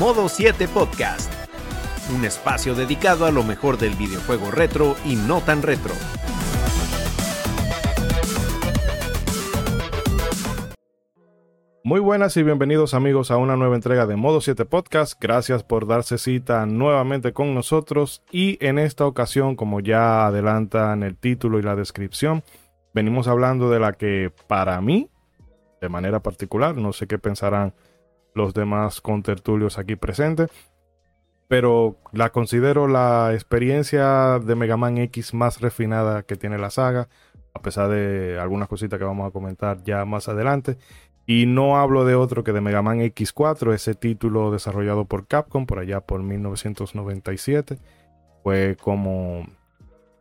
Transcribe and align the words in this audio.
Modo 0.00 0.30
7 0.30 0.66
Podcast, 0.68 1.30
un 2.16 2.24
espacio 2.24 2.74
dedicado 2.74 3.26
a 3.26 3.30
lo 3.30 3.42
mejor 3.42 3.76
del 3.76 3.96
videojuego 3.96 4.50
retro 4.50 4.96
y 5.04 5.14
no 5.14 5.42
tan 5.42 5.60
retro. 5.60 5.92
Muy 11.84 12.00
buenas 12.00 12.34
y 12.38 12.42
bienvenidos 12.42 12.94
amigos 12.94 13.30
a 13.30 13.36
una 13.36 13.56
nueva 13.56 13.74
entrega 13.74 14.06
de 14.06 14.16
Modo 14.16 14.40
7 14.40 14.64
Podcast. 14.64 15.20
Gracias 15.20 15.64
por 15.64 15.86
darse 15.86 16.16
cita 16.16 16.64
nuevamente 16.64 17.34
con 17.34 17.54
nosotros 17.54 18.22
y 18.32 18.56
en 18.64 18.78
esta 18.78 19.04
ocasión, 19.04 19.54
como 19.54 19.80
ya 19.80 20.24
adelantan 20.24 21.02
el 21.02 21.18
título 21.18 21.58
y 21.58 21.62
la 21.62 21.76
descripción, 21.76 22.42
venimos 22.94 23.28
hablando 23.28 23.68
de 23.68 23.80
la 23.80 23.92
que 23.92 24.32
para 24.46 24.80
mí, 24.80 25.10
de 25.82 25.90
manera 25.90 26.20
particular, 26.20 26.74
no 26.74 26.94
sé 26.94 27.06
qué 27.06 27.18
pensarán 27.18 27.74
los 28.34 28.54
demás 28.54 29.00
contertulios 29.00 29.78
aquí 29.78 29.96
presentes, 29.96 30.50
pero 31.48 31.96
la 32.12 32.30
considero 32.30 32.86
la 32.86 33.30
experiencia 33.34 34.38
de 34.38 34.54
Mega 34.54 34.76
Man 34.76 34.98
X 34.98 35.34
más 35.34 35.60
refinada 35.60 36.22
que 36.22 36.36
tiene 36.36 36.58
la 36.58 36.70
saga, 36.70 37.08
a 37.54 37.60
pesar 37.60 37.88
de 37.88 38.38
algunas 38.38 38.68
cositas 38.68 38.98
que 38.98 39.04
vamos 39.04 39.28
a 39.28 39.32
comentar 39.32 39.82
ya 39.82 40.04
más 40.04 40.28
adelante. 40.28 40.78
Y 41.26 41.46
no 41.46 41.76
hablo 41.76 42.04
de 42.04 42.14
otro 42.14 42.44
que 42.44 42.52
de 42.52 42.60
Mega 42.60 42.82
Man 42.82 43.00
X4, 43.00 43.74
ese 43.74 43.94
título 43.94 44.50
desarrollado 44.50 45.04
por 45.04 45.26
Capcom 45.26 45.66
por 45.66 45.78
allá 45.78 46.00
por 46.00 46.22
1997. 46.22 47.78
Fue 48.42 48.76
como 48.80 49.46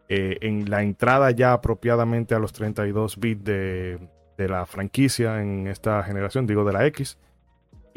eh, 0.08 0.38
en 0.41 0.70
la 0.70 0.81
entrada 0.81 1.31
ya 1.31 1.53
apropiadamente 1.53 2.36
a 2.36 2.39
los 2.39 2.53
32 2.53 3.20
bits 3.20 3.44
de, 3.44 4.00
de 4.38 4.50
la 4.50 4.66
franquicia 4.66 5.42
en 5.42 5.67
esta 5.67 6.02
generación, 6.03 6.48
digo 6.48 6.64
de 6.64 6.73
la 6.73 6.86
X. 6.88 7.17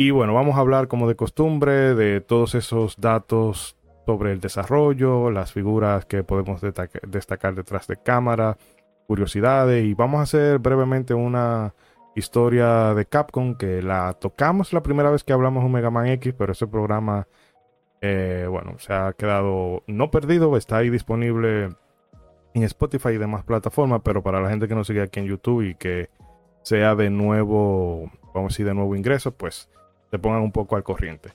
Y 0.05 0.11
bueno, 0.11 0.34
vamos 0.34 0.56
a 0.56 0.58
hablar 0.58 0.89
como 0.89 1.06
de 1.06 1.14
costumbre 1.14 1.95
de 1.95 2.20
todos 2.20 2.56
esos 2.56 3.00
datos 3.00 3.77
sobre 4.05 4.33
el 4.33 4.41
desarrollo, 4.41 5.31
las 5.31 5.53
figuras 5.53 6.06
que 6.06 6.25
podemos 6.25 6.61
destacar 6.61 7.55
detrás 7.55 7.86
de 7.86 7.97
cámara, 7.98 8.58
curiosidades 9.06 9.84
y 9.84 9.95
vamos 9.95 10.19
a 10.19 10.23
hacer 10.23 10.58
brevemente 10.58 11.14
una 11.14 11.73
historia 12.17 12.95
de 12.95 13.06
Capcom 13.06 13.55
que 13.55 13.80
la 13.80 14.12
tocamos 14.14 14.73
la 14.73 14.83
primera 14.83 15.08
vez 15.08 15.23
que 15.23 15.34
hablamos 15.34 15.62
de 15.62 15.70
Mega 15.70 15.91
Man 15.91 16.08
X, 16.08 16.34
pero 16.36 16.50
ese 16.50 16.67
programa, 16.67 17.28
eh, 18.00 18.48
bueno, 18.50 18.80
se 18.80 18.92
ha 18.92 19.12
quedado 19.12 19.84
no 19.86 20.11
perdido, 20.11 20.56
está 20.56 20.78
ahí 20.78 20.91
disponible 20.91 21.69
en 22.55 22.62
Spotify 22.64 23.11
y 23.11 23.19
demás 23.19 23.45
plataformas, 23.45 24.00
pero 24.03 24.20
para 24.20 24.41
la 24.41 24.50
gente 24.50 24.67
que 24.67 24.75
nos 24.75 24.89
sigue 24.89 25.03
aquí 25.03 25.20
en 25.20 25.27
YouTube 25.27 25.62
y 25.62 25.77
que 25.77 26.11
sea 26.62 26.97
de 26.97 27.08
nuevo, 27.08 28.11
vamos 28.34 28.50
a 28.50 28.53
decir, 28.53 28.67
de 28.67 28.75
nuevo 28.75 28.97
ingreso, 28.97 29.30
pues 29.30 29.69
se 30.12 30.18
pongan 30.18 30.42
un 30.42 30.52
poco 30.52 30.77
al 30.77 30.84
corriente. 30.84 31.30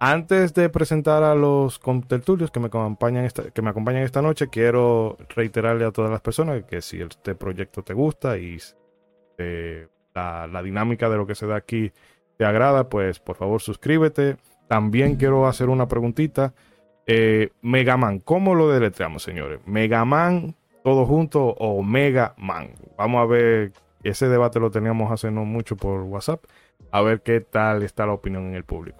Antes 0.00 0.52
de 0.52 0.68
presentar 0.68 1.22
a 1.22 1.36
los 1.36 1.78
contertulios 1.78 2.50
que 2.50 2.58
me 2.58 2.66
acompañan 2.66 3.24
esta, 3.24 3.50
que 3.50 3.62
me 3.62 3.70
acompañan 3.70 4.02
esta 4.02 4.20
noche, 4.20 4.48
quiero 4.48 5.16
reiterarle 5.34 5.84
a 5.84 5.92
todas 5.92 6.10
las 6.10 6.20
personas 6.20 6.64
que 6.64 6.82
si 6.82 7.00
este 7.00 7.36
proyecto 7.36 7.82
te 7.82 7.94
gusta 7.94 8.36
y 8.36 8.58
eh, 9.38 9.86
la, 10.14 10.62
dinámica 10.64 11.08
de 11.08 11.16
lo 11.16 11.28
que 11.28 11.36
se 11.36 11.46
da 11.46 11.56
aquí 11.56 11.92
te 12.36 12.44
agrada, 12.44 12.88
pues 12.88 13.20
por 13.20 13.36
favor 13.36 13.62
suscríbete. 13.62 14.36
También 14.66 15.14
quiero 15.14 15.46
hacer 15.46 15.68
una 15.68 15.86
preguntita. 15.86 16.54
Eh, 17.06 17.50
Megaman, 17.62 18.18
¿cómo 18.18 18.56
lo 18.56 18.68
deletreamos, 18.68 19.22
señores? 19.22 19.60
¿Megaman 19.64 20.56
todo 20.82 21.06
junto 21.06 21.46
o 21.46 21.84
Mega 21.84 22.34
Man? 22.36 22.70
Vamos 22.96 23.22
a 23.22 23.26
ver, 23.26 23.72
ese 24.02 24.28
debate 24.28 24.58
lo 24.58 24.72
teníamos 24.72 25.12
hace 25.12 25.30
no 25.30 25.44
mucho 25.44 25.76
por 25.76 26.02
WhatsApp, 26.02 26.44
a 26.90 27.02
ver 27.02 27.22
qué 27.22 27.40
tal 27.40 27.82
está 27.82 28.06
la 28.06 28.12
opinión 28.12 28.46
en 28.46 28.54
el 28.54 28.64
público. 28.64 28.98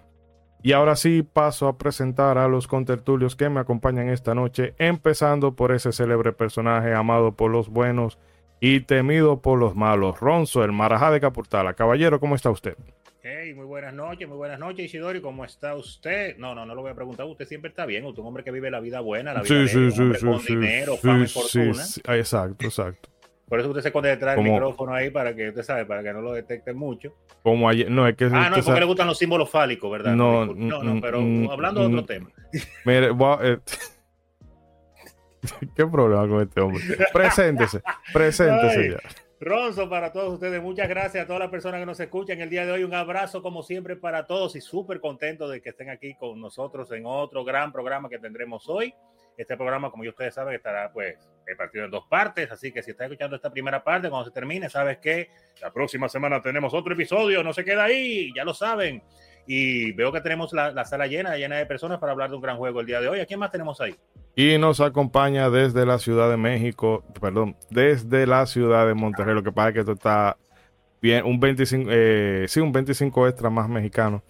Y 0.62 0.72
ahora 0.72 0.96
sí 0.96 1.22
paso 1.22 1.68
a 1.68 1.78
presentar 1.78 2.36
a 2.36 2.48
los 2.48 2.66
contertulios 2.66 3.36
que 3.36 3.48
me 3.48 3.60
acompañan 3.60 4.08
esta 4.08 4.34
noche, 4.34 4.74
empezando 4.78 5.54
por 5.54 5.72
ese 5.72 5.92
célebre 5.92 6.32
personaje 6.32 6.94
amado 6.94 7.36
por 7.36 7.50
los 7.50 7.68
buenos 7.68 8.18
y 8.60 8.80
temido 8.80 9.40
por 9.40 9.58
los 9.58 9.76
malos. 9.76 10.18
Ronzo, 10.18 10.64
el 10.64 10.72
Marajá 10.72 11.12
de 11.12 11.20
Capurtala. 11.20 11.74
Caballero, 11.74 12.18
¿cómo 12.18 12.34
está 12.34 12.50
usted? 12.50 12.76
Hey, 13.22 13.52
muy 13.52 13.66
buenas 13.66 13.92
noches, 13.92 14.26
muy 14.26 14.38
buenas 14.38 14.58
noches, 14.58 14.86
Isidori, 14.86 15.20
¿cómo 15.20 15.44
está 15.44 15.74
usted? 15.74 16.38
No, 16.38 16.54
no, 16.54 16.64
no 16.64 16.74
lo 16.74 16.80
voy 16.82 16.92
a 16.92 16.94
preguntar, 16.94 17.26
usted 17.26 17.46
siempre 17.46 17.68
está 17.68 17.84
bien, 17.84 18.04
usted 18.04 18.14
es 18.14 18.20
un 18.20 18.26
hombre 18.28 18.42
que 18.42 18.50
vive 18.50 18.70
la 18.70 18.80
vida 18.80 19.00
buena, 19.00 19.34
la 19.34 19.42
vida 19.42 19.66
sí, 19.66 19.68
sí, 19.68 19.90
sí, 19.90 20.14
sí, 20.14 20.24
con 20.24 20.42
dinero, 20.44 20.96
fama 20.96 21.24
y 21.24 21.26
sí, 21.26 21.34
fortuna. 21.34 21.84
sí, 21.84 22.00
exacto, 22.06 22.64
exacto. 22.64 23.10
Por 23.48 23.60
eso 23.60 23.68
usted 23.68 23.82
se 23.82 23.88
esconde 23.88 24.10
detrás 24.10 24.36
del 24.36 24.44
micrófono 24.44 24.92
ahí 24.92 25.10
para 25.10 25.34
que 25.34 25.48
usted 25.48 25.62
sabe, 25.62 25.86
para 25.86 26.02
que 26.02 26.12
no 26.12 26.20
lo 26.20 26.32
detecten 26.32 26.76
mucho. 26.76 27.14
Como 27.42 27.68
ayer, 27.68 27.90
no, 27.90 28.06
es 28.06 28.14
que 28.16 28.26
Ah, 28.26 28.50
no, 28.50 28.56
es 28.56 28.64
porque 28.64 28.80
le 28.80 28.86
gustan 28.86 29.06
los 29.06 29.16
símbolos 29.16 29.48
fálicos, 29.48 29.90
¿verdad? 29.90 30.14
No, 30.14 30.44
disculpe. 30.44 30.64
no, 30.64 30.80
mm, 30.82 30.94
no, 30.94 31.00
pero 31.00 31.20
mm, 31.22 31.50
hablando 31.50 31.80
de 31.80 31.86
otro 31.86 32.02
mm, 32.02 32.06
tema. 32.06 32.30
Mire, 32.84 33.10
eh, 33.42 33.58
¿Qué 35.74 35.86
problema 35.86 36.28
con 36.28 36.42
este 36.42 36.60
hombre? 36.60 36.82
Preséntese, 37.12 37.80
preséntese 38.12 38.90
ya. 38.90 38.98
Ronzo 39.40 39.88
para 39.88 40.12
todos 40.12 40.34
ustedes, 40.34 40.60
muchas 40.60 40.88
gracias 40.88 41.22
a 41.22 41.26
todas 41.26 41.40
las 41.40 41.50
personas 41.50 41.78
que 41.78 41.86
nos 41.86 42.00
escuchan 42.00 42.40
el 42.40 42.50
día 42.50 42.66
de 42.66 42.72
hoy. 42.72 42.82
Un 42.82 42.94
abrazo 42.94 43.40
como 43.40 43.62
siempre 43.62 43.94
para 43.94 44.26
todos 44.26 44.56
y 44.56 44.60
súper 44.60 45.00
contento 45.00 45.48
de 45.48 45.62
que 45.62 45.68
estén 45.68 45.90
aquí 45.90 46.14
con 46.14 46.40
nosotros 46.40 46.90
en 46.90 47.06
otro 47.06 47.44
gran 47.44 47.72
programa 47.72 48.08
que 48.08 48.18
tendremos 48.18 48.68
hoy. 48.68 48.92
Este 49.38 49.56
programa, 49.56 49.90
como 49.90 50.04
ya 50.04 50.10
ustedes 50.10 50.34
saben, 50.34 50.54
estará 50.54 50.92
pues 50.92 51.16
partido 51.56 51.84
en 51.84 51.90
dos 51.90 52.04
partes, 52.08 52.50
así 52.50 52.72
que 52.72 52.82
si 52.82 52.90
estás 52.90 53.06
escuchando 53.06 53.36
esta 53.36 53.50
primera 53.50 53.82
parte, 53.82 54.10
cuando 54.10 54.26
se 54.28 54.34
termine, 54.34 54.68
sabes 54.68 54.98
que 54.98 55.30
la 55.62 55.72
próxima 55.72 56.08
semana 56.08 56.42
tenemos 56.42 56.74
otro 56.74 56.92
episodio, 56.92 57.42
no 57.42 57.52
se 57.52 57.64
queda 57.64 57.84
ahí, 57.84 58.32
ya 58.34 58.44
lo 58.44 58.52
saben. 58.52 59.02
Y 59.46 59.92
veo 59.92 60.12
que 60.12 60.20
tenemos 60.20 60.52
la, 60.52 60.72
la 60.72 60.84
sala 60.84 61.06
llena, 61.06 61.36
llena 61.36 61.56
de 61.56 61.64
personas 61.64 61.98
para 61.98 62.12
hablar 62.12 62.28
de 62.28 62.36
un 62.36 62.42
gran 62.42 62.58
juego 62.58 62.80
el 62.80 62.86
día 62.86 63.00
de 63.00 63.08
hoy. 63.08 63.20
¿A 63.20 63.26
quién 63.26 63.40
más 63.40 63.50
tenemos 63.50 63.80
ahí? 63.80 63.94
Y 64.36 64.58
nos 64.58 64.80
acompaña 64.80 65.48
desde 65.48 65.86
la 65.86 65.98
Ciudad 65.98 66.28
de 66.28 66.36
México, 66.36 67.02
perdón, 67.18 67.56
desde 67.70 68.26
la 68.26 68.44
Ciudad 68.44 68.86
de 68.86 68.94
Monterrey. 68.94 69.34
Lo 69.34 69.42
que 69.42 69.52
pasa 69.52 69.68
es 69.68 69.74
que 69.74 69.80
esto 69.80 69.92
está 69.92 70.36
bien, 71.00 71.24
un 71.24 71.40
25, 71.40 71.90
eh, 71.90 72.44
sí, 72.48 72.60
un 72.60 72.72
25 72.72 73.28
extra 73.28 73.50
más 73.50 73.68
mexicano. 73.68 74.22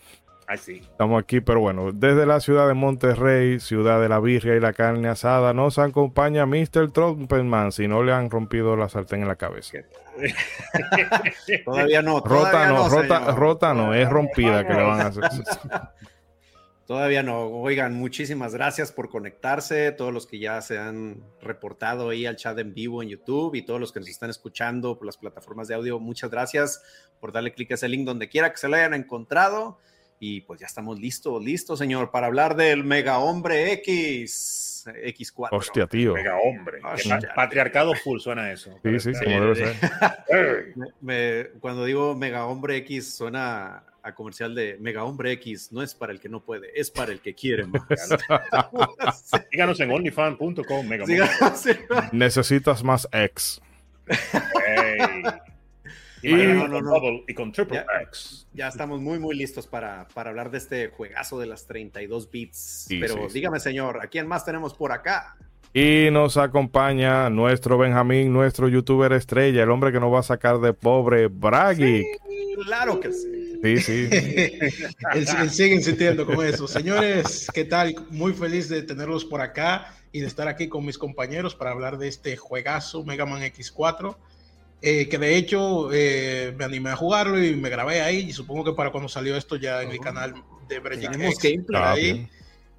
Estamos 0.51 1.23
aquí, 1.23 1.41
pero 1.43 1.61
bueno, 1.61 1.93
desde 1.93 2.25
la 2.25 2.41
ciudad 2.41 2.67
de 2.69 2.73
Monterrey, 2.73 3.61
ciudad 3.61 4.01
de 4.01 4.09
la 4.09 4.19
birria 4.19 4.57
y 4.57 4.61
la 4.61 4.73
carne 4.73 5.09
asada, 5.09 5.53
nos 5.53 5.79
acompaña 5.79 6.47
Mr. 6.47 6.91
Trumpetman, 6.91 7.71
si 7.71 7.87
no 7.87 8.03
le 8.03 8.13
han 8.13 8.31
rompido 8.31 8.75
la 8.75 8.89
sartén 8.89 9.23
en 9.23 9.29
la 9.29 9.37
cabeza. 9.37 9.79
Todavía 11.67 12.01
no. 12.01 12.21
Rota 12.21 12.51
todavía 12.51 12.69
no, 12.69 12.89
rota, 12.89 13.33
rota 13.33 13.75
no, 13.75 13.95
es 13.95 14.09
rompida 14.09 14.67
que 14.67 14.73
le 14.73 14.83
van 14.83 15.01
a 15.01 15.07
hacer. 15.09 15.25
Todavía 16.87 17.23
no. 17.23 17.43
Oigan, 17.49 17.93
muchísimas 17.93 18.55
gracias 18.55 18.91
por 18.91 19.11
conectarse. 19.11 19.93
Todos 19.93 20.15
los 20.15 20.27
que 20.27 20.39
ya 20.39 20.63
se 20.63 20.79
han 20.79 21.23
reportado 21.43 22.09
ahí 22.09 22.25
al 22.25 22.37
chat 22.37 22.59
en 22.59 22.73
vivo 22.73 23.03
en 23.03 23.11
YouTube 23.11 23.55
y 23.55 23.61
todos 23.61 23.79
los 23.79 23.93
que 23.93 24.01
nos 24.01 24.09
están 24.09 24.31
escuchando 24.31 24.97
por 24.97 25.05
las 25.05 25.19
plataformas 25.19 25.69
de 25.69 25.75
audio, 25.75 26.01
muchas 26.01 26.31
gracias 26.31 26.83
por 27.21 27.33
darle 27.33 27.53
clic 27.53 27.73
a 27.73 27.75
ese 27.75 27.91
link 27.91 28.07
donde 28.07 28.31
quiera 28.31 28.51
que 28.51 28.57
se 28.57 28.69
lo 28.69 28.77
hayan 28.77 28.95
encontrado. 28.95 29.79
Y 30.21 30.41
pues 30.41 30.59
ya 30.61 30.67
estamos 30.67 30.99
listos, 30.99 31.43
listos, 31.45 31.79
señor, 31.79 32.11
para 32.11 32.27
hablar 32.27 32.57
del 32.57 32.83
Mega 32.85 33.19
Hombre 33.19 33.73
X, 33.75 34.85
X4. 34.87 35.49
Hostia, 35.53 35.87
tío. 35.87 36.15
Mega 36.15 36.37
hombre. 36.39 36.81
Ah, 36.83 36.97
patriarcado 37.37 37.95
full 37.95 38.19
suena 38.19 38.51
eso. 38.51 38.79
Sí, 38.83 38.99
sí, 39.01 39.15
Sí, 39.15 39.25
como 39.25 39.41
debe 39.41 39.55
ser. 39.55 39.77
Ey. 40.29 40.73
Me- 40.77 40.87
me- 41.01 41.45
cuando 41.61 41.85
digo 41.85 42.15
Mega 42.17 42.47
Hombre 42.47 42.77
X 42.79 43.15
suena 43.15 43.85
a 44.03 44.15
comercial 44.15 44.55
de 44.55 44.77
Mega 44.81 45.05
Hombre 45.05 45.33
X, 45.33 45.71
no 45.73 45.83
es 45.83 45.95
para 45.95 46.13
el 46.13 46.21
que 46.21 46.29
no 46.29 46.41
puede, 46.43 46.69
es 46.75 46.91
para 46.91 47.13
el 47.13 47.21
que 47.21 47.35
quiere 47.35 47.67
más. 47.67 47.83
Síganos 49.51 49.79
en 49.81 49.91
onlyfan.com. 49.91 50.89
Necesitas 52.13 52.83
más 52.83 53.09
X. 53.13 53.61
Ey. 54.67 55.23
Y- 56.23 56.29
Imagínate 56.31 56.69
No, 56.69 56.81
no, 56.81 57.01
con 57.01 57.15
no. 57.17 57.21
y 57.29 57.35
con 57.35 57.53
triple 57.53 57.77
Ya. 57.77 58.03
X. 58.03 58.47
Ya 58.55 58.69
estamos 58.69 59.01
muy, 59.01 59.19
muy 59.19 59.37
listos 59.37 59.67
para, 59.67 60.09
para 60.15 60.31
hablar 60.31 60.51
de 60.51 60.59
este 60.59 60.89
juegazo 60.89 61.39
de 61.39 61.47
las 61.47 61.67
32 61.67 62.31
bits. 62.31 62.87
Sí, 62.89 62.99
Pero 63.01 63.15
sí, 63.15 63.21
sí. 63.29 63.35
dígame, 63.35 63.61
señor, 63.61 64.01
¿a 64.03 64.07
quién 64.09 64.27
más 64.27 64.45
tenemos 64.45 64.75
por 64.75 64.93
acá? 64.93 65.37
Y 65.75 66.09
nos 66.11 66.37
acompaña 66.39 67.29
nuestro 67.31 67.77
Benjamín, 67.79 68.33
nuestro 68.33 68.69
youtuber 68.69 69.13
estrella, 69.13 69.63
el 69.63 69.71
hombre 69.71 69.93
que 69.93 70.01
nos 70.01 70.13
va 70.13 70.21
a 70.21 70.23
sacar 70.23 70.59
de 70.61 70.73
pobre 70.73 71.27
Bragi. 71.29 72.05
Claro 72.65 72.99
que 72.99 73.13
sí. 73.13 73.35
Sí, 73.63 73.77
sí. 73.79 74.09
Él, 74.11 75.27
él 75.41 75.51
sigue 75.51 75.75
insistiendo 75.75 76.25
con 76.25 76.45
eso. 76.47 76.67
Señores, 76.69 77.49
¿qué 77.53 77.65
tal? 77.65 77.95
Muy 78.11 78.33
feliz 78.33 78.69
de 78.69 78.83
tenerlos 78.83 79.25
por 79.25 79.41
acá 79.41 79.95
y 80.13 80.21
de 80.21 80.27
estar 80.27 80.49
aquí 80.49 80.69
con 80.69 80.87
mis 80.87 80.97
compañeros 80.97 81.55
para 81.55 81.73
hablar 81.73 81.99
de 81.99 82.09
este 82.09 82.37
juegazo 82.37 83.05
Mega 83.05 83.27
Man 83.27 83.43
X4. 83.43 84.17
Eh, 84.83 85.09
que 85.09 85.19
de 85.19 85.37
hecho 85.37 85.91
eh, 85.93 86.55
me 86.57 86.65
animé 86.65 86.91
a 86.91 86.97
jugarlo 86.97 87.43
y 87.43 87.55
me 87.57 87.69
grabé 87.69 88.01
ahí. 88.01 88.19
Y 88.29 88.33
supongo 88.33 88.65
que 88.65 88.73
para 88.73 88.91
cuando 88.91 89.09
salió 89.09 89.37
esto 89.37 89.57
ya 89.57 89.83
en 89.83 89.91
el 89.91 89.99
Oh. 89.99 90.03
canal 90.03 90.35
de 90.69 90.79
Breaking. 90.79 91.11
Ah, 91.75 91.93
ahí. 91.93 92.03
bien. 92.13 92.31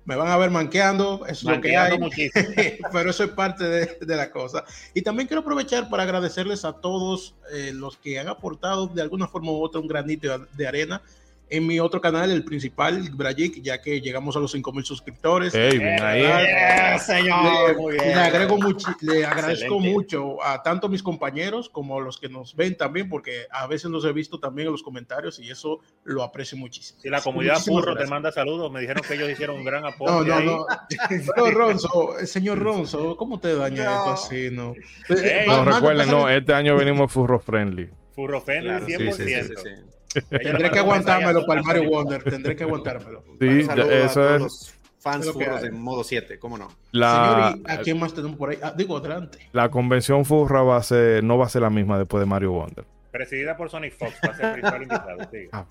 Me 0.05 0.15
van 0.15 0.29
a 0.29 0.37
ver 0.37 0.49
manqueando, 0.49 1.23
eso 1.27 1.31
es 1.31 1.43
lo 1.43 1.49
que 1.61 1.71
Manqueando 1.73 1.93
hay. 1.95 1.99
muchísimo. 1.99 2.45
pero 2.93 3.09
eso 3.11 3.23
es 3.25 3.29
parte 3.31 3.63
de, 3.65 3.97
de 4.01 4.15
la 4.15 4.31
cosa. 4.31 4.63
Y 4.95 5.01
también 5.03 5.27
quiero 5.27 5.41
aprovechar 5.41 5.87
para 5.89 6.01
agradecerles 6.03 6.65
a 6.65 6.73
todos 6.73 7.35
eh, 7.53 7.71
los 7.75 7.97
que 7.97 8.17
han 8.19 8.27
aportado 8.27 8.87
de 8.87 9.01
alguna 9.03 9.27
forma 9.27 9.51
u 9.51 9.61
otra 9.63 9.79
un 9.81 9.87
granito 9.87 10.47
de 10.53 10.67
arena 10.67 11.01
en 11.49 11.65
mi 11.65 11.79
otro 11.79 11.99
canal, 11.99 12.31
el 12.31 12.43
principal, 12.43 13.09
Brajik, 13.11 13.61
ya 13.61 13.81
que 13.81 14.01
llegamos 14.01 14.35
a 14.35 14.39
los 14.39 14.51
5000 14.51 14.85
suscriptores. 14.85 15.53
Hey, 15.55 15.77
bien 15.77 16.01
ahí. 16.01 16.99
Señor, 16.99 17.75
le, 17.91 17.97
le, 17.97 18.13
agrego 18.13 18.57
mucho, 18.57 18.87
le 19.01 19.25
agradezco 19.25 19.75
Excelente. 19.75 19.93
mucho 19.93 20.43
a 20.43 20.61
tanto 20.61 20.89
mis 20.89 21.01
compañeros 21.01 21.69
como 21.69 21.97
a 21.97 22.01
los 22.01 22.19
que 22.19 22.29
nos 22.29 22.55
ven 22.55 22.77
también, 22.77 23.09
porque 23.09 23.47
a 23.51 23.67
veces 23.67 23.89
los 23.89 24.05
he 24.05 24.13
visto 24.13 24.39
también 24.39 24.67
en 24.67 24.73
los 24.73 24.83
comentarios 24.83 25.39
y 25.39 25.49
eso 25.49 25.79
lo 26.03 26.23
aprecio 26.23 26.57
muchísimo. 26.57 26.99
Si 27.01 27.09
la 27.09 27.21
comunidad 27.21 27.59
Furro 27.59 27.95
te 27.95 28.05
manda 28.05 28.31
saludos, 28.31 28.71
me 28.71 28.81
dijeron 28.81 29.03
que 29.07 29.15
ellos 29.15 29.29
hicieron 29.29 29.57
un 29.57 29.65
gran 29.65 29.85
apoyo. 29.85 30.11
No, 30.11 30.23
no, 30.23 30.35
ahí. 30.35 30.45
no. 30.45 30.65
no 31.37 31.51
Ronzo, 31.51 32.15
señor 32.25 32.59
Ronzo, 32.59 33.17
¿cómo 33.17 33.39
te 33.39 33.55
daña 33.55 33.85
no. 33.85 33.97
esto 33.97 34.11
así? 34.11 34.49
No, 34.51 34.73
hey, 35.07 35.45
no 35.47 35.65
recuerden, 35.65 36.09
no, 36.09 36.29
este 36.29 36.53
año 36.53 36.75
venimos 36.75 37.11
Furro 37.11 37.39
Friendly. 37.39 37.89
Furro 38.13 38.41
Friendly, 38.41 38.69
claro, 38.69 38.85
100%. 38.85 39.13
Sí, 39.13 39.23
sí, 39.23 39.53
sí, 39.63 39.98
Tendré 40.29 40.71
que 40.71 40.79
aguantármelo 40.79 41.45
para 41.45 41.59
el 41.59 41.65
Mario 41.65 41.89
Wonder. 41.89 42.23
Tendré 42.23 42.55
que 42.55 42.63
aguantármelo. 42.63 43.23
Sí, 43.39 43.67
eso 43.69 44.35
es. 44.35 44.41
Los 44.41 44.73
fans 44.99 45.31
furros 45.31 45.61
de 45.61 45.71
modo 45.71 46.03
7, 46.03 46.39
¿cómo 46.39 46.57
no? 46.57 46.69
La, 46.91 47.53
Señor, 47.53 47.71
¿a 47.71 47.81
quién 47.81 47.99
más 47.99 48.13
tenemos 48.13 48.37
por 48.37 48.49
ahí? 48.49 48.57
Ah, 48.61 48.73
digo, 48.75 48.97
adelante. 48.97 49.39
La 49.53 49.69
convención 49.69 50.25
furra 50.25 50.61
va 50.61 50.77
a 50.77 50.83
ser, 50.83 51.23
no 51.23 51.37
va 51.37 51.45
a 51.45 51.49
ser 51.49 51.61
la 51.61 51.69
misma 51.69 51.97
después 51.97 52.19
de 52.19 52.25
Mario 52.25 52.51
Wonder. 52.51 52.85
Presidida 53.11 53.55
por 53.55 53.69
Sonic 53.69 53.97
Fox, 53.97 54.13
va 54.25 54.31
a 54.31 54.35
ser 54.35 54.53
principal 54.53 54.83
invitado. 54.83 55.17
Sí. 55.31 55.47
Ah. 55.51 55.65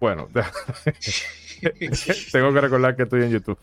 Bueno, 0.00 0.28
tengo 2.32 2.52
que 2.52 2.60
recordar 2.60 2.94
que 2.94 3.02
estoy 3.02 3.24
en 3.24 3.30
YouTube. 3.30 3.58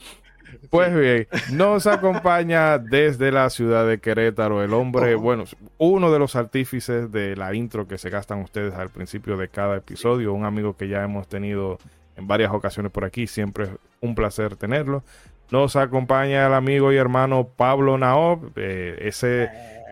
Pues 0.69 0.93
bien, 0.93 1.27
nos 1.51 1.87
acompaña 1.87 2.77
desde 2.77 3.31
la 3.31 3.49
ciudad 3.49 3.87
de 3.87 3.99
Querétaro 3.99 4.63
el 4.63 4.73
hombre, 4.73 5.15
oh. 5.15 5.19
bueno, 5.19 5.43
uno 5.77 6.11
de 6.11 6.19
los 6.19 6.35
artífices 6.35 7.11
de 7.11 7.35
la 7.35 7.53
intro 7.53 7.87
que 7.87 7.97
se 7.97 8.09
gastan 8.09 8.41
ustedes 8.41 8.73
al 8.73 8.89
principio 8.89 9.37
de 9.37 9.49
cada 9.49 9.77
episodio, 9.77 10.33
un 10.33 10.45
amigo 10.45 10.75
que 10.75 10.87
ya 10.87 11.03
hemos 11.03 11.27
tenido 11.27 11.77
en 12.15 12.27
varias 12.27 12.51
ocasiones 12.51 12.91
por 12.91 13.05
aquí, 13.05 13.27
siempre 13.27 13.65
es 13.65 13.69
un 14.01 14.15
placer 14.15 14.55
tenerlo. 14.55 15.03
Nos 15.51 15.75
acompaña 15.75 16.47
el 16.47 16.53
amigo 16.53 16.91
y 16.91 16.97
hermano 16.97 17.47
Pablo 17.55 17.97
Naob, 17.97 18.51
eh, 18.55 18.97
ese 19.01 19.49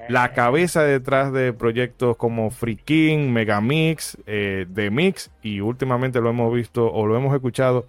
la 0.10 0.34
cabeza 0.34 0.84
detrás 0.84 1.32
de 1.32 1.54
proyectos 1.54 2.18
como 2.18 2.50
Free 2.52 2.76
King, 2.76 3.30
Megamix, 3.30 4.18
eh, 4.26 4.66
The 4.74 4.90
Mix 4.90 5.32
y 5.42 5.62
últimamente 5.62 6.20
lo 6.20 6.30
hemos 6.30 6.54
visto 6.54 6.92
o 6.92 7.06
lo 7.06 7.16
hemos 7.16 7.34
escuchado 7.34 7.86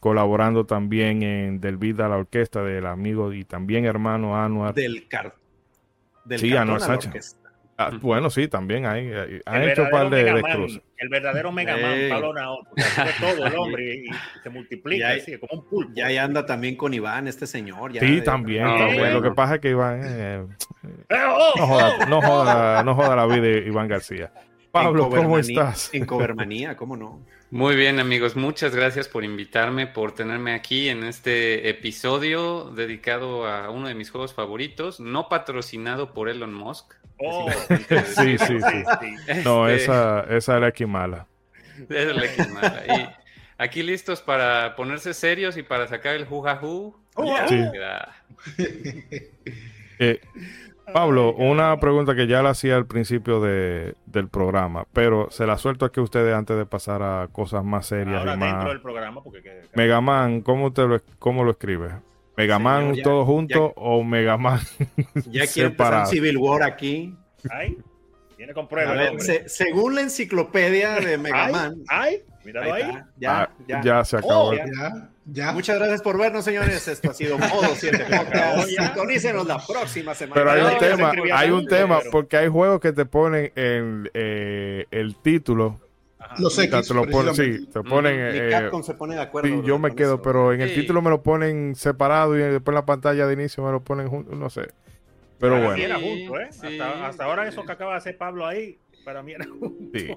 colaborando 0.00 0.66
también 0.66 1.22
en 1.22 1.60
Del 1.60 1.76
Vida 1.76 2.06
a 2.06 2.08
la 2.08 2.16
Orquesta 2.16 2.62
del 2.62 2.86
amigo 2.86 3.32
y 3.32 3.44
también 3.44 3.84
hermano 3.84 4.36
Anuar. 4.36 4.74
Del, 4.74 5.08
car 5.08 5.34
del 6.24 6.40
sí, 6.40 6.56
Anuar 6.56 6.80
Sánchez. 6.80 7.38
Ah, 7.78 7.90
bueno, 8.00 8.30
sí, 8.30 8.48
también 8.48 8.86
hay, 8.86 9.12
hay, 9.12 9.40
han 9.44 9.62
hecho 9.68 9.82
un 9.82 9.90
par 9.90 10.08
de, 10.08 10.24
de 10.24 10.42
cruces. 10.42 10.80
El 10.96 11.10
verdadero 11.10 11.52
Mega 11.52 11.76
Man, 11.76 11.92
hey. 11.94 12.08
Pablo 12.08 12.32
Nao, 12.32 12.60
hace 12.74 13.20
todo 13.20 13.46
el 13.46 13.54
hombre 13.58 13.96
y, 13.96 14.08
y 14.08 14.10
se 14.42 14.48
multiplica 14.48 15.08
hay, 15.08 15.20
así, 15.20 15.36
como 15.36 15.60
un 15.60 15.68
pulpo. 15.68 15.92
Ya, 15.94 16.10
ya 16.10 16.24
anda 16.24 16.46
también 16.46 16.74
con 16.74 16.94
Iván, 16.94 17.28
este 17.28 17.46
señor. 17.46 17.92
Ya 17.92 18.00
sí, 18.00 18.16
de, 18.16 18.22
también, 18.22 18.64
no, 18.64 18.78
también. 18.78 18.98
Bueno. 19.00 19.14
Lo 19.16 19.22
que 19.22 19.30
pasa 19.32 19.56
es 19.56 19.60
que 19.60 19.70
Iván 19.70 20.00
eh, 20.04 20.46
oh, 21.10 21.52
no, 21.58 21.66
joda, 21.66 22.06
no, 22.06 22.22
joda, 22.22 22.82
no 22.82 22.94
joda 22.94 23.16
la 23.16 23.26
vida 23.26 23.42
de 23.42 23.58
Iván 23.66 23.88
García. 23.88 24.32
Pablo, 24.70 25.10
¿cómo 25.10 25.38
estás? 25.38 25.90
En 25.92 26.06
Cobermanía, 26.06 26.76
¿cómo 26.76 26.96
no? 26.96 27.26
Muy 27.50 27.76
bien, 27.76 28.00
amigos. 28.00 28.34
Muchas 28.34 28.74
gracias 28.74 29.06
por 29.08 29.24
invitarme, 29.24 29.86
por 29.86 30.12
tenerme 30.12 30.52
aquí 30.52 30.88
en 30.88 31.04
este 31.04 31.68
episodio 31.68 32.72
dedicado 32.74 33.46
a 33.46 33.70
uno 33.70 33.86
de 33.86 33.94
mis 33.94 34.10
juegos 34.10 34.34
favoritos, 34.34 34.98
no 34.98 35.28
patrocinado 35.28 36.12
por 36.12 36.28
Elon 36.28 36.52
Musk. 36.52 36.94
Oh, 37.18 37.48
sí, 38.16 38.36
sí, 38.38 38.58
sí. 38.60 39.42
No, 39.44 39.68
este... 39.68 39.84
esa, 39.84 40.20
esa 40.28 40.54
es 40.56 40.60
la 40.60 40.72
Kimala. 40.72 41.26
Es 41.88 42.16
la 42.16 42.34
Kimala. 42.34 42.82
Y 42.88 43.08
aquí 43.58 43.84
listos 43.84 44.22
para 44.22 44.74
ponerse 44.74 45.14
serios 45.14 45.56
y 45.56 45.62
para 45.62 45.86
sacar 45.86 46.16
el 46.16 46.24
jujajú. 46.26 46.96
Uh, 47.14 47.36
sí. 47.48 47.62
eh, 50.00 50.20
Pablo, 50.92 51.32
una 51.34 51.78
pregunta 51.80 52.14
que 52.14 52.26
ya 52.26 52.42
la 52.42 52.50
hacía 52.50 52.76
al 52.76 52.86
principio 52.86 53.40
de, 53.40 53.94
del 54.06 54.28
programa, 54.28 54.86
pero 54.92 55.28
se 55.30 55.46
la 55.46 55.58
suelto 55.58 55.84
aquí 55.84 56.00
a 56.00 56.02
ustedes 56.02 56.34
antes 56.34 56.56
de 56.56 56.66
pasar 56.66 57.02
a 57.02 57.28
cosas 57.32 57.64
más 57.64 57.86
serias 57.86 58.20
Ahora 58.20 58.34
y 58.34 58.38
más. 58.38 58.52
dentro 58.52 58.68
del 58.70 58.80
programa, 58.80 59.22
porque 59.22 59.42
que, 59.42 59.50
que... 59.50 59.68
Megaman, 59.74 60.42
¿cómo 60.42 60.66
usted 60.66 60.86
lo, 60.86 61.00
cómo 61.18 61.44
lo 61.44 61.50
escribe? 61.52 61.90
¿Megaman 62.36 62.90
Señor, 62.90 63.04
todo 63.04 63.24
junto 63.24 63.68
ya, 63.68 63.72
o 63.76 64.04
Megaman 64.04 64.60
Ya 65.30 65.46
quiere 65.52 65.70
empezar 65.70 66.06
Civil 66.06 66.36
War 66.36 66.62
aquí. 66.62 67.16
Ay, 67.50 67.78
viene 68.36 68.52
con 68.52 68.68
pruebas. 68.68 69.24
Se, 69.24 69.48
según 69.48 69.94
la 69.94 70.02
enciclopedia 70.02 71.00
de 71.00 71.18
Megaman. 71.18 71.82
Ay, 71.88 72.14
ay 72.14 72.22
míralo 72.44 72.74
ahí. 72.74 72.82
ahí. 72.82 72.98
Ya, 73.16 73.42
ah, 73.42 73.50
ya, 73.66 73.82
ya, 73.82 74.04
se 74.04 74.18
acabó. 74.18 74.50
Oh, 74.50 74.54
ya. 75.26 75.52
Muchas 75.52 75.76
gracias 75.78 76.02
por 76.02 76.18
vernos, 76.18 76.44
señores. 76.44 76.86
Esto 76.88 77.10
ha 77.10 77.14
sido 77.14 77.38
Modo 77.38 77.74
7 77.74 77.98
Podcast. 77.98 78.68
Sintonícenos 78.68 79.46
la 79.46 79.58
próxima 79.64 80.14
semana. 80.14 80.34
Pero 80.34 80.50
hay 80.50 80.62
un 80.62 80.78
tema, 80.78 81.12
hay 81.32 81.50
un 81.50 81.66
tema, 81.66 82.00
porque 82.10 82.36
hay 82.36 82.48
juegos 82.48 82.80
que 82.80 82.92
te 82.92 83.04
ponen 83.04 83.52
en 83.54 84.10
eh, 84.14 84.86
el 84.90 85.16
título. 85.16 85.80
Ajá. 86.18 86.36
Los 86.38 86.58
X. 86.58 86.88
Te 86.88 86.94
lo 86.94 87.06
ponen, 87.06 87.34
sí, 87.34 87.66
te 87.66 87.82
ponen. 87.82 88.16
Mm, 88.16 88.34
eh, 88.34 88.48
Capcom 88.50 88.82
se 88.82 88.94
pone 88.94 89.14
de 89.14 89.20
acuerdo. 89.20 89.48
Sí, 89.48 89.62
yo 89.64 89.78
me 89.78 89.94
quedo, 89.94 90.14
eso. 90.14 90.22
pero 90.22 90.52
en 90.52 90.60
el 90.60 90.70
sí. 90.70 90.80
título 90.80 91.02
me 91.02 91.10
lo 91.10 91.22
ponen 91.22 91.74
separado 91.74 92.36
y 92.36 92.40
después 92.40 92.68
en 92.68 92.74
la 92.74 92.86
pantalla 92.86 93.26
de 93.26 93.34
inicio 93.34 93.64
me 93.64 93.70
lo 93.70 93.80
ponen 93.80 94.08
juntos, 94.08 94.36
no 94.36 94.50
sé. 94.50 94.68
Pero 95.38 95.56
bueno. 95.56 95.76
Era 95.76 95.96
junto, 95.96 96.40
¿eh? 96.40 96.48
sí. 96.50 96.78
hasta, 96.78 97.06
hasta 97.06 97.24
ahora 97.24 97.46
eso 97.46 97.64
que 97.64 97.72
acaba 97.72 97.92
de 97.92 97.98
hacer 97.98 98.16
Pablo 98.16 98.46
ahí 98.46 98.78
para 99.06 99.22
mí 99.22 99.32
era 99.32 99.46
sí. 99.94 100.08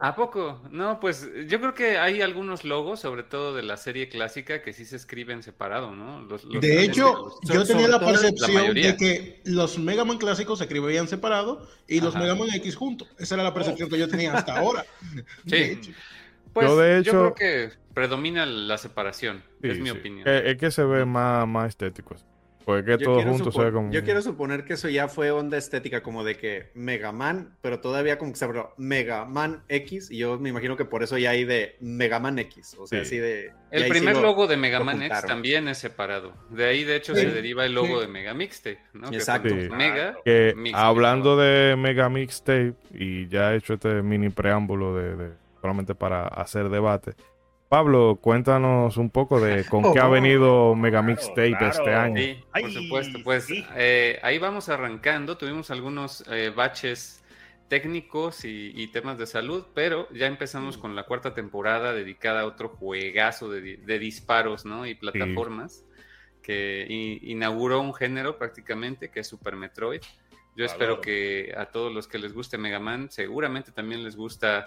¿A 0.00 0.16
poco? 0.16 0.60
No, 0.72 0.98
pues 0.98 1.30
yo 1.46 1.60
creo 1.60 1.74
que 1.74 1.96
hay 1.96 2.22
algunos 2.22 2.64
logos, 2.64 2.98
sobre 2.98 3.22
todo 3.22 3.54
de 3.54 3.62
la 3.62 3.76
serie 3.76 4.08
clásica, 4.08 4.62
que 4.62 4.72
sí 4.72 4.84
se 4.84 4.96
escriben 4.96 5.44
separado, 5.44 5.94
¿no? 5.94 6.22
Los, 6.22 6.42
los 6.44 6.60
de 6.60 6.82
hecho, 6.82 7.38
los, 7.40 7.54
yo 7.54 7.64
tenía 7.64 7.86
la 7.86 8.00
percepción 8.00 8.74
la 8.74 8.82
de 8.82 8.96
que 8.96 9.40
los 9.44 9.78
Mega 9.78 10.04
Man 10.04 10.18
clásicos 10.18 10.58
se 10.58 10.64
escribían 10.64 11.06
separado 11.06 11.68
y 11.86 11.98
Ajá. 11.98 12.06
los 12.06 12.16
Mega 12.16 12.34
Man 12.34 12.48
X 12.52 12.74
juntos. 12.74 13.06
Esa 13.16 13.36
era 13.36 13.44
la 13.44 13.54
percepción 13.54 13.86
oh. 13.86 13.92
que 13.92 13.98
yo 14.00 14.08
tenía 14.08 14.34
hasta 14.34 14.58
ahora. 14.58 14.84
Sí. 15.46 15.78
Pues 16.52 16.66
yo, 16.66 16.76
de 16.76 16.98
hecho, 16.98 17.12
yo 17.12 17.34
creo 17.34 17.34
que 17.34 17.76
predomina 17.94 18.44
la 18.44 18.76
separación, 18.76 19.42
sí, 19.62 19.68
es 19.68 19.78
mi 19.78 19.90
sí. 19.90 19.96
opinión. 19.96 20.28
Es, 20.28 20.42
es, 20.46 20.56
que 20.58 20.70
se 20.70 20.84
ve 20.84 21.04
más, 21.06 21.46
más 21.46 21.68
estético. 21.68 22.16
Pues 22.64 22.84
que 22.84 22.98
todo 22.98 23.22
junto 23.22 23.50
se 23.50 23.64
ve 23.64 23.72
como... 23.72 23.90
Yo 23.90 24.04
quiero 24.04 24.22
suponer 24.22 24.64
que 24.64 24.74
eso 24.74 24.88
ya 24.88 25.08
fue 25.08 25.30
onda 25.30 25.58
estética, 25.58 26.02
como 26.02 26.24
de 26.24 26.36
que 26.36 26.70
Mega 26.74 27.12
Man, 27.12 27.56
pero 27.60 27.80
todavía 27.80 28.18
como 28.18 28.32
que 28.32 28.38
se 28.38 28.44
habló 28.44 28.72
Mega 28.76 29.24
Man 29.24 29.62
X, 29.68 30.10
y 30.10 30.18
yo 30.18 30.38
me 30.38 30.48
imagino 30.48 30.76
que 30.76 30.84
por 30.84 31.02
eso 31.02 31.18
ya 31.18 31.30
hay 31.30 31.44
de 31.44 31.76
Mega 31.80 32.20
Man 32.20 32.38
X, 32.38 32.76
o 32.78 32.86
sea, 32.86 33.00
sí. 33.00 33.06
así 33.06 33.18
de... 33.18 33.52
El 33.70 33.88
primer 33.88 34.14
sí 34.14 34.20
lo, 34.20 34.28
logo 34.28 34.46
de 34.46 34.56
Mega 34.56 34.80
Man 34.80 35.02
X 35.02 35.22
también 35.26 35.66
es 35.68 35.78
separado. 35.78 36.34
De 36.50 36.66
ahí, 36.66 36.84
de 36.84 36.96
hecho, 36.96 37.14
sí. 37.14 37.22
se 37.22 37.30
deriva 37.30 37.64
el 37.64 37.72
logo 37.72 38.00
de 38.00 38.08
Mega 38.08 38.34
Mixtape, 38.34 38.80
¿no? 38.92 39.08
Exacto. 39.12 39.48
Que 39.48 39.70
Mega. 39.70 40.16
Que 40.24 40.54
Mix 40.56 40.76
hablando 40.76 41.36
de 41.36 41.76
Mega 41.76 42.08
Mixtape, 42.08 42.74
y 42.92 43.28
ya 43.28 43.52
he 43.52 43.56
hecho 43.56 43.74
este 43.74 44.02
mini 44.02 44.28
preámbulo 44.28 44.94
de, 44.94 45.16
de 45.16 45.30
solamente 45.60 45.94
para 45.94 46.26
hacer 46.26 46.68
debate. 46.68 47.14
Pablo, 47.72 48.18
cuéntanos 48.20 48.98
un 48.98 49.08
poco 49.08 49.40
de 49.40 49.64
con 49.70 49.82
oh, 49.86 49.94
qué 49.94 49.98
ha 49.98 50.06
venido 50.06 50.74
Megamix 50.74 51.28
Tape 51.28 51.56
claro, 51.56 51.68
este 51.68 51.94
año. 51.94 52.20
Sí, 52.20 52.44
por 52.52 52.70
supuesto. 52.70 53.18
Pues 53.24 53.44
sí. 53.44 53.64
eh, 53.76 54.20
ahí 54.22 54.36
vamos 54.36 54.68
arrancando. 54.68 55.38
Tuvimos 55.38 55.70
algunos 55.70 56.22
eh, 56.30 56.52
baches 56.54 57.24
técnicos 57.68 58.44
y, 58.44 58.72
y, 58.74 58.88
temas 58.88 59.16
de 59.16 59.26
salud, 59.26 59.64
pero 59.72 60.06
ya 60.12 60.26
empezamos 60.26 60.76
con 60.76 60.94
la 60.94 61.04
cuarta 61.04 61.32
temporada 61.32 61.94
dedicada 61.94 62.42
a 62.42 62.44
otro 62.44 62.68
juegazo 62.68 63.48
de, 63.48 63.78
de 63.78 63.98
disparos 63.98 64.66
¿no? 64.66 64.86
y 64.86 64.94
plataformas 64.94 65.76
sí. 65.76 65.84
que 66.42 66.84
in, 66.86 67.30
inauguró 67.30 67.80
un 67.80 67.94
género 67.94 68.36
prácticamente 68.36 69.10
que 69.10 69.20
es 69.20 69.26
Super 69.26 69.56
Metroid. 69.56 70.02
Yo 70.54 70.66
espero 70.66 71.00
que 71.00 71.54
a 71.56 71.64
todos 71.64 71.90
los 71.90 72.06
que 72.06 72.18
les 72.18 72.34
guste 72.34 72.58
Mega 72.58 72.80
Man, 72.80 73.10
seguramente 73.10 73.72
también 73.72 74.04
les 74.04 74.14
gusta 74.14 74.66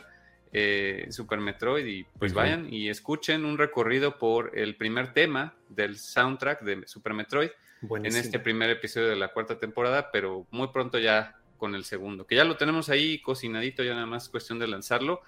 eh, 0.53 1.07
Super 1.09 1.39
Metroid 1.39 1.85
y 1.85 2.03
pues 2.17 2.31
uh 2.31 2.35
-huh. 2.35 2.37
vayan 2.37 2.73
y 2.73 2.89
escuchen 2.89 3.45
un 3.45 3.57
recorrido 3.57 4.17
por 4.17 4.57
el 4.57 4.75
primer 4.75 5.13
tema 5.13 5.53
del 5.69 5.97
soundtrack 5.97 6.61
de 6.61 6.87
Super 6.87 7.13
Metroid 7.13 7.49
Buenísimo. 7.81 8.19
en 8.19 8.25
este 8.25 8.39
primer 8.39 8.69
episodio 8.69 9.07
de 9.09 9.15
la 9.15 9.29
cuarta 9.29 9.59
temporada, 9.59 10.11
pero 10.11 10.47
muy 10.51 10.69
pronto 10.69 10.97
ya 10.99 11.35
con 11.57 11.75
el 11.75 11.83
segundo, 11.83 12.25
que 12.25 12.35
ya 12.35 12.43
lo 12.43 12.57
tenemos 12.57 12.89
ahí 12.89 13.21
cocinadito, 13.21 13.83
ya 13.83 13.93
nada 13.93 14.05
más 14.05 14.29
cuestión 14.29 14.59
de 14.59 14.67
lanzarlo. 14.67 15.21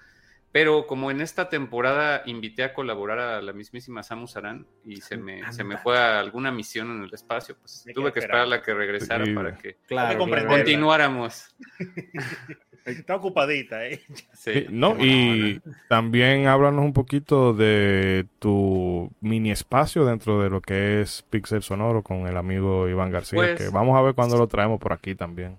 Pero 0.50 0.86
como 0.86 1.10
en 1.10 1.20
esta 1.20 1.48
temporada 1.50 2.22
invité 2.24 2.64
a 2.64 2.72
colaborar 2.72 3.18
a 3.18 3.42
la 3.42 3.52
mismísima 3.52 4.02
Samus 4.02 4.36
Aran 4.36 4.66
y 4.84 4.96
se 4.96 5.18
me, 5.18 5.52
se 5.52 5.62
me 5.62 5.76
fue 5.76 5.98
a 5.98 6.20
alguna 6.20 6.50
misión 6.50 6.90
en 6.90 7.02
el 7.04 7.12
espacio, 7.12 7.56
pues 7.58 7.82
me 7.86 7.92
tuve 7.92 8.12
que 8.12 8.20
esperar 8.20 8.42
a 8.42 8.46
la 8.46 8.62
que 8.62 8.72
regresara 8.72 9.26
sí. 9.26 9.32
para 9.32 9.56
que 9.56 9.76
claro, 9.86 10.26
continuáramos. 10.48 11.54
Está 12.84 13.16
ocupadita, 13.16 13.86
¿eh? 13.86 14.00
Sí, 14.32 14.66
no, 14.70 14.96
y 14.98 15.60
también 15.88 16.46
háblanos 16.46 16.84
un 16.84 16.92
poquito 16.92 17.52
de 17.52 18.26
tu 18.38 19.10
mini 19.20 19.50
espacio 19.50 20.06
dentro 20.06 20.40
de 20.42 20.48
lo 20.48 20.62
que 20.62 21.02
es 21.02 21.22
Pixel 21.28 21.62
Sonoro 21.62 22.02
con 22.02 22.26
el 22.26 22.36
amigo 22.36 22.88
Iván 22.88 23.10
García, 23.10 23.36
pues, 23.36 23.58
que 23.58 23.68
vamos 23.68 23.98
a 23.98 24.02
ver 24.02 24.14
cuándo 24.14 24.38
lo 24.38 24.46
traemos 24.46 24.80
por 24.80 24.92
aquí 24.92 25.14
también. 25.14 25.58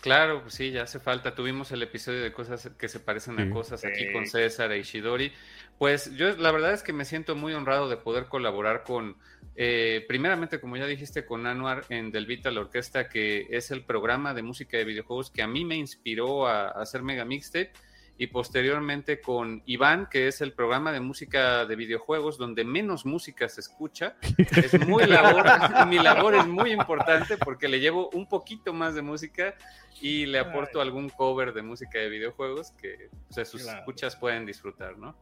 Claro, 0.00 0.42
pues 0.42 0.54
sí, 0.54 0.70
ya 0.70 0.84
hace 0.84 0.98
falta. 0.98 1.34
Tuvimos 1.34 1.72
el 1.72 1.82
episodio 1.82 2.22
de 2.22 2.32
cosas 2.32 2.70
que 2.78 2.88
se 2.88 3.00
parecen 3.00 3.38
a 3.38 3.50
cosas 3.50 3.84
aquí 3.84 4.10
con 4.12 4.26
César 4.26 4.72
e 4.72 4.78
Ishidori. 4.78 5.30
Pues 5.78 6.16
yo 6.16 6.34
la 6.36 6.52
verdad 6.52 6.72
es 6.72 6.82
que 6.82 6.92
me 6.92 7.04
siento 7.04 7.36
muy 7.36 7.52
honrado 7.52 7.88
de 7.88 7.96
poder 7.98 8.26
colaborar 8.26 8.82
con, 8.82 9.16
eh, 9.56 10.04
primeramente, 10.08 10.58
como 10.60 10.76
ya 10.76 10.86
dijiste, 10.86 11.26
con 11.26 11.46
Anuar 11.46 11.84
en 11.90 12.12
Del 12.12 12.26
Vita 12.26 12.50
la 12.50 12.60
Orquesta, 12.60 13.08
que 13.08 13.46
es 13.50 13.70
el 13.70 13.84
programa 13.84 14.32
de 14.32 14.42
música 14.42 14.78
de 14.78 14.84
videojuegos 14.84 15.30
que 15.30 15.42
a 15.42 15.46
mí 15.46 15.64
me 15.64 15.76
inspiró 15.76 16.46
a, 16.46 16.68
a 16.68 16.82
hacer 16.82 17.02
Mega 17.02 17.24
Mixtape 17.24 17.72
y 18.20 18.26
posteriormente 18.26 19.22
con 19.22 19.62
Iván, 19.64 20.06
que 20.10 20.28
es 20.28 20.42
el 20.42 20.52
programa 20.52 20.92
de 20.92 21.00
música 21.00 21.64
de 21.64 21.74
videojuegos 21.74 22.36
donde 22.36 22.66
menos 22.66 23.06
música 23.06 23.48
se 23.48 23.62
escucha. 23.62 24.16
Es 24.36 24.86
muy 24.86 25.06
labor, 25.06 25.42
mi 25.88 25.98
labor 25.98 26.34
es 26.34 26.46
muy 26.46 26.70
importante 26.70 27.38
porque 27.38 27.66
le 27.66 27.80
llevo 27.80 28.10
un 28.10 28.28
poquito 28.28 28.74
más 28.74 28.94
de 28.94 29.00
música 29.00 29.54
y 30.02 30.26
le 30.26 30.38
aporto 30.38 30.82
algún 30.82 31.08
cover 31.08 31.54
de 31.54 31.62
música 31.62 31.98
de 31.98 32.10
videojuegos 32.10 32.72
que 32.72 33.08
pues, 33.34 33.48
sus 33.48 33.66
escuchas 33.66 34.16
pueden 34.16 34.44
disfrutar, 34.44 34.98
¿no? 34.98 35.16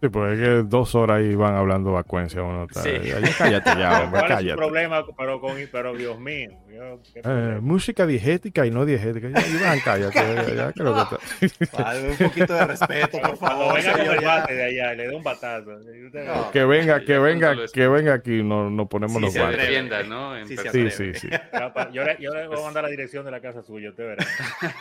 Sí, 0.00 0.08
pues 0.08 0.32
es 0.32 0.38
que 0.38 0.62
dos 0.62 0.94
horas 0.94 1.18
ahí 1.18 1.34
van 1.34 1.54
hablando 1.56 1.92
vacuencia 1.92 2.42
uno. 2.42 2.64
Está, 2.64 2.82
sí. 2.82 2.90
cállate 3.36 3.78
ya, 3.78 4.04
hombre, 4.04 4.20
¿Cuál 4.20 4.28
cállate. 4.28 4.48
Es 4.48 4.56
problema, 4.56 5.04
pero, 5.14 5.40
con, 5.42 5.56
pero 5.70 5.94
Dios 5.94 6.18
mío. 6.18 6.52
Yo, 6.70 6.98
eh, 7.16 7.58
música 7.60 8.06
diegética 8.06 8.64
y 8.64 8.70
no 8.70 8.86
diegética. 8.86 9.28
Ya, 9.28 9.46
Iván, 9.46 9.80
cállate. 9.84 10.14
ya, 10.14 10.54
ya, 10.54 10.72
que 10.72 10.82
lo 10.82 10.94
que 10.94 11.46
está. 11.46 11.82
Vale, 11.82 12.10
un 12.12 12.16
poquito 12.16 12.39
de 12.46 12.66
respeto, 12.66 13.18
por 13.20 13.36
favor. 13.36 13.74
venga 13.74 13.92
con 13.92 14.14
el 14.16 14.24
bate 14.24 14.54
de 14.54 14.64
allá, 14.64 14.94
le 14.94 15.08
dé 15.08 15.14
un 15.14 15.22
batazo. 15.22 15.70
No, 15.70 16.50
que 16.50 16.64
venga, 16.64 17.00
que 17.04 17.18
venga, 17.18 17.56
que 17.72 17.88
venga 17.88 18.14
aquí, 18.14 18.42
nos, 18.42 18.70
nos 18.70 18.88
ponemos 18.88 19.16
sí, 19.16 19.22
los 19.22 19.32
se 19.32 19.40
guantes. 19.40 19.60
Defienda, 19.60 20.02
¿no? 20.02 20.36
En 20.36 20.46
sí, 20.46 20.56
sí, 20.56 20.90
sí, 20.90 21.14
sí. 21.14 21.28
Yo, 21.92 22.04
le, 22.04 22.16
yo 22.20 22.34
le 22.34 22.48
voy 22.48 22.58
a 22.58 22.62
mandar 22.62 22.84
la 22.84 22.90
dirección 22.90 23.24
de 23.24 23.30
la 23.30 23.40
casa 23.40 23.62
suya, 23.62 23.90
usted 23.90 24.04
verá. 24.06 24.26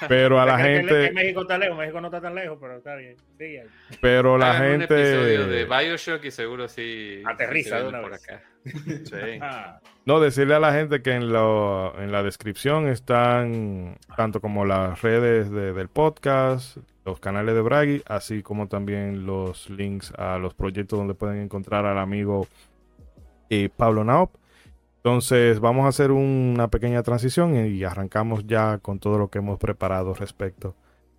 Pero 0.08 0.40
a 0.40 0.46
la 0.46 0.58
gente. 0.60 1.08
Que 1.08 1.12
México 1.12 1.42
está 1.42 1.58
lejos, 1.58 1.78
México 1.78 2.02
no 2.02 2.08
está 2.08 2.22
tan 2.22 2.36
lejos, 2.36 2.58
pero 2.60 2.78
está 2.78 2.96
bien. 2.96 3.16
Sí, 3.38 3.60
pero 4.02 4.38
la 4.38 4.52
Hagan 4.52 4.80
gente. 4.80 4.94
Un 4.94 5.00
episodio 5.00 5.48
de 5.48 5.66
Bioshock 5.66 6.26
y 6.26 6.32
seguro 6.32 6.68
sí. 6.68 7.22
Aterriza 7.26 7.80
de 7.82 7.88
una 7.88 8.02
por 8.02 8.12
vez. 8.12 8.24
acá. 8.24 8.44
Sí. 8.66 9.40
No, 10.06 10.20
decirle 10.20 10.56
a 10.56 10.60
la 10.60 10.74
gente 10.74 11.04
que 11.04 11.12
en, 11.14 11.32
lo, 11.32 11.96
en 12.02 12.12
la 12.12 12.24
descripción 12.24 12.88
están 12.88 13.98
tanto 14.18 14.42
como 14.42 14.66
las 14.66 15.04
redes 15.04 15.52
de, 15.52 15.72
del 15.72 15.88
podcast, 15.88 16.78
los 17.06 17.20
canales 17.20 17.54
de 17.54 17.62
Bragi, 17.62 18.02
así 18.08 18.42
como 18.42 18.68
también 18.68 19.28
los 19.28 19.70
links 19.70 20.12
a 20.18 20.40
los 20.40 20.56
proyectos 20.56 20.98
donde 20.98 21.14
pueden 21.14 21.38
encontrar 21.42 21.86
al 21.86 22.00
amigo 22.00 22.48
eh, 23.52 23.70
Pablo 23.76 24.04
Naop. 24.04 24.32
Entonces 24.98 25.60
vamos 25.60 25.86
a 25.86 25.90
hacer 25.90 26.10
una 26.10 26.70
pequeña 26.70 27.04
transición 27.04 27.56
y 27.56 27.84
arrancamos 27.84 28.48
ya 28.48 28.80
con 28.80 28.98
todo 28.98 29.20
lo 29.20 29.30
que 29.30 29.38
hemos 29.38 29.60
preparado 29.60 30.16
respecto 30.16 30.76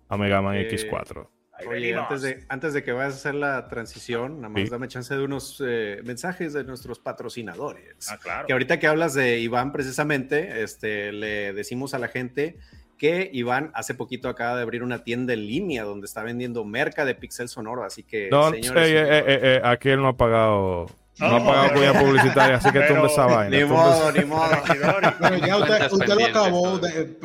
a 0.09 0.17
Mega 0.17 0.41
Man 0.41 0.55
Eh, 0.57 0.67
X4. 0.69 1.27
Oye, 1.67 1.95
antes 1.95 2.21
de, 2.21 2.43
antes 2.49 2.73
de 2.73 2.83
que 2.83 2.91
vayas 2.91 3.13
a 3.13 3.17
hacer 3.17 3.35
la 3.35 3.67
transición, 3.67 4.37
nada 4.41 4.49
más 4.49 4.63
Sí. 4.63 4.69
dame 4.69 4.87
chance 4.87 5.13
de 5.15 5.23
unos 5.23 5.61
eh, 5.65 6.01
mensajes 6.03 6.53
de 6.53 6.63
nuestros 6.63 6.99
patrocinadores. 6.99 8.09
ah, 8.09 8.17
claro. 8.17 8.47
Que 8.47 8.53
ahorita 8.53 8.79
que 8.79 8.87
hablas 8.87 9.13
de 9.13 9.39
Iván, 9.39 9.71
precisamente, 9.71 10.63
este, 10.63 11.11
le 11.11 11.53
decimos 11.53 11.93
a 11.93 11.99
la 11.99 12.07
gente 12.07 12.57
que 12.97 13.29
Iván 13.33 13.71
hace 13.73 13.95
poquito 13.95 14.29
acaba 14.29 14.55
de 14.57 14.61
abrir 14.61 14.83
una 14.83 15.03
tienda 15.03 15.33
en 15.33 15.47
línea 15.47 15.83
donde 15.83 16.05
está 16.05 16.21
vendiendo 16.21 16.63
merca 16.65 17.03
de 17.03 17.15
Pixel 17.15 17.49
Sonoro, 17.49 17.83
así 17.83 18.03
que 18.03 18.29
No, 18.29 18.51
señores, 18.51 18.87
eh, 18.89 18.95
eh, 18.99 19.23
eh, 19.25 19.39
eh, 19.41 19.61
aquí 19.63 19.89
él 19.89 20.01
no 20.03 20.09
ha 20.09 20.17
pagado, 20.17 20.85
no 21.19 21.25
ha 21.35 21.39
pagado 21.43 21.67
pero- 21.73 21.79
cuña 21.79 21.99
publicitaria, 21.99 22.55
así 22.57 22.71
que 22.71 22.79
pero- 22.79 22.93
tumbe 22.93 23.07
esa 23.07 23.25
vaina. 23.25 23.49
ni 23.57 23.61
tumbe 23.63 23.75
modo, 23.75 24.11
ni 24.11 24.25
modo. 24.25 24.51
Bueno, 25.19 25.47
ya 25.47 25.57
usted, 25.57 25.91
usted 25.91 26.13
lo 26.15 26.25
acabó. 26.27 26.77
De, 26.77 27.17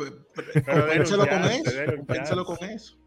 Pero 0.65 0.81
compénselo 0.87 1.27
con 1.27 1.43
eso. 1.45 1.71
Compénselo 1.95 2.45
con 2.45 2.63
eso. 2.63 2.97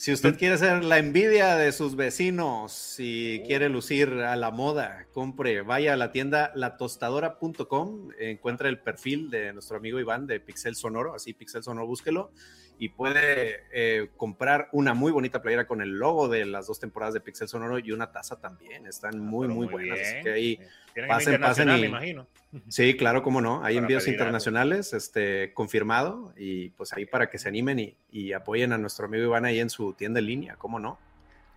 Si 0.00 0.14
usted 0.14 0.38
quiere 0.38 0.56
ser 0.56 0.82
la 0.82 0.96
envidia 0.96 1.56
de 1.56 1.72
sus 1.72 1.94
vecinos 1.94 2.94
y 2.96 3.42
quiere 3.42 3.68
lucir 3.68 4.08
a 4.08 4.34
la 4.34 4.50
moda, 4.50 5.04
compre, 5.12 5.60
vaya 5.60 5.92
a 5.92 5.96
la 5.98 6.10
tienda 6.10 6.52
latostadora.com, 6.54 8.08
encuentra 8.18 8.70
el 8.70 8.78
perfil 8.78 9.28
de 9.28 9.52
nuestro 9.52 9.76
amigo 9.76 10.00
Iván 10.00 10.26
de 10.26 10.40
Pixel 10.40 10.74
Sonoro, 10.74 11.14
así 11.14 11.34
Pixel 11.34 11.62
Sonoro, 11.62 11.86
búsquelo 11.86 12.32
y 12.82 12.88
puede 12.88 13.64
eh, 13.72 14.08
comprar 14.16 14.70
una 14.72 14.94
muy 14.94 15.12
bonita 15.12 15.42
playera 15.42 15.66
con 15.66 15.82
el 15.82 15.98
logo 15.98 16.28
de 16.28 16.46
las 16.46 16.66
dos 16.66 16.80
temporadas 16.80 17.12
de 17.12 17.20
Pixel 17.20 17.46
Sonoro 17.46 17.78
y 17.78 17.92
una 17.92 18.10
taza 18.10 18.40
también. 18.40 18.86
Están 18.86 19.18
muy, 19.20 19.46
Pero 19.46 19.54
muy, 19.54 19.66
buenas. 19.66 19.98
bien. 19.98 20.14
Así 20.16 20.24
que 20.24 20.32
ahí, 20.32 20.58
Tienen 20.94 21.10
pasen, 21.10 21.40
pasen 21.42 21.68
y- 21.68 21.72
me 21.82 21.86
imagino. 21.88 22.26
sí, 22.68 22.96
claro, 22.96 23.22
cómo 23.22 23.42
no. 23.42 23.56
Hay 23.62 23.74
Para 23.74 23.84
envíos 23.84 24.04
pedir 24.04 24.14
algo. 24.14 24.22
internacionales, 24.24 24.94
este, 24.94 25.52
confirmado, 25.52 26.32
y 26.38 26.70
pues 26.70 26.94
ahí 26.94 27.04
para 27.04 27.28
que 27.28 27.36
se 27.38 27.48
animen 27.50 27.78
y, 27.80 27.96
y 28.10 28.32
apoyen 28.32 28.72
a 28.72 28.78
nuestro 28.78 29.04
amigo 29.04 29.24
Iván 29.24 29.44
ahí 29.44 29.60
en 29.60 29.68
su 29.68 29.92
tienda 29.92 30.18
en 30.20 30.26
línea, 30.26 30.56
cómo 30.56 30.78
no. 30.80 30.98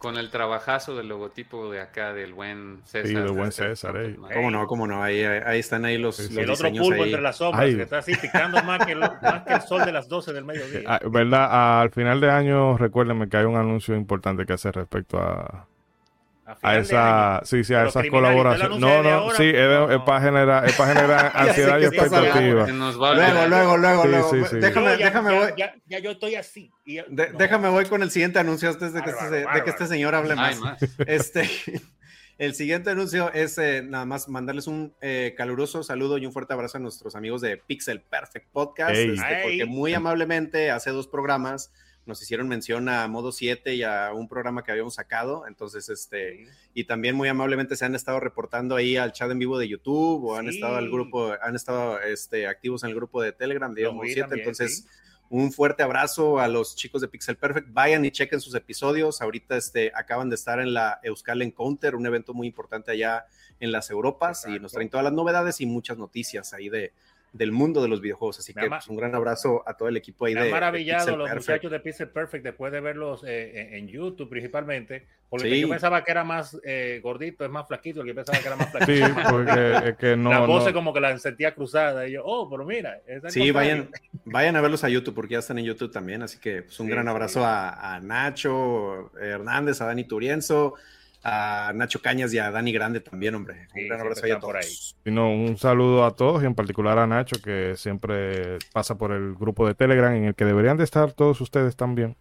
Con 0.03 0.17
el 0.17 0.29
trabajazo 0.29 0.95
del 0.95 1.07
logotipo 1.07 1.71
de 1.71 1.79
acá 1.79 2.13
del 2.13 2.33
buen 2.33 2.81
César. 2.83 3.07
Sí, 3.07 3.13
del 3.15 3.31
buen 3.31 3.51
César, 3.53 3.95
eh. 3.97 4.17
¿Cómo 4.33 4.51
no? 4.51 4.65
¿Cómo 4.67 4.85
no? 4.85 5.01
Ahí, 5.01 5.23
ahí 5.23 5.59
están 5.59 5.85
ahí 5.85 5.97
los, 5.97 6.17
Sí, 6.17 6.27
sí. 6.27 6.33
los 6.33 6.59
el 6.59 6.67
otro 6.67 6.69
pulpo 6.83 7.01
ahí. 7.03 7.09
entre 7.09 7.21
las 7.21 7.37
sombras, 7.37 7.63
Ay. 7.63 7.75
que 7.77 7.81
está 7.83 7.99
así 7.99 8.13
picando 8.21 8.61
más 8.63 8.85
que, 8.85 8.91
el, 8.91 8.99
más 8.99 9.43
que 9.47 9.53
el 9.53 9.61
sol 9.61 9.85
de 9.85 9.93
las 9.93 10.09
12 10.09 10.33
del 10.33 10.43
mediodía. 10.43 10.81
Ah, 10.85 10.99
¿Verdad? 11.09 11.81
Al 11.81 11.89
final 11.91 12.19
de 12.19 12.29
año, 12.29 12.77
recuérdenme 12.77 13.29
que 13.29 13.37
hay 13.37 13.45
un 13.45 13.55
anuncio 13.55 13.95
importante 13.95 14.45
que 14.45 14.51
hacer 14.53 14.75
respecto 14.75 15.17
a, 15.19 15.67
a 16.61 16.77
esa, 16.77 17.35
año. 17.37 17.45
sí, 17.45 17.63
sí, 17.63 17.73
a 17.73 17.83
esas 17.87 18.01
criminal, 18.03 18.05
¿y 18.05 18.07
usted 18.07 18.11
lo 18.11 18.43
colaboraciones. 18.43 18.79
No, 18.79 19.03
no, 19.03 19.09
ahora? 19.09 19.37
sí, 19.37 19.43
es, 19.49 19.67
No, 19.69 19.91
es 19.91 19.99
para 20.01 20.21
generar, 20.21 20.65
es 20.65 20.73
para 20.75 20.93
generar 20.93 21.31
ansiedad 21.35 21.79
y 21.79 21.85
expectativa. 21.85 22.67
Luego, 22.67 23.47
luego, 23.47 23.77
luego, 23.77 24.03
Sí, 24.03 24.09
luego. 24.09 24.29
sí, 24.31 24.37
sí. 24.49 24.55
Déjame, 24.59 24.97
ya, 24.97 25.05
déjame, 25.05 25.31
ya- 25.33 25.39
voy. 25.39 25.51
ya- 25.57 25.73
ya 25.87 25.99
yo 25.99 26.11
estoy 26.11 26.35
así. 26.35 26.71
y- 26.85 26.95
de- 27.07 27.29
no. 27.31 27.37
Déjame 27.37 27.69
voy 27.69 27.85
con 27.85 28.03
el 28.03 28.11
siguiente 28.11 28.39
anuncio 28.39 28.69
antes 28.69 28.93
de 28.93 29.01
que, 29.01 29.11
Bárbaro, 29.11 29.25
este, 29.25 29.35
de 29.35 29.41
que 29.41 29.45
bárbaro. 29.45 29.69
este 29.71 29.87
señor 29.87 30.15
hable 30.15 30.35
más. 30.35 30.59
más. 30.59 30.77
Este, 31.07 31.49
el 32.37 32.55
siguiente 32.55 32.89
anuncio 32.89 33.31
es 33.33 33.57
eh, 33.57 33.83
nada 33.83 34.05
más 34.05 34.27
mandarles 34.27 34.67
un 34.67 34.93
eh, 35.01 35.33
caluroso 35.37 35.83
saludo 35.83 36.17
y 36.17 36.25
un 36.25 36.33
fuerte 36.33 36.53
abrazo 36.53 36.77
a 36.77 36.81
nuestros 36.81 37.15
amigos 37.15 37.41
de 37.41 37.57
Pixel 37.57 38.01
Perfect 38.01 38.47
Podcast, 38.51 38.95
este, 38.95 39.39
porque 39.43 39.65
muy 39.65 39.93
amablemente 39.93 40.71
hace 40.71 40.89
dos 40.89 41.07
programas 41.07 41.71
nos 42.05 42.21
hicieron 42.21 42.47
mención 42.47 42.89
a 42.89 43.07
Modo 43.07 43.31
7 43.31 43.75
y 43.75 43.83
a 43.83 44.11
un 44.13 44.27
programa 44.27 44.63
que 44.63 44.71
habíamos 44.71 44.95
sacado, 44.95 45.47
entonces 45.47 45.87
este 45.89 46.47
y 46.73 46.83
también 46.83 47.15
muy 47.15 47.29
amablemente 47.29 47.75
se 47.75 47.85
han 47.85 47.95
estado 47.95 48.19
reportando 48.19 48.75
ahí 48.75 48.97
al 48.97 49.13
chat 49.13 49.31
en 49.31 49.39
vivo 49.39 49.57
de 49.57 49.67
YouTube 49.67 50.25
o 50.25 50.35
han 50.35 50.47
Sí. 50.49 50.55
estado 50.55 50.75
al 50.75 50.89
grupo, 50.89 51.33
han 51.41 51.55
estado 51.55 51.99
este, 52.01 52.47
activos 52.47 52.83
en 52.83 52.89
el 52.89 52.95
grupo 52.95 53.21
de 53.21 53.31
Telegram 53.31 53.73
de 53.73 53.89
Modo 53.89 54.01
vi 54.01 54.13
7, 54.13 54.21
también, 54.21 54.39
entonces 54.39 54.83
sí. 54.83 54.87
un 55.29 55.51
fuerte 55.51 55.81
abrazo 55.83 56.39
a 56.39 56.47
los 56.47 56.75
chicos 56.75 57.01
de 57.01 57.07
Pixel 57.07 57.37
Perfect. 57.37 57.69
Vayan 57.71 58.03
y 58.05 58.11
chequen 58.11 58.41
sus 58.41 58.53
episodios. 58.55 59.21
Ahorita 59.21 59.55
este, 59.57 59.91
acaban 59.95 60.29
de 60.29 60.35
estar 60.35 60.59
en 60.59 60.73
la 60.73 60.99
Euskal 61.03 61.41
Encounter, 61.41 61.95
un 61.95 62.05
evento 62.05 62.33
muy 62.33 62.47
importante 62.47 62.91
allá 62.91 63.25
en 63.59 63.71
las 63.71 63.89
Europas, 63.89 64.45
y 64.47 64.59
nos 64.59 64.73
traen 64.73 64.89
todas 64.89 65.05
las 65.05 65.13
novedades 65.13 65.61
y 65.61 65.65
muchas 65.65 65.97
noticias 65.97 66.53
ahí 66.53 66.67
de, 66.69 66.91
del 67.33 67.51
mundo 67.51 67.81
de 67.81 67.87
los 67.89 67.99
videojuegos. 67.99 68.39
Así 68.39 68.53
Me 68.55 68.61
que 68.61 68.69
pues, 68.69 68.87
un 68.87 68.95
gran 68.95 69.13
abrazo 69.15 69.63
a 69.67 69.75
todo 69.75 69.89
el 69.89 69.97
equipo 69.97 70.25
ahí 70.25 70.35
Me 70.35 70.41
de, 70.41 70.45
han 70.45 70.47
de 70.47 70.53
maravillado 70.53 70.99
Pixel 71.05 71.17
los 71.19 71.29
Perfect. 71.29 71.49
muchachos 71.49 71.71
de 71.71 71.79
Pixel 71.79 72.09
Perfect 72.09 72.43
después 72.45 72.71
de 72.71 72.79
verlos 72.79 73.23
eh, 73.25 73.69
en, 73.69 73.73
en 73.73 73.87
YouTube 73.87 74.29
principalmente, 74.29 75.07
porque 75.29 75.49
Sí. 75.49 75.61
yo 75.61 75.69
pensaba 75.69 76.03
que 76.03 76.11
era 76.11 76.23
más 76.23 76.55
eh, 76.63 76.99
gordito, 77.03 77.43
es 77.43 77.49
más 77.49 77.67
flaquito, 77.67 78.01
el 78.01 78.07
que 78.07 78.13
pensaba 78.13 78.37
que 78.37 78.47
era 78.47 78.55
más 78.55 78.67
Sí, 78.85 78.97
flaquito. 78.97 79.29
porque 79.31 79.89
es 79.89 79.97
que 79.97 80.15
no. 80.15 80.29
la 80.29 80.39
voz 80.41 80.65
no- 80.65 80.73
como 80.73 80.93
que 80.93 80.99
la 80.99 81.17
sentía 81.17 81.55
cruzada 81.55 82.07
y 82.07 82.11
yo, 82.11 82.21
oh, 82.23 82.47
pero 82.49 82.63
mira, 82.65 83.01
Sí, 83.29 83.49
vayan, 83.49 83.89
vayan 84.25 84.55
a 84.55 84.61
verlos 84.61 84.83
a 84.83 84.89
YouTube 84.89 85.15
porque 85.15 85.33
ya 85.33 85.39
están 85.39 85.57
en 85.57 85.65
YouTube 85.65 85.91
también. 85.91 86.21
Así 86.21 86.37
que 86.39 86.61
pues, 86.61 86.79
un 86.79 86.85
Sí, 86.85 86.91
gran 86.91 87.05
sí. 87.05 87.09
abrazo 87.09 87.43
a, 87.43 87.95
a 87.95 87.99
Nacho 87.99 89.11
Hernández, 89.19 89.81
a 89.81 89.85
Dani 89.87 90.03
Turienzo, 90.03 90.75
a 91.23 91.71
Nacho 91.73 92.01
Cañas 92.01 92.33
y 92.33 92.39
a 92.39 92.51
Dani 92.51 92.71
Grande 92.73 92.99
también, 92.99 93.35
hombre. 93.35 93.67
Sí, 93.73 93.81
un 93.83 93.87
gran 93.87 94.01
abrazo 94.01 94.25
ahí 94.25 94.31
a 94.31 94.35
están 94.35 94.41
por 94.49 94.59
todos. 94.59 94.95
sino 95.03 95.31
un 95.31 95.57
saludo 95.57 96.05
a 96.05 96.15
todos 96.15 96.43
y 96.43 96.45
en 96.45 96.53
particular 96.55 96.99
a 96.99 97.07
Nacho, 97.07 97.37
que 97.41 97.73
siempre 97.77 98.57
pasa 98.73 98.97
por 98.97 99.11
el 99.13 99.33
grupo 99.35 99.65
de 99.67 99.73
Telegram 99.75 100.13
en 100.13 100.25
el 100.25 100.35
que 100.35 100.43
deberían 100.45 100.77
de 100.77 100.83
estar 100.83 101.13
todos 101.13 101.39
ustedes 101.41 101.75
también. 101.75 102.15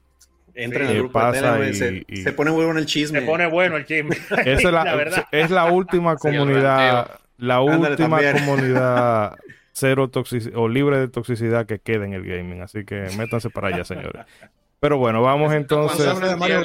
Entren 0.54 0.86
Sí, 0.86 0.92
al 0.92 0.98
grupo 1.00 1.18
de 1.18 1.24
pasa 1.24 1.40
Telegram, 1.56 1.68
y- 1.70 1.74
se, 1.74 2.04
y- 2.06 2.22
se 2.22 2.32
pone 2.32 2.50
muy 2.50 2.64
bueno 2.64 2.78
el 2.78 2.86
chisme. 2.86 3.20
Se 3.20 3.26
pone 3.26 3.46
bueno 3.48 3.76
el 3.76 3.86
chisme. 3.86 4.16
Esa 4.44 4.50
es 4.52 4.64
la, 4.64 4.84
La 4.84 4.94
verdad. 4.94 5.24
es 5.32 5.50
la 5.50 5.64
última 5.72 6.12
el 6.12 6.18
comunidad, 6.18 7.10
la 7.38 7.56
Ándale, 7.56 7.90
última 7.90 8.20
también. 8.20 8.44
comunidad 8.46 9.36
cero 9.72 10.10
toxicidad 10.10 10.54
o 10.58 10.68
libre 10.68 10.98
de 10.98 11.08
toxicidad 11.08 11.64
que 11.66 11.78
queda 11.78 12.04
en 12.04 12.12
el 12.12 12.24
gaming. 12.24 12.60
Así 12.60 12.84
que 12.84 13.08
métanse 13.16 13.48
para 13.50 13.68
allá, 13.68 13.84
señores. 13.84 14.26
Pero 14.78 14.98
bueno, 14.98 15.22
vamos 15.22 15.52
entonces. 15.54 16.06
Mario. 16.38 16.62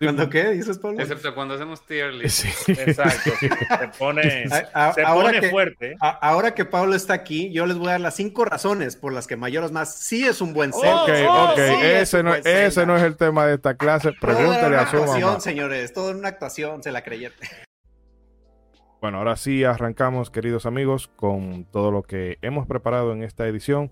¿Cuándo 0.00 0.30
qué 0.30 0.50
dices, 0.50 0.78
Pablo? 0.78 0.98
Excepto 1.00 1.34
cuando 1.34 1.54
hacemos 1.54 1.84
tier 1.86 2.14
list. 2.14 2.46
Sí. 2.46 2.72
Exacto. 2.72 3.30
sí, 3.38 3.48
Se 3.80 3.88
pone, 3.98 4.44
A- 4.72 4.88
a- 4.88 4.92
se 4.94 5.02
ahora, 5.02 5.28
pone 5.28 5.40
que, 5.40 5.50
fuerte. 5.50 5.96
a- 6.00 6.08
ahora 6.08 6.54
que 6.54 6.64
Pablo 6.64 6.94
está 6.94 7.12
aquí, 7.14 7.52
yo 7.52 7.66
les 7.66 7.76
voy 7.76 7.88
a 7.88 7.92
dar 7.92 8.00
las 8.00 8.16
cinco 8.16 8.44
razones 8.46 8.96
por 8.96 9.12
las 9.12 9.26
que 9.26 9.36
Mayoras 9.36 9.72
Más 9.72 9.94
sí 9.94 10.24
es 10.26 10.40
un 10.40 10.54
buen 10.54 10.70
Oh, 10.72 10.80
Zelda. 10.80 11.02
Ok, 11.04 11.10
oh, 11.28 11.50
ok, 11.52 11.56
sí, 11.58 11.62
es 11.86 12.02
ese, 12.02 12.22
no, 12.22 12.30
buen 12.30 12.42
ese 12.46 12.86
no 12.86 12.96
es 12.96 13.02
el 13.02 13.16
tema 13.16 13.46
de 13.46 13.54
esta 13.56 13.74
clase. 13.74 14.12
Pregúntale 14.18 14.76
a 14.76 14.86
su 14.90 14.96
actuación, 14.96 15.28
mamá. 15.28 15.40
señores, 15.40 15.92
todo 15.92 16.10
en 16.10 16.16
una 16.16 16.28
actuación, 16.28 16.82
se 16.82 16.92
la 16.92 17.02
creyeron. 17.02 17.36
Bueno, 19.00 19.18
ahora 19.18 19.36
sí 19.36 19.64
arrancamos, 19.64 20.30
queridos 20.30 20.66
amigos, 20.66 21.08
con 21.16 21.64
todo 21.64 21.90
lo 21.90 22.02
que 22.02 22.36
hemos 22.42 22.66
preparado 22.66 23.12
en 23.12 23.22
esta 23.22 23.46
edición. 23.46 23.90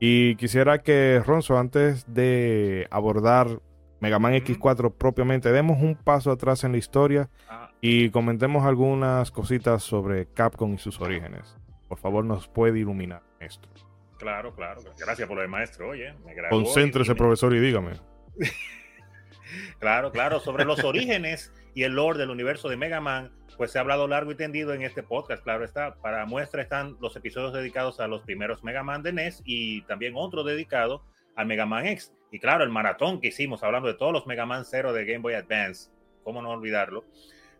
Y 0.00 0.36
quisiera 0.36 0.82
que 0.82 1.22
Ronzo, 1.24 1.58
antes 1.58 2.04
de 2.12 2.86
abordar 2.90 3.60
Mega 4.06 4.20
Man 4.20 4.34
X4 4.34 4.94
propiamente, 4.96 5.50
demos 5.50 5.82
un 5.82 5.96
paso 5.96 6.30
atrás 6.30 6.62
en 6.62 6.70
la 6.70 6.78
historia 6.78 7.28
ah. 7.48 7.72
y 7.80 8.10
comentemos 8.10 8.64
algunas 8.64 9.32
cositas 9.32 9.82
sobre 9.82 10.26
Capcom 10.26 10.74
y 10.74 10.78
sus 10.78 11.00
orígenes. 11.00 11.56
Por 11.88 11.98
favor, 11.98 12.24
nos 12.24 12.46
puede 12.46 12.78
iluminar 12.78 13.24
esto. 13.40 13.68
Claro, 14.16 14.54
claro. 14.54 14.80
Gracias 14.96 15.26
por 15.26 15.40
el 15.40 15.48
maestro. 15.48 15.88
Oye, 15.88 16.14
me 16.24 16.34
Concéntrese, 16.48 17.16
profesor, 17.16 17.52
y 17.56 17.58
dígame. 17.58 17.94
claro, 19.80 20.12
claro. 20.12 20.38
Sobre 20.38 20.64
los 20.64 20.84
orígenes 20.84 21.52
y 21.74 21.82
el 21.82 21.94
lore 21.94 22.20
del 22.20 22.30
universo 22.30 22.68
de 22.68 22.76
Mega 22.76 23.00
Man, 23.00 23.32
pues 23.56 23.72
se 23.72 23.78
ha 23.78 23.80
hablado 23.80 24.06
largo 24.06 24.30
y 24.30 24.36
tendido 24.36 24.72
en 24.72 24.82
este 24.82 25.02
podcast. 25.02 25.42
Claro 25.42 25.64
está. 25.64 25.96
Para 25.96 26.26
muestra 26.26 26.62
están 26.62 26.96
los 27.00 27.16
episodios 27.16 27.52
dedicados 27.52 27.98
a 27.98 28.06
los 28.06 28.22
primeros 28.22 28.62
Mega 28.62 28.84
Man 28.84 29.02
de 29.02 29.12
NES 29.12 29.42
y 29.44 29.82
también 29.82 30.12
otro 30.14 30.44
dedicado 30.44 31.02
al 31.34 31.48
Mega 31.48 31.66
Man 31.66 31.86
X. 31.86 32.12
Y 32.30 32.38
claro, 32.38 32.64
el 32.64 32.70
maratón 32.70 33.20
que 33.20 33.28
hicimos 33.28 33.62
hablando 33.62 33.88
de 33.88 33.94
todos 33.94 34.12
los 34.12 34.26
Mega 34.26 34.46
Man 34.46 34.64
Zero 34.64 34.92
de 34.92 35.04
Game 35.04 35.20
Boy 35.20 35.34
Advance. 35.34 35.90
¿Cómo 36.24 36.42
no 36.42 36.50
olvidarlo? 36.50 37.04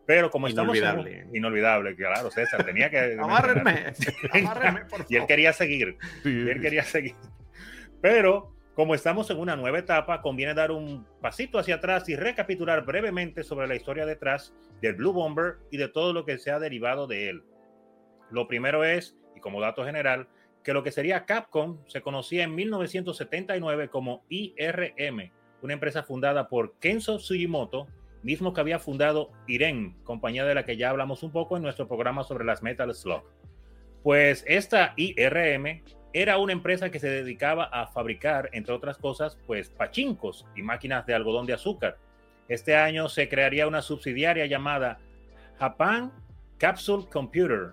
Pero 0.07 0.31
como 0.31 0.47
estamos 0.47 0.77
inolvidable, 0.77 1.27
inolvidable, 1.33 1.97
claro, 1.97 2.31
César 2.31 2.65
tenía 2.65 2.91
que 2.91 3.17
amárrenme, 3.21 3.93
y 5.09 5.17
él 5.17 5.27
quería 5.27 5.53
seguir, 5.53 5.99
y 6.25 6.49
él 6.49 6.61
quería 6.61 6.85
seguir. 6.85 7.17
Pero 8.01 8.57
como 8.77 8.95
estamos 8.95 9.31
en 9.31 9.39
una 9.39 9.57
nueva 9.57 9.79
etapa, 9.79 10.21
conviene 10.21 10.53
dar 10.53 10.71
un 10.71 11.07
pasito 11.21 11.59
hacia 11.59 11.77
atrás 11.77 12.09
y 12.09 12.15
recapitular 12.15 12.85
brevemente 12.85 13.43
sobre 13.43 13.67
la 13.67 13.75
historia 13.75 14.05
detrás 14.05 14.55
del 14.83 14.95
Blue 14.95 15.15
Bomber 15.15 15.57
y 15.71 15.79
de 15.79 15.89
todo 15.89 16.13
lo 16.13 16.25
que 16.25 16.39
se 16.39 16.51
ha 16.51 16.61
derivado 16.61 17.07
de 17.07 17.31
él. 17.31 17.43
Lo 18.31 18.47
primero 18.47 18.85
es, 18.85 19.17
y 19.35 19.41
como 19.41 19.63
dato 19.63 19.85
general, 19.85 20.29
que 20.67 20.73
lo 20.73 20.83
que 20.83 20.91
sería 20.91 21.27
Capcom 21.27 21.79
se 21.87 22.03
conocía 22.03 22.43
en 22.43 22.53
1979 22.57 23.89
como 23.89 24.25
IRM, 24.29 25.31
una 25.63 25.73
empresa 25.73 26.03
fundada 26.03 26.49
por 26.49 26.75
Kenzo 26.81 27.21
Sugimoto 27.21 27.87
mismo 28.25 28.53
que 28.53 28.63
había 28.63 28.81
fundado 28.81 29.31
Iren, 29.47 29.95
compañía 30.03 30.45
de 30.45 30.57
la 30.57 30.65
que 30.65 30.77
ya 30.77 30.91
hablamos 30.91 31.23
un 31.23 31.31
poco 31.31 31.57
en 31.57 31.63
nuestro 31.63 31.87
programa 31.87 32.25
sobre 32.25 32.45
las 32.45 32.65
Metal 32.65 32.93
Slug. 32.93 33.23
Pues 34.03 34.43
esta 34.49 34.93
IRM 34.97 35.85
era 36.13 36.37
una 36.39 36.53
empresa 36.53 36.91
que 36.91 36.99
se 36.99 37.11
dedicaba 37.11 37.67
a 37.67 37.87
fabricar, 37.87 38.51
entre 38.53 38.75
otras 38.75 38.99
cosas, 38.99 39.39
pues 39.47 39.71
pachincos 39.71 40.47
y 40.57 40.63
máquinas 40.63 41.07
de 41.07 41.15
algodón 41.15 41.47
de 41.47 41.53
azúcar. 41.53 41.97
Este 42.49 42.75
año 42.75 43.09
se 43.09 43.29
crearía 43.29 43.69
una 43.69 43.83
subsidiaria 43.83 44.47
llamada 44.47 44.99
Japan 45.61 46.13
Capsule 46.59 47.07
Computer, 47.09 47.71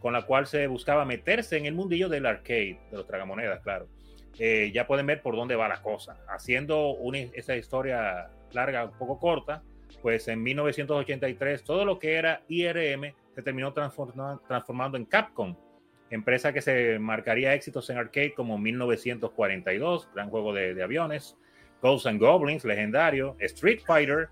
con 0.00 0.12
la 0.12 0.22
cual 0.22 0.46
se 0.46 0.66
buscaba 0.66 1.04
meterse 1.04 1.56
en 1.56 1.66
el 1.66 1.74
mundillo 1.74 2.08
del 2.08 2.26
arcade, 2.26 2.78
de 2.90 2.96
los 2.96 3.06
tragamonedas, 3.06 3.60
claro. 3.62 3.88
Eh, 4.38 4.70
ya 4.74 4.86
pueden 4.86 5.06
ver 5.06 5.22
por 5.22 5.34
dónde 5.34 5.56
va 5.56 5.68
la 5.68 5.80
cosa. 5.82 6.18
Haciendo 6.28 6.90
una, 6.90 7.18
esa 7.18 7.56
historia 7.56 8.30
larga, 8.52 8.84
un 8.84 8.98
poco 8.98 9.18
corta, 9.18 9.62
pues 10.02 10.28
en 10.28 10.42
1983 10.42 11.64
todo 11.64 11.84
lo 11.84 11.98
que 11.98 12.14
era 12.14 12.42
IRM 12.48 13.14
se 13.34 13.42
terminó 13.42 13.72
transformando 13.72 14.96
en 14.96 15.04
Capcom, 15.04 15.56
empresa 16.10 16.52
que 16.52 16.62
se 16.62 16.98
marcaría 16.98 17.54
éxitos 17.54 17.90
en 17.90 17.98
arcade 17.98 18.34
como 18.34 18.58
1942, 18.58 20.10
gran 20.14 20.30
juego 20.30 20.52
de, 20.52 20.82
aviones, 20.82 21.36
Ghosts 21.82 22.06
and 22.06 22.20
Goblins, 22.20 22.64
legendario, 22.64 23.36
Street 23.40 23.80
Fighter, 23.84 24.28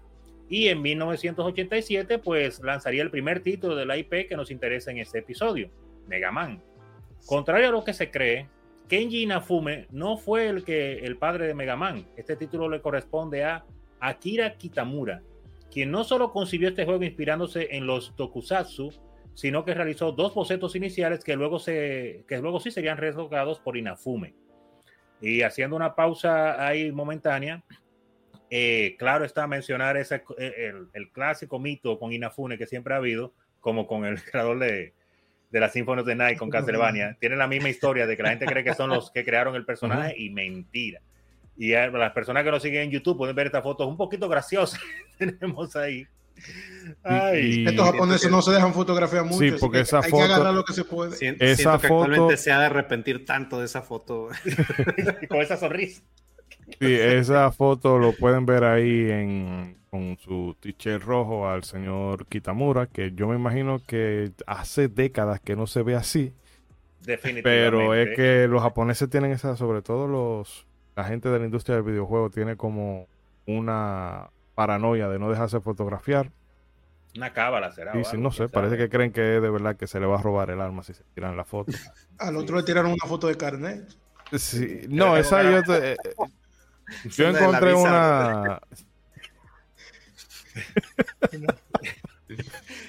y 0.49 0.69
en 0.69 0.83
1987 0.83 2.19
pues 2.19 2.61
lanzaría 2.63 3.03
el 3.03 3.11
primer 3.11 3.41
título 3.41 3.75
de 3.75 3.87
la 3.87 3.97
IP 3.97 4.29
que 4.29 4.37
nos 4.37 4.51
interesa 4.51 4.91
en 4.91 4.99
este 4.99 5.19
episodio, 5.19 5.71
Mega 6.07 6.31
Man. 6.31 6.63
Contrario 7.27 7.69
a 7.69 7.73
lo 7.73 7.85
que 7.85 7.95
se 7.95 8.11
cree, 8.11 8.49
Kenji 8.89 9.23
Inafume 9.23 9.87
no 9.91 10.19
fue 10.19 10.49
el 10.49 10.65
que 10.65 10.99
el 10.99 11.17
padre 11.17 11.47
de 11.47 11.55
Mega 11.55 11.77
Man. 11.77 12.07
Este 12.17 12.37
título 12.37 12.69
le 12.69 12.83
corresponde 12.83 13.45
a 13.45 13.65
Akira 13.99 14.57
Kitamura, 14.57 15.23
quien 15.71 15.91
no 15.91 16.05
solo 16.05 16.31
concibió 16.33 16.69
este 16.69 16.85
juego 16.85 17.03
inspirándose 17.03 17.69
en 17.71 17.87
los 17.87 18.15
tokusatsu, 18.15 18.93
sino 19.33 19.65
que 19.65 19.75
realizó 19.75 20.13
dos 20.13 20.35
bocetos 20.35 20.77
iniciales 20.77 21.25
que 21.25 21.35
luego, 21.35 21.59
se, 21.59 22.25
que 22.29 22.39
luego 22.39 22.61
sí 22.61 22.71
serían 22.71 22.99
retocados 22.99 23.59
por 23.59 23.77
Inafume. 23.77 24.35
Y 25.21 25.43
haciendo 25.43 25.77
una 25.77 25.95
pausa 25.95 26.65
ahí 26.67 26.93
momentánea, 26.93 27.65
eh, 28.51 28.97
claro 28.99 29.25
está 29.25 29.47
mencionar 29.47 29.97
ese, 29.97 30.23
eh, 30.39 30.73
el, 30.93 31.11
clásico 31.11 31.59
mito 31.59 31.99
con 31.99 32.13
Inafune 32.13 32.59
que 32.59 32.67
siempre 32.67 32.95
ha 32.95 32.99
habido, 32.99 33.33
como 33.61 33.87
con 33.87 34.05
el 34.05 34.23
creador 34.31 34.59
de, 34.59 34.93
de 35.51 35.61
la 35.61 35.69
Symphony 35.69 36.01
of 36.01 36.07
the 36.07 36.15
Night 36.15 36.39
con 36.39 36.51
Castlevania. 36.51 37.17
Tiene 37.21 37.37
la 37.37 37.47
misma 37.47 37.69
historia 37.69 38.07
de 38.07 38.17
que 38.17 38.23
la 38.23 38.31
gente 38.31 38.47
cree 38.47 38.65
que 38.65 38.75
son 38.75 38.91
los 38.91 39.11
que 39.11 39.25
crearon 39.25 39.55
el 39.55 39.65
personaje 39.65 40.15
y 40.19 40.31
mentira. 40.31 41.01
Y 41.57 41.71
las 41.71 42.13
personas 42.13 42.43
que 42.43 42.51
nos 42.51 42.63
siguen 42.63 42.83
en 42.83 42.91
YouTube 42.91 43.17
pueden 43.17 43.37
ver 43.37 43.47
esta 43.47 43.63
foto 43.63 43.87
un 43.87 43.97
poquito 43.97 44.29
graciosa 44.29 44.79
tenemos 45.19 45.77
ahí. 45.77 46.07
Estos 47.05 47.87
japoneses 47.87 48.29
no 48.29 48.43
se 48.43 48.51
dejan 48.51 48.75
fotografiar 48.75 49.25
mucho. 49.25 49.39
Sí, 49.39 49.53
porque 49.61 49.81
esa 49.81 50.01
hay 50.01 50.11
foto. 50.11 50.27
que 50.27 50.33
agarrar 50.33 50.55
lo 50.55 50.65
que 50.65 50.73
se 50.73 50.85
puede. 50.85 51.17
esa 51.39 51.79
foto. 51.79 52.03
Actualmente 52.03 52.37
se 52.37 52.51
ha 52.51 52.59
de 52.59 52.67
arrepentir 52.67 53.25
tanto 53.25 53.61
de 53.61 53.67
esa 53.67 53.83
foto. 53.83 54.31
Con 55.29 55.41
esa 55.41 55.57
sonrisa. 55.57 56.03
Sí, 56.81 56.95
esa 56.95 57.51
foto 57.53 57.99
lo 57.99 58.13
pueden 58.13 58.47
ver 58.47 58.65
ahí 58.65 59.11
en, 59.11 59.77
con 59.91 60.17
su 60.19 60.57
t-shirt 60.61 61.03
rojo 61.03 61.49
al 61.49 61.65
señor 61.65 62.27
Kitamura, 62.27 62.87
que 62.87 63.13
yo 63.13 63.29
me 63.29 63.37
imagino 63.37 63.81
que 63.87 64.33
hace 64.47 64.89
décadas 64.89 65.41
que 65.41 65.57
no 65.57 65.67
se 65.67 65.83
ve 65.83 65.95
así. 65.95 66.33
Definitivamente. 67.01 67.43
Pero 67.43 67.95
es 67.95 68.17
que 68.17 68.49
los 68.49 68.63
japoneses 68.63 69.09
tienen 69.11 69.33
esa, 69.33 69.57
sobre 69.57 69.83
todo 69.83 70.09
los 70.09 70.67
la 70.97 71.05
gente 71.05 71.29
de 71.29 71.39
la 71.39 71.45
industria 71.45 71.77
del 71.77 71.85
videojuego 71.85 72.31
tiene 72.31 72.57
como 72.57 73.09
una 73.47 74.31
paranoia 74.55 75.09
de 75.09 75.19
no 75.19 75.31
dejarse 75.31 75.61
fotografiar. 75.61 76.31
Una 77.17 77.33
cábala 77.33 77.71
será. 77.73 77.93
Sí, 78.05 78.17
no 78.17 78.33
sé, 78.33 78.49
parece 78.49 78.77
que 78.77 78.89
creen 78.89 79.13
que 79.13 79.21
de 79.21 79.51
verdad 79.51 79.77
que 79.77 79.87
se 79.87 80.01
le 80.01 80.07
va 80.07 80.19
a 80.19 80.23
robar 80.23 80.51
el 80.51 80.61
arma 80.61 80.83
si 80.83 80.95
se 80.95 81.05
tiran 81.15 81.37
la 81.37 81.45
foto. 81.45 81.73
Al 82.19 82.37
otro 82.37 82.57
le 82.57 82.65
tiraron 82.65 82.93
una 82.93 83.07
foto 83.07 83.29
de 83.29 83.37
carnet. 83.37 83.89
Sí, 84.33 84.87
no, 84.89 85.17
esa 85.17 85.43
yo 85.43 85.63
te, 85.63 85.97
yo 87.17 87.29
encontré 87.29 87.75
una 87.75 88.61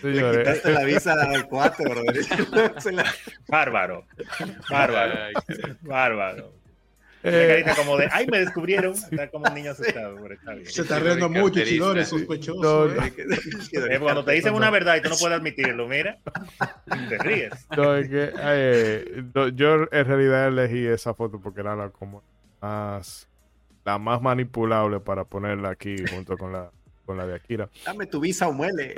Le 0.03 0.37
quitaste 0.37 0.71
la 0.71 0.83
visa 0.83 1.13
al 1.13 1.47
4, 1.47 1.85
Bárbaro. 3.47 4.05
Bárbaro. 4.69 5.15
Bárbaro. 5.81 6.53
Eh, 7.27 7.65
como 7.75 7.97
de, 7.97 8.07
ay, 8.11 8.27
me 8.27 8.39
descubrieron. 8.39 8.93
Está 8.93 9.29
como 9.31 9.47
un 9.47 9.55
niño 9.55 9.71
asustado. 9.71 10.15
Se 10.65 10.83
está 10.83 10.99
riendo 10.99 11.27
mucho, 11.27 11.63
Chidori, 11.63 12.05
sospechoso. 12.05 12.87
No, 12.87 13.03
¿eh? 13.03 13.99
cuando 13.99 14.23
te 14.23 14.33
dicen 14.33 14.53
una 14.53 14.69
verdad 14.69 14.97
y 14.97 15.01
tú 15.01 15.09
no 15.09 15.15
puedes 15.17 15.39
admitirlo, 15.39 15.87
mira, 15.87 16.19
te 17.09 17.17
ríes. 17.17 17.51
No, 17.75 17.95
es 17.95 18.09
que, 18.09 18.31
eh, 18.37 19.23
yo 19.55 19.87
en 19.91 20.05
realidad 20.05 20.49
elegí 20.49 20.85
esa 20.85 21.15
foto 21.15 21.39
porque 21.39 21.61
era 21.61 21.75
la 21.75 21.89
como 21.89 22.21
más 22.61 23.27
la 23.85 23.97
más 23.97 24.21
manipulable 24.21 24.99
para 24.99 25.23
ponerla 25.23 25.69
aquí 25.69 25.95
junto 26.11 26.37
con 26.37 26.51
la 26.51 26.71
con 27.05 27.17
la 27.17 27.27
de 27.27 27.35
Akira. 27.35 27.69
Dame 27.85 28.07
tu 28.07 28.19
visa 28.19 28.47
o 28.47 28.51
muele. 28.51 28.95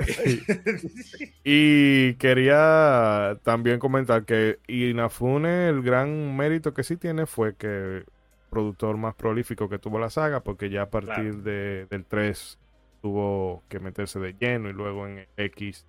y 1.44 2.14
quería 2.14 3.38
también 3.42 3.78
comentar 3.78 4.24
que 4.24 4.58
Inafune, 4.66 5.68
el 5.68 5.82
gran 5.82 6.34
mérito 6.34 6.72
que 6.72 6.82
sí 6.82 6.96
tiene 6.96 7.26
fue 7.26 7.54
que 7.54 8.04
productor 8.48 8.96
más 8.96 9.14
prolífico 9.14 9.68
que 9.68 9.78
tuvo 9.78 9.98
la 9.98 10.08
saga, 10.08 10.40
porque 10.40 10.70
ya 10.70 10.82
a 10.82 10.90
partir 10.90 11.42
de, 11.42 11.86
del 11.90 12.06
3 12.06 12.58
tuvo 13.02 13.62
que 13.68 13.78
meterse 13.78 14.18
de 14.18 14.34
lleno 14.40 14.70
y 14.70 14.72
luego 14.72 15.06
en 15.06 15.26
X 15.36 15.84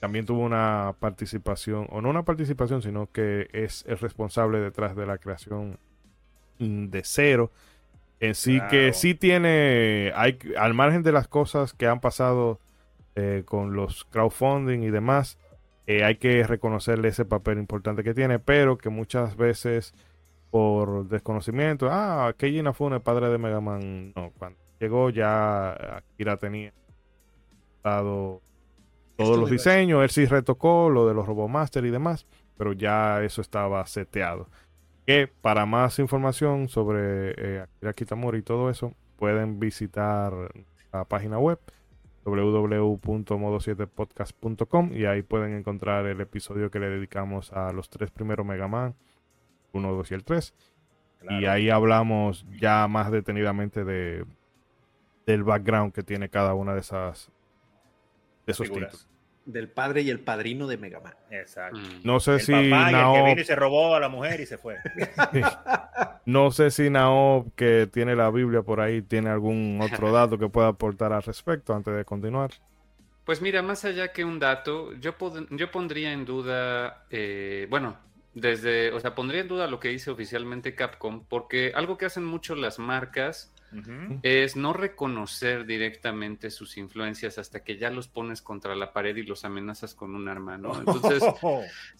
también 0.00 0.24
tuvo 0.24 0.40
una 0.40 0.94
participación, 0.98 1.86
o 1.90 2.00
no 2.00 2.08
una 2.08 2.24
participación, 2.24 2.80
sino 2.80 3.12
que 3.12 3.48
es 3.52 3.84
el 3.86 3.98
responsable 3.98 4.58
detrás 4.58 4.96
de 4.96 5.04
la 5.04 5.18
creación 5.18 5.78
de 6.58 7.02
cero. 7.04 7.50
En 8.20 8.34
sí 8.34 8.60
que 8.68 8.92
sí 8.92 9.14
tiene, 9.14 10.12
hay, 10.14 10.38
al 10.58 10.74
margen 10.74 11.02
de 11.02 11.10
las 11.10 11.26
cosas 11.26 11.72
que 11.72 11.86
han 11.86 12.00
pasado 12.00 12.60
eh, 13.16 13.42
con 13.46 13.74
los 13.74 14.04
crowdfunding 14.04 14.82
y 14.82 14.90
demás, 14.90 15.38
eh, 15.86 16.04
hay 16.04 16.16
que 16.16 16.42
reconocerle 16.44 17.08
ese 17.08 17.24
papel 17.24 17.58
importante 17.58 18.04
que 18.04 18.14
tiene, 18.14 18.38
pero 18.38 18.76
que 18.78 18.90
muchas 18.90 19.36
veces 19.36 19.94
por 20.50 21.08
desconocimiento. 21.08 21.88
Ah, 21.90 22.34
Keiji 22.36 22.58
Inafune, 22.58 23.00
padre 23.00 23.28
de 23.28 23.38
Mega 23.38 23.60
Man. 23.60 24.12
No, 24.14 24.32
cuando 24.38 24.58
llegó 24.78 25.10
ya 25.10 25.96
Akira 25.96 26.36
tenía 26.36 26.72
dado 27.82 28.42
todos 29.16 29.38
los 29.38 29.50
diseños. 29.50 30.02
Él 30.02 30.10
sí 30.10 30.26
retocó 30.26 30.90
lo 30.90 31.06
de 31.06 31.14
los 31.14 31.26
Robomaster 31.26 31.84
y 31.84 31.90
demás, 31.90 32.26
pero 32.56 32.72
ya 32.72 33.22
eso 33.22 33.40
estaba 33.40 33.86
seteado. 33.86 34.48
Que 35.06 35.28
para 35.28 35.66
más 35.66 35.98
información 35.98 36.68
sobre 36.68 37.34
eh, 37.36 37.60
Akira 37.62 37.92
Kitamura 37.92 38.38
y 38.38 38.42
todo 38.42 38.70
eso, 38.70 38.94
pueden 39.16 39.58
visitar 39.58 40.32
la 40.92 41.04
página 41.04 41.36
web 41.38 41.58
www.modo7podcast.com 42.24 44.92
y 44.92 45.06
ahí 45.06 45.22
pueden 45.22 45.54
encontrar 45.54 46.04
el 46.06 46.20
episodio 46.20 46.70
que 46.70 46.78
le 46.78 46.90
dedicamos 46.90 47.50
a 47.52 47.72
los 47.72 47.88
tres 47.88 48.10
primeros 48.10 48.44
Mega 48.46 48.68
Man 48.68 48.94
1, 49.72 49.92
2 49.92 50.10
y 50.10 50.14
el 50.14 50.24
3. 50.24 50.54
Y 51.40 51.46
ahí 51.46 51.70
hablamos 51.70 52.46
ya 52.58 52.86
más 52.88 53.10
detenidamente 53.10 53.84
de 53.84 54.24
del 55.26 55.44
background 55.44 55.92
que 55.92 56.02
tiene 56.02 56.30
cada 56.30 56.54
una 56.54 56.72
de 56.74 56.80
esas 56.80 57.30
de 58.46 58.52
esos 58.52 58.68
títulos 58.68 59.09
del 59.52 59.68
padre 59.68 60.02
y 60.02 60.10
el 60.10 60.20
padrino 60.20 60.66
de 60.66 60.76
Mega 60.76 61.00
Man. 61.00 61.14
Exacto. 61.30 61.78
Mm. 61.78 62.00
No 62.04 62.20
sé 62.20 62.38
si 62.40 62.52
Naob... 62.52 63.38
se 63.42 63.56
robó 63.56 63.94
a 63.94 64.00
la 64.00 64.08
mujer 64.08 64.40
y 64.40 64.46
se 64.46 64.58
fue. 64.58 64.76
no 66.26 66.50
sé 66.50 66.70
si 66.70 66.90
Naob, 66.90 67.54
que 67.54 67.86
tiene 67.86 68.16
la 68.16 68.30
Biblia 68.30 68.62
por 68.62 68.80
ahí, 68.80 69.02
tiene 69.02 69.30
algún 69.30 69.80
otro 69.82 70.12
dato 70.12 70.38
que 70.38 70.48
pueda 70.48 70.68
aportar 70.68 71.12
al 71.12 71.22
respecto 71.22 71.74
antes 71.74 71.94
de 71.94 72.04
continuar. 72.04 72.50
Pues 73.24 73.40
mira, 73.40 73.62
más 73.62 73.84
allá 73.84 74.12
que 74.12 74.24
un 74.24 74.38
dato, 74.38 74.92
yo, 74.94 75.14
yo 75.50 75.70
pondría 75.70 76.12
en 76.12 76.24
duda, 76.24 77.04
eh, 77.10 77.66
bueno, 77.70 77.96
desde, 78.34 78.92
o 78.92 79.00
sea, 79.00 79.14
pondría 79.14 79.42
en 79.42 79.48
duda 79.48 79.66
lo 79.66 79.78
que 79.80 79.88
dice 79.88 80.10
oficialmente 80.10 80.74
Capcom, 80.74 81.24
porque 81.28 81.72
algo 81.74 81.96
que 81.96 82.06
hacen 82.06 82.24
mucho 82.24 82.54
las 82.54 82.78
marcas 82.78 83.52
es 84.22 84.56
no 84.56 84.72
reconocer 84.72 85.66
directamente 85.66 86.50
sus 86.50 86.76
influencias 86.76 87.38
hasta 87.38 87.62
que 87.62 87.76
ya 87.78 87.90
los 87.90 88.08
pones 88.08 88.42
contra 88.42 88.74
la 88.74 88.92
pared 88.92 89.16
y 89.16 89.22
los 89.22 89.44
amenazas 89.44 89.94
con 89.94 90.14
un 90.14 90.28
arma, 90.28 90.58
¿no? 90.58 90.72
Entonces, 90.78 91.22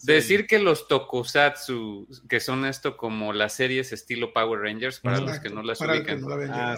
decir 0.03 0.47
que 0.47 0.59
los 0.59 0.87
tokusatsu, 0.87 2.07
que 2.27 2.39
son 2.39 2.65
esto 2.65 2.97
como 2.97 3.33
las 3.33 3.53
series 3.53 3.91
estilo 3.93 4.33
Power 4.33 4.61
Rangers, 4.61 4.99
para 4.99 5.19
los 5.19 5.39
que 5.39 5.49
no 5.49 5.63
las 5.63 5.79
ubican, 5.81 6.21
ah, 6.51 6.75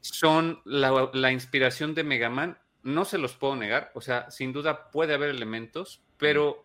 son 0.00 0.60
la, 0.64 1.10
la 1.12 1.32
inspiración 1.32 1.94
de 1.94 2.04
Mega 2.04 2.30
Man, 2.30 2.58
no 2.82 3.04
se 3.04 3.18
los 3.18 3.34
puedo 3.34 3.56
negar, 3.56 3.90
o 3.94 4.00
sea, 4.00 4.30
sin 4.30 4.52
duda 4.52 4.90
puede 4.90 5.14
haber 5.14 5.30
elementos, 5.30 6.02
pero 6.18 6.63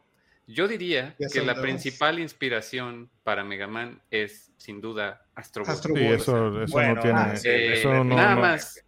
yo 0.49 0.67
diría 0.67 1.15
que 1.31 1.41
la 1.41 1.61
principal 1.61 2.19
inspiración 2.19 3.09
para 3.23 3.43
Mega 3.43 3.67
Man 3.67 4.01
es 4.09 4.51
sin 4.57 4.81
duda 4.81 5.25
Astro 5.35 5.63
Boy. 5.63 5.75
Sí, 5.75 6.05
eso, 6.05 6.49
no 6.49 6.65
tiene. 6.99 7.19
Ah, 7.19 7.33
eso 7.35 8.03
nada 8.03 8.35
más 8.35 8.83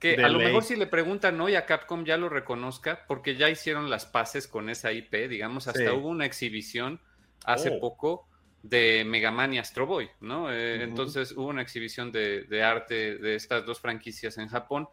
que 0.00 0.16
a 0.16 0.28
lo 0.28 0.38
mejor 0.38 0.64
si 0.64 0.74
le 0.74 0.86
preguntan 0.86 1.40
hoy 1.40 1.54
a 1.54 1.66
Capcom 1.66 2.04
ya 2.04 2.16
lo 2.16 2.28
reconozca 2.28 3.06
porque 3.06 3.36
ya 3.36 3.48
hicieron 3.48 3.88
las 3.88 4.06
paces 4.06 4.48
con 4.48 4.68
esa 4.68 4.92
IP, 4.92 5.28
digamos, 5.28 5.68
hasta 5.68 5.94
hubo 5.94 6.08
una 6.08 6.26
exhibición 6.26 7.00
hace 7.44 7.70
oh. 7.70 7.80
poco 7.80 8.28
de 8.62 9.04
Mega 9.06 9.30
Man 9.30 9.54
y 9.54 9.58
Astro 9.58 9.86
Boy, 9.86 10.10
¿no? 10.20 10.52
Eh, 10.52 10.82
entonces 10.82 11.32
hubo 11.32 11.46
una 11.46 11.62
exhibición 11.62 12.10
de, 12.10 12.42
de 12.42 12.62
arte 12.62 13.18
de 13.18 13.36
estas 13.36 13.64
dos 13.64 13.80
franquicias 13.80 14.36
en 14.38 14.48
Japón 14.48 14.88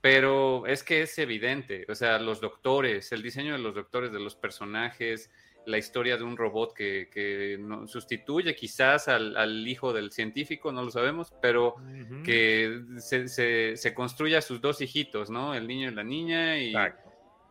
pero 0.00 0.66
es 0.68 0.84
que 0.84 1.02
es 1.02 1.18
evidente, 1.18 1.84
o 1.88 1.94
sea, 1.96 2.20
los 2.20 2.40
doctores, 2.40 3.10
el 3.10 3.22
diseño 3.22 3.54
de 3.54 3.58
los 3.58 3.74
doctores, 3.74 4.12
de 4.12 4.20
los 4.20 4.36
personajes, 4.36 5.32
la 5.66 5.78
historia 5.78 6.16
de 6.16 6.22
un 6.22 6.36
robot 6.36 6.72
que, 6.72 7.58
sustituye 7.86 8.54
quizás 8.54 9.08
al, 9.08 9.68
hijo 9.68 9.92
del 9.92 10.12
científico, 10.12 10.72
no 10.72 10.82
lo 10.82 10.90
sabemos, 10.90 11.32
pero 11.42 11.76
que 12.24 12.82
se, 12.98 13.76
se, 13.76 13.94
construye 13.94 14.36
a 14.36 14.42
sus 14.42 14.60
dos 14.60 14.80
hijitos, 14.80 15.28
¿no? 15.28 15.54
El 15.54 15.66
niño 15.66 15.90
y 15.90 15.94
la 15.94 16.04
niña, 16.04 16.58
y 16.58 16.74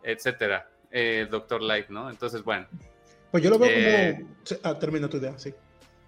etcétera. 0.03 0.69
Eh, 0.91 1.27
Doctor 1.29 1.61
Light, 1.61 1.89
¿no? 1.89 2.09
Entonces, 2.09 2.43
bueno. 2.43 2.67
Pues 3.31 3.43
yo 3.43 3.49
lo 3.49 3.59
veo 3.59 3.69
como... 3.69 3.85
Eh, 3.85 4.25
ah, 4.63 4.79
termina 4.79 5.09
tu 5.09 5.17
idea, 5.17 5.37
sí. 5.37 5.53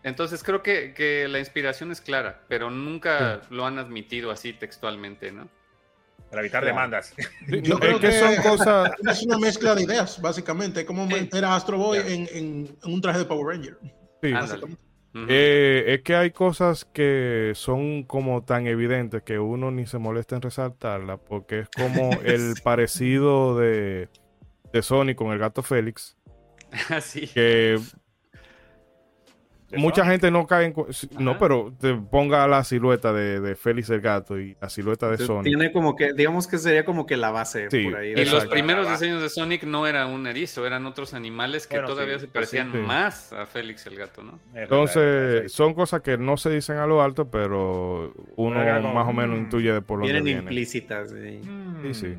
Entonces 0.04 0.44
creo 0.44 0.64
que, 0.64 0.94
que, 0.94 1.28
la 1.28 1.40
inspiración 1.40 1.92
es 1.92 2.00
clara, 2.00 2.46
pero 2.48 2.70
nunca 2.70 3.42
lo 3.50 3.66
han 3.66 3.80
admitido 3.80 4.32
así 4.32 4.54
textualmente, 4.54 5.34
¿no? 5.34 5.50
Para 6.30 6.42
evitar 6.42 6.66
demandas. 6.66 7.14
Yo 7.48 7.80
creo 7.80 8.00
que, 8.00 8.12
son 8.12 8.36
cosas. 8.38 8.92
Es 9.10 9.24
una 9.24 9.38
mezcla 9.38 9.76
de 9.76 9.84
ideas, 9.84 10.22
básicamente. 10.22 10.86
Como 10.86 11.08
era 11.16 11.56
Astro 11.56 11.78
Boy 11.78 12.00
en, 12.06 12.76
un 12.84 13.02
traje 13.02 13.20
de 13.20 13.26
Power 13.26 13.56
Ranger. 13.56 13.78
Sí, 14.22 14.34
eh, 15.30 15.84
es 15.88 16.02
que 16.04 16.16
hay 16.16 16.32
cosas 16.32 16.86
que 16.86 17.54
son 17.56 18.04
como 18.04 18.44
tan 18.44 18.68
evidentes 18.68 19.24
que 19.24 19.40
uno 19.40 19.72
ni 19.72 19.86
se 19.86 19.98
molesta 19.98 20.36
en 20.36 20.42
resaltarlas, 20.42 21.20
porque 21.28 21.62
es 21.62 21.70
como 21.70 22.12
el 22.24 22.56
parecido 22.64 23.58
de, 23.58 24.10
de 24.72 24.82
Sony 24.82 25.16
con 25.16 25.32
el 25.32 25.40
gato 25.40 25.64
Félix. 25.64 26.18
Así. 26.90 27.28
Que 27.28 27.80
Mucha 29.76 30.06
gente 30.06 30.32
no 30.32 30.48
cae 30.48 30.66
en. 30.66 30.76
No, 31.20 31.38
pero 31.38 31.74
te 31.80 31.94
ponga 31.94 32.48
la 32.48 32.64
silueta 32.64 33.12
de, 33.12 33.56
Félix 33.56 33.90
el 33.90 34.02
gato 34.02 34.40
y 34.40 34.56
la 34.62 34.70
silueta 34.70 35.10
de 35.10 35.18
Sonic. 35.18 35.44
Tiene 35.44 35.72
como 35.72 35.96
que, 35.96 36.14
digamos 36.14 36.48
que 36.48 36.58
sería 36.58 36.86
como 36.86 37.06
que 37.06 37.18
la 37.18 37.32
base 37.32 37.68
por 37.70 37.96
ahí. 37.96 38.14
Y 38.16 38.26
los 38.26 38.46
primeros 38.46 38.90
diseños 38.90 39.22
de 39.22 39.30
Sonic 39.30 39.64
no 39.64 39.88
era 39.88 40.06
un 40.06 40.26
erizo, 40.28 40.66
eran 40.66 40.86
otros 40.86 41.14
animales 41.14 41.68
que 41.68 41.80
todavía 41.80 42.20
se 42.20 42.28
parecían 42.28 42.86
más 42.86 43.34
a 43.34 43.46
Félix 43.46 43.86
el 43.88 43.96
gato, 43.96 44.24
¿no? 44.24 44.40
Entonces, 44.54 45.52
son 45.52 45.74
cosas 45.74 46.02
que 46.02 46.18
no 46.18 46.38
se 46.38 46.50
dicen 46.50 46.78
a 46.78 46.88
lo 46.88 47.02
alto, 47.02 47.30
pero 47.30 48.14
uno 48.36 48.94
más 48.94 49.08
o 49.08 49.14
menos 49.14 49.38
intuye 49.38 49.74
de 49.74 49.82
por 49.82 50.00
lo 50.00 50.06
Vienen 50.06 50.28
implícitas. 50.28 51.10
Sí, 51.12 51.42
sí. 51.82 51.94
sí. 51.94 52.18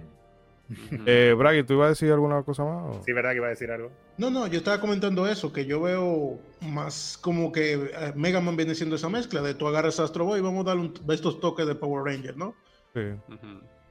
Eh, 1.07 1.35
Bragi, 1.37 1.62
¿tú 1.62 1.74
ibas 1.74 1.87
a 1.87 1.88
decir 1.90 2.12
alguna 2.12 2.42
cosa 2.42 2.64
más? 2.64 3.04
Sí, 3.04 3.12
¿verdad 3.12 3.31
que 3.31 3.37
iba 3.37 3.46
a 3.46 3.50
decir 3.50 3.70
algo? 3.70 3.90
No, 4.18 4.31
no, 4.31 4.46
yo 4.46 4.59
estaba 4.59 4.81
comentando 4.81 5.26
eso, 5.26 5.52
que 5.52 5.64
yo 5.64 5.81
veo 5.81 6.38
más 6.61 7.18
como 7.20 7.52
que 7.52 7.72
eh, 7.72 8.12
Mega 8.14 8.40
Man 8.40 8.57
viene 8.57 8.74
siendo 8.74 8.96
esa 8.96 9.09
mezcla 9.09 9.40
de 9.40 9.54
tú 9.54 9.66
agarras 9.66 9.98
Astro 9.98 10.24
Boy 10.24 10.40
y 10.40 10.42
vamos 10.42 10.66
a 10.66 10.70
darle 10.70 10.92
estos 11.11 11.40
toques 11.40 11.66
de 11.66 11.74
Power 11.74 12.04
Ranger, 12.04 12.37
¿no? 12.37 12.54
Sí. 12.94 13.00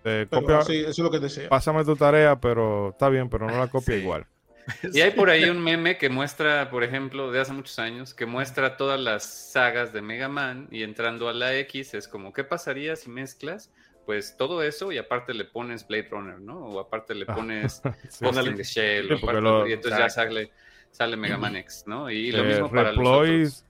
sí, 0.03 0.79
eso 0.79 0.89
es 0.89 0.99
lo 0.99 1.11
que 1.11 1.19
desea. 1.19 1.49
Pásame 1.49 1.83
tu 1.83 1.95
tarea, 1.95 2.39
pero 2.39 2.89
está 2.89 3.09
bien, 3.09 3.29
pero 3.29 3.47
no 3.47 3.57
la 3.57 3.67
copia 3.67 3.95
igual. 3.95 4.25
Y 4.93 5.01
hay 5.01 5.11
por 5.11 5.29
ahí 5.29 5.45
un 5.45 5.63
meme 5.63 5.97
que 5.97 6.09
muestra, 6.09 6.69
por 6.69 6.83
ejemplo, 6.83 7.31
de 7.31 7.39
hace 7.39 7.53
muchos 7.53 7.79
años, 7.79 8.13
que 8.13 8.25
muestra 8.25 8.75
todas 8.77 8.99
las 8.99 9.23
sagas 9.23 9.93
de 9.93 10.01
Mega 10.01 10.27
Man 10.27 10.67
y 10.71 10.83
entrando 10.83 11.29
a 11.29 11.33
la 11.33 11.55
X 11.55 11.93
es 11.93 12.07
como, 12.07 12.33
¿qué 12.33 12.43
pasaría 12.43 12.97
si 12.97 13.09
mezclas 13.09 13.71
pues 14.07 14.37
todo 14.37 14.63
eso 14.63 14.93
y 14.93 14.97
aparte 14.97 15.33
le 15.33 15.43
pones 15.43 15.85
Blade 15.85 16.07
Runner, 16.09 16.39
¿no? 16.39 16.59
O 16.59 16.79
aparte 16.79 17.13
le 17.13 17.25
ah, 17.27 17.35
pones 17.35 17.81
Ghost 18.21 18.47
in 18.47 18.55
the 18.55 18.63
Shell, 18.63 19.19
y 19.67 19.73
entonces 19.73 19.99
ya 19.99 20.09
sale, 20.09 20.49
sale 20.91 21.17
Mega 21.17 21.37
Man 21.37 21.57
X, 21.57 21.83
¿no? 21.85 22.09
Y 22.09 22.31
lo 22.31 22.45
mismo 22.45 22.71
para 22.71 22.93
los 22.93 23.05
otros. 23.05 23.65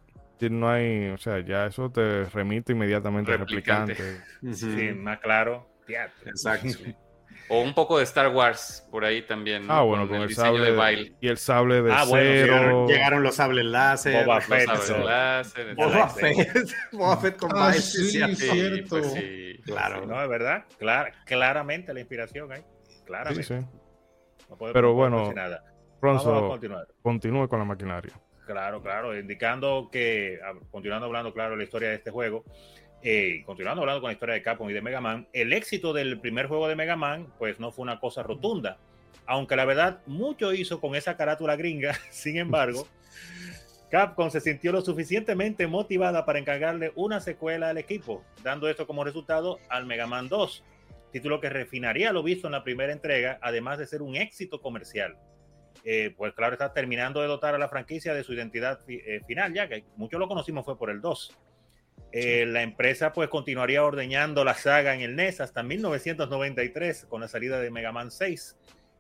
No 0.51 0.69
hay, 0.69 1.07
o 1.07 1.17
sea, 1.17 1.39
ya 1.39 1.65
eso 1.65 1.89
te 1.89 2.25
remite 2.25 2.73
inmediatamente 2.73 3.31
al 3.31 3.39
replicante. 3.39 3.95
Sí, 4.53 4.93
más 4.93 5.19
claro. 5.19 5.67
Exacto. 6.23 6.69
O 7.49 7.61
un 7.61 7.73
poco 7.73 7.97
de 7.97 8.03
Star 8.03 8.27
Wars 8.27 8.85
por 8.91 9.05
ahí 9.05 9.21
también. 9.21 9.67
Ah, 9.69 9.81
bueno, 9.81 10.05
con, 10.05 10.21
el, 10.21 10.27
diseño 10.27 10.61
de 10.61 10.71
Bile. 10.71 11.13
Y 11.21 11.29
el 11.29 11.37
sable 11.37 11.81
de 11.81 11.93
ah, 11.93 12.03
Bueno, 12.03 12.87
llegaron, 12.87 13.23
los 13.23 13.35
sables 13.35 13.63
láser. 13.63 14.25
Boba 14.25 14.41
Fett. 14.41 14.67
Los 14.67 14.83
sables 14.85 15.05
láser. 15.05 15.75
Boba 15.75 16.09
Fett. 16.09 16.69
Boba 16.91 17.17
Fett 17.17 17.37
con 17.37 17.51
ah, 17.55 17.71
Sí, 17.71 18.35
cierto. 18.35 18.89
Pues 18.89 19.13
sí, 19.13 19.46
claro. 19.73 20.05
no, 20.05 20.21
es 20.21 20.29
verdad. 20.29 20.65
claramente 21.25 21.93
la 21.93 21.99
inspiración 21.99 22.51
ahí. 22.51 22.63
Claramente. 23.05 23.43
Sí, 23.43 23.53
no 24.49 24.57
Pero 24.73 24.93
bueno, 24.93 25.33
Ronzo, 26.01 26.59
continúe 27.01 27.47
con 27.47 27.59
la 27.59 27.65
maquinaria. 27.65 28.13
Claro, 28.45 28.81
claro. 28.81 29.17
Indicando 29.17 29.89
que, 29.91 30.39
ah, 30.43 30.53
continuando 30.71 31.07
hablando, 31.07 31.33
claro, 31.33 31.55
la 31.55 31.63
historia 31.63 31.89
de 31.89 31.95
este 31.95 32.11
juego 32.11 32.43
eh, 33.03 33.43
continuando 33.45 33.81
hablando 33.81 34.01
con 34.01 34.09
la 34.09 34.13
historia 34.13 34.35
de 34.35 34.41
Capcom 34.41 34.69
y 34.69 34.73
de 34.73 34.81
Mega 34.81 34.99
Man, 34.99 35.27
el 35.31 35.53
éxito 35.53 35.93
del 35.93 36.19
primer 36.19 36.47
juego 36.47 36.67
de 36.67 36.75
Mega 36.75 36.95
Man, 36.95 37.27
pues 37.37 37.59
no 37.59 37.71
fue 37.71 37.83
una 37.83 37.99
cosa 37.99 38.23
rotunda. 38.23 38.79
Aunque 39.25 39.55
la 39.55 39.65
verdad, 39.65 40.01
mucho 40.07 40.53
hizo 40.53 40.81
con 40.81 40.95
esa 40.95 41.15
carátula 41.15 41.55
gringa, 41.55 41.93
sin 42.09 42.37
embargo, 42.37 42.87
Capcom 43.89 44.29
se 44.29 44.41
sintió 44.41 44.71
lo 44.71 44.81
suficientemente 44.81 45.65
motivada 45.67 46.25
para 46.25 46.39
encargarle 46.39 46.91
una 46.95 47.21
secuela 47.21 47.69
al 47.69 47.77
equipo, 47.77 48.23
dando 48.43 48.67
esto 48.69 48.85
como 48.85 49.03
resultado 49.03 49.59
al 49.69 49.85
Mega 49.85 50.07
Man 50.07 50.27
2, 50.27 50.63
título 51.11 51.39
que 51.39 51.49
refinaría 51.49 52.11
lo 52.11 52.21
visto 52.21 52.47
en 52.47 52.51
la 52.51 52.63
primera 52.63 52.91
entrega, 52.91 53.39
además 53.41 53.79
de 53.79 53.87
ser 53.87 54.01
un 54.01 54.15
éxito 54.15 54.61
comercial. 54.61 55.17
Eh, 55.83 56.13
pues 56.17 56.33
claro, 56.33 56.53
está 56.53 56.73
terminando 56.73 57.21
de 57.21 57.27
dotar 57.27 57.55
a 57.55 57.57
la 57.57 57.69
franquicia 57.69 58.13
de 58.13 58.23
su 58.23 58.33
identidad 58.33 58.79
eh, 58.89 59.21
final, 59.25 59.53
ya 59.53 59.69
que 59.69 59.85
muchos 59.95 60.19
lo 60.19 60.27
conocimos 60.27 60.65
fue 60.65 60.77
por 60.77 60.89
el 60.89 60.99
2. 60.99 61.37
Eh, 62.11 62.45
la 62.45 62.61
empresa 62.61 63.13
pues 63.13 63.29
continuaría 63.29 63.83
ordeñando 63.83 64.43
la 64.43 64.53
saga 64.53 64.95
en 64.95 65.01
el 65.01 65.15
NES 65.15 65.41
hasta 65.41 65.63
1993 65.63 67.05
con 67.09 67.21
la 67.21 67.27
salida 67.27 67.59
de 67.59 67.71
Mega 67.71 67.91
Man 67.91 68.11
6. 68.11 68.57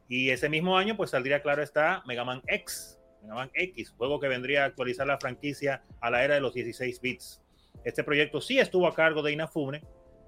Y 0.07 0.29
ese 0.29 0.47
mismo 0.47 0.77
año 0.77 0.95
pues 0.95 1.09
saldría, 1.09 1.41
claro 1.41 1.61
está, 1.61 2.03
Mega 2.05 2.23
Man 2.23 2.41
X, 2.47 2.96
X, 3.53 3.93
juego 3.97 4.19
que 4.19 4.27
vendría 4.27 4.63
a 4.63 4.65
actualizar 4.67 5.07
la 5.07 5.19
franquicia 5.19 5.83
a 5.99 6.09
la 6.09 6.23
era 6.23 6.35
de 6.35 6.41
los 6.41 6.53
16 6.53 7.01
bits. 7.01 7.41
Este 7.83 8.03
proyecto 8.03 8.41
sí 8.41 8.59
estuvo 8.59 8.87
a 8.87 8.93
cargo 8.93 9.21
de 9.21 9.31
Inafune, 9.31 9.81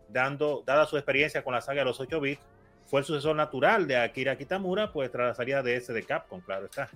dando, 0.09 0.63
dada 0.65 0.85
su 0.85 0.97
experiencia 0.97 1.43
con 1.43 1.53
la 1.53 1.62
saga 1.62 1.81
de 1.81 1.85
los 1.85 1.99
8 1.99 2.19
bits, 2.19 2.41
fue 2.85 3.01
el 3.01 3.05
sucesor 3.05 3.35
natural 3.35 3.88
de 3.88 3.97
Akira 3.97 4.38
Kitamura, 4.38 4.91
pues 4.91 5.12
tras 5.12 5.27
la 5.27 5.35
salida 5.35 5.62
de 5.62 5.75
ese 5.75 5.93
de 5.93 6.03
Capcom, 6.03 6.41
claro 6.41 6.65
está. 6.65 6.89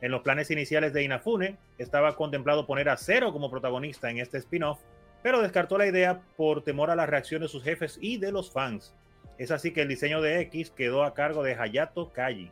En 0.00 0.10
los 0.10 0.22
planes 0.22 0.50
iniciales 0.50 0.92
de 0.92 1.02
Inafune 1.02 1.58
estaba 1.76 2.16
contemplado 2.16 2.66
poner 2.66 2.88
a 2.88 2.96
Zero 2.96 3.32
como 3.32 3.50
protagonista 3.50 4.10
en 4.10 4.18
este 4.18 4.38
spin-off, 4.38 4.80
pero 5.22 5.42
descartó 5.42 5.76
la 5.76 5.86
idea 5.86 6.22
por 6.36 6.62
temor 6.62 6.90
a 6.90 6.96
la 6.96 7.06
reacción 7.06 7.42
de 7.42 7.48
sus 7.48 7.62
jefes 7.62 7.98
y 8.00 8.18
de 8.18 8.32
los 8.32 8.52
fans. 8.52 8.94
Es 9.36 9.50
así 9.50 9.72
que 9.72 9.82
el 9.82 9.88
diseño 9.88 10.22
de 10.22 10.40
X 10.40 10.70
quedó 10.70 11.04
a 11.04 11.14
cargo 11.14 11.42
de 11.42 11.54
Hayato 11.54 12.12
Kaji. 12.12 12.50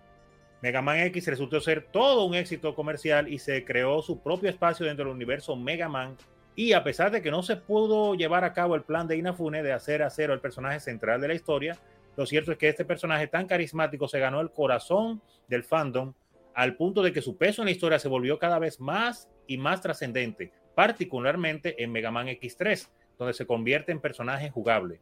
Mega 0.63 0.83
Man 0.83 0.99
X 0.99 1.27
resultó 1.27 1.61
ser 1.61 1.83
todo 1.83 2.25
un 2.25 2.35
éxito 2.35 2.75
comercial 2.75 3.29
y 3.29 3.39
se 3.39 3.65
creó 3.65 4.03
su 4.03 4.21
propio 4.21 4.49
espacio 4.49 4.87
dentro 4.87 5.05
del 5.05 5.15
universo 5.15 5.55
Mega 5.55 5.89
Man 5.89 6.17
Y 6.55 6.73
a 6.73 6.83
pesar 6.83 7.11
de 7.11 7.21
que 7.21 7.31
no 7.31 7.43
se 7.43 7.57
pudo 7.57 8.15
llevar 8.15 8.45
a 8.45 8.53
cabo 8.53 8.75
el 8.75 8.83
plan 8.83 9.07
de 9.07 9.17
Inafune 9.17 9.63
de 9.63 9.73
hacer 9.73 10.03
a 10.03 10.11
Cero 10.11 10.33
el 10.33 10.41
personaje 10.41 10.81
central 10.81 11.21
de 11.21 11.29
la 11.29 11.35
historia, 11.35 11.79
lo 12.17 12.25
cierto 12.25 12.53
es 12.53 12.59
que 12.59 12.69
este 12.69 12.85
personaje 12.85 13.27
tan 13.27 13.47
carismático 13.47 14.09
se 14.09 14.19
ganó 14.19 14.41
el 14.41 14.51
corazón 14.51 15.21
del 15.49 15.65
fandom 15.65 16.15
al 16.55 16.75
punto 16.75 17.03
de 17.03 17.13
que 17.13 17.21
su 17.21 17.37
peso 17.37 17.61
en 17.61 17.67
la 17.67 17.73
historia 17.73 17.99
se 17.99 18.09
volvió 18.09 18.39
cada 18.39 18.59
vez 18.59 18.81
más 18.81 19.29
y 19.47 19.59
más 19.59 19.83
trascendente, 19.83 20.53
particularmente 20.75 21.83
en 21.83 21.93
Mega 21.93 22.11
Man 22.11 22.29
X3, 22.29 22.89
donde 23.19 23.35
se 23.35 23.47
convierte 23.47 23.93
en 23.93 24.01
personaje 24.01 24.51
jugable. 24.51 25.01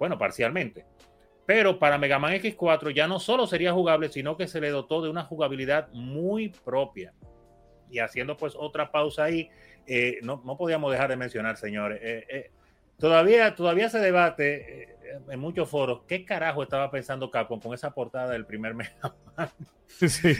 Bueno, 0.00 0.18
parcialmente. 0.18 0.84
Pero 1.46 1.78
para 1.78 1.96
Mega 1.96 2.18
Man 2.18 2.34
X4 2.34 2.92
ya 2.92 3.06
no 3.06 3.20
solo 3.20 3.46
sería 3.46 3.72
jugable, 3.72 4.08
sino 4.08 4.36
que 4.36 4.48
se 4.48 4.60
le 4.60 4.70
dotó 4.70 5.00
de 5.00 5.08
una 5.08 5.22
jugabilidad 5.22 5.88
muy 5.92 6.48
propia. 6.48 7.14
Y 7.88 8.00
haciendo 8.00 8.36
pues 8.36 8.54
otra 8.56 8.90
pausa 8.90 9.24
ahí, 9.24 9.48
eh, 9.86 10.18
no, 10.22 10.42
no, 10.44 10.56
podíamos 10.56 10.90
dejar 10.90 11.08
de 11.08 11.16
mencionar, 11.16 11.56
señores, 11.56 12.00
eh, 12.02 12.26
eh, 12.28 12.50
todavía, 12.98 13.54
todavía 13.54 13.88
se 13.88 14.00
debate 14.00 14.96
en 15.30 15.38
muchos 15.38 15.68
foros 15.68 16.00
qué 16.08 16.24
carajo 16.24 16.64
estaba 16.64 16.90
pensando 16.90 17.30
Capcom 17.30 17.60
con 17.60 17.72
esa 17.72 17.92
portada 17.94 18.32
del 18.32 18.44
primer 18.44 18.74
Mega 18.74 19.14
Man. 19.36 19.50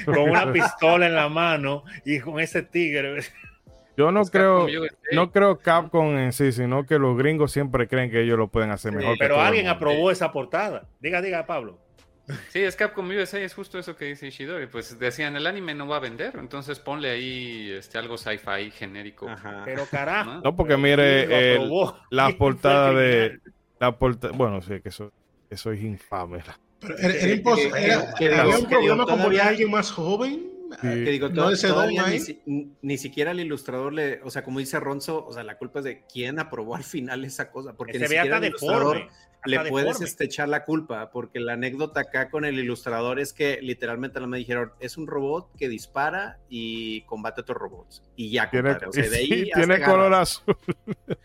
con 0.04 0.18
una 0.18 0.52
pistola 0.52 1.06
en 1.06 1.14
la 1.14 1.28
mano 1.28 1.84
y 2.04 2.18
con 2.18 2.40
ese 2.40 2.62
tigre. 2.62 3.20
Yo 3.96 4.12
no 4.12 4.20
pues 4.20 4.30
creo, 4.30 4.66
no 5.12 5.32
creo 5.32 5.59
Capcom 5.59 6.16
en 6.18 6.32
sí, 6.32 6.52
sino 6.52 6.85
que 6.85 6.98
los 6.98 7.16
gringos 7.16 7.52
siempre 7.52 7.88
creen 7.88 8.11
que 8.11 8.22
ellos 8.22 8.38
lo 8.38 8.48
pueden 8.48 8.70
hacer 8.70 8.92
mejor. 8.92 9.16
pero 9.18 9.40
alguien 9.40 9.68
aprobó 9.68 10.11
esa 10.11 10.32
portada. 10.32 10.87
Diga, 11.00 11.22
diga, 11.22 11.46
Pablo. 11.46 11.78
Sí, 12.48 12.61
es 12.61 12.74
Capcom 12.74 13.09
USA, 13.09 13.38
es 13.38 13.54
justo 13.54 13.78
eso 13.78 13.96
que 13.96 14.06
dice 14.06 14.26
Ishidori. 14.26 14.66
Pues 14.66 14.98
decían, 14.98 15.37
el 15.37 15.46
anime 15.46 15.74
no 15.74 15.87
va 15.87 15.96
a 15.96 16.00
vender, 16.00 16.35
entonces 16.38 16.78
ponle 16.80 17.11
ahí 17.11 17.70
este, 17.70 17.98
algo 17.98 18.18
sci-fi 18.18 18.70
genérico. 18.72 19.28
Pero 19.64 19.87
carajo. 19.87 20.40
No, 20.42 20.56
porque 20.56 20.76
mire 20.76 21.59
la 22.11 22.30
portada 22.38 22.92
de... 22.92 23.38
La 23.78 23.90
bueno, 23.90 24.61
sí, 24.62 24.80
que 24.80 24.88
eso, 24.88 25.12
eso 25.50 25.70
es 25.70 25.82
infame. 25.82 26.42
Pero 26.80 26.98
era, 26.98 27.28
imposible. 27.28 27.87
Era, 28.18 28.48
un 28.48 28.66
problema 28.66 29.04
como 29.04 29.28
alguien 29.28 29.70
más 29.70 29.90
joven 29.90 30.55
que 30.81 31.11
digo, 31.11 31.29
ni, 32.83 32.98
siquiera 32.98 33.31
el 33.31 33.40
ilustrador 33.40 33.92
le, 33.92 34.20
o 34.22 34.31
sea, 34.31 34.42
como 34.42 34.59
dice 34.59 34.81
Ronzo, 34.81 35.24
o 35.24 35.33
sea, 35.33 35.42
la 35.42 35.59
culpa 35.59 35.81
es 35.81 35.85
de 35.85 36.05
quién 36.07 36.38
aprobó 36.38 36.76
al 36.76 36.85
final 36.85 37.24
esa 37.24 37.50
cosa, 37.50 37.74
porque 37.74 37.98
ni 37.98 38.07
siquiera 38.07 38.38
el 38.38 38.44
ilustrador 38.44 39.09
le 39.46 39.64
puedes 39.70 40.00
este, 40.00 40.24
echar 40.24 40.48
la 40.48 40.64
culpa, 40.64 41.11
porque 41.11 41.40
la 41.40 41.54
anécdota 41.54 42.00
acá 42.00 42.28
con 42.30 42.44
el 42.44 42.59
ilustrador 42.59 43.20
es 43.20 43.32
que 43.32 43.59
literalmente 43.62 44.20
no 44.20 44.26
me 44.26 44.38
dijeron, 44.38 44.72
es 44.80 44.96
un 44.96 45.06
robot 45.06 45.50
que 45.56 45.68
dispara 45.68 46.38
y 46.48 47.02
combate 47.02 47.40
a 47.40 47.42
otros 47.42 47.59
robots. 47.59 48.02
Y 48.16 48.30
ya, 48.30 48.50
tiene, 48.50 48.72
o 48.72 48.92
sea, 48.92 49.02
de 49.11 49.16
ahí 49.16 49.50
tiene 49.52 49.80
color 49.82 50.14
azul. 50.14 50.56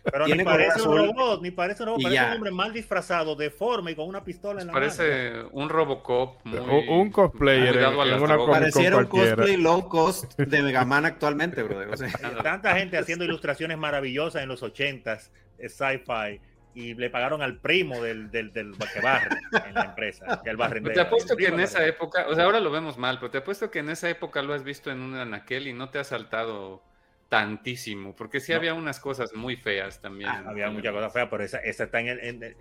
Pero 0.04 0.28
ni 0.28 0.44
parece 0.44 0.82
un 0.82 0.98
robot, 0.98 1.42
ni 1.42 1.52
parece 1.52 1.84
un 1.84 1.88
robot, 1.90 2.04
parece 2.04 2.26
un 2.26 2.34
hombre 2.34 2.52
mal 2.52 2.74
disfrazado, 2.74 3.36
deforme 3.36 3.92
y 3.92 3.96
con 3.96 4.08
una 4.08 4.24
pistola 4.24 4.62
en 4.62 4.68
la 4.68 4.74
parece 4.74 5.04
mano. 5.04 5.14
Parece 5.14 5.50
un 5.52 5.70
Robocop. 5.70 6.46
Muy, 6.46 6.88
un 6.90 7.12
cosplayer 7.12 7.78
en, 7.78 8.22
una 8.22 8.38
Pareciera 8.46 8.98
un 8.98 9.06
cosplay 9.06 9.58
low 9.58 9.88
cost 9.88 10.38
de 10.38 10.62
Mega 10.62 10.86
Man 10.86 11.06
actualmente, 11.06 11.64
brother. 11.64 11.90
O 11.90 11.98
sea. 11.98 12.10
Tanta 12.44 12.76
gente 12.76 12.98
haciendo 12.98 13.26
ilustraciones 13.26 13.78
maravillosas 13.78 14.44
en 14.44 14.50
los 14.50 14.62
80s, 14.62 15.30
sci-fi 15.60 16.40
y 16.74 16.94
le 16.94 17.10
pagaron 17.10 17.42
al 17.42 17.58
primo 17.58 18.02
del, 18.02 18.32
del, 18.32 18.54
del 18.54 18.74
que 18.94 19.02
barre 19.02 19.38
en 19.66 19.74
la 19.74 19.86
empresa, 19.86 20.42
que 20.44 20.50
el 20.50 20.58
barrendero. 20.58 20.96
Te 20.96 21.02
apuesto 21.02 21.36
que 21.36 21.48
en 21.48 21.60
esa 21.60 21.86
época, 21.86 22.28
o 22.28 22.36
sea, 22.36 22.46
ahora 22.46 22.60
lo 22.60 22.72
vemos 22.72 22.98
mal, 22.98 23.20
pero 23.20 23.32
te 23.32 23.40
apuesto 23.40 23.70
que 23.72 23.80
en 23.80 23.90
esa 23.90 24.10
época 24.10 24.42
lo 24.42 24.54
has 24.54 24.64
visto 24.64 24.92
en 24.92 25.02
un 25.02 25.16
anaquel 25.16 25.68
y 25.68 25.74
no 25.74 25.90
te 25.90 26.00
ha 26.00 26.04
saltado 26.04 26.84
tantísimo, 27.30 28.16
porque 28.16 28.40
sí 28.40 28.54
había 28.54 28.74
unas 28.74 29.00
cosas 29.00 29.34
muy 29.34 29.56
feas 29.56 30.02
también. 30.02 30.30
Ah, 30.30 30.44
había 30.48 30.70
muchas 30.70 30.94
cosas 30.94 31.14
feas, 31.14 31.28
pero 31.30 31.44
esa, 31.44 31.60
esa 31.60 31.86
está 31.86 32.00
en 32.00 32.08
el... 32.08 32.20
En 32.20 32.56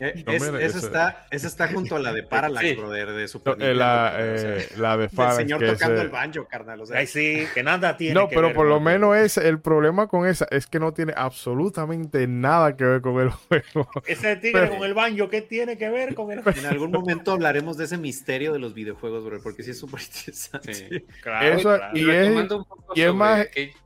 eh, 0.00 0.24
esa, 0.60 0.78
está, 0.78 1.26
esa 1.30 1.46
está 1.46 1.68
junto 1.68 1.96
a 1.96 2.00
la 2.00 2.12
de 2.12 2.22
Parallax, 2.32 2.66
sí. 2.66 2.74
brother, 2.74 3.12
de 3.12 3.28
Super 3.28 3.56
eh, 3.60 3.74
la, 3.74 4.14
eh, 4.18 4.68
la 4.76 4.96
de 4.96 5.08
Parallax. 5.08 5.38
El 5.38 5.46
señor 5.46 5.72
tocando 5.72 6.02
el 6.02 6.08
banjo, 6.08 6.46
carnal. 6.46 6.80
O 6.80 6.86
sea. 6.86 6.98
Ay, 6.98 7.06
sí, 7.06 7.46
que 7.54 7.62
nada 7.62 7.96
tiene 7.96 8.14
No, 8.14 8.28
que 8.28 8.34
pero 8.34 8.48
ver 8.48 8.56
por 8.56 8.66
lo 8.66 8.80
menos 8.80 9.16
es 9.16 9.36
el 9.36 9.60
problema 9.60 10.06
con 10.06 10.26
esa 10.26 10.46
es 10.50 10.66
que 10.66 10.78
no 10.78 10.92
tiene 10.92 11.12
absolutamente 11.16 12.26
nada 12.26 12.76
que 12.76 12.84
ver 12.84 13.00
con 13.00 13.20
el 13.20 13.30
juego. 13.48 13.88
Ese 14.06 14.36
tigre 14.36 14.62
pero, 14.62 14.76
con 14.76 14.86
el 14.86 14.94
banjo, 14.94 15.28
¿qué 15.28 15.42
tiene 15.42 15.76
que 15.78 15.88
ver 15.90 16.14
con 16.14 16.30
el 16.32 16.42
juego? 16.42 16.58
En 16.58 16.66
algún 16.66 16.90
momento 16.90 17.32
hablaremos 17.32 17.76
de 17.76 17.84
ese 17.84 17.98
misterio 17.98 18.52
de 18.52 18.58
los 18.58 18.74
videojuegos, 18.74 19.24
bro, 19.24 19.40
porque 19.42 19.62
sí 19.62 19.72
es 19.72 19.78
súper 19.78 20.00
interesante. 20.02 20.74
Sí, 20.74 21.04
claro, 21.22 21.46
Eso, 21.46 21.76
claro. 21.76 21.98
Y, 21.98 22.10
es, 22.10 22.48
y 22.94 23.02
es 23.02 23.14
más... 23.14 23.46
Que 23.48 23.81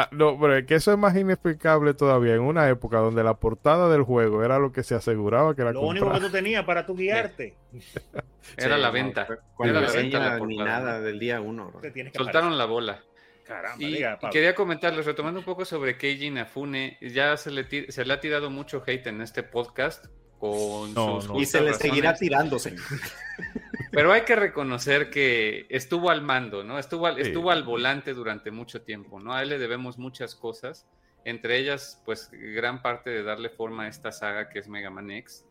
Ah, 0.00 0.08
no, 0.12 0.38
pero 0.40 0.56
es 0.56 0.66
que 0.66 0.76
eso 0.76 0.92
es 0.92 0.98
más 0.98 1.14
inexplicable 1.14 1.92
todavía. 1.92 2.34
En 2.34 2.40
una 2.40 2.68
época 2.70 2.98
donde 2.98 3.22
la 3.22 3.34
portada 3.34 3.90
del 3.90 4.02
juego 4.02 4.42
era 4.42 4.58
lo 4.58 4.72
que 4.72 4.82
se 4.82 4.94
aseguraba 4.94 5.54
que 5.54 5.60
era 5.60 5.72
Lo 5.72 5.82
único 5.82 6.10
que 6.10 6.20
tú 6.20 6.30
tenías 6.30 6.64
para 6.64 6.86
tu 6.86 6.96
guiarte. 6.96 7.54
era 8.56 8.78
la 8.78 8.90
venta. 8.90 9.26
era 9.62 9.80
la 9.80 9.90
venta 9.90 10.38
ni 10.40 10.56
nada 10.56 11.00
del 11.00 11.18
día 11.18 11.40
uno. 11.40 11.72
Soltaron 12.14 12.56
la 12.56 12.64
bola. 12.64 13.04
Caramba, 13.44 13.82
y, 13.82 13.94
diga, 13.94 14.18
y 14.22 14.30
quería 14.30 14.54
comentarles, 14.54 15.04
retomando 15.04 15.40
un 15.40 15.44
poco 15.44 15.64
sobre 15.64 15.98
Keiji 15.98 16.30
Nafune, 16.30 16.98
ya 17.00 17.36
se 17.36 17.50
le, 17.50 17.90
se 17.90 18.04
le 18.04 18.12
ha 18.12 18.20
tirado 18.20 18.48
mucho 18.48 18.80
hate 18.86 19.08
en 19.08 19.20
este 19.20 19.42
podcast 19.42 20.06
con 20.40 20.94
no, 20.94 21.20
sus 21.20 21.30
no. 21.30 21.40
Y 21.40 21.46
se 21.46 21.60
le 21.60 21.74
seguirá 21.74 22.14
tirando, 22.14 22.58
señor. 22.58 22.82
Pero 23.92 24.12
hay 24.12 24.22
que 24.22 24.36
reconocer 24.36 25.10
que 25.10 25.66
estuvo 25.68 26.10
al 26.10 26.22
mando, 26.22 26.64
¿no? 26.64 26.78
Estuvo 26.78 27.06
al, 27.06 27.18
estuvo 27.18 27.50
al 27.50 27.64
volante 27.64 28.14
durante 28.14 28.50
mucho 28.50 28.82
tiempo, 28.82 29.20
¿no? 29.20 29.34
A 29.34 29.42
él 29.42 29.50
le 29.50 29.58
debemos 29.58 29.98
muchas 29.98 30.34
cosas, 30.34 30.86
entre 31.24 31.58
ellas, 31.58 32.00
pues, 32.04 32.30
gran 32.32 32.82
parte 32.82 33.10
de 33.10 33.22
darle 33.22 33.50
forma 33.50 33.84
a 33.84 33.88
esta 33.88 34.12
saga 34.12 34.48
que 34.48 34.60
es 34.60 34.68
Mega 34.68 34.90
Man 34.90 35.10
X. 35.10 35.44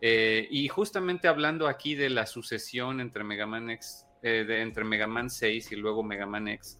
Eh, 0.00 0.48
y 0.50 0.68
justamente 0.68 1.28
hablando 1.28 1.68
aquí 1.68 1.94
de 1.94 2.08
la 2.08 2.26
sucesión 2.26 3.00
entre 3.00 3.24
Mega 3.24 3.46
Man 3.46 3.68
X, 3.70 4.06
eh, 4.22 4.44
de, 4.46 4.62
entre 4.62 4.84
Mega 4.84 5.06
Man 5.06 5.28
6 5.28 5.72
y 5.72 5.76
luego 5.76 6.02
Mega 6.02 6.26
Man 6.26 6.48
X, 6.48 6.78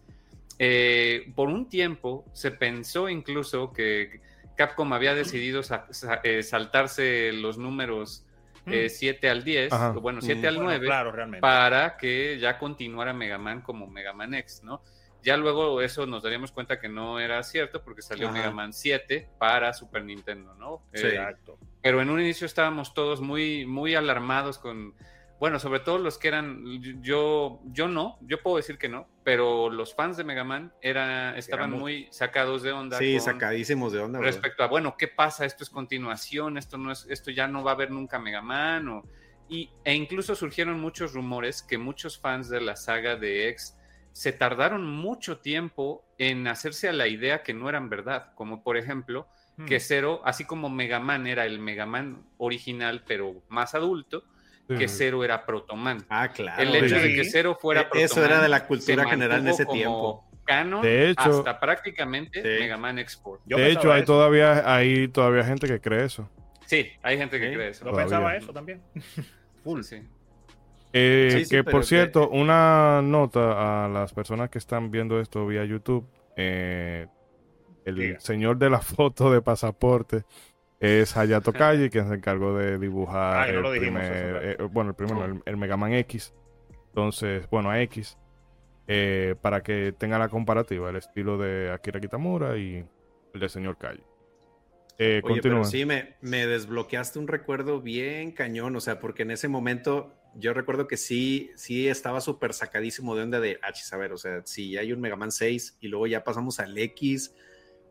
eh, 0.57 1.31
por 1.35 1.49
un 1.49 1.69
tiempo 1.69 2.25
se 2.33 2.51
pensó 2.51 3.09
incluso 3.09 3.73
que 3.73 4.21
Capcom 4.55 4.91
había 4.93 5.13
decidido 5.13 5.63
sa 5.63 5.87
sa 5.91 6.21
eh, 6.23 6.43
saltarse 6.43 7.31
los 7.33 7.57
números 7.57 8.25
7 8.65 9.19
eh, 9.25 9.29
al 9.29 9.43
10, 9.43 9.73
Ajá. 9.73 9.89
bueno, 9.91 10.21
7 10.21 10.39
mm. 10.39 10.45
al 10.45 10.55
9, 10.55 10.77
bueno, 10.77 10.85
claro, 10.85 11.39
para 11.39 11.97
que 11.97 12.37
ya 12.39 12.57
continuara 12.57 13.13
Mega 13.13 13.37
Man 13.37 13.61
como 13.61 13.87
Mega 13.87 14.13
Man 14.13 14.33
X, 14.35 14.61
¿no? 14.63 14.81
Ya 15.23 15.37
luego 15.37 15.81
eso 15.81 16.07
nos 16.07 16.23
daríamos 16.23 16.51
cuenta 16.51 16.79
que 16.79 16.89
no 16.89 17.19
era 17.19 17.43
cierto 17.43 17.83
porque 17.83 18.01
salió 18.01 18.27
Ajá. 18.27 18.37
Mega 18.37 18.51
Man 18.51 18.73
7 18.73 19.29
para 19.37 19.73
Super 19.73 20.03
Nintendo, 20.03 20.55
¿no? 20.55 20.83
Sí, 20.93 21.05
eh, 21.05 21.09
exacto. 21.09 21.57
Pero 21.81 22.01
en 22.01 22.09
un 22.09 22.19
inicio 22.19 22.45
estábamos 22.45 22.93
todos 22.93 23.21
muy, 23.21 23.65
muy 23.65 23.93
alarmados 23.93 24.57
con, 24.57 24.95
bueno, 25.41 25.57
sobre 25.57 25.79
todo 25.79 25.97
los 25.97 26.19
que 26.19 26.27
eran, 26.27 26.63
yo, 27.01 27.61
yo 27.65 27.87
no, 27.87 28.19
yo 28.21 28.43
puedo 28.43 28.57
decir 28.57 28.77
que 28.77 28.87
no, 28.87 29.07
pero 29.23 29.71
los 29.71 29.95
fans 29.95 30.15
de 30.15 30.23
Mega 30.23 30.43
Man 30.43 30.71
era, 30.83 31.35
estaban 31.35 31.71
muy 31.71 32.07
sacados 32.11 32.61
de 32.61 32.71
onda. 32.71 32.99
Sí, 32.99 33.19
sacadísimos 33.19 33.91
de 33.91 34.01
onda. 34.01 34.19
Respecto 34.19 34.57
bro. 34.57 34.65
a, 34.65 34.69
bueno, 34.69 34.95
¿qué 34.99 35.07
pasa? 35.07 35.43
Esto 35.43 35.63
es 35.63 35.71
continuación, 35.71 36.59
esto 36.59 36.77
no 36.77 36.91
es, 36.91 37.07
esto 37.09 37.31
ya 37.31 37.47
no 37.47 37.63
va 37.63 37.71
a 37.71 37.73
haber 37.73 37.89
nunca 37.89 38.19
Mega 38.19 38.43
Man, 38.43 38.87
o, 38.87 39.03
y, 39.49 39.71
e 39.83 39.95
incluso 39.95 40.35
surgieron 40.35 40.79
muchos 40.79 41.13
rumores 41.13 41.63
que 41.63 41.79
muchos 41.79 42.19
fans 42.19 42.47
de 42.47 42.61
la 42.61 42.75
saga 42.75 43.15
de 43.15 43.49
X 43.49 43.75
se 44.11 44.33
tardaron 44.33 44.85
mucho 44.85 45.39
tiempo 45.39 46.05
en 46.19 46.47
hacerse 46.47 46.87
a 46.87 46.93
la 46.93 47.07
idea 47.07 47.41
que 47.41 47.55
no 47.55 47.67
eran 47.67 47.89
verdad, 47.89 48.31
como 48.35 48.61
por 48.61 48.77
ejemplo 48.77 49.27
que 49.65 49.79
Zero, 49.79 50.21
así 50.23 50.45
como 50.45 50.69
Mega 50.69 50.99
Man 50.99 51.25
era 51.25 51.47
el 51.47 51.57
Mega 51.57 51.87
Man 51.87 52.27
original, 52.37 53.03
pero 53.07 53.41
más 53.49 53.73
adulto, 53.73 54.23
que 54.77 54.87
Zero 54.87 55.23
era 55.23 55.45
Protoman. 55.45 56.05
Ah, 56.09 56.29
claro. 56.29 56.61
El 56.61 56.75
hecho 56.75 56.95
sí. 56.95 57.01
de 57.01 57.15
que 57.15 57.25
Zero 57.25 57.57
fuera 57.59 57.83
Protoman. 57.83 58.05
Eso 58.05 58.25
era 58.25 58.41
de 58.41 58.49
la 58.49 58.65
cultura 58.65 59.07
general 59.07 59.41
en 59.41 59.47
ese 59.47 59.65
tiempo. 59.65 60.25
Canon 60.43 60.81
de 60.81 61.09
hecho, 61.09 61.39
hasta 61.39 61.59
prácticamente 61.59 62.41
sí. 62.41 62.63
Mega 62.63 62.77
Man 62.77 62.97
Export. 62.97 63.41
Yo 63.45 63.57
de 63.57 63.71
hecho, 63.71 63.91
hay 63.91 64.01
eso. 64.01 64.13
todavía, 64.13 64.73
hay 64.73 65.07
todavía 65.07 65.43
gente 65.43 65.67
que 65.67 65.79
cree 65.79 66.05
eso. 66.05 66.29
Sí, 66.65 66.89
hay 67.03 67.17
gente 67.17 67.39
que 67.39 67.49
¿Sí? 67.49 67.53
cree 67.53 67.69
eso. 67.69 67.85
Yo 67.85 67.93
pensaba 67.93 68.35
eso 68.35 68.51
también. 68.51 68.81
Full, 69.63 69.81
sí. 69.83 70.01
Eh, 70.93 71.29
sí, 71.31 71.45
sí, 71.45 71.55
que 71.55 71.63
por 71.63 71.85
cierto, 71.85 72.29
que... 72.29 72.37
una 72.37 73.01
nota 73.01 73.85
a 73.85 73.87
las 73.87 74.13
personas 74.13 74.49
que 74.49 74.57
están 74.57 74.91
viendo 74.91 75.19
esto 75.19 75.45
vía 75.45 75.63
YouTube. 75.63 76.07
Eh, 76.35 77.07
el 77.85 77.95
Diga. 77.95 78.19
señor 78.19 78.57
de 78.57 78.69
la 78.69 78.79
foto 78.79 79.31
de 79.31 79.41
pasaporte 79.41 80.23
es 80.81 81.15
Hayato 81.15 81.53
Kaji, 81.53 81.91
quien 81.91 82.09
se 82.09 82.15
encargó 82.15 82.57
de 82.57 82.79
dibujar 82.79 83.49
Ay, 83.49 83.53
no 83.53 83.71
el 83.71 83.79
primer, 83.79 84.39
eh, 84.43 84.57
bueno, 84.71 84.89
el 84.89 84.95
primero, 84.95 85.23
el, 85.23 85.41
el, 85.45 85.55
Mega 85.55 85.77
Man 85.77 85.93
X. 85.93 86.33
Entonces, 86.87 87.47
bueno, 87.51 87.69
a 87.69 87.79
X, 87.83 88.17
eh, 88.87 89.35
para 89.41 89.61
que 89.61 89.93
tenga 89.95 90.17
la 90.17 90.27
comparativa, 90.27 90.89
el 90.89 90.95
estilo 90.95 91.37
de 91.37 91.71
Akira 91.71 91.99
Kitamura 91.99 92.57
y 92.57 92.83
el 93.33 93.39
del 93.39 93.49
señor 93.49 93.77
Kaji. 93.77 94.01
Eh, 94.97 95.21
Oye, 95.23 95.39
pero 95.41 95.63
sí, 95.65 95.85
me, 95.85 96.15
me, 96.21 96.47
desbloqueaste 96.47 97.19
un 97.19 97.27
recuerdo 97.27 97.79
bien 97.79 98.31
cañón, 98.31 98.75
o 98.75 98.81
sea, 98.81 98.99
porque 98.99 99.21
en 99.21 99.31
ese 99.31 99.47
momento 99.47 100.15
yo 100.35 100.53
recuerdo 100.53 100.87
que 100.87 100.97
sí, 100.97 101.51
sí 101.55 101.87
estaba 101.87 102.21
súper 102.21 102.53
sacadísimo 102.53 103.15
de 103.15 103.23
onda 103.23 103.39
de, 103.39 103.59
ah, 103.61 103.71
a 103.91 103.97
ver, 103.97 104.13
o 104.13 104.17
sea, 104.17 104.41
si 104.45 104.77
hay 104.77 104.93
un 104.93 104.99
Mega 104.99 105.15
Man 105.15 105.31
6 105.31 105.77
y 105.79 105.89
luego 105.89 106.07
ya 106.07 106.23
pasamos 106.23 106.59
al 106.59 106.75
X, 106.75 107.35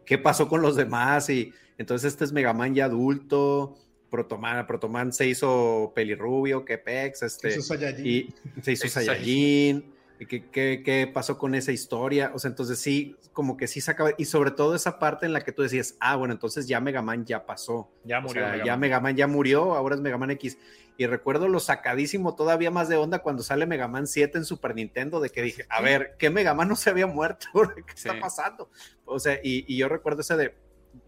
¿qué 0.05 0.18
pasó 0.18 0.48
con 0.48 0.61
los 0.61 0.74
demás? 0.74 1.31
Y 1.31 1.53
entonces 1.81 2.12
este 2.12 2.25
es 2.25 2.33
Mega 2.33 2.53
Man 2.53 2.75
ya 2.75 2.85
adulto, 2.87 3.77
Protoman, 4.11 4.66
Protoman 4.66 5.12
se 5.12 5.27
hizo 5.29 5.93
pelirrubio, 5.95 6.64
Kepex, 6.64 7.23
este, 7.23 7.51
Se 7.53 7.59
hizo 7.59 7.62
Saiyajin. 7.75 8.07
y 8.07 8.35
se 8.62 8.73
hizo 8.73 8.88
Saiyajin. 8.88 9.95
¿Y 10.19 10.27
¿Qué, 10.27 10.51
qué, 10.51 10.83
qué 10.85 11.07
pasó 11.12 11.38
con 11.38 11.55
esa 11.55 11.73
historia? 11.73 12.31
O 12.35 12.38
sea, 12.38 12.51
entonces 12.51 12.79
sí, 12.79 13.16
como 13.33 13.57
que 13.57 13.66
sí 13.66 13.81
sacaba, 13.81 14.11
y 14.19 14.27
sobre 14.27 14.51
todo 14.51 14.75
esa 14.75 14.99
parte 14.99 15.25
en 15.25 15.33
la 15.33 15.40
que 15.40 15.51
tú 15.53 15.62
decías, 15.62 15.97
ah, 15.99 16.16
bueno, 16.16 16.35
entonces 16.35 16.66
ya 16.69 16.79
Mega 16.79 17.01
Man 17.01 17.25
ya 17.25 17.47
pasó. 17.47 17.90
Ya 18.05 18.19
O 18.19 18.23
murió. 18.23 18.43
sea, 18.43 18.53
Mega 18.53 18.64
ya 18.66 18.73
Man. 18.73 18.81
Mega 18.81 19.01
Man 19.01 19.16
ya 19.16 19.27
murió, 19.27 19.75
ahora 19.75 19.95
es 19.95 20.03
Mega 20.03 20.19
Man 20.19 20.31
X. 20.33 20.59
Y 20.99 21.07
recuerdo 21.07 21.49
lo 21.49 21.59
sacadísimo 21.59 22.35
todavía 22.35 22.71
más 22.71 22.90
de 22.90 22.97
onda 22.97 23.21
cuando 23.21 23.43
sale 23.43 23.64
Mega 23.64 23.88
Man 23.88 24.07
7 24.07 24.37
en 24.37 24.45
Super 24.45 24.75
Nintendo, 24.75 25.21
de 25.21 25.31
que 25.31 25.40
dije, 25.40 25.64
a 25.71 25.81
ver, 25.81 26.16
¿qué 26.19 26.29
Mega 26.29 26.53
Man 26.53 26.69
no 26.69 26.77
se 26.77 26.90
había 26.90 27.07
muerto? 27.07 27.47
¿Qué 27.87 27.95
está 27.95 28.12
Sí. 28.12 28.19
pasando? 28.21 28.69
O 29.07 29.19
sea, 29.19 29.40
y, 29.43 29.64
y 29.73 29.79
yo 29.79 29.88
recuerdo 29.88 30.21
ese 30.21 30.37
de, 30.37 30.55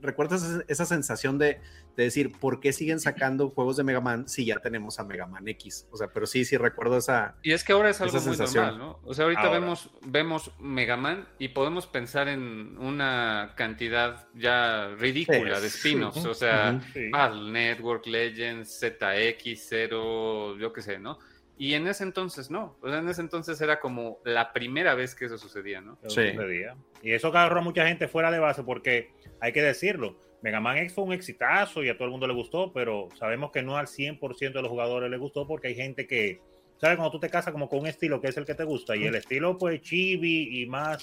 recuerdo 0.00 0.36
esa, 0.68 0.84
sensación 0.84 1.38
de, 1.38 1.60
de 1.96 2.04
decir, 2.04 2.32
¿por 2.32 2.60
qué 2.60 2.72
siguen 2.72 3.00
sacando 3.00 3.50
juegos 3.50 3.76
de 3.76 3.84
Mega 3.84 4.00
Man 4.00 4.28
si 4.28 4.44
ya 4.44 4.56
tenemos 4.56 4.98
a 4.98 5.04
Mega 5.04 5.26
Man 5.26 5.46
X? 5.48 5.86
O 5.90 5.96
sea, 5.96 6.08
pero 6.08 6.26
sí, 6.26 6.44
sí 6.44 6.56
recuerdo 6.56 6.98
esa... 6.98 7.36
Y 7.42 7.52
es 7.52 7.64
que 7.64 7.72
ahora 7.72 7.90
es 7.90 8.00
algo 8.00 8.12
muy 8.14 8.22
sensación. 8.22 8.64
normal, 8.66 8.78
¿no? 8.78 9.00
O 9.04 9.14
sea, 9.14 9.24
ahorita 9.24 9.42
Ahora. 9.42 9.60
vemos, 9.60 9.90
vemos 10.02 10.50
Mega 10.58 10.96
Man 10.96 11.28
y 11.38 11.48
podemos 11.48 11.86
pensar 11.86 12.28
en 12.28 12.76
una 12.78 13.54
cantidad 13.56 14.26
ya 14.34 14.88
ridícula 14.98 15.56
Sí, 15.56 15.62
de 15.62 15.66
spin-offs. 15.68 16.24
O 16.24 16.34
sea. 16.34 16.80
Sí. 16.92 17.10
Battle 17.10 17.50
Network, 17.50 18.06
Legends, 18.06 18.80
ZX, 18.80 19.68
Zero, 19.68 20.56
yo 20.58 20.72
qué 20.72 20.82
sé, 20.82 20.98
¿no? 20.98 21.18
Y 21.58 21.74
en 21.74 21.86
ese 21.86 22.02
entonces 22.04 22.50
no. 22.50 22.76
O 22.80 22.88
sea, 22.88 22.98
en 22.98 23.08
ese 23.08 23.20
entonces 23.20 23.60
era 23.60 23.78
como 23.78 24.18
la 24.24 24.52
primera 24.52 24.94
vez 24.94 25.14
que 25.14 25.26
eso 25.26 25.38
sucedía, 25.38 25.80
¿no? 25.80 25.98
Eso 26.02 26.20
Sí. 26.20 26.30
sucedía. 26.32 26.76
Y 27.02 27.12
eso 27.12 27.28
agarró 27.28 27.60
a 27.60 27.62
mucha 27.62 27.86
gente 27.86 28.08
fuera 28.08 28.30
de 28.30 28.38
base 28.38 28.62
porque 28.64 29.10
hay 29.40 29.52
que 29.52 29.62
decirlo. 29.62 30.16
Mega 30.42 30.58
Man 30.60 30.78
X 30.78 30.94
fue 30.94 31.04
un 31.04 31.12
exitazo 31.12 31.84
y 31.84 31.88
a 31.88 31.94
todo 31.94 32.06
el 32.06 32.10
mundo 32.10 32.26
le 32.26 32.34
gustó, 32.34 32.72
pero 32.72 33.08
sabemos 33.16 33.52
que 33.52 33.62
no 33.62 33.76
al 33.76 33.86
100% 33.86 34.58
de 34.58 34.62
los 34.62 34.70
jugadores 34.70 35.08
le 35.08 35.16
gustó 35.16 35.46
porque 35.46 35.68
hay 35.68 35.76
gente 35.76 36.06
que, 36.08 36.40
¿sabes? 36.78 36.96
Cuando 36.96 37.12
tú 37.12 37.20
te 37.20 37.30
casas 37.30 37.52
como 37.52 37.68
con 37.68 37.78
un 37.80 37.86
estilo 37.86 38.20
que 38.20 38.26
es 38.28 38.36
el 38.36 38.44
que 38.44 38.54
te 38.54 38.64
gusta 38.64 38.96
y 38.96 39.04
el 39.06 39.14
estilo 39.14 39.56
pues 39.56 39.80
chibi 39.82 40.60
y 40.62 40.66
más 40.66 41.00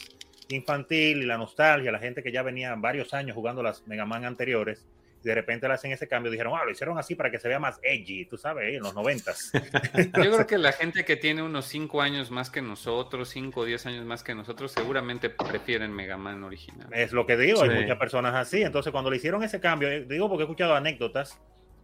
infantil 0.50 1.22
y 1.22 1.26
la 1.26 1.38
nostalgia, 1.38 1.92
la 1.92 2.00
gente 2.00 2.22
que 2.24 2.32
ya 2.34 2.42
venía 2.44 2.76
varios 2.76 3.14
años 3.14 3.36
jugando 3.36 3.64
las 3.64 3.88
Mega 3.88 4.06
Man 4.06 4.26
anteriores, 4.26 4.86
de 5.24 5.36
repente 5.36 5.68
le 5.68 5.74
hacen 5.74 5.92
ese 5.92 6.08
cambio, 6.08 6.32
dijeron, 6.32 6.54
ah, 6.56 6.64
lo 6.66 6.72
hicieron 6.72 6.98
así 6.98 7.16
para 7.16 7.30
que 7.30 7.40
se 7.40 7.48
vea 7.48 7.60
más 7.60 7.80
edgy, 7.84 8.26
tú 8.26 8.38
sabes, 8.38 8.74
en 8.76 8.82
los 8.82 8.94
noventas. 8.96 9.52
Yo 9.96 10.12
creo 10.12 10.48
que 10.48 10.58
la 10.58 10.72
gente 10.74 11.04
que 11.06 11.16
tiene 11.18 11.42
unos 11.44 11.66
5 11.66 12.02
años 12.02 12.32
más 12.32 12.50
que 12.50 12.62
nosotros, 12.62 13.30
5 13.30 13.60
o 13.60 13.66
10 13.66 13.86
años 13.88 14.06
más 14.06 14.24
que 14.24 14.34
nosotros, 14.36 14.72
seguramente 14.72 15.30
prefieren 15.30 15.92
Mega 15.94 16.18
Man 16.18 16.44
original. 16.44 16.88
Es 16.94 17.12
lo 17.12 17.26
que 17.26 17.36
digo, 17.38 17.62
hay 17.64 17.70
Sí. 17.70 17.76
muchas 17.76 17.98
personas 17.98 18.34
así. 18.36 18.62
Entonces, 18.62 18.92
cuando 18.92 19.10
le 19.12 19.18
hicieron 19.18 19.44
ese 19.44 19.60
cambio, 19.60 19.90
eh, 19.90 20.06
digo 20.08 20.30
porque 20.30 20.44
he 20.44 20.46
escuchado 20.46 20.76
anécdotas, 20.76 21.38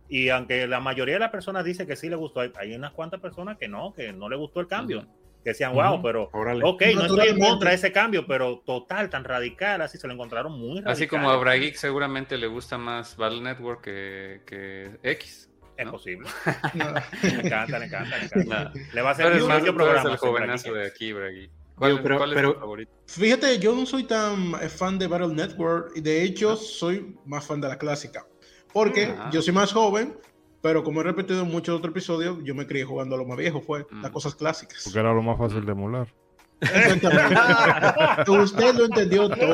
y 0.08 0.30
aunque 0.30 0.68
la 0.68 0.80
mayoría 0.80 1.16
de 1.16 1.20
las 1.20 1.32
personas 1.32 1.66
dice 1.66 1.86
que 1.88 1.96
sí 1.96 2.10
le 2.10 2.16
gustó, 2.16 2.40
hay, 2.42 2.52
hay 2.58 2.76
unas 2.76 2.94
cuantas 2.94 3.20
personas 3.20 3.58
que 3.58 3.68
no, 3.68 3.94
que 3.94 4.14
no 4.14 4.30
le 4.30 4.36
gustó 4.36 4.60
el 4.60 4.68
cambio. 4.68 5.00
Ujú. 5.00 5.08
Que 5.46 5.52
decían, 5.52 5.74
wow, 5.76 6.02
pero 6.02 6.28
Órale. 6.34 6.62
ok, 6.66 6.82
no 6.96 7.06
estoy 7.06 7.28
en 7.30 7.40
contra 7.40 7.70
de 7.70 7.76
ese 7.76 7.92
cambio, 7.92 8.26
pero 8.26 8.64
total, 8.66 9.12
tan 9.12 9.24
radical, 9.24 9.80
así 9.84 10.00
se 10.00 10.08
lo 10.08 10.14
encontraron 10.14 10.52
muy 10.60 10.78
radical. 10.82 10.92
Así 10.92 11.06
como 11.08 11.30
a 11.30 11.38
Brageek 11.38 11.76
seguramente 11.76 12.36
le 12.36 12.48
gusta 12.48 12.80
más 12.80 13.16
Battle 13.16 13.42
Network 13.42 13.82
que, 13.84 14.42
que 14.48 14.98
X. 15.04 15.52
Es 15.78 15.86
¿no? 15.86 15.92
posible. 15.92 16.28
No. 16.74 16.86
Le 17.22 17.30
encanta, 17.46 17.78
le 17.78 17.86
encanta, 17.86 18.18
le 18.18 18.26
encanta. 18.26 18.72
Le 18.92 19.02
va 19.04 19.10
a 19.10 19.12
hacer 19.12 19.28
un 19.28 19.52
eres 19.52 19.72
programa. 19.72 20.10
el 20.12 20.18
jovenazo 20.18 20.74
de 20.74 20.88
aquí, 20.88 21.14
Brageek. 21.14 21.52
¿Cuál, 21.76 21.92
Digo, 21.92 22.04
pero- 22.04 22.18
cuál 22.18 22.30
es 22.32 22.36
pero- 22.36 22.54
tu 22.56 22.60
favorito? 22.62 22.92
Fíjate, 23.06 23.60
yo 23.60 23.76
no 23.76 23.86
soy 23.86 24.06
tan 24.06 24.54
eh, 24.64 24.68
fan 24.70 24.98
de 24.98 25.06
Battle 25.06 25.28
Network 25.36 25.92
y 25.96 26.02
de 26.02 26.24
hecho 26.24 26.56
soy 26.56 27.16
más 27.26 27.46
fan 27.46 27.62
de 27.62 27.68
la 27.68 27.78
clásica. 27.78 28.26
Porque 28.74 29.14
Ah. 29.16 29.30
yo 29.32 29.44
soy 29.44 29.54
más 29.54 29.72
joven, 29.72 30.18
pero 30.66 30.84
como 30.84 31.02
he 31.02 31.04
repetido 31.04 31.44
en 31.44 31.52
muchos 31.52 31.78
otros 31.78 31.92
episodios, 31.92 32.40
yo 32.44 32.56
me 32.56 32.66
crié 32.66 32.86
jugando 32.86 33.14
a 33.14 33.20
lo 33.20 33.26
más 33.26 33.38
viejo, 33.38 33.62
fue 33.62 33.86
las 34.02 34.10
Mm. 34.10 34.14
cosas 34.14 34.34
clásicas. 34.34 34.82
Porque 34.84 34.98
era 34.98 35.14
lo 35.14 35.22
más 35.22 35.38
fácil 35.38 35.64
de 35.64 35.72
emular. 35.74 36.08
Usted 38.28 38.74
lo 38.76 38.86
entendió 38.86 39.30
todo. 39.30 39.54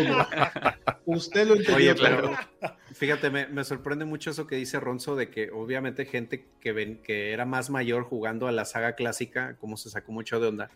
Usted 1.05 1.47
lo 1.49 1.55
entendió 1.55 1.75
Oye, 1.75 1.95
pero 1.95 2.21
todo. 2.21 2.75
fíjate, 2.93 3.29
me, 3.29 3.47
me 3.47 3.65
sorprende 3.65 4.05
mucho 4.05 4.29
eso 4.31 4.47
que 4.47 4.55
dice 4.55 4.79
Ronzo 4.79 5.17
de 5.17 5.29
que 5.29 5.51
obviamente 5.51 6.05
gente 6.05 6.47
que, 6.61 6.71
ven, 6.71 7.01
que 7.03 7.33
era 7.33 7.45
más 7.45 7.69
mayor 7.69 8.03
jugando 8.03 8.47
a 8.47 8.53
la 8.53 8.63
saga 8.63 8.95
clásica, 8.95 9.57
como 9.57 9.75
se 9.75 9.89
sacó 9.89 10.13
mucho 10.13 10.39
de 10.39 10.47
onda, 10.47 10.69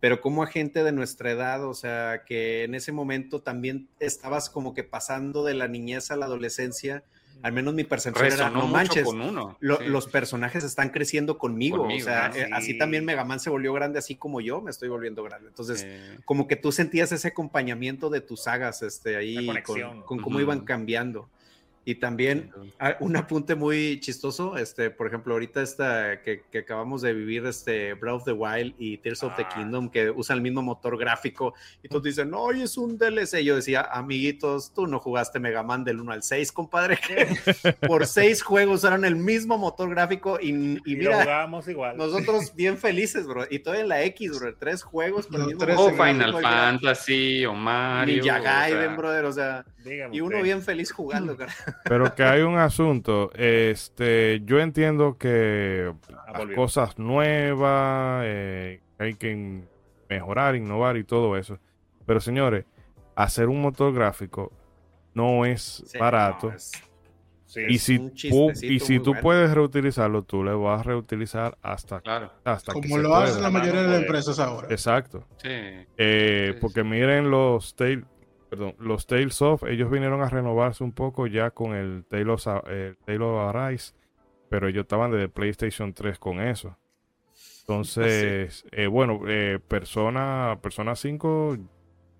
pero 0.00 0.20
como 0.20 0.42
a 0.42 0.46
gente 0.48 0.84
de 0.84 0.92
nuestra 0.92 1.30
edad, 1.30 1.64
o 1.64 1.72
sea, 1.72 2.24
que 2.26 2.64
en 2.64 2.74
ese 2.74 2.92
momento 2.92 3.40
también 3.40 3.88
estabas 4.00 4.50
como 4.50 4.74
que 4.74 4.84
pasando 4.84 5.44
de 5.44 5.54
la 5.54 5.66
niñez 5.66 6.10
a 6.10 6.16
la 6.16 6.26
adolescencia, 6.26 7.04
al 7.42 7.52
menos 7.52 7.72
mi 7.74 7.84
percepción 7.84 8.26
era, 8.26 8.50
no 8.50 8.62
mucho 8.62 8.72
manches, 8.72 9.04
con 9.04 9.20
uno. 9.20 9.56
lo- 9.60 9.76
sí. 9.78 9.84
los 9.86 10.06
personajes 10.08 10.64
están 10.64 10.90
creciendo 10.90 11.38
conmigo, 11.38 11.78
Conmigo, 11.78 12.00
o 12.00 12.04
sea, 12.04 12.28
eh, 12.34 12.46
sí. 12.46 12.50
así 12.52 12.78
también 12.78 13.04
Mega 13.04 13.24
Man 13.24 13.38
se 13.40 13.48
volvió 13.50 13.72
grande, 13.72 13.98
así 13.98 14.16
como 14.16 14.40
yo 14.40 14.60
me 14.60 14.70
estoy 14.70 14.88
volviendo 14.88 15.22
grande. 15.22 15.48
Entonces, 15.48 15.82
Eh, 15.86 16.18
como 16.24 16.48
que 16.48 16.56
tú 16.56 16.72
sentías 16.72 17.12
ese 17.12 17.28
acompañamiento 17.28 18.10
de 18.10 18.20
tus 18.20 18.42
sagas, 18.42 18.82
este, 18.82 19.16
ahí 19.16 19.46
con, 20.04 20.20
cómo 20.20 20.40
iban 20.40 20.60
cambiando. 20.60 21.28
Y 21.88 21.94
también 21.94 22.52
un 23.00 23.16
apunte 23.16 23.54
muy 23.54 23.98
chistoso, 24.00 24.58
este, 24.58 24.90
por 24.90 25.06
ejemplo, 25.06 25.32
ahorita 25.32 25.62
esta 25.62 26.20
que, 26.20 26.42
que 26.52 26.58
acabamos 26.58 27.00
de 27.00 27.14
vivir, 27.14 27.46
este 27.46 27.94
Breath 27.94 28.16
of 28.16 28.24
the 28.26 28.32
Wild 28.32 28.74
y 28.78 28.98
Tears 28.98 29.22
of 29.22 29.34
the 29.36 29.44
Ah. 29.44 29.48
Kingdom, 29.54 29.88
que 29.88 30.10
usan 30.10 30.36
el 30.36 30.42
mismo 30.42 30.60
motor 30.60 30.98
gráfico, 30.98 31.54
y 31.82 31.88
todos 31.88 32.02
dicen, 32.02 32.28
no, 32.28 32.50
es 32.50 32.76
un 32.76 32.98
DLC. 32.98 33.42
Yo 33.42 33.56
decía, 33.56 33.88
amiguitos, 33.90 34.74
tú 34.74 34.86
no 34.86 34.98
jugaste 34.98 35.40
Mega 35.40 35.62
Man 35.62 35.82
del 35.82 35.98
1 36.00 36.12
al 36.12 36.22
6, 36.22 36.52
compadre, 36.52 36.98
que 36.98 37.74
por 37.86 38.06
seis 38.06 38.42
juegos 38.42 38.80
usaron 38.80 39.06
el 39.06 39.16
mismo 39.16 39.56
motor 39.56 39.88
gráfico 39.88 40.38
y, 40.42 40.50
y 40.50 40.80
Y 40.84 40.96
mira, 40.96 41.48
igual. 41.68 41.96
nosotros 41.96 42.52
bien 42.54 42.76
felices, 42.76 43.26
bro, 43.26 43.46
y 43.48 43.60
todavía 43.60 43.84
en 43.84 43.88
la 43.88 44.02
X, 44.02 44.38
bro, 44.38 44.54
tres 44.56 44.82
juegos 44.82 45.26
con 45.26 45.36
el 45.36 45.40
Los 45.40 45.48
mismo 45.48 45.64
tres 45.64 45.76
O 45.78 45.90
Final 45.92 46.42
Fantasy, 46.42 47.46
o 47.46 47.54
Mario. 47.54 48.20
O 48.20 48.24
sea, 48.26 48.40
Gaiden, 48.40 48.94
brother, 48.94 49.24
o 49.24 49.32
sea, 49.32 49.64
Dígame 49.88 50.16
y 50.16 50.20
uno 50.20 50.36
usted. 50.36 50.42
bien 50.44 50.62
feliz 50.62 50.92
jugando, 50.92 51.36
cara. 51.38 51.52
Pero 51.84 52.14
que 52.14 52.22
hay 52.22 52.42
un 52.42 52.56
asunto, 52.58 53.30
este, 53.34 54.42
yo 54.44 54.58
entiendo 54.60 55.16
que 55.18 55.92
Ah, 56.26 56.32
las 56.44 56.54
cosas 56.54 56.98
nuevas, 56.98 58.22
eh, 58.26 58.80
hay 58.98 59.14
que 59.14 59.62
mejorar, 60.08 60.56
innovar 60.56 60.96
y 60.96 61.04
todo 61.04 61.36
eso. 61.36 61.58
Pero 62.06 62.20
señores, 62.20 62.64
hacer 63.16 63.48
un 63.48 63.60
motor 63.62 63.92
gráfico 63.94 64.52
no 65.14 65.44
es 65.46 65.82
Sí, 65.86 65.98
barato. 65.98 66.48
no, 66.50 66.54
es- 66.56 66.82
Sí, 67.46 67.62
y 67.66 67.76
es 67.76 67.82
si, 67.82 67.98
tú, 67.98 68.12
y 68.62 68.78
si 68.78 68.98
tú 68.98 69.12
bueno. 69.12 69.22
puedes 69.22 69.50
reutilizarlo, 69.54 70.22
tú 70.22 70.44
le 70.44 70.52
vas 70.52 70.80
a 70.80 70.82
reutilizar 70.82 71.56
hasta, 71.62 72.02
Claro, 72.02 72.30
hasta 72.44 72.74
que 72.74 72.80
Como 72.82 72.98
lo 72.98 73.14
hacen 73.14 73.42
la 73.42 73.48
mayoría 73.48 73.80
de 73.84 73.88
las 73.88 74.00
empresas 74.02 74.38
ahora. 74.38 74.68
Exacto. 74.70 75.26
sí. 75.38 75.48
Eh, 75.96 76.50
Sí, 76.52 76.58
porque 76.60 76.84
miren 76.84 77.30
los 77.30 77.74
Tales, 77.74 78.04
perdón, 78.48 78.74
los 78.78 79.06
Tales 79.06 79.40
of, 79.42 79.64
ellos 79.64 79.90
vinieron 79.90 80.22
a 80.22 80.28
renovarse 80.28 80.82
un 80.84 80.92
poco 80.92 81.26
ya 81.26 81.50
con 81.50 81.74
el 81.74 82.04
Tale 82.08 82.30
of, 82.30 82.46
eh, 82.68 82.94
Tale 83.04 83.18
of 83.24 83.54
Arise, 83.54 83.94
pero 84.48 84.68
ellos 84.68 84.82
estaban 84.82 85.10
desde 85.10 85.28
PlayStation 85.28 85.92
3 85.92 86.18
con 86.18 86.40
eso. 86.40 86.76
Entonces, 87.60 88.64
eh, 88.72 88.86
bueno, 88.86 89.20
eh, 89.26 89.58
Persona, 89.66 90.58
Persona 90.62 90.96
5, 90.96 91.56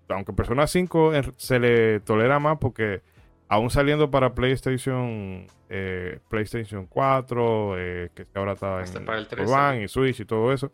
aunque 0.09 0.33
Persona 0.33 0.67
5 0.67 1.13
en- 1.15 1.33
se 1.37 1.59
le 1.59 1.99
tolera 2.01 2.39
más 2.39 2.57
porque 2.59 3.01
aún 3.47 3.71
saliendo 3.71 4.11
para 4.11 4.35
PlayStation, 4.35 5.47
eh, 5.69 6.19
PlayStation 6.29 6.85
4, 6.85 7.75
eh, 7.79 8.11
que 8.13 8.25
ahora 8.35 8.53
está 8.53 8.79
Hasta 8.79 8.99
en 8.99 9.05
para 9.05 9.17
el 9.17 9.27
3, 9.27 9.49
One 9.49 9.83
y 9.83 9.87
Switch 9.87 10.19
y 10.19 10.25
todo 10.25 10.53
eso, 10.53 10.71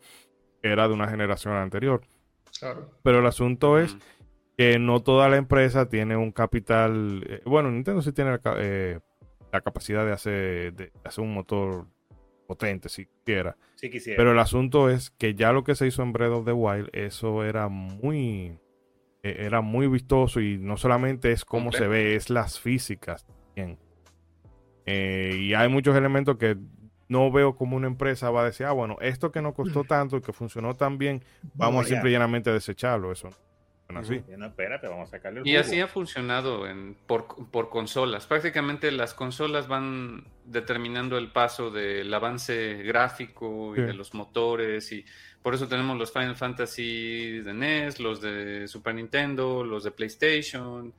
era 0.62 0.86
de 0.88 0.92
una 0.94 1.08
generación 1.08 1.54
anterior. 1.54 2.02
Claro. 2.60 2.90
Pero 3.02 3.20
el 3.20 3.26
asunto 3.26 3.78
es 3.78 3.94
Mm. 3.94 3.98
Que 4.56 4.78
no 4.78 5.00
toda 5.00 5.28
la 5.28 5.36
empresa 5.36 5.88
tiene 5.88 6.16
un 6.16 6.32
capital. 6.32 7.24
eh, 7.28 7.42
bueno, 7.44 7.70
Nintendo 7.70 8.02
sí 8.02 8.12
tiene 8.12 8.30
la, 8.32 8.40
eh, 8.58 9.00
la 9.52 9.60
capacidad 9.60 10.04
de 10.04 10.12
hacer, 10.12 10.74
de 10.74 10.92
hacer 11.04 11.22
un 11.22 11.34
motor 11.34 11.86
potente, 12.46 12.88
si 12.88 13.06
quiera. 13.24 13.56
Sí 13.74 13.90
quisiera. 13.90 14.16
Pero 14.16 14.32
el 14.32 14.38
asunto 14.38 14.88
es 14.88 15.10
que 15.10 15.34
ya 15.34 15.52
lo 15.52 15.64
que 15.64 15.74
se 15.74 15.86
hizo 15.86 16.02
en 16.02 16.12
Breath 16.12 16.32
of 16.32 16.44
the 16.46 16.52
Wild, 16.52 16.88
eso 16.92 17.44
era 17.44 17.68
muy. 17.68 18.58
eh, 19.22 19.36
era 19.40 19.60
muy 19.60 19.88
vistoso 19.88 20.40
y 20.40 20.56
no 20.58 20.76
solamente 20.76 21.32
es 21.32 21.44
cómo 21.44 21.72
se 21.72 21.86
ve, 21.86 22.14
es 22.14 22.30
las 22.30 22.58
físicas 22.58 23.26
también. 23.26 23.78
Eh, 24.86 25.36
y 25.40 25.54
hay 25.54 25.68
muchos 25.68 25.96
elementos 25.96 26.36
que 26.36 26.56
no 27.08 27.30
veo 27.30 27.56
como 27.56 27.76
una 27.76 27.88
empresa 27.88 28.30
va 28.30 28.42
a 28.42 28.44
decir, 28.46 28.66
ah, 28.66 28.72
bueno, 28.72 28.96
esto 29.00 29.32
que 29.32 29.42
nos 29.42 29.54
costó 29.54 29.84
tanto, 29.84 30.20
que 30.20 30.32
funcionó 30.32 30.74
tan 30.74 30.96
bien, 30.96 31.24
vamos 31.54 31.86
a 31.86 31.88
simple 31.88 32.10
y 32.10 32.12
llanamente 32.12 32.52
desecharlo. 32.52 33.12
Eso 33.12 33.28
no 33.28 33.45
así. 33.94 34.16
Sí, 34.16 34.24
No, 34.36 34.46
espérate, 34.46 34.88
vamos 34.88 35.08
a 35.08 35.10
sacarle 35.12 35.40
el 35.40 35.46
Y 35.46 35.50
jugo. 35.52 35.60
así 35.60 35.80
ha 35.80 35.86
funcionado 35.88 36.66
en, 36.68 36.96
por, 37.06 37.26
por 37.50 37.68
consolas. 37.70 38.26
Prácticamente 38.26 38.90
las 38.90 39.14
consolas 39.14 39.68
van 39.68 40.24
determinando 40.44 41.18
el 41.18 41.30
paso 41.30 41.70
del 41.70 42.12
avance 42.12 42.82
gráfico 42.82 43.72
y 43.74 43.80
Sí. 43.80 43.82
de 43.82 43.94
los 43.94 44.14
motores 44.14 44.90
y 44.92 45.04
por 45.42 45.54
eso 45.54 45.68
tenemos 45.68 45.96
los 45.96 46.12
Final 46.12 46.34
Fantasy 46.34 47.38
de 47.38 47.54
NES, 47.54 48.00
los 48.00 48.20
de 48.20 48.66
Super 48.66 48.94
Nintendo, 48.96 49.62
los 49.64 49.84
de 49.84 49.92
PlayStation. 49.92 50.92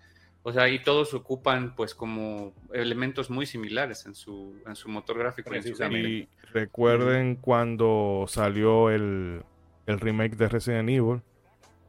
O 0.43 0.53
sea, 0.53 0.69
y 0.69 0.79
todos 0.81 1.13
ocupan 1.13 1.75
pues 1.75 1.93
como 1.93 2.53
elementos 2.71 3.29
muy 3.29 3.45
similares 3.45 4.05
en 4.05 4.15
su, 4.15 4.55
en 4.65 4.77
su 4.77 4.88
motor 4.88 5.17
gráfico. 5.19 5.51
Y, 5.53 6.29
recuerden 6.53 7.35
cuando 7.35 8.23
salió 8.29 8.89
el, 8.89 9.43
el, 9.88 9.99
remake 9.99 10.38
de 10.38 10.47
Resident 10.47 10.89
Evil, 10.89 11.21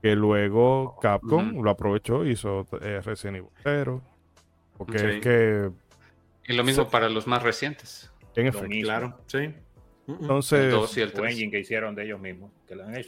que 0.02 0.14
luego 0.14 0.96
Capcom 1.00 1.62
lo 1.62 1.70
aprovechó 1.70 2.24
y 2.24 2.30
hizo 2.30 2.66
eh, 2.80 3.00
Resident 3.04 3.38
Evil. 3.38 3.50
Pero, 3.62 4.02
porque 4.76 4.96
es 4.96 5.20
que... 5.20 5.70
Y 6.46 6.54
lo 6.54 6.64
mismo 6.64 6.88
para 6.88 7.08
los 7.08 7.26
más 7.26 7.42
recientes. 7.42 8.10
En 8.34 8.46
efecto. 8.46 8.68
Claro, 8.82 9.18
sí. 9.26 9.52
Entonces, 10.08 10.72
el, 10.96 11.26
el 11.26 11.50
que 11.50 11.58
hicieron 11.60 11.94
de 11.94 12.04
ellos 12.06 12.18
mismos. 12.18 12.50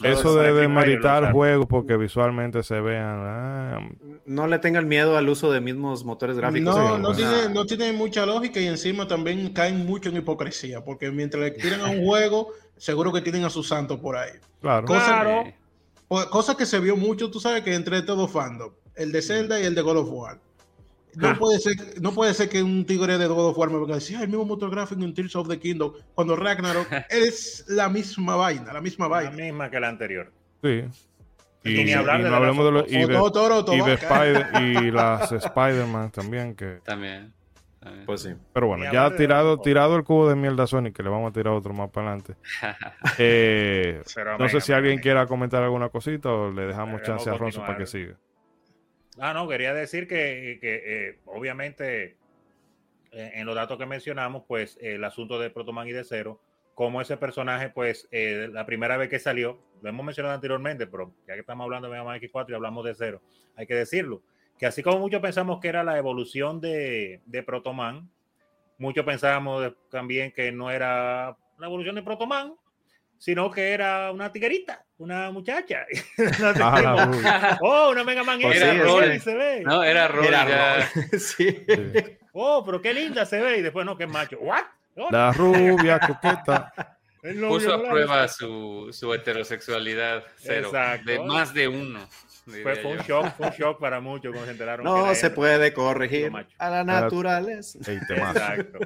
Eso 0.03 0.37
de 0.37 0.53
demeritar 0.53 1.33
juegos 1.33 1.67
porque 1.67 1.97
visualmente 1.97 2.63
se 2.63 2.79
vean. 2.81 3.21
Ah, 3.23 3.89
no 4.27 4.47
le 4.47 4.59
tengan 4.59 4.87
miedo 4.87 5.17
al 5.17 5.27
uso 5.29 5.51
de 5.51 5.63
mismos 5.63 6.05
motores 6.05 6.37
gráficos. 6.37 6.77
No, 6.77 6.99
no 6.99 7.15
tiene, 7.15 7.49
no 7.55 7.65
tiene 7.65 7.93
mucha 7.93 8.27
lógica 8.27 8.61
y 8.61 8.67
encima 8.67 9.09
también 9.09 9.51
caen 9.55 9.87
mucho 9.87 10.11
en 10.11 10.17
hipocresía. 10.17 10.85
Porque 10.85 11.11
mientras 11.11 11.43
le 11.43 11.53
tiran 11.53 11.81
a 11.81 11.87
un 11.87 12.05
juego, 12.05 12.49
seguro 12.77 13.13
que 13.13 13.23
tienen 13.23 13.45
a 13.45 13.51
su 13.51 13.63
santo 13.63 13.99
por 13.99 14.17
ahí. 14.17 14.33
Claro. 14.61 14.87
Cosa, 14.87 15.45
que 16.57 16.67
se 16.67 16.81
vio 16.81 16.97
mucho, 16.97 17.31
tú 17.31 17.41
sabes 17.41 17.63
que 17.63 17.75
entre 17.75 18.03
todos 18.03 18.31
fandom, 18.31 18.73
el 18.95 19.13
de 19.13 19.23
Zelda 19.23 19.61
y 19.61 19.65
el 19.65 19.75
de 19.75 19.83
God 19.83 19.99
of 19.99 20.09
War. 20.11 20.39
No 21.15 21.37
puede, 21.37 21.59
ser, 21.59 22.01
no 22.01 22.13
puede 22.13 22.35
ser 22.35 22.49
que 22.49 22.63
un 22.63 22.85
tigre 22.85 23.19
de 23.19 23.27
God 23.27 23.51
of 23.51 23.59
War 23.59 23.69
me 23.69 23.79
venga 23.79 23.95
a 23.95 23.97
decir, 23.97 24.21
el 24.21 24.29
mismo 24.29 24.45
motor 24.45 24.71
gráfico 24.71 25.03
en 25.03 25.13
Tears 25.13 25.35
of 25.35 25.49
the 25.49 25.59
Kingdom, 25.59 25.93
cuando 26.15 26.37
Ragnarok 26.37 26.89
es 27.11 27.65
la 27.69 27.89
misma 27.89 28.37
vaina, 28.37 28.73
la 28.73 28.81
misma 28.81 29.09
vaina. 29.09 29.31
La 29.31 29.37
misma 29.37 29.71
que 29.71 29.81
la 29.81 29.89
anterior. 29.89 30.33
Sí. 30.63 30.85
Y, 31.63 31.85
ni 31.85 31.93
hablar 31.93 32.23
de, 32.23 32.31
no 32.31 32.37
hablemos 32.37 32.65
de, 32.65 32.71
los, 32.71 32.85
y, 32.89 32.97
de, 32.97 33.95
Spider, 33.95 34.47
y 34.63 34.91
las 34.93 35.31
Spider-Man 35.31 36.11
también 36.11 36.55
que 36.55 36.79
también, 36.85 37.35
pues 38.07 38.23
sí. 38.23 38.35
Pero 38.53 38.67
bueno 38.67 38.93
ya 38.93 39.15
tirado 39.17 39.59
tirado 39.61 39.97
el 39.97 40.05
cubo 40.05 40.29
de 40.29 40.37
mierda 40.37 40.65
a 40.65 40.67
Sonic 40.67 40.95
que 40.95 41.03
le 41.03 41.09
vamos 41.09 41.31
a 41.31 41.33
tirar 41.33 41.55
otro 41.55 41.73
más 41.73 41.91
para 41.91 42.09
adelante. 42.09 42.35
Eh, 43.19 44.03
no 44.39 44.49
sé 44.49 44.61
si 44.61 44.73
alguien 44.73 44.99
quiera 44.99 45.27
comentar 45.27 45.63
alguna 45.63 45.89
cosita 45.89 46.31
o 46.31 46.51
le 46.51 46.67
dejamos 46.67 47.03
chance 47.03 47.29
a 47.29 47.35
Ronzo 47.35 47.61
para 47.61 47.79
que 47.79 47.87
siga. 47.87 48.17
Ah, 49.19 49.35
no, 49.35 49.47
quería 49.49 49.75
decir 49.75 50.09
que, 50.09 50.59
eh, 50.63 51.19
obviamente 51.27 52.17
eh, 53.13 53.33
en 53.35 53.45
los 53.45 53.55
datos 53.55 53.77
que 53.77 53.85
mencionamos, 53.85 54.45
pues 54.47 54.79
el 54.81 55.05
asunto 55.05 55.39
de 55.39 55.51
Protoman 55.51 55.87
y 55.89 55.93
de 55.93 56.05
Cero, 56.05 56.41
como 56.75 57.03
ese 57.03 57.19
personaje, 57.19 57.69
pues 57.69 58.09
eh, 58.13 58.49
la 58.51 58.65
primera 58.65 58.97
vez 58.97 59.11
que 59.11 59.19
salió, 59.19 59.61
lo 59.83 59.89
hemos 59.91 60.07
mencionado 60.07 60.35
anteriormente, 60.35 60.87
pero 60.87 61.13
ya 61.27 61.35
que 61.35 61.41
estamos 61.41 61.65
hablando 61.65 61.89
de 61.89 61.93
Mega 61.93 62.05
Man 62.05 62.19
X4 62.19 62.51
y 62.51 62.55
hablamos 62.55 62.85
de 62.85 62.95
Cero, 62.95 63.21
hay 63.57 63.67
que 63.67 63.75
decirlo, 63.75 64.23
que 64.61 64.67
así 64.67 64.83
como 64.83 64.99
muchos 64.99 65.23
pensamos 65.23 65.59
que 65.59 65.69
era 65.69 65.83
la 65.83 65.97
evolución 65.97 66.61
de, 66.61 67.23
de 67.25 67.43
Protoman, 67.43 68.11
muchos 68.77 69.07
pensábamos 69.07 69.73
también 69.91 70.33
que 70.33 70.53
no 70.53 70.71
era 70.71 71.35
la 71.59 71.67
evolución 71.67 71.95
de 71.95 72.03
Protoman, 72.03 72.53
sino 73.17 73.51
que 73.51 73.73
era 73.73 74.13
una 74.13 74.31
tiguerita, 74.31 74.85
una 74.99 75.31
muchacha. 75.31 75.87
Ah, 76.63 77.59
oh, 77.63 77.91
una 77.91 78.05
Mega 78.05 78.23
Man 78.23 78.39
era 78.43 78.75
Roll. 78.75 79.19
se 79.21 79.35
ve. 79.35 79.63
No, 79.63 79.83
era 79.83 80.07
Roll. 80.09 80.27
Era 80.27 80.87
sí. 81.19 81.65
Oh, 82.33 82.63
pero 82.63 82.83
qué 82.83 82.93
linda 82.93 83.25
se 83.25 83.41
ve. 83.41 83.59
Y 83.59 83.63
después, 83.63 83.87
no, 83.87 83.97
qué 83.97 84.07
macho. 84.07 84.39
¿What? 84.41 84.65
La 85.11 85.33
rubia, 85.33 85.99
coqueta. 85.99 86.71
Puso 87.49 87.75
a 87.75 87.83
prueba 87.83 88.29
su, 88.29 88.89
su 88.93 89.13
heterosexualidad 89.15 90.23
cero. 90.37 90.69
Exacto. 90.69 91.11
De 91.11 91.21
más 91.21 91.55
de 91.55 91.69
uno. 91.69 92.01
Fue, 92.63 92.85
un 92.85 92.99
shock, 92.99 93.37
fue 93.37 93.47
un 93.47 93.53
shock 93.59 93.81
para 93.81 94.01
muchos 94.01 94.33
cuando 94.33 94.47
se 94.47 94.53
enteraron. 94.53 94.85
No 94.85 95.15
se 95.15 95.31
puede 95.31 95.73
corregir 95.73 96.31
a 96.59 96.71
la 96.71 96.85
naturaleza. 96.85 97.79
Exacto. 97.91 98.79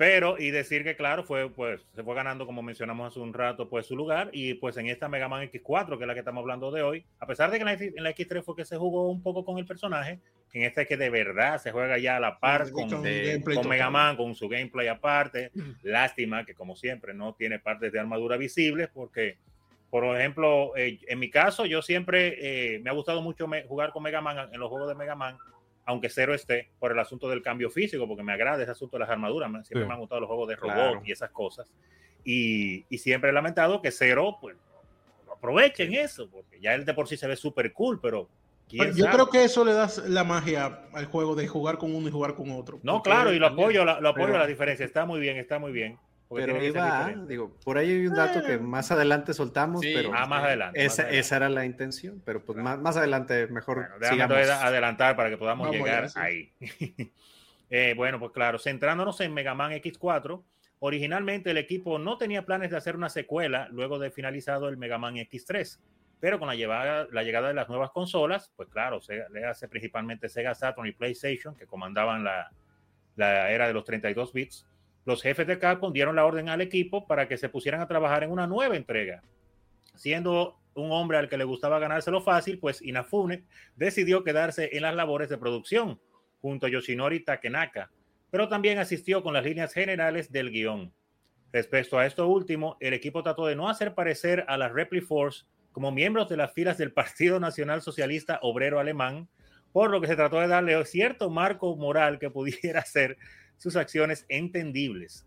Pero, 0.00 0.38
y 0.38 0.50
decir 0.50 0.82
que, 0.82 0.96
claro, 0.96 1.24
fue, 1.24 1.50
pues, 1.50 1.82
se 1.94 2.02
fue 2.02 2.14
ganando, 2.14 2.46
como 2.46 2.62
mencionamos 2.62 3.12
hace 3.12 3.20
un 3.20 3.34
rato, 3.34 3.68
pues 3.68 3.84
su 3.84 3.94
lugar. 3.94 4.30
Y 4.32 4.54
pues 4.54 4.78
en 4.78 4.86
esta 4.86 5.10
Mega 5.10 5.28
Man 5.28 5.42
X4, 5.42 5.98
que 5.98 6.04
es 6.04 6.08
la 6.08 6.14
que 6.14 6.20
estamos 6.20 6.40
hablando 6.40 6.70
de 6.70 6.80
hoy, 6.80 7.04
a 7.18 7.26
pesar 7.26 7.50
de 7.50 7.58
que 7.58 7.70
en 7.70 8.02
la, 8.02 8.10
X3 8.14 8.42
fue 8.42 8.56
que 8.56 8.64
se 8.64 8.78
jugó 8.78 9.10
un 9.10 9.22
poco 9.22 9.44
con 9.44 9.58
el 9.58 9.66
personaje, 9.66 10.18
en 10.54 10.62
esta 10.62 10.80
es 10.80 10.88
que 10.88 10.96
de 10.96 11.10
verdad 11.10 11.60
se 11.60 11.70
juega 11.70 11.98
ya 11.98 12.16
a 12.16 12.20
la 12.20 12.40
par 12.40 12.70
con, 12.70 12.88
con 12.88 13.68
Mega 13.68 13.90
Man, 13.90 14.16
con 14.16 14.34
su 14.34 14.48
gameplay 14.48 14.88
aparte. 14.88 15.50
Lástima 15.82 16.46
que, 16.46 16.54
como 16.54 16.76
siempre, 16.76 17.12
no 17.12 17.34
tiene 17.34 17.58
partes 17.58 17.92
de 17.92 18.00
armadura 18.00 18.38
visibles, 18.38 18.88
porque, 18.88 19.36
por 19.90 20.04
ejemplo, 20.16 20.76
eh, 20.76 21.00
en 21.08 21.18
mi 21.18 21.30
caso, 21.30 21.66
yo 21.66 21.82
siempre 21.82 22.74
eh, 22.74 22.78
me 22.78 22.90
ha 22.90 22.92
gustado 22.92 23.20
mucho 23.22 23.46
jugar 23.66 23.90
con 23.90 24.02
Mega 24.02 24.20
Man 24.20 24.48
en 24.52 24.60
los 24.60 24.68
juegos 24.68 24.88
de 24.88 24.94
Mega 24.94 25.14
Man 25.14 25.36
aunque 25.90 26.08
cero 26.08 26.34
esté, 26.34 26.70
por 26.78 26.92
el 26.92 26.98
asunto 26.98 27.28
del 27.28 27.42
cambio 27.42 27.68
físico, 27.68 28.06
porque 28.06 28.22
me 28.22 28.32
agrada 28.32 28.62
ese 28.62 28.70
asunto 28.70 28.96
de 28.96 29.00
las 29.00 29.10
armaduras. 29.10 29.50
Siempre 29.66 29.86
me 29.86 29.92
han 29.92 29.98
gustado 29.98 30.20
los 30.20 30.28
juegos 30.28 30.48
de 30.48 30.56
robot 30.56 31.02
y 31.04 31.10
esas 31.10 31.30
cosas. 31.30 31.68
Y, 32.24 32.84
y, 32.88 32.98
siempre 32.98 33.30
he 33.30 33.32
lamentado 33.32 33.80
que 33.82 33.90
cero, 33.90 34.36
pues, 34.40 34.56
aprovechen 35.32 35.94
eso, 35.94 36.28
porque 36.30 36.60
ya 36.60 36.74
él 36.74 36.84
de 36.84 36.94
por 36.94 37.08
sí 37.08 37.16
se 37.16 37.26
ve 37.26 37.34
súper 37.34 37.72
cool, 37.72 37.98
pero. 38.00 38.28
yo 38.68 39.06
creo 39.10 39.30
que 39.30 39.44
eso 39.44 39.64
le 39.64 39.72
da 39.72 39.88
la 40.06 40.22
magia 40.22 40.82
al 40.92 41.06
juego 41.06 41.34
de 41.34 41.48
jugar 41.48 41.78
con 41.78 41.94
uno 41.94 42.08
y 42.08 42.12
jugar 42.12 42.34
con 42.34 42.50
otro. 42.52 42.78
No, 42.82 43.02
claro, 43.02 43.32
y 43.32 43.38
lo 43.38 43.46
apoyo, 43.46 43.84
lo, 43.84 44.08
apoyo 44.08 44.34
a 44.36 44.38
la 44.38 44.46
diferencia. 44.46 44.84
Está 44.84 45.06
muy 45.06 45.18
bien, 45.18 45.38
está 45.38 45.58
muy 45.58 45.72
bien. 45.72 45.98
Pero 46.32 46.62
iba, 46.62 47.12
digo, 47.26 47.56
por 47.64 47.76
ahí 47.76 47.90
hay 47.90 48.06
un 48.06 48.14
dato 48.14 48.44
que 48.44 48.56
más 48.56 48.92
adelante 48.92 49.34
soltamos, 49.34 49.80
pero 49.82 50.12
ah, 50.14 50.26
más 50.26 50.44
adelante, 50.44 50.84
esa, 50.84 51.10
esa, 51.10 51.36
era 51.36 51.48
la 51.48 51.64
intención, 51.64 52.22
pero 52.24 52.44
pues 52.44 52.56
más, 52.56 52.78
más, 52.78 52.96
adelante 52.96 53.48
mejor 53.48 53.88
bueno, 53.98 54.06
sigamos. 54.08 54.36
adelantar 54.36 55.16
para 55.16 55.28
que 55.28 55.36
podamos 55.36 55.70
llegar 55.72 56.08
ahí. 56.14 56.52
eh, 57.70 57.94
bueno, 57.96 58.20
pues 58.20 58.30
claro, 58.30 58.60
centrándonos 58.60 59.20
en 59.20 59.34
Mega 59.34 59.54
Man 59.54 59.72
X4, 59.72 60.40
originalmente 60.78 61.50
el 61.50 61.58
equipo 61.58 61.98
no 61.98 62.16
tenía 62.16 62.46
planes 62.46 62.70
de 62.70 62.76
hacer 62.76 62.94
una 62.94 63.08
secuela 63.08 63.68
luego 63.72 63.98
de 63.98 64.12
finalizado 64.12 64.68
el 64.68 64.76
Mega 64.76 64.98
Man 64.98 65.16
X3, 65.16 65.80
pero 66.20 66.38
con 66.38 66.46
la, 66.46 66.54
llevada, 66.54 67.08
la 67.10 67.24
llegada 67.24 67.48
de 67.48 67.54
las 67.54 67.68
nuevas 67.68 67.90
consolas, 67.90 68.52
pues 68.54 68.68
claro, 68.68 69.00
se 69.00 69.24
le 69.30 69.46
hace 69.46 69.66
principalmente 69.66 70.28
Sega 70.28 70.54
Saturn 70.54 70.86
y 70.86 70.92
PlayStation, 70.92 71.56
que 71.56 71.66
comandaban 71.66 72.22
la, 72.22 72.52
la 73.16 73.50
era 73.50 73.66
de 73.66 73.74
los 73.74 73.84
32 73.84 74.32
bits, 74.32 74.69
los 75.04 75.22
jefes 75.22 75.46
de 75.46 75.58
Capcom 75.58 75.92
dieron 75.92 76.16
la 76.16 76.24
orden 76.24 76.48
al 76.48 76.60
equipo 76.60 77.06
para 77.06 77.26
que 77.28 77.36
se 77.36 77.48
pusieran 77.48 77.80
a 77.80 77.88
trabajar 77.88 78.22
en 78.22 78.30
una 78.30 78.46
nueva 78.46 78.76
entrega. 78.76 79.22
Siendo 79.94 80.58
un 80.74 80.92
hombre 80.92 81.18
al 81.18 81.28
que 81.28 81.38
le 81.38 81.44
gustaba 81.44 81.78
ganárselo 81.78 82.20
fácil, 82.20 82.58
pues 82.58 82.82
Inafune 82.82 83.44
decidió 83.76 84.22
quedarse 84.24 84.70
en 84.72 84.82
las 84.82 84.94
labores 84.94 85.28
de 85.28 85.38
producción 85.38 86.00
junto 86.40 86.66
a 86.66 86.70
Yoshinori 86.70 87.20
Takenaka, 87.20 87.90
pero 88.30 88.48
también 88.48 88.78
asistió 88.78 89.22
con 89.22 89.34
las 89.34 89.44
líneas 89.44 89.72
generales 89.72 90.30
del 90.30 90.50
guion. 90.50 90.92
Respecto 91.52 91.98
a 91.98 92.06
esto 92.06 92.28
último, 92.28 92.76
el 92.80 92.94
equipo 92.94 93.22
trató 93.22 93.46
de 93.46 93.56
no 93.56 93.68
hacer 93.68 93.94
parecer 93.94 94.44
a 94.46 94.56
la 94.56 94.68
Repli 94.68 95.00
Force 95.00 95.44
como 95.72 95.90
miembros 95.90 96.28
de 96.28 96.36
las 96.36 96.52
filas 96.52 96.78
del 96.78 96.92
Partido 96.92 97.40
Nacional 97.40 97.82
Socialista 97.82 98.38
Obrero 98.42 98.78
Alemán, 98.78 99.28
por 99.72 99.90
lo 99.90 100.00
que 100.00 100.06
se 100.06 100.16
trató 100.16 100.40
de 100.40 100.48
darle 100.48 100.84
cierto 100.84 101.30
marco 101.30 101.76
moral 101.76 102.18
que 102.18 102.30
pudiera 102.30 102.82
ser 102.84 103.18
sus 103.60 103.76
acciones 103.76 104.24
entendibles. 104.30 105.26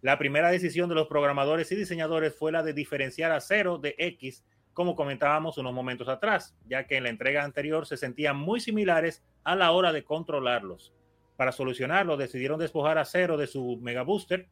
La 0.00 0.18
primera 0.18 0.50
decisión 0.50 0.88
de 0.88 0.96
los 0.96 1.06
programadores 1.06 1.70
y 1.70 1.76
diseñadores 1.76 2.34
fue 2.34 2.50
la 2.50 2.64
de 2.64 2.72
diferenciar 2.72 3.30
a 3.30 3.40
Cero 3.40 3.78
de 3.78 3.94
X, 3.98 4.42
como 4.72 4.96
comentábamos 4.96 5.58
unos 5.58 5.72
momentos 5.72 6.08
atrás, 6.08 6.56
ya 6.66 6.88
que 6.88 6.96
en 6.96 7.04
la 7.04 7.10
entrega 7.10 7.44
anterior 7.44 7.86
se 7.86 7.96
sentían 7.96 8.36
muy 8.36 8.58
similares 8.58 9.22
a 9.44 9.54
la 9.54 9.70
hora 9.70 9.92
de 9.92 10.02
controlarlos. 10.02 10.92
Para 11.36 11.52
solucionarlo, 11.52 12.16
decidieron 12.16 12.58
despojar 12.58 12.98
a 12.98 13.04
Cero 13.04 13.36
de 13.36 13.46
su 13.46 13.78
Mega 13.80 14.02
Booster, 14.02 14.48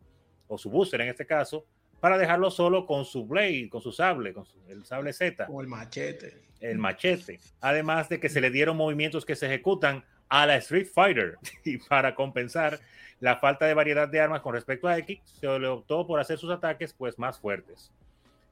o 0.47 0.57
su 0.57 0.71
Booster 0.71 1.01
en 1.01 1.09
este 1.09 1.27
caso, 1.27 1.67
para 1.99 2.17
dejarlo 2.17 2.49
solo 2.53 2.87
con 2.87 3.05
su 3.05 3.27
Blade, 3.27 3.69
con 3.71 3.83
su 3.83 3.91
sable, 3.91 4.33
con 4.33 4.45
el 4.69 4.85
sable 4.85 5.13
Z. 5.13 5.49
O 5.51 5.61
el 5.61 5.67
machete. 5.67 6.45
El 6.61 6.79
machete. 6.79 7.41
Además 7.61 8.09
de 8.09 8.21
que 8.21 8.29
se 8.29 8.41
le 8.41 8.51
dieron 8.51 8.77
movimientos 8.77 9.27
que 9.27 9.35
se 9.35 9.47
ejecutan 9.47 10.05
a 10.31 10.47
la 10.47 10.57
Street 10.57 10.87
Fighter. 10.87 11.37
Y 11.64 11.76
para 11.76 12.14
compensar 12.14 12.78
la 13.20 13.37
falta 13.37 13.66
de 13.66 13.74
variedad 13.74 14.09
de 14.09 14.20
armas 14.20 14.41
con 14.41 14.55
respecto 14.55 14.89
a 14.89 14.97
X, 14.99 15.20
se 15.24 15.59
le 15.59 15.66
optó 15.66 16.07
por 16.07 16.18
hacer 16.18 16.39
sus 16.39 16.51
ataques 16.51 16.95
pues 16.95 17.18
más 17.18 17.39
fuertes. 17.39 17.93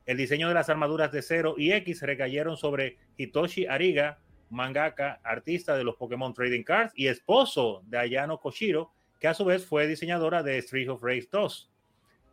El 0.05 0.19
diseño 0.19 0.49
de 0.49 0.55
las 0.55 0.69
armaduras 0.69 1.13
de 1.13 1.23
Zero 1.23 1.55
y 1.57 1.73
X 1.73 2.03
recayeron 2.03 2.57
sobre 2.57 2.99
Hitoshi 3.17 3.67
Ariga, 3.67 4.19
mangaka, 4.51 5.21
artista 5.23 5.77
de 5.77 5.85
los 5.85 5.97
Pokémon 5.97 6.35
Trading 6.35 6.63
Cards 6.63 6.93
y 6.95 7.09
esposo 7.09 7.83
de 7.87 7.99
Ayano 7.99 8.39
Koshiro, 8.39 8.91
que 9.21 9.29
a 9.29 9.35
su 9.35 9.45
vez 9.45 9.67
fue 9.67 9.87
diseñadora 9.87 10.43
de 10.43 10.59
Street 10.59 10.89
of 10.89 11.03
Rage 11.03 11.29
2. 11.31 11.71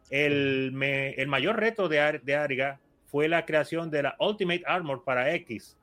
El, 0.10 0.74
el 0.82 1.28
mayor 1.28 1.60
reto 1.60 1.90
de, 1.90 2.22
de 2.24 2.36
Ariga 2.36 2.80
fue 3.06 3.28
la 3.28 3.46
creación 3.46 3.90
de 3.90 4.04
la 4.04 4.16
Ultimate 4.20 4.64
Armor 4.66 5.04
para 5.04 5.34
X, 5.36 5.78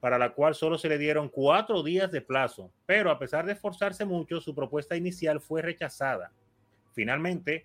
para 0.00 0.18
la 0.18 0.30
cual 0.30 0.54
solo 0.54 0.78
se 0.78 0.88
le 0.88 0.98
dieron 0.98 1.28
cuatro 1.28 1.82
días 1.82 2.12
de 2.12 2.20
plazo, 2.20 2.70
pero 2.84 3.10
a 3.10 3.18
pesar 3.18 3.46
de 3.46 3.52
esforzarse 3.52 4.04
mucho, 4.04 4.40
su 4.40 4.54
propuesta 4.54 4.96
inicial 4.96 5.40
fue 5.40 5.62
rechazada. 5.62 6.32
Finalmente, 6.92 7.64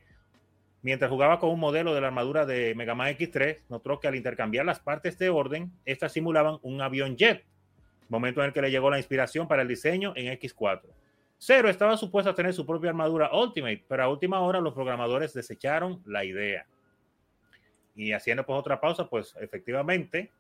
mientras 0.82 1.12
jugaba 1.12 1.40
con 1.40 1.50
un 1.50 1.60
modelo 1.60 1.94
de 1.94 2.02
la 2.02 2.08
armadura 2.08 2.46
de 2.46 2.74
Mega 2.76 2.96
Man 2.96 3.16
X3, 3.16 3.60
notó 3.70 4.00
que 4.00 4.08
al 4.08 4.16
intercambiar 4.16 4.66
las 4.66 4.80
partes 4.80 5.18
de 5.18 5.30
orden, 5.30 5.72
estas 5.86 6.14
simulaban 6.14 6.58
un 6.62 6.82
avión 6.82 7.16
jet. 7.18 7.46
momento 8.10 8.42
en 8.42 8.48
el 8.48 8.54
que 8.54 8.62
le 8.62 8.72
llegó 8.72 8.90
la 8.90 8.98
inspiración 8.98 9.48
para 9.48 9.62
el 9.62 9.68
diseño 9.68 10.14
en 10.16 10.38
X4. 10.38 10.82
Zero 11.38 11.70
estaba 11.70 11.98
supuesto 11.98 12.30
a 12.30 12.36
tener 12.36 12.54
su 12.54 12.66
propia 12.66 12.90
armadura 12.92 13.32
Ultimate, 13.34 13.84
pero 13.88 14.04
a 14.04 14.10
última 14.10 14.42
hora 14.42 14.60
los 14.60 14.74
programadores 14.74 15.34
desecharon 15.34 16.02
la 16.06 16.24
idea. 16.26 16.68
Y 17.96 18.12
haciendo 18.12 18.46
pues 18.46 18.60
otra 18.60 18.80
pausa, 18.80 19.08
pues 19.10 19.36
efectivamente, 19.40 20.32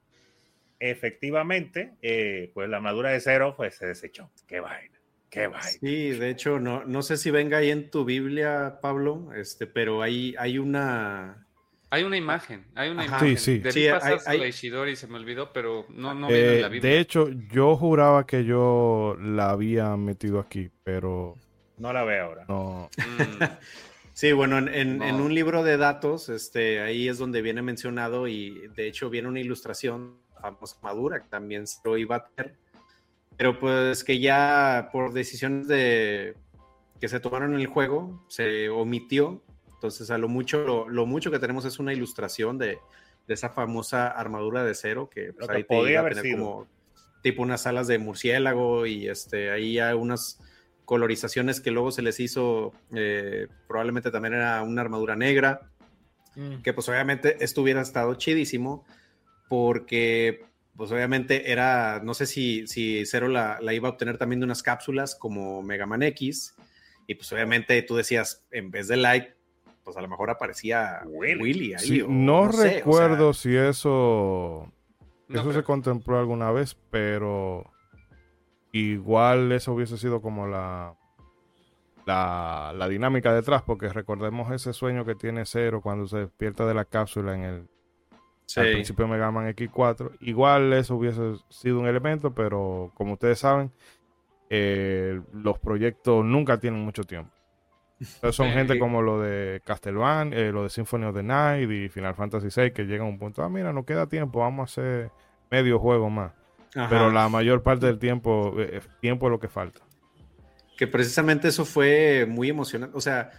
efectivamente, 0.81 1.93
eh, 2.01 2.51
pues 2.53 2.67
la 2.67 2.77
armadura 2.77 3.11
de 3.11 3.21
Zero 3.21 3.55
pues 3.55 3.75
se 3.75 3.85
desechó. 3.85 4.29
Qué 4.47 4.59
vaina. 4.59 4.99
Qué 5.29 5.47
vaina. 5.47 5.61
Sí, 5.63 6.09
de 6.09 6.29
hecho, 6.29 6.59
no, 6.59 6.83
no 6.83 7.01
sé 7.03 7.15
si 7.15 7.31
venga 7.31 7.59
ahí 7.59 7.69
en 7.69 7.89
tu 7.89 8.03
Biblia, 8.03 8.79
Pablo, 8.81 9.29
este, 9.33 9.67
pero 9.67 10.01
hay, 10.01 10.35
hay 10.37 10.57
una, 10.57 11.47
hay 11.93 12.03
una 12.03 12.15
imagen, 12.15 12.65
hay 12.73 12.89
una 12.89 13.05
imagen. 13.05 13.37
Sí, 13.37 13.57
sí. 13.57 13.59
Debí 13.59 13.73
sí 13.73 14.37
la 14.37 14.47
Ishidori, 14.47 14.95
se 14.95 15.07
me 15.07 15.17
olvidó, 15.17 15.51
pero 15.51 15.85
no, 15.89 16.13
no 16.13 16.29
viene 16.29 16.55
en 16.55 16.61
la 16.61 16.67
eh, 16.67 16.69
Biblia. 16.69 16.89
De 16.89 16.99
hecho, 16.99 17.29
yo 17.51 17.75
juraba 17.75 18.25
que 18.25 18.45
yo 18.45 19.17
la 19.19 19.49
había 19.49 19.97
metido 19.97 20.39
aquí, 20.39 20.69
pero... 20.83 21.35
No 21.77 21.91
la 21.91 22.05
veo 22.05 22.25
ahora. 22.25 22.45
No. 22.47 22.89
Mm. 22.97 23.43
sí, 24.13 24.31
bueno, 24.31 24.57
en, 24.57 25.01
un 25.01 25.35
libro 25.35 25.63
de 25.63 25.75
datos, 25.75 26.29
este, 26.29 26.79
ahí 26.79 27.09
es 27.09 27.17
donde 27.17 27.41
viene 27.41 27.61
mencionado 27.61 28.29
y 28.29 28.69
de 28.69 28.87
hecho 28.87 29.09
viene 29.09 29.27
una 29.27 29.41
ilustración 29.41 30.17
famosa 30.41 30.77
madura 30.81 31.21
que 31.21 31.29
también 31.29 31.67
se 31.67 31.79
lo 31.83 31.97
iba 31.97 32.17
a 32.17 32.25
tener, 32.25 32.55
pero 33.37 33.59
pues 33.59 34.03
que 34.03 34.19
ya 34.19 34.89
por 34.91 35.13
decisiones 35.13 35.67
de 35.67 36.35
que 36.99 37.07
se 37.07 37.19
tomaron 37.19 37.55
en 37.55 37.61
el 37.61 37.67
juego 37.67 38.23
se 38.27 38.69
omitió. 38.69 39.41
Entonces, 39.73 40.11
a 40.11 40.19
lo 40.19 40.29
mucho, 40.29 40.87
lo, 40.87 41.05
mucho 41.07 41.31
que 41.31 41.39
tenemos 41.39 41.65
es 41.65 41.79
una 41.79 41.91
ilustración 41.91 42.59
de, 42.59 42.77
esa 43.27 43.49
famosa 43.49 44.07
armadura 44.07 44.63
de 44.63 44.75
cero 44.75 45.09
que, 45.09 45.33
pues, 45.33 45.49
ahí 45.49 45.63
podía 45.63 46.01
haber 46.01 46.15
tener 46.15 46.37
como 46.37 46.67
tipo 47.23 47.41
unas 47.41 47.65
alas 47.65 47.87
de 47.87 47.97
murciélago 47.97 48.85
y 48.85 49.07
este 49.07 49.51
ahí 49.51 49.79
hay 49.79 49.95
unas 49.95 50.39
colorizaciones 50.85 51.61
que 51.61 51.71
luego 51.71 51.91
se 51.91 52.01
les 52.01 52.19
hizo 52.19 52.73
eh, 52.93 53.47
probablemente 53.67 54.11
también 54.11 54.33
era 54.33 54.61
una 54.63 54.81
armadura 54.81 55.15
negra 55.15 55.71
mm. 56.35 56.61
que 56.61 56.73
pues 56.73 56.89
obviamente 56.89 57.37
esto 57.39 57.61
hubiera 57.61 57.81
estado 57.81 58.15
chidísimo 58.15 58.83
porque 59.51 60.45
pues 60.77 60.93
obviamente 60.93 61.51
era 61.51 61.99
no 62.01 62.13
sé 62.13 62.25
si 62.25 62.65
si 62.67 63.05
Cero 63.05 63.27
la, 63.27 63.59
la, 63.59 63.73
iba 63.73 63.89
a 63.89 63.91
obtener 63.91 64.17
también 64.17 64.39
de 64.39 64.45
unas 64.45 64.63
cápsulas 64.63 65.13
como 65.13 65.61
Mega 65.61 65.85
Man 65.85 66.03
X 66.03 66.55
y 67.05 67.15
pues 67.15 67.29
obviamente 67.33 67.81
tú 67.81 67.97
decías 67.97 68.45
en 68.49 68.71
vez 68.71 68.87
de 68.87 68.95
like 68.95 69.35
pues 69.83 69.97
a 69.97 70.01
lo 70.01 70.07
mejor 70.07 70.29
aparecía 70.29 71.01
Willy, 71.05 71.73
ahí. 71.73 72.05
no, 72.07 72.47
recuerdo 72.47 73.33
si 73.33 73.53
eso, 73.57 74.71
eso 75.27 75.51
se 75.51 75.63
contempló 75.63 76.17
alguna 76.17 76.49
vez, 76.51 76.77
pero 76.89 77.69
igual 78.71 79.51
eso 79.51 79.73
hubiese 79.73 79.97
sido 79.97 80.21
como 80.21 80.47
la, 80.47 80.95
la, 82.05 82.87
dinámica 82.87 83.33
detrás, 83.33 83.63
porque 83.63 83.89
recordemos 83.89 84.49
ese 84.53 84.71
sueño 84.71 85.03
que 85.03 85.15
tiene 85.15 85.45
Cero 85.45 85.81
cuando 85.81 86.07
se 86.07 86.19
despierta 86.19 86.65
de 86.65 86.73
la 86.73 86.85
cápsula 86.85 87.35
en 87.35 87.41
el 87.41 87.70
principio 88.55 89.05
de 89.05 89.11
Mega 89.11 89.31
Man 89.31 89.47
X4. 89.53 90.17
Igual 90.21 90.73
eso 90.73 90.95
hubiese 90.95 91.35
sido 91.49 91.79
un 91.79 91.87
elemento, 91.87 92.33
pero 92.33 92.91
como 92.95 93.13
ustedes 93.13 93.39
saben, 93.39 93.71
eh, 94.49 95.21
los 95.33 95.59
proyectos 95.59 96.25
nunca 96.25 96.59
tienen 96.59 96.81
mucho 96.81 97.03
tiempo 97.03 97.31
son 98.31 98.51
gente 98.51 98.79
como 98.79 99.01
lo 99.01 99.21
de 99.21 99.61
Castlevania, 99.63 100.37
eh, 100.37 100.51
lo 100.51 100.63
de 100.63 100.69
Symphony 100.69 101.05
of 101.05 101.15
the 101.15 101.23
Night 101.23 101.69
y 101.69 101.89
Final 101.89 102.15
Fantasy 102.15 102.47
VI 102.47 102.71
que 102.71 102.83
llegan 102.83 103.07
a 103.07 103.09
un 103.09 103.19
punto, 103.19 103.43
ah, 103.43 103.49
mira, 103.49 103.73
no 103.73 103.85
queda 103.85 104.07
tiempo, 104.07 104.39
vamos 104.39 104.61
a 104.61 104.81
hacer 104.81 105.11
medio 105.49 105.79
juego 105.79 106.09
más. 106.09 106.31
Pero 106.73 107.11
la 107.11 107.27
mayor 107.27 107.63
parte 107.63 107.85
del 107.85 107.99
tiempo, 107.99 108.55
eh, 108.57 108.79
tiempo 109.01 109.27
es 109.27 109.31
lo 109.31 109.39
que 109.39 109.49
falta. 109.49 109.81
Que 110.77 110.87
precisamente 110.87 111.49
eso 111.49 111.65
fue 111.65 112.25
muy 112.25 112.49
emocionante. 112.49 112.97
O 112.97 113.01
sea, 113.01 113.29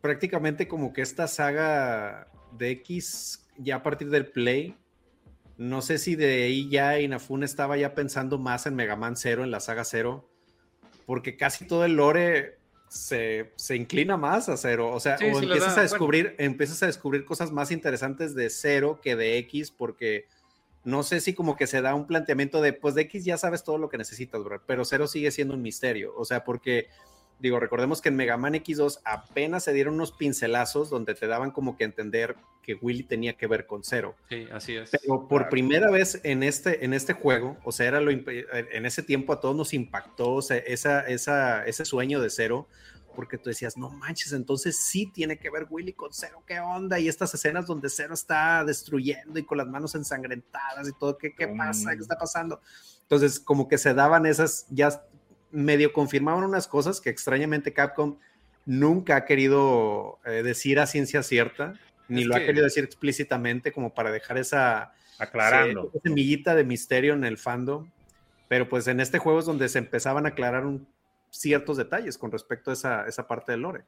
prácticamente 0.00 0.66
como 0.66 0.92
que 0.92 1.00
esta 1.00 1.28
saga 1.28 2.26
de 2.58 2.72
X, 2.72 3.48
ya 3.62 3.76
a 3.76 3.82
partir 3.82 4.10
del 4.10 4.26
Play, 4.26 4.76
no 5.56 5.82
sé 5.82 5.98
si 5.98 6.16
de 6.16 6.44
ahí 6.44 6.68
ya 6.68 6.98
Inafune 6.98 7.44
estaba 7.44 7.76
ya 7.76 7.94
pensando 7.94 8.38
más 8.38 8.66
en 8.66 8.74
Mega 8.74 8.96
Man 8.96 9.16
0, 9.16 9.44
en 9.44 9.50
la 9.50 9.60
saga 9.60 9.84
0, 9.84 10.28
porque 11.06 11.36
casi 11.36 11.66
todo 11.66 11.84
el 11.84 11.96
lore 11.96 12.60
se, 12.90 13.52
inclina 13.74 14.16
más 14.16 14.48
a 14.48 14.56
cero. 14.56 14.90
O 14.92 15.00
sea, 15.00 15.16
o 15.20 15.38
empiezas 15.38 15.78
a 15.78 15.82
descubrir, 15.82 16.34
empiezas 16.38 16.82
a 16.82 16.86
descubrir 16.86 17.24
cosas 17.24 17.52
más 17.52 17.70
interesantes 17.70 18.34
de 18.34 18.50
cero 18.50 19.00
que 19.02 19.16
de 19.16 19.38
X, 19.38 19.70
porque 19.70 20.26
no 20.82 21.02
sé 21.02 21.20
si 21.20 21.34
como 21.34 21.56
que 21.56 21.66
se 21.66 21.82
da 21.82 21.94
un 21.94 22.06
planteamiento 22.06 22.60
de, 22.60 22.72
pues 22.72 22.94
de 22.94 23.02
X 23.02 23.24
ya 23.24 23.38
sabes 23.38 23.62
todo 23.62 23.78
lo 23.78 23.88
que 23.88 23.98
necesitas, 23.98 24.40
pero 24.66 24.84
cero 24.84 25.06
sigue 25.06 25.30
siendo 25.30 25.54
un 25.54 25.62
misterio. 25.62 26.12
O 26.16 26.24
sea, 26.24 26.42
porque 26.42 26.88
digo, 27.40 27.58
recordemos 27.58 28.00
que 28.00 28.10
en 28.10 28.16
Mega 28.16 28.36
Man 28.36 28.54
X2 28.54 29.00
apenas 29.04 29.64
se 29.64 29.72
dieron 29.72 29.94
unos 29.94 30.12
pincelazos 30.12 30.90
donde 30.90 31.14
te 31.14 31.26
daban 31.26 31.50
como 31.50 31.76
que 31.76 31.84
entender 31.84 32.36
que 32.62 32.74
Willy 32.74 33.02
tenía 33.02 33.36
que 33.36 33.46
ver 33.46 33.66
con 33.66 33.82
Cero. 33.82 34.14
Sí, 34.28 34.46
así 34.52 34.76
es. 34.76 34.90
Pero 34.90 35.26
por 35.26 35.48
primera 35.48 35.90
vez 35.90 36.20
en 36.22 36.42
este, 36.42 36.84
en 36.84 36.92
este 36.92 37.14
juego, 37.14 37.56
o 37.64 37.72
sea, 37.72 37.86
era 37.86 38.00
lo, 38.00 38.10
en 38.10 38.86
ese 38.86 39.02
tiempo 39.02 39.32
a 39.32 39.40
todos 39.40 39.56
nos 39.56 39.74
impactó 39.74 40.34
o 40.34 40.42
sea, 40.42 40.58
esa, 40.58 41.00
esa, 41.06 41.64
ese 41.64 41.84
sueño 41.84 42.20
de 42.20 42.30
Cero, 42.30 42.68
porque 43.14 43.38
tú 43.38 43.48
decías, 43.48 43.76
no 43.76 43.90
manches, 43.90 44.32
entonces 44.32 44.76
sí 44.76 45.10
tiene 45.12 45.38
que 45.38 45.50
ver 45.50 45.66
Willy 45.68 45.94
con 45.94 46.12
Cero, 46.12 46.42
¿qué 46.46 46.60
onda? 46.60 46.98
Y 46.98 47.08
estas 47.08 47.34
escenas 47.34 47.66
donde 47.66 47.88
Cero 47.88 48.14
está 48.14 48.64
destruyendo 48.64 49.38
y 49.38 49.44
con 49.44 49.58
las 49.58 49.66
manos 49.66 49.94
ensangrentadas 49.94 50.88
y 50.88 50.92
todo, 50.98 51.18
¿qué, 51.18 51.34
qué 51.34 51.48
pasa? 51.48 51.94
¿Qué 51.94 52.02
está 52.02 52.16
pasando? 52.16 52.60
Entonces, 53.02 53.40
como 53.40 53.66
que 53.66 53.76
se 53.76 53.92
daban 53.92 54.24
esas, 54.24 54.66
ya 54.70 55.02
medio 55.50 55.92
confirmaban 55.92 56.44
unas 56.44 56.68
cosas 56.68 57.00
que 57.00 57.10
extrañamente 57.10 57.72
Capcom 57.72 58.16
nunca 58.66 59.16
ha 59.16 59.24
querido 59.24 60.18
eh, 60.24 60.42
decir 60.42 60.78
a 60.80 60.86
ciencia 60.86 61.22
cierta, 61.22 61.74
ni 62.08 62.24
lo 62.24 62.34
ha 62.34 62.40
querido 62.40 62.64
decir 62.64 62.84
explícitamente 62.84 63.72
como 63.72 63.94
para 63.94 64.10
dejar 64.10 64.38
esa, 64.38 64.92
aclarando. 65.20 65.90
semillita 66.02 66.54
de 66.54 66.64
misterio 66.64 67.14
en 67.14 67.24
el 67.24 67.38
fandom. 67.38 67.88
Pero 68.48 68.68
pues 68.68 68.88
en 68.88 68.98
este 68.98 69.18
juego 69.18 69.38
es 69.38 69.44
donde 69.44 69.68
se 69.68 69.78
empezaban 69.78 70.26
a 70.26 70.30
aclarar 70.30 70.64
ciertos 71.30 71.76
detalles 71.76 72.18
con 72.18 72.32
respecto 72.32 72.70
a 72.70 72.74
esa, 72.74 73.06
esa, 73.06 73.28
parte 73.28 73.52
del 73.52 73.60
lore. 73.60 73.84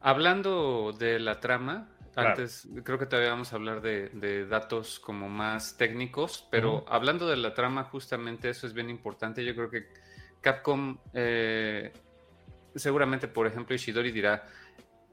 Hablando 0.00 0.92
de 0.92 1.20
la 1.20 1.38
trama, 1.38 1.88
antes 2.16 2.68
creo 2.82 2.98
que 2.98 3.06
todavía 3.06 3.30
vamos 3.30 3.52
a 3.52 3.56
hablar 3.56 3.80
de, 3.80 4.46
datos 4.46 4.98
como 4.98 5.28
más 5.28 5.76
técnicos, 5.76 6.48
pero 6.50 6.84
hablando 6.88 7.28
de 7.28 7.36
la 7.36 7.54
trama, 7.54 7.84
justamente 7.84 8.50
eso 8.50 8.66
es 8.66 8.74
bien 8.74 8.90
importante. 8.90 9.44
Yo 9.44 9.54
creo 9.54 9.70
que 9.70 9.86
Capcom, 10.42 10.98
eh, 11.14 11.92
seguramente, 12.74 13.28
por 13.28 13.46
ejemplo, 13.46 13.74
Ishidori 13.74 14.12
dirá, 14.12 14.46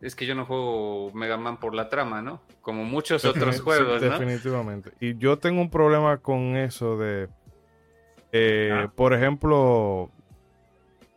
es 0.01 0.15
que 0.15 0.25
yo 0.25 0.35
no 0.35 0.45
juego 0.45 1.11
Mega 1.13 1.37
Man 1.37 1.57
por 1.57 1.73
la 1.73 1.87
trama, 1.87 2.21
¿no? 2.21 2.41
Como 2.61 2.83
muchos 2.83 3.23
otros 3.25 3.61
juegos, 3.61 4.01
¿no? 4.01 4.09
Definitivamente. 4.09 4.91
Y 4.99 5.17
yo 5.17 5.37
tengo 5.37 5.61
un 5.61 5.69
problema 5.69 6.17
con 6.17 6.57
eso 6.57 6.97
de, 6.97 7.29
eh, 8.31 8.71
ah. 8.73 8.91
por 8.93 9.13
ejemplo, 9.13 10.11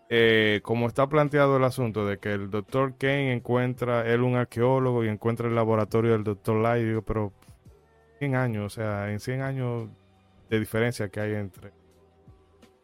eh, 0.08 0.60
como 0.62 0.88
está 0.88 1.08
planteado 1.08 1.56
el 1.56 1.64
asunto 1.64 2.06
de 2.06 2.18
que 2.18 2.32
el 2.32 2.50
doctor 2.50 2.94
Kane 2.98 3.32
encuentra, 3.32 4.06
él 4.06 4.20
un 4.20 4.36
arqueólogo 4.36 5.04
y 5.04 5.08
encuentra 5.08 5.48
el 5.48 5.54
laboratorio 5.54 6.12
del 6.12 6.24
doctor 6.24 6.56
Light, 6.56 6.84
digo, 6.84 7.02
pero 7.02 7.32
100 8.18 8.36
años, 8.36 8.66
o 8.66 8.70
sea, 8.70 9.10
en 9.10 9.20
100 9.20 9.40
años 9.40 9.88
de 10.50 10.60
diferencia 10.60 11.08
que 11.08 11.20
hay 11.20 11.32
entre 11.32 11.72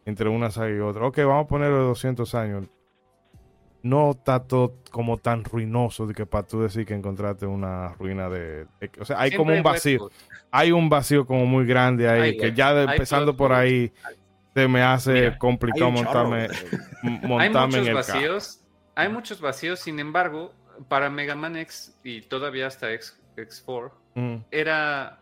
entre 0.08 0.30
una 0.30 0.50
saga 0.50 0.74
y 0.74 0.78
otra. 0.78 1.06
Ok, 1.06 1.18
vamos 1.18 1.44
a 1.44 1.48
ponerlo 1.48 1.76
de 1.76 1.84
200 1.88 2.34
años. 2.34 2.66
No 3.82 4.12
está 4.12 4.42
todo 4.42 4.76
como 4.90 5.18
tan 5.18 5.44
ruinoso 5.44 6.06
de 6.06 6.14
que 6.14 6.24
para 6.24 6.46
tú 6.46 6.62
decir 6.62 6.86
que 6.86 6.94
encontraste 6.94 7.44
una 7.44 7.92
ruina 7.92 8.30
de... 8.30 8.66
o 8.98 9.04
sea, 9.04 9.20
hay 9.20 9.36
como 9.36 9.52
un 9.52 9.62
vacío. 9.62 10.10
Hay 10.50 10.72
un 10.72 10.88
vacío 10.88 11.26
como 11.26 11.44
muy 11.44 11.66
grande 11.66 12.08
ahí, 12.08 12.38
que 12.38 12.54
ya 12.54 12.82
empezando 12.84 13.36
por 13.36 13.52
ahí 13.52 13.92
se 14.54 14.66
me 14.66 14.82
hace 14.82 15.36
complicado 15.36 15.90
montarme, 15.90 16.48
montarme 17.02 17.78
en 17.78 17.88
el 17.88 17.94
vacíos. 17.94 18.62
Hay 18.94 19.10
muchos 19.10 19.42
vacíos, 19.42 19.78
sin 19.78 20.00
embargo, 20.00 20.54
para 20.88 21.10
Mega 21.10 21.34
Man 21.34 21.56
X 21.56 21.98
y 22.02 22.22
todavía 22.22 22.66
hasta 22.66 22.90
X, 22.94 23.20
X4, 23.36 23.92
mm. 24.14 24.36
era 24.50 25.20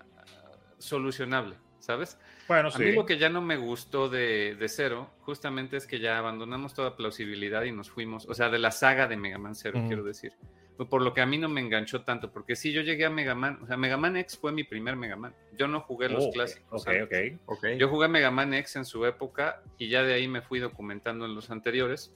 solucionable, 0.78 1.56
¿sabes? 1.80 2.18
Bueno, 2.48 2.68
a 2.72 2.78
mí 2.78 2.92
lo 2.92 3.06
que 3.06 3.18
ya 3.18 3.28
no 3.28 3.42
me 3.42 3.56
gustó 3.56 4.08
de, 4.08 4.56
Cero, 4.68 5.10
justamente 5.20 5.76
es 5.76 5.86
que 5.86 5.98
ya 5.98 6.18
abandonamos 6.18 6.74
toda 6.74 6.96
plausibilidad 6.96 7.64
y 7.64 7.72
nos 7.72 7.90
fuimos, 7.90 8.26
o 8.28 8.34
sea, 8.34 8.50
de 8.50 8.58
la 8.58 8.70
saga 8.70 9.08
de 9.08 9.16
Mega 9.16 9.38
Man 9.38 9.54
Zero, 9.54 9.82
quiero 9.86 10.04
decir. 10.04 10.32
Por 10.76 11.00
lo 11.00 11.14
que 11.14 11.22
a 11.22 11.26
mí 11.26 11.38
no 11.38 11.48
me 11.48 11.62
enganchó 11.62 12.02
tanto, 12.02 12.30
porque 12.30 12.54
si 12.54 12.70
yo 12.70 12.82
llegué 12.82 13.06
a 13.06 13.10
Mega 13.10 13.34
Man, 13.34 13.58
o 13.62 13.66
sea, 13.66 13.78
Mega 13.78 13.96
Man 13.96 14.16
X 14.18 14.36
fue 14.38 14.52
mi 14.52 14.62
primer 14.62 14.94
Mega 14.94 15.16
Man. 15.16 15.34
Yo 15.56 15.68
no 15.68 15.80
jugué 15.80 16.10
los 16.10 16.26
oh, 16.26 16.30
clásicos. 16.30 16.86
Okay, 16.86 17.38
okay, 17.46 17.78
Yo 17.78 17.88
jugué 17.88 18.08
Mega 18.08 18.30
Man 18.30 18.52
X 18.52 18.76
en 18.76 18.84
su 18.84 19.06
época 19.06 19.62
y 19.78 19.88
ya 19.88 20.02
de 20.02 20.12
ahí 20.12 20.28
me 20.28 20.42
fui 20.42 20.58
documentando 20.58 21.24
en 21.24 21.34
los 21.34 21.50
anteriores. 21.50 22.14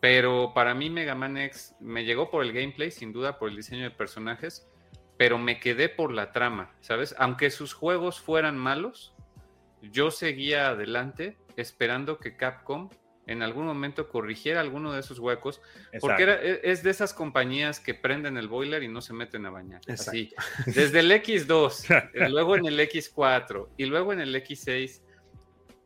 Pero 0.00 0.52
para 0.54 0.74
mí 0.74 0.90
Mega 0.90 1.14
Man 1.14 1.38
X 1.38 1.74
me 1.80 2.04
llegó 2.04 2.30
por 2.30 2.44
el 2.44 2.52
gameplay, 2.52 2.90
sin 2.90 3.10
duda, 3.14 3.38
por 3.38 3.48
el 3.48 3.56
diseño 3.56 3.84
de 3.84 3.90
personajes, 3.90 4.68
pero 5.16 5.38
me 5.38 5.58
quedé 5.58 5.88
por 5.88 6.12
la 6.12 6.30
trama, 6.30 6.74
¿sabes? 6.80 7.14
Aunque 7.18 7.48
sus 7.48 7.72
juegos 7.72 8.20
fueran 8.20 8.58
malos, 8.58 9.13
yo 9.90 10.10
seguía 10.10 10.68
adelante 10.68 11.36
esperando 11.56 12.18
que 12.18 12.36
Capcom 12.36 12.88
en 13.26 13.42
algún 13.42 13.64
momento 13.64 14.08
corrigiera 14.08 14.60
alguno 14.60 14.92
de 14.92 15.00
esos 15.00 15.18
huecos, 15.18 15.60
porque 16.00 16.24
e, 16.24 16.60
es 16.64 16.82
de 16.82 16.90
esas 16.90 17.14
compañías 17.14 17.80
que 17.80 17.94
prenden 17.94 18.36
el 18.36 18.48
boiler 18.48 18.82
y 18.82 18.88
no 18.88 19.00
se 19.00 19.14
meten 19.14 19.46
a 19.46 19.50
bañar. 19.50 19.80
Así, 19.88 20.32
desde 20.66 21.00
el 21.00 21.10
X2, 21.10 22.10
eh, 22.14 22.28
luego 22.28 22.56
en 22.56 22.66
el 22.66 22.78
X4 22.78 23.68
y 23.76 23.86
luego 23.86 24.12
en 24.12 24.20
el 24.20 24.34
X6 24.34 25.00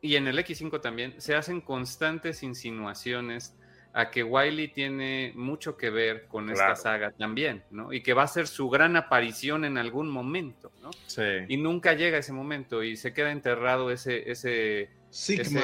y 0.01 0.17
en 0.17 0.29
el 0.29 0.39
X5 0.39 0.81
también, 0.81 1.21
se 1.21 1.35
hacen 1.35 1.61
constantes 1.61 2.43
insinuaciones 2.43 3.55
a 3.93 4.11
que 4.11 4.23
Wiley 4.23 4.69
tiene 4.69 5.33
mucho 5.35 5.77
que 5.77 5.91
ver 5.91 6.27
con 6.27 6.51
esta 6.51 6.77
saga 6.77 7.11
también, 7.13 7.65
¿no? 7.71 7.93
Y 7.93 8.03
que 8.03 8.15
va 8.15 8.23
a 8.23 8.29
ser 8.29 8.47
su 8.47 8.69
gran 8.69 8.97
aparición 8.97 9.65
en 9.65 9.79
algún 9.79 10.09
momento, 10.09 10.71
¿no? 10.83 10.91
Sí. 11.07 11.23
Y 11.49 11.57
nunca 11.57 11.95
llega 11.95 12.19
ese 12.19 12.33
momento 12.33 12.83
y 12.83 12.97
se 12.97 13.13
queda 13.13 13.33
enterrado 13.33 13.91
ese, 13.91 14.31
ese, 14.31 14.91
Sigma, 15.11 15.63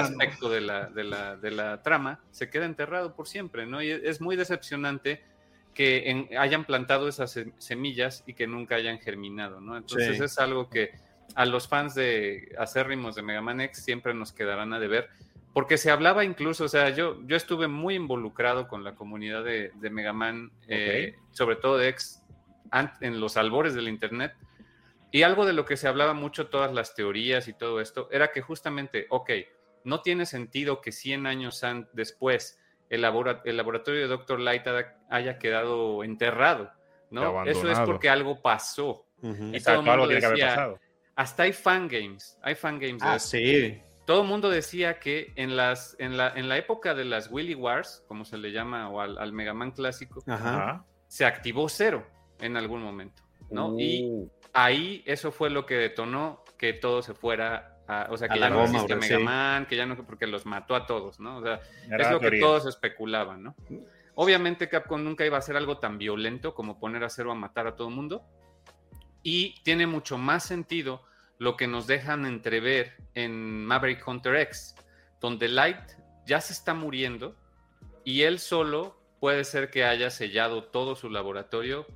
aspecto 0.00 0.50
de 0.50 0.60
la, 0.60 0.86
de, 0.86 1.04
la, 1.04 1.36
de 1.36 1.50
la, 1.52 1.82
trama, 1.82 2.20
se 2.32 2.50
queda 2.50 2.64
enterrado 2.64 3.14
por 3.14 3.28
siempre, 3.28 3.64
¿no? 3.64 3.80
Y 3.80 3.90
es 3.90 4.20
muy 4.20 4.34
decepcionante 4.34 5.22
que 5.72 6.26
hayan 6.36 6.64
plantado 6.64 7.06
esas 7.06 7.38
semillas 7.58 8.24
y 8.26 8.34
que 8.34 8.46
nunca 8.46 8.74
hayan 8.74 8.98
germinado, 8.98 9.60
¿no? 9.60 9.76
Entonces 9.76 10.20
es 10.20 10.38
algo 10.38 10.68
que 10.68 10.90
a 11.34 11.44
los 11.44 11.68
fans 11.68 11.94
de 11.94 12.54
acérrimos 12.58 13.14
de 13.14 13.22
Mega 13.22 13.42
Man 13.42 13.60
X 13.60 13.84
siempre 13.84 14.14
nos 14.14 14.32
quedarán 14.32 14.72
a 14.72 14.80
deber 14.80 15.08
porque 15.56 15.78
se 15.78 15.90
hablaba 15.90 16.22
incluso, 16.22 16.64
o 16.64 16.68
sea, 16.68 16.90
yo, 16.90 17.16
yo 17.24 17.34
estuve 17.34 17.66
muy 17.66 17.94
involucrado 17.94 18.68
con 18.68 18.84
la 18.84 18.94
comunidad 18.94 19.42
de, 19.42 19.72
de 19.76 19.88
Mega 19.88 20.12
Man, 20.12 20.52
eh, 20.68 21.14
sobre 21.30 21.56
todo 21.56 21.78
de 21.78 21.88
X, 21.88 22.22
en 23.00 23.20
los 23.20 23.38
albores 23.38 23.72
del 23.72 23.88
Internet, 23.88 24.34
y 25.10 25.22
algo 25.22 25.46
de 25.46 25.54
lo 25.54 25.64
que 25.64 25.78
se 25.78 25.88
hablaba 25.88 26.12
mucho, 26.12 26.48
todas 26.48 26.74
las 26.74 26.94
teorías 26.94 27.48
y 27.48 27.54
todo 27.54 27.80
esto, 27.80 28.10
era 28.12 28.32
que 28.32 28.42
justamente, 28.42 29.06
ok, 29.08 29.30
no 29.84 30.02
tiene 30.02 30.26
sentido 30.26 30.82
que 30.82 30.92
100 30.92 31.26
años 31.26 31.64
después 31.94 32.60
el, 32.90 33.02
el, 33.02 33.56
laboratorio 33.56 34.02
de 34.02 34.08
Dr. 34.08 34.40
Light 34.40 34.66
haya 35.08 35.38
quedado 35.38 36.04
enterrado, 36.04 36.70
¿no? 37.08 37.46
Eso 37.46 37.70
es 37.70 37.80
porque 37.80 38.10
algo 38.10 38.42
pasó. 38.42 39.06
Y 39.22 39.58
todo 39.62 39.76
el 39.76 39.86
mundo 39.86 40.06
decía, 40.06 40.74
hasta 41.14 41.44
hay 41.44 41.54
fangames, 41.54 42.38
hay 42.42 42.54
fangames. 42.54 43.02
Ah, 43.02 43.18
sí 43.18 43.82
todo 44.06 44.22
el 44.22 44.28
mundo 44.28 44.48
decía 44.48 45.00
que 45.00 45.32
en, 45.36 45.56
las, 45.56 45.96
en, 45.98 46.16
la, 46.16 46.28
en 46.30 46.48
la 46.48 46.56
época 46.56 46.94
de 46.94 47.04
las 47.04 47.30
Willy 47.30 47.54
Wars, 47.54 48.04
como 48.06 48.24
se 48.24 48.38
le 48.38 48.52
llama, 48.52 48.88
o 48.88 49.00
al, 49.00 49.18
al 49.18 49.32
Mega 49.32 49.52
Man 49.52 49.72
clásico, 49.72 50.22
se 51.08 51.24
activó 51.24 51.68
cero 51.68 52.06
en 52.40 52.56
algún 52.56 52.82
momento, 52.82 53.22
¿no? 53.50 53.78
Y 53.78 54.04
uh. 54.04 54.30
ahí 54.52 55.02
eso 55.06 55.32
fue 55.32 55.50
lo 55.50 55.66
que 55.66 55.74
detonó 55.74 56.44
que 56.56 56.72
todo 56.72 57.02
se 57.02 57.14
fuera, 57.14 57.80
a, 57.88 58.06
o 58.10 58.16
sea, 58.16 58.28
que 58.28 58.38
ya 58.38 58.48
no 58.48 58.62
existe 58.62 58.94
Mega 58.94 59.18
Man, 59.18 59.66
que 59.66 59.76
ya 59.76 59.86
no, 59.86 59.96
porque 59.96 60.28
los 60.28 60.46
mató 60.46 60.76
a 60.76 60.86
todos, 60.86 61.18
¿no? 61.18 61.38
O 61.38 61.42
sea, 61.42 61.60
es 61.90 62.10
lo 62.10 62.20
que 62.20 62.38
todos 62.38 62.64
especulaban, 62.66 63.42
¿no? 63.42 63.56
Obviamente 64.14 64.68
Capcom 64.68 65.02
nunca 65.02 65.26
iba 65.26 65.36
a 65.36 65.40
hacer 65.40 65.56
algo 65.56 65.78
tan 65.78 65.98
violento 65.98 66.54
como 66.54 66.78
poner 66.78 67.02
a 67.04 67.10
cero 67.10 67.32
a 67.32 67.34
matar 67.34 67.66
a 67.66 67.74
todo 67.74 67.88
el 67.88 67.94
mundo. 67.94 68.24
Y 69.22 69.60
tiene 69.62 69.86
mucho 69.86 70.16
más 70.16 70.44
sentido 70.44 71.02
lo 71.38 71.56
que 71.56 71.66
nos 71.66 71.86
dejan 71.86 72.26
entrever 72.26 72.94
en 73.14 73.64
Maverick 73.64 74.06
Hunter 74.06 74.36
X, 74.36 74.74
donde 75.20 75.48
Light 75.48 75.78
ya 76.26 76.40
se 76.40 76.52
está 76.52 76.74
muriendo 76.74 77.36
y 78.04 78.22
él 78.22 78.38
solo 78.38 79.00
puede 79.20 79.44
ser 79.44 79.70
que 79.70 79.84
haya 79.84 80.10
sellado 80.10 80.64
todo 80.64 80.96
su 80.96 81.10
laboratorio 81.10 81.86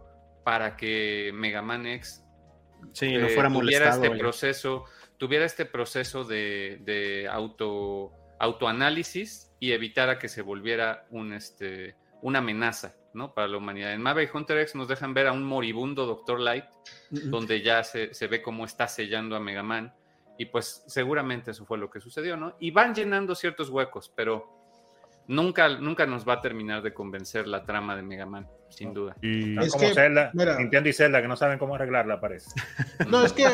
para 0.45 0.77
que 0.77 1.31
Mega 1.35 1.63
Man 1.63 1.87
X 1.87 2.25
sí, 2.93 3.17
no 3.17 3.29
fuera 3.29 3.53
tuviera 3.53 3.91
este 3.91 4.11
proceso, 4.11 4.85
tuviera 5.17 5.45
este 5.45 5.65
proceso 5.65 6.25
de, 6.25 7.29
auto, 7.31 8.13
autoanálisis 8.39 9.53
y 9.61 9.73
evitara 9.73 10.19
que 10.19 10.29
se 10.29 10.43
volviera 10.43 11.07
un, 11.11 11.33
este, 11.33 11.95
una 12.23 12.39
amenaza 12.39 12.95
¿no? 13.13 13.35
Para 13.35 13.49
la 13.49 13.57
humanidad. 13.57 13.93
En 13.93 14.03
Maverick 14.03 14.35
Hunter 14.35 14.59
X 14.59 14.75
nos 14.75 14.89
dejan 14.89 15.15
ver 15.15 15.27
a 15.27 15.33
un 15.33 15.45
moribundo 15.45 16.07
Doctor 16.07 16.41
Light, 16.41 16.65
donde 17.11 17.63
ya 17.63 17.83
se, 17.85 18.15
se, 18.15 18.27
ve 18.27 18.43
cómo 18.43 18.65
está 18.65 18.89
sellando 18.89 19.37
a 19.37 19.41
Mega 19.41 19.63
Man. 19.63 19.95
Y 20.39 20.47
pues 20.47 20.85
seguramente 20.87 21.51
eso 21.51 21.67
fue 21.67 21.79
lo 21.79 21.91
que 21.91 22.01
sucedió, 22.01 22.37
¿no? 22.37 22.57
Y 22.61 22.71
van 22.71 22.95
llenando 22.95 23.35
ciertos 23.35 23.69
huecos, 23.69 24.11
pero 24.15 24.60
nunca, 25.31 25.69
nunca 25.69 26.07
nos 26.07 26.29
va 26.29 26.35
a 26.35 26.41
terminar 26.41 26.83
de 26.83 26.93
convencer 26.93 27.47
la 27.47 27.65
trama 27.65 27.95
de 27.95 28.03
Mega 28.03 28.27
Man, 28.27 28.49
sin 28.69 28.93
duda. 28.93 29.17
Y... 29.23 29.59
Es 29.59 29.73
como 29.73 29.89
Zelda, 29.95 30.33
Nintendo 30.59 30.89
y 30.89 30.93
Zelda, 30.93 31.23
que 31.23 31.29
no 31.29 31.37
saben 31.37 31.59
cómo 31.59 31.77
arreglarla, 31.77 32.21
parece. 32.21 32.51
No, 33.09 33.25
es 33.25 33.33
que, 33.33 33.47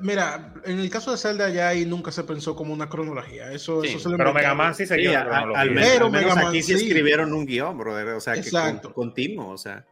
mira, 0.00 0.54
en 0.64 0.78
el 0.78 0.88
caso 0.88 1.10
de 1.10 1.18
Zelda 1.18 1.48
ya 1.50 1.68
ahí 1.68 1.84
nunca 1.84 2.12
se 2.12 2.24
pensó 2.24 2.54
como 2.54 2.72
una 2.72 2.88
cronología. 2.88 3.50
Eso, 3.50 3.82
eso 3.82 3.98
se 3.98 4.08
le 4.08 4.16
Pero 4.16 4.32
Mega 4.32 4.54
Man 4.54 4.74
sí 4.74 4.86
seguía 4.86 5.20
sí, 5.20 5.26
cronología. 5.26 5.60
Al, 5.60 5.74
pero 5.74 6.10
Mega 6.10 6.34
Man, 6.34 6.46
aquí 6.46 6.62
sí 6.62 6.74
escribieron 6.74 7.32
un 7.32 7.44
guion, 7.44 7.76
brother, 7.76 8.08
o 8.08 8.20
sea, 8.20 8.36
Exacto. 8.36 8.88
que 8.88 8.94
continuo, 8.94 9.50
o 9.50 9.58
sea. 9.58 9.84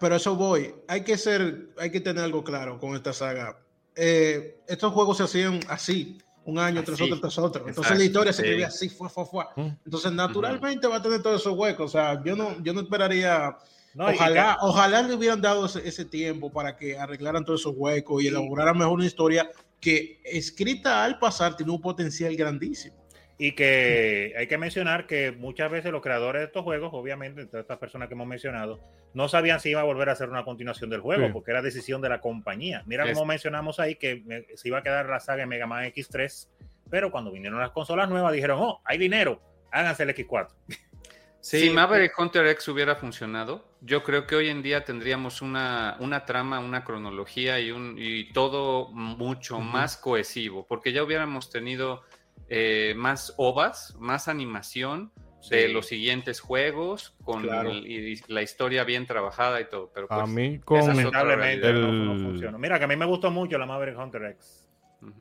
Pero 0.00 0.16
eso 0.16 0.36
voy. 0.36 0.74
Hay 0.88 1.02
que 1.02 1.16
ser, 1.16 1.68
hay 1.78 1.90
que 1.90 2.00
tener 2.00 2.24
algo 2.24 2.42
claro 2.44 2.78
con 2.78 2.94
esta 2.94 3.12
saga. 3.12 3.58
Eh, 3.94 4.60
estos 4.66 4.92
juegos 4.92 5.18
se 5.18 5.24
hacían 5.24 5.60
así 5.68 6.18
un 6.48 6.58
año 6.58 6.82
tras 6.82 6.98
otro 7.00 7.20
tras 7.20 7.38
otro. 7.38 7.68
Entonces 7.68 7.98
la 7.98 8.04
historia 8.04 8.32
se 8.32 8.40
escribía 8.40 8.68
así, 8.68 8.88
fue, 8.88 9.08
fue, 9.10 9.26
fue. 9.26 9.44
Entonces 9.84 10.10
naturalmente 10.12 10.86
va 10.86 10.96
a 10.96 11.02
tener 11.02 11.22
todos 11.22 11.42
esos 11.42 11.56
huecos. 11.56 11.90
O 11.90 11.92
sea, 11.92 12.22
yo 12.24 12.34
no, 12.34 12.58
yo 12.62 12.72
no 12.72 12.80
esperaría. 12.80 13.54
ojalá, 13.94 14.56
ojalá 14.62 15.02
le 15.02 15.14
hubieran 15.14 15.42
dado 15.42 15.66
ese, 15.66 16.04
tiempo 16.06 16.50
para 16.50 16.74
que 16.74 16.98
arreglaran 16.98 17.44
todos 17.44 17.60
esos 17.60 17.74
huecos 17.76 18.22
y 18.22 18.28
elaboraran 18.28 18.78
mejor 18.78 18.94
una 18.94 19.06
historia 19.06 19.50
que 19.78 20.22
escrita 20.24 21.04
al 21.04 21.18
pasar 21.18 21.54
tiene 21.54 21.70
un 21.70 21.82
potencial 21.82 22.34
grandísimo. 22.34 22.96
Y 23.40 23.52
que 23.52 24.34
hay 24.36 24.48
que 24.48 24.58
mencionar 24.58 25.06
que 25.06 25.30
muchas 25.30 25.70
veces 25.70 25.92
los 25.92 26.02
creadores 26.02 26.40
de 26.40 26.46
estos 26.46 26.64
juegos, 26.64 26.90
obviamente, 26.92 27.42
entre 27.42 27.60
estas 27.60 27.78
personas 27.78 28.08
que 28.08 28.14
hemos 28.14 28.26
mencionado, 28.26 28.80
no 29.14 29.28
sabían 29.28 29.60
si 29.60 29.70
iba 29.70 29.80
a 29.80 29.84
volver 29.84 30.08
a 30.08 30.12
hacer 30.12 30.28
una 30.28 30.44
continuación 30.44 30.90
del 30.90 31.00
juego, 31.00 31.32
porque 31.32 31.52
era 31.52 31.62
decisión 31.62 32.00
de 32.02 32.08
la 32.08 32.20
compañía. 32.20 32.82
Mira 32.86 33.10
cómo 33.12 33.24
mencionamos 33.24 33.78
ahí 33.78 33.94
que 33.94 34.24
se 34.56 34.68
iba 34.68 34.78
a 34.78 34.82
quedar 34.82 35.08
la 35.08 35.20
saga 35.20 35.42
de 35.42 35.46
Mega 35.46 35.66
Man 35.68 35.84
X3, 35.84 36.48
pero 36.90 37.10
cuando 37.12 37.30
vinieron 37.30 37.60
las 37.60 37.70
consolas 37.70 38.08
nuevas 38.08 38.32
dijeron, 38.32 38.58
oh, 38.60 38.80
hay 38.84 38.98
dinero, 38.98 39.40
háganse 39.70 40.02
el 40.02 40.14
X4. 40.14 40.48
si 41.40 41.70
Maverick 41.70 42.18
Hunter 42.18 42.46
X 42.48 42.68
hubiera 42.68 42.96
funcionado, 42.96 43.64
yo 43.80 44.02
creo 44.02 44.26
que 44.26 44.34
hoy 44.34 44.48
en 44.48 44.62
día 44.62 44.84
tendríamos 44.84 45.42
una, 45.42 45.96
una 46.00 46.24
trama, 46.24 46.58
una 46.58 46.84
cronología 46.84 47.60
y, 47.60 47.70
un, 47.70 47.96
y 47.98 48.32
todo 48.32 48.90
mucho 48.90 49.60
más 49.60 49.96
cohesivo, 49.96 50.66
porque 50.66 50.92
ya 50.92 51.02
hubiéramos 51.02 51.50
tenido 51.50 52.02
eh, 52.48 52.94
más 52.96 53.34
ovas, 53.36 53.96
más 53.98 54.28
animación 54.28 55.12
de 55.50 55.68
los 55.68 55.86
siguientes 55.86 56.40
juegos, 56.40 57.16
con 57.22 57.46
la 57.46 58.42
historia 58.42 58.84
bien 58.84 59.06
trabajada 59.06 59.60
y 59.60 59.68
todo. 59.68 59.90
Pero 59.94 60.06
a 60.10 60.20
pues, 60.20 60.30
mí, 60.30 60.60
lamentablemente, 60.68 61.72
no, 61.72 62.18
funciona. 62.18 62.58
Mira, 62.58 62.78
que 62.78 62.84
a 62.84 62.88
mí 62.88 62.96
me 62.96 63.06
gustó 63.06 63.30
mucho 63.30 63.56
la 63.58 63.66
Maverick 63.66 63.98
Hunter 63.98 64.24
X. 64.24 64.68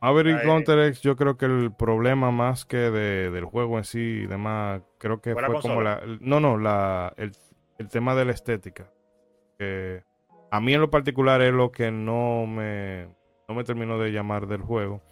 Maverick 0.02 0.44
Hunter 0.44 0.80
X, 0.88 1.02
yo 1.02 1.16
creo 1.16 1.38
que 1.38 1.46
el 1.46 1.72
problema 1.72 2.32
más 2.32 2.66
que 2.66 2.78
del 2.78 3.46
juego 3.46 3.78
en 3.78 3.84
sí 3.84 4.00
y 4.00 4.28
demás, 4.28 4.82
creo 4.98 5.22
que 5.22 5.34
fue, 5.34 5.62
como 5.62 5.82
la. 5.82 6.02
No, 6.20 6.40
no, 6.40 6.58
la, 6.58 7.14
el, 7.18 7.32
tema 7.90 8.16
de 8.16 8.26
la 8.26 8.32
estética. 8.32 8.92
Que 9.60 10.04
a 10.52 10.60
mí 10.60 10.74
en 10.74 10.82
lo 10.82 10.90
particular 10.90 11.42
es 11.42 11.54
lo 11.54 11.72
que 11.72 11.92
no 11.92 12.46
me, 12.48 13.08
no 13.48 13.56
me 13.56 13.64
terminó 13.64 14.00
de 14.00 14.12
llamar 14.12 14.48
del 14.48 14.62
juego. 14.62 15.04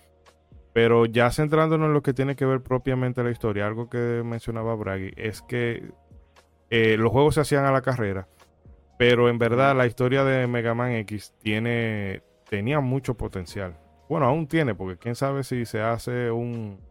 Pero 0.75 1.05
ya 1.05 1.31
centrándonos 1.31 1.87
en 1.87 1.93
lo 1.93 2.03
que 2.03 2.13
tiene 2.13 2.35
que 2.35 2.45
ver 2.45 2.61
propiamente 2.61 3.23
la 3.23 3.31
historia, 3.31 3.65
algo 3.65 3.89
que 3.89 4.23
mencionaba 4.25 4.75
Bragi, 4.75 5.13
es 5.15 5.41
que 5.41 5.89
eh, 6.69 6.97
los 6.97 7.13
juegos 7.13 7.35
se 7.35 7.41
hacían 7.41 7.63
a 7.63 7.71
la 7.71 7.81
carrera, 7.81 8.27
pero 8.99 9.29
en 9.29 9.37
verdad 9.37 9.73
la 9.73 9.87
historia 9.87 10.25
de 10.25 10.47
Mega 10.47 10.73
Man 10.73 10.91
X 10.91 11.33
tiene, 11.39 12.23
tenía 12.49 12.81
mucho 12.81 13.13
potencial. 13.13 13.77
Bueno, 14.09 14.25
aún 14.25 14.47
tiene, 14.47 14.75
porque 14.75 14.97
quién 14.97 15.15
sabe 15.15 15.45
si 15.45 15.65
se 15.65 15.79
hace 15.79 16.29
un, 16.29 16.81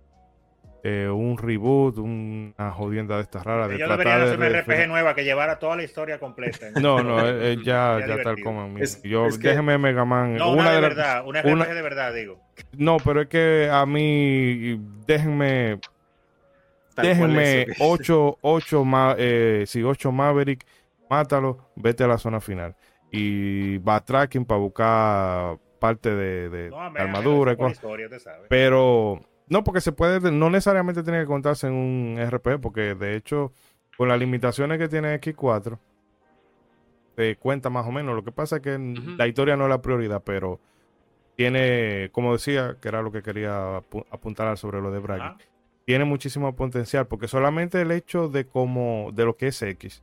eh, 0.86 1.08
un 1.08 1.38
reboot, 1.38 1.96
una 1.96 2.70
jodienda 2.72 3.16
de 3.16 3.22
estas 3.22 3.42
raras. 3.42 3.70
De 3.70 3.78
tratar 3.78 4.04
de 4.04 4.12
hacer 4.12 4.36
una 4.38 4.60
RPG 4.60 4.86
nueva 4.86 5.14
que 5.14 5.24
llevara 5.24 5.58
toda 5.58 5.76
la 5.76 5.82
historia 5.82 6.18
completa. 6.18 6.72
No, 6.78 7.02
no, 7.02 7.16
ya, 7.64 8.00
ya, 8.06 8.22
tal 8.22 8.42
como. 8.42 8.78
yo, 9.02 9.28
déjeme 9.30 9.78
Mega 9.78 10.04
Man. 10.04 10.36
No, 10.36 10.52
una, 10.52 10.72
de, 10.72 10.80
verdad, 10.82 11.26
una 11.26 11.40
RPG 11.40 11.72
de 11.72 11.82
verdad, 11.82 12.12
digo. 12.12 12.38
No, 12.76 12.98
pero 12.98 13.22
es 13.22 13.28
que 13.28 13.70
a 13.72 13.86
mí, 13.86 14.78
déjenme. 15.06 15.80
déjenme 16.98 17.66
8, 17.80 18.38
8, 18.42 18.84
eh, 19.16 19.64
si 19.66 19.82
8 19.82 20.12
Maverick, 20.12 20.66
mátalo, 21.08 21.70
vete 21.76 22.04
a 22.04 22.08
la 22.08 22.18
zona 22.18 22.42
final. 22.42 22.76
Y 23.10 23.78
va 23.78 24.04
tracking 24.04 24.44
para 24.44 24.60
buscar 24.60 25.56
parte 25.78 26.14
de, 26.14 26.50
de 26.50 26.70
armadura 26.98 27.52
y 27.52 27.56
cosas. 27.56 27.82
Pero 28.50 29.22
no, 29.48 29.64
porque 29.64 29.80
se 29.80 29.92
puede, 29.92 30.30
no 30.30 30.50
necesariamente 30.50 31.02
tiene 31.02 31.20
que 31.20 31.26
contarse 31.26 31.66
en 31.66 31.74
un 31.74 32.18
RP, 32.18 32.58
porque 32.60 32.94
de 32.94 33.16
hecho, 33.16 33.52
con 33.96 34.08
las 34.08 34.18
limitaciones 34.18 34.78
que 34.78 34.88
tiene 34.88 35.20
X4, 35.20 35.78
te 37.14 37.36
cuenta 37.36 37.70
más 37.70 37.86
o 37.86 37.92
menos. 37.92 38.14
Lo 38.14 38.24
que 38.24 38.32
pasa 38.32 38.56
es 38.56 38.62
que 38.62 38.78
la 39.16 39.26
historia 39.26 39.56
no 39.56 39.64
es 39.64 39.70
la 39.70 39.82
prioridad, 39.82 40.22
pero 40.24 40.60
tiene, 41.36 42.10
como 42.12 42.32
decía, 42.32 42.76
que 42.80 42.88
era 42.88 43.02
lo 43.02 43.12
que 43.12 43.22
quería 43.22 43.76
apuntar 44.10 44.56
sobre 44.56 44.80
lo 44.80 44.90
de 44.90 44.98
Bragi, 45.00 45.36
tiene 45.84 46.04
muchísimo 46.04 46.54
potencial, 46.56 47.06
porque 47.06 47.28
solamente 47.28 47.80
el 47.80 47.90
hecho 47.90 48.28
de 48.28 48.46
cómo, 48.46 49.10
de 49.12 49.24
lo 49.24 49.36
que 49.36 49.48
es 49.48 49.60
X, 49.60 50.02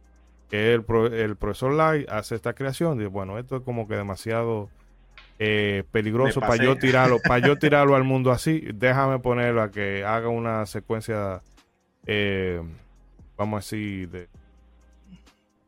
que 0.50 0.74
el, 0.74 0.86
el 1.14 1.36
profesor 1.36 1.74
Light 1.74 2.08
hace 2.10 2.36
esta 2.36 2.54
creación, 2.54 3.02
y 3.02 3.06
bueno, 3.06 3.40
esto 3.40 3.58
es 3.58 3.64
como 3.64 3.88
que 3.88 3.96
demasiado 3.96 4.70
eh, 5.44 5.86
peligroso 5.90 6.40
para 6.40 6.64
yo 6.64 6.76
tirarlo, 6.76 7.18
para 7.20 7.40
yo 7.40 7.56
tirarlo 7.58 7.96
al 7.96 8.04
mundo 8.04 8.32
así, 8.32 8.64
déjame 8.76 9.18
ponerlo 9.18 9.64
a 9.64 9.72
que 9.72 10.06
haga 10.06 10.30
una 10.30 10.68
secuencia, 10.68 11.42
eh, 12.06 12.62
vamos 13.38 13.58
a 13.58 13.66
decir, 13.66 14.10
de 14.12 14.30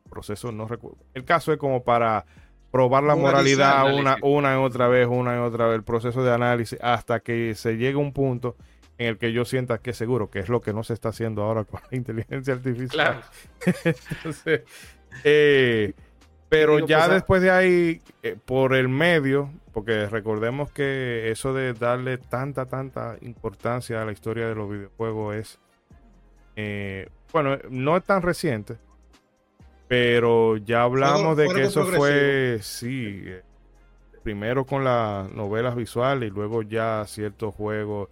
proceso, 0.08 0.52
no 0.52 0.68
recuerdo. 0.68 0.98
El 1.12 1.24
caso 1.24 1.52
es 1.52 1.58
como 1.58 1.82
para 1.82 2.24
probar 2.70 3.02
la 3.02 3.16
moralidad 3.16 3.92
una, 3.92 4.16
una 4.22 4.54
y 4.54 4.58
otra 4.58 4.86
vez, 4.86 5.08
una 5.10 5.34
y 5.34 5.38
otra 5.38 5.66
vez, 5.66 5.74
el 5.74 5.82
proceso 5.82 6.22
de 6.22 6.32
análisis, 6.32 6.78
hasta 6.80 7.18
que 7.18 7.56
se 7.56 7.76
llegue 7.76 7.94
a 7.94 7.98
un 7.98 8.12
punto 8.12 8.54
en 8.96 9.08
el 9.08 9.18
que 9.18 9.32
yo 9.32 9.44
sienta 9.44 9.78
que 9.78 9.92
seguro, 9.92 10.30
que 10.30 10.38
es 10.38 10.48
lo 10.48 10.60
que 10.60 10.72
no 10.72 10.84
se 10.84 10.92
está 10.94 11.08
haciendo 11.08 11.42
ahora 11.42 11.64
con 11.64 11.80
la 11.90 11.96
inteligencia 11.96 12.54
artificial. 12.54 13.24
Entonces, 13.84 14.60
eh, 15.24 15.94
pero 16.48 16.86
ya 16.86 17.00
pues, 17.00 17.10
después 17.10 17.42
de 17.42 17.50
ahí, 17.50 18.02
por 18.44 18.74
el 18.74 18.88
medio, 18.88 19.50
porque 19.72 20.06
recordemos 20.06 20.70
que 20.70 21.30
eso 21.30 21.52
de 21.52 21.74
darle 21.74 22.18
tanta, 22.18 22.66
tanta 22.66 23.16
importancia 23.22 24.00
a 24.00 24.04
la 24.04 24.12
historia 24.12 24.46
de 24.46 24.54
los 24.54 24.70
videojuegos 24.70 25.34
es, 25.34 25.58
eh, 26.56 27.08
bueno, 27.32 27.58
no 27.70 27.96
es 27.96 28.04
tan 28.04 28.22
reciente, 28.22 28.76
pero 29.88 30.56
ya 30.56 30.82
hablamos 30.82 31.36
de 31.36 31.48
que 31.48 31.62
eso 31.62 31.84
fue, 31.86 32.58
sí, 32.62 33.22
eh, 33.24 33.42
primero 34.22 34.64
con 34.64 34.84
las 34.84 35.30
novelas 35.32 35.74
visuales 35.76 36.30
y 36.30 36.34
luego 36.34 36.62
ya 36.62 37.04
ciertos 37.06 37.54
juegos 37.54 38.08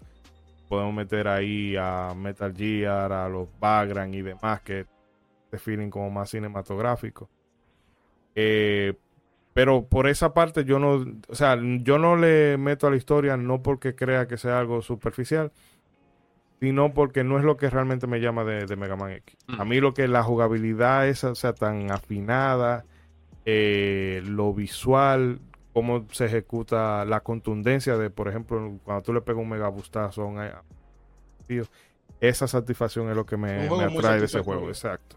podemos 0.69 0.95
meter 0.95 1.29
ahí 1.29 1.77
a 1.79 2.13
Metal 2.17 2.55
Gear, 2.55 3.13
a 3.13 3.29
los 3.29 3.49
Background 3.61 4.15
y 4.15 4.23
demás 4.23 4.63
que 4.63 4.87
definen 5.51 5.91
como 5.91 6.11
más 6.11 6.31
cinematográfico. 6.31 7.29
Eh, 8.35 8.95
pero 9.55 9.85
por 9.87 10.09
esa 10.09 10.33
parte 10.33 10.65
yo 10.65 10.79
no, 10.79 11.05
o 11.29 11.35
sea, 11.35 11.59
yo 11.61 11.99
no 11.99 12.17
le 12.17 12.57
meto 12.57 12.87
a 12.87 12.91
la 12.91 12.97
historia 12.97 13.37
no 13.37 13.63
porque 13.63 13.95
crea 13.95 14.27
que 14.27 14.39
sea 14.39 14.59
algo 14.59 14.81
superficial, 14.81 15.53
sino 16.61 16.95
porque 16.95 17.23
no 17.25 17.39
es 17.39 17.45
lo 17.45 17.57
que 17.57 17.69
realmente 17.69 18.07
me 18.07 18.21
llama 18.21 18.45
de, 18.45 18.77
Mega 18.77 18.97
Man 18.97 19.11
X. 19.13 19.37
A 19.59 19.65
mí 19.65 19.81
lo 19.81 19.93
que 19.95 20.09
la 20.09 20.23
jugabilidad 20.23 21.07
esa, 21.09 21.33
o 21.33 21.35
sea, 21.35 21.53
tan 21.53 21.91
afinada, 21.91 22.85
eh, 23.45 24.23
lo 24.25 24.55
visual, 24.55 25.41
cómo 25.73 26.07
se 26.13 26.27
ejecuta 26.27 27.05
la 27.05 27.21
contundencia 27.21 27.97
de, 27.99 28.11
por 28.11 28.29
ejemplo, 28.29 28.79
cuando 28.85 29.03
tú 29.03 29.13
le 29.13 29.21
pegas 29.21 29.43
un 29.43 29.49
mega 29.51 29.69
bustazo 29.69 30.23
a 30.23 30.27
un 30.27 30.41
esa 32.21 32.47
satisfacción 32.47 33.11
es 33.11 33.17
lo 33.17 33.27
que 33.27 33.37
me, 33.37 33.69
me 33.69 33.85
atrae 33.85 34.21
de 34.21 34.27
ese 34.27 34.41
juego, 34.41 34.69
exacto. 34.69 35.17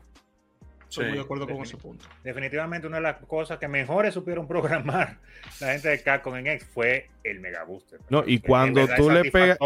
Estoy 0.89 1.05
muy 1.07 1.15
de 1.15 1.21
acuerdo 1.21 1.47
con 1.47 1.57
ese 1.57 1.77
punto. 1.77 2.05
Definitivamente 2.23 2.88
una 2.88 2.97
de 2.97 3.03
las 3.03 3.17
cosas 3.25 3.57
que 3.57 3.67
mejores 3.67 4.13
supieron 4.13 4.47
programar 4.49 5.17
la 5.59 5.73
gente 5.73 5.89
de 5.89 6.01
Capcom 6.01 6.36
en 6.36 6.47
X 6.47 6.67
fue 6.73 7.09
el 7.23 7.39
Mega 7.39 7.63
Booster. 7.63 7.99
No, 8.09 8.23
y 8.25 8.39
cuando 8.39 8.88
tú 8.95 9.09
le 9.09 9.31
pegas 9.31 9.57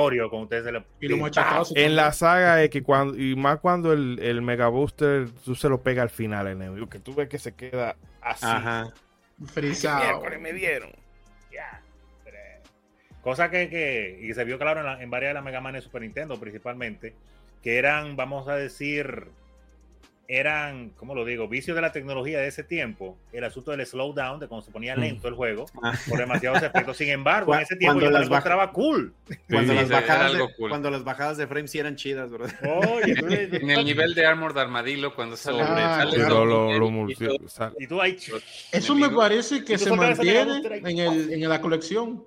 en 1.75 1.95
la 1.95 2.11
saga 2.11 2.63
X 2.63 2.81
cuando 2.83 3.17
y 3.17 3.35
más 3.35 3.59
cuando 3.59 3.93
el, 3.93 4.19
el 4.21 4.41
Mega 4.41 4.67
Booster 4.67 5.29
tú 5.43 5.55
se 5.55 5.69
lo 5.69 5.81
pega 5.81 6.01
al 6.01 6.09
final 6.09 6.47
el 6.47 6.61
enemigo, 6.61 6.89
que 6.89 6.99
tú 6.99 7.13
ves 7.13 7.29
que 7.29 7.39
se 7.39 7.53
queda 7.53 7.95
así. 8.21 8.45
Ajá. 8.45 8.93
Frisado. 9.45 10.21
me 10.39 10.53
dieron. 10.53 10.91
Ya. 11.51 11.81
Cosa 13.21 13.49
que, 13.49 13.69
que, 13.69 14.19
y 14.21 14.33
se 14.33 14.43
vio 14.45 14.57
claro 14.57 14.81
en, 14.81 15.01
en 15.01 15.09
varias 15.09 15.31
de 15.31 15.33
las 15.35 15.43
Mega 15.43 15.61
Man 15.61 15.73
de 15.73 15.81
Super 15.81 16.01
Nintendo 16.01 16.39
principalmente, 16.39 17.13
que 17.61 17.77
eran, 17.77 18.15
vamos 18.15 18.47
a 18.47 18.55
decir, 18.55 19.27
eran, 20.29 20.91
¿cómo 20.95 21.15
lo 21.15 21.25
digo? 21.25 21.47
Vicios 21.47 21.73
de 21.73 21.81
la 21.81 21.91
tecnología 21.91 22.39
de 22.39 22.47
ese 22.47 22.63
tiempo, 22.63 23.17
el 23.33 23.43
asunto 23.43 23.71
del 23.71 23.83
slowdown, 23.83 24.39
de 24.39 24.47
cuando 24.47 24.63
se 24.63 24.71
ponía 24.71 24.95
mm. 24.95 24.99
lento 24.99 25.27
el 25.27 25.33
juego, 25.33 25.65
por 26.07 26.19
demasiados 26.19 26.61
efectos. 26.61 26.97
Sin 26.97 27.09
embargo, 27.09 27.55
en 27.55 27.61
ese 27.61 27.75
tiempo 27.75 27.99
yo 27.99 28.11
las 28.11 28.27
encontraba 28.27 28.71
cool. 28.71 29.11
Cuando, 29.49 29.73
las 29.73 29.89
bajadas 29.89 30.33
de, 30.33 30.47
cuando 30.55 30.91
las 30.91 31.03
bajadas 31.03 31.37
de 31.37 31.47
frame 31.47 31.67
sí 31.67 31.79
eran 31.79 31.95
chidas, 31.95 32.29
¿verdad? 32.29 32.53
en 33.03 33.69
el 33.71 33.83
nivel 33.83 34.13
de 34.13 34.25
Armor 34.27 34.53
de 34.53 34.61
Armadillo, 34.61 35.15
cuando 35.15 35.35
sale, 35.35 35.63
ah, 35.63 36.05
lo, 36.05 36.45
lo, 36.45 37.09
y, 37.09 37.87
tú, 37.87 37.99
ahí, 37.99 38.15
Eso 38.71 38.93
me 38.93 39.09
parece 39.09 39.63
que 39.63 39.79
se 39.79 39.91
mantiene 39.91 40.61
en, 40.75 40.99
el, 40.99 41.33
en 41.33 41.49
la 41.49 41.59
colección. 41.59 42.23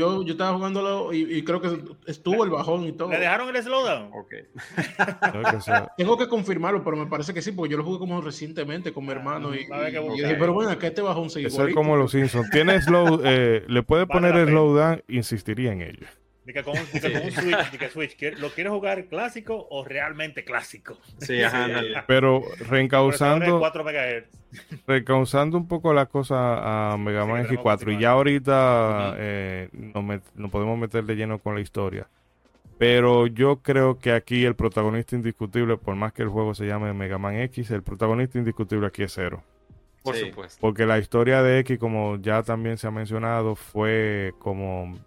Yo, 0.00 0.22
yo 0.22 0.32
estaba 0.32 0.56
jugándolo 0.56 1.12
y, 1.12 1.42
creo 1.44 1.60
que 1.60 1.78
estuvo 2.06 2.42
el 2.44 2.50
bajón 2.50 2.84
y 2.84 2.92
todo. 2.92 3.10
¿Le 3.10 3.18
dejaron 3.18 3.54
el 3.54 3.62
slowdown? 3.62 4.10
Ok. 4.14 4.34
Tengo 5.98 6.16
que 6.16 6.26
confirmarlo, 6.26 6.82
pero 6.82 6.96
me 6.96 7.06
parece 7.06 7.34
que 7.34 7.42
sí, 7.42 7.52
porque 7.52 7.72
yo 7.72 7.76
lo 7.76 7.84
jugué 7.84 7.98
como 7.98 8.20
recientemente 8.22 8.92
con 8.92 9.04
mi 9.04 9.12
hermano. 9.12 9.54
Y, 9.54 9.58
dije, 9.58 10.36
pero 10.38 10.54
bueno, 10.54 10.70
acá 10.70 10.86
este 10.86 11.02
bajón 11.02 11.28
se 11.28 11.42
Eso 11.42 11.66
es 11.66 11.74
como 11.74 11.96
los 11.96 12.12
Simpsons. 12.12 12.48
Tiene 12.50 12.80
slow, 12.80 13.20
eh, 13.24 13.64
le 13.68 13.82
puede 13.82 14.06
poner 14.06 14.36
el 14.36 14.48
slowdown, 14.48 15.02
insistiría 15.08 15.72
en 15.72 15.82
ello. 15.82 16.06
De 16.44 16.64
con, 16.64 16.76
un 16.76 16.86
Switch, 16.86 17.78
de 17.78 17.90
Switch, 17.90 18.38
¿lo 18.38 18.50
quieres 18.50 18.72
jugar 18.72 19.04
clásico 19.06 19.68
o 19.70 19.84
realmente 19.84 20.42
clásico? 20.42 20.96
Sí, 21.18 21.42
ajá. 21.44 22.04
Pero 22.06 22.42
reencauzando, 22.68 23.60
reencauzando 24.86 25.58
un 25.58 25.68
poco 25.68 25.92
la 25.92 26.06
cosa 26.06 26.92
a 26.92 26.96
Mega 26.96 27.26
Man 27.26 27.46
X4 27.46 27.94
y 27.94 28.00
ya 28.00 28.12
ahorita 28.12 29.14
eh, 29.18 29.68
nos, 29.72 30.50
podemos 30.50 30.78
meter 30.78 31.04
de 31.04 31.14
lleno 31.14 31.38
con 31.38 31.54
la 31.54 31.60
historia. 31.60 32.08
Pero 32.78 33.26
yo 33.26 33.60
creo 33.60 33.98
que 33.98 34.12
aquí 34.12 34.46
el 34.46 34.56
protagonista 34.56 35.14
indiscutible, 35.14 35.76
por 35.76 35.94
más 35.94 36.14
que 36.14 36.22
el 36.22 36.30
juego 36.30 36.54
se 36.54 36.66
llame 36.66 36.94
Mega 36.94 37.18
Man 37.18 37.36
X, 37.36 37.70
el 37.70 37.82
protagonista 37.82 38.38
indiscutible 38.38 38.86
aquí 38.86 39.02
es 39.02 39.12
Zero. 39.12 39.44
Por 40.02 40.16
supuesto. 40.16 40.58
Porque 40.62 40.86
la 40.86 40.98
historia 40.98 41.42
de 41.42 41.58
X, 41.58 41.78
como 41.78 42.16
ya 42.16 42.42
también 42.42 42.78
se 42.78 42.86
ha 42.86 42.90
mencionado, 42.90 43.54
fue 43.54 44.32
como 44.38 44.98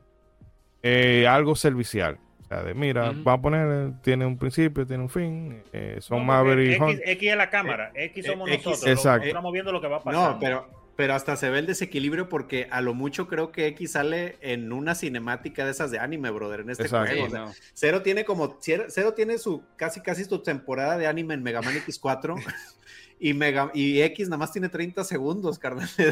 eh, 0.84 1.26
algo 1.28 1.56
servicial. 1.56 2.20
O 2.42 2.46
sea, 2.46 2.62
de 2.62 2.74
mira, 2.74 3.14
va 3.26 3.34
a 3.34 3.42
poner, 3.42 3.94
tiene 4.02 4.26
un 4.26 4.38
principio, 4.38 4.86
tiene 4.86 5.04
un 5.04 5.10
fin. 5.10 5.64
Eh, 5.72 5.98
son 6.02 6.26
Maverick 6.26 6.82
X, 6.82 7.02
X 7.06 7.32
es 7.32 7.38
la 7.38 7.50
cámara, 7.50 7.92
eh, 7.96 8.06
X 8.06 8.26
somos 8.26 8.50
nosotros. 8.50 8.86
Exacto. 8.86 9.28
estamos 9.28 9.54
viendo 9.54 9.72
lo 9.72 9.80
que 9.80 9.88
va 9.88 9.98
a 9.98 10.04
pasar. 10.04 10.32
No, 10.34 10.40
pero, 10.40 10.70
pero 10.98 11.16
hasta 11.16 11.38
se 11.38 11.50
ve 11.50 11.60
el 11.60 11.66
desequilibrio 11.66 12.28
porque 12.28 12.68
a 12.70 12.82
lo 12.82 12.94
mucho 12.94 13.28
creo 13.28 13.54
que 13.54 13.68
X 13.68 13.94
sale 13.94 14.36
en 14.42 14.74
una 14.74 14.94
cinemática 14.94 15.64
de 15.64 15.72
esas 15.72 15.90
de 15.90 16.00
anime, 16.00 16.32
brother, 16.32 16.60
en 16.60 16.70
este 16.72 16.90
juego. 16.90 17.28
Cero 17.74 18.02
tiene 18.02 18.26
como, 18.26 18.60
Cero 18.60 19.14
tiene 19.14 19.38
su 19.38 19.64
casi 19.78 20.02
casi 20.02 20.26
su 20.26 20.44
temporada 20.44 20.98
de 20.98 21.08
anime 21.08 21.34
en 21.34 21.44
Mega 21.44 21.62
Man 21.62 21.76
X4. 21.76 22.36
y, 23.22 23.34
Mega, 23.34 23.72
y 23.74 24.02
X 24.02 24.28
nada 24.28 24.40
más 24.40 24.52
tiene 24.52 24.68
30 24.68 25.06
segundos, 25.06 25.58
carnal. 25.58 25.88
Sí, 25.88 26.04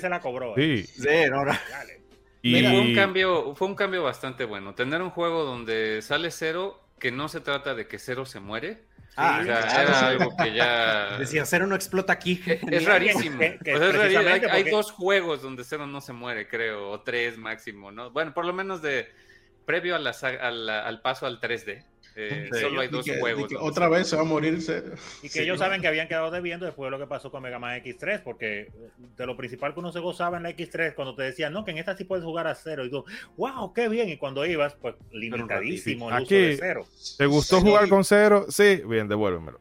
se 0.00 0.08
la 0.08 0.20
cobró. 0.20 0.54
Sí. 0.56 0.84
sí 0.84 1.06
no, 1.30 1.44
no. 1.44 1.52
Fue, 2.52 2.80
un 2.80 2.94
cambio, 2.94 3.54
fue 3.54 3.68
un 3.68 3.74
cambio 3.74 4.02
bastante 4.02 4.44
bueno. 4.44 4.74
Tener 4.74 5.02
un 5.02 5.10
juego 5.10 5.44
donde 5.44 6.02
sale 6.02 6.30
cero, 6.30 6.82
que 6.98 7.10
no 7.10 7.28
se 7.28 7.40
trata 7.40 7.74
de 7.74 7.86
que 7.86 7.98
cero 7.98 8.26
se 8.26 8.40
muere. 8.40 8.82
Ah, 9.16 9.40
era 9.42 10.08
algo 10.08 10.36
que 10.36 10.52
ya. 10.52 11.16
Decía, 11.18 11.46
cero 11.46 11.66
no 11.66 11.74
explota 11.74 12.12
aquí. 12.12 12.42
Es, 12.70 12.84
rarísimo. 12.84 13.40
Hay, 14.50 14.64
dos 14.64 14.92
juegos 14.92 15.42
donde 15.42 15.64
cero 15.64 15.86
no 15.86 16.00
se 16.00 16.12
muere, 16.12 16.48
creo, 16.48 16.90
o 16.90 17.00
tres 17.00 17.38
máximo, 17.38 17.90
¿no? 17.90 18.10
Bueno, 18.10 18.34
por 18.34 18.44
lo 18.44 18.52
menos 18.52 18.82
de 18.82 19.08
previo 19.64 19.96
a 19.96 19.98
la, 19.98 20.10
al 20.80 21.00
paso 21.02 21.26
al 21.26 21.40
3D. 21.40 21.84
Eh, 22.18 22.48
solo 22.50 22.80
hay 22.80 22.88
dos 22.88 23.06
juegos. 23.20 23.52
otra 23.60 23.90
vez 23.90 24.08
se 24.08 24.16
va 24.16 24.22
a 24.22 24.24
morir. 24.24 24.58
Y 25.22 25.28
que 25.28 25.42
ellos 25.42 25.58
saben 25.58 25.82
que 25.82 25.86
habían 25.86 26.08
quedado 26.08 26.30
debiendo 26.30 26.64
después 26.64 26.86
de 26.86 26.90
lo 26.90 26.98
que 26.98 27.06
pasó 27.06 27.30
con 27.30 27.42
Mega 27.42 27.58
Man 27.58 27.78
X3, 27.82 28.22
porque 28.22 28.72
de 29.18 29.26
lo 29.26 29.36
principal 29.36 29.74
que 29.74 29.80
uno 29.80 29.92
se 29.92 30.00
gozaba 30.00 30.38
en 30.38 30.44
la 30.44 30.50
X3, 30.50 30.94
cuando 30.94 31.14
te 31.14 31.24
decían, 31.24 31.52
no, 31.52 31.64
que 31.66 31.72
en 31.72 31.78
esta 31.78 31.94
sí 31.94 32.04
puedes 32.04 32.24
jugar 32.24 32.46
a 32.46 32.54
cero, 32.54 32.86
y 32.86 32.90
tú, 32.90 33.04
wow, 33.36 33.74
qué 33.74 33.90
bien. 33.90 34.08
Y 34.08 34.16
cuando 34.16 34.46
ibas, 34.46 34.74
pues 34.80 34.94
limitadísimo 35.12 36.10
el 36.10 36.22
uso 36.22 36.34
de 36.34 36.56
cero. 36.58 36.86
¿Te 37.18 37.26
gustó 37.26 37.60
jugar 37.60 37.86
con 37.90 38.02
cero? 38.02 38.46
Sí, 38.48 38.82
bien, 38.86 39.08
devuélvemelo. 39.08 39.60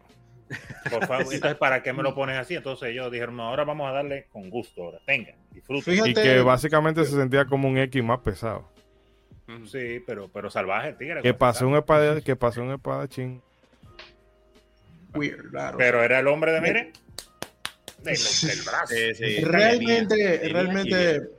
Por 0.89 1.05
favor, 1.07 1.25
entonces, 1.33 1.57
¿para 1.57 1.83
qué 1.83 1.91
me 1.91 2.03
lo 2.03 2.15
pones 2.15 2.37
así? 2.37 2.55
Entonces 2.55 2.89
ellos 2.89 3.11
dijeron, 3.11 3.35
no, 3.35 3.49
ahora 3.49 3.65
vamos 3.65 3.89
a 3.89 3.91
darle 3.91 4.27
con 4.31 4.49
gusto, 4.49 4.83
ahora, 4.83 4.99
tengan, 5.05 5.35
disfruten. 5.51 6.07
y 6.07 6.13
que 6.13 6.39
básicamente 6.39 7.03
se 7.03 7.11
sentía 7.11 7.45
como 7.45 7.67
un 7.67 7.77
X 7.79 8.01
más 8.01 8.19
pesado. 8.19 8.74
Sí, 9.65 10.01
pero, 10.05 10.29
pero 10.29 10.49
salvaje 10.49 10.89
el 10.89 10.97
tigre. 10.97 11.21
Que 11.21 11.33
pasó 11.33 11.67
un 11.67 11.75
espada, 11.75 12.21
que 12.21 12.35
pasó 12.35 12.61
un 12.61 12.71
espadachín. 12.73 13.41
Pero 15.77 16.03
era 16.03 16.19
el 16.19 16.27
hombre 16.27 16.51
de 16.51 16.61
mire. 16.61 16.93
Del, 18.03 18.17
brazo. 18.65 18.93
realmente, 19.49 20.49
realmente, 20.51 21.29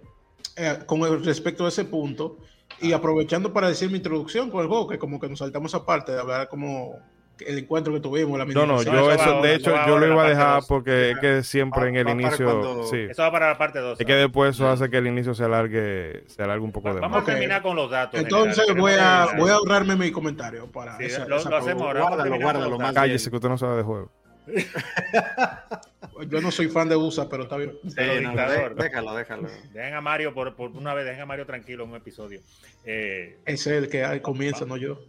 eh, 0.56 0.78
con 0.84 1.24
respecto 1.24 1.64
a 1.64 1.68
ese 1.68 1.84
punto, 1.84 2.38
y 2.80 2.92
aprovechando 2.92 3.52
para 3.52 3.68
decir 3.68 3.88
mi 3.88 3.98
introducción 3.98 4.50
con 4.50 4.62
el 4.62 4.68
juego, 4.68 4.88
que 4.88 4.98
como 4.98 5.20
que 5.20 5.28
nos 5.28 5.38
saltamos 5.38 5.74
aparte 5.74 6.12
de 6.12 6.20
hablar 6.20 6.48
como 6.48 6.98
el 7.40 7.58
encuentro 7.58 7.92
que 7.92 8.00
tuvimos. 8.00 8.38
La 8.38 8.44
no, 8.44 8.66
no, 8.66 8.82
yo 8.82 9.10
eso, 9.10 9.42
de 9.42 9.54
hecho, 9.54 9.74
yo 9.86 9.98
lo 9.98 10.06
iba 10.06 10.24
a 10.24 10.28
dejar 10.28 10.62
porque 10.68 11.10
es 11.10 11.18
que 11.18 11.42
siempre 11.42 11.88
en 11.88 11.96
el 11.96 12.08
inicio. 12.08 12.86
Sí. 12.90 13.06
Eso 13.10 13.22
va 13.22 13.30
para 13.30 13.48
la 13.48 13.58
parte 13.58 13.78
2. 13.78 14.00
Es 14.00 14.06
que 14.06 14.14
después 14.14 14.54
eso 14.54 14.68
hace 14.68 14.88
que 14.88 14.98
el 14.98 15.06
inicio 15.06 15.34
se 15.34 15.44
alargue, 15.44 16.24
se 16.26 16.42
alargue 16.42 16.64
un 16.64 16.72
poco 16.72 16.94
de 16.94 17.00
Vamos 17.00 17.22
a 17.22 17.24
terminar 17.24 17.62
con 17.62 17.76
los 17.76 17.90
datos. 17.90 18.20
Entonces 18.20 18.66
voy 18.74 18.92
a, 18.98 19.28
voy 19.36 19.50
a 19.50 19.54
ahorrarme 19.54 19.96
mi 19.96 20.10
comentario 20.10 20.66
para. 20.70 20.96
Sí, 20.98 21.08
lo, 21.26 21.36
hacemos 21.36 21.82
ahora. 21.82 22.02
Guárdalo, 22.02 22.38
guárdalo. 22.38 22.78
Cállese 22.94 23.30
que 23.30 23.36
usted 23.36 23.48
no 23.48 23.58
sabe 23.58 23.78
de 23.78 23.82
juego. 23.82 24.10
Yo 26.28 26.40
no 26.40 26.50
soy 26.50 26.68
fan 26.68 26.88
de 26.88 26.96
USA, 26.96 27.28
pero 27.28 27.42
está 27.42 27.56
bien. 27.56 27.72
déjalo, 27.84 29.14
déjalo. 29.14 29.48
Dejen 29.72 29.94
a 29.94 30.00
Mario 30.00 30.32
por, 30.32 30.54
por, 30.54 30.70
una 30.70 30.94
vez, 30.94 31.04
dejen 31.04 31.22
a 31.22 31.26
Mario 31.26 31.46
tranquilo 31.46 31.84
en 31.84 31.90
un 31.90 31.96
episodio. 31.96 32.40
Eh, 32.84 33.38
Ese 33.44 33.76
es 33.76 33.82
el 33.84 33.88
que 33.90 34.22
comienza, 34.22 34.64
no 34.64 34.76
yo. 34.76 35.00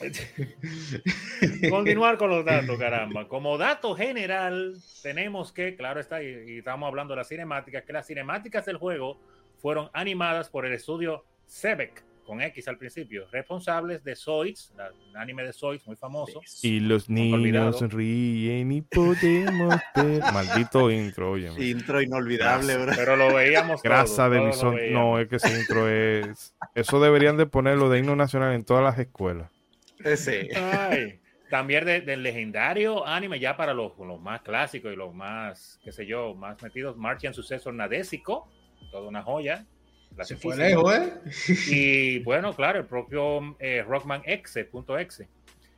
Continuar 1.70 2.18
con 2.18 2.30
los 2.30 2.44
datos, 2.44 2.78
caramba. 2.78 3.28
Como 3.28 3.58
dato 3.58 3.94
general, 3.94 4.76
tenemos 5.02 5.52
que, 5.52 5.76
claro 5.76 6.00
está, 6.00 6.22
y, 6.22 6.58
estamos 6.58 6.86
hablando 6.86 7.14
de 7.14 7.18
las 7.18 7.28
cinemáticas, 7.28 7.84
que 7.84 7.92
las 7.92 8.06
cinemáticas 8.06 8.66
del 8.66 8.76
juego 8.76 9.20
fueron 9.58 9.90
animadas 9.92 10.50
por 10.50 10.66
el 10.66 10.72
estudio 10.72 11.24
Sebek, 11.46 12.04
con 12.26 12.42
X 12.42 12.66
al 12.68 12.76
principio, 12.76 13.26
responsables 13.30 14.02
de 14.02 14.16
Zoids, 14.16 14.72
el 14.76 15.16
anime 15.16 15.44
de 15.44 15.52
Zoids 15.52 15.86
muy 15.86 15.94
famoso. 15.96 16.40
Y 16.60 16.80
los 16.80 17.08
niños 17.08 17.80
ríen 17.92 18.72
y 18.72 18.82
podemos 18.82 19.76
ver. 19.94 20.20
Maldito 20.32 20.90
intro, 20.90 21.30
oye. 21.32 21.52
Intro 21.70 22.02
inolvidable, 22.02 22.76
¿verdad? 22.76 22.94
Pero 22.96 23.16
lo 23.16 23.32
veíamos. 23.32 23.80
Grasa 23.80 24.28
de 24.28 24.40
mi 24.40 24.52
son. 24.52 24.76
No, 24.92 25.20
es 25.20 25.28
que 25.28 25.36
ese 25.36 25.58
intro 25.58 25.88
es. 25.88 26.54
Eso 26.74 27.00
deberían 27.00 27.36
de 27.36 27.46
ponerlo 27.46 27.88
de 27.88 28.00
himno 28.00 28.16
nacional 28.16 28.54
en 28.54 28.64
todas 28.64 28.82
las 28.82 28.98
escuelas. 28.98 29.55
Sí. 30.16 30.48
Ay, 30.54 31.20
también 31.50 31.84
del 31.84 32.22
legendario 32.22 33.06
anime, 33.06 33.38
ya 33.38 33.56
para 33.56 33.72
los, 33.72 33.92
los, 33.98 34.20
más 34.20 34.42
clásicos 34.42 34.92
y 34.92 34.96
los 34.96 35.14
más, 35.14 35.80
qué 35.84 35.92
sé 35.92 36.06
yo, 36.06 36.34
más 36.34 36.60
metidos, 36.62 36.96
Martian 36.96 37.34
Sucesor 37.34 37.74
Nadésico, 37.74 38.48
toda 38.90 39.08
una 39.08 39.22
joya. 39.22 39.64
Se 40.22 40.36
fue 40.36 40.56
lejos, 40.56 40.94
¿eh? 40.94 41.12
Y 41.70 42.18
bueno, 42.20 42.54
claro, 42.54 42.78
el 42.78 42.86
propio 42.86 43.56
eh, 43.58 43.84
Rockman 43.86 44.22
X.exe. 44.24 45.28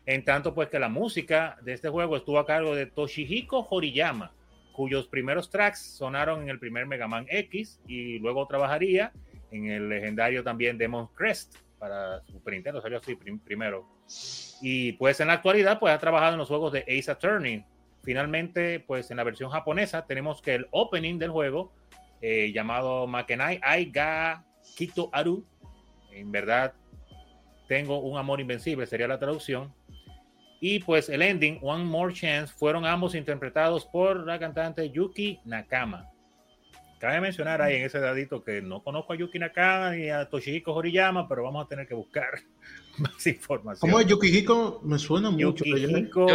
En 0.07 0.25
tanto, 0.25 0.55
pues 0.55 0.69
que 0.69 0.79
la 0.79 0.89
música 0.89 1.59
de 1.63 1.73
este 1.73 1.89
juego 1.89 2.17
estuvo 2.17 2.39
a 2.39 2.47
cargo 2.47 2.75
de 2.75 2.87
Toshihiko 2.87 3.67
Horiyama, 3.69 4.33
cuyos 4.73 5.09
primeros 5.09 5.51
tracks 5.51 5.81
sonaron 5.81 6.43
en 6.43 6.51
el 6.51 6.61
primer 6.61 6.87
Mega 6.87 7.09
Man 7.09 7.27
X 7.29 7.81
y 7.89 8.21
luego 8.21 8.47
trabajaría 8.47 9.13
en 9.51 9.67
el 9.67 9.89
legendario 9.89 10.45
también 10.45 10.79
Demon 10.79 11.09
Crest 11.15 11.57
para 11.79 12.25
Super 12.27 12.55
Nintendo, 12.55 12.81
salió 12.81 12.99
así 12.99 13.17
primero. 13.17 13.87
Y 14.61 14.93
pues 14.93 15.21
en 15.21 15.29
la 15.29 15.35
actualidad, 15.35 15.79
pues 15.79 15.95
ha 15.95 15.99
trabajado 15.99 16.33
en 16.33 16.39
los 16.39 16.49
juegos 16.49 16.73
de 16.73 16.81
Ace 16.81 17.11
Attorney. 17.11 17.65
Finalmente, 18.03 18.81
pues 18.81 19.11
en 19.11 19.17
la 19.17 19.25
versión 19.25 19.51
japonesa 19.51 20.07
tenemos 20.07 20.41
que 20.41 20.55
el 20.55 20.69
opening 20.71 21.19
del 21.19 21.31
juego, 21.31 21.73
eh, 22.21 22.53
llamado 22.53 23.07
Makenai 23.07 23.61
Aiga 23.63 24.45
Kito 24.77 25.09
Aru, 25.13 25.45
en 26.11 26.33
verdad 26.33 26.75
tengo 27.69 28.01
un 28.01 28.19
amor 28.19 28.41
invencible, 28.41 28.87
sería 28.87 29.07
la 29.07 29.19
traducción. 29.19 29.73
Y 30.61 30.81
pues 30.81 31.09
el 31.09 31.23
ending, 31.23 31.61
One 31.63 31.85
More 31.85 32.13
Chance, 32.13 32.53
fueron 32.57 32.85
ambos 32.85 33.15
interpretados 33.15 33.85
por 33.85 34.27
la 34.27 34.39
cantante 34.39 34.91
Yuki 34.91 35.41
Nakama. 35.45 36.11
Cabe 36.99 37.21
mencionar 37.21 37.63
ahí 37.63 37.77
en 37.77 37.85
ese 37.85 38.01
dadito 38.01 38.43
que 38.43 38.61
no 38.61 38.83
conozco 38.83 39.13
a 39.13 39.17
Yuki 39.17 39.39
Nakama 39.39 39.93
ni 39.93 40.11
a 40.11 40.29
Toshihiko 40.29 40.75
Horiyama, 40.75 41.29
pero 41.29 41.45
vamos 41.45 41.65
a 41.65 41.69
tener 41.69 41.87
que 41.87 41.95
buscar 41.95 42.41
más 42.99 43.27
información. 43.27 43.89
¿Cómo 43.89 44.01
es 44.01 44.07
Yukihiko? 44.07 44.81
Me 44.85 44.99
suena 44.99 45.31
mucho. 45.31 45.65
Yo 45.65 45.77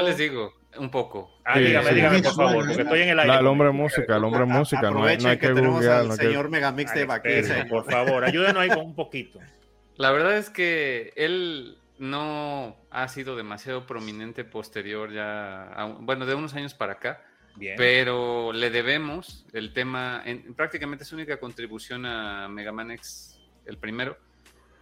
les 0.02 0.18
digo 0.18 0.54
un 0.78 0.90
poco. 0.90 1.32
Ah, 1.44 1.60
dígame, 1.60 1.94
dígame, 1.94 2.24
por 2.24 2.34
favor, 2.34 2.66
porque 2.66 2.82
estoy 2.82 3.02
en 3.02 3.10
el 3.10 3.20
aire. 3.20 3.40
el 3.40 3.48
hombre 3.48 3.68
de 3.68 3.74
música, 3.74 4.16
el 4.16 4.24
hombre 4.24 4.42
de 4.42 4.46
música. 4.46 4.90
No, 4.90 5.04
hay 5.04 5.18
que, 5.18 5.38
que 5.38 5.52
googlear. 5.52 6.06
No 6.06 6.16
señor 6.16 6.50
Megamix 6.50 6.94
de 6.94 7.06
Baquisa. 7.06 7.66
Por 7.70 7.90
favor, 7.90 8.24
ayúdenos 8.24 8.58
ahí 8.58 8.70
con 8.70 8.86
un 8.86 8.96
poquito. 8.96 9.40
La 9.98 10.12
verdad 10.12 10.38
es 10.38 10.50
que 10.50 11.14
él 11.16 11.78
no 12.00 12.76
ha 12.90 13.08
sido 13.08 13.36
demasiado 13.36 13.86
prominente 13.86 14.44
posterior 14.44 15.12
ya, 15.14 15.96
bueno, 16.00 16.26
de 16.26 16.34
unos 16.34 16.54
años 16.56 16.74
para 16.74 16.94
acá 16.94 17.22
pero 17.78 18.52
le 18.54 18.70
debemos 18.70 19.46
el 19.54 19.74
tema, 19.74 20.22
en, 20.26 20.54
prácticamente 20.54 21.06
su 21.06 21.16
única 21.16 21.38
contribución 21.40 22.06
a 22.06 22.48
Mega 22.48 22.72
Man 22.72 22.92
X, 22.92 23.40
el 23.66 23.78
primero, 23.78 24.18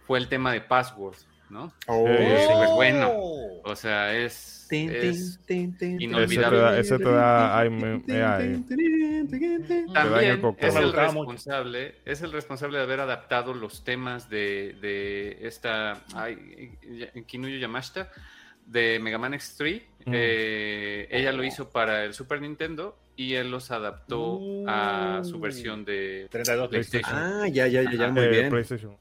fue 0.06 0.18
el 0.18 0.28
tema 0.28 0.52
de 0.52 0.60
Password, 0.60 1.16
¿no? 1.50 1.72
Oh. 1.86 2.04
pues 2.04 2.70
bueno, 2.74 3.12
o 3.64 3.76
sea, 3.76 4.14
es, 4.16 4.66
es 4.70 5.38
inolvidable. 5.80 6.80
Ese 6.80 6.98
te 6.98 7.04
da, 7.04 7.62
También 9.92 10.42
es 10.58 10.74
el 10.74 10.92
responsable, 10.92 11.96
es 12.04 12.22
el 12.22 12.32
responsable 12.32 12.78
de 12.78 12.84
haber 12.84 13.00
adaptado 13.00 13.54
los 13.54 13.84
temas 13.84 14.28
de, 14.30 14.76
de 14.80 15.46
esta 15.46 16.02
ay, 16.14 16.78
Kinuyo 17.26 17.58
Yamashita 17.58 18.10
de 18.72 18.98
Mega 18.98 19.18
Man 19.18 19.34
X3. 19.34 19.82
Eh, 20.06 21.06
ella 21.10 21.32
lo 21.32 21.44
hizo 21.44 21.70
para 21.70 22.04
el 22.04 22.14
Super 22.14 22.40
Nintendo 22.40 22.98
y 23.14 23.34
él 23.34 23.50
los 23.50 23.70
adaptó 23.70 24.40
a 24.66 25.20
su 25.22 25.38
versión 25.38 25.84
de 25.84 26.26
32 26.30 26.68
PlayStation. 26.68 27.14
Ah, 27.14 27.48
ya, 27.48 27.66
ya, 27.66 27.82
ya, 27.90 28.08
muy 28.08 28.28
bien. 28.28 28.48
PlayStation. 28.48 28.96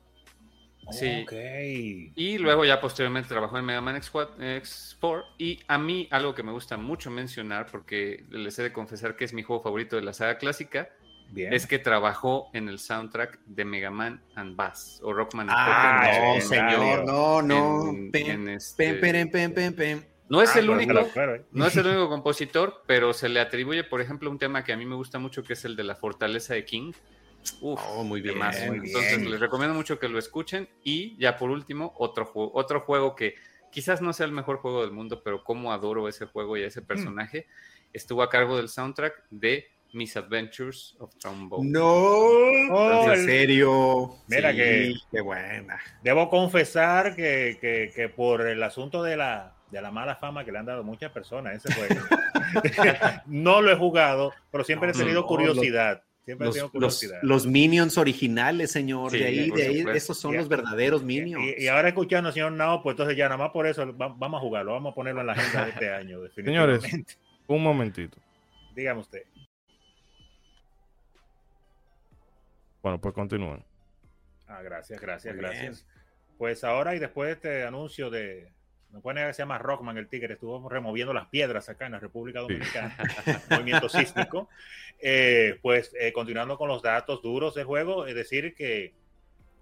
Sí. 0.92 2.12
Y 2.16 2.38
luego 2.38 2.66
ya 2.66 2.82
posteriormente 2.82 3.30
trabajó 3.30 3.58
en 3.58 3.66
Mega 3.66 3.82
Man 3.82 3.96
X4, 3.96 5.24
y 5.38 5.60
a 5.68 5.78
mí 5.78 6.08
algo 6.12 6.36
que 6.36 6.44
me 6.44 6.52
gusta 6.52 6.78
mucho 6.78 7.10
mencionar 7.10 7.68
porque 7.72 8.26
les 8.30 8.60
he 8.60 8.64
de 8.64 8.74
confesar 8.74 9.16
que 9.16 9.26
es 9.26 9.34
mi 9.34 9.42
juego 9.42 9.64
favorito 9.64 9.96
de 9.96 10.02
la 10.02 10.14
saga 10.14 10.38
clásica 10.38 10.90
es 11.36 11.68
que 11.68 11.80
trabajó 11.80 12.50
en 12.54 12.70
el 12.70 12.80
soundtrack 12.80 13.40
de 13.46 13.66
Mega 13.66 13.92
Man 13.92 14.22
and 14.36 14.56
Bass 14.56 15.00
o 15.04 15.14
Rockman 15.14 15.50
and 15.50 15.58
Ah, 15.60 16.34
no, 16.36 16.42
señor, 16.42 17.06
no, 17.06 17.42
no. 17.42 17.94
No 20.30 20.42
es 20.42 20.56
el 20.56 20.70
único, 20.70 20.94
no 21.52 21.66
es 21.66 21.76
el 21.76 21.88
único 21.88 22.08
compositor, 22.08 22.84
pero 22.88 23.14
se 23.14 23.28
le 23.28 23.42
atribuye, 23.42 23.84
por 23.84 24.00
ejemplo, 24.00 24.30
un 24.30 24.40
tema 24.40 24.64
que 24.64 24.72
a 24.72 24.78
mí 24.78 24.86
me 24.86 24.96
gusta 24.96 25.20
mucho, 25.20 25.44
que 25.44 25.54
es 25.54 25.66
el 25.66 25.76
de 25.76 25.84
la 25.84 25.96
fortaleza 25.96 26.54
de 26.54 26.64
King. 26.64 26.94
Uf, 27.60 27.82
oh, 27.90 28.04
muy 28.04 28.22
bien. 28.22 28.38
Entonces 28.42 29.22
les 29.22 29.40
recomiendo 29.40 29.76
mucho 29.76 30.00
que 30.00 30.08
lo 30.08 30.18
escuchen. 30.18 30.70
Y 30.84 31.18
ya 31.18 31.38
por 31.38 31.50
último, 31.50 31.94
otro 31.98 32.26
juego, 32.26 32.52
otro 32.54 32.80
juego 32.80 33.14
que 33.14 33.36
quizás 33.72 34.02
no 34.02 34.14
sea 34.14 34.26
el 34.26 34.32
mejor 34.32 34.58
juego 34.58 34.82
del 34.82 34.92
mundo, 34.92 35.22
pero 35.24 35.44
como 35.44 35.74
adoro 35.74 36.08
ese 36.08 36.26
juego 36.26 36.56
y 36.56 36.64
a 36.64 36.68
ese 36.68 36.82
mm. 36.82 36.86
personaje, 36.86 37.48
estuvo 37.92 38.24
a 38.24 38.30
cargo 38.30 38.56
del 38.56 38.70
soundtrack 38.70 39.26
de 39.32 39.68
Adventures 40.16 40.96
of 41.00 41.16
Trombone. 41.18 41.70
No, 41.70 43.14
en 43.14 43.26
serio. 43.26 44.16
Mira 44.28 44.54
que. 44.54 44.94
Qué 45.12 45.22
buena. 45.22 45.80
Debo 46.04 46.30
confesar 46.30 47.16
que, 47.16 47.58
que, 47.60 47.92
que, 47.94 48.10
por 48.10 48.48
el 48.48 48.62
asunto 48.64 49.04
de 49.04 49.18
la, 49.18 49.56
de 49.70 49.82
la 49.82 49.92
mala 49.92 50.16
fama 50.16 50.46
que 50.46 50.52
le 50.52 50.60
han 50.60 50.66
dado 50.66 50.84
muchas 50.84 51.12
personas 51.12 51.56
ese 51.56 51.74
juego, 51.74 51.96
no 53.28 53.62
lo 53.62 53.72
he 53.72 53.76
jugado, 53.76 54.34
pero 54.52 54.64
siempre 54.64 54.92
he 54.92 54.94
tenido 54.94 55.26
curiosidad. 55.26 56.04
Siempre 56.24 56.48
los, 56.48 56.56
he 56.56 56.60
tenido 56.60 56.72
curiosidad. 56.72 57.20
Los, 57.24 57.46
minions 57.46 57.98
originales, 57.98 58.72
señor. 58.72 59.12
de 59.12 59.26
ahí, 59.26 59.52
de 59.52 59.68
ahí, 59.68 59.86
esos 59.94 60.18
son 60.18 60.38
los 60.38 60.48
verdaderos 60.48 61.04
minions. 61.04 61.44
Y, 61.58 61.68
ahora 61.68 61.89
escuchando 61.89 62.28
al 62.30 62.34
señor 62.34 62.52
Nao, 62.54 62.82
pues 62.82 62.94
entonces 62.94 63.18
ya 63.18 63.26
nada 63.26 63.38
más 63.38 63.52
por 63.52 63.68
eso 63.68 63.92
vamos 63.94 64.38
a 64.38 64.42
jugarlo, 64.42 64.74
vamos 64.74 64.92
a 64.92 64.96
ponerlo 64.96 65.22
en 65.22 65.28
la 65.28 65.34
agenda 65.34 65.66
de 65.66 65.72
este 65.72 65.94
año. 65.94 66.20
Señores, 66.36 66.84
un 67.48 67.64
momentito. 67.64 68.18
Dígame 68.76 69.02
usted. 69.02 69.24
Bueno, 72.82 73.00
pues 73.00 73.14
continúen. 73.14 73.64
Ah, 74.48 74.62
gracias, 74.62 75.00
gracias, 75.00 75.36
gracias. 75.36 75.88
Pues 76.38 76.64
ahora 76.64 76.96
y 76.96 77.00
después 77.00 77.28
de 77.28 77.34
este 77.34 77.64
anuncio 77.64 78.10
de. 78.10 78.52
No 78.90 79.00
puede 79.00 79.16
negar 79.16 79.30
que 79.30 79.36
se 79.36 79.42
llama 79.44 79.58
Rockman 79.58 79.98
el 79.98 80.10
Tigre, 80.10 80.34
estuvo 80.34 80.68
removiendo 80.68 81.14
las 81.14 81.28
piedras 81.28 81.70
acá 81.70 81.86
en 81.86 81.94
la 81.94 82.00
República 82.00 82.42
Dominicana, 82.42 82.98
movimiento 83.50 83.88
sísmico. 83.88 84.50
Eh, 85.00 85.60
pues 85.62 85.96
eh, 85.98 86.12
continuando 86.12 86.58
con 86.58 86.68
los 86.68 86.82
datos 86.82 87.22
duros 87.22 87.56
del 87.56 87.64
juego, 87.64 88.06
es 88.06 88.16
decir, 88.16 88.54
que 88.54 88.94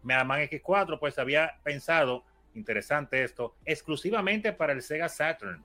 Mega 0.01 0.23
Man 0.23 0.41
X4 0.41 0.97
pues 0.99 1.19
había 1.19 1.59
pensado, 1.63 2.23
interesante 2.55 3.23
esto, 3.23 3.55
exclusivamente 3.65 4.51
para 4.51 4.73
el 4.73 4.81
Sega 4.81 5.09
Saturn. 5.09 5.63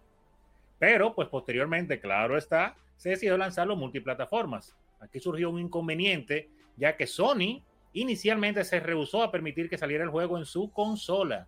Pero 0.79 1.15
pues 1.15 1.29
posteriormente, 1.29 2.01
claro 2.01 2.37
está, 2.37 2.77
se 2.97 3.11
decidió 3.11 3.39
lanzarlo 3.39 3.77
multiplataformas. 3.77 4.77
Aquí 5.01 5.21
surgió 5.21 5.49
un 5.49 5.61
inconveniente 5.61 6.51
ya 6.77 6.97
que 6.97 7.07
Sony 7.07 7.63
inicialmente 7.93 8.65
se 8.65 8.81
rehusó 8.81 9.23
a 9.23 9.31
permitir 9.31 9.69
que 9.69 9.79
saliera 9.79 10.05
el 10.05 10.11
juego 10.11 10.37
en 10.39 10.45
su 10.45 10.71
consola, 10.73 11.47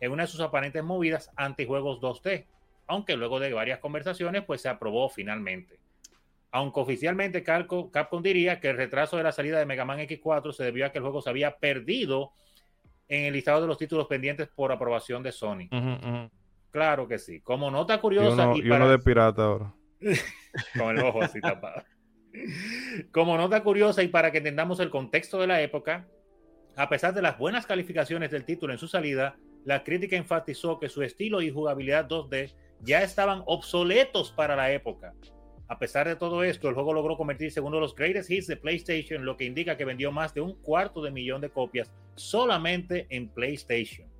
en 0.00 0.12
una 0.12 0.24
de 0.24 0.28
sus 0.28 0.40
aparentes 0.40 0.82
movidas 0.82 1.30
antijuegos 1.36 2.00
2D, 2.00 2.46
aunque 2.86 3.16
luego 3.16 3.40
de 3.40 3.52
varias 3.52 3.78
conversaciones 3.78 4.44
pues 4.44 4.60
se 4.60 4.68
aprobó 4.68 5.08
finalmente. 5.08 5.78
Aunque 6.50 6.80
oficialmente 6.80 7.42
Capcom 7.42 8.22
diría 8.22 8.60
que 8.60 8.70
el 8.70 8.76
retraso 8.76 9.16
de 9.16 9.24
la 9.24 9.32
salida 9.32 9.58
de 9.58 9.66
Mega 9.66 9.84
Man 9.84 9.98
X4 10.00 10.52
se 10.52 10.64
debió 10.64 10.86
a 10.86 10.92
que 10.92 10.98
el 10.98 11.02
juego 11.02 11.20
se 11.20 11.30
había 11.30 11.56
perdido 11.56 12.32
en 13.08 13.24
el 13.24 13.32
listado 13.32 13.60
de 13.60 13.66
los 13.66 13.78
títulos 13.78 14.06
pendientes 14.06 14.48
por 14.48 14.70
aprobación 14.70 15.22
de 15.22 15.32
Sony. 15.32 15.68
Claro 16.70 17.08
que 17.08 17.18
sí. 17.18 17.40
Como 17.40 17.70
nota 17.70 18.00
curiosa. 18.00 18.42
Y 18.42 18.44
uno, 18.44 18.56
y 18.56 18.70
uno 18.70 18.88
de 18.88 18.98
pirata 18.98 19.44
ahora. 19.44 19.74
Con 20.78 20.96
el 20.96 21.04
ojo 21.04 21.22
así 21.22 21.40
tapado. 21.40 21.82
Como 23.12 23.36
nota 23.36 23.62
curiosa 23.62 24.02
y 24.02 24.08
para 24.08 24.30
que 24.32 24.38
entendamos 24.38 24.80
el 24.80 24.90
contexto 24.90 25.40
de 25.40 25.46
la 25.46 25.60
época, 25.62 26.08
a 26.76 26.88
pesar 26.88 27.14
de 27.14 27.22
las 27.22 27.38
buenas 27.38 27.66
calificaciones 27.66 28.30
del 28.30 28.44
título 28.44 28.72
en 28.72 28.78
su 28.78 28.88
salida, 28.88 29.36
la 29.64 29.84
crítica 29.84 30.16
enfatizó 30.16 30.78
que 30.78 30.88
su 30.88 31.02
estilo 31.02 31.40
y 31.40 31.50
jugabilidad 31.50 32.08
2D 32.08 32.54
ya 32.80 33.02
estaban 33.02 33.42
obsoletos 33.46 34.32
para 34.32 34.56
la 34.56 34.72
época. 34.72 35.14
A 35.68 35.78
pesar 35.78 36.06
de 36.06 36.16
todo 36.16 36.44
esto, 36.44 36.68
el 36.68 36.74
juego 36.74 36.92
logró 36.92 37.16
convertirse 37.16 37.60
en 37.60 37.66
uno 37.66 37.76
de 37.76 37.82
los 37.82 37.94
greatest 37.94 38.30
hits 38.30 38.46
de 38.46 38.56
PlayStation, 38.56 39.24
lo 39.24 39.36
que 39.36 39.44
indica 39.44 39.76
que 39.76 39.86
vendió 39.86 40.12
más 40.12 40.34
de 40.34 40.42
un 40.42 40.60
cuarto 40.60 41.02
de 41.02 41.10
millón 41.10 41.40
de 41.40 41.48
copias 41.48 41.90
solamente 42.16 43.06
en 43.08 43.28
PlayStation. 43.28 44.13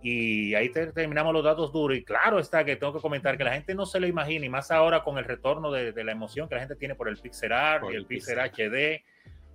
Y 0.00 0.54
ahí 0.54 0.70
terminamos 0.70 1.32
los 1.32 1.42
datos 1.42 1.72
duros. 1.72 1.96
Y 1.98 2.04
claro 2.04 2.38
está 2.38 2.64
que 2.64 2.76
tengo 2.76 2.92
que 2.92 3.00
comentar 3.00 3.36
que 3.36 3.44
la 3.44 3.52
gente 3.52 3.74
no 3.74 3.84
se 3.84 3.98
lo 3.98 4.06
imagina, 4.06 4.46
y 4.46 4.48
más 4.48 4.70
ahora 4.70 5.02
con 5.02 5.18
el 5.18 5.24
retorno 5.24 5.72
de, 5.72 5.92
la 6.04 6.12
emoción 6.12 6.48
que 6.48 6.54
la 6.54 6.60
gente 6.60 6.76
tiene 6.76 6.94
por 6.94 7.08
el 7.08 7.16
pixel 7.16 7.52
art 7.52 7.84
y 7.90 7.96
el, 7.96 8.06
pixel 8.06 8.38
HD, 8.38 9.02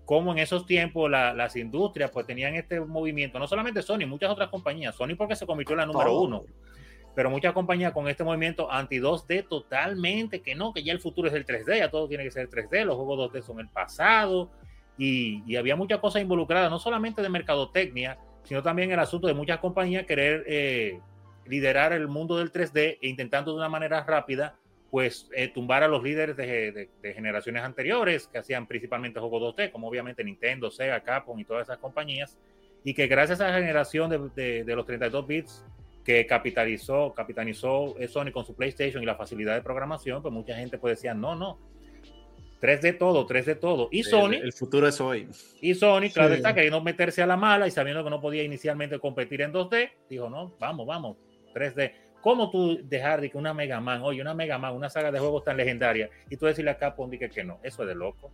como 0.05 0.33
en 0.33 0.39
esos 0.39 0.65
tiempos 0.65 1.09
las 1.09 1.55
industrias 1.55 2.11
pues 2.11 2.25
tenían 2.25 2.55
este 2.55 2.81
movimiento, 2.81 3.39
no 3.39 3.47
solamente 3.47 3.81
Sony, 3.81 4.05
muchas 4.05 4.29
otras 4.31 4.49
compañías. 4.49 4.95
Sony 4.95 5.15
porque 5.17 5.35
se 5.35 5.45
convirtió 5.45 5.73
en 5.73 5.79
la 5.79 5.85
número 5.85 6.19
uno, 6.19 6.43
pero 7.15 7.29
muchas 7.29 7.53
compañías 7.53 7.93
con 7.93 8.09
este 8.09 8.25
movimiento 8.25 8.69
anti 8.69 8.97
2D 8.97 9.47
totalmente, 9.47 10.41
que 10.41 10.55
no, 10.55 10.73
que 10.73 10.83
ya 10.83 10.91
el 10.91 10.99
futuro 10.99 11.29
es 11.29 11.33
el 11.33 11.45
3D, 11.45 11.77
ya 11.77 11.89
todo 11.89 12.09
tiene 12.09 12.25
que 12.25 12.31
ser 12.31 12.49
3D, 12.49 12.83
los 12.83 12.95
juegos 12.97 13.31
2D 13.31 13.41
son 13.43 13.59
el 13.61 13.69
pasado. 13.69 14.51
Y, 14.95 15.41
y 15.47 15.55
había 15.55 15.75
muchas 15.75 15.99
cosas 15.99 16.21
involucradas, 16.21 16.69
no 16.69 16.77
solamente 16.77 17.23
de 17.23 17.29
mercadotecnia, 17.29 18.19
sino 18.43 18.61
también 18.61 18.91
el 18.91 18.99
asunto 18.99 19.27
de 19.27 19.33
muchas 19.33 19.59
compañías 19.59 20.05
querer 20.05 20.43
eh, 20.47 20.99
liderar 21.45 21.93
el 21.93 22.07
mundo 22.07 22.37
del 22.37 22.51
3D 22.51 22.97
e 23.01 23.07
intentando 23.07 23.51
de 23.51 23.57
una 23.57 23.69
manera 23.69 24.03
rápida, 24.03 24.55
pues 24.91 25.29
eh, 25.35 25.47
tumbar 25.47 25.83
a 25.83 25.87
los 25.87 26.03
líderes 26.03 26.37
de, 26.37 26.89
generaciones 27.15 27.63
anteriores 27.63 28.27
que 28.27 28.37
hacían 28.37 28.67
principalmente 28.67 29.19
juegos 29.19 29.55
2D, 29.55 29.71
como 29.71 29.87
obviamente 29.87 30.23
Nintendo, 30.23 30.69
Sega, 30.69 31.01
Capcom 31.01 31.39
y 31.39 31.45
todas 31.45 31.67
esas 31.67 31.79
compañías, 31.79 32.37
y 32.83 32.93
que 32.93 33.07
gracias 33.07 33.41
a 33.41 33.47
la 33.47 33.57
generación 33.57 34.09
de, 34.09 34.63
los 34.67 34.85
32 34.85 35.25
bits 35.25 35.65
que 36.03 36.27
capitalizó, 36.27 37.13
capitalizó 37.13 37.95
Sony 38.07 38.31
con 38.31 38.45
su 38.45 38.53
PlayStation 38.55 39.01
y 39.01 39.05
la 39.05 39.15
facilidad 39.15 39.55
de 39.55 39.61
programación, 39.61 40.21
pues 40.21 40.33
mucha 40.33 40.55
gente 40.55 40.77
pues 40.77 40.97
decía, 40.97 41.13
no, 41.13 41.33
no, 41.33 41.59
3 42.63 42.81
de 42.81 42.93
todo, 42.93 43.25
3 43.25 43.45
de 43.45 43.55
todo. 43.55 43.89
Y 43.91 44.03
Sony. 44.03 44.35
El, 44.41 44.53
futuro 44.53 44.87
es 44.87 45.01
hoy. 45.01 45.27
Y 45.59 45.75
Sony, 45.75 46.09
claro 46.13 46.33
está, 46.33 46.53
queriendo 46.53 46.79
meterse 46.79 47.21
a 47.21 47.27
la 47.27 47.35
mala 47.35 47.67
y 47.67 47.71
sabiendo 47.71 48.05
que 48.05 48.09
no 48.09 48.21
podía 48.21 48.41
inicialmente 48.41 48.99
competir 48.99 49.41
en 49.41 49.51
2D, 49.51 49.91
dijo, 50.09 50.29
no, 50.29 50.55
vamos, 50.61 50.87
vamos, 50.87 51.17
3D. 51.53 51.91
¿Cómo 52.23 52.49
tú 52.49 52.79
dejar 52.81 53.19
de 53.19 53.29
que 53.29 53.37
una 53.37 53.53
Mega 53.53 53.81
Man, 53.81 54.01
oye, 54.01 54.21
una 54.21 54.33
Mega 54.33 54.57
Man, 54.57 54.73
una 54.73 54.89
saga 54.89 55.11
de 55.11 55.19
juegos 55.19 55.43
tan 55.43 55.57
legendaria, 55.57 56.09
y 56.29 56.37
tú 56.37 56.45
decirle 56.45 56.71
a 56.71 56.77
Capcom 56.77 57.11
que, 57.11 57.29
que 57.29 57.43
no? 57.43 57.59
Eso 57.63 57.81
es 57.81 57.89
de 57.89 57.95
loco. 57.95 58.31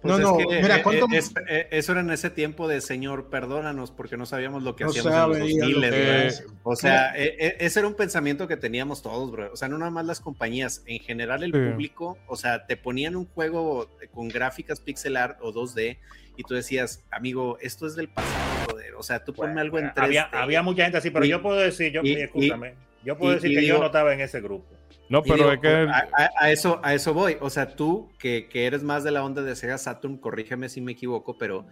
Pues 0.00 0.18
no, 0.18 0.18
no, 0.18 0.36
mira, 0.36 0.76
eh, 0.76 0.82
¿cuánto... 0.84 1.06
Eh, 1.06 1.20
eh, 1.48 1.68
eso 1.72 1.90
era 1.90 2.02
en 2.02 2.10
ese 2.10 2.30
tiempo 2.30 2.68
de 2.68 2.80
Señor, 2.80 3.30
perdónanos, 3.30 3.90
porque 3.90 4.16
no 4.16 4.26
sabíamos 4.26 4.62
lo 4.62 4.76
que 4.76 4.84
hacíamos 4.84 5.36
en 5.36 5.40
los 5.40 5.58
2000, 5.58 6.44
O 6.62 6.76
sea, 6.76 7.16
ese 7.16 7.80
era 7.80 7.88
un 7.88 7.94
pensamiento 7.94 8.46
que 8.46 8.56
teníamos 8.56 9.02
todos, 9.02 9.32
bro. 9.32 9.52
O 9.52 9.56
sea, 9.56 9.68
no 9.68 9.76
nada 9.76 9.90
más 9.90 10.06
las 10.06 10.20
compañías, 10.20 10.84
en 10.86 11.00
general 11.00 11.42
el 11.42 11.50
público, 11.50 12.18
o 12.28 12.36
sea, 12.36 12.64
te 12.66 12.76
ponían 12.76 13.16
un 13.16 13.26
juego 13.26 13.90
con 14.12 14.28
gráficas 14.28 14.78
pixel 14.78 15.16
art 15.16 15.38
o 15.40 15.52
2D 15.52 15.98
y 16.36 16.44
tú 16.44 16.54
decías, 16.54 17.04
amigo, 17.10 17.58
esto 17.60 17.88
es 17.88 17.96
del 17.96 18.08
pasado, 18.08 18.66
joder. 18.70 18.94
O 18.94 19.02
sea, 19.02 19.24
tú 19.24 19.32
ponme 19.32 19.60
algo 19.60 19.80
en 19.80 19.86
3D. 19.86 20.28
Había, 20.30 20.62
mucha 20.62 20.84
gente 20.84 20.98
así, 20.98 21.10
pero 21.10 21.24
yo 21.24 21.42
puedo 21.42 21.58
decir, 21.58 21.90
yo, 21.90 22.02
escúchame. 22.02 22.91
Yo 23.04 23.16
puedo 23.16 23.34
decir 23.34 23.58
que 23.58 23.66
yo 23.66 23.78
no 23.78 23.86
estaba 23.86 24.14
en 24.14 24.20
ese 24.20 24.40
grupo. 24.40 24.66
No, 25.08 25.22
pero 25.22 25.52
es 25.52 25.60
que. 25.60 25.68
A, 25.68 26.50
eso, 26.50 26.80
a 26.82 26.94
eso 26.94 27.12
voy. 27.12 27.36
O 27.40 27.50
sea, 27.50 27.74
tú, 27.74 28.10
que, 28.18 28.48
que, 28.48 28.66
eres 28.66 28.82
más 28.82 29.04
de 29.04 29.10
la 29.10 29.24
onda 29.24 29.42
de 29.42 29.56
Sega 29.56 29.78
Saturn, 29.78 30.16
corrígeme 30.16 30.68
si 30.68 30.80
me 30.80 30.92
equivoco, 30.92 31.36
pero 31.36 31.66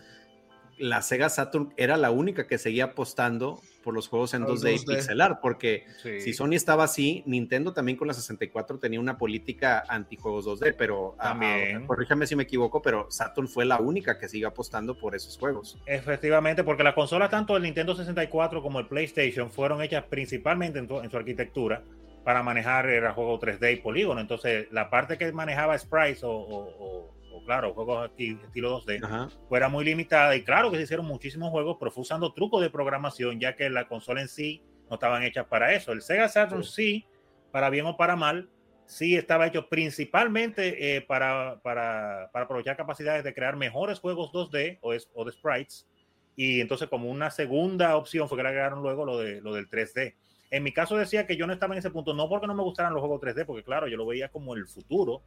la 0.78 1.02
Sega 1.02 1.28
Saturn 1.28 1.72
era 1.76 1.96
la 1.96 2.10
única 2.10 2.46
que 2.46 2.58
seguía 2.58 2.84
apostando 2.84 3.60
por 3.82 3.94
los 3.94 4.08
juegos 4.08 4.34
en 4.34 4.44
2D, 4.44 4.82
y 4.82 4.86
pixelar, 4.86 5.40
porque 5.40 5.84
si 6.02 6.32
Sony 6.32 6.52
estaba 6.52 6.84
así, 6.84 7.22
Nintendo 7.26 7.72
también 7.72 7.96
con 7.96 8.08
la 8.08 8.14
64 8.14 8.78
tenía 8.78 9.00
una 9.00 9.18
política 9.18 9.84
anti-juegos 9.88 10.46
2D, 10.46 10.74
pero 10.76 11.14
ah, 11.18 11.30
también. 11.30 11.86
corrígeme 11.86 12.26
si 12.26 12.36
me 12.36 12.44
equivoco, 12.44 12.82
pero 12.82 13.10
Saturn 13.10 13.48
fue 13.48 13.64
la 13.64 13.78
única 13.78 14.18
que 14.18 14.28
sigue 14.28 14.46
apostando 14.46 14.94
por 14.94 15.14
esos 15.14 15.38
juegos. 15.38 15.78
Efectivamente, 15.86 16.64
porque 16.64 16.82
las 16.82 16.94
consolas, 16.94 17.30
tanto 17.30 17.56
el 17.56 17.62
Nintendo 17.62 17.94
64 17.94 18.62
como 18.62 18.80
el 18.80 18.86
PlayStation, 18.86 19.50
fueron 19.50 19.82
hechas 19.82 20.04
principalmente 20.04 20.78
en, 20.78 21.10
su 21.10 21.16
arquitectura 21.16 21.82
para 22.24 22.42
manejar 22.42 22.88
el 22.88 23.08
juego 23.12 23.40
3D 23.40 23.74
y 23.74 23.76
polígono. 23.76 24.20
Entonces, 24.20 24.66
la 24.70 24.90
parte 24.90 25.16
que 25.16 25.32
manejaba 25.32 25.78
sprites 25.78 26.20
o 26.22 27.10
claro, 27.50 27.74
juegos 27.74 28.12
estilo 28.16 28.80
2D, 28.80 29.28
fuera 29.48 29.68
muy 29.68 29.84
limitada. 29.84 30.36
Y 30.36 30.44
claro 30.44 30.70
que 30.70 30.76
se 30.76 30.84
hicieron 30.84 31.04
muchísimos 31.04 31.50
juegos, 31.50 31.78
pero 31.80 31.90
fue 31.90 32.02
usando 32.02 32.32
trucos 32.32 32.62
de 32.62 32.70
programación, 32.70 33.40
ya 33.40 33.56
que 33.56 33.68
la 33.68 33.88
consola 33.88 34.20
en 34.20 34.28
sí 34.28 34.62
no 34.88 34.94
estaban 34.94 35.24
hechas 35.24 35.46
para 35.46 35.74
eso. 35.74 35.90
El 35.90 36.00
Sega 36.00 36.28
Saturn 36.28 36.62
sí, 36.62 37.06
para 37.50 37.68
bien 37.68 37.86
o 37.86 37.96
para 37.96 38.14
mal, 38.14 38.48
sí 38.86 39.16
estaba 39.16 39.48
hecho 39.48 39.68
principalmente 39.68 40.94
eh, 40.94 41.00
para, 41.00 41.58
para, 41.64 42.30
para, 42.32 42.44
aprovechar 42.44 42.76
capacidades 42.76 43.24
de 43.24 43.34
crear 43.34 43.56
mejores 43.56 43.98
juegos 43.98 44.30
2D 44.30 44.78
o, 44.80 44.94
o, 45.14 45.24
de 45.24 45.32
sprites. 45.32 45.88
Y 46.36 46.60
entonces 46.60 46.88
como 46.88 47.10
una 47.10 47.32
segunda 47.32 47.96
opción 47.96 48.28
fue 48.28 48.38
que 48.38 48.44
le 48.44 48.50
agregaron 48.50 48.80
luego 48.80 49.04
lo, 49.04 49.18
de, 49.18 49.40
lo 49.40 49.54
del 49.54 49.68
3D. 49.68 50.14
En 50.52 50.62
mi 50.62 50.72
caso 50.72 50.96
decía 50.96 51.26
que 51.26 51.36
yo 51.36 51.48
no 51.48 51.52
estaba 51.52 51.74
en 51.74 51.80
ese 51.80 51.90
punto, 51.90 52.14
no 52.14 52.28
porque 52.28 52.46
no 52.46 52.54
me 52.54 52.62
gustaran 52.62 52.92
los 52.92 53.00
juegos 53.00 53.20
3D, 53.20 53.44
porque 53.44 53.64
claro, 53.64 53.88
yo 53.88 53.96
lo 53.96 54.06
veía 54.06 54.28
como 54.28 54.54
el 54.54 54.68
futuro, 54.68 55.24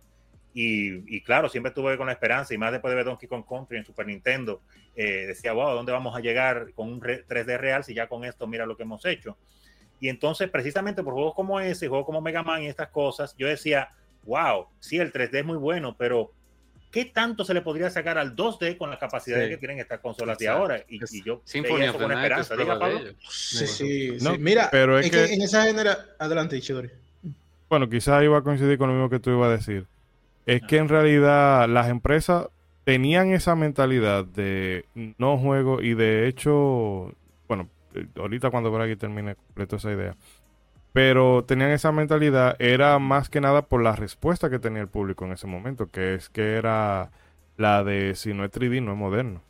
y, 0.56 1.22
claro, 1.22 1.50
siempre 1.50 1.70
estuve 1.70 1.98
con 1.98 2.06
la 2.06 2.14
esperanza, 2.14 2.54
y 2.54 2.58
más 2.58 2.72
después 2.72 2.92
de 2.92 2.96
ver 2.96 3.06
Donkey 3.06 3.28
Kong 3.28 3.44
Country 3.48 3.78
en 3.78 3.86
Super 3.86 4.06
Nintendo, 4.06 4.62
eh, 4.96 5.26
decía, 5.28 5.54
wow, 5.54 5.70
¿a 5.70 5.74
dónde 5.74 5.92
vamos 5.92 6.16
a 6.16 6.20
llegar 6.20 6.74
con 6.76 6.92
un 6.92 7.02
3D 7.02 7.58
real 7.58 7.84
si 7.84 7.96
ya 7.96 8.08
con 8.08 8.24
esto 8.24 8.46
mira 8.46 8.66
lo 8.66 8.78
que 8.78 8.84
hemos 8.84 9.04
hecho? 9.06 9.36
Y 10.00 10.10
entonces, 10.10 10.50
precisamente 10.50 11.02
por 11.02 11.14
juegos 11.14 11.34
como 11.34 11.60
ese, 11.60 11.88
juegos 11.88 12.06
como 12.06 12.22
Mega 12.22 12.44
Man 12.44 12.62
y 12.62 12.68
estas 12.68 12.90
cosas, 12.90 13.36
yo 13.38 13.48
decía, 13.48 13.90
wow, 14.26 14.68
sí, 14.80 14.98
el 14.98 15.12
3D 15.12 15.40
es 15.40 15.46
muy 15.46 15.58
bueno, 15.58 15.96
pero 15.98 16.32
¿qué 16.92 17.06
tanto 17.06 17.46
se 17.46 17.56
le 17.56 17.62
podría 17.62 17.90
sacar 17.90 18.20
al 18.20 18.36
2D 18.36 18.78
con 18.78 18.92
las 18.92 19.00
capacidades 19.00 19.50
que 19.50 19.58
tienen 19.58 19.80
estas 19.80 20.02
consolas 20.02 20.38
de 20.38 20.50
ahora? 20.50 20.84
Y, 20.88 21.00
yo 21.24 21.42
Symphony 21.46 21.92
con 21.94 22.12
esperanza. 22.12 22.56
Diga, 22.56 22.78
Pablo. 22.78 23.00
Sí, 23.28 23.66
sí, 23.66 24.18
Mira, 24.38 24.70
pero 24.72 25.00
es, 25.00 25.10
que... 25.10 25.34
en 25.34 25.42
esa 25.42 25.64
genera... 25.64 25.98
Adelante, 26.20 26.58
Ichidori. 26.58 26.92
Bueno, 27.70 27.90
quizás 27.90 28.24
iba 28.24 28.38
a 28.38 28.44
coincidir 28.44 28.78
con 28.78 28.90
lo 28.90 28.94
mismo 28.94 29.10
que 29.10 29.20
tú 29.20 29.32
ibas 29.32 29.48
a 29.48 29.52
decir 29.54 29.88
es 30.46 30.62
que 30.64 30.78
en 30.78 30.90
realidad 30.90 31.68
las 31.70 31.90
empresas 31.90 32.48
tenían 32.84 33.32
esa 33.32 33.56
mentalidad 33.56 34.26
de 34.26 34.86
no 35.18 35.38
juego 35.38 35.82
y 35.82 35.94
de 35.94 36.28
hecho, 36.28 37.14
bueno, 37.48 37.70
ahorita 38.18 38.52
cuando 38.52 38.72
por 38.72 38.82
aquí 38.82 38.96
termine 38.96 39.36
completo 39.36 39.78
esa 39.78 39.92
idea, 39.92 40.16
pero 40.92 41.44
tenían 41.46 41.72
esa 41.72 41.92
mentalidad, 41.92 42.56
era 42.60 43.00
más 43.00 43.30
que 43.30 43.42
nada 43.42 43.64
por 43.64 43.82
la 43.82 43.96
respuesta 43.96 44.50
que 44.50 44.60
tenía 44.60 44.82
el 44.82 44.90
público 44.90 45.26
en 45.26 45.32
ese 45.32 45.48
momento, 45.48 45.88
que 45.88 46.16
es 46.16 46.30
que 46.30 46.56
era 46.56 47.12
la 47.58 47.84
de 47.84 48.16
si 48.16 48.34
no 48.34 48.44
es 48.44 48.52
3D, 48.52 48.84
no 48.84 48.92
es 48.92 48.98
moderno. 48.98 49.42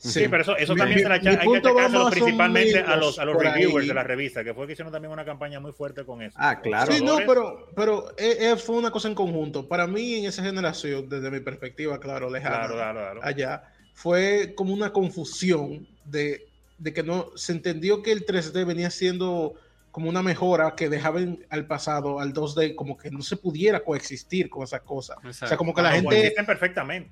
Sí, 0.00 0.26
pero 0.30 0.42
eso, 0.42 0.56
eso 0.56 0.74
también 0.74 1.00
se 1.00 1.08
la 1.08 1.16
hay 1.16 1.20
que 1.20 1.28
achacárselo 1.28 2.10
principalmente 2.10 2.78
a 2.78 2.96
los, 2.96 3.18
a 3.18 3.24
los 3.26 3.36
reviewers 3.36 3.86
de 3.86 3.92
la 3.92 4.02
revista, 4.02 4.42
que 4.42 4.54
fue 4.54 4.66
que 4.66 4.72
hicieron 4.72 4.90
también 4.90 5.12
una 5.12 5.26
campaña 5.26 5.60
muy 5.60 5.72
fuerte 5.72 6.04
con 6.06 6.22
eso. 6.22 6.36
Ah, 6.40 6.58
claro. 6.58 6.90
Sí, 6.90 7.04
no, 7.04 7.18
pero, 7.26 7.68
pero 7.76 8.10
eh, 8.16 8.36
eh, 8.40 8.56
fue 8.56 8.76
una 8.76 8.90
cosa 8.90 9.08
en 9.08 9.14
conjunto. 9.14 9.68
Para 9.68 9.86
mí, 9.86 10.14
en 10.14 10.24
esa 10.24 10.42
generación, 10.42 11.06
desde 11.06 11.30
mi 11.30 11.40
perspectiva, 11.40 12.00
claro, 12.00 12.30
lejana, 12.30 13.12
allá, 13.22 13.62
fue 13.92 14.54
como 14.56 14.72
una 14.72 14.90
confusión 14.90 15.86
de, 16.06 16.48
de, 16.78 16.94
que 16.94 17.02
no 17.02 17.32
se 17.36 17.52
entendió 17.52 18.02
que 18.02 18.12
el 18.12 18.24
3D 18.24 18.64
venía 18.64 18.88
siendo 18.88 19.54
como 19.90 20.08
una 20.08 20.22
mejora 20.22 20.74
que 20.76 20.88
dejaban 20.88 21.44
al 21.50 21.66
pasado, 21.66 22.20
al 22.20 22.32
2D, 22.32 22.74
como 22.74 22.96
que 22.96 23.10
no 23.10 23.20
se 23.20 23.36
pudiera 23.36 23.80
coexistir 23.80 24.48
con 24.48 24.62
esas 24.62 24.80
cosas. 24.80 25.18
O 25.22 25.32
sea, 25.32 25.58
como 25.58 25.74
que 25.74 25.82
la 25.82 25.92
gente... 25.92 26.32
perfectamente 26.46 27.10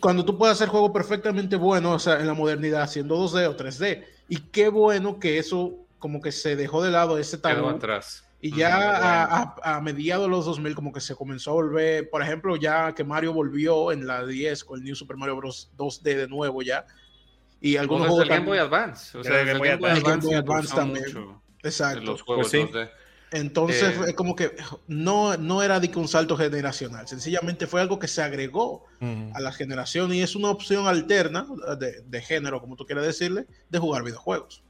cuando 0.00 0.24
tú 0.24 0.36
puedes 0.36 0.54
hacer 0.54 0.68
juegos 0.68 0.90
perfectamente 0.90 1.56
buenos, 1.56 1.94
o 1.94 1.98
sea, 1.98 2.20
en 2.20 2.26
la 2.26 2.34
modernidad, 2.34 2.82
haciendo 2.82 3.16
2D 3.16 3.46
o 3.46 3.56
3D. 3.56 4.04
Y 4.28 4.36
qué 4.36 4.68
bueno 4.68 5.18
que 5.18 5.38
eso 5.38 5.86
como 5.98 6.20
que 6.20 6.32
se 6.32 6.56
dejó 6.56 6.82
de 6.82 6.90
lado 6.90 7.18
ese 7.18 7.38
tabú. 7.38 7.68
atrás. 7.68 8.24
Y 8.40 8.56
ya 8.56 9.54
a, 9.62 9.80
mediados 9.80 10.24
de 10.24 10.30
los 10.30 10.44
2000 10.44 10.74
como 10.74 10.92
que 10.92 11.00
se 11.00 11.14
comenzó 11.14 11.52
a 11.52 11.54
volver, 11.54 12.10
por 12.10 12.22
ejemplo, 12.22 12.56
ya 12.56 12.92
que 12.92 13.04
Mario 13.04 13.32
volvió 13.32 13.92
en 13.92 14.04
la 14.04 14.26
10 14.26 14.64
con 14.64 14.80
el 14.80 14.84
New 14.84 14.96
Super 14.96 15.16
Mario 15.16 15.36
Bros. 15.36 15.70
2D 15.76 16.02
de 16.02 16.26
nuevo 16.26 16.60
ya. 16.62 16.84
Y 17.60 17.76
algunos 17.76 18.08
juegos... 18.08 18.28
Game 18.28 18.44
Boy 18.44 18.58
Advance. 18.58 19.16
O 19.16 19.22
sea, 19.22 19.40
el 19.40 19.46
Game 19.46 19.58
Boy 19.60 19.68
Advance, 19.68 20.74
también. 20.74 21.04
Exacto. 21.62 22.02
Los 22.02 22.22
juegos 22.22 22.50
pues 22.50 22.68
2D. 22.68 22.90
Entonces, 23.32 23.98
es 24.06 24.14
como 24.14 24.36
que 24.36 24.52
no, 24.86 25.36
no 25.36 25.62
era 25.62 25.80
de 25.80 25.90
que 25.90 25.98
un 25.98 26.08
salto 26.08 26.36
generacional, 26.36 27.08
sencillamente 27.08 27.66
fue 27.66 27.80
algo 27.80 27.98
que 27.98 28.06
se 28.08 28.22
agregó 28.22 28.84
a 29.34 29.40
la 29.40 29.52
generación 29.52 30.12
y 30.12 30.20
es 30.20 30.36
una 30.36 30.50
opción 30.50 30.86
alterna 30.86 31.46
de, 31.78 32.20
género, 32.20 32.60
como 32.60 32.76
tú 32.76 32.84
quieres 32.84 33.04
decirle, 33.04 33.46
de 33.70 33.78
jugar 33.78 34.02
videojuegos. 34.04 34.62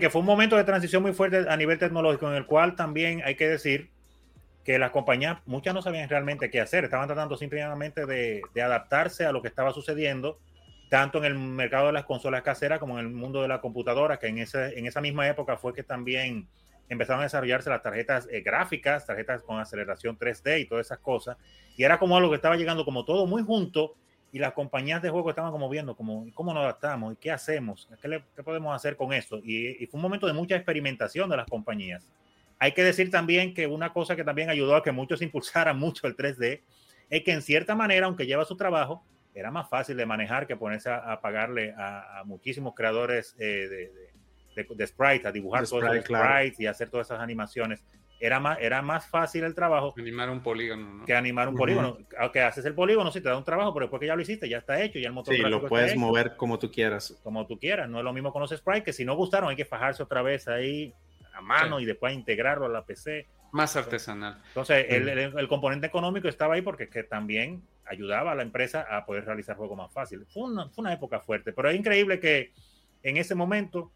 que 0.00 0.10
fue 0.10 0.20
un 0.20 0.26
momento 0.26 0.56
de 0.56 0.64
transición 0.64 1.02
muy 1.02 1.12
fuerte 1.12 1.46
a 1.48 1.56
nivel 1.56 1.78
tecnológico 1.78 2.28
en 2.28 2.36
el 2.36 2.46
cual 2.46 2.76
también 2.76 3.22
hay 3.24 3.36
que 3.36 3.48
decir 3.48 3.90
que 4.64 4.78
las 4.78 4.90
compañías, 4.90 5.38
muchas 5.46 5.72
no 5.72 5.80
sabían 5.80 6.10
realmente 6.10 6.50
qué 6.50 6.60
hacer, 6.60 6.84
estaban 6.84 7.06
tratando 7.06 7.38
simplemente 7.38 8.04
de, 8.04 8.42
de 8.54 8.62
adaptarse 8.62 9.24
a 9.24 9.32
lo 9.32 9.40
que 9.40 9.48
estaba 9.48 9.72
sucediendo, 9.72 10.38
tanto 10.90 11.18
en 11.18 11.24
el 11.24 11.38
mercado 11.38 11.86
de 11.86 11.94
las 11.94 12.04
consolas 12.04 12.42
caseras 12.42 12.78
como 12.78 12.98
en 12.98 13.06
el 13.06 13.12
mundo 13.12 13.40
de 13.40 13.48
la 13.48 13.62
computadora, 13.62 14.18
que 14.18 14.26
en, 14.26 14.38
ese, 14.38 14.78
en 14.78 14.86
esa 14.86 15.00
misma 15.00 15.26
época 15.26 15.56
fue 15.56 15.72
que 15.72 15.82
también 15.82 16.48
empezaron 16.88 17.20
a 17.20 17.24
desarrollarse 17.24 17.70
las 17.70 17.82
tarjetas 17.82 18.28
eh, 18.30 18.40
gráficas, 18.40 19.06
tarjetas 19.06 19.42
con 19.42 19.58
aceleración 19.58 20.18
3D 20.18 20.60
y 20.60 20.64
todas 20.66 20.86
esas 20.86 20.98
cosas. 20.98 21.36
Y 21.76 21.84
era 21.84 21.98
como 21.98 22.16
algo 22.16 22.30
que 22.30 22.36
estaba 22.36 22.56
llegando 22.56 22.84
como 22.84 23.04
todo 23.04 23.26
muy 23.26 23.42
junto 23.42 23.94
y 24.32 24.38
las 24.38 24.52
compañías 24.52 25.00
de 25.02 25.10
juego 25.10 25.30
estaban 25.30 25.50
como 25.50 25.68
viendo 25.68 25.96
como, 25.96 26.26
cómo 26.34 26.52
nos 26.52 26.62
adaptamos 26.62 27.14
y 27.14 27.16
qué 27.16 27.30
hacemos, 27.30 27.88
qué, 28.02 28.22
qué 28.34 28.42
podemos 28.42 28.74
hacer 28.74 28.96
con 28.96 29.12
esto. 29.12 29.38
Y, 29.38 29.82
y, 29.82 29.86
fue 29.86 29.98
un 29.98 30.02
momento 30.02 30.26
de 30.26 30.32
mucha 30.32 30.56
experimentación 30.56 31.30
de 31.30 31.36
las 31.36 31.46
compañías. 31.46 32.06
Hay 32.58 32.72
que 32.72 32.82
decir 32.82 33.10
también 33.10 33.54
que 33.54 33.66
una 33.66 33.92
cosa 33.92 34.16
que 34.16 34.24
también 34.24 34.50
ayudó 34.50 34.76
a 34.76 34.82
que 34.82 34.92
muchos 34.92 35.22
impulsaran 35.22 35.78
mucho 35.78 36.06
el 36.06 36.16
3D 36.16 36.60
es 37.10 37.22
que 37.24 37.32
en 37.32 37.42
cierta 37.42 37.74
manera, 37.74 38.06
aunque 38.06 38.26
lleva 38.26 38.44
su 38.44 38.56
trabajo, 38.56 39.02
era 39.34 39.50
más 39.50 39.68
fácil 39.68 39.96
de 39.96 40.04
manejar 40.04 40.46
que 40.46 40.56
ponerse 40.56 40.90
a, 40.90 41.12
a 41.12 41.20
pagarle 41.20 41.72
a, 41.76 42.20
a, 42.20 42.24
muchísimos 42.24 42.74
creadores 42.74 43.34
eh, 43.38 43.44
de, 43.44 43.68
de, 43.68 44.07
de, 44.64 44.86
sprite, 44.86 45.28
a 45.28 45.32
dibujar 45.32 45.66
todos 45.66 45.84
los 45.84 46.04
sprites 46.04 46.60
y 46.60 46.66
hacer 46.66 46.90
todas 46.90 47.06
esas 47.06 47.20
animaciones. 47.20 47.84
Era 48.20 48.40
más, 48.40 48.58
era 48.60 48.82
más 48.82 49.06
fácil 49.06 49.44
el 49.44 49.54
trabajo. 49.54 49.94
Animar 49.96 50.28
un 50.28 50.42
polígono. 50.42 50.94
¿no? 50.94 51.04
Que 51.04 51.14
animar 51.14 51.48
un 51.48 51.54
uh 51.54 51.56
-huh. 51.56 51.60
polígono. 51.60 51.98
Aunque 52.18 52.40
haces 52.40 52.64
el 52.64 52.74
polígono, 52.74 53.12
sí 53.12 53.20
te 53.20 53.28
da 53.28 53.36
un 53.36 53.44
trabajo, 53.44 53.72
pero 53.72 53.86
después 53.86 54.00
que 54.00 54.06
ya 54.06 54.16
lo 54.16 54.22
hiciste, 54.22 54.48
ya 54.48 54.58
está 54.58 54.82
hecho, 54.82 54.98
ya 54.98 55.08
el 55.08 55.14
motor 55.14 55.34
Sí, 55.34 55.40
lo 55.40 55.64
puedes 55.66 55.96
mover 55.96 56.34
como 56.36 56.58
tú 56.58 56.70
quieras. 56.70 57.16
Como 57.22 57.46
tú 57.46 57.58
quieras. 57.58 57.88
No 57.88 57.98
es 57.98 58.04
lo 58.04 58.12
mismo 58.12 58.32
con 58.32 58.42
los 58.42 58.50
sprites, 58.50 58.82
que 58.82 58.92
si 58.92 59.04
no 59.04 59.14
gustaron 59.14 59.50
hay 59.50 59.56
que 59.56 59.64
fajarse 59.64 60.02
otra 60.02 60.22
vez 60.22 60.48
ahí 60.48 60.92
a 61.32 61.40
mano 61.40 61.78
sí. 61.78 61.84
y 61.84 61.86
después 61.86 62.12
integrarlo 62.12 62.66
a 62.66 62.68
la 62.68 62.84
PC. 62.84 63.28
Más 63.52 63.76
artesanal. 63.76 64.42
Entonces, 64.48 64.86
mm. 64.88 64.94
el, 64.94 65.08
el, 65.08 65.38
el, 65.38 65.48
componente 65.48 65.86
económico 65.86 66.28
estaba 66.28 66.54
ahí 66.54 66.62
porque 66.62 66.88
que 66.88 67.04
también 67.04 67.62
ayudaba 67.88 68.32
a 68.32 68.34
la 68.34 68.42
empresa 68.42 68.86
a 68.90 69.04
poder 69.06 69.24
realizar 69.24 69.56
juegos 69.56 69.76
más 69.76 69.92
fácil. 69.92 70.26
Fue 70.26 70.44
una, 70.44 70.68
fue 70.68 70.82
una 70.82 70.92
época 70.92 71.20
fuerte, 71.20 71.52
pero 71.52 71.70
es 71.70 71.76
increíble 71.76 72.20
que 72.20 72.52
en 73.02 73.16
ese 73.16 73.34
momento, 73.34 73.92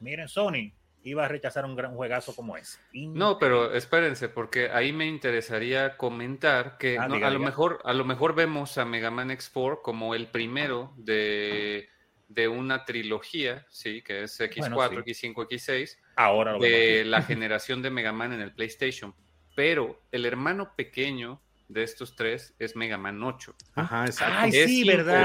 miren, 0.00 0.28
Sony 0.28 0.72
iba 1.02 1.24
a 1.24 1.28
rechazar 1.28 1.64
un 1.64 1.76
gran 1.76 1.94
juegazo 1.94 2.34
como 2.34 2.56
ese. 2.56 2.78
No, 2.92 3.38
pero 3.38 3.72
espérense, 3.72 4.28
porque 4.28 4.70
ahí 4.70 4.92
me 4.92 5.06
interesaría 5.06 5.96
comentar 5.96 6.78
que 6.78 6.98
ah, 6.98 7.06
no, 7.06 7.14
diga, 7.14 7.28
a, 7.28 7.30
lo 7.30 7.38
mejor, 7.38 7.80
a 7.84 7.92
lo 7.92 8.04
mejor 8.04 8.34
vemos 8.34 8.76
a 8.76 8.84
Mega 8.84 9.10
Man 9.10 9.30
X4 9.30 9.82
como 9.82 10.14
el 10.14 10.26
primero 10.26 10.92
de, 10.96 11.88
de 12.28 12.48
una 12.48 12.84
trilogía, 12.84 13.64
sí, 13.70 14.02
que 14.02 14.24
es 14.24 14.40
X4, 14.40 14.74
bueno, 14.74 15.02
sí. 15.06 15.28
X5, 15.28 15.48
X6, 15.48 15.96
Ahora 16.16 16.52
lo 16.54 16.58
de 16.58 17.04
la 17.04 17.22
generación 17.22 17.82
de 17.82 17.90
Mega 17.90 18.12
Man 18.12 18.32
en 18.32 18.40
el 18.40 18.52
PlayStation. 18.52 19.14
Pero 19.54 20.02
el 20.12 20.26
hermano 20.26 20.74
pequeño 20.76 21.40
de 21.68 21.82
estos 21.82 22.14
tres 22.14 22.54
es 22.58 22.76
Mega 22.76 22.98
Man 22.98 23.22
8. 23.22 23.54
Ajá, 23.74 24.06
exacto. 24.06 24.34
Ay, 24.38 24.50
es 24.54 24.66
sí, 24.66 24.84
verdad. 24.84 25.22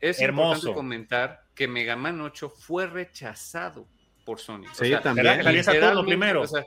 Es 0.00 0.20
Hermoso. 0.20 0.68
importante 0.68 0.74
comentar 0.74 1.47
que 1.58 1.66
Mega 1.66 1.96
Man 1.96 2.20
8 2.20 2.50
fue 2.50 2.86
rechazado 2.86 3.88
por 4.24 4.38
Sony. 4.38 4.62
Sí, 4.74 4.84
o 4.84 4.86
sea, 4.86 5.00
también. 5.02 5.64
Saturno 5.64 6.04
primero. 6.04 6.42
O 6.42 6.46
sea, 6.46 6.64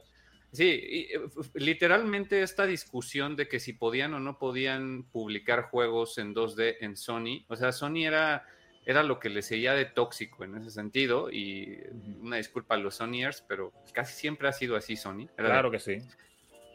sí, 0.51 0.65
y, 0.65 1.07
literalmente 1.53 2.41
esta 2.41 2.65
discusión 2.65 3.37
de 3.37 3.47
que 3.47 3.61
si 3.61 3.71
podían 3.71 4.13
o 4.15 4.19
no 4.19 4.37
podían 4.37 5.03
publicar 5.03 5.69
juegos 5.69 6.17
en 6.17 6.35
2D 6.35 6.75
en 6.81 6.97
Sony, 6.97 7.45
o 7.47 7.55
sea, 7.55 7.71
Sony 7.71 8.05
era, 8.05 8.45
era 8.85 9.01
lo 9.01 9.17
que 9.17 9.29
le 9.29 9.41
seguía 9.43 9.71
de 9.75 9.85
tóxico 9.85 10.43
en 10.43 10.57
ese 10.57 10.71
sentido, 10.71 11.31
y 11.31 11.79
una 12.19 12.35
disculpa 12.35 12.75
a 12.75 12.77
los 12.77 12.95
Sonyers, 12.95 13.45
pero 13.47 13.71
casi 13.93 14.13
siempre 14.13 14.49
ha 14.49 14.51
sido 14.51 14.75
así 14.75 14.97
Sony. 14.97 15.29
Era 15.37 15.51
claro 15.51 15.69
de, 15.69 15.77
que 15.77 15.79
sí. 15.81 15.99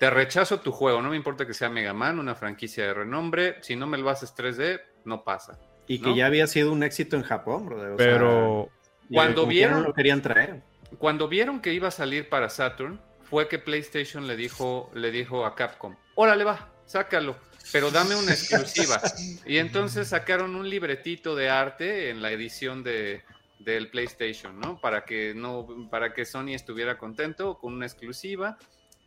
Te 0.01 0.09
rechazo 0.09 0.61
tu 0.61 0.73
juego, 0.73 1.03
no 1.03 1.11
me 1.11 1.17
importa 1.17 1.47
que 1.47 1.53
sea 1.53 1.69
Mega 1.69 1.93
Man, 1.93 2.19
una 2.19 2.35
franquicia 2.35 2.87
de 2.87 2.95
renombre, 2.95 3.59
si 3.61 3.77
no 3.77 3.87
me 3.87 3.99
lo 3.99 4.09
haces 4.09 4.35
3D, 4.35 4.81
no 5.05 5.23
pasa. 5.23 5.61
Y 5.89 6.01
que 6.01 6.11
¿no? 6.11 6.17
ya 6.17 6.27
había 6.27 6.47
sido 6.47 6.73
un 6.73 6.83
éxito 6.83 7.17
en 7.17 7.23
Japón, 7.23 7.67
brother. 7.67 7.93
O 7.93 7.97
pero 7.97 8.71
sea, 8.71 9.15
cuando 9.15 9.47
vieron... 9.47 9.83
lo 9.85 9.95
querían 9.95 10.23
traer 10.23 10.63
cuando 10.99 11.29
vieron 11.29 11.61
que 11.61 11.73
iba 11.73 11.89
a 11.89 11.93
salir 11.93 12.29
para 12.29 12.49
Saturn, 12.49 13.01
fue 13.25 13.49
que 13.49 13.59
PlayStation 13.59 14.27
le 14.27 14.37
dijo, 14.37 14.91
le 14.95 15.11
dijo 15.11 15.45
a 15.45 15.55
Capcom, 15.55 15.97
órale 16.15 16.45
va, 16.45 16.73
sácalo, 16.87 17.37
pero 17.73 17.91
dame 17.91 18.15
una 18.15 18.33
exclusiva. 18.33 19.01
y 19.47 19.59
entonces 19.59 20.09
sacaron 20.09 20.55
un 20.55 20.69
libretito 20.69 21.35
de 21.35 21.49
arte 21.49 22.11
en 22.11 22.23
la 22.23 22.31
edición 22.31 22.83
de, 22.83 23.23
del 23.59 23.91
PlayStation, 23.91 24.59
¿no? 24.61 24.81
Para 24.81 25.05
que 25.05 25.35
no, 25.35 25.89
para 25.91 26.15
que 26.15 26.25
Sony 26.25 26.51
estuviera 26.51 26.99
contento 26.99 27.59
con 27.59 27.75
una 27.75 27.87
exclusiva 27.87 28.59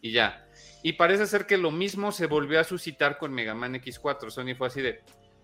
y 0.02 0.12
ya. 0.12 0.46
Y 0.84 0.94
parece 0.94 1.28
ser 1.28 1.46
que 1.46 1.58
lo 1.58 1.72
mismo 1.72 2.12
se 2.12 2.26
volvió 2.26 2.60
a 2.60 2.64
suscitar 2.66 3.18
con 3.18 3.34
Mega 3.34 3.54
Man 3.54 3.76
X4. 3.76 4.30
Sony 4.30 4.56
fue 4.58 4.68
así 4.68 4.82
de, 4.82 5.02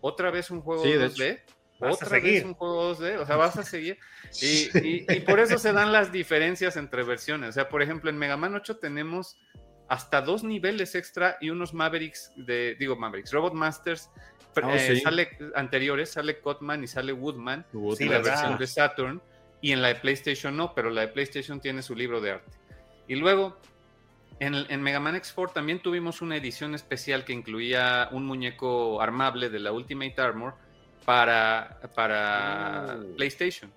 otra 0.07 0.29
vez 0.31 0.51
un 0.51 0.61
juego 0.61 0.83
sí, 0.83 0.89
2D. 0.89 1.41
Otra 1.79 2.19
vez 2.19 2.45
un 2.45 2.53
juego 2.53 2.95
2D, 2.95 3.19
o 3.19 3.25
sea, 3.25 3.35
vas 3.35 3.57
a 3.57 3.63
seguir. 3.63 3.97
Y, 4.41 4.69
y, 4.79 5.05
y, 5.07 5.19
por 5.21 5.39
eso 5.39 5.57
se 5.57 5.71
dan 5.71 5.93
las 5.93 6.11
diferencias 6.11 6.75
entre 6.75 7.03
versiones. 7.03 7.49
O 7.49 7.51
sea, 7.53 7.69
por 7.69 7.81
ejemplo, 7.81 8.09
en 8.09 8.17
Mega 8.17 8.35
Man 8.35 8.53
8 8.55 8.77
tenemos 8.79 9.37
hasta 9.87 10.21
dos 10.21 10.43
niveles 10.43 10.95
extra 10.95 11.37
y 11.39 11.51
unos 11.51 11.73
Mavericks 11.73 12.33
de, 12.35 12.75
digo 12.77 12.95
Mavericks, 12.95 13.31
Robot 13.31 13.53
Masters 13.53 14.09
oh, 14.63 14.69
eh, 14.71 14.95
sí. 14.95 14.99
sale 15.01 15.29
anteriores, 15.55 16.11
sale 16.11 16.39
Cotman 16.39 16.83
y 16.83 16.87
sale 16.87 17.13
Woodman, 17.13 17.65
Wood, 17.73 17.97
sí, 17.97 18.05
la 18.05 18.19
versión 18.19 18.57
de 18.57 18.67
Saturn, 18.67 19.21
y 19.61 19.71
en 19.71 19.81
la 19.81 19.89
de 19.89 19.95
PlayStation 19.95 20.55
no, 20.55 20.73
pero 20.73 20.89
la 20.89 21.01
de 21.01 21.07
PlayStation 21.09 21.59
tiene 21.59 21.81
su 21.81 21.95
libro 21.95 22.21
de 22.21 22.31
arte. 22.31 22.57
Y 23.07 23.15
luego, 23.15 23.57
en, 24.39 24.55
en 24.69 24.81
Mega 24.81 24.99
Man 24.99 25.15
X4 25.15 25.53
también 25.53 25.79
tuvimos 25.79 26.21
una 26.21 26.35
edición 26.37 26.75
especial 26.75 27.25
que 27.25 27.33
incluía 27.33 28.09
un 28.11 28.25
muñeco 28.25 29.01
armable 29.01 29.49
de 29.49 29.59
la 29.59 29.71
Ultimate 29.71 30.19
Armor, 30.21 30.55
para, 31.05 31.79
para 31.95 32.97
oh. 32.99 33.15
PlayStation. 33.15 33.71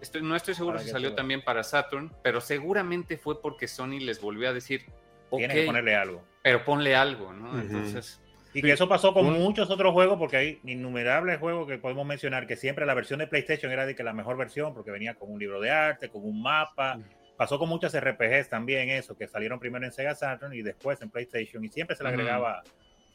Estoy, 0.00 0.22
no 0.22 0.36
estoy 0.36 0.54
seguro 0.54 0.78
si 0.78 0.90
salió 0.90 1.14
también 1.14 1.42
para 1.42 1.64
Saturn, 1.64 2.12
pero 2.22 2.40
seguramente 2.40 3.16
fue 3.16 3.40
porque 3.40 3.66
Sony 3.66 4.00
les 4.00 4.20
volvió 4.20 4.50
a 4.50 4.52
decir, 4.52 4.84
okay, 5.30 5.46
Tienes 5.46 5.56
que 5.56 5.66
ponerle 5.66 5.96
algo. 5.96 6.22
Pero 6.42 6.64
ponle 6.64 6.94
algo, 6.94 7.32
¿no? 7.32 7.50
Uh 7.50 7.54
-huh. 7.54 7.60
Entonces... 7.62 8.20
Y 8.52 8.62
que 8.62 8.70
eso 8.70 8.88
pasó 8.88 9.12
con 9.12 9.32
muchos 9.32 9.68
otros 9.68 9.92
juegos, 9.92 10.16
porque 10.16 10.36
hay 10.36 10.60
innumerables 10.62 11.40
juegos 11.40 11.66
que 11.66 11.76
podemos 11.76 12.06
mencionar, 12.06 12.46
que 12.46 12.54
siempre 12.54 12.86
la 12.86 12.94
versión 12.94 13.18
de 13.18 13.26
PlayStation 13.26 13.72
era 13.72 13.84
de 13.84 13.96
que 13.96 14.04
la 14.04 14.12
mejor 14.12 14.36
versión, 14.36 14.74
porque 14.74 14.92
venía 14.92 15.14
con 15.14 15.32
un 15.32 15.40
libro 15.40 15.60
de 15.60 15.72
arte, 15.72 16.08
con 16.08 16.24
un 16.24 16.40
mapa. 16.40 17.00
Pasó 17.36 17.58
con 17.58 17.68
muchas 17.68 17.98
RPGs 17.98 18.48
también 18.48 18.90
eso, 18.90 19.16
que 19.16 19.26
salieron 19.26 19.58
primero 19.58 19.84
en 19.84 19.92
Sega 19.92 20.14
Saturn 20.14 20.54
y 20.54 20.62
después 20.62 21.00
en 21.02 21.10
PlayStation, 21.10 21.64
y 21.64 21.68
siempre 21.68 21.96
se 21.96 22.02
le 22.02 22.10
agregaba 22.10 22.62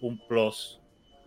un 0.01 0.20
plus 0.28 0.82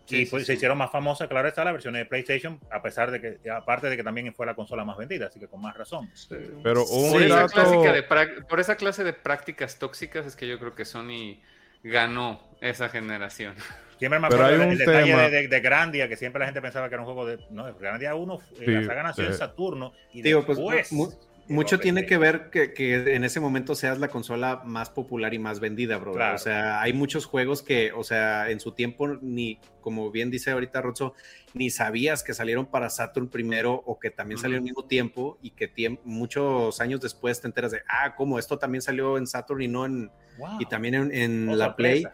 Sí, 0.05 0.23
y 0.23 0.25
pues, 0.25 0.43
sí, 0.43 0.47
se 0.47 0.53
hicieron 0.55 0.77
más 0.77 0.91
famosas, 0.91 1.29
claro 1.29 1.47
está, 1.47 1.63
la 1.63 1.71
versión 1.71 1.93
de 1.93 2.05
PlayStation, 2.05 2.59
a 2.69 2.81
pesar 2.81 3.09
de 3.09 3.21
que, 3.21 3.49
aparte 3.49 3.89
de 3.89 3.95
que 3.95 4.03
también 4.03 4.33
fue 4.33 4.45
la 4.45 4.53
consola 4.53 4.83
más 4.83 4.97
vendida, 4.97 5.27
así 5.27 5.39
que 5.39 5.47
con 5.47 5.61
más 5.61 5.77
razón. 5.77 6.09
Sí. 6.13 6.35
Pero 6.61 6.85
un 6.85 7.11
por, 7.11 7.27
dato... 7.27 7.61
esa 7.61 7.91
de, 7.93 8.03
por 8.49 8.59
esa 8.59 8.75
clase 8.75 9.03
de 9.05 9.13
prácticas 9.13 9.79
tóxicas 9.79 10.25
es 10.25 10.35
que 10.35 10.47
yo 10.47 10.59
creo 10.59 10.75
que 10.75 10.83
Sony 10.83 11.39
ganó 11.83 12.41
esa 12.59 12.89
generación. 12.89 13.55
Siempre 13.97 14.19
me 14.19 14.27
acuerdo 14.27 14.49
el, 14.49 14.61
el 14.61 14.77
detalle 14.77 15.15
de, 15.15 15.29
de, 15.29 15.47
de, 15.47 15.59
Grandia, 15.61 16.09
que 16.09 16.17
siempre 16.17 16.39
la 16.41 16.47
gente 16.47 16.61
pensaba 16.61 16.89
que 16.89 16.95
era 16.95 17.01
un 17.01 17.05
juego 17.05 17.25
de. 17.25 17.39
No, 17.51 17.73
Grandia 17.75 18.15
1, 18.15 18.39
sí, 18.57 18.65
la 18.65 18.83
saga 18.83 19.03
nació 19.03 19.25
en 19.25 19.33
Saturno. 19.33 19.93
Y 20.11 20.21
Digo, 20.21 20.41
después, 20.41 20.89
pues, 20.91 21.17
mucho 21.47 21.79
tiene 21.79 22.05
que 22.05 22.17
ver 22.17 22.49
que, 22.49 22.73
que, 22.73 23.15
en 23.15 23.23
ese 23.23 23.39
momento 23.39 23.75
seas 23.75 23.99
la 23.99 24.07
consola 24.07 24.61
más 24.65 24.89
popular 24.89 25.33
y 25.33 25.39
más 25.39 25.59
vendida, 25.59 25.97
bro. 25.97 26.13
Claro. 26.13 26.35
O 26.35 26.37
sea, 26.37 26.81
hay 26.81 26.93
muchos 26.93 27.25
juegos 27.25 27.61
que, 27.61 27.91
o 27.91 28.03
sea, 28.03 28.49
en 28.49 28.59
su 28.59 28.71
tiempo 28.71 29.07
ni, 29.21 29.59
como 29.81 30.09
bien 30.11 30.31
dice 30.31 30.51
ahorita 30.51 30.81
ni 31.53 31.69
sabías 31.69 32.23
que 32.23 32.33
salieron 32.33 32.65
para 32.65 32.89
Saturn 32.89 33.27
primero 33.27 33.73
o 33.85 33.99
que 33.99 34.09
también 34.09 34.37
uh 34.37 34.39
-huh. 34.39 34.41
salió 34.43 34.57
al 34.57 34.63
mismo 34.63 34.85
tiempo 34.85 35.37
y 35.41 35.51
que 35.51 35.67
tiemp 35.67 35.99
muchos 36.03 36.79
años 36.79 37.01
después 37.01 37.41
te 37.41 37.47
enteras 37.47 37.71
de, 37.71 37.81
ah, 37.87 38.15
como 38.15 38.39
esto 38.39 38.57
también 38.57 38.81
salió 38.81 39.17
en 39.17 39.27
Saturn 39.27 39.61
y 39.61 39.67
no 39.67 39.85
en, 39.85 40.11
wow. 40.37 40.59
y 40.59 40.65
también 40.65 40.95
en, 40.95 41.13
en 41.13 41.49
oh, 41.49 41.55
la 41.55 41.75
Play. 41.75 42.05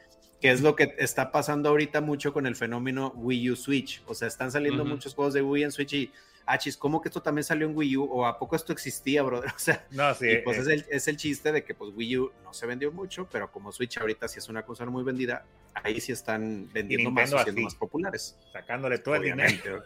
Que 0.41 0.51
es 0.51 0.61
lo 0.61 0.73
que 0.73 0.95
está 0.97 1.33
pasando 1.33 1.67
ahorita 1.67 1.99
mucho 1.99 2.31
con 2.31 2.47
el 2.47 2.55
fenómeno 2.55 3.11
Wii 3.17 3.51
U 3.51 3.55
Switch. 3.57 4.01
O 4.07 4.15
sea, 4.15 4.29
están 4.29 4.53
saliendo 4.53 4.83
uh 4.83 4.85
-huh. 4.85 4.89
muchos 4.91 5.13
juegos 5.13 5.33
de 5.33 5.41
Wii 5.41 5.63
en 5.65 5.71
Switch 5.73 5.93
y 5.93 6.11
achis, 6.49 6.75
¿cómo 6.75 6.99
que 7.01 7.09
esto 7.09 7.21
también 7.21 7.43
salió 7.43 7.67
en 7.67 7.77
Wii 7.77 7.97
U? 7.97 8.03
¿O 8.05 8.25
a 8.25 8.37
poco 8.37 8.55
esto 8.55 8.73
existía, 8.73 9.21
brother? 9.21 9.51
O 9.55 9.59
sea, 9.59 9.85
no, 9.91 10.13
sí, 10.15 10.29
y 10.29 10.37
pues 10.37 10.57
eh. 10.57 10.61
es, 10.61 10.67
el, 10.67 10.85
es, 10.89 11.07
el, 11.07 11.17
chiste 11.17 11.51
de 11.51 11.63
que 11.63 11.75
pues 11.75 11.91
Wii 11.95 12.17
U 12.17 12.31
no 12.43 12.53
se 12.53 12.65
vendió 12.65 12.91
mucho, 12.91 13.27
pero 13.31 13.51
como 13.51 13.71
Switch 13.71 13.97
ahorita 13.97 14.27
sí 14.27 14.39
es 14.39 14.49
una 14.49 14.63
consola 14.63 14.89
muy 14.89 15.03
vendida, 15.03 15.45
ahí 15.75 16.01
sí 16.01 16.11
están 16.11 16.69
vendiendo 16.73 17.11
más 17.11 17.31
o 17.33 17.39
siendo 17.43 17.61
más 17.61 17.75
populares. 17.75 18.37
Sacándole 18.51 18.97
todo 18.97 19.15
Obviamente. 19.15 19.53
el 19.53 19.61
dinero. 19.61 19.83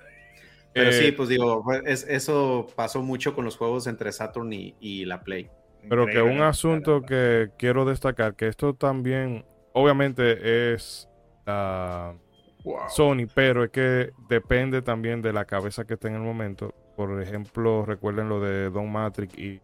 Pero 0.73 0.90
eh, 0.90 0.94
sí, 0.94 1.11
pues 1.11 1.30
digo, 1.30 1.64
es, 1.85 2.06
eso 2.10 2.68
pasó 2.76 3.03
mucho 3.03 3.35
con 3.35 3.45
los 3.45 3.57
juegos 3.57 3.85
entre 3.88 4.11
Saturn 4.11 4.52
y, 4.53 4.76
y 4.80 5.06
la 5.06 5.23
Play. 5.23 5.49
Pero 5.88 6.07
que 6.07 6.22
un 6.22 6.41
asunto 6.41 7.02
que 7.02 7.49
quiero 7.57 7.84
destacar, 7.84 8.35
que 8.35 8.48
esto 8.48 8.73
también, 8.73 9.45
obviamente 9.73 10.73
es... 10.73 11.10
Uh, 11.45 12.18
wow. 12.64 12.90
Sony, 12.90 13.27
pero 13.34 13.64
es 13.64 13.72
que 13.72 14.11
depende 14.30 14.81
también 14.81 15.22
de 15.22 15.34
la 15.34 15.45
cabeza 15.45 15.85
que 15.85 15.95
esté 15.95 16.07
en 16.07 16.15
el 16.15 16.22
momento. 16.22 16.73
Por 16.95 17.22
ejemplo, 17.22 17.85
recuerden 17.85 18.30
lo 18.30 18.40
de 18.40 18.69
Don 18.69 18.91
Matrix 18.91 19.38
y 19.38 19.61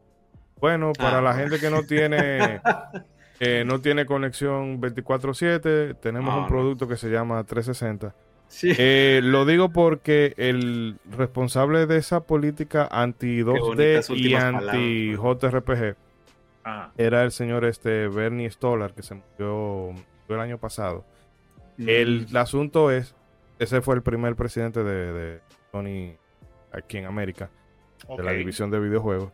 Bueno, 0.60 0.94
para 0.94 1.20
ah. 1.20 1.22
la 1.22 1.34
gente 1.34 1.60
que 1.60 1.70
no 1.70 1.84
tiene 1.84 2.62
eh, 3.40 3.64
no 3.66 3.80
tiene 3.80 4.06
conexión 4.06 4.82
24/7, 4.82 6.00
tenemos 6.00 6.36
un 6.36 6.48
producto 6.48 6.88
que 6.88 6.98
se 6.98 7.10
llama 7.10 7.44
360. 7.44 8.14
Sí. 8.48 8.74
Eh, 8.78 9.22
lo 9.24 9.46
digo 9.46 9.70
porque 9.70 10.34
el 10.38 10.98
responsable 11.12 11.86
de 11.86 11.98
esa 11.98 12.22
política 12.22 12.88
anti 12.92 13.42
2D 13.44 14.18
y 14.18 14.34
anti 14.34 15.14
JRPG 15.14 15.96
ah. 16.66 16.92
era 16.98 17.24
el 17.24 17.32
señor 17.32 17.64
este 17.64 18.08
Bernie 18.08 18.50
Stolar 18.50 18.94
que 18.94 19.04
se 19.04 19.16
murió, 19.16 19.94
el 20.28 20.40
año 20.40 20.58
pasado. 20.58 21.06
Mm. 21.80 21.88
El, 21.88 22.38
asunto 22.38 22.91
es, 22.91 23.15
ese 23.57 23.81
fue 23.81 23.95
el 23.95 24.03
primer 24.03 24.35
presidente 24.35 24.84
de, 24.84 25.39
Sony 25.72 26.18
aquí 26.73 26.97
en 26.97 27.06
América, 27.06 27.49
de 28.18 28.22
la 28.22 28.34
división 28.34 28.69
de 28.69 28.80
videojuegos. 28.81 29.31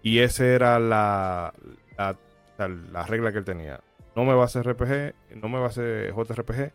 Y 0.00 0.20
esa 0.20 0.46
era 0.46 0.78
la, 0.78 1.52
la, 1.96 3.02
regla 3.08 3.32
que 3.32 3.38
él 3.38 3.44
tenía. 3.44 3.80
No 4.14 4.24
me 4.24 4.32
va 4.32 4.42
a 4.42 4.44
hacer 4.44 4.64
RPG, 4.64 5.36
no 5.42 5.48
me 5.48 5.58
va 5.58 5.64
a 5.64 5.68
hacer 5.68 6.14
JRPG 6.14 6.72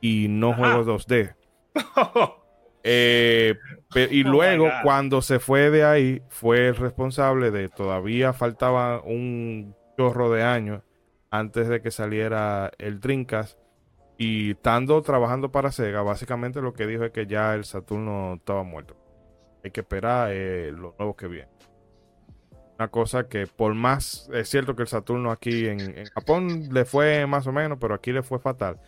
y 0.00 0.26
no 0.28 0.52
juego 0.52 0.84
2D. 0.84 1.34
Eh, 2.88 3.56
y 4.12 4.24
oh 4.24 4.28
luego, 4.28 4.70
cuando 4.84 5.20
se 5.20 5.40
fue 5.40 5.70
de 5.70 5.82
ahí, 5.82 6.22
fue 6.28 6.68
el 6.68 6.76
responsable 6.76 7.50
de 7.50 7.68
todavía 7.68 8.32
faltaba 8.32 9.02
un 9.02 9.74
chorro 9.98 10.30
de 10.30 10.44
años 10.44 10.82
antes 11.28 11.66
de 11.66 11.82
que 11.82 11.90
saliera 11.90 12.70
el 12.78 13.00
Dreamcast. 13.00 13.58
Y 14.18 14.52
estando 14.52 15.00
trabajando 15.02 15.50
para 15.52 15.72
Sega, 15.72 16.02
básicamente 16.02 16.62
lo 16.62 16.72
que 16.72 16.86
dijo 16.86 17.04
es 17.04 17.12
que 17.12 17.26
ya 17.26 17.54
el 17.54 17.64
Saturno 17.64 18.34
estaba 18.34 18.62
muerto. 18.62 18.96
Hay 19.62 19.70
que 19.70 19.80
esperar 19.80 20.30
eh, 20.32 20.72
lo 20.72 20.94
nuevo 20.98 21.14
que 21.14 21.26
viene. 21.26 21.48
Una 22.78 22.88
cosa 22.88 23.28
que 23.28 23.46
por 23.46 23.74
más, 23.74 24.28
es 24.32 24.48
cierto 24.48 24.74
que 24.76 24.82
el 24.82 24.88
Saturno 24.88 25.30
aquí 25.30 25.66
en, 25.66 26.04
Japón 26.14 26.68
le 26.72 26.84
fue 26.84 27.26
más 27.26 27.46
o 27.46 27.52
menos, 27.52 27.78
pero 27.80 27.94
aquí 27.94 28.12
le 28.12 28.22
fue 28.22 28.38
fatal. 28.38 28.78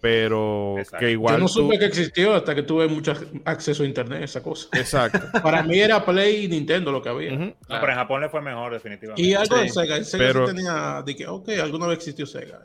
Pero 0.00 0.76
que 0.98 1.12
igual. 1.12 1.36
Yo 1.36 1.40
no 1.42 1.48
supe 1.48 1.78
que 1.78 1.84
existió 1.84 2.34
hasta 2.34 2.54
que 2.54 2.64
tuve 2.64 2.88
mucho 2.88 3.14
acceso 3.44 3.84
a 3.84 3.86
internet, 3.86 4.22
esa 4.24 4.42
cosa. 4.42 4.68
Exacto. 4.72 5.20
Para 5.42 5.62
mí 5.62 5.78
era 5.78 6.04
Play 6.04 6.46
y 6.46 6.48
Nintendo 6.48 6.90
lo 6.90 7.00
que 7.00 7.08
había. 7.08 7.54
pero 7.68 7.88
en 7.88 7.94
Japón 7.94 8.20
le 8.20 8.28
fue 8.28 8.42
mejor, 8.42 8.72
definitivamente. 8.72 9.22
Y 9.22 9.34
algo 9.34 9.56
de 9.56 9.68
Sega. 9.68 10.02
Sega 10.02 10.44
tenía. 10.44 11.02
De 11.06 11.14
que, 11.14 11.26
ok, 11.26 11.50
alguna 11.62 11.86
vez 11.86 11.98
existió 11.98 12.26
Sega. 12.26 12.60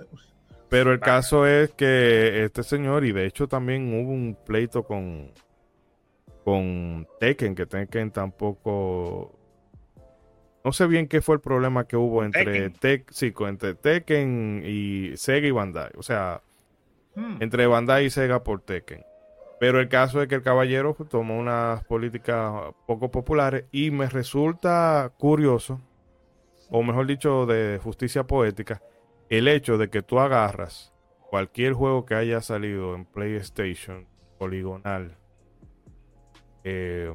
Pero 0.69 0.91
el 0.91 0.99
caso 0.99 1.45
es 1.47 1.71
que 1.71 2.43
este 2.43 2.63
señor, 2.63 3.05
y 3.05 3.13
de 3.13 3.25
hecho 3.25 3.47
también 3.47 3.93
hubo 3.93 4.11
un 4.11 4.37
pleito 4.45 4.83
con, 4.83 5.31
con 6.43 7.07
Tekken, 7.19 7.55
que 7.55 7.65
Tekken 7.65 8.11
tampoco 8.11 9.37
no 10.67 10.73
sé 10.73 10.85
bien 10.85 11.07
qué 11.07 11.21
fue 11.21 11.35
el 11.35 11.39
problema 11.39 11.85
que 11.85 11.95
hubo 11.95 12.25
entre, 12.25 12.71
Tekken. 12.71 13.33
entre 13.47 13.75
Tekken 13.75 14.63
y 14.65 15.15
Sega 15.15 15.47
y 15.47 15.51
Bandai. 15.51 15.91
O 15.95 16.03
sea, 16.03 16.41
hmm. 17.15 17.37
entre 17.39 17.67
Bandai 17.67 18.07
y 18.07 18.09
Sega 18.09 18.43
por 18.43 18.59
Tekken. 18.59 19.01
Pero 19.61 19.79
el 19.79 19.87
caso 19.87 20.21
es 20.21 20.27
que 20.27 20.35
el 20.35 20.43
caballero 20.43 20.93
tomó 21.09 21.37
unas 21.37 21.85
políticas 21.85 22.73
poco 22.85 23.09
populares 23.09 23.63
y 23.71 23.91
me 23.91 24.07
resulta 24.09 25.13
curioso, 25.17 25.79
o 26.69 26.83
mejor 26.83 27.07
dicho, 27.07 27.45
de 27.45 27.79
justicia 27.81 28.25
poética, 28.25 28.81
el 29.29 29.47
hecho 29.47 29.77
de 29.77 29.89
que 29.89 30.01
tú 30.01 30.19
agarras 30.19 30.93
cualquier 31.29 31.73
juego 31.73 32.05
que 32.05 32.15
haya 32.15 32.41
salido 32.41 32.95
en 32.95 33.05
PlayStation 33.05 34.07
poligonal, 34.37 35.17
eh, 36.63 37.13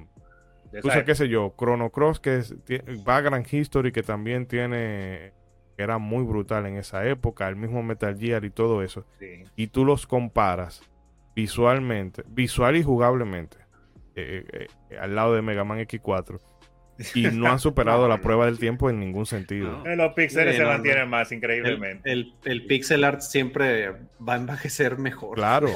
Entonces, 0.72 1.04
qué 1.04 1.14
sé 1.14 1.28
yo, 1.28 1.54
Chrono 1.58 1.90
Cross, 1.90 2.20
que 2.20 2.36
es, 2.38 2.54
Vagrant 3.04 3.50
History, 3.52 3.92
que 3.92 4.02
también 4.02 4.46
tiene, 4.46 5.34
que 5.76 5.82
era 5.82 5.98
muy 5.98 6.24
brutal 6.24 6.66
en 6.66 6.76
esa 6.76 7.06
época, 7.06 7.48
el 7.48 7.56
mismo 7.56 7.82
Metal 7.82 8.16
Gear 8.18 8.44
y 8.44 8.50
todo 8.50 8.82
eso. 8.82 9.04
Y 9.56 9.66
tú 9.66 9.84
los 9.84 10.06
comparas 10.06 10.82
visualmente, 11.34 12.22
visual 12.28 12.76
y 12.76 12.82
jugablemente, 12.82 13.58
eh, 14.14 14.68
eh, 14.90 14.96
al 14.98 15.14
lado 15.14 15.34
de 15.34 15.42
Mega 15.42 15.64
Man 15.64 15.78
X4 15.80 16.40
y 17.14 17.22
no 17.24 17.50
han 17.50 17.58
superado 17.58 18.08
la 18.08 18.20
prueba 18.20 18.46
del 18.46 18.58
tiempo 18.58 18.90
en 18.90 19.00
ningún 19.00 19.26
sentido. 19.26 19.82
Los 19.84 20.12
píxeles 20.14 20.56
se 20.56 20.64
mantienen 20.64 21.08
más 21.08 21.32
increíblemente. 21.32 22.10
El, 22.10 22.34
el, 22.44 22.66
pixel 22.66 23.04
art 23.04 23.20
siempre 23.20 23.92
va 24.26 24.34
a 24.34 24.36
envejecer 24.36 24.98
mejor. 24.98 25.36
Claro. 25.36 25.70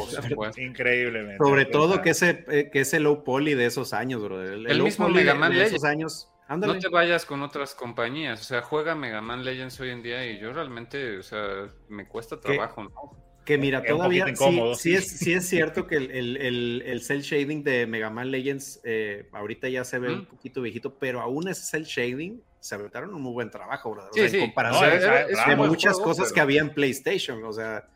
increíblemente. 0.56 1.38
Sobre 1.38 1.64
todo 1.64 2.02
que 2.02 2.10
ese, 2.10 2.44
eh, 2.48 2.70
que 2.72 2.80
ese 2.80 3.00
low 3.00 3.24
poly 3.24 3.54
de 3.54 3.66
esos 3.66 3.92
años, 3.92 4.22
bro. 4.22 4.42
El, 4.42 4.82
mismo 4.82 5.08
Mega 5.08 5.34
Man 5.34 5.52
de, 5.52 5.64
esos 5.64 5.84
años. 5.84 6.30
No 6.48 6.78
te 6.78 6.88
vayas 6.88 7.26
con 7.26 7.42
otras 7.42 7.74
compañías, 7.74 8.40
o 8.40 8.44
sea, 8.44 8.62
juega 8.62 8.94
Mega 8.94 9.20
Man 9.20 9.44
Legends 9.44 9.80
hoy 9.80 9.90
en 9.90 10.02
día 10.02 10.24
y 10.30 10.38
yo 10.38 10.52
realmente, 10.52 11.18
o 11.18 11.22
sea, 11.22 11.70
me 11.88 12.06
cuesta 12.06 12.38
trabajo, 12.38 12.84
¿no? 12.84 13.25
Que 13.46 13.58
mira, 13.58 13.80
todavía 13.80 14.26
sí, 14.74 14.92
es, 14.92 15.08
sí 15.08 15.32
es 15.32 15.48
cierto 15.48 15.86
que 15.86 15.94
el, 15.96 16.10
el, 16.10 16.82
el, 16.84 17.00
cel 17.00 17.22
shading 17.22 17.62
de 17.62 17.86
Mega 17.86 18.10
Man 18.10 18.32
Legends 18.32 18.80
eh, 18.82 19.28
ahorita 19.30 19.68
ya 19.68 19.84
se 19.84 20.00
ve 20.00 20.12
un 20.12 20.26
poquito 20.26 20.60
viejito, 20.60 20.98
pero 20.98 21.20
aún 21.20 21.46
ese 21.46 21.62
cel 21.62 21.84
shading 21.84 22.42
se 22.58 22.74
aventaron 22.74 23.14
un 23.14 23.22
muy 23.22 23.32
buen 23.32 23.48
trabajo, 23.48 23.94
¿verdad? 23.94 24.10
Sí, 24.12 24.28
sí. 24.28 24.38
En 24.38 24.46
comparación 24.46 25.48
de 25.48 25.56
muchas 25.56 25.96
cosas 26.00 26.32
que 26.32 26.40
había 26.40 26.60
en 26.60 26.70
PlayStation, 26.70 27.42
o 27.44 27.52
sea. 27.52 27.88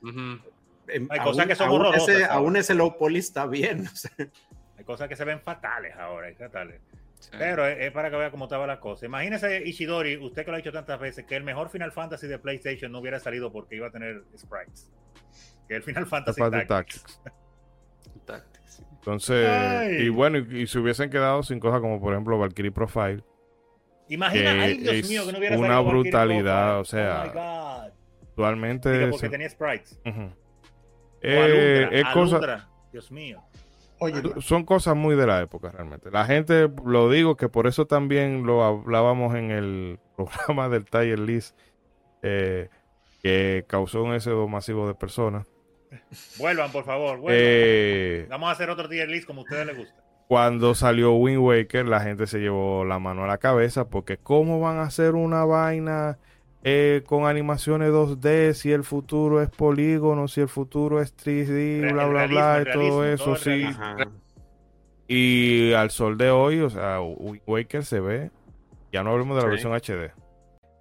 Hay 0.86 1.20
cosas 1.20 1.46
que 1.46 1.56
son 1.56 1.68
aún 1.68 1.94
ese, 1.96 2.24
aún 2.24 2.56
ese 2.56 2.74
low 2.74 2.96
poly 2.96 3.18
está 3.18 3.46
bien. 3.46 3.88
Hay 4.78 4.84
cosas 4.84 5.08
que 5.08 5.16
se 5.16 5.24
ven 5.24 5.40
fatales 5.40 5.94
ahora, 5.96 6.32
fatales. 6.38 6.80
Pero 7.38 7.66
es, 7.66 7.92
para 7.92 8.10
que 8.10 8.16
vea 8.16 8.30
cómo 8.30 8.44
estaba 8.44 8.66
la 8.66 8.80
cosa. 8.80 9.06
Imagínese, 9.06 9.62
Ishidori, 9.66 10.16
usted 10.16 10.44
que 10.44 10.50
lo 10.50 10.54
ha 10.54 10.58
dicho 10.58 10.72
tantas 10.72 10.98
veces, 10.98 11.24
que 11.26 11.36
el 11.36 11.44
mejor 11.44 11.68
Final 11.70 11.92
Fantasy 11.92 12.26
de 12.26 12.38
PlayStation 12.38 12.90
no 12.90 12.98
hubiera 12.98 13.20
salido 13.20 13.52
porque 13.52 13.76
iba 13.76 13.88
a 13.88 13.90
tener 13.90 14.22
sprites 14.36 14.90
que 15.68 15.76
el 15.76 15.82
Final 15.82 16.06
Fantasy 16.06 16.40
Tactics. 16.66 17.20
Entonces, 18.94 20.02
y 20.02 20.08
bueno, 20.08 20.38
y, 20.38 20.66
si 20.66 20.78
hubiesen 20.78 21.08
quedado 21.08 21.42
sin 21.42 21.58
cosas 21.58 21.80
como 21.80 22.00
por 22.00 22.12
ejemplo 22.12 22.38
Valkyrie 22.38 22.70
Profile. 22.70 23.24
Imagina, 24.08 24.50
ay 24.50 24.78
Dios 24.78 25.08
mío, 25.08 25.24
que 25.24 25.32
no 25.32 25.38
hubiera 25.38 25.56
Una 25.56 25.80
brutalidad, 25.80 26.80
o 26.80 26.84
sea, 26.84 27.32
oh 27.34 27.90
actualmente. 28.22 29.08
porque 29.08 29.28
tenía 29.28 29.48
sprites. 29.48 30.00
eh, 31.22 31.88
es 31.92 32.04
cosa... 32.12 32.68
Dios 32.92 33.10
mío. 33.12 33.42
Oye, 34.00 34.22
son 34.40 34.64
cosas 34.64 34.96
muy 34.96 35.14
de 35.14 35.26
la 35.26 35.40
época 35.40 35.70
realmente. 35.70 36.10
La 36.10 36.24
gente, 36.24 36.68
lo 36.84 37.10
digo 37.10 37.36
que 37.36 37.48
por 37.48 37.66
eso 37.66 37.86
también 37.86 38.44
lo 38.44 38.64
hablábamos 38.64 39.34
en 39.34 39.50
el 39.50 39.98
programa 40.16 40.68
del 40.68 40.86
Tier 40.86 41.18
List, 41.18 41.56
eh, 42.22 42.68
que 43.22 43.64
causó 43.68 44.02
un 44.02 44.14
éxodo 44.14 44.48
masivo 44.48 44.88
de 44.88 44.94
personas. 44.94 45.46
Vuelvan, 46.38 46.70
por 46.72 46.84
favor. 46.84 47.20
Eh, 47.28 48.26
Vamos 48.30 48.48
a 48.48 48.52
hacer 48.52 48.70
otro 48.70 48.88
tier 48.88 49.08
list 49.08 49.26
como 49.26 49.40
a 49.40 49.44
ustedes 49.44 49.66
les 49.66 49.76
gusta. 49.76 49.94
Cuando 50.28 50.74
salió 50.76 51.12
Wind 51.14 51.40
Waker, 51.40 51.86
la 51.86 52.00
gente 52.00 52.28
se 52.28 52.38
llevó 52.38 52.84
la 52.84 53.00
mano 53.00 53.24
a 53.24 53.26
la 53.26 53.38
cabeza 53.38 53.88
porque 53.88 54.16
¿cómo 54.16 54.60
van 54.60 54.78
a 54.78 54.82
hacer 54.82 55.14
una 55.16 55.44
vaina 55.44 56.18
eh, 56.62 57.02
con 57.06 57.26
animaciones 57.26 57.90
2D 57.90 58.52
si 58.52 58.70
el 58.70 58.84
futuro 58.84 59.40
es 59.40 59.48
polígono, 59.48 60.28
si 60.28 60.42
el 60.42 60.48
futuro 60.48 61.00
es 61.00 61.16
3D, 61.16 61.92
bla, 61.92 62.06
bla, 62.06 62.26
bla, 62.26 62.62
y 62.62 62.72
todo 62.72 63.04
eso, 63.04 63.36
sí. 63.36 63.64
Y 65.08 65.72
al 65.72 65.90
sol 65.90 66.18
de 66.18 66.30
hoy, 66.30 66.60
o 66.60 66.70
sea, 66.70 67.00
Wind 67.00 67.42
Waker 67.46 67.84
se 67.84 68.00
ve, 68.00 68.30
ya 68.92 69.02
no 69.02 69.10
hablemos 69.10 69.36
de 69.36 69.42
la 69.42 69.48
versión 69.48 69.72
HD. 69.72 70.12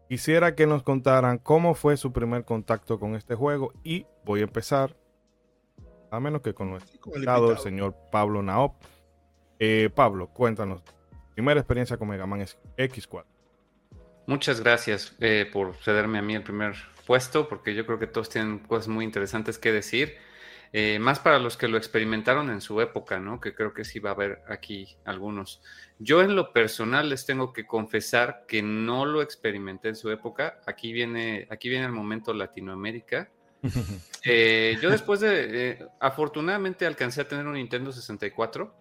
Quisiera 0.09 0.53
que 0.53 0.67
nos 0.67 0.83
contaran 0.83 1.37
cómo 1.37 1.75
fue 1.75 1.95
su 1.95 2.11
primer 2.11 2.43
contacto 2.43 2.99
con 2.99 3.15
este 3.15 3.35
juego 3.35 3.71
y 3.83 4.05
voy 4.25 4.41
a 4.41 4.43
empezar, 4.43 4.97
a 6.11 6.19
menos 6.19 6.41
que 6.41 6.53
con 6.53 6.71
nuestro 6.71 6.99
invitado, 7.05 7.51
el, 7.51 7.57
señor 7.59 7.95
Pablo 8.11 8.41
Naop. 8.41 8.75
Eh, 9.59 9.89
Pablo, 9.93 10.27
cuéntanos, 10.27 10.83
primera 11.33 11.59
experiencia 11.59 11.97
con 11.97 12.09
Mega 12.09 12.25
Man 12.25 12.41
X4. 12.77 13.23
Muchas 14.29 14.61
gracias 14.61 15.15
eh, 15.21 15.49
por 15.51 15.75
cederme 15.77 16.19
a 16.19 16.21
mí 16.21 16.35
el 16.35 16.43
primer 16.43 16.75
puesto, 17.07 17.49
porque 17.49 17.73
yo 17.73 17.83
creo 17.87 17.97
que 17.97 18.05
todos 18.05 18.29
tienen 18.29 18.59
cosas 18.59 18.87
muy 18.87 19.03
interesantes 19.03 19.57
que 19.57 19.71
decir. 19.71 20.17
Eh, 20.71 20.99
más 20.99 21.17
para 21.17 21.39
los 21.39 21.57
que 21.57 21.67
lo 21.67 21.79
experimentaron 21.79 22.51
en 22.51 22.61
su 22.61 22.79
época, 22.79 23.19
¿no? 23.19 23.41
Que 23.41 23.55
creo 23.55 23.73
que 23.73 23.83
sí 23.83 23.97
va 23.97 24.11
a 24.11 24.13
haber 24.13 24.43
aquí 24.47 24.97
algunos. 25.03 25.63
Yo 25.97 26.21
en 26.21 26.35
lo 26.35 26.53
personal 26.53 27.09
les 27.09 27.25
tengo 27.25 27.53
que 27.53 27.65
confesar 27.65 28.45
que 28.47 28.61
no 28.61 29.03
lo 29.03 29.23
experimenté 29.23 29.89
en 29.89 29.95
su 29.95 30.11
época. 30.11 30.59
Aquí 30.67 30.93
viene, 30.93 31.47
aquí 31.49 31.67
viene 31.67 31.87
el 31.87 31.91
momento 31.91 32.31
Latinoamérica. 32.31 33.31
Eh, 34.25 34.77
yo 34.81 34.89
después 34.89 35.21
de, 35.21 35.69
eh, 35.69 35.79
afortunadamente 36.01 36.85
alcancé 36.85 37.21
a 37.21 37.27
tener 37.27 37.47
un 37.47 37.53
Nintendo 37.53 37.91
64. 37.91 38.75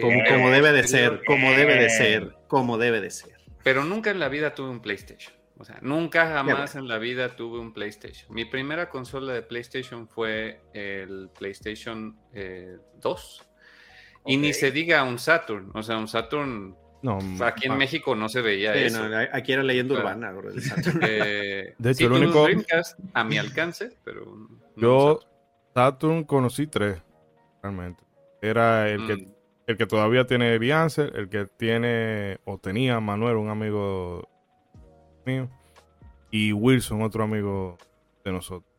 como, 0.00 0.24
como 0.26 0.50
debe 0.50 0.72
de 0.72 0.88
ser, 0.88 1.22
como 1.26 1.52
debe 1.52 1.74
de 1.74 1.90
ser, 1.90 2.34
como 2.48 2.78
debe 2.78 3.02
de 3.02 3.10
ser. 3.10 3.39
Pero 3.62 3.84
nunca 3.84 4.10
en 4.10 4.18
la 4.18 4.28
vida 4.28 4.54
tuve 4.54 4.70
un 4.70 4.80
PlayStation. 4.80 5.34
O 5.60 5.64
sea, 5.64 5.78
nunca 5.82 6.26
jamás 6.26 6.74
en 6.74 6.88
la 6.88 6.96
vida 6.96 7.36
tuve 7.36 7.58
un 7.58 7.74
PlayStation. 7.74 8.34
Mi 8.34 8.46
primera 8.46 8.88
consola 8.88 9.34
de 9.34 9.42
PlayStation 9.42 10.08
fue 10.08 10.62
el 10.72 11.28
PlayStation 11.38 12.16
2. 13.02 13.40
Eh, 13.42 13.44
y 14.24 14.38
ni 14.38 14.54
se 14.54 14.70
diga 14.70 15.04
un 15.04 15.18
Saturn. 15.18 15.70
O 15.74 15.82
sea, 15.82 15.98
un 15.98 16.08
Saturn 16.08 16.74
No, 17.02 17.18
aquí 17.44 17.66
en 17.66 17.76
México 17.76 18.16
no 18.16 18.30
se 18.30 18.40
veía 18.40 18.74
eso. 18.74 19.02
aquí 19.34 19.52
era 19.52 19.62
leyenda 19.62 19.96
urbana. 19.96 20.32
Eh, 21.02 21.74
de 21.78 21.90
hecho, 21.90 22.06
el 22.06 22.12
único. 22.12 22.46
a 23.12 23.24
mi 23.24 23.36
alcance, 23.36 23.90
pero. 24.02 24.48
yo, 24.76 25.20
Saturn 25.74 26.24
conocí 26.24 26.68
tres, 26.68 27.02
realmente. 27.62 28.02
Era 28.40 28.88
el 28.88 29.06
que 29.06 29.16
mm. 29.16 29.29
El 29.70 29.76
que 29.76 29.86
todavía 29.86 30.26
tiene 30.26 30.58
Biancer, 30.58 31.12
el 31.16 31.28
que 31.28 31.46
tiene 31.46 32.38
o 32.44 32.58
tenía 32.58 33.00
Manuel, 33.00 33.36
un 33.36 33.48
amigo 33.48 34.28
mío, 35.24 35.48
y 36.30 36.52
Wilson, 36.52 37.02
otro 37.02 37.24
amigo 37.24 37.78
de 38.24 38.32
nosotros. 38.32 38.70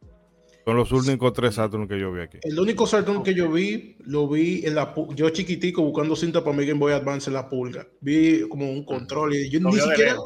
Son 0.65 0.75
los 0.75 0.91
únicos 0.91 1.33
tres 1.33 1.55
Saturn 1.55 1.87
que 1.87 1.99
yo 1.99 2.11
vi 2.11 2.21
aquí. 2.21 2.37
El 2.43 2.59
único 2.59 2.85
Saturn 2.85 3.23
que 3.23 3.33
yo 3.33 3.51
vi, 3.51 3.95
lo 4.05 4.27
vi 4.27 4.63
en 4.65 4.75
la 4.75 4.93
yo 5.15 5.29
chiquitico 5.29 5.81
buscando 5.81 6.15
cinta 6.15 6.43
para 6.43 6.55
mi 6.55 6.65
Game 6.65 6.79
Boy 6.79 6.93
Advance 6.93 7.29
en 7.29 7.33
la 7.33 7.49
pulga. 7.49 7.87
Vi 7.99 8.47
como 8.47 8.69
un 8.69 8.85
control 8.85 9.33
y 9.33 9.49
yo 9.49 9.59
ni 9.59 9.71
siquiera. 9.73 10.17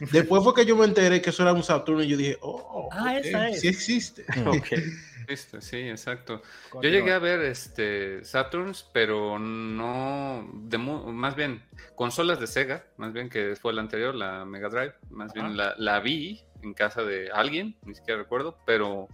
Después 0.00 0.42
fue 0.42 0.54
que 0.54 0.66
yo 0.66 0.76
me 0.76 0.84
enteré 0.84 1.20
que 1.20 1.30
eso 1.30 1.42
era 1.42 1.52
un 1.52 1.62
Saturn 1.62 2.02
y 2.02 2.08
yo 2.08 2.16
dije, 2.16 2.38
oh, 2.40 2.88
ah, 2.92 3.16
esa 3.16 3.48
es. 3.48 3.60
sí 3.60 3.68
existe. 3.68 4.24
Sí, 5.60 5.88
exacto. 5.88 6.42
Yo 6.82 6.90
llegué 6.90 7.12
a 7.12 7.18
ver 7.18 7.40
este 7.40 8.22
Saturns, 8.24 8.88
pero 8.92 9.38
no, 9.38 10.46
de, 10.52 10.76
más 10.76 11.34
bien 11.34 11.62
consolas 11.94 12.40
de 12.40 12.46
Sega, 12.46 12.84
más 12.98 13.14
bien 13.14 13.30
que 13.30 13.56
fue 13.56 13.72
la 13.72 13.80
anterior, 13.80 14.14
la 14.14 14.44
Mega 14.44 14.68
Drive, 14.68 14.94
más 15.08 15.32
bien 15.32 15.56
la, 15.56 15.74
la 15.78 16.00
vi 16.00 16.42
en 16.62 16.74
casa 16.74 17.02
de 17.02 17.30
alguien, 17.30 17.76
ni 17.84 17.94
siquiera 17.94 18.20
recuerdo, 18.20 18.58
pero 18.66 19.08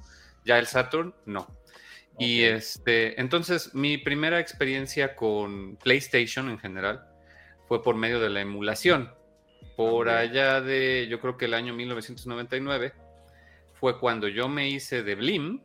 ya 0.45 0.59
el 0.59 0.67
Saturn, 0.67 1.15
no. 1.27 1.47
Y 2.19 2.43
este, 2.43 3.19
entonces 3.21 3.75
mi 3.75 3.97
primera 3.97 4.41
experiencia 4.41 5.17
con 5.17 5.77
PlayStation 5.77 6.51
en 6.51 6.59
general 6.59 7.07
fue 7.67 7.83
por 7.83 7.95
medio 7.95 8.21
de 8.21 8.29
la 8.31 8.41
emulación. 8.41 9.15
Por 9.81 10.11
allá 10.11 10.61
de, 10.61 11.07
yo 11.09 11.21
creo 11.21 11.39
que 11.39 11.47
el 11.47 11.55
año 11.55 11.73
1999, 11.73 12.93
fue 13.73 13.99
cuando 13.99 14.29
yo 14.29 14.47
me 14.47 14.69
hice 14.69 15.03
de 15.03 15.15
Blim. 15.15 15.63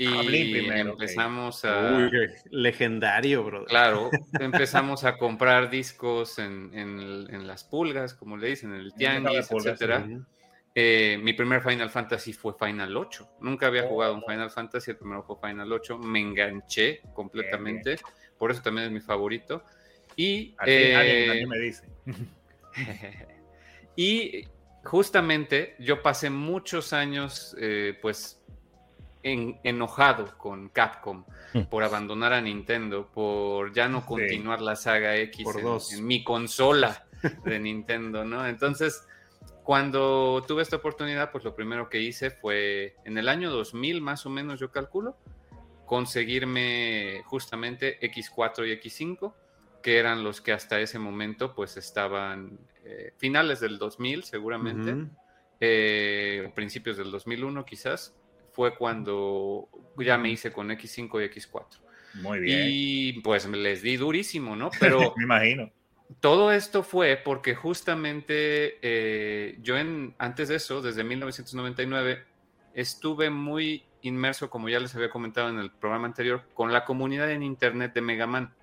Y 0.00 0.06
ah, 0.06 0.78
empezamos 0.78 1.64
a. 1.64 1.92
Uy, 1.92 2.10
legendario, 2.50 3.42
bro. 3.42 3.64
Claro, 3.64 4.10
empezamos 4.38 5.02
a 5.02 5.16
comprar 5.16 5.70
discos 5.70 6.38
en, 6.38 6.70
en, 6.72 7.48
las 7.48 7.64
pulgas, 7.64 8.14
como 8.14 8.36
le 8.36 8.50
dicen, 8.50 8.72
en 8.74 8.80
el 8.80 8.94
tianguis, 8.94 9.50
etcétera. 9.50 10.06
Eh, 10.72 11.18
mi 11.20 11.32
primer 11.32 11.60
Final 11.60 11.90
Fantasy 11.90 12.32
fue 12.32 12.54
Final 12.56 12.96
8. 12.96 13.38
Nunca 13.40 13.66
había 13.66 13.88
jugado 13.88 14.14
un 14.14 14.22
oh. 14.24 14.30
Final 14.30 14.52
Fantasy, 14.52 14.92
el 14.92 14.98
primero 14.98 15.24
fue 15.24 15.34
Final 15.42 15.72
8. 15.72 15.98
Me 15.98 16.20
enganché 16.20 17.00
completamente. 17.12 17.98
Por 18.38 18.52
eso 18.52 18.62
también 18.62 18.86
es 18.86 18.92
mi 18.92 19.00
favorito. 19.00 19.64
Y. 20.14 20.54
Eh, 20.64 21.44
me 21.48 21.58
dice. 21.58 21.88
y 23.98 24.46
justamente 24.84 25.74
yo 25.80 26.02
pasé 26.02 26.30
muchos 26.30 26.92
años, 26.92 27.56
eh, 27.58 27.98
pues, 28.00 28.40
enojado 29.24 30.38
con 30.38 30.68
Capcom 30.68 31.24
mm. 31.52 31.62
por 31.62 31.82
abandonar 31.82 32.32
a 32.32 32.40
Nintendo, 32.40 33.08
por 33.12 33.72
ya 33.72 33.88
no 33.88 34.06
continuar 34.06 34.60
la 34.60 34.76
saga 34.76 35.16
X 35.16 35.44
en, 35.56 35.98
en, 35.98 36.06
mi 36.06 36.22
consola 36.22 37.08
de 37.44 37.58
Nintendo, 37.58 38.24
¿no? 38.24 38.46
Entonces, 38.46 39.04
cuando 39.64 40.44
tuve 40.46 40.62
esta 40.62 40.76
oportunidad, 40.76 41.32
pues 41.32 41.42
lo 41.42 41.56
primero 41.56 41.88
que 41.88 42.00
hice 42.00 42.30
fue 42.30 42.94
en 43.04 43.18
el 43.18 43.28
año 43.28 43.50
2000, 43.50 44.00
más 44.00 44.26
o 44.26 44.30
menos, 44.30 44.60
yo 44.60 44.70
calculo, 44.70 45.16
conseguirme 45.86 47.22
justamente 47.26 47.98
X4 48.00 48.64
y 48.68 48.80
X5, 48.80 49.34
que 49.82 49.98
eran 49.98 50.22
los 50.22 50.40
que 50.40 50.52
hasta 50.52 50.78
ese 50.78 51.00
momento, 51.00 51.52
pues 51.52 51.76
estaban 51.76 52.60
eh, 52.88 53.12
finales 53.16 53.60
del 53.60 53.78
2000, 53.78 54.24
seguramente, 54.24 55.08
eh, 55.60 56.50
principios 56.54 56.96
del 56.96 57.10
2001, 57.10 57.64
quizás, 57.64 58.16
fue 58.52 58.74
cuando 58.74 59.68
ya 59.98 60.16
me 60.16 60.30
hice 60.30 60.52
con 60.52 60.70
X5 60.70 61.24
y 61.24 61.40
X4. 61.40 61.64
Muy 62.22 62.40
bien. 62.40 62.66
Y 62.70 63.12
pues 63.20 63.46
les 63.46 63.82
di 63.82 63.96
durísimo, 63.96 64.56
¿no? 64.56 64.70
Pero. 64.80 65.14
me 65.16 65.24
imagino 65.24 65.70
todo 66.20 66.52
esto 66.52 66.82
fue 66.82 67.20
porque 67.22 67.54
justamente 67.54 68.78
eh, 68.82 69.58
yo 69.60 69.76
en, 69.76 70.14
antes 70.18 70.48
de 70.48 70.56
eso, 70.56 70.80
desde 70.80 71.04
1999, 71.04 72.24
estuve 72.74 73.30
muy 73.30 73.84
inmerso, 74.02 74.48
como 74.50 74.68
ya 74.68 74.80
les 74.80 74.94
había 74.94 75.10
comentado 75.10 75.48
en 75.48 75.58
el 75.58 75.70
programa 75.70 76.06
anterior, 76.06 76.44
con 76.54 76.72
la 76.72 76.84
comunidad 76.84 77.30
en 77.30 77.42
Internet 77.42 77.92
de 77.94 78.00
Megaman. 78.00 78.54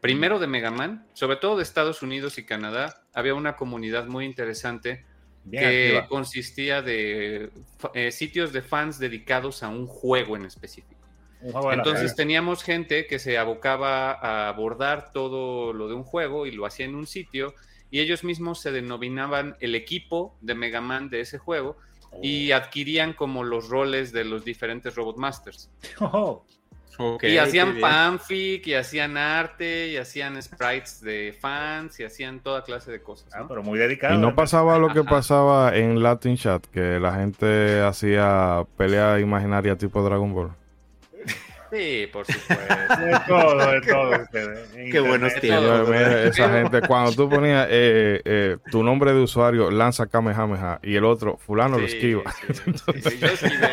Primero 0.00 0.38
de 0.38 0.46
Megaman, 0.46 1.06
sobre 1.12 1.36
todo 1.36 1.56
de 1.56 1.62
Estados 1.62 2.02
Unidos 2.02 2.38
y 2.38 2.44
Canadá, 2.44 3.02
había 3.12 3.34
una 3.34 3.56
comunidad 3.56 4.06
muy 4.06 4.24
interesante 4.24 5.04
que 5.50 6.04
consistía 6.08 6.82
de 6.82 7.50
eh, 7.94 8.12
sitios 8.12 8.52
de 8.52 8.62
fans 8.62 8.98
dedicados 8.98 9.62
a 9.62 9.68
un 9.68 9.86
juego 9.86 10.36
en 10.36 10.44
específico. 10.44 10.98
Entonces 11.40 12.14
teníamos 12.16 12.62
gente 12.62 13.06
que 13.06 13.18
se 13.18 13.38
abocaba 13.38 14.12
a 14.12 14.48
abordar 14.48 15.12
todo 15.12 15.72
lo 15.72 15.88
de 15.88 15.94
un 15.94 16.04
juego 16.04 16.46
y 16.46 16.50
lo 16.50 16.66
hacía 16.66 16.86
en 16.86 16.96
un 16.96 17.06
sitio 17.06 17.54
y 17.90 18.00
ellos 18.00 18.24
mismos 18.24 18.60
se 18.60 18.72
denominaban 18.72 19.56
el 19.60 19.74
equipo 19.74 20.36
de 20.40 20.54
Mega 20.54 20.80
Man 20.80 21.08
de 21.08 21.20
ese 21.20 21.38
juego 21.38 21.76
y 22.22 22.52
oh. 22.52 22.56
adquirían 22.56 23.12
como 23.12 23.44
los 23.44 23.68
roles 23.68 24.12
de 24.12 24.24
los 24.24 24.44
diferentes 24.44 24.94
Robot 24.94 25.16
Masters. 25.16 25.70
Oh. 26.00 26.44
Y 27.22 27.38
hacían 27.38 27.78
fanfic, 27.78 28.66
y 28.66 28.74
hacían 28.74 29.16
arte, 29.16 29.88
y 29.88 29.96
hacían 29.96 30.40
sprites 30.42 31.00
de 31.00 31.36
fans, 31.38 32.00
y 32.00 32.04
hacían 32.04 32.40
toda 32.40 32.64
clase 32.64 32.90
de 32.90 33.02
cosas. 33.02 33.32
Ah, 33.34 33.46
pero 33.48 33.62
muy 33.62 33.78
dedicado. 33.78 34.14
Y 34.14 34.18
no 34.18 34.34
pasaba 34.34 34.78
lo 34.78 34.92
que 34.92 35.04
pasaba 35.04 35.76
en 35.76 36.02
Latin 36.02 36.36
Chat, 36.36 36.66
que 36.66 36.98
la 36.98 37.14
gente 37.14 37.80
hacía 37.80 38.64
pelea 38.76 39.20
imaginaria 39.20 39.76
tipo 39.76 40.02
Dragon 40.02 40.32
Ball. 40.32 40.57
Sí, 41.70 42.08
por 42.12 42.26
supuesto. 42.32 42.96
De 42.96 43.20
todo, 43.26 43.72
de 43.72 43.80
todo. 43.82 44.12
Qué 44.72 45.00
buenos 45.00 45.34
tiempos. 45.34 45.90
Esa 45.90 46.50
gente, 46.50 46.80
cuando 46.82 47.12
tú 47.12 47.28
ponías 47.28 47.66
eh, 47.70 48.20
eh, 48.24 48.56
tu 48.70 48.82
nombre 48.82 49.12
de 49.12 49.20
usuario, 49.20 49.70
lanza 49.70 50.06
Kamehameha, 50.06 50.80
y 50.82 50.96
el 50.96 51.04
otro, 51.04 51.36
fulano 51.36 51.78
lo 51.78 51.86
esquiva. 51.86 52.22
Sí, 53.08 53.18
yo 53.18 53.26
esquivé. 53.26 53.68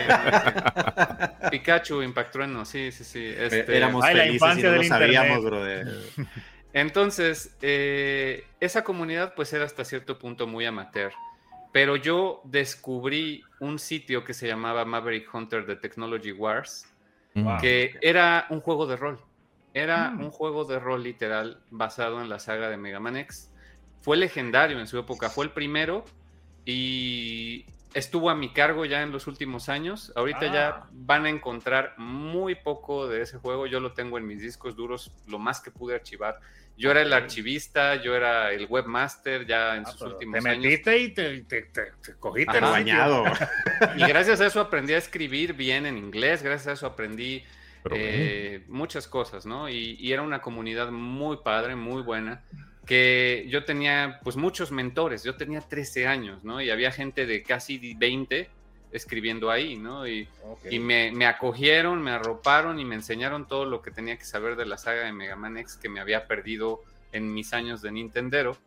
Pikachu, 1.52 2.02
Impactrueno, 2.02 2.66
sí, 2.66 2.92
sí, 2.92 3.04
sí. 3.04 3.26
Este, 3.26 3.76
Éramos 3.76 4.04
Ay, 4.04 4.16
felices 4.16 4.42
la 4.42 4.48
infancia 4.48 4.70
y 4.70 4.72
no 4.72 4.78
lo 4.78 4.84
sabíamos, 4.84 5.46
brother. 5.46 5.88
Entonces, 6.74 7.56
eh, 7.62 8.46
esa 8.60 8.84
comunidad 8.84 9.34
pues 9.34 9.54
era 9.54 9.64
hasta 9.64 9.86
cierto 9.86 10.20
punto 10.20 10.46
muy 10.46 10.66
amateur. 10.66 11.14
Pero 11.72 11.96
yo 11.96 12.42
descubrí 12.44 13.44
un 13.60 13.80
sitio 13.80 14.24
que 14.24 14.34
se 14.34 14.48
llamaba 14.48 14.86
Maverick 14.86 15.34
Hunter 15.34 15.66
de 15.66 15.76
Technology 15.76 16.32
Wars, 16.32 16.86
que 17.60 17.96
era 18.02 18.48
un 18.50 18.62
juego 18.62 18.88
de 18.88 18.96
rol. 18.96 19.20
Era 19.74 20.12
mm. 20.12 20.22
un 20.22 20.32
juego 20.32 20.66
de 20.66 20.80
rol 20.80 21.04
literal 21.04 21.62
basado 21.70 22.22
en 22.22 22.30
la 22.30 22.40
saga 22.40 22.70
de 22.70 22.78
Mega 22.78 23.00
Man 23.00 23.18
X. 23.18 23.52
Fue 24.02 24.18
legendario 24.18 24.80
en 24.80 24.88
su 24.88 24.98
época, 24.98 25.30
fue 25.30 25.46
el 25.46 25.52
primero 25.52 26.06
y 26.64 27.66
estuvo 27.94 28.30
a 28.30 28.36
mi 28.36 28.50
cargo 28.50 28.86
ya 28.86 29.02
en 29.02 29.12
los 29.12 29.28
últimos 29.28 29.70
años. 29.70 30.14
Ahorita 30.16 30.52
ya 30.52 30.68
ah. 30.70 30.90
van 30.92 31.26
a 31.26 31.30
encontrar 31.30 31.94
muy 31.98 32.56
poco 32.56 33.08
de 33.08 33.22
ese 33.22 33.38
juego. 33.38 33.68
Yo 33.68 33.80
lo 33.80 33.94
tengo 33.94 34.18
en 34.18 34.28
mis 34.28 34.42
discos 34.42 34.76
duros, 34.76 35.12
lo 35.28 35.40
más 35.40 35.60
que 35.60 35.72
pude 35.72 35.96
archivar. 35.96 36.40
Yo 36.78 36.92
era 36.92 37.02
el 37.02 37.14
archivista, 37.14 37.96
yo 37.96 38.16
era 38.16 38.52
el 38.52 38.66
webmaster 38.70 39.46
ya 39.46 39.78
en 39.78 39.84
ah, 39.86 39.92
sus 39.92 40.02
últimos 40.02 40.46
años. 40.46 40.62
Te 40.62 40.70
metiste 40.70 40.98
y 41.00 41.10
te, 41.10 41.92
cogiste 42.20 42.58
el 42.58 42.64
bañado. 42.64 43.24
Y 43.98 44.02
gracias 44.02 44.42
a 44.42 44.48
eso 44.48 44.60
aprendí 44.60 44.94
a 44.94 44.98
escribir 44.98 45.54
bien 45.54 45.86
en 45.86 45.98
inglés, 45.98 46.44
gracias 46.44 46.68
a 46.68 46.72
eso 46.74 46.88
aprendí 46.88 47.44
eh, 47.92 48.64
muchas 48.68 49.08
cosas, 49.08 49.46
¿no? 49.46 49.70
Y, 49.70 49.96
y, 50.00 50.12
era 50.12 50.22
una 50.22 50.42
comunidad 50.42 50.92
muy 50.92 51.38
padre, 51.38 51.76
muy 51.76 52.02
buena, 52.02 52.42
que 52.86 53.46
yo 53.50 53.64
tenía 53.64 54.20
pues 54.24 54.36
muchos 54.36 54.72
mentores, 54.72 55.24
yo 55.24 55.36
tenía 55.36 55.62
13 55.62 56.08
años, 56.08 56.44
¿no? 56.44 56.62
Y 56.62 56.70
había 56.72 56.92
gente 56.92 57.26
de 57.26 57.44
casi 57.44 57.94
20 57.96 58.50
escribiendo 58.92 59.52
ahí, 59.52 59.78
¿no? 59.78 60.08
Y, 60.08 60.28
y 60.70 60.80
me, 60.80 61.12
me, 61.12 61.26
acogieron, 61.26 62.02
me 62.02 62.12
arroparon 62.12 62.80
y 62.80 62.86
me 62.86 62.96
enseñaron 62.96 63.48
todo 63.48 63.66
lo 63.66 63.82
que 63.82 63.92
tenía 63.92 64.18
que 64.18 64.26
saber 64.26 64.56
de 64.56 64.66
la 64.66 64.78
saga 64.78 65.04
de 65.04 65.12
Mega 65.12 65.36
Man 65.36 65.58
X 65.58 65.78
que 65.78 65.90
me 65.90 66.00
había 66.00 66.28
perdido 66.28 66.82
en 67.12 67.34
mis 67.34 67.54
años 67.54 67.82
de 67.82 67.92
Nintendero. 67.92 68.58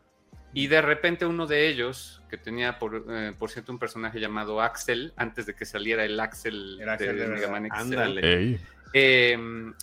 Y 0.53 0.67
de 0.67 0.81
repente 0.81 1.25
uno 1.25 1.45
de 1.45 1.67
ellos, 1.67 2.23
que 2.29 2.37
tenía 2.37 2.79
por, 2.79 3.05
eh, 3.09 3.33
por 3.37 3.51
cierto 3.51 3.71
un 3.71 3.77
personaje 3.77 4.19
llamado 4.19 4.61
Axel, 4.61 5.13
antes 5.15 5.45
de 5.45 5.55
que 5.55 5.65
saliera 5.65 6.03
el 6.03 6.19
Axel, 6.19 6.77
de, 6.77 7.27
Mega 7.27 7.49
Man 7.49 7.65
X. 7.67 7.79
Ándale. 7.79 8.59
Eh, 8.93 9.33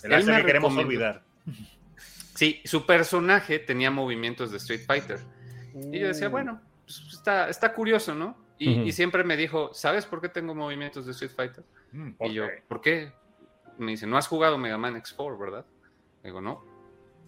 el 0.03 0.13
Axel 0.13 0.35
que 0.37 0.45
queremos 0.45 0.75
olvidar. 0.75 1.23
Sí, 2.35 2.61
su 2.65 2.85
personaje 2.85 3.59
tenía 3.59 3.89
movimientos 3.89 4.51
de 4.51 4.57
Street 4.57 4.81
Fighter. 4.85 5.19
Y 5.91 5.99
yo 5.99 6.07
decía, 6.07 6.27
uh. 6.27 6.31
bueno, 6.31 6.61
pues, 6.85 7.01
está, 7.13 7.49
está 7.49 7.73
curioso, 7.73 8.13
¿no? 8.13 8.37
Y, 8.59 8.91
siempre 8.91 9.23
me 9.23 9.37
dijo, 9.37 9.71
¿sabes 9.73 10.05
por 10.05 10.21
qué 10.21 10.29
tengo 10.29 10.55
movimientos 10.55 11.05
de 11.05 11.11
Street 11.11 11.31
Fighter? 11.35 11.63
Mm, 11.91 12.11
y 12.21 12.33
yo, 12.33 12.45
¿por 12.67 12.81
qué? 12.81 13.11
Me 13.77 13.91
dice, 13.91 14.07
no 14.07 14.17
has 14.17 14.27
jugado 14.27 14.57
Mega 14.57 14.77
Man 14.77 14.95
X4, 14.95 15.39
¿verdad? 15.39 15.65
digo, 16.23 16.41
no. 16.41 16.63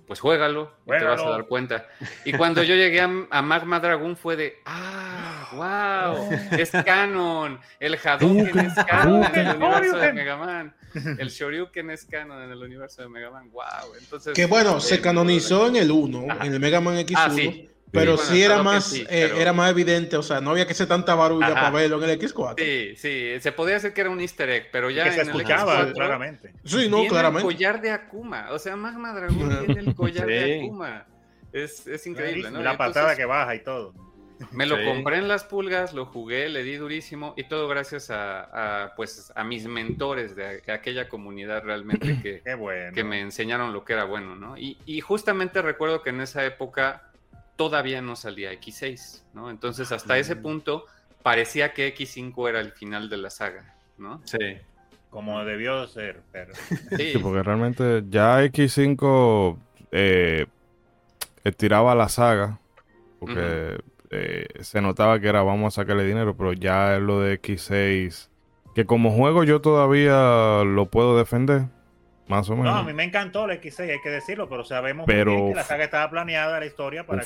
pues 0.08 0.20
juégalo, 0.20 0.74
y 0.86 0.90
te 0.90 1.04
vas 1.06 1.22
a 1.22 1.30
dar 1.30 1.46
cuenta. 1.46 1.88
Y 2.26 2.34
cuando 2.34 2.64
yo 2.64 2.76
llegué 2.76 3.00
a, 3.02 3.42
Magma 3.42 3.80
Dragon 3.80 4.18
fue 4.18 4.36
de, 4.36 4.56
ah, 4.66 5.50
wow, 5.54 6.30
es 6.58 6.72
canon, 6.72 7.60
el 7.80 7.98
Hadouken 8.04 8.60
es 8.60 8.74
canon 8.86 9.24
en 9.34 9.48
el 9.48 9.56
universo 9.56 9.98
de 9.98 10.14
Mega 10.14 10.38
Man, 10.38 10.76
el 11.18 11.30
Shoryuken 11.30 11.92
es 11.92 12.06
canon 12.06 12.42
en 12.42 12.52
el 12.52 12.62
universo 12.62 13.04
de 13.04 13.10
Mega 13.10 13.30
Man, 13.30 13.52
wow. 13.52 13.94
Entonces, 14.00 14.34
que 14.34 14.48
bueno, 14.48 14.80
se 14.80 15.00
canonizó 15.00 15.68
en 15.68 15.78
el 15.78 15.92
1, 15.92 16.44
en 16.44 16.54
el 16.54 16.60
Mega 16.60 16.82
Man 16.82 16.96
X1. 16.96 17.16
Ah, 17.16 17.30
sí. 17.30 17.70
Pero 17.92 18.18
sí, 18.18 18.42
era 18.42 18.62
más, 18.62 18.94
eh, 18.94 19.34
era 19.38 19.52
más 19.52 19.72
evidente, 19.72 20.16
o 20.16 20.24
sea, 20.24 20.42
no 20.42 20.52
había 20.52 20.66
que 20.66 20.74
hacer 20.74 20.88
tanta 20.88 21.16
barulla 21.16 21.54
para 21.54 21.72
verlo 21.72 22.04
en 22.04 22.10
el 22.10 22.20
X4. 22.20 22.56
Sí, 22.58 22.96
sí, 22.96 23.40
se 23.40 23.52
podía 23.52 23.78
hacer 23.78 23.94
que 23.94 24.02
era 24.02 24.10
un 24.10 24.22
easter 24.22 24.50
egg, 24.50 24.68
pero 24.72 24.90
ya 24.90 25.06
que 25.06 25.12
se 25.12 25.22
escuchaba 25.22 25.82
el 25.82 25.94
claramente. 25.94 26.54
Sí, 26.64 26.88
no, 26.90 27.06
claramente. 27.08 27.48
el 27.48 27.54
collar 27.56 27.82
de 27.82 27.92
Akuma, 27.92 28.48
o 28.52 28.60
sea, 28.60 28.76
Magma 28.76 29.14
Dragon 29.14 29.66
tiene 29.66 29.82
el 29.82 29.96
collar 29.96 30.28
de 30.28 30.62
Akuma. 30.62 31.06
Es, 31.52 31.88
es 31.88 32.06
increíble, 32.06 32.52
¿no? 32.52 32.62
La 32.62 32.78
patada 32.78 33.16
que 33.16 33.26
baja 33.26 33.56
y 33.56 33.64
todo. 33.64 33.94
Me 34.52 34.66
lo 34.66 34.78
compré 34.86 35.18
en 35.18 35.28
las 35.28 35.44
pulgas, 35.44 35.94
lo 35.94 36.06
jugué, 36.06 36.48
le 36.48 36.64
di 36.64 36.76
durísimo 36.76 37.34
y 37.36 37.44
todo 37.44 37.68
gracias 37.68 38.10
a, 38.10 38.94
pues, 38.96 39.34
a 39.36 39.44
mis 39.44 39.66
mentores 39.68 40.36
de, 40.36 40.62
aquella 40.72 41.10
comunidad 41.10 41.64
realmente 41.64 42.20
que, 42.22 42.42
que 42.94 43.04
me 43.04 43.20
enseñaron 43.20 43.74
lo 43.74 43.84
que 43.84 43.94
era 43.94 44.06
bueno, 44.06 44.36
¿no? 44.36 44.58
Y, 44.58 44.78
y 44.86 45.02
justamente 45.02 45.62
recuerdo 45.62 46.02
que 46.02 46.12
en 46.12 46.22
esa 46.22 46.46
época 46.46 47.09
todavía 47.60 48.02
no 48.02 48.16
salía 48.16 48.54
X6, 48.54 49.22
¿no? 49.34 49.50
Entonces 49.50 49.92
hasta 49.92 50.18
ese 50.18 50.38
punto 50.38 50.86
parecía 51.22 51.74
que 51.74 51.94
X5 51.94 52.48
era 52.48 52.62
el 52.62 52.72
final 52.72 53.10
de 53.10 53.18
la 53.18 53.30
saga, 53.30 53.76
¿no? 53.98 54.22
Sí. 54.24 54.38
Como 55.10 55.44
debió 55.44 55.86
ser, 55.86 56.22
pero... 56.32 56.54
Sí, 56.98 57.16
porque 57.22 57.44
realmente 57.44 58.06
ya 58.08 58.42
X5 58.46 59.58
eh, 59.92 60.46
estiraba 61.44 61.96
la 61.96 62.08
saga, 62.08 62.62
porque 63.20 63.82
eh, 64.10 64.48
se 64.62 64.80
notaba 64.80 65.20
que 65.20 65.28
era 65.28 65.44
vamos 65.44 65.74
a 65.74 65.82
sacarle 65.82 66.06
dinero, 66.06 66.38
pero 66.38 66.54
ya 66.54 66.98
lo 67.00 67.20
de 67.20 67.42
X6, 67.42 68.30
que 68.74 68.86
como 68.86 69.12
juego 69.12 69.44
yo 69.44 69.60
todavía 69.60 70.64
lo 70.64 70.86
puedo 70.86 71.18
defender, 71.18 71.64
más 72.30 72.50
o 72.50 72.56
menos. 72.56 72.72
No, 72.72 72.80
a 72.80 72.84
mí 72.84 72.94
me 72.94 73.04
encantó 73.04 73.50
el 73.50 73.60
X6, 73.60 73.92
hay 73.92 74.02
que 74.02 74.10
decirlo, 74.10 74.48
pero 74.48 74.64
sabemos 74.64 75.06
que 75.06 75.26
la 75.54 75.64
saga 75.64 75.84
estaba 75.84 76.10
planeada, 76.10 76.60
la 76.60 76.66
historia, 76.66 77.06
para 77.06 77.24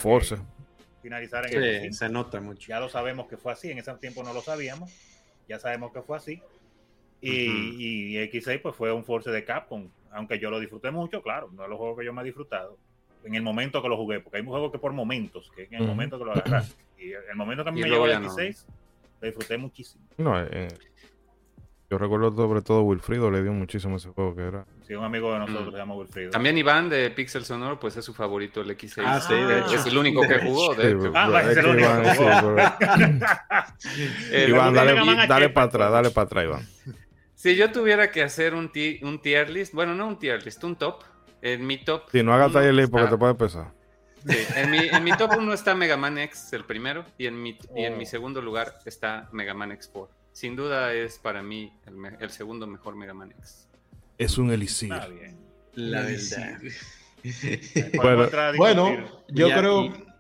finalizar 1.02 1.46
en 1.46 1.64
el 1.64 1.84
X5. 1.84 1.94
Se 1.94 2.10
nota 2.10 2.42
mucho. 2.42 2.68
Ya 2.70 2.80
lo 2.80 2.90
sabemos 2.90 3.28
que 3.28 3.38
fue 3.38 3.52
así, 3.52 3.70
en 3.70 3.78
ese 3.78 3.94
tiempo 3.96 4.24
no 4.24 4.34
lo 4.34 4.42
sabíamos, 4.42 4.92
ya 5.48 5.60
sabemos 5.60 5.92
que 5.92 6.02
fue 6.02 6.18
así. 6.18 6.42
Y, 7.22 8.16
X6 8.16 8.62
pues 8.62 8.76
fue 8.76 8.92
un 8.92 9.04
Force 9.04 9.30
de 9.30 9.46
Capcom, 9.46 9.90
aunque 10.12 10.40
yo 10.40 10.50
lo 10.50 10.60
disfruté 10.60 10.90
mucho, 10.92 11.22
claro, 11.22 11.50
no 11.54 11.64
es 11.64 11.70
los 11.70 11.78
juegos 11.78 12.00
que 12.00 12.06
yo 12.06 12.14
me 12.14 12.22
he 12.22 12.26
disfrutado 12.26 12.78
en 13.24 13.36
el 13.36 13.42
momento 13.42 13.82
que 13.82 13.90
lo 13.90 13.98
jugué, 13.98 14.20
porque 14.20 14.38
hay 14.38 14.44
un 14.44 14.50
juego 14.50 14.72
que 14.72 14.80
por 14.80 14.92
momentos, 14.94 15.52
que 15.56 15.64
en 15.64 15.76
el 15.76 15.88
momento 15.88 16.18
que 16.20 16.26
lo 16.26 16.32
agarras. 16.32 16.76
Y 16.98 17.12
el 17.12 17.36
momento 17.36 17.64
que 17.64 17.70
a 17.70 17.74
mí 17.74 17.82
me 17.82 17.90
llegó 17.90 18.06
el 18.06 18.14
X6, 18.14 18.66
lo 19.22 19.28
disfruté 19.28 19.58
muchísimo. 19.58 20.06
No, 20.18 20.42
eh, 20.42 20.68
yo 21.90 21.98
recuerdo 21.98 22.32
sobre 22.36 22.62
todo 22.62 22.82
Wilfrido 22.82 23.30
le 23.30 23.44
dio 23.44 23.54
muchísimo 23.54 23.98
ese 23.98 24.10
juego 24.10 24.36
que 24.36 24.42
era. 24.42 24.66
Sí, 24.88 24.96
un 24.96 25.04
amigo 25.04 25.32
de 25.34 25.40
nosotros 25.40 25.68
mm. 25.68 25.72
se 25.72 25.78
llama 25.78 25.96
Wilfrido. 25.96 26.32
También 26.32 26.58
Iván 26.58 26.90
de 26.90 27.12
Pixel 27.12 27.46
Sonoro, 27.46 27.80
pues 27.80 27.96
es 27.98 28.06
su 28.06 28.14
favorito 28.14 28.62
el 28.62 28.70
X6. 28.72 29.04
Ah, 29.06 29.20
sí, 29.20 29.34
de 29.36 29.60
hecho. 29.60 29.76
Es 29.76 29.86
el 29.86 29.98
único 29.98 30.22
que 30.22 30.40
jugó, 30.40 30.74
de 30.74 30.92
hecho. 30.92 31.12
Ah, 31.14 31.42
es 31.42 31.58
el 31.58 31.66
único 31.66 31.90
Iván, 34.32 34.50
Iván, 34.50 34.74
dale, 34.74 35.28
dale 35.28 35.50
para 35.50 35.68
atrás, 35.68 35.92
dale 35.92 36.10
para 36.10 36.26
atrás, 36.26 36.46
Iván. 36.46 36.68
Si 37.36 37.56
yo 37.56 37.72
tuviera 37.72 38.10
que 38.10 38.24
hacer 38.24 38.56
un, 38.56 38.72
un 39.02 39.22
tier 39.22 39.50
list, 39.50 39.74
bueno, 39.74 39.94
no 39.94 40.08
un 40.08 40.18
tier 40.18 40.44
list, 40.44 40.64
un 40.64 40.76
top, 40.76 41.04
en 41.42 41.68
mi 41.68 41.78
top... 41.78 42.10
Si 42.12 42.24
no 42.24 42.34
hagas 42.34 42.54
tier 42.54 42.74
list 42.74 42.90
porque 42.90 43.08
te 43.08 43.18
puede 43.18 43.36
pesar. 43.36 43.72
Sí, 44.26 44.38
en 44.56 44.72
mi, 44.72 44.78
en 44.78 45.04
mi 45.04 45.12
top 45.12 45.32
1 45.38 45.54
está 45.54 45.76
Mega 45.76 45.98
Man 45.98 46.18
X, 46.18 46.54
el 46.54 46.64
primero, 46.64 47.04
y 47.18 47.28
en 47.28 47.42
mi, 47.42 47.58
y 47.76 47.84
en 47.84 47.98
mi 47.98 48.06
oh. 48.06 48.08
segundo 48.08 48.42
lugar 48.42 48.80
está 48.86 49.28
Mega 49.34 49.54
Man 49.54 49.72
X4 49.72 50.08
sin 50.34 50.56
duda 50.56 50.94
es 50.94 51.20
para 51.20 51.42
mí 51.42 51.72
el, 52.20 52.30
segundo 52.32 52.68
mejor 52.68 52.96
Mega 52.96 53.14
Man 53.14 53.32
X. 53.32 53.70
Es 54.18 54.38
un 54.38 54.52
elixir. 54.52 54.92
La 55.76 56.02
verdad. 56.02 56.60
bueno, 58.58 59.24
yo 59.30 59.48
creo... 59.50 60.14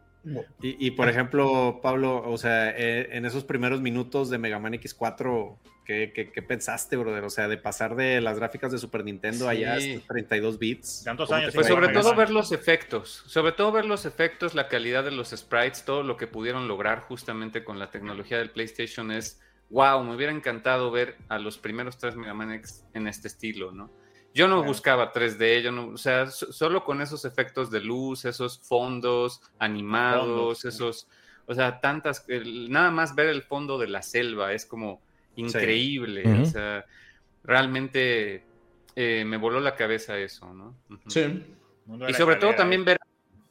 Y, 0.61 0.91
por 0.91 1.09
ejemplo, 1.09 1.81
Pablo, 1.83 2.23
o 2.25 2.37
sea, 2.37 2.69
eh, 2.69 3.09
en 3.11 3.25
esos 3.25 3.43
primeros 3.43 3.81
minutos 3.81 4.29
de 4.29 4.37
Mega 4.37 4.57
Man 4.57 4.71
X4, 4.71 5.57
¿qué, 5.83 6.31
qué, 6.33 6.41
pensaste, 6.41 6.95
brother? 6.95 7.25
O 7.25 7.29
sea, 7.29 7.49
de 7.49 7.57
pasar 7.57 7.97
de 7.97 8.21
las 8.21 8.37
gráficas 8.39 8.71
de 8.71 8.77
Super 8.77 9.03
Nintendo 9.03 9.49
allá 9.49 9.75
a 9.75 9.79
32 10.07 10.59
bits. 10.59 11.01
¿Cuántos 11.03 11.29
años? 11.29 11.53
Pues 11.53 11.67
sobre 11.67 11.89
todo 11.89 12.15
ver 12.15 12.29
los 12.29 12.53
efectos, 12.53 13.23
sobre 13.25 13.51
todo 13.51 13.73
ver 13.73 13.83
los 13.83 14.05
efectos, 14.05 14.55
la 14.55 14.69
calidad 14.69 15.03
de 15.03 15.11
los 15.11 15.31
sprites, 15.31 15.83
todo 15.83 16.03
lo 16.03 16.15
que 16.15 16.27
pudieron 16.27 16.69
lograr 16.69 17.01
justamente 17.01 17.65
con 17.65 17.77
la 17.77 17.91
tecnología 17.91 18.37
del 18.37 18.51
PlayStation 18.51 19.11
es 19.11 19.41
wow, 19.73 20.03
me 20.03 20.15
hubiera 20.15 20.31
encantado 20.31 20.91
ver 20.91 21.17
a 21.29 21.39
los 21.39 21.57
primeros 21.57 21.97
tres 21.97 22.15
Mega 22.15 22.35
Man 22.35 22.51
X 22.53 22.85
en 22.93 23.07
este 23.07 23.27
estilo, 23.27 23.71
¿no? 23.71 23.89
Yo 24.31 24.47
no 24.47 24.63
buscaba 24.63 25.11
3D, 25.11 25.61
yo 25.61 25.71
no, 25.71 25.89
o 25.89 25.97
sea, 25.97 26.27
solo 26.27 26.83
con 26.83 27.01
esos 27.01 27.25
efectos 27.25 27.69
de 27.69 27.81
luz, 27.81 28.25
esos 28.25 28.59
fondos 28.59 29.41
animados, 29.59 30.65
esos, 30.65 31.07
o 31.45 31.53
sea, 31.53 31.79
tantas, 31.79 32.25
nada 32.27 32.89
más 32.89 33.13
ver 33.13 33.29
el 33.29 33.43
fondo 33.43 33.77
de 33.77 33.87
la 33.87 34.01
selva 34.01 34.53
es 34.53 34.65
como 34.65 35.01
increíble, 35.35 36.23
o 36.41 36.45
sea, 36.45 36.85
realmente 37.43 38.43
eh, 38.95 39.23
me 39.25 39.37
voló 39.37 39.59
la 39.59 39.75
cabeza 39.75 40.17
eso, 40.17 40.51
¿no? 40.53 40.75
Sí. 41.07 41.43
Y 42.07 42.13
sobre 42.13 42.37
todo 42.37 42.55
también 42.55 42.85
ver 42.85 42.97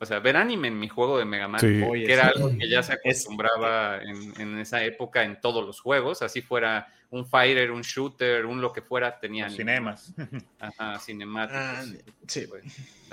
o 0.02 0.06
sea, 0.06 0.18
ver 0.18 0.36
anime 0.36 0.66
en 0.66 0.80
mi 0.80 0.88
juego 0.88 1.16
de 1.16 1.24
Mega 1.24 1.46
Man, 1.46 1.60
que 1.60 2.12
era 2.12 2.26
algo 2.26 2.50
que 2.58 2.68
ya 2.68 2.82
se 2.82 2.94
acostumbraba 2.94 3.98
en, 4.02 4.40
en, 4.40 4.58
esa 4.58 4.82
época 4.82 5.22
en 5.22 5.40
todos 5.40 5.64
los 5.64 5.80
juegos, 5.80 6.22
así 6.22 6.42
fuera 6.42 6.92
un 7.12 7.26
fighter, 7.26 7.70
un 7.70 7.82
shooter, 7.82 8.46
un 8.46 8.62
lo 8.62 8.72
que 8.72 8.80
fuera, 8.80 9.20
tenía 9.20 9.50
cinemas. 9.50 10.14
Ajá, 10.58 10.98
cinemáticos. 10.98 11.60
Ah, 11.62 11.84
sí, 12.26 12.46
pues. 12.48 12.64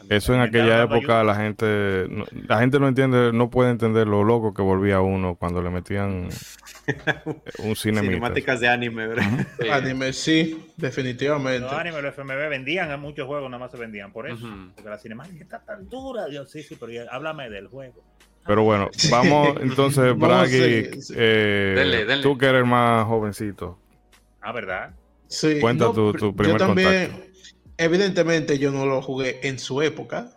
Eso 0.07 0.33
en 0.33 0.39
aquella 0.39 0.83
época 0.83 1.21
la 1.25 1.35
gente, 1.35 2.07
la 2.47 2.59
gente 2.59 2.79
no 2.79 2.87
entiende, 2.87 3.33
no 3.33 3.49
puede 3.49 3.71
entender 3.71 4.07
lo 4.07 4.23
loco 4.23 4.53
que 4.53 4.61
volvía 4.61 5.01
uno 5.01 5.35
cuando 5.35 5.61
le 5.61 5.69
metían 5.69 6.29
un 7.59 7.75
cine 7.75 7.99
Cinemáticas 7.99 8.61
de 8.61 8.69
anime, 8.69 9.07
¿verdad? 9.07 9.45
Anime, 9.69 10.13
sí, 10.13 10.71
definitivamente. 10.77 11.59
Los 11.59 11.73
anime, 11.73 12.01
los 12.01 12.15
FMV 12.15 12.49
vendían 12.49 12.91
a 12.91 12.97
muchos 12.97 13.27
juegos, 13.27 13.51
nada 13.51 13.59
más 13.59 13.71
se 13.71 13.77
vendían 13.77 14.13
por 14.13 14.29
eso. 14.29 14.47
Porque 14.75 14.89
la 14.89 14.97
cinemática 14.97 15.43
está 15.43 15.59
tan 15.59 15.89
dura, 15.89 16.27
Dios, 16.27 16.49
sí, 16.49 16.63
sí, 16.63 16.77
pero 16.79 17.11
háblame 17.11 17.49
del 17.49 17.67
juego. 17.67 18.01
Pero 18.47 18.63
bueno, 18.63 18.89
vamos 19.11 19.57
entonces, 19.59 20.15
Bragi, 20.17 20.89
eh, 21.15 22.19
tú 22.23 22.37
que 22.37 22.45
eres 22.45 22.65
más 22.65 23.05
jovencito. 23.05 23.77
Ah, 24.41 24.51
¿verdad? 24.51 24.95
Sí. 25.27 25.59
Cuenta 25.59 25.91
tu, 25.93 26.13
tu, 26.13 26.35
primer 26.35 26.59
yo 26.59 26.67
también, 26.67 27.29
Evidentemente 27.79 28.59
yo 28.59 28.71
no 28.71 28.85
lo 28.85 29.01
jugué 29.01 29.39
en 29.47 29.57
su 29.57 29.81
época. 29.81 30.31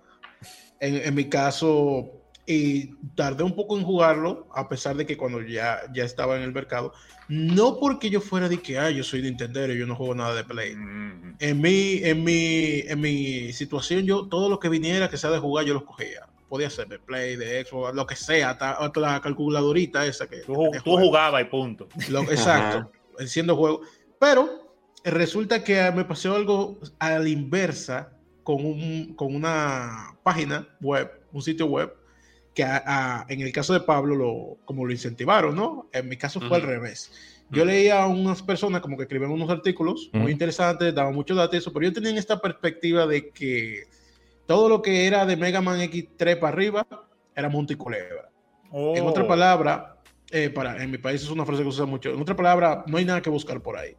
En, 0.78 1.14
mi 1.14 1.28
caso, 1.28 2.10
y 2.46 2.94
tardé 3.16 3.42
un 3.42 3.54
poco 3.54 3.76
en 3.76 3.84
jugarlo, 3.84 4.48
a 4.54 4.68
pesar 4.68 4.96
de 4.96 5.06
que 5.06 5.16
cuando 5.16 5.40
ya, 5.42 5.80
ya 5.92 6.04
estaba 6.04 6.36
en 6.36 6.42
el 6.42 6.52
mercado, 6.52 6.92
no 7.28 7.78
porque 7.78 8.10
yo 8.10 8.20
fuera 8.20 8.48
de 8.48 8.60
que, 8.60 8.78
ah, 8.78 8.90
yo 8.90 9.02
soy 9.02 9.22
Nintendo 9.22 9.72
y 9.72 9.78
yo 9.78 9.86
no 9.86 9.96
juego 9.96 10.14
nada 10.14 10.34
de 10.36 10.44
Play. 10.44 10.76
Mm. 10.76 11.36
En, 11.38 11.60
mi, 11.60 12.00
en, 12.02 12.22
mi, 12.22 12.80
en 12.80 13.00
mi 13.00 13.52
situación, 13.52 14.04
yo 14.04 14.28
todo 14.28 14.48
lo 14.48 14.60
que 14.60 14.68
viniera 14.68 15.10
que 15.10 15.16
sea 15.16 15.30
de 15.30 15.38
jugar, 15.38 15.64
yo 15.64 15.74
lo 15.74 15.84
cogía. 15.84 16.28
Podía 16.48 16.70
ser 16.70 16.86
de 16.88 17.00
Play, 17.00 17.34
de 17.34 17.64
Xbox, 17.64 17.94
lo 17.94 18.06
que 18.06 18.16
sea, 18.16 18.50
hasta, 18.50 19.00
la 19.00 19.20
calculadorita 19.20 20.06
esa 20.06 20.28
que... 20.28 20.38
Tú, 20.38 20.70
jugabas 20.84 21.42
y 21.42 21.44
punto. 21.46 21.88
exacto 22.30 22.90
enciendo 23.18 23.56
juego. 23.56 23.82
Pero 24.18 24.74
resulta 25.04 25.64
que 25.64 25.90
me 25.92 26.04
pasó 26.04 26.34
algo 26.34 26.78
a 26.98 27.18
la 27.18 27.28
inversa 27.28 28.12
con, 28.42 28.64
un, 28.64 29.14
con 29.14 29.34
una 29.34 30.16
página 30.22 30.68
web, 30.80 31.10
un 31.32 31.42
sitio 31.42 31.66
web, 31.66 31.94
que 32.54 32.62
en 32.62 33.40
el 33.40 33.52
caso 33.52 33.72
de 33.72 33.80
Pablo, 33.80 34.14
lo, 34.14 34.58
como 34.64 34.84
lo 34.84 34.92
incentivaron, 34.92 35.56
¿no? 35.56 35.88
En 35.92 36.08
mi 36.08 36.16
caso 36.16 36.40
fue 36.40 36.58
al 36.58 36.62
revés. 36.62 37.12
Yo 37.50 37.64
leía 37.64 38.02
a 38.02 38.06
unas 38.06 38.42
personas 38.42 38.80
como 38.80 38.96
que 38.96 39.02
escribían 39.02 39.30
unos 39.30 39.50
artículos 39.50 40.10
muy 40.12 40.32
interesantes, 40.32 40.94
daban 40.94 41.14
muchos 41.14 41.36
datos, 41.36 41.56
eso, 41.56 41.72
pero 41.72 41.86
yo 41.86 41.92
tenía 41.92 42.18
esta 42.18 42.40
perspectiva 42.40 43.06
de 43.06 43.30
que 43.30 43.84
todo 44.46 44.68
lo 44.68 44.82
que 44.82 45.06
era 45.06 45.26
de 45.26 45.36
Mega 45.36 45.60
Man 45.60 45.80
X3 45.80 46.38
para 46.38 46.52
arriba 46.52 46.86
era 47.34 47.48
Monte 47.48 47.74
En 47.74 49.06
otra 49.06 49.24
oh. 49.24 49.28
palabra, 49.28 49.91
eh, 50.32 50.50
para, 50.50 50.82
en 50.82 50.90
mi 50.90 50.98
país 50.98 51.22
es 51.22 51.30
una 51.30 51.44
frase 51.44 51.62
que 51.62 51.70
se 51.70 51.76
usa 51.76 51.86
mucho. 51.86 52.10
En 52.10 52.20
otra 52.20 52.34
palabra, 52.34 52.84
no 52.86 52.96
hay 52.96 53.04
nada 53.04 53.20
que 53.20 53.30
buscar 53.30 53.60
por 53.60 53.76
ahí. 53.76 53.94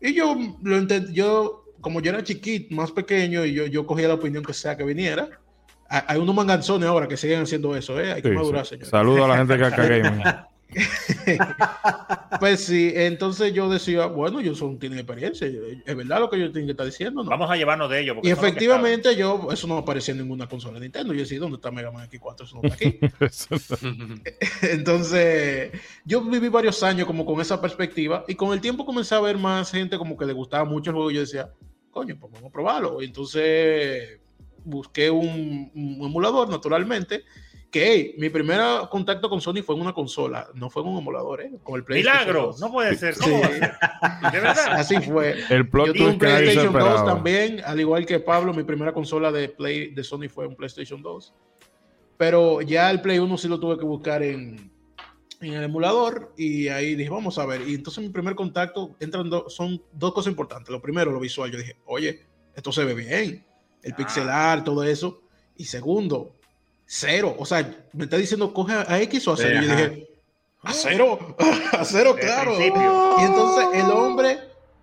Y 0.00 0.14
yo 0.14 0.36
lo 0.62 0.76
entendí, 0.76 1.12
yo, 1.12 1.64
como 1.80 2.00
yo 2.00 2.10
era 2.10 2.22
chiquito, 2.22 2.74
más 2.74 2.92
pequeño, 2.92 3.44
y 3.44 3.52
yo, 3.52 3.66
yo 3.66 3.84
cogía 3.84 4.08
la 4.08 4.14
opinión 4.14 4.44
que 4.44 4.54
sea 4.54 4.76
que 4.76 4.84
viniera. 4.84 5.28
Hay 5.88 6.18
unos 6.18 6.34
manganzones 6.34 6.88
ahora 6.88 7.08
que 7.08 7.16
siguen 7.16 7.42
haciendo 7.42 7.74
eso, 7.74 7.98
¿eh? 8.00 8.12
Hay 8.12 8.22
que 8.22 8.30
madurar, 8.30 8.66
señor. 8.66 8.86
Saludo 8.86 9.24
a 9.24 9.28
la 9.28 9.38
gente 9.38 9.56
que 9.56 9.64
acá 9.64 10.48
pues 12.40 12.64
sí, 12.64 12.92
entonces 12.94 13.54
yo 13.54 13.70
decía, 13.70 14.06
bueno, 14.06 14.40
yo 14.40 14.54
son 14.54 14.78
tienen 14.78 14.98
experiencia, 14.98 15.46
es 15.46 15.96
verdad 15.96 16.20
lo 16.20 16.28
que 16.28 16.38
yo 16.38 16.52
tengo 16.52 16.66
que 16.66 16.72
estar 16.72 16.86
diciendo. 16.86 17.22
¿no? 17.22 17.30
Vamos 17.30 17.50
a 17.50 17.56
llevarnos 17.56 17.88
de 17.90 18.00
ellos. 18.00 18.18
Y 18.22 18.30
efectivamente 18.30 19.16
yo, 19.16 19.48
eso 19.50 19.66
no 19.66 19.78
aparecía 19.78 20.12
en 20.12 20.20
ninguna 20.20 20.46
consola 20.46 20.74
de 20.74 20.80
Nintendo. 20.80 21.14
Yo 21.14 21.20
decía, 21.20 21.38
¿dónde 21.38 21.56
está 21.56 21.70
Mega 21.70 21.90
Man 21.90 22.08
X4? 22.10 22.44
Eso 22.44 22.60
no 22.60 22.68
está 22.68 22.74
aquí. 22.74 22.98
entonces, 24.62 25.72
yo 26.04 26.20
viví 26.22 26.48
varios 26.48 26.82
años 26.82 27.06
como 27.06 27.24
con 27.24 27.40
esa 27.40 27.60
perspectiva 27.60 28.24
y 28.28 28.34
con 28.34 28.52
el 28.52 28.60
tiempo 28.60 28.84
comencé 28.84 29.14
a 29.14 29.20
ver 29.20 29.38
más 29.38 29.70
gente 29.70 29.96
como 29.96 30.16
que 30.16 30.26
le 30.26 30.34
gustaba 30.34 30.64
mucho 30.64 30.90
el 30.90 30.96
juego 30.96 31.10
y 31.10 31.14
yo 31.14 31.20
decía, 31.20 31.50
coño, 31.90 32.16
pues 32.20 32.32
vamos 32.32 32.50
a 32.50 32.52
probarlo. 32.52 33.00
Y 33.00 33.06
entonces 33.06 34.20
busqué 34.64 35.10
un, 35.10 35.70
un 35.74 36.06
emulador, 36.06 36.50
naturalmente 36.50 37.24
que 37.70 38.14
mi 38.16 38.30
primer 38.30 38.60
contacto 38.90 39.28
con 39.28 39.40
Sony 39.40 39.62
fue 39.62 39.74
en 39.74 39.82
una 39.82 39.92
consola, 39.92 40.48
no 40.54 40.70
fue 40.70 40.82
en 40.82 40.88
un 40.88 40.98
emulador, 40.98 41.42
¿eh? 41.42 41.52
con 41.62 41.76
el 41.76 41.84
PlayStation 41.84 42.20
Milagro, 42.20 42.54
no 42.58 42.72
puede 42.72 42.96
ser. 42.96 43.14
¿Cómo 43.18 43.36
¿De 43.36 43.58
verdad? 44.32 44.72
Así 44.72 44.96
fue. 45.00 45.32
El 45.50 45.64
Yo 45.70 45.92
tuve 45.92 46.06
un 46.06 46.18
PlayStation 46.18 46.72
2 46.72 47.04
también, 47.04 47.60
al 47.64 47.78
igual 47.78 48.06
que 48.06 48.20
Pablo, 48.20 48.54
mi 48.54 48.62
primera 48.62 48.92
consola 48.92 49.30
de 49.30 49.50
Play 49.50 49.92
de 49.94 50.02
Sony 50.02 50.28
fue 50.28 50.46
un 50.46 50.56
PlayStation 50.56 51.02
2. 51.02 51.34
Pero 52.16 52.62
ya 52.62 52.90
el 52.90 53.00
Play 53.00 53.18
1 53.18 53.38
sí 53.38 53.48
lo 53.48 53.60
tuve 53.60 53.78
que 53.78 53.84
buscar 53.84 54.22
en, 54.22 54.72
en 55.40 55.52
el 55.52 55.64
emulador 55.64 56.32
y 56.36 56.68
ahí 56.68 56.94
dije, 56.94 57.10
vamos 57.10 57.38
a 57.38 57.46
ver. 57.46 57.68
Y 57.68 57.74
entonces 57.74 58.02
mi 58.02 58.10
primer 58.10 58.34
contacto 58.34 58.96
entran 58.98 59.30
son 59.48 59.82
dos 59.92 60.12
cosas 60.12 60.30
importantes. 60.30 60.70
Lo 60.70 60.80
primero, 60.80 61.12
lo 61.12 61.20
visual. 61.20 61.50
Yo 61.50 61.58
dije, 61.58 61.76
oye, 61.84 62.26
esto 62.54 62.72
se 62.72 62.84
ve 62.84 62.94
bien. 62.94 63.46
El 63.82 63.92
ah. 63.92 63.96
pixelar, 63.96 64.64
todo 64.64 64.82
eso. 64.82 65.22
Y 65.56 65.66
segundo, 65.66 66.37
cero. 66.88 67.36
O 67.38 67.44
sea, 67.44 67.70
me 67.92 68.04
está 68.04 68.16
diciendo, 68.16 68.52
coge 68.52 68.72
a 68.72 69.00
X 69.02 69.28
o 69.28 69.34
a 69.34 69.36
cero. 69.36 69.60
Y 69.62 69.66
yo 69.66 69.76
dije, 69.76 70.08
a 70.62 70.72
cero, 70.72 71.36
a 71.72 71.84
cero, 71.84 72.16
claro. 72.18 72.58
Y 72.58 72.64
entonces 73.22 73.68
el 73.74 73.90
hombre, 73.90 74.38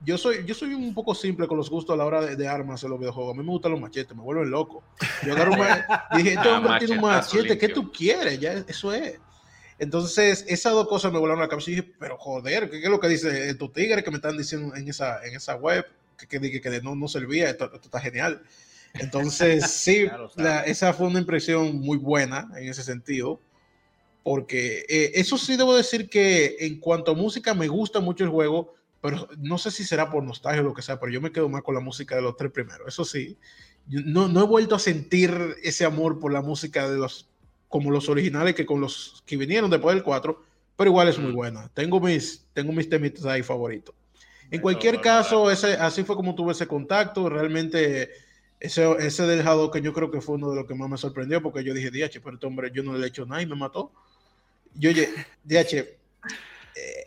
yo 0.06 0.18
soy, 0.18 0.45
yo 0.45 0.53
soy 0.53 0.73
un 0.73 0.94
poco 0.94 1.15
simple 1.15 1.48
con 1.48 1.57
los 1.57 1.69
gustos 1.69 1.95
a 1.95 1.98
la 1.98 2.06
hora 2.06 2.22
de, 2.22 2.48
armas 2.48 2.84
en 2.84 2.91
los 2.91 2.99
videojuegos. 2.99 3.34
A 3.34 3.38
mí 3.38 3.44
me 3.44 3.52
gustan 3.52 3.72
los 3.72 3.82
machetes, 3.82 4.15
me 4.15 4.22
vuelven 4.22 4.52
loco. 4.52 4.84
Yo 5.26 5.34
agarro 5.34 5.53
un 5.53 5.60
dije, 6.18 6.30
este 6.36 6.48
ah, 6.48 6.57
hombre 6.57 6.80
tiene 6.80 6.95
un 6.95 7.02
machete, 7.02 7.57
¿qué 7.57 7.69
tú 7.69 7.91
quieres? 7.91 8.40
Ya, 8.40 8.53
eso 8.53 8.94
es. 8.94 9.19
Entonces, 9.77 10.45
esas 10.48 10.72
dos 10.72 10.88
cosas 10.88 11.11
me 11.11 11.19
volaron 11.19 11.41
la 11.41 11.49
cabeza 11.49 11.72
y 11.72 11.76
dije, 11.76 11.94
pero 11.99 12.18
joder, 12.18 12.69
¿qué, 12.69 12.82
es 12.82 12.90
lo 12.90 12.99
que 12.99 13.10
dice 13.10 13.53
tu 13.56 13.68
tigre 13.69 14.03
que 14.03 14.11
me 14.11 14.18
están 14.18 14.38
diciendo 14.38 14.73
en 14.76 14.88
esa, 14.88 15.26
en 15.26 15.36
esa 15.36 15.56
web? 15.56 15.86
Que, 16.18 16.27
que, 16.27 16.61
que 16.61 16.82
no, 16.82 16.95
no 16.95 17.10
servía, 17.10 17.49
esto, 17.49 17.65
esto 17.65 17.88
está 17.88 17.99
genial. 17.99 18.41
Entonces, 19.00 19.70
sí, 19.72 20.08
esa 20.66 20.94
fue 20.94 21.08
una 21.08 21.20
impresión 21.20 21.80
muy 21.80 21.98
buena 21.98 22.48
en 22.58 22.70
ese 22.70 22.84
sentido, 22.84 23.40
porque 24.24 24.86
eh, 24.90 25.12
eso 25.16 25.38
sí 25.38 25.56
debo 25.56 25.76
decir 25.76 26.10
que 26.10 26.58
en 26.60 26.80
cuanto 26.80 27.12
a 27.12 27.16
música 27.16 27.54
me 27.54 27.68
gusta 27.68 28.00
mucho 28.00 28.24
el 28.24 28.30
juego, 28.30 28.74
pero 29.02 29.28
no 29.38 29.58
sé 29.58 29.70
si 29.72 29.84
será 29.84 30.10
por 30.10 30.24
nostalgia 30.24 30.62
o 30.62 30.66
lo 30.66 30.74
que 30.74 30.82
sea, 30.82 31.00
pero 31.00 31.12
yo 31.12 31.22
me 31.22 31.32
quedo 31.32 31.48
más 31.50 31.62
con 31.62 31.76
la 31.76 31.82
música 31.82 32.16
de 32.16 32.22
los 32.22 32.36
tres 32.36 32.52
primeros, 32.52 32.88
eso 32.88 33.06
sí. 33.06 33.38
No, 33.88 34.28
no 34.28 34.42
he 34.42 34.48
vuelto 34.48 34.74
a 34.74 34.80
sentir 34.80 35.32
ese 35.62 35.86
amor 35.86 36.20
por 36.20 36.34
la 36.34 36.42
música 36.42 36.90
de 36.90 36.98
los 36.98 37.30
como 37.68 37.92
los 37.92 38.10
originales 38.10 38.56
que 38.56 38.66
con 38.66 38.82
los 38.82 39.22
que 39.26 39.38
vinieron 39.38 39.70
después 39.70 39.96
del 39.96 40.04
4, 40.04 40.42
pero 40.76 40.90
igual 40.90 41.08
es 41.08 41.20
muy 41.20 41.32
buena. 41.32 41.70
Tengo 41.74 42.00
mis, 42.00 42.46
tengo 42.54 42.72
mis 42.72 42.90
temitas 42.90 43.26
ahí 43.26 43.44
favoritos. 43.44 43.94
En 44.50 44.62
cualquier 44.62 45.02
caso, 45.02 45.52
ese, 45.52 45.74
así 45.74 46.04
fue 46.04 46.16
como 46.16 46.36
tuve 46.36 46.54
ese 46.54 46.68
contacto. 46.68 47.30
Realmente 47.30 48.10
ese, 48.60 48.90
ese 48.99 49.23
del 49.23 49.45
que 49.72 49.82
yo 49.82 49.94
creo 49.94 50.10
que 50.10 50.22
fue 50.22 50.36
uno 50.36 50.49
de 50.49 50.56
los 50.56 50.65
que 50.65 50.76
más 50.76 50.90
me 50.90 50.98
sorprendió 50.98 51.41
porque 51.41 51.64
yo 51.64 51.73
dije, 51.73 51.91
DH, 51.91 52.19
pero 52.23 52.36
este 52.36 52.48
hombre 52.48 52.72
yo 52.73 52.84
no 52.84 52.98
le 52.98 53.06
he 53.06 53.10
hecho 53.10 53.26
nada 53.26 53.41
y 53.41 53.45
me 53.45 53.56
mató. 53.56 53.91
Yo, 54.73 54.90
oye, 54.90 55.10
DH, 55.44 55.73
eh, 55.73 55.98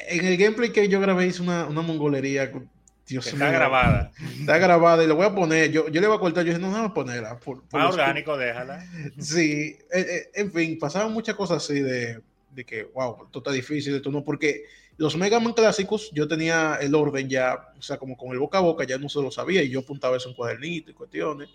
en 0.08 0.24
el 0.24 0.36
gameplay 0.36 0.70
que 0.70 0.88
yo 0.88 1.00
grabé 1.00 1.26
hice 1.26 1.42
una, 1.42 1.66
una 1.66 1.82
mongolería. 1.82 2.50
Dios 3.06 3.26
está 3.26 3.50
grabada. 3.50 4.12
Está 4.38 4.58
grabada 4.58 5.02
y 5.02 5.06
lo 5.06 5.16
voy 5.16 5.26
a 5.26 5.34
poner. 5.34 5.72
Yo, 5.72 5.88
yo 5.88 6.00
le 6.00 6.06
voy 6.06 6.16
a 6.16 6.20
cortar. 6.20 6.44
Yo 6.44 6.50
dije, 6.50 6.60
no, 6.60 6.70
no 6.70 6.78
voy 6.78 6.86
a 6.88 6.94
ponerla. 6.94 7.38
Por, 7.38 7.62
orgánico, 7.72 8.36
déjala. 8.36 8.84
Sí, 9.18 9.78
eh, 9.90 10.06
eh, 10.08 10.30
en 10.34 10.52
fin, 10.52 10.78
pasaban 10.78 11.12
muchas 11.12 11.34
cosas 11.34 11.64
así 11.64 11.80
de, 11.80 12.20
de 12.50 12.64
que, 12.64 12.84
wow, 12.84 13.24
esto 13.24 13.38
está 13.38 13.50
difícil, 13.50 13.94
esto 13.94 14.10
no, 14.10 14.22
porque 14.22 14.64
los 14.98 15.16
Mega 15.16 15.38
Man 15.38 15.52
clásicos, 15.52 16.10
yo 16.12 16.26
tenía 16.26 16.76
el 16.80 16.94
orden 16.94 17.28
ya, 17.28 17.72
o 17.78 17.82
sea, 17.82 17.96
como 17.96 18.16
con 18.16 18.32
el 18.32 18.38
boca 18.38 18.58
a 18.58 18.62
boca, 18.62 18.84
ya 18.84 18.98
no 18.98 19.08
se 19.08 19.22
lo 19.22 19.30
sabía 19.30 19.62
y 19.62 19.70
yo 19.70 19.80
apuntaba 19.80 20.16
eso 20.16 20.28
en 20.28 20.34
cuadernito 20.34 20.90
y 20.90 20.94
cuestiones. 20.94 21.48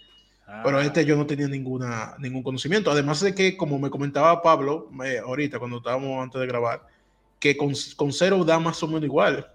Pero 0.64 0.78
ah. 0.78 0.84
este 0.84 1.06
yo 1.06 1.18
no 1.18 1.26
tenía 1.26 1.48
ninguna, 1.48 2.15
ningún 2.20 2.41
conocimiento. 2.41 2.90
Además 2.90 3.20
de 3.20 3.36
que, 3.36 3.57
como 3.57 3.78
me 3.80 3.90
comentaba 3.90 4.41
Pablo 4.41 4.90
ahorita, 5.26 5.60
cuando 5.60 5.78
estábamos 5.78 6.24
antes 6.24 6.40
de 6.40 6.48
grabar, 6.48 6.86
que 7.38 7.57
con, 7.57 7.74
con 7.98 8.14
cero 8.14 8.44
da 8.45 8.60
más 8.60 8.82
o 8.82 8.88
menos 8.88 9.03
igual. 9.03 9.52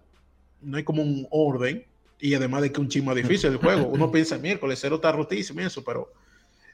No 0.60 0.76
hay 0.76 0.84
como 0.84 1.02
un 1.02 1.26
orden. 1.30 1.84
Y 2.20 2.34
además 2.34 2.62
de 2.62 2.72
que 2.72 2.80
un 2.80 2.88
chisme 2.88 3.14
difícil 3.14 3.52
el 3.52 3.56
juego. 3.56 3.86
Uno 3.86 4.10
piensa, 4.12 4.36
miércoles, 4.36 4.78
cero 4.80 4.96
está 4.96 5.12
rotísimo 5.12 5.60
y 5.60 5.64
eso, 5.64 5.82
pero 5.82 6.12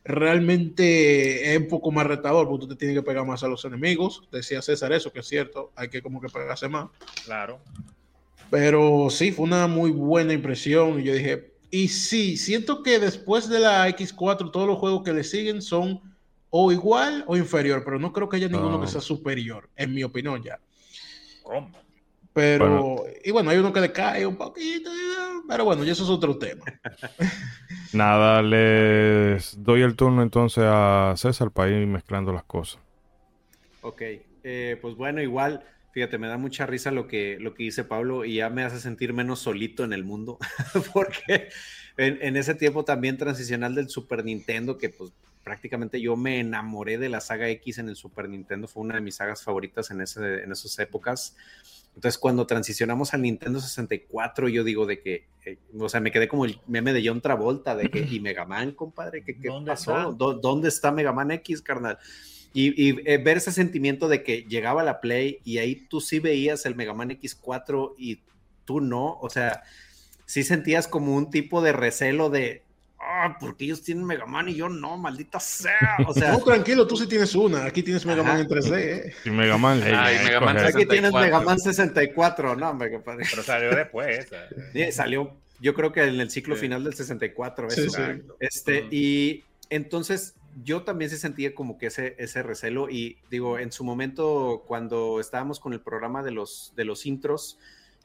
realmente 0.04 1.52
es 1.54 1.58
un 1.58 1.68
poco 1.68 1.90
más 1.90 2.06
retador 2.06 2.46
porque 2.46 2.66
tú 2.66 2.68
te 2.68 2.76
tienes 2.76 2.96
que 2.96 3.02
pegar 3.02 3.26
más 3.26 3.42
a 3.42 3.48
los 3.48 3.64
enemigos. 3.64 4.22
Decía 4.30 4.60
César 4.60 4.92
eso, 4.92 5.12
que 5.12 5.20
es 5.20 5.26
cierto, 5.26 5.72
hay 5.74 5.88
que 5.88 6.02
como 6.02 6.20
que 6.20 6.28
pegarse 6.28 6.68
más. 6.68 6.88
Claro. 7.24 7.58
Pero 8.50 9.08
sí, 9.10 9.32
fue 9.32 9.46
una 9.46 9.66
muy 9.66 9.90
buena 9.90 10.32
impresión 10.32 11.00
y 11.00 11.04
yo 11.04 11.14
dije, 11.14 11.54
y 11.70 11.88
sí, 11.88 12.36
siento 12.36 12.82
que 12.82 12.98
después 12.98 13.48
de 13.48 13.60
la 13.60 13.88
X4 13.88 14.52
todos 14.52 14.66
los 14.66 14.78
juegos 14.78 15.02
que 15.02 15.12
le 15.12 15.24
siguen 15.24 15.60
son 15.60 16.00
o 16.50 16.70
igual 16.70 17.24
o 17.26 17.36
inferior, 17.36 17.82
pero 17.84 17.98
no 17.98 18.12
creo 18.12 18.28
que 18.28 18.36
haya 18.36 18.48
ninguno 18.48 18.80
que 18.80 18.86
sea 18.86 19.00
superior, 19.00 19.68
en 19.74 19.92
mi 19.92 20.04
opinión 20.04 20.40
ya. 20.40 20.60
Pero, 22.32 23.04
y 23.24 23.30
bueno, 23.32 23.50
hay 23.50 23.58
uno 23.58 23.72
que 23.72 23.80
le 23.80 23.90
cae 23.90 24.24
un 24.26 24.36
poquito, 24.36 24.90
pero 25.48 25.64
bueno, 25.64 25.84
ya 25.84 25.92
eso 25.92 26.04
es 26.04 26.10
otro 26.10 26.38
tema. 26.38 26.64
Nada, 27.92 28.42
les 28.42 29.62
doy 29.62 29.82
el 29.82 29.96
turno 29.96 30.22
entonces 30.22 30.64
a 30.66 31.14
César 31.16 31.50
para 31.50 31.70
ir 31.70 31.86
mezclando 31.86 32.32
las 32.32 32.44
cosas. 32.44 32.80
Ok, 33.82 34.02
eh, 34.42 34.78
pues 34.80 34.94
bueno, 34.94 35.20
igual, 35.22 35.64
fíjate, 35.92 36.18
me 36.18 36.28
da 36.28 36.38
mucha 36.38 36.66
risa 36.66 36.90
lo 36.90 37.06
que, 37.06 37.38
lo 37.40 37.54
que 37.54 37.64
dice 37.64 37.84
Pablo 37.84 38.24
y 38.24 38.36
ya 38.36 38.50
me 38.50 38.64
hace 38.64 38.80
sentir 38.80 39.12
menos 39.12 39.40
solito 39.40 39.84
en 39.84 39.92
el 39.92 40.04
mundo, 40.04 40.38
porque 40.94 41.48
en, 41.96 42.18
en, 42.22 42.36
ese 42.36 42.54
tiempo 42.54 42.84
también 42.84 43.18
transicional 43.18 43.74
del 43.74 43.88
Super 43.88 44.24
Nintendo, 44.24 44.78
que 44.78 44.88
pues 44.88 45.12
prácticamente 45.44 46.00
yo 46.00 46.16
me 46.16 46.40
enamoré 46.40 46.98
de 46.98 47.10
la 47.10 47.20
saga 47.20 47.48
X 47.50 47.78
en 47.78 47.90
el 47.90 47.96
Super 47.96 48.28
Nintendo, 48.28 48.66
fue 48.66 48.82
una 48.82 48.96
de 48.96 49.02
mis 49.02 49.16
sagas 49.16 49.44
favoritas 49.44 49.90
en, 49.90 50.00
ese, 50.00 50.42
en 50.42 50.50
esas 50.50 50.76
épocas. 50.78 51.36
Entonces, 51.94 52.18
cuando 52.18 52.46
transicionamos 52.46 53.14
al 53.14 53.22
Nintendo 53.22 53.60
64, 53.60 54.48
yo 54.48 54.64
digo 54.64 54.84
de 54.84 55.00
que, 55.00 55.28
eh, 55.44 55.58
o 55.78 55.88
sea, 55.88 56.00
me 56.00 56.10
quedé 56.10 56.26
como 56.26 56.44
el 56.44 56.60
meme 56.66 56.92
de 56.92 57.06
John 57.06 57.20
Travolta, 57.20 57.76
de 57.76 57.88
que, 57.88 58.00
y 58.00 58.18
Mega 58.20 58.44
Man, 58.44 58.72
compadre, 58.72 59.22
¿qué, 59.22 59.38
qué 59.38 59.48
¿Dónde 59.48 59.70
pasó? 59.70 60.10
Está? 60.10 60.16
¿Dónde 60.16 60.68
está 60.68 60.90
Mega 60.90 61.12
Man 61.12 61.30
X, 61.30 61.62
carnal? 61.62 61.98
Y, 62.52 62.90
y 62.90 63.00
eh, 63.04 63.18
ver 63.18 63.36
ese 63.36 63.52
sentimiento 63.52 64.08
de 64.08 64.22
que 64.22 64.42
llegaba 64.42 64.82
la 64.82 65.00
Play 65.00 65.38
y 65.44 65.58
ahí 65.58 65.86
tú 65.88 66.00
sí 66.00 66.18
veías 66.18 66.66
el 66.66 66.74
Mega 66.74 66.94
Man 66.94 67.10
X4 67.10 67.94
y 67.96 68.20
tú 68.64 68.80
no, 68.80 69.18
o 69.20 69.30
sea, 69.30 69.62
sí 70.26 70.42
sentías 70.42 70.88
como 70.88 71.14
un 71.14 71.30
tipo 71.30 71.62
de 71.62 71.72
recelo 71.72 72.30
de, 72.30 72.63
ah, 73.04 73.36
porque 73.38 73.64
ellos 73.64 73.82
tienen 73.82 74.04
Mega 74.04 74.26
Man 74.26 74.48
y 74.48 74.54
yo 74.54 74.68
no, 74.68 74.96
maldita 74.96 75.38
sea. 75.40 75.96
O 76.06 76.14
sea, 76.14 76.32
no, 76.32 76.40
tranquilo, 76.40 76.86
tú 76.86 76.96
sí 76.96 77.06
tienes 77.06 77.34
una. 77.34 77.64
Aquí 77.64 77.82
tienes 77.82 78.04
Mega 78.06 78.22
Man 78.22 78.40
en 78.40 78.48
3D. 78.48 78.76
¿eh? 78.76 79.14
Y 79.24 79.30
Mega 79.30 79.58
Man. 79.58 79.80
Mega 79.80 80.40
Man 80.40 80.58
Aquí 80.58 80.86
tienes 80.86 81.12
Mega 81.12 81.40
Man 81.40 81.58
64, 81.58 82.56
no, 82.56 82.74
Mega 82.74 83.00
Pero 83.04 83.42
salió 83.42 83.74
después. 83.74 84.28
Sí, 84.72 84.92
salió, 84.92 85.36
yo 85.60 85.74
creo 85.74 85.92
que 85.92 86.02
en 86.02 86.20
el 86.20 86.30
ciclo 86.30 86.56
final 86.56 86.84
del 86.84 86.94
64. 86.94 87.68
Eso. 87.68 87.90
Sí, 87.90 88.02
Este, 88.40 88.86
y 88.90 89.44
entonces 89.70 90.34
yo 90.62 90.82
también 90.82 91.10
se 91.10 91.18
sentía 91.18 91.54
como 91.54 91.78
que 91.78 91.86
ese, 91.86 92.14
ese 92.18 92.42
recelo. 92.42 92.88
Y 92.88 93.18
digo, 93.30 93.58
en 93.58 93.72
su 93.72 93.84
momento, 93.84 94.64
cuando 94.66 95.20
estábamos 95.20 95.60
con 95.60 95.72
el 95.72 95.80
programa 95.80 96.22
de 96.22 96.30
los, 96.30 96.72
de 96.76 96.84
los 96.84 97.06
intros, 97.06 97.58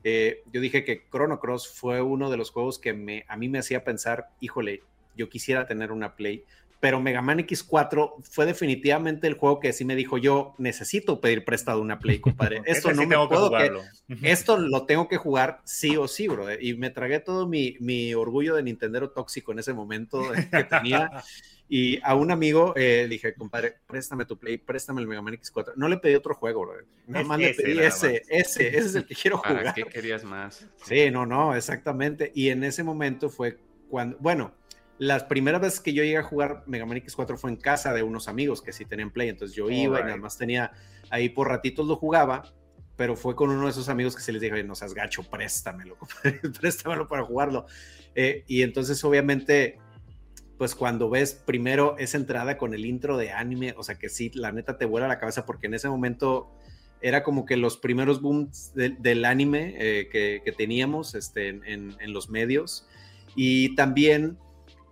eh, 0.04 0.44
yo 0.52 0.62
dije 0.62 0.84
que 0.84 1.04
Chrono 1.12 1.40
Cross 1.40 1.68
fue 1.68 2.02
uno 2.02 2.30
de 2.30 2.38
los 2.38 2.52
juegos 2.52 2.80
que 2.80 2.94
me, 2.94 3.26
a 3.28 3.36
mí 3.36 3.50
me 3.50 3.60
hacía 3.60 3.84
pensar, 3.84 4.30
híjole, 4.40 4.82
yo 5.20 5.30
quisiera 5.30 5.68
tener 5.68 5.92
una 5.92 6.16
Play, 6.16 6.46
pero 6.80 7.02
Mega 7.02 7.22
Man 7.22 7.40
X4 7.40 8.24
fue 8.24 8.46
definitivamente 8.46 9.28
el 9.28 9.34
juego 9.34 9.60
que 9.60 9.74
sí 9.74 9.84
me 9.84 9.98
dijo 9.98 10.18
yo 10.18 10.56
necesito 10.58 11.20
pedir 11.20 11.44
prestado 11.44 11.82
una 11.82 12.00
Play, 12.00 12.20
compadre. 12.20 12.62
Esto 12.66 12.94
no 12.94 13.06
me 13.06 13.18
puedo 13.28 13.52
que, 13.52 13.72
esto 14.24 14.58
lo 14.58 14.86
tengo 14.86 15.08
que 15.10 15.18
jugar 15.18 15.60
sí 15.66 15.98
o 15.98 16.08
sí, 16.08 16.28
bro. 16.28 16.48
Y 16.60 16.76
me 16.76 16.90
tragué 16.90 17.20
todo 17.20 17.48
mi, 17.48 17.76
mi 17.82 18.14
orgullo 18.14 18.56
de 18.56 18.64
Nintendo 18.64 19.10
tóxico 19.10 19.52
en 19.52 19.60
ese 19.60 19.74
momento 19.74 20.32
que 20.52 20.64
tenía. 20.64 21.12
Y 21.72 22.00
a 22.02 22.16
un 22.16 22.32
amigo 22.32 22.74
eh, 22.76 23.04
le 23.04 23.10
dije, 23.10 23.36
compadre, 23.36 23.76
préstame 23.86 24.26
tu 24.26 24.40
Play, 24.40 24.58
préstame 24.58 25.02
el 25.02 25.08
Mega 25.08 25.22
Man 25.22 25.36
X4. 25.36 25.74
No 25.76 25.88
le 25.88 25.98
pedí 25.98 26.16
otro 26.16 26.34
juego, 26.34 26.62
bro. 26.62 26.74
Nada 27.06 27.24
más 27.24 27.38
le 27.38 27.54
pedí 27.54 27.78
ese, 27.78 28.24
ese, 28.28 28.70
ese 28.70 28.78
es 28.80 28.96
el 28.96 29.06
que 29.06 29.14
quiero 29.14 29.38
jugar. 29.38 29.76
qué 29.76 29.84
querías 29.84 30.24
más? 30.24 30.66
Sí, 30.84 31.12
no, 31.12 31.28
no, 31.28 31.56
exactamente. 31.56 32.32
Y 32.34 32.50
en 32.50 32.64
ese 32.64 32.84
momento 32.84 33.30
fue 33.30 33.60
cuando, 33.88 34.18
bueno, 34.20 34.52
las 35.00 35.24
primeras 35.24 35.62
veces 35.62 35.80
que 35.80 35.94
yo 35.94 36.04
llegué 36.04 36.18
a 36.18 36.24
jugar 36.24 36.64
Mega 36.68 36.86
Man 36.86 36.98
X4 36.98 37.38
fue 37.38 37.50
en 37.50 37.56
casa 37.56 37.94
de 37.94 38.04
unos 38.04 38.28
amigos 38.28 38.62
que 38.62 38.72
sí 38.72 38.86
tenían 38.86 39.12
Play, 39.12 39.30
entonces 39.30 39.56
yo 39.56 39.70
iba 39.70 40.00
y 40.00 40.04
nada 40.04 40.18
más 40.18 40.38
tenía 40.38 40.72
ahí 41.10 41.30
por 41.30 41.48
ratitos 41.48 41.88
lo 41.88 41.96
jugaba 41.96 42.44
pero 43.00 43.16
fue 43.16 43.34
con 43.34 43.50
uno 43.50 43.64
de 43.64 43.72
esos 43.72 43.88
amigos 43.88 44.14
que 44.14 44.22
se 44.22 44.34
les 44.34 44.42
dijo, 44.42 44.58
no 44.62 44.76
seas 44.76 44.94
gacho, 44.94 45.24
préstamelo, 45.24 45.96
préstamelo 46.60 47.08
para 47.08 47.24
jugarlo. 47.24 47.66
Eh, 48.14 48.44
y 48.46 48.62
entonces 48.62 49.02
obviamente, 49.06 49.80
pues 50.58 50.76
cuando 50.76 51.10
ves 51.10 51.34
primero 51.34 51.96
esa 51.98 52.18
entrada 52.18 52.58
con 52.58 52.74
el 52.74 52.86
intro 52.86 53.16
de 53.16 53.32
anime, 53.32 53.74
o 53.78 53.84
sea 53.84 53.96
que 53.96 54.10
sí, 54.10 54.32
la 54.34 54.52
neta 54.52 54.78
te 54.78 54.84
vuela 54.84 55.08
la 55.08 55.18
cabeza 55.18 55.46
porque 55.46 55.68
en 55.68 55.76
ese 55.76 55.88
momento 55.88 56.52
era 57.00 57.24
como 57.24 57.46
que 57.46 57.56
los 57.56 57.78
primeros 57.78 58.22
booms 58.22 58.74
del 58.74 59.24
anime 59.24 59.76
eh, 59.78 60.10
que, 60.12 60.54
teníamos 60.58 61.16
este, 61.16 61.48
en, 61.48 61.96
los 62.12 62.30
medios. 62.30 62.86
Y 63.34 63.76
también, 63.76 64.38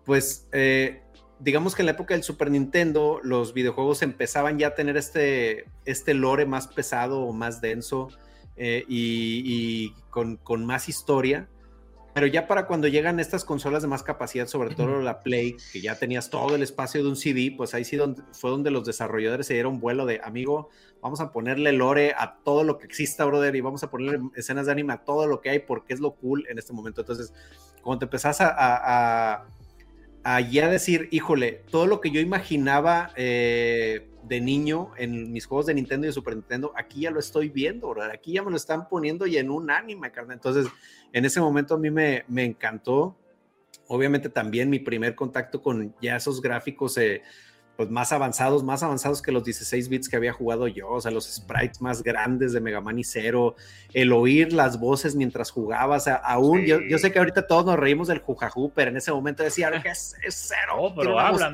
pues, 0.08 0.48
eh, 0.54 1.02
digamos 1.40 1.76
que 1.76 1.82
en 1.82 1.88
la 1.88 1.92
época 1.92 2.14
del 2.14 2.24
Super 2.24 2.50
Nintendo, 2.50 3.20
los 3.24 3.54
videojuegos 3.54 4.02
empezaban 4.02 4.58
ya 4.58 4.68
a 4.68 4.74
tener 4.74 4.96
este, 4.96 5.66
este 5.84 6.14
lore 6.14 6.46
más 6.46 6.70
pesado 6.70 7.20
o 7.24 7.34
más 7.34 7.60
denso 7.60 8.08
eh, 8.56 8.86
y, 8.88 9.92
con, 10.10 10.38
con, 10.38 10.66
más 10.66 10.88
historia. 10.88 11.50
Pero 12.14 12.26
ya 12.26 12.48
para 12.48 12.68
cuando 12.68 12.88
llegan 12.88 13.20
estas 13.20 13.44
consolas 13.44 13.82
de 13.82 13.90
más 13.90 14.02
capacidad, 14.02 14.48
sobre 14.48 14.74
todo 14.76 15.02
la 15.02 15.20
Play, 15.20 15.58
que 15.74 15.82
ya 15.82 16.00
tenías 16.00 16.30
todo 16.30 16.56
el 16.56 16.64
espacio 16.64 17.04
de 17.04 17.10
un 17.10 17.18
CD, 17.18 17.54
pues 17.56 17.74
ahí 17.74 17.84
sí 17.84 17.98
donde, 17.98 18.24
fue 18.32 18.50
donde 18.50 18.72
los 18.72 18.86
desarrolladores 18.86 19.46
se 19.46 19.56
dieron 19.56 19.82
vuelo 19.82 20.06
de, 20.06 20.22
amigo, 20.24 20.70
vamos 21.02 21.20
a 21.20 21.34
ponerle 21.34 21.74
lore 21.74 22.16
a 22.18 22.38
todo 22.46 22.64
lo 22.64 22.78
que 22.78 22.86
exista, 22.86 23.26
brother, 23.26 23.58
y 23.58 23.62
vamos 23.62 23.84
a 23.84 23.92
ponerle 23.92 24.22
escenas 24.38 24.68
de 24.68 24.72
anime 24.72 24.94
a 24.94 25.04
todo 25.04 25.28
lo 25.28 25.42
que 25.42 25.50
hay, 25.50 25.60
porque 25.60 25.94
es 25.94 26.00
lo 26.00 26.16
cool 26.16 26.46
en 26.50 26.58
este 26.58 26.72
momento. 26.72 27.02
Entonces, 27.02 27.34
cuando 27.84 28.00
te 28.00 28.06
empezás 28.06 28.40
a 28.40 28.56
a 28.56 29.46
ya 30.50 30.70
decir, 30.70 31.08
híjole, 31.12 31.64
todo 31.72 31.88
lo 31.88 32.02
que 32.02 32.12
yo 32.12 32.20
imaginaba 32.20 33.12
eh, 33.16 34.10
de 34.24 34.42
niño 34.42 34.92
en 34.98 35.32
mis 35.32 35.46
juegos 35.46 35.68
de 35.68 35.74
Nintendo 35.74 36.06
y 36.06 36.10
de 36.10 36.14
Super 36.14 36.36
Nintendo, 36.36 36.74
aquí 36.76 37.02
ya 37.02 37.12
lo 37.12 37.20
estoy 37.20 37.50
viendo. 37.50 37.96
Aquí 38.12 38.34
ya 38.34 38.44
me 38.44 38.52
lo 38.52 38.58
están 38.58 38.90
poniendo 38.90 39.26
y 39.26 39.38
en 39.38 39.50
un 39.50 39.72
anime, 39.72 40.12
carnal. 40.12 40.36
Entonces, 40.36 40.68
en 41.14 41.24
ese 41.24 41.40
momento 41.40 41.76
a 41.76 41.78
mí 41.78 41.90
me, 41.90 42.26
me 42.28 42.44
encantó. 42.44 43.16
Obviamente 43.88 44.28
también 44.28 44.70
mi 44.70 44.80
primer 44.80 45.16
contacto 45.16 45.62
con 45.62 45.96
ya 46.02 46.18
esos 46.18 46.42
gráficos 46.42 46.98
eh, 46.98 47.22
pues 47.78 47.92
más 47.92 48.12
avanzados, 48.12 48.64
más 48.64 48.82
avanzados 48.82 49.22
que 49.22 49.32
los 49.32 49.44
16 49.44 49.88
bits 49.88 50.10
que 50.10 50.16
había 50.16 50.34
jugado 50.34 50.68
yo, 50.68 50.90
o 50.90 51.00
sea, 51.00 51.12
los 51.12 51.32
sprites 51.32 51.80
más 51.80 52.02
grandes 52.02 52.52
de 52.52 52.60
Mega 52.60 52.82
Man 52.82 52.98
y 52.98 53.04
Zero, 53.04 53.56
el 53.94 54.12
oír 54.12 54.52
las 54.52 54.80
voces 54.80 55.16
mientras 55.16 55.52
jugaba, 55.52 55.98
o 55.98 56.00
sea, 56.00 56.16
aún, 56.16 56.66
yo, 56.66 56.80
yo, 56.82 56.98
sé 56.98 57.12
que 57.12 57.20
ahorita 57.20 57.46
todos 57.46 57.66
nos 57.66 57.78
reímos 57.78 58.08
del 58.08 58.20
jujajú, 58.20 58.72
pero 58.74 58.90
en 58.90 58.98
ese 58.98 59.12
momento 59.12 59.44
decía 59.44 59.72
que 59.82 59.90
es, 59.90 60.16
Zero, 60.30 60.92
pero 60.96 61.20
hablan 61.20 61.54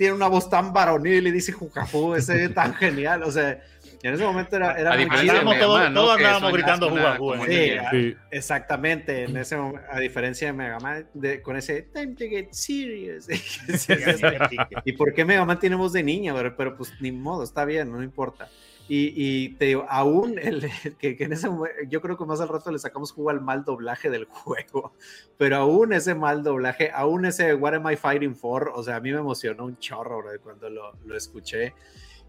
tiene 0.00 0.14
una 0.14 0.28
voz 0.28 0.48
tan 0.48 0.72
varonil 0.72 1.26
y 1.26 1.30
dice 1.30 1.52
jujajú, 1.52 2.14
ese 2.14 2.48
tan 2.48 2.72
genial, 2.72 3.22
o 3.22 3.30
sea, 3.30 3.60
en 4.08 4.14
ese 4.14 4.24
momento 4.24 4.56
era, 4.56 4.74
era 4.74 4.96
muy 4.96 5.58
Todos 5.58 6.16
andábamos 6.16 6.52
gritando 6.52 6.90
Juga 6.90 7.18
Sí, 7.46 8.16
exactamente. 8.30 9.24
En 9.24 9.36
ese 9.36 9.56
a 9.56 9.98
diferencia 9.98 10.48
de 10.48 10.52
Mega 10.52 10.78
Man, 10.80 11.06
de, 11.14 11.42
con 11.42 11.56
ese 11.56 11.82
Time 11.82 12.14
to 12.14 12.24
get 12.24 12.48
serious. 12.52 13.28
¿Y 14.84 14.92
por 14.92 15.12
qué 15.12 15.24
Mega 15.24 15.44
Man 15.44 15.58
tiene 15.58 15.76
voz 15.76 15.92
de 15.92 16.02
niña? 16.02 16.34
Pero, 16.34 16.56
pero 16.56 16.76
pues 16.76 16.92
ni 17.00 17.12
modo, 17.12 17.44
está 17.44 17.64
bien, 17.64 17.92
no 17.92 18.02
importa. 18.02 18.48
Y, 18.92 19.12
y, 19.14 19.50
te 19.50 19.66
digo, 19.66 19.86
aún 19.88 20.36
el, 20.36 20.68
que, 20.98 21.16
que, 21.16 21.22
en 21.22 21.32
ese 21.32 21.48
yo 21.88 22.00
creo 22.00 22.18
que 22.18 22.24
más 22.24 22.40
al 22.40 22.48
rato 22.48 22.72
le 22.72 22.78
sacamos 22.80 23.12
jugo 23.12 23.30
al 23.30 23.40
mal 23.40 23.64
doblaje 23.64 24.10
del 24.10 24.24
juego, 24.28 24.94
pero 25.38 25.58
aún 25.58 25.92
ese 25.92 26.16
mal 26.16 26.42
doblaje, 26.42 26.90
aún 26.92 27.24
ese 27.24 27.54
What 27.54 27.74
am 27.74 27.88
I 27.88 27.94
fighting 27.94 28.34
for, 28.34 28.72
o 28.74 28.82
sea, 28.82 28.96
a 28.96 29.00
mí 29.00 29.12
me 29.12 29.20
emocionó 29.20 29.66
un 29.66 29.78
chorro 29.78 30.24
cuando 30.42 30.68
lo, 30.70 30.96
lo 31.04 31.16
escuché. 31.16 31.72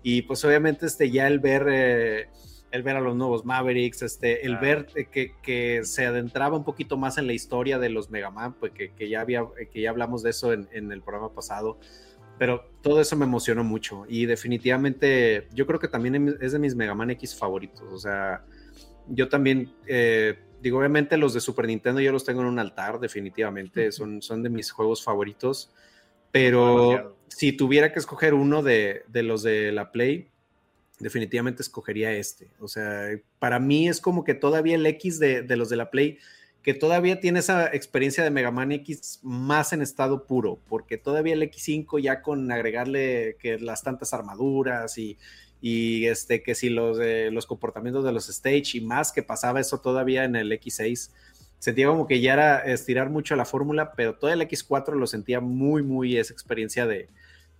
Y 0.03 0.23
pues 0.23 0.43
obviamente 0.45 0.85
este, 0.85 1.11
ya 1.11 1.27
el 1.27 1.39
ver, 1.39 1.67
eh, 1.69 2.29
el 2.71 2.83
ver 2.83 2.95
a 2.95 3.01
los 3.01 3.15
nuevos 3.15 3.45
Mavericks, 3.45 4.01
este, 4.01 4.45
el 4.45 4.57
ver 4.57 4.87
que, 4.87 5.33
que, 5.41 5.81
se 5.83 6.05
adentraba 6.05 6.57
un 6.57 6.63
poquito 6.63 6.97
más 6.97 7.17
en 7.17 7.27
la 7.27 7.33
historia 7.33 7.79
de 7.79 7.89
los 7.89 8.09
Mega 8.09 8.31
Man, 8.31 8.55
pues 8.59 8.71
que, 8.71 8.91
que 8.93 9.09
ya, 9.09 9.21
había, 9.21 9.45
que 9.71 9.81
ya 9.81 9.89
hablamos 9.89 10.23
de 10.23 10.31
eso 10.31 10.53
en, 10.53 10.67
en, 10.71 10.91
el 10.91 11.01
programa 11.01 11.33
pasado, 11.33 11.77
pero 12.39 12.65
todo 12.81 13.01
eso 13.01 13.15
me 13.15 13.25
emocionó 13.25 13.63
mucho 13.63 14.05
y 14.07 14.25
definitivamente 14.25 15.47
yo 15.53 15.67
creo 15.67 15.79
que 15.79 15.87
también 15.87 16.37
es 16.41 16.51
de 16.53 16.59
mis 16.59 16.75
Mega 16.75 16.95
Man 16.95 17.11
X 17.11 17.35
favoritos, 17.35 17.83
o 17.91 17.97
sea, 17.97 18.43
yo 19.07 19.29
también... 19.29 19.73
Eh, 19.87 20.37
digo, 20.61 20.77
obviamente 20.77 21.17
los 21.17 21.33
de 21.33 21.41
Super 21.41 21.65
Nintendo 21.65 22.01
yo 22.01 22.11
los 22.11 22.23
tengo 22.23 22.41
en 22.41 22.47
un 22.47 22.59
altar, 22.59 22.99
definitivamente, 22.99 23.91
son, 23.91 24.21
son 24.21 24.43
de 24.43 24.49
mis 24.49 24.71
juegos 24.71 25.03
favoritos, 25.03 25.71
pero 26.31 27.17
si 27.35 27.53
tuviera 27.53 27.93
que 27.93 27.99
escoger 27.99 28.33
uno 28.33 28.61
de, 28.61 29.03
los 29.13 29.41
de 29.43 29.71
la 29.71 29.91
Play, 29.91 30.27
definitivamente 30.99 31.61
escogería 31.61 32.11
este. 32.11 32.49
O 32.59 32.67
sea, 32.67 33.07
para 33.39 33.59
mí 33.59 33.87
es 33.87 34.01
como 34.01 34.23
que 34.23 34.33
todavía 34.33 34.75
el 34.75 34.85
X 34.85 35.17
de, 35.17 35.43
los 35.55 35.69
de 35.69 35.77
la 35.77 35.89
Play, 35.89 36.19
que 36.61 36.73
todavía 36.73 37.19
tiene 37.19 37.39
esa 37.39 37.73
experiencia 37.73 38.23
de 38.23 38.29
Mega 38.29 38.51
Man 38.51 38.71
X 38.73 39.19
más 39.23 39.73
en 39.73 39.81
estado 39.81 40.27
puro, 40.27 40.59
porque 40.67 40.97
todavía 40.97 41.33
el 41.33 41.41
X5 41.41 42.01
ya 42.01 42.21
con 42.21 42.51
agregarle 42.51 43.37
que 43.39 43.57
las 43.57 43.81
tantas 43.81 44.13
armaduras 44.13 44.97
y, 44.97 45.17
este, 46.05 46.43
que 46.43 46.53
si 46.53 46.69
los, 46.69 46.99
los 47.31 47.45
comportamientos 47.47 48.03
de 48.03 48.11
los 48.11 48.29
stage 48.29 48.77
y 48.77 48.81
más 48.81 49.11
que 49.11 49.23
pasaba 49.23 49.59
eso 49.59 49.79
todavía 49.79 50.25
en 50.25 50.35
el 50.35 50.51
X6 50.51 51.11
sentía 51.59 51.87
como 51.87 52.07
que 52.07 52.19
ya 52.19 52.33
era 52.33 52.59
estirar 52.59 53.09
mucho 53.09 53.35
la 53.35 53.45
fórmula, 53.45 53.93
pero 53.93 54.15
todo 54.15 54.31
el 54.31 54.41
X4 54.41 54.95
lo 54.95 55.07
sentía 55.07 55.39
muy, 55.39 55.83
muy 55.83 56.17
esa 56.17 56.33
experiencia 56.33 56.87
de, 56.87 57.07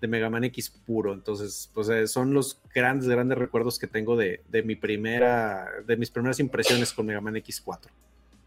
de 0.01 0.07
Mega 0.07 0.29
Man 0.29 0.43
X 0.45 0.69
puro. 0.69 1.13
Entonces, 1.13 1.69
pues 1.73 1.87
eh, 1.89 2.07
son 2.07 2.33
los 2.33 2.59
grandes, 2.73 3.07
grandes 3.07 3.37
recuerdos 3.37 3.79
que 3.79 3.87
tengo 3.87 4.17
de, 4.17 4.41
de, 4.49 4.63
mi 4.63 4.75
primera, 4.75 5.69
de 5.85 5.95
mis 5.95 6.09
primeras 6.09 6.39
impresiones 6.39 6.91
con 6.91 7.05
Mega 7.05 7.21
Man 7.21 7.35
X4. 7.35 7.87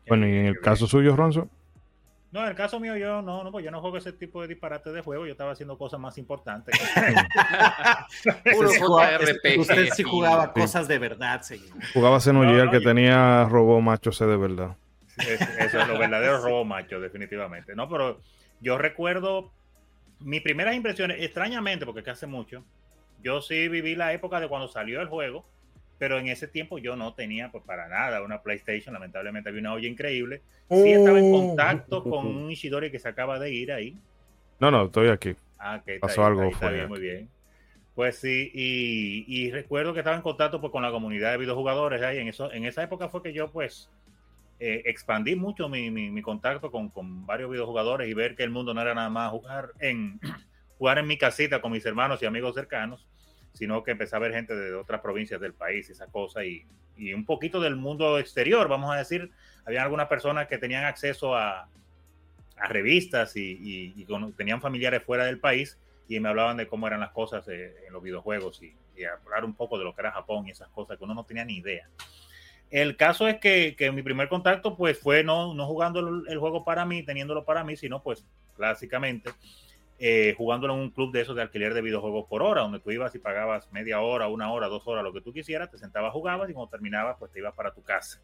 Bueno, 0.09 0.29
y 0.29 0.33
en 0.33 0.47
el 0.47 0.61
caso 0.61 0.87
suyo, 0.87 1.17
Ronzo. 1.17 1.49
No, 2.33 2.43
en 2.43 2.49
el 2.49 2.57
caso 2.57 2.81
mío, 2.81 2.97
yo 2.97 3.23
no, 3.23 3.45
no, 3.45 3.53
pues 3.53 3.65
yo 3.65 3.71
no 3.71 3.81
juego 3.81 3.97
ese 3.97 4.13
tipo 4.13 4.43
de 4.43 4.49
disparate 4.49 4.91
de 4.91 5.03
juego, 5.03 5.25
yo 5.25 5.31
estaba 5.31 5.53
haciendo 5.53 5.79
cosas 5.79 6.01
más 6.01 6.19
importantes. 6.19 6.75
usted 9.57 9.89
sí 9.95 10.03
jugaba 10.03 10.53
cosas 10.53 10.89
de 10.89 10.99
verdad, 10.99 11.43
señor. 11.43 11.69
Jugaba 11.93 12.19
Xenogear 12.19 12.73
que 12.73 12.81
tenía 12.81 13.45
robó 13.45 13.81
macho 13.81 14.11
C 14.11 14.27
de 14.27 14.37
verdad. 14.37 14.77
Eso 15.17 15.81
es 15.81 15.89
lo 15.89 15.97
verdadero 15.97 16.43
robo 16.43 16.65
macho, 16.65 16.99
definitivamente. 16.99 17.77
No, 17.77 17.89
pero 17.89 18.21
yo 18.61 18.79
recuerdo 18.79 19.53
mis 20.21 20.43
primeras 20.43 20.75
impresiones, 20.75 21.23
extrañamente, 21.23 21.85
porque 21.85 22.01
es 22.01 22.05
que 22.05 22.11
hace 22.11 22.27
mucho, 22.27 22.65
yo 23.23 23.41
sí 23.41 23.69
viví 23.69 23.95
la 23.95 24.13
época 24.13 24.41
de 24.41 24.49
cuando 24.49 24.69
salió 24.69 25.01
el 25.01 25.09
juego, 25.09 25.45
pero 25.99 26.19
en 26.19 26.29
ese 26.29 26.49
tiempo 26.49 26.79
yo 26.79 26.97
no 26.97 27.15
tenía 27.15 27.51
pues, 27.51 27.65
para 27.65 27.89
nada 27.89 28.23
una 28.23 28.43
PlayStation, 28.43 28.93
lamentablemente 28.93 29.49
había 29.49 29.61
una 29.61 29.73
olla 29.73 29.89
increíble. 29.89 30.43
Sí 30.69 30.93
estaba 30.93 31.19
en 31.19 31.33
contacto 31.33 32.03
con 32.03 32.27
un 32.27 32.51
Ishidori 32.51 32.91
que 32.91 32.99
se 32.99 33.09
acaba 33.09 33.39
de 33.39 33.53
ir 33.53 33.73
ahí. 33.73 33.97
No, 34.61 34.71
no, 34.71 34.87
estoy 34.87 35.09
aquí. 35.09 35.35
Ah, 35.59 35.83
Pasó 36.01 36.25
algo. 36.27 36.51
muy 36.89 37.01
bien. 37.01 37.29
Pues 37.95 38.17
sí, 38.17 38.51
y, 38.53 39.51
recuerdo 39.53 39.95
que 39.95 40.01
estaba 40.01 40.17
en 40.17 40.23
contacto 40.23 40.61
pues, 40.61 40.73
con 40.73 40.83
la 40.83 40.91
comunidad 40.91 41.33
de 41.33 41.39
videojugadores 41.39 42.03
ahí. 42.03 42.19
En, 42.19 42.29
eso, 42.29 42.53
en 42.53 42.65
esa 42.65 42.83
época 42.83 43.09
fue 43.09 43.23
que 43.23 43.33
yo 43.33 43.51
pues 43.51 43.89
eh, 44.67 44.83
expandí 44.87 45.37
mucho 45.37 45.69
mi, 45.69 45.91
mi, 45.91 46.23
contacto 46.23 46.71
con, 46.71 46.89
con, 46.89 47.27
varios 47.27 47.51
videojugadores 47.51 48.09
y 48.09 48.15
ver 48.15 48.35
que 48.35 48.45
el 48.45 48.49
mundo 48.49 48.73
no 48.73 48.81
era 48.81 48.95
nada 48.95 49.11
más 49.11 49.31
jugar 49.31 49.73
en, 49.79 50.19
jugar 50.79 50.99
en 50.99 51.07
mi 51.07 51.19
casita 51.19 51.61
con 51.61 51.71
mis 51.71 51.85
hermanos 51.85 52.23
y 52.23 52.27
amigos 52.27 52.55
cercanos, 52.55 53.07
sino 53.53 53.83
que 53.83 53.91
empecé 53.91 54.17
a 54.17 54.21
ver 54.21 54.33
gente 54.33 54.55
de 54.57 54.75
otras 54.75 55.03
provincias 55.03 55.39
del 55.39 55.53
país, 55.53 55.91
esa 55.91 56.07
cosa, 56.07 56.47
y, 56.47 56.67
y 56.97 57.13
un 57.13 57.27
poquito 57.27 57.61
del 57.61 57.77
mundo 57.77 58.19
exterior, 58.19 58.67
vamos 58.67 58.91
a 58.91 58.97
decir. 58.97 59.31
Había 59.67 59.83
algunas 59.83 60.09
personas 60.09 60.47
que 60.49 60.57
tenían 60.57 60.87
acceso 60.87 61.37
a, 61.37 61.69
a 62.57 62.67
revistas 62.67 63.37
y, 63.37 63.93
y, 63.95 64.07
tenían 64.35 64.63
familiares 64.63 65.03
fuera 65.03 65.27
del 65.27 65.41
país 65.41 65.79
y 66.09 66.19
me 66.21 66.31
hablaban 66.31 66.57
de 66.57 66.69
cómo 66.69 66.87
eran 66.87 67.01
las 67.01 67.11
cosas 67.11 67.47
eh, 67.49 67.75
en 67.87 67.93
los 67.93 68.03
videojuegos 68.03 68.63
y, 68.63 68.75
y 68.97 69.05
hablar 69.05 69.45
un 69.45 69.53
poco 69.53 69.79
de 69.79 69.85
lo 69.85 69.95
que 69.95 70.01
era 70.01 70.13
Japón 70.13 70.49
y 70.49 70.53
esas 70.53 70.69
cosas 70.71 70.97
que 70.97 71.05
uno 71.05 71.13
no 71.13 71.25
tenía 71.25 71.45
ni 71.45 71.57
idea. 71.59 71.87
El 72.71 72.97
caso 72.97 73.29
es 73.29 73.39
que, 73.39 73.77
que 73.77 73.93
mi 73.93 74.03
primer 74.03 74.29
contacto 74.29 74.77
pues 74.77 74.99
fue 74.99 75.23
no, 75.23 75.55
no 75.55 75.67
jugando 75.67 76.25
el, 76.29 76.39
juego 76.39 76.65
para 76.65 76.85
mí, 76.85 77.03
teniéndolo 77.03 77.45
para 77.45 77.63
mí, 77.63 77.77
sino 77.77 78.03
pues 78.03 78.25
clásicamente 78.57 79.31
eh, 79.99 80.35
jugándolo 80.37 80.75
en 80.75 80.81
un 80.81 80.91
club 80.91 81.13
de 81.13 81.21
esos 81.21 81.37
de 81.37 81.43
alquiler 81.43 81.73
de 81.73 81.83
videojuegos 81.83 82.27
por 82.29 82.43
hora, 82.43 82.63
donde 82.63 82.81
tú 82.81 82.91
ibas 82.91 83.15
y 83.15 83.21
pagabas 83.21 83.71
media 83.73 84.01
hora, 84.01 84.29
una 84.29 84.53
hora, 84.53 84.67
dos 84.67 84.87
horas, 84.87 85.05
lo 85.05 85.13
que 85.13 85.21
tú 85.21 85.33
quisieras, 85.33 85.71
te 85.71 85.79
sentabas, 85.79 86.13
jugabas 86.13 86.51
y 86.51 86.53
cuando 86.53 86.71
terminabas 86.71 87.17
pues 87.19 87.31
te 87.31 87.39
ibas 87.39 87.55
para 87.55 87.73
tu 87.73 87.83
casa. 87.83 88.21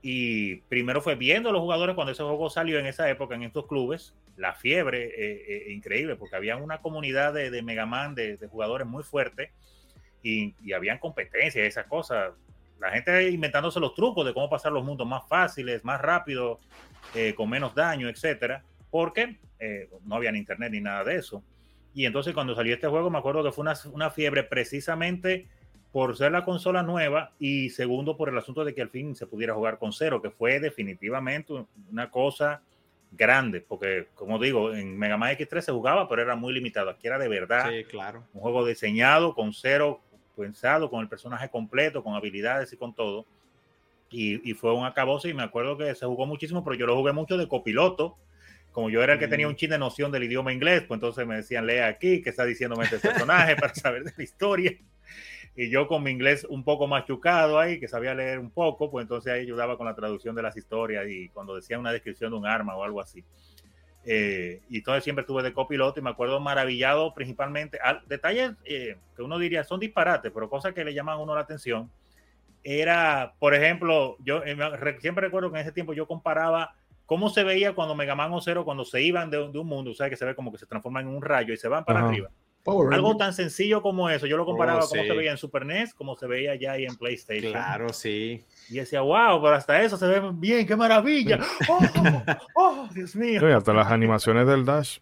Y 0.00 0.56
primero 0.62 1.02
fue 1.02 1.16
viendo 1.16 1.50
a 1.50 1.52
los 1.52 1.60
jugadores 1.60 1.94
cuando 1.94 2.12
ese 2.12 2.22
juego 2.22 2.48
salió 2.48 2.78
en 2.78 2.86
esa 2.86 3.10
época 3.10 3.34
en 3.34 3.42
estos 3.42 3.66
clubes, 3.66 4.14
la 4.36 4.54
fiebre 4.54 5.06
eh, 5.08 5.44
eh, 5.48 5.72
increíble, 5.72 6.16
porque 6.16 6.36
había 6.36 6.56
una 6.56 6.78
comunidad 6.78 7.34
de, 7.34 7.50
de 7.50 7.62
Mega 7.62 7.84
Man, 7.84 8.14
de, 8.14 8.36
de 8.36 8.46
jugadores 8.46 8.86
muy 8.86 9.02
fuerte 9.02 9.50
y, 10.22 10.54
y 10.62 10.72
habían 10.72 10.98
competencias, 10.98 11.66
esas 11.66 11.86
cosas 11.86 12.32
la 12.78 12.90
gente 12.90 13.30
inventándose 13.30 13.80
los 13.80 13.94
trucos 13.94 14.24
de 14.24 14.32
cómo 14.32 14.48
pasar 14.48 14.72
los 14.72 14.84
mundos 14.84 15.06
más 15.06 15.26
fáciles, 15.28 15.84
más 15.84 16.00
rápido, 16.00 16.60
eh, 17.14 17.34
con 17.34 17.50
menos 17.50 17.74
daño, 17.74 18.08
etcétera, 18.08 18.62
porque 18.90 19.38
eh, 19.58 19.88
no 20.04 20.16
había 20.16 20.32
ni 20.32 20.38
internet 20.38 20.72
ni 20.72 20.80
nada 20.80 21.04
de 21.04 21.16
eso. 21.16 21.42
Y 21.94 22.06
entonces 22.06 22.34
cuando 22.34 22.54
salió 22.54 22.74
este 22.74 22.86
juego 22.86 23.10
me 23.10 23.18
acuerdo 23.18 23.42
que 23.42 23.52
fue 23.52 23.62
una, 23.62 23.74
una 23.92 24.10
fiebre 24.10 24.44
precisamente 24.44 25.48
por 25.92 26.16
ser 26.16 26.32
la 26.32 26.44
consola 26.44 26.82
nueva 26.82 27.32
y 27.38 27.70
segundo 27.70 28.16
por 28.16 28.28
el 28.28 28.38
asunto 28.38 28.64
de 28.64 28.74
que 28.74 28.82
al 28.82 28.90
fin 28.90 29.16
se 29.16 29.26
pudiera 29.26 29.54
jugar 29.54 29.78
con 29.78 29.92
cero, 29.92 30.20
que 30.20 30.30
fue 30.30 30.60
definitivamente 30.60 31.54
una 31.90 32.10
cosa 32.10 32.62
grande, 33.10 33.60
porque 33.60 34.08
como 34.14 34.38
digo, 34.38 34.74
en 34.74 34.98
Mega 34.98 35.16
Man 35.16 35.34
X3 35.36 35.60
se 35.62 35.72
jugaba, 35.72 36.08
pero 36.08 36.22
era 36.22 36.36
muy 36.36 36.52
limitado. 36.52 36.90
Aquí 36.90 37.06
era 37.06 37.18
de 37.18 37.28
verdad 37.28 37.70
sí, 37.70 37.84
claro. 37.84 38.24
un 38.34 38.40
juego 38.42 38.66
diseñado 38.66 39.34
con 39.34 39.52
cero, 39.52 40.00
pensado, 40.38 40.90
con 40.90 41.00
el 41.00 41.08
personaje 41.08 41.48
completo, 41.50 42.02
con 42.02 42.14
habilidades 42.14 42.72
y 42.72 42.76
con 42.76 42.94
todo. 42.94 43.26
Y, 44.10 44.50
y 44.50 44.54
fue 44.54 44.72
un 44.72 44.86
acabose 44.86 45.28
y 45.28 45.34
me 45.34 45.42
acuerdo 45.42 45.76
que 45.76 45.94
se 45.94 46.06
jugó 46.06 46.26
muchísimo, 46.26 46.64
pero 46.64 46.76
yo 46.76 46.86
lo 46.86 46.96
jugué 46.96 47.12
mucho 47.12 47.36
de 47.36 47.48
copiloto. 47.48 48.16
Como 48.72 48.90
yo 48.90 49.02
era 49.02 49.14
el 49.14 49.18
que 49.18 49.28
tenía 49.28 49.48
un 49.48 49.56
chin 49.56 49.70
de 49.70 49.78
noción 49.78 50.12
del 50.12 50.24
idioma 50.24 50.52
inglés, 50.52 50.84
pues 50.86 50.98
entonces 50.98 51.26
me 51.26 51.36
decían, 51.36 51.66
lee 51.66 51.78
aquí, 51.78 52.22
que 52.22 52.30
está 52.30 52.44
diciéndome 52.44 52.84
este 52.84 52.98
personaje 53.00 53.56
para 53.56 53.74
saber 53.74 54.04
de 54.04 54.12
la 54.16 54.22
historia 54.22 54.78
y 55.60 55.70
yo 55.70 55.88
con 55.88 56.04
mi 56.04 56.12
inglés 56.12 56.46
un 56.48 56.62
poco 56.62 56.86
machucado 56.86 57.58
ahí, 57.58 57.80
que 57.80 57.88
sabía 57.88 58.14
leer 58.14 58.38
un 58.38 58.52
poco, 58.52 58.92
pues 58.92 59.02
entonces 59.02 59.32
ahí 59.32 59.40
ayudaba 59.40 59.76
con 59.76 59.86
la 59.86 59.94
traducción 59.96 60.36
de 60.36 60.42
las 60.42 60.56
historias 60.56 61.08
y 61.08 61.30
cuando 61.30 61.56
decía 61.56 61.80
una 61.80 61.90
descripción 61.90 62.30
de 62.30 62.36
un 62.36 62.46
arma 62.46 62.76
o 62.76 62.84
algo 62.84 63.00
así. 63.00 63.24
Eh, 64.10 64.62
y 64.70 64.78
entonces 64.78 65.04
siempre 65.04 65.20
estuve 65.20 65.42
de 65.42 65.52
copiloto 65.52 66.00
y 66.00 66.02
me 66.02 66.08
acuerdo 66.08 66.40
maravillado 66.40 67.12
principalmente, 67.12 67.78
al, 67.78 68.00
detalles 68.06 68.52
eh, 68.64 68.96
que 69.14 69.22
uno 69.22 69.38
diría 69.38 69.64
son 69.64 69.80
disparates, 69.80 70.32
pero 70.32 70.48
cosas 70.48 70.72
que 70.72 70.82
le 70.82 70.94
llaman 70.94 71.16
a 71.16 71.18
uno 71.18 71.34
la 71.34 71.42
atención. 71.42 71.90
Era, 72.64 73.34
por 73.38 73.54
ejemplo, 73.54 74.16
yo 74.20 74.42
eh, 74.44 74.56
siempre 75.00 75.26
recuerdo 75.26 75.52
que 75.52 75.58
en 75.58 75.62
ese 75.62 75.72
tiempo 75.72 75.92
yo 75.92 76.06
comparaba 76.06 76.74
cómo 77.04 77.28
se 77.28 77.44
veía 77.44 77.74
cuando 77.74 77.94
Mega 77.94 78.14
Man 78.14 78.32
o 78.32 78.40
Zero, 78.40 78.64
cuando 78.64 78.86
se 78.86 79.02
iban 79.02 79.30
de, 79.30 79.50
de 79.50 79.58
un 79.58 79.66
mundo, 79.66 79.90
o 79.90 79.94
sea, 79.94 80.08
que 80.08 80.16
se 80.16 80.24
ve 80.24 80.34
como 80.34 80.52
que 80.52 80.58
se 80.58 80.66
transforman 80.66 81.06
en 81.06 81.14
un 81.14 81.22
rayo 81.22 81.52
y 81.52 81.58
se 81.58 81.68
van 81.68 81.84
para 81.84 82.00
Ajá. 82.00 82.08
arriba 82.08 82.30
algo 82.90 83.16
tan 83.16 83.32
sencillo 83.32 83.82
como 83.82 84.10
eso. 84.10 84.26
Yo 84.26 84.36
lo 84.36 84.44
comparaba 84.44 84.84
oh, 84.84 84.88
cómo 84.88 85.02
se 85.02 85.12
veía 85.14 85.30
en 85.30 85.38
Super 85.38 85.64
NES, 85.64 85.94
como 85.94 86.16
se 86.16 86.26
veía 86.26 86.54
ya 86.54 86.72
ahí 86.72 86.84
en 86.84 86.96
PlayStation. 86.96 87.52
Claro, 87.52 87.92
sí. 87.92 88.44
Y 88.68 88.74
decía, 88.74 89.00
wow, 89.00 89.40
pero 89.42 89.54
hasta 89.54 89.82
eso 89.82 89.96
se 89.96 90.06
ve 90.06 90.20
bien, 90.34 90.66
qué 90.66 90.76
maravilla. 90.76 91.38
Oh, 91.68 91.80
oh 92.54 92.88
Dios 92.94 93.14
mío. 93.14 93.40
Sí, 93.40 93.46
hasta 93.46 93.72
las 93.72 93.90
animaciones 93.90 94.46
del 94.46 94.64
Dash. 94.64 94.98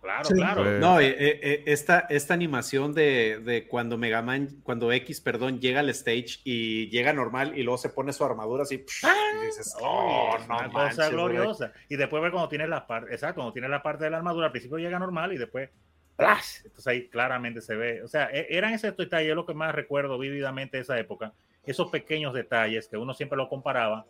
Claro, 0.00 0.24
sí. 0.24 0.34
claro. 0.34 0.62
Pues... 0.62 0.80
No, 0.80 1.00
eh, 1.00 1.14
eh, 1.18 1.62
esta, 1.66 2.00
esta 2.08 2.34
animación 2.34 2.94
de, 2.94 3.40
de, 3.44 3.66
cuando 3.66 3.98
Mega 3.98 4.22
Man, 4.22 4.60
cuando 4.62 4.92
X, 4.92 5.20
perdón, 5.20 5.60
llega 5.60 5.80
al 5.80 5.88
stage 5.90 6.40
y 6.44 6.88
llega 6.90 7.12
normal 7.12 7.58
y 7.58 7.62
luego 7.62 7.78
se 7.78 7.90
pone 7.90 8.12
su 8.12 8.24
armadura 8.24 8.62
así. 8.62 8.84
¡Ah! 9.02 9.14
Y 9.42 9.46
dices, 9.46 9.74
oh, 9.80 10.36
no, 10.38 10.44
una 10.44 10.68
manches, 10.68 10.96
cosa 10.96 11.10
gloriosa. 11.10 11.72
Y 11.88 11.96
después 11.96 12.22
ve 12.22 12.30
cuando 12.30 12.48
tiene 12.48 12.66
la 12.66 12.86
parte, 12.86 13.12
exacto, 13.12 13.36
cuando 13.36 13.52
tiene 13.52 13.68
la 13.68 13.82
parte 13.82 14.04
de 14.04 14.10
la 14.10 14.18
armadura, 14.18 14.46
al 14.46 14.52
principio 14.52 14.78
llega 14.78 14.98
normal 14.98 15.32
y 15.32 15.38
después 15.38 15.70
¡Flash! 16.18 16.62
Entonces 16.64 16.86
ahí 16.88 17.08
claramente 17.08 17.60
se 17.60 17.76
ve, 17.76 18.02
o 18.02 18.08
sea, 18.08 18.28
eran 18.32 18.74
esos 18.74 18.96
detalles 18.96 19.36
lo 19.36 19.46
que 19.46 19.54
más 19.54 19.72
recuerdo 19.72 20.18
vívidamente 20.18 20.76
de 20.76 20.82
esa 20.82 20.98
época, 20.98 21.32
esos 21.64 21.92
pequeños 21.92 22.34
detalles 22.34 22.88
que 22.88 22.96
uno 22.96 23.14
siempre 23.14 23.36
lo 23.36 23.48
comparaba 23.48 24.04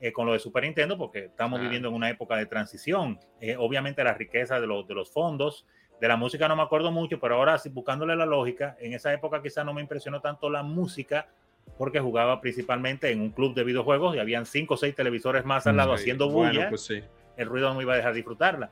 eh, 0.00 0.10
con 0.10 0.24
lo 0.24 0.32
de 0.32 0.38
Super 0.38 0.62
Nintendo, 0.62 0.96
porque 0.96 1.26
estamos 1.26 1.60
ah. 1.60 1.62
viviendo 1.62 1.88
en 1.88 1.94
una 1.94 2.08
época 2.08 2.36
de 2.36 2.46
transición. 2.46 3.20
Eh, 3.42 3.56
obviamente 3.58 4.02
la 4.02 4.14
riqueza 4.14 4.58
de, 4.58 4.66
los, 4.66 4.88
de 4.88 4.94
los 4.94 5.10
fondos, 5.10 5.66
de 6.00 6.08
la 6.08 6.16
música 6.16 6.48
no 6.48 6.56
me 6.56 6.62
acuerdo 6.62 6.90
mucho, 6.90 7.20
pero 7.20 7.34
ahora 7.34 7.60
buscándole 7.72 8.16
la 8.16 8.24
lógica, 8.24 8.74
en 8.80 8.94
esa 8.94 9.12
época 9.12 9.42
quizá 9.42 9.64
no 9.64 9.74
me 9.74 9.82
impresionó 9.82 10.22
tanto 10.22 10.48
la 10.48 10.62
música, 10.62 11.28
porque 11.76 12.00
jugaba 12.00 12.40
principalmente 12.40 13.10
en 13.10 13.20
un 13.20 13.32
club 13.32 13.54
de 13.54 13.64
videojuegos 13.64 14.16
y 14.16 14.18
habían 14.18 14.46
cinco 14.46 14.74
o 14.74 14.76
seis 14.78 14.94
televisores 14.94 15.44
más 15.44 15.66
al 15.66 15.76
lado 15.76 15.94
sí. 15.98 16.04
haciendo 16.04 16.30
bulla. 16.30 16.52
Bueno, 16.52 16.68
pues 16.70 16.86
sí. 16.86 17.02
El 17.36 17.48
ruido 17.48 17.74
no 17.74 17.82
iba 17.82 17.92
a 17.92 17.96
dejar 17.96 18.14
disfrutarla. 18.14 18.70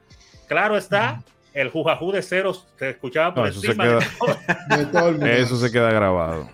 Claro 0.49 0.79
está. 0.79 1.17
Mm 1.17 1.42
el 1.55 1.71
jujajú 1.71 2.13
de 2.13 2.23
ceros 2.23 2.67
se 2.79 2.91
escuchaba 2.91 3.35
por 3.35 3.45
no, 3.45 3.49
encima 3.49 3.99
eso 3.99 4.01
se 4.01 4.17
queda, 4.17 4.77
de 4.77 4.87
todo 4.87 5.09
el 5.09 5.15
mundo. 5.15 5.27
Eso 5.27 5.57
se 5.57 5.73
queda 5.73 5.91
grabado. 5.93 6.51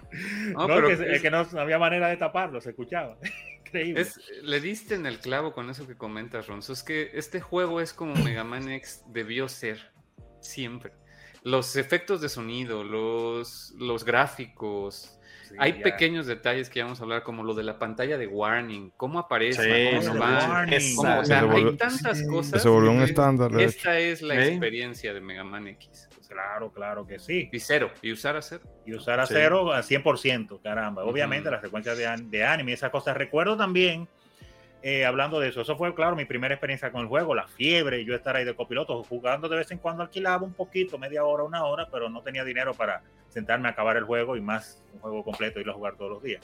No, 0.53 0.67
no 0.67 0.75
pero 0.75 0.89
que, 0.89 1.15
es, 1.15 1.23
que 1.23 1.31
no, 1.31 1.45
no, 1.45 1.61
había 1.61 1.79
manera 1.79 2.09
de 2.09 2.17
taparlo, 2.17 2.61
se 2.61 2.71
escuchaba. 2.71 3.17
Increíble. 3.67 4.01
Es, 4.01 4.19
le 4.43 4.61
diste 4.61 4.95
en 4.95 5.07
el 5.07 5.19
clavo 5.19 5.53
con 5.53 5.69
eso 5.69 5.87
que 5.87 5.97
comentas, 5.97 6.47
Ronzo. 6.47 6.73
Es 6.73 6.83
que 6.83 7.11
este 7.15 7.41
juego 7.41 7.81
es 7.81 7.93
como 7.93 8.15
Mega 8.15 8.43
Man 8.43 8.71
X 8.71 9.05
debió 9.09 9.49
ser 9.49 9.93
siempre. 10.41 10.93
Los 11.43 11.77
efectos 11.77 12.21
de 12.21 12.29
sonido, 12.29 12.83
los, 12.83 13.75
los 13.79 14.05
gráficos, 14.05 15.18
Sí, 15.49 15.55
hay 15.59 15.79
ya. 15.79 15.83
pequeños 15.83 16.27
detalles 16.27 16.69
que 16.69 16.83
vamos 16.83 17.01
a 17.01 17.05
hablar, 17.05 17.23
como 17.23 17.43
lo 17.43 17.55
de 17.55 17.63
la 17.63 17.79
pantalla 17.79 18.19
de 18.19 18.27
warning, 18.27 18.91
cómo 18.97 19.19
aparece, 19.19 19.63
sí, 19.63 20.07
cómo 20.07 20.21
va, 20.21 20.67
cómo, 20.97 21.21
o 21.21 21.25
sea, 21.25 21.45
volvió, 21.45 21.71
hay 21.71 21.77
tantas 21.77 22.23
cosas. 22.25 22.63
Se 22.63 22.69
volvió 22.69 22.93
un 22.93 23.03
estándar. 23.03 23.59
Esta 23.61 23.99
es 23.99 24.21
la 24.23 24.47
experiencia 24.47 25.15
de 25.15 25.21
Mega 25.21 25.45
Man 25.45 25.69
X. 25.69 26.09
Claro, 26.29 26.71
claro 26.71 27.07
que 27.07 27.19
sí. 27.19 27.49
Y 27.51 27.59
cero, 27.59 27.91
y 28.03 28.13
usar 28.13 28.37
a 28.37 28.43
cero. 28.43 28.63
Y 28.85 28.93
usar 28.95 29.19
a 29.19 29.27
sí. 29.27 29.33
cero 29.35 29.73
a 29.73 29.81
100%, 29.81 30.61
caramba. 30.63 31.05
Obviamente, 31.05 31.49
uh 31.49 31.53
-huh. 31.53 31.55
las 31.55 31.63
secuencias 31.63 31.97
de, 31.97 32.07
de 32.29 32.45
anime 32.45 32.73
y 32.73 32.75
esas 32.75 32.91
cosas. 32.91 33.17
Recuerdo 33.17 33.57
también 33.57 34.07
eh, 34.83 35.05
hablando 35.05 35.41
de 35.41 35.49
eso, 35.49 35.61
eso 35.61 35.77
fue, 35.77 35.93
claro, 35.95 36.15
mi 36.15 36.25
primera 36.25 36.55
experiencia 36.55 36.93
con 36.93 37.03
el 37.03 37.09
juego, 37.09 37.35
la 37.35 37.49
fiebre, 37.49 38.05
yo 38.05 38.15
estar 38.15 38.37
ahí 38.37 38.45
de 38.45 38.55
copiloto, 38.55 39.03
jugando 39.03 39.49
de 39.49 39.57
vez 39.57 39.71
en 39.73 39.79
cuando 39.79 40.05
alquilaba 40.05 40.45
un 40.45 40.53
poquito, 40.53 40.99
media 40.99 41.25
hora, 41.25 41.43
una 41.43 41.65
hora, 41.65 41.89
pero 41.91 42.09
no 42.09 42.23
tenía 42.23 42.45
dinero 42.45 42.75
para 42.75 43.03
sentarme 43.29 43.69
a 43.69 43.73
acabar 43.73 43.97
el 43.97 44.05
juego 44.05 44.37
y 44.37 44.41
más 44.41 44.83
un 44.95 45.01
juego 45.01 45.25
completo, 45.25 45.59
ir 45.59 45.69
a 45.69 45.73
jugar 45.73 45.97
todos 45.97 46.13
los 46.13 46.23
días. 46.23 46.43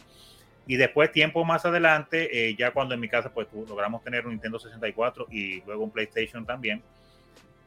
Y 0.66 0.76
después, 0.76 1.12
tiempo 1.12 1.44
más 1.44 1.64
adelante, 1.64 2.48
eh, 2.48 2.56
ya 2.56 2.72
cuando 2.72 2.94
en 2.94 3.00
mi 3.00 3.08
casa 3.08 3.32
pues 3.32 3.46
logramos 3.52 4.02
tener 4.02 4.26
un 4.26 4.32
Nintendo 4.32 4.58
64 4.58 5.28
y 5.30 5.60
luego 5.62 5.84
un 5.84 5.90
PlayStation 5.90 6.44
también, 6.44 6.82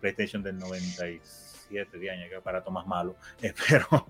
PlayStation 0.01 0.43
del 0.43 0.57
97 0.57 1.97
de 1.97 2.11
años, 2.11 2.29
que 2.29 2.35
aparato 2.35 2.71
más 2.71 2.85
malo, 2.87 3.15
eh, 3.41 3.53
pero 3.69 4.07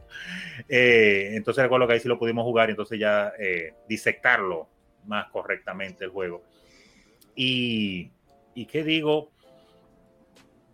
entonces 0.67 1.63
recuerdo 1.63 1.87
que 1.87 1.93
ahí 1.93 1.99
sí 1.99 2.07
lo 2.07 2.17
pudimos 2.17 2.45
jugar 2.45 2.69
y 2.69 2.71
entonces 2.71 2.97
ya 2.97 3.33
eh, 3.37 3.73
disectarlo 3.87 4.69
más 5.07 5.29
correctamente 5.31 6.05
el 6.05 6.11
juego. 6.11 6.43
Y, 7.35 8.11
y 8.55 8.65
qué 8.65 8.83
digo, 8.83 9.31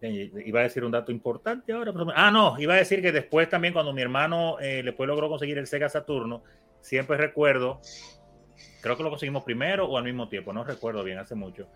eh, 0.01 0.31
iba 0.45 0.59
a 0.59 0.63
decir 0.63 0.83
un 0.83 0.91
dato 0.91 1.11
importante 1.11 1.71
ahora. 1.73 1.93
Pero... 1.93 2.07
Ah, 2.15 2.31
no, 2.31 2.59
iba 2.59 2.73
a 2.73 2.77
decir 2.77 3.01
que 3.01 3.11
después 3.11 3.49
también 3.49 3.73
cuando 3.73 3.93
mi 3.93 4.01
hermano 4.01 4.59
eh, 4.59 4.81
después 4.83 5.07
logró 5.07 5.29
conseguir 5.29 5.57
el 5.57 5.67
Sega 5.67 5.89
Saturno, 5.89 6.43
siempre 6.81 7.17
recuerdo, 7.17 7.79
creo 8.81 8.97
que 8.97 9.03
lo 9.03 9.09
conseguimos 9.09 9.43
primero 9.43 9.85
o 9.85 9.97
al 9.97 10.03
mismo 10.03 10.27
tiempo, 10.27 10.51
no 10.51 10.63
recuerdo 10.63 11.03
bien, 11.03 11.19
hace 11.19 11.35
mucho. 11.35 11.67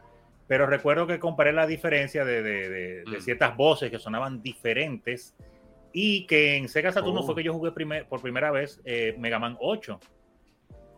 Pero 0.47 0.65
recuerdo 0.65 1.07
que 1.07 1.19
comparé 1.19 1.53
la 1.53 1.67
diferencia 1.67 2.25
de, 2.25 2.41
de, 2.41 2.69
de, 2.69 3.03
de 3.03 3.17
mm. 3.17 3.21
ciertas 3.21 3.55
voces 3.55 3.91
que 3.91 3.99
sonaban 3.99 4.41
diferentes 4.41 5.35
y 5.93 6.25
que 6.27 6.57
en 6.57 6.67
Sega 6.67 6.91
Saturno 6.91 7.21
oh. 7.21 7.23
fue 7.23 7.35
que 7.35 7.43
yo 7.43 7.53
jugué 7.53 7.71
primer, 7.71 8.07
por 8.07 8.21
primera 8.21 8.51
vez 8.51 8.81
eh, 8.85 9.15
Mega 9.17 9.39
Man 9.39 9.57
8 9.59 9.99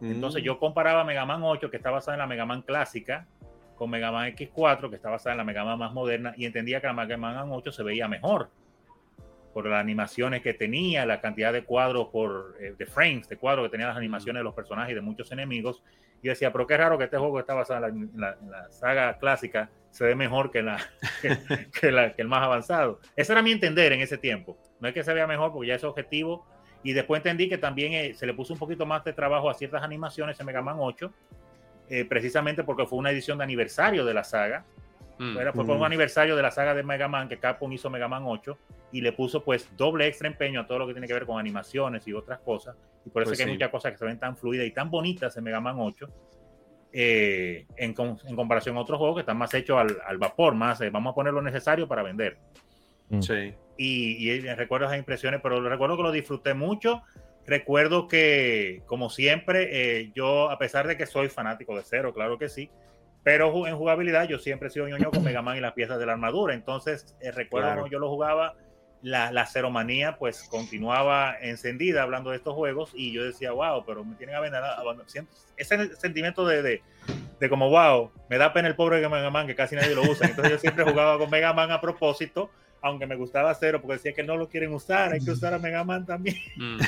entonces 0.02 0.44
yo 0.44 0.60
comparaba 0.60 1.04
Mega 1.04 1.26
Man 1.26 1.42
8, 1.44 1.70
que 1.70 1.78
está 1.78 1.92
basada 1.92 2.16
en 2.16 2.20
la 2.20 2.28
Mega 2.28 2.46
Man 2.46 2.62
clásica, 2.62 3.28
con 3.76 3.90
Mega 3.90 4.12
Man 4.12 4.34
X4, 4.36 4.90
que 4.90 4.96
está 4.96 5.10
basada 5.10 5.34
en 5.34 5.38
la 5.38 5.44
Mega 5.44 5.64
Man 5.64 5.80
más 5.80 5.94
moderna, 5.94 6.34
y 6.38 6.46
entendía 6.46 6.82
que 6.82 6.88
la 6.88 6.94
Mega 6.94 7.18
Man 7.18 7.50
8 7.52 7.72
se 7.72 7.84
veía 7.84 8.08
mejor 8.08 8.50
por 9.54 9.66
las 9.66 9.80
animaciones 9.80 10.42
que 10.42 10.54
tenía, 10.54 11.06
la 11.06 11.22
cantidad 11.22 11.52
de 11.52 11.64
cuadros 11.64 12.08
por 12.10 12.56
eh, 12.60 12.76
de 12.78 12.86
frames, 12.86 13.28
de 13.28 13.38
cuadros 13.38 13.66
que 13.66 13.72
tenía 13.72 13.88
las 13.88 13.98
animaciones 13.98 14.40
de 14.40 14.44
los 14.44 14.54
personajes 14.54 14.92
y 14.92 14.96
de 14.96 15.02
muchos 15.02 15.32
enemigos. 15.32 15.84
Y 16.22 16.28
decía, 16.28 16.52
pero 16.52 16.68
qué 16.68 16.78
raro 16.78 16.98
que 16.98 17.06
este 17.06 17.18
juego 17.18 17.36
que 17.36 17.42
está 17.42 17.54
basado 17.54 17.88
en 17.88 18.12
la, 18.16 18.38
en 18.42 18.52
la, 18.52 18.70
saga 18.70 19.18
clásica 19.18 19.70
se 19.90 20.04
ve 20.04 20.16
mejor 20.16 20.52
que, 20.52 20.62
la, 20.62 20.78
que, 21.22 21.38
que, 21.80 21.92
la, 21.92 22.14
que 22.14 22.22
el 22.22 22.28
más 22.28 22.44
avanzado. 22.44 23.00
Ese 23.16 23.32
era 23.32 23.42
mi 23.42 23.52
entender 23.52 23.92
en 23.94 24.02
ese 24.02 24.18
tiempo. 24.18 24.58
No 24.80 24.88
es 24.88 24.94
que 24.94 25.04
se 25.04 25.14
vea 25.14 25.28
mejor, 25.28 25.52
porque 25.52 25.70
ya 25.70 25.76
es 25.76 25.84
objetivo 25.84 26.46
y 26.84 26.94
después 26.94 27.20
entendí 27.20 27.50
que 27.50 27.58
también 27.58 27.94
eh, 27.94 28.14
se 28.14 28.26
le 28.26 28.34
puso 28.34 28.54
un 28.54 28.60
poquito 28.60 28.86
más 28.86 29.04
de 29.04 29.14
trabajo 29.14 29.50
a 29.50 29.54
ciertas 29.54 29.84
animaciones 29.84 30.40
en 30.40 30.46
Mega 30.46 30.62
Man 30.62 30.78
8, 30.80 31.12
eh, 31.90 32.06
precisamente 32.06 32.64
porque 32.64 32.86
fue 32.86 33.00
una 33.00 33.12
edición 33.12 33.38
de 33.38 33.44
aniversario 33.44 34.06
de 34.06 34.14
la 34.14 34.24
saga. 34.24 34.66
Mm. 35.18 35.38
Era, 35.38 35.52
fue 35.52 35.66
por 35.66 35.76
un 35.76 35.84
aniversario 35.84 36.36
de 36.38 36.42
la 36.42 36.52
saga 36.52 36.74
de 36.74 36.84
Mega 36.84 37.10
Man 37.10 37.28
que 37.28 37.38
Capcom 37.38 37.72
hizo 37.74 37.90
Mega 37.90 38.08
Man 38.08 38.24
8 38.26 38.58
y 38.94 39.02
le 39.02 39.12
puso 39.12 39.44
pues 39.44 39.70
doble 39.76 40.08
extra 40.08 40.30
empeño 40.30 40.62
a 40.62 40.68
todo 40.68 40.80
lo 40.80 40.88
que 40.88 40.94
tiene 40.94 41.08
que 41.08 41.14
ver 41.14 41.26
con 41.26 41.38
animaciones 41.38 42.08
y 42.08 42.14
otras 42.14 42.40
cosas. 42.40 42.78
Y 43.06 43.10
por 43.10 43.24
eso 43.24 43.30
pues 43.30 43.34
es 43.34 43.38
que 43.40 43.44
sí. 43.44 43.50
hay 43.50 43.56
muchas 43.56 43.70
cosas 43.70 43.92
que 43.92 43.98
se 43.98 44.06
ven 44.06 44.18
tan 44.18 44.38
fluidas 44.38 44.66
y 44.66 44.72
tan 44.72 44.90
bonitas 44.90 45.36
en 45.36 45.44
Mega 45.44 45.60
Man 45.60 45.76
8. 45.78 46.08
Eh, 46.92 47.68
en, 47.76 47.94
en, 48.26 48.36
comparación 48.36 48.78
a 48.78 48.80
otros 48.80 48.98
juegos 48.98 49.18
que 49.18 49.20
están 49.20 49.38
más 49.38 49.54
hechos 49.54 49.78
al, 49.78 49.98
al 50.08 50.18
vapor, 50.18 50.56
más 50.56 50.82
eh, 50.82 50.90
vamos 50.90 51.12
a 51.12 51.16
poner 51.16 51.34
lo 51.34 51.42
necesario 51.42 51.88
para 51.88 52.02
vender. 52.02 52.38
Mm. 53.10 53.22
Sí 53.22 53.54
y, 53.80 54.30
y 54.30 54.42
recuerdo 54.42 54.88
esas 54.88 55.00
impresiones, 55.00 55.40
pero 55.42 55.62
recuerdo 55.62 55.96
que 55.96 56.04
lo 56.04 56.12
disfruté 56.12 56.54
mucho. 56.54 57.02
Recuerdo 57.48 58.10
que, 58.10 58.84
como 58.86 59.10
siempre, 59.10 59.70
eh, 59.72 60.12
yo, 60.14 60.52
a 60.52 60.60
pesar 60.60 60.86
de 60.86 60.98
que 60.98 61.06
soy 61.06 61.30
fanático 61.30 61.76
de 61.76 61.84
cero, 61.84 62.14
claro 62.14 62.38
que 62.38 62.50
sí, 62.50 62.70
pero 63.24 63.66
en 63.66 63.78
jugabilidad 63.78 64.28
yo 64.28 64.38
siempre 64.38 64.68
he 64.68 64.72
sido 64.72 64.88
ñoño 64.88 65.10
con 65.12 65.24
Mega 65.24 65.42
Man 65.42 65.56
y 65.56 65.62
las 65.62 65.74
piezas 65.74 65.98
de 65.98 66.06
la 66.06 66.12
armadura. 66.12 66.54
Entonces, 66.54 67.16
eh, 67.22 67.32
recuerdo 67.32 67.68
claro. 67.68 67.82
cuando 67.82 67.92
yo 67.94 68.00
lo 68.00 68.10
jugaba, 68.10 68.56
la, 69.02 69.32
la 69.32 69.46
ceromanía 69.46 70.18
pues 70.18 70.44
continuaba 70.44 71.34
encendida 71.40 72.04
hablando 72.04 72.32
de 72.32 72.36
estos 72.36 72.54
juegos 72.54 72.92
y 72.94 73.14
yo 73.14 73.24
decía, 73.24 73.54
wow, 73.54 73.86
pero 73.86 74.04
me 74.04 74.16
tienen 74.16 74.36
abandonado. 74.36 75.06
Ese 75.56 75.96
sentimiento 75.96 76.46
de, 76.46 76.62
de, 76.62 76.82
de, 77.40 77.50
como, 77.50 77.70
wow, 77.70 78.12
me 78.30 78.38
da 78.38 78.52
pena 78.52 78.68
el 78.68 78.76
pobre 78.76 79.00
Mega 79.08 79.30
Man 79.30 79.48
que 79.48 79.56
casi 79.56 79.78
nadie 79.78 79.96
lo 79.96 80.02
usa. 80.02 80.28
Entonces 80.28 80.52
yo 80.52 80.60
siempre 80.60 80.84
jugaba 80.84 81.18
con 81.18 81.30
Mega 81.30 81.54
Man 81.54 81.72
a 81.72 81.80
propósito 81.80 82.52
aunque 82.82 83.06
me 83.06 83.16
gustaba 83.16 83.54
cero, 83.56 83.80
porque 83.82 83.98
decía 83.98 84.14
que 84.14 84.24
no 84.24 84.38
lo 84.38 84.48
quieren 84.50 84.74
usar, 84.74 85.14
hay 85.14 85.20
que 85.20 85.32
usar 85.32 85.54
a 85.54 85.60
Mega 85.60 85.84
Man 85.84 86.06
también. 86.06 86.38
Mm. 86.56 86.80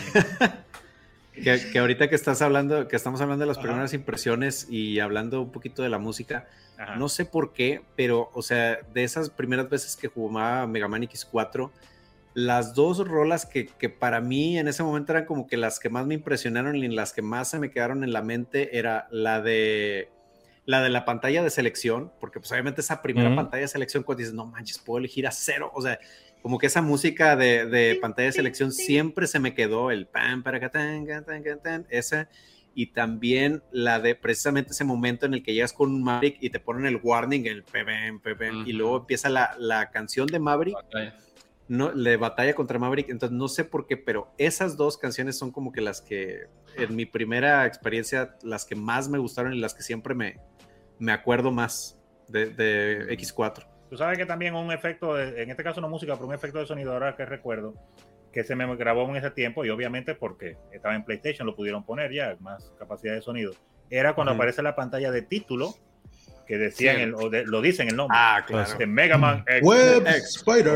que, 1.71 1.79
ahorita 1.79 2.09
que 2.09 2.15
estás 2.15 2.41
hablando, 2.41 2.87
que 2.87 2.95
estamos 2.95 3.21
hablando 3.21 3.43
de 3.43 3.47
las 3.47 3.57
primeras 3.57 3.93
impresiones 3.93 4.67
y 4.69 4.99
hablando 4.99 5.41
un 5.41 5.51
poquito 5.51 5.83
de 5.83 5.89
la 5.89 5.97
música, 5.97 6.47
no 6.97 7.09
sé 7.09 7.25
por 7.25 7.53
qué, 7.53 7.81
pero, 7.95 8.31
o 8.33 8.41
sea, 8.41 8.79
de 8.93 9.03
esas 9.03 9.29
primeras 9.29 9.69
veces 9.69 9.95
que 9.95 10.07
jugaba 10.07 10.65
Mega 10.65 10.87
Man 10.87 11.03
X4, 11.03 11.69
las 12.33 12.73
dos 12.73 13.07
rolas 13.07 13.45
que, 13.45 13.67
que, 13.67 13.89
para 13.89 14.19
mí 14.19 14.57
en 14.57 14.67
ese 14.67 14.81
momento 14.81 15.11
eran 15.11 15.25
como 15.25 15.47
que 15.47 15.57
las 15.57 15.79
que 15.79 15.89
más 15.89 16.07
me 16.07 16.15
impresionaron 16.15 16.75
y 16.75 16.87
las 16.87 17.13
que 17.13 17.21
más 17.21 17.49
se 17.49 17.59
me 17.59 17.69
quedaron 17.69 18.03
en 18.03 18.13
la 18.13 18.23
mente 18.23 18.77
era 18.79 19.07
la 19.11 19.41
de 19.41 20.09
la 20.65 20.81
de 20.81 20.89
la 20.89 21.05
pantalla 21.05 21.43
de 21.43 21.49
selección, 21.49 22.11
porque 22.19 22.39
pues 22.39 22.51
obviamente 22.51 22.81
esa 22.81 23.01
primera 23.01 23.35
pantalla 23.35 23.61
de 23.61 23.67
selección 23.67 24.03
cuando 24.03 24.19
dices, 24.19 24.33
no 24.33 24.45
manches, 24.45 24.79
puedo 24.79 24.99
elegir 24.99 25.25
a 25.27 25.31
cero, 25.31 25.71
o 25.73 25.81
sea, 25.81 25.99
como 26.41 26.57
que 26.57 26.67
esa 26.67 26.81
música 26.81 27.35
de, 27.35 27.65
de 27.65 27.97
pantalla 28.01 28.27
de 28.27 28.33
selección 28.33 28.71
siempre 28.71 29.27
se 29.27 29.39
me 29.39 29.53
quedó 29.53 29.91
el 29.91 30.07
pam 30.07 30.43
para 30.43 30.69
tan, 30.69 31.05
tan, 31.61 31.85
esa. 31.89 32.29
Y 32.73 32.87
también 32.87 33.61
la 33.71 33.99
de 33.99 34.15
precisamente 34.15 34.71
ese 34.71 34.85
momento 34.85 35.25
en 35.25 35.33
el 35.33 35.43
que 35.43 35.53
llegas 35.53 35.73
con 35.73 35.91
un 35.91 36.03
Maverick 36.03 36.37
y 36.39 36.49
te 36.49 36.59
ponen 36.59 36.85
el 36.85 36.99
warning, 37.03 37.45
el 37.45 37.63
pebem, 37.63 38.19
pebem, 38.21 38.65
y 38.65 38.71
luego 38.71 38.97
empieza 38.99 39.29
la, 39.29 39.55
la 39.59 39.91
canción 39.91 40.27
de 40.27 40.39
Maverick. 40.39 40.77
No, 41.67 41.91
le 41.91 42.17
batalla 42.17 42.53
contra 42.53 42.79
Maverick, 42.79 43.09
entonces 43.09 43.37
no 43.37 43.47
sé 43.47 43.63
por 43.63 43.87
qué, 43.87 43.97
pero 43.97 44.33
esas 44.37 44.77
dos 44.77 44.97
canciones 44.97 45.37
son 45.37 45.51
como 45.51 45.71
que 45.71 45.79
las 45.79 46.01
que 46.01 46.47
en 46.75 46.95
mi 46.95 47.05
primera 47.05 47.65
experiencia, 47.65 48.35
las 48.41 48.65
que 48.65 48.75
más 48.75 49.09
me 49.09 49.17
gustaron 49.17 49.53
y 49.53 49.59
las 49.59 49.73
que 49.73 49.83
siempre 49.83 50.13
me, 50.13 50.37
me 51.01 51.11
acuerdo 51.11 51.51
más 51.51 51.97
de, 52.27 52.51
de 52.51 53.07
X4. 53.17 53.65
Tú 53.89 53.97
sabes 53.97 54.17
que 54.17 54.25
también 54.25 54.55
un 54.55 54.71
efecto, 54.71 55.19
en 55.19 55.49
este 55.49 55.63
caso 55.63 55.81
no 55.81 55.89
música, 55.89 56.13
pero 56.13 56.27
un 56.27 56.33
efecto 56.33 56.59
de 56.59 56.65
sonido 56.65 56.93
ahora 56.93 57.15
que 57.15 57.25
recuerdo, 57.25 57.73
que 58.31 58.43
se 58.43 58.55
me 58.55 58.73
grabó 58.75 59.09
en 59.09 59.17
ese 59.17 59.31
tiempo 59.31 59.65
y 59.65 59.69
obviamente 59.69 60.15
porque 60.15 60.57
estaba 60.71 60.95
en 60.95 61.03
PlayStation 61.03 61.45
lo 61.45 61.55
pudieron 61.55 61.83
poner 61.83 62.13
ya, 62.13 62.37
más 62.39 62.71
capacidad 62.77 63.15
de 63.15 63.21
sonido, 63.21 63.51
era 63.89 64.13
cuando 64.13 64.31
aparece 64.33 64.61
la 64.61 64.75
pantalla 64.75 65.11
de 65.11 65.23
título 65.23 65.75
que 66.47 66.57
decían, 66.57 66.99
el, 66.99 67.15
o 67.15 67.29
lo 67.29 67.61
dicen 67.61 67.87
el 67.87 67.95
nombre. 67.95 68.17
Ah, 68.19 68.43
claro. 68.45 68.77
De 68.77 68.85
Mega 68.85 69.17
Man 69.17 69.43
X. 69.47 69.67
Web 69.67 70.07
Spider. 70.07 70.75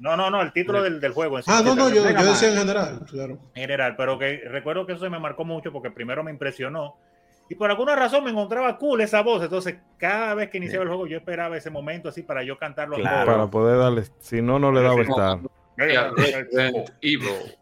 No, 0.00 0.16
no, 0.16 0.30
no, 0.30 0.42
el 0.42 0.52
título 0.52 0.82
del, 0.82 1.00
del 1.00 1.12
juego. 1.12 1.38
ah, 1.46 1.62
no, 1.64 1.74
no, 1.74 1.88
yo, 1.88 2.08
yo 2.08 2.24
decía 2.24 2.50
en 2.50 2.56
general, 2.56 3.00
claro. 3.08 3.38
En 3.54 3.62
general, 3.62 3.96
pero 3.96 4.18
que 4.18 4.42
recuerdo 4.48 4.86
que 4.86 4.92
eso 4.92 5.04
se 5.04 5.10
me 5.10 5.18
marcó 5.18 5.44
mucho 5.44 5.72
porque 5.72 5.90
primero 5.90 6.22
me 6.22 6.30
impresionó 6.30 6.98
y 7.48 7.54
por 7.54 7.70
alguna 7.70 7.94
razón 7.94 8.24
me 8.24 8.30
encontraba 8.30 8.78
cool 8.78 9.00
esa 9.00 9.22
voz. 9.22 9.42
Entonces, 9.42 9.76
cada 9.98 10.34
vez 10.34 10.50
que 10.50 10.58
iniciaba 10.58 10.82
el 10.82 10.88
juego, 10.88 11.06
yo 11.06 11.18
esperaba 11.18 11.56
ese 11.56 11.70
momento 11.70 12.08
así 12.08 12.22
para 12.22 12.42
yo 12.42 12.58
cantarlo. 12.58 12.96
Claro. 12.96 13.30
Para 13.30 13.46
poder 13.48 13.78
darle, 13.78 14.04
si 14.20 14.40
no, 14.40 14.58
no 14.58 14.72
le 14.72 14.82
daba 14.82 15.02
estar. 15.02 15.38
Evil. 17.02 17.56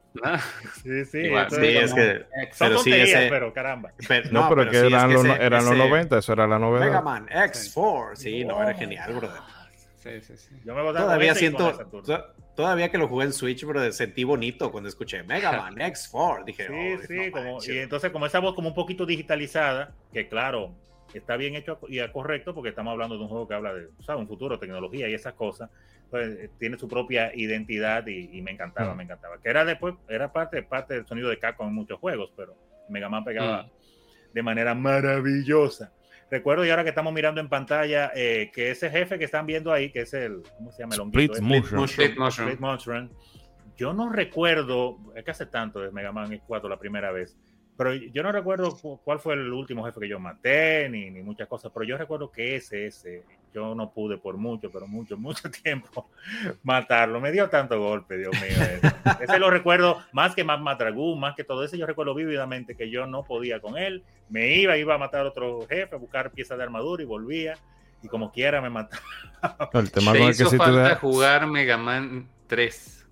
Sí, 0.83 1.05
sí. 1.07 1.31
sí, 1.51 1.67
es 1.67 1.95
que. 1.95 2.27
Pero 2.59 2.79
sí, 2.79 2.93
ese, 2.93 3.29
pero 3.31 3.53
caramba. 3.53 3.93
no, 4.31 4.49
pero, 4.49 4.71
que 4.71 4.77
eran, 4.77 5.13
los, 5.13 5.25
eran 5.25 5.65
los 5.65 5.77
90, 5.77 6.19
eso 6.19 6.33
era 6.35 6.47
la 6.47 6.59
novedad. 6.59 6.85
Mega 6.85 7.01
Man 7.01 7.27
X4, 7.29 8.17
sí, 8.17 8.45
no, 8.45 8.63
era 8.63 8.75
genial, 8.75 9.15
brother. 9.15 9.41
Sí, 9.97 10.21
sí, 10.21 10.37
sí. 10.37 10.61
Yo 10.65 10.75
me 10.75 10.83
todavía 10.83 11.35
siento, 11.35 11.73
todavía 12.55 12.91
que 12.91 12.99
lo 12.99 13.09
jugué 13.09 13.27
en 13.27 13.33
Switch, 13.33 13.67
pero 13.67 13.91
sentí 13.93 14.25
bonito 14.25 14.71
cuando 14.71 14.89
escuché 14.89 15.23
Mega 15.23 15.53
Man 15.61 15.77
X4. 15.77 16.45
Dije, 16.45 16.67
sí, 16.67 17.07
sí, 17.07 17.31
como, 17.31 17.59
y 17.65 17.79
entonces 17.79 18.11
como 18.11 18.27
esa 18.27 18.41
voz 18.41 18.55
como 18.55 18.69
un 18.69 18.75
poquito 18.75 19.07
digitalizada, 19.07 19.95
que 20.13 20.29
claro, 20.29 20.75
está 21.15 21.37
bien 21.37 21.55
hecho 21.55 21.79
y 21.89 22.01
correcto 22.09 22.55
porque 22.55 22.71
estamos 22.71 22.93
hablando 22.93 23.17
de 23.17 23.23
un 23.23 23.29
juego 23.29 23.49
que 23.49 23.55
habla 23.55 23.75
de 23.75 23.89
¿sabes? 24.01 24.21
un 24.21 24.29
futuro, 24.29 24.59
tecnología 24.59 25.09
y 25.09 25.15
esas 25.15 25.35
cosas, 25.35 25.71
pues 26.11 26.29
eh, 26.29 26.51
tiene 26.59 26.79
su 26.79 26.89
propia 26.89 27.35
identidad 27.35 28.07
y, 28.07 28.41
me 28.43 28.51
encantaba, 28.51 28.95
mm. 28.95 28.97
me 28.97 29.03
encantaba. 29.05 29.41
Que 29.41 29.49
era 29.49 29.65
después, 29.65 29.95
era 30.09 30.33
parte, 30.33 30.63
parte 30.63 30.95
del 30.95 31.07
sonido 31.07 31.29
de 31.29 31.39
Capcom 31.39 31.69
en 31.69 31.75
muchos 31.75 31.99
juegos, 31.99 32.33
pero 32.37 32.55
Mega 32.89 33.09
Man 33.09 33.25
pegaba 33.25 33.63
mm. 33.63 33.71
de 34.35 34.43
manera 34.43 34.75
maravillosa. 34.75 35.93
Recuerdo 36.33 36.65
y 36.65 36.71
ahora 36.71 36.83
que 36.83 36.89
estamos 36.89 37.13
mirando 37.13 37.43
en 37.43 37.51
pantalla 37.51 38.11
eh, 38.15 38.51
que 38.55 38.71
ese 38.71 38.89
jefe 38.89 39.19
que 39.19 39.27
están 39.27 39.45
viendo 39.45 39.71
ahí, 39.71 39.93
que 39.93 40.01
es 40.01 40.15
el, 40.15 40.41
¿cómo 40.57 40.73
se 40.73 40.83
llama? 40.83 40.95
El 40.95 41.03
Split, 41.03 42.59
Mushroom. 42.59 43.11
Yo 43.77 43.93
no 43.93 44.09
recuerdo, 44.11 44.97
es 45.15 45.25
que 45.25 45.31
hace 45.31 45.45
tanto 45.45 45.81
de 45.81 45.91
Mega 45.91 46.11
Man 46.11 46.41
4 46.47 46.71
la 46.71 46.79
primera 46.79 47.13
vez, 47.13 47.37
pero 47.77 47.93
yo 47.93 48.23
no 48.23 48.33
recuerdo 48.33 48.75
cuál 49.05 49.21
fue 49.21 49.35
el 49.35 49.53
último 49.53 49.85
jefe 49.85 50.01
que 50.01 50.09
yo 50.09 50.19
maté, 50.19 50.89
ni, 50.89 51.11
ni 51.11 51.23
muchas 51.23 51.47
cosas, 51.49 51.71
pero 51.71 51.85
yo 51.85 51.99
recuerdo 51.99 52.33
que 52.33 52.57
ese, 52.57 52.87
ese, 52.87 53.25
yo 53.53 53.75
no 53.75 53.91
pude 53.93 54.19
por 54.19 54.37
mucho, 54.37 54.71
pero 54.71 54.87
mucho, 54.87 55.17
mucho 55.17 55.51
tiempo 55.63 56.11
matarlo. 56.63 57.21
Me 57.21 57.33
dio 57.33 57.49
tanto 57.49 57.79
golpe, 57.79 58.17
Dios 58.17 58.33
mío. 58.33 58.93
Ese, 59.21 59.39
lo 59.39 59.51
recuerdo 59.51 60.03
más 60.13 60.35
que 60.35 60.45
más 60.45 60.61
Matragú, 60.61 61.17
más 61.17 61.35
que 61.35 61.45
todo 61.45 61.65
ese, 61.65 61.79
yo 61.79 61.87
recuerdo 61.87 62.15
vívidamente 62.15 62.77
que 62.77 62.91
yo 62.91 63.07
no 63.07 63.25
podía 63.25 63.61
con 63.61 63.77
él. 63.77 64.03
Me 64.29 64.57
iba, 64.57 64.77
iba 64.77 64.95
a 64.95 64.99
matar 64.99 65.27
a 65.27 65.29
otro 65.29 65.67
jefe, 65.69 65.95
a 65.95 65.99
buscar 65.99 66.31
piezas 66.31 66.59
de 66.59 66.65
armadura 66.65 67.03
y 67.03 67.07
volvía. 67.07 67.57
Y 68.03 68.09
como 68.09 68.33
quiera 68.33 68.61
me 68.61 68.71
mataba. 68.71 69.03
El 69.75 69.93
tema 69.93 70.13
Te 70.13 70.25
hizo 70.25 70.51
que 70.51 70.57
falta 70.57 70.97
jugar 70.97 71.47
Mega 71.47 71.77
Man 71.77 72.29
3 72.49 73.07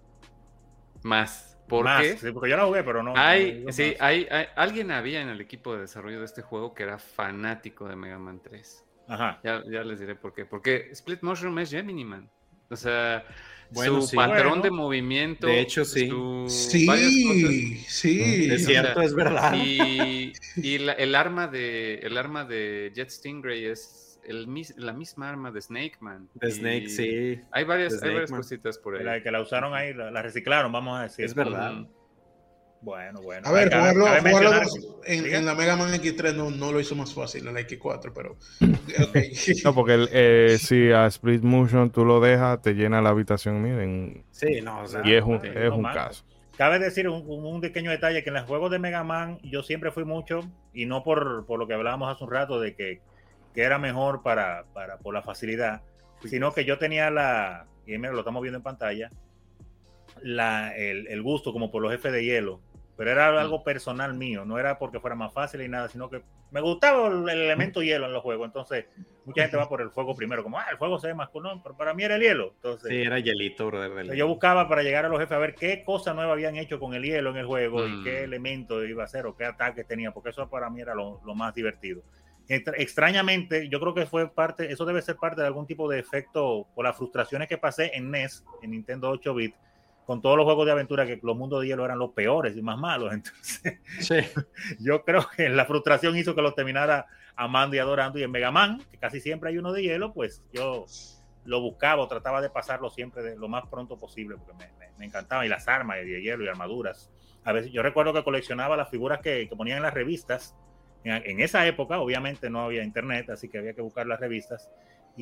más. 1.02 1.58
¿Por 1.68 1.86
qué? 2.00 2.16
Sí, 2.18 2.32
porque 2.32 2.50
yo 2.50 2.56
no 2.56 2.66
jugué, 2.66 2.82
pero 2.82 3.02
no. 3.02 3.14
Hay, 3.16 3.64
sí, 3.70 3.94
hay, 4.00 4.26
alguien 4.56 4.90
había 4.90 5.20
en 5.20 5.28
el 5.28 5.40
equipo 5.40 5.74
de 5.74 5.82
desarrollo 5.82 6.18
de 6.18 6.24
este 6.24 6.42
juego 6.42 6.74
que 6.74 6.82
era 6.82 6.98
fanático 6.98 7.88
de 7.88 7.94
Mega 7.94 8.18
Man 8.18 8.40
3. 8.42 8.84
Ajá. 9.10 9.40
Ya, 9.42 9.62
ya 9.68 9.82
les 9.82 10.00
diré 10.00 10.14
por 10.14 10.32
qué. 10.32 10.44
Porque 10.44 10.88
Split 10.92 11.22
Mushroom 11.22 11.58
es 11.58 11.70
Gemini 11.70 12.04
Man. 12.04 12.30
O 12.70 12.76
sea, 12.76 13.24
su 13.74 14.10
patrón 14.14 14.62
de 14.62 14.70
movimiento. 14.70 15.48
De 15.48 15.60
hecho, 15.60 15.84
sí. 15.84 16.10
sí, 16.48 17.76
sí. 17.88 18.48
Es 18.50 18.66
cierto, 18.66 19.02
es 19.02 19.14
verdad. 19.14 19.54
Y, 19.56 20.32
y 20.56 20.74
el, 20.76 21.14
arma 21.14 21.48
de, 21.48 21.94
el 21.96 22.16
arma 22.16 22.44
de 22.44 22.92
Jet 22.94 23.10
Stingray 23.10 23.66
es 23.66 24.20
el, 24.24 24.46
la 24.76 24.92
misma 24.92 25.28
arma 25.28 25.50
de 25.50 25.60
Snake 25.60 25.96
Man. 26.00 26.28
De 26.34 26.50
Snake, 26.50 26.88
sí. 26.88 27.40
Hay 27.50 27.64
varias, 27.64 28.00
hay 28.02 28.12
varias 28.12 28.30
cositas 28.30 28.78
por 28.78 28.96
ahí. 28.96 29.04
La 29.04 29.22
que 29.22 29.30
la 29.30 29.40
usaron 29.40 29.74
ahí, 29.74 29.92
la, 29.92 30.22
reciclaron, 30.22 30.70
vamos 30.70 30.98
a 30.98 31.02
decir. 31.02 31.24
Es 31.24 31.34
verdad. 31.34 31.86
Bueno, 32.82 33.20
bueno. 33.20 33.47
A 33.47 33.52
ver, 33.52 33.69
jugarlo, 33.69 34.07
en, 35.05 35.44
la 35.44 35.55
Mega 35.55 35.77
Man 35.77 35.93
X3 35.93 36.35
no, 36.35 36.51
no, 36.51 36.73
lo 36.73 36.81
hizo 36.81 36.97
más 36.97 37.12
fácil 37.12 37.47
en 37.47 37.55
la 37.55 37.61
X4, 37.61 38.12
pero. 38.15 38.36
no, 39.65 39.74
porque 39.74 39.94
el, 39.94 40.09
eh, 40.12 40.57
si 40.59 40.90
a 40.90 41.07
Split 41.07 41.43
Motion 41.43 41.90
tú 41.90 42.07
lo 42.07 42.20
dejas, 42.20 42.62
te 42.62 42.73
llena 42.73 43.02
la 43.02 43.11
habitación, 43.11 43.62
miren. 43.62 44.24
Sí, 44.31 44.62
no, 44.62 44.81
o 44.81 44.86
sea, 44.86 45.02
y 45.05 45.12
es 45.12 45.23
un, 45.23 45.44
es 45.44 45.70
un 45.70 45.82
caso. 45.82 46.24
Cabe 46.57 46.78
decir 46.78 47.09
un, 47.09 47.23
un, 47.27 47.61
pequeño 47.61 47.90
detalle: 47.90 48.23
que 48.23 48.31
en 48.31 48.35
los 48.35 48.44
juegos 48.44 48.70
de 48.70 48.78
Mega 48.78 49.05
Man 49.05 49.39
yo 49.43 49.62
siempre 49.62 49.90
fui 49.93 50.05
mucho, 50.05 50.40
y 50.73 50.86
no 50.86 51.02
por, 51.02 51.44
por 51.44 51.59
lo 51.59 51.66
que 51.66 51.74
hablábamos 51.74 52.15
hace 52.15 52.24
un 52.24 52.31
rato 52.31 52.61
de 52.61 52.74
que, 52.74 53.02
que 53.55 53.62
era 53.62 53.78
mejor 53.78 54.23
para, 54.23 54.65
para, 54.73 54.97
por 54.98 55.12
la 55.12 55.20
facilidad, 55.20 55.82
sino 56.24 56.55
que 56.55 56.65
yo 56.65 56.78
tenía 56.78 57.11
la. 57.11 57.66
Y 57.86 57.98
mira, 57.98 58.12
lo 58.12 58.20
estamos 58.20 58.40
viendo 58.40 58.57
en 58.57 58.62
pantalla. 58.62 59.11
La, 60.23 60.74
el, 60.77 61.07
el 61.09 61.23
gusto 61.23 61.52
como 61.52 61.70
por 61.70 61.82
los 61.82 61.93
jefes 61.93 62.12
de 62.12 62.24
hielo 62.24 62.61
pero 63.01 63.12
era 63.12 63.32
mm. 63.32 63.36
algo 63.39 63.64
personal 63.64 64.12
mío, 64.12 64.44
no 64.44 64.59
era 64.59 64.78
porque 64.78 65.01
fuera 65.01 65.16
más 65.16 65.32
fácil 65.32 65.62
y 65.62 65.68
nada, 65.70 65.89
sino 65.89 66.10
que 66.10 66.20
me 66.51 66.60
gustaba 66.60 67.09
el 67.09 67.27
elemento 67.31 67.82
hielo 67.82 68.05
en 68.05 68.12
los 68.12 68.22
juegos, 68.22 68.44
entonces 68.44 68.85
mucha 69.24 69.40
gente 69.40 69.56
va 69.56 69.70
por 69.70 69.81
el 69.81 69.89
fuego 69.90 70.14
primero, 70.14 70.43
como, 70.43 70.59
ah, 70.59 70.66
el 70.70 70.77
fuego 70.77 70.98
se 70.98 71.06
ve 71.06 71.14
más 71.14 71.31
cool, 71.31 71.48
pero 71.62 71.74
para 71.78 71.94
mí 71.94 72.02
era 72.02 72.16
el 72.16 72.20
hielo. 72.20 72.52
Entonces, 72.56 72.90
sí, 72.90 73.01
era 73.01 73.18
hielito, 73.18 73.68
brother. 73.68 74.14
Yo 74.14 74.28
buscaba 74.28 74.68
para 74.68 74.82
llegar 74.82 75.06
a 75.06 75.09
los 75.09 75.18
jefes 75.18 75.35
a 75.35 75.39
ver 75.39 75.55
qué 75.55 75.82
cosa 75.82 76.12
nueva 76.12 76.35
habían 76.35 76.56
hecho 76.56 76.78
con 76.78 76.93
el 76.93 77.02
hielo 77.02 77.31
en 77.31 77.39
el 77.39 77.47
juego 77.47 77.86
y 77.86 78.02
qué 78.05 78.20
mm. 78.20 78.24
elemento 78.24 78.85
iba 78.85 79.02
a 79.02 79.06
ser 79.06 79.24
o 79.24 79.35
qué 79.35 79.47
ataques 79.47 79.86
tenía, 79.86 80.12
porque 80.12 80.28
eso 80.28 80.51
para 80.51 80.68
mí 80.68 80.82
era 80.82 80.94
lo, 80.94 81.22
más 81.35 81.55
divertido. 81.55 82.02
Extrañamente, 82.48 83.70
yo 83.70 83.81
creo 83.81 83.94
que 83.94 84.05
fue 84.05 84.31
parte, 84.31 84.70
eso 84.70 84.85
debe 84.85 85.01
ser 85.01 85.16
parte 85.16 85.40
de 85.40 85.47
algún 85.47 85.66
tipo 85.66 85.89
de 85.89 85.98
efecto 85.98 86.66
por 86.74 86.85
las 86.85 86.98
frustraciones 86.98 87.48
que 87.48 87.56
pasé 87.56 87.93
en 87.94 88.10
NES, 88.10 88.44
en 88.60 88.72
Nintendo 88.72 89.09
8 89.09 89.32
bit, 89.32 89.55
con 90.10 90.20
todos 90.20 90.36
los 90.36 90.44
juegos 90.44 90.66
de 90.66 90.72
aventura 90.72 91.06
que 91.06 91.20
los 91.22 91.36
mundos 91.36 91.60
de 91.60 91.68
hielo 91.68 91.84
eran 91.84 92.00
los 92.00 92.10
peores 92.10 92.56
y 92.56 92.62
más 92.62 92.76
malos. 92.76 93.12
Entonces, 93.14 94.34
yo 94.80 95.04
creo 95.04 95.24
que 95.36 95.48
la 95.48 95.66
frustración 95.66 96.16
hizo 96.16 96.34
que 96.34 96.42
los 96.42 96.56
terminara 96.56 97.06
amando 97.36 97.76
y 97.76 97.78
adorando. 97.78 98.18
Y 98.18 98.24
en 98.24 98.32
Mega 98.32 98.50
Man, 98.50 98.82
que 98.90 98.98
casi 98.98 99.20
siempre 99.20 99.50
hay 99.50 99.58
uno 99.58 99.72
de 99.72 99.84
hielo, 99.84 100.12
pues 100.12 100.42
yo 100.52 100.84
lo 101.44 101.60
buscaba 101.60 102.02
o 102.02 102.08
trataba 102.08 102.40
de 102.40 102.50
pasarlo 102.50 102.90
siempre 102.90 103.22
de 103.22 103.36
lo 103.36 103.46
más 103.46 103.68
pronto 103.68 104.00
posible, 104.00 104.34
porque 104.36 104.52
me, 104.54 104.88
me, 104.98 105.06
encantaba. 105.06 105.46
Y 105.46 105.48
las 105.48 105.68
armas 105.68 105.98
de 105.98 106.20
hielo 106.20 106.42
y 106.42 106.48
armaduras. 106.48 107.08
A 107.44 107.52
veces 107.52 107.70
yo 107.70 107.80
recuerdo 107.80 108.12
que 108.12 108.24
coleccionaba 108.24 108.76
las 108.76 108.90
figuras 108.90 109.20
que, 109.20 109.48
que 109.48 109.54
ponían 109.54 109.76
en 109.76 109.84
las 109.84 109.94
revistas. 109.94 110.56
En, 111.04 111.22
en, 111.24 111.38
esa 111.38 111.64
época, 111.68 112.00
obviamente, 112.00 112.50
no 112.50 112.62
había 112.62 112.82
internet, 112.82 113.30
así 113.30 113.48
que 113.48 113.58
había 113.58 113.74
que 113.74 113.82
buscar 113.82 114.08
las 114.08 114.18
revistas. 114.18 114.72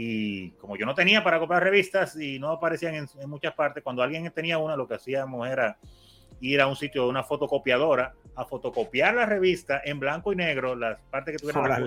Y 0.01 0.51
como 0.53 0.77
yo 0.77 0.87
no 0.87 0.95
tenía 0.95 1.25
para 1.25 1.41
comprar 1.41 1.61
revistas 1.61 2.15
y 2.15 2.39
no 2.39 2.53
aparecían 2.53 2.95
en, 2.95 3.09
muchas 3.29 3.53
partes, 3.55 3.83
cuando 3.83 4.01
alguien 4.01 4.31
tenía 4.31 4.57
una, 4.57 4.77
lo 4.77 4.87
que 4.87 4.95
hacíamos 4.95 5.49
era 5.49 5.77
ir 6.41 6.61
a 6.61 6.69
un 6.69 6.77
sitio 6.77 7.03
de 7.03 7.09
una 7.09 7.25
fotocopiadora 7.25 8.12
a 8.37 8.45
fotocopiar 8.45 9.16
la 9.16 9.27
revista 9.27 9.83
en 9.85 9.99
blanco 9.99 10.33
y 10.33 10.37
negro, 10.37 10.77
las 10.77 11.01
partes 11.11 11.33
que 11.33 11.39
tuvieran 11.39 11.85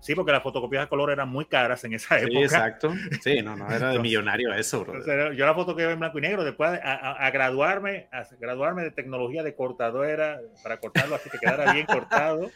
Sí, 0.00 0.14
porque 0.14 0.32
las 0.32 0.42
fotocopias 0.42 0.84
de 0.84 0.88
color 0.88 1.10
eran 1.10 1.28
muy 1.28 1.44
caras 1.44 1.84
en 1.84 1.92
esa 1.92 2.16
época. 2.16 2.32
Sí, 2.32 2.42
exacto. 2.42 2.94
Sí, 3.20 3.42
no, 3.42 3.54
no, 3.54 3.70
era 3.70 3.90
de 3.90 3.98
millonario 3.98 4.54
eso, 4.54 4.82
bro. 4.82 5.34
yo 5.34 5.44
la 5.44 5.54
foto 5.54 5.76
que 5.76 5.82
en 5.82 5.98
blanco 5.98 6.18
y 6.18 6.22
negro, 6.22 6.44
después 6.44 6.80
a, 6.82 7.30
graduarme, 7.32 8.08
a 8.12 8.24
graduarme 8.40 8.82
de 8.82 8.92
tecnología 8.92 9.42
de 9.42 9.54
cortadora, 9.54 10.40
para 10.62 10.78
cortarlo 10.78 11.16
así 11.16 11.28
que 11.28 11.38
quedara 11.38 11.74
bien 11.74 11.84
cortado, 11.84 12.50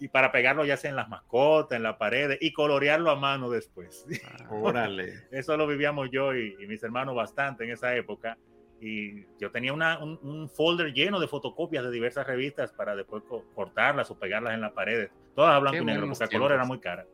y 0.00 0.08
para 0.08 0.32
pegarlo 0.32 0.64
ya 0.64 0.76
sea 0.76 0.90
en 0.90 0.96
las 0.96 1.08
mascotas, 1.08 1.76
en 1.76 1.82
la 1.82 1.98
pared, 1.98 2.36
y 2.40 2.52
colorearlo 2.52 3.10
a 3.10 3.16
mano 3.16 3.50
después. 3.50 4.06
Ah, 4.24 4.46
órale. 4.50 5.24
Eso 5.30 5.56
lo 5.56 5.66
vivíamos 5.66 6.10
yo 6.10 6.34
y, 6.34 6.56
y 6.58 6.66
mis 6.66 6.82
hermanos 6.82 7.14
bastante 7.14 7.64
en 7.64 7.70
esa 7.70 7.94
época 7.94 8.36
y 8.80 9.24
yo 9.38 9.50
tenía 9.50 9.72
una, 9.72 9.98
un, 9.98 10.48
folder 10.48 10.92
lleno 10.92 11.18
de 11.18 11.28
fotocopias 11.28 11.84
de 11.84 11.90
diversas 11.90 12.26
revistas 12.26 12.72
para 12.72 12.94
después 12.94 13.22
cortarlas 13.54 14.10
o 14.10 14.18
pegarlas 14.18 14.54
en 14.54 14.60
las 14.60 14.72
paredes, 14.72 15.10
todas 15.34 15.54
a 15.54 15.58
blanco 15.58 15.82
y 15.82 15.84
negro, 15.84 16.08
porque 16.08 16.24
el 16.24 16.30
color 16.30 16.52
era 16.52 16.64
muy 16.64 16.78
cara. 16.78 17.06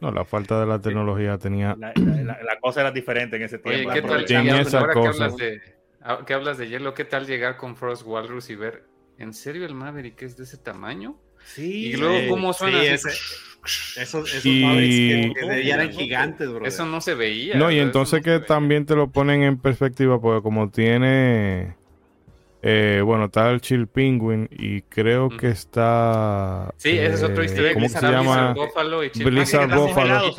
No, 0.00 0.10
la 0.10 0.24
falta 0.24 0.60
de 0.60 0.66
la 0.66 0.80
tecnología 0.80 1.38
tenía. 1.38 1.74
La, 1.78 2.58
cosa 2.60 2.82
era 2.82 2.90
diferente 2.90 3.36
en 3.36 3.42
ese 3.42 3.58
tiempo. 3.58 3.90
Oye, 3.90 4.02
¿qué 4.02 4.06
tal 4.06 4.26
llegar, 4.26 4.66
ahora 4.74 4.92
que 4.92 5.06
hablas, 5.06 5.36
de, 5.36 5.62
ah, 6.02 6.18
que 6.26 6.34
hablas 6.34 6.58
de 6.58 6.68
hielo, 6.68 6.92
¿qué 6.92 7.04
tal 7.04 7.26
llegar 7.26 7.56
con 7.56 7.76
Frost 7.76 8.04
Walrus 8.04 8.50
y 8.50 8.56
ver, 8.56 8.84
¿en 9.16 9.32
serio 9.32 9.64
el 9.64 9.74
Maverick 9.74 10.20
es 10.22 10.36
de 10.36 10.44
ese 10.44 10.58
tamaño? 10.58 11.18
Sí. 11.46 11.86
Y 11.86 11.96
luego, 11.96 12.30
¿cómo 12.30 12.52
suena? 12.52 12.82
ese, 12.82 13.08
esos, 13.08 14.34
esos 14.34 14.46
y... 14.46 15.32
que, 15.32 15.70
eran 15.70 15.92
gigantes, 15.92 16.48
bro. 16.48 16.66
Eso 16.66 16.86
no 16.86 17.00
se 17.00 17.14
veía. 17.14 17.56
No, 17.56 17.70
y 17.70 17.78
entonces 17.78 18.22
que 18.22 18.40
también 18.40 18.86
te 18.86 18.94
lo 18.94 19.08
ponen 19.10 19.42
en 19.42 19.58
perspectiva, 19.58 20.20
porque 20.20 20.42
como 20.42 20.70
tiene 20.70 21.74
eh, 22.68 23.00
bueno, 23.00 23.26
está 23.26 23.48
el 23.52 23.60
Chill 23.60 23.86
Penguin 23.86 24.48
y 24.50 24.82
creo 24.82 25.28
que 25.28 25.50
está. 25.50 26.74
Sí, 26.78 26.98
ese 26.98 27.14
es 27.14 27.22
otro 27.22 27.44
historia. 27.44 27.74
¿Cómo 27.74 27.88
se 27.88 28.00
llama? 28.00 28.56
Blizzard 29.14 29.72
Buffalo. 29.72 30.32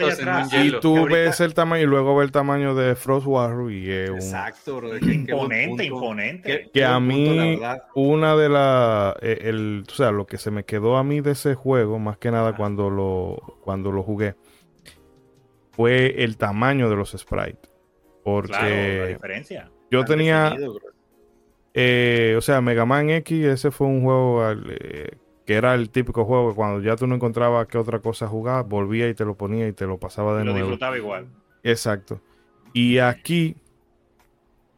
Y, 0.51 0.71
tú 0.81 1.05
ves 1.05 1.39
el 1.39 1.53
tamaño 1.53 1.83
y 1.83 1.85
luego 1.85 2.17
ves 2.17 2.25
el 2.25 2.31
tamaño 2.33 2.75
de 2.75 2.95
Frost 2.95 3.25
Warrior 3.27 3.71
y 3.71 3.89
es 3.89 4.09
un. 4.09 4.17
Exacto, 4.17 4.75
bro. 4.75 4.97
Imponente, 4.97 5.85
imponente. 5.85 6.69
Que, 6.73 6.83
a 6.83 6.99
mí, 6.99 7.61
una 7.95 8.35
de 8.35 8.49
las. 8.49 9.15
Eh, 9.21 9.43
el, 9.43 9.85
o 9.87 9.93
sea, 9.93 10.11
lo 10.11 10.27
que 10.27 10.37
se 10.37 10.51
me 10.51 10.65
quedó 10.65 10.97
a 10.97 11.05
mí 11.05 11.21
de 11.21 11.31
ese 11.31 11.55
juego, 11.55 11.97
más 11.97 12.17
que 12.17 12.29
nada 12.29 12.57
cuando 12.57 12.89
lo, 12.89 13.57
cuando 13.61 13.93
lo 13.93 14.03
jugué, 14.03 14.35
fue 15.71 16.21
el 16.25 16.35
tamaño 16.35 16.89
de 16.89 16.97
los 16.97 17.11
sprites. 17.11 17.71
Porque. 18.25 18.49
Claro, 18.49 18.99
la 18.99 19.07
diferencia. 19.07 19.71
Yo 19.89 20.03
tenía. 20.03 20.53
Eh, 21.79 22.33
o 22.35 22.41
sea, 22.41 22.59
Mega 22.59 22.85
Man 22.85 23.11
X, 23.11 23.45
ese 23.45 23.69
fue 23.69 23.85
un 23.85 24.01
juego 24.01 24.43
eh, 24.49 25.11
que 25.45 25.53
era 25.53 25.75
el 25.75 25.91
típico 25.91 26.25
juego 26.25 26.49
que 26.49 26.55
cuando 26.55 26.81
ya 26.81 26.95
tú 26.95 27.05
no 27.05 27.13
encontrabas 27.13 27.67
qué 27.67 27.77
otra 27.77 27.99
cosa 27.99 28.27
jugar, 28.27 28.65
volvía 28.65 29.07
y 29.07 29.13
te 29.13 29.23
lo 29.25 29.35
ponía 29.35 29.67
y 29.67 29.73
te 29.73 29.85
lo 29.85 29.99
pasaba 29.99 30.35
de 30.35 30.43
nuevo. 30.43 30.57
Lo 30.57 30.65
disfrutaba 30.65 30.97
igual. 30.97 31.27
Exacto. 31.61 32.19
Y 32.73 32.97
aquí, 32.97 33.57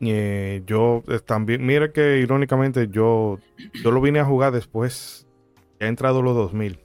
eh, 0.02 0.62
yo 0.66 1.02
también, 1.26 1.66
mira 1.66 1.94
que 1.94 2.18
irónicamente 2.18 2.90
yo, 2.90 3.40
yo 3.82 3.92
lo 3.92 4.02
vine 4.02 4.20
a 4.20 4.26
jugar 4.26 4.52
después, 4.52 5.26
he 5.80 5.88
entrado 5.88 6.22
los 6.22 6.36
2000. 6.36 6.82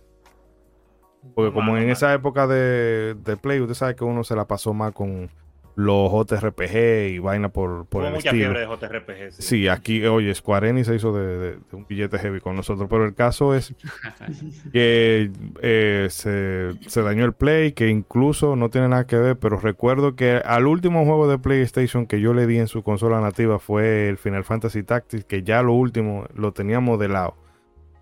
Porque 1.35 1.53
como 1.53 1.77
en 1.77 1.91
esa 1.91 2.15
época 2.15 2.47
de, 2.47 3.15
de 3.15 3.36
Play, 3.36 3.61
usted 3.61 3.74
sabe 3.74 3.97
que 3.97 4.05
uno 4.05 4.23
se 4.23 4.36
la 4.36 4.47
pasó 4.47 4.73
mal 4.74 4.95
con 4.95 5.28
los 5.76 6.10
JRPG 6.12 7.14
y 7.14 7.18
vaina 7.18 7.48
por, 7.48 7.86
por 7.86 8.02
Hubo 8.02 8.10
mucha 8.10 8.30
fiebre 8.30 8.60
de 8.60 8.66
JRPG. 8.66 9.32
Sí. 9.32 9.68
aquí, 9.68 10.06
oye, 10.06 10.32
Square 10.34 10.68
Enix 10.68 10.86
se 10.86 10.94
hizo 10.94 11.12
de, 11.12 11.59
un 11.72 11.86
billete 11.86 12.18
heavy 12.18 12.40
con 12.40 12.55
nosotros, 12.55 12.88
pero 12.88 13.05
el 13.05 13.14
caso 13.14 13.55
es 13.55 13.74
que 14.72 15.30
eh, 15.62 16.06
se, 16.10 17.02
dañó 17.02 17.24
el 17.24 17.32
Play, 17.32 17.72
que 17.72 17.88
incluso 17.88 18.55
no 18.55 18.70
tiene 18.70 18.88
nada 18.88 19.06
que 19.06 19.16
ver, 19.16 19.36
pero 19.36 19.59
recuerdo 19.59 20.14
que 20.14 20.40
al 20.44 20.66
último 20.66 21.05
juego 21.05 21.28
de 21.28 21.38
PlayStation 21.38 22.06
que 22.06 22.20
yo 22.20 22.34
le 22.34 22.46
di 22.46 22.59
en 22.59 22.68
su 22.68 22.82
consola 22.82 23.20
nativa 23.20 23.59
fue 23.59 24.09
el 24.09 24.16
Final 24.16 24.44
Fantasy 24.44 24.84
Tactics, 24.84 25.24
que 25.24 25.42
ya 25.42 25.62
lo 25.62 25.72
último 25.72 26.26
lo 26.34 26.52
teníamos 26.52 27.01
de 27.01 27.09
lado. 27.09 27.36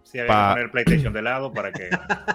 Sí, 0.03 0.19
había 0.19 0.33
que 0.33 0.53
poner 0.53 0.71
PlayStation 0.71 1.13
de 1.15 1.23
lado 1.23 1.53
para 1.55 1.73
que 1.73 1.89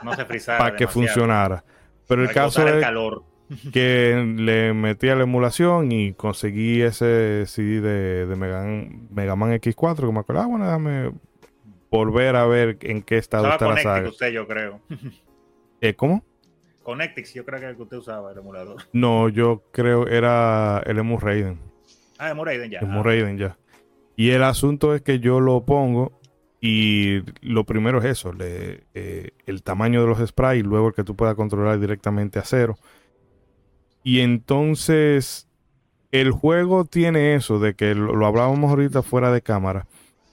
no 0.04 0.16
se 0.16 0.26
frisara. 0.26 0.58
Para 0.58 0.76
que 0.76 0.88
funcionara. 0.88 1.64
Pero 2.08 2.24
el 2.24 2.32
caso 2.32 2.68
es... 2.68 2.82
calor 2.82 3.24
que 3.74 4.36
le 4.38 4.74
metí 4.74 5.10
a 5.10 5.16
la 5.16 5.24
emulación 5.24 5.92
y 5.92 6.14
conseguí 6.14 6.82
ese 6.82 7.46
CD 7.48 7.82
de, 7.82 8.26
de 8.26 8.36
Mega, 8.36 9.36
Man 9.36 9.52
X4 9.54 10.08
que 10.08 10.12
me 10.12 10.20
acuerdo, 10.20 10.42
ah, 10.42 10.48
bueno, 10.48 10.66
déjame 10.66 11.12
volver 11.90 12.36
a 12.36 12.46
ver 12.46 12.78
en 12.82 13.02
qué 13.02 13.18
estado 13.18 13.50
está 13.50 13.68
la 13.68 13.82
saga. 13.82 14.10
usted, 14.10 14.32
yo 14.32 14.48
creo. 14.48 14.82
¿Eh, 15.82 15.94
¿Cómo? 15.94 16.24
Connectix, 16.84 17.34
yo 17.34 17.44
creo 17.46 17.60
que 17.60 17.66
el 17.68 17.76
que 17.76 17.84
usted 17.84 17.98
usaba 17.98 18.32
el 18.32 18.38
emulador. 18.38 18.84
No, 18.94 19.30
yo 19.30 19.64
creo 19.72 20.08
era 20.08 20.82
el 20.86 20.98
Emu 20.98 21.18
Raiden. 21.18 21.60
Ah, 22.18 22.30
Emu 22.32 22.46
Raiden 22.46 22.72
ya. 22.72 22.80
Emu 22.80 23.00
ah. 23.00 23.04
Raiden 23.04 23.38
ya. 23.38 23.58
Y 24.16 24.32
el 24.32 24.44
asunto 24.44 24.96
es 24.96 25.02
que 25.02 25.20
yo 25.20 25.40
lo 25.40 25.64
pongo 25.66 26.18
y 26.60 27.22
lo 27.42 27.66
primero 27.66 28.00
es 28.00 28.06
eso, 28.06 28.34
le, 28.34 28.86
eh, 28.96 29.32
el 29.46 29.62
tamaño 29.62 30.02
de 30.02 30.08
los 30.08 30.28
sprays, 30.28 30.64
luego 30.66 30.88
el 30.88 30.94
que 30.94 31.04
tú 31.04 31.16
puedas 31.16 31.36
controlar 31.36 31.80
directamente 31.80 32.40
a 32.40 32.44
cero. 32.44 32.78
Y 34.08 34.22
entonces 34.22 35.50
el 36.14 36.32
juego 36.32 36.86
tiene 36.86 37.36
eso 37.36 37.60
de 37.60 37.74
que 37.74 37.94
lo, 37.94 38.26
hablábamos 38.26 38.70
ahorita 38.70 39.04
fuera 39.04 39.34
de 39.34 39.42
cámara, 39.42 39.86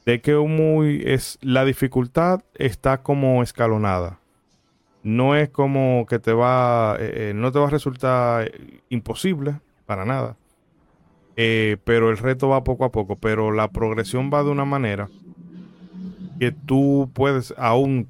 de 0.07 0.21
que 0.21 0.37
muy 0.37 1.03
es 1.05 1.41
la 1.43 1.65
dificultad 1.65 2.43
está 2.55 3.03
como 3.03 3.43
escalonada. 3.43 4.21
No 5.03 5.35
es 5.35 5.49
como 5.49 6.07
que 6.09 6.21
te 6.21 6.33
va, 6.33 6.95
eh, 7.01 7.31
eh, 7.31 7.33
no 7.35 7.51
te 7.51 7.59
va 7.59 7.67
a 7.67 7.71
resultar 7.71 8.53
imposible 8.91 9.57
para 9.87 10.05
nada. 10.05 10.37
Eh, 11.35 11.77
pero 11.83 12.11
el 12.11 12.19
reto 12.19 12.51
va 12.51 12.63
poco 12.63 12.85
a 12.85 12.93
poco, 12.93 13.17
pero 13.17 13.51
la 13.51 13.73
progresión 13.73 14.31
va 14.33 14.45
de 14.45 14.51
una 14.51 14.65
manera 14.65 15.09
que 16.39 16.53
tú 16.53 17.11
puedes, 17.13 17.53
aún 17.59 18.07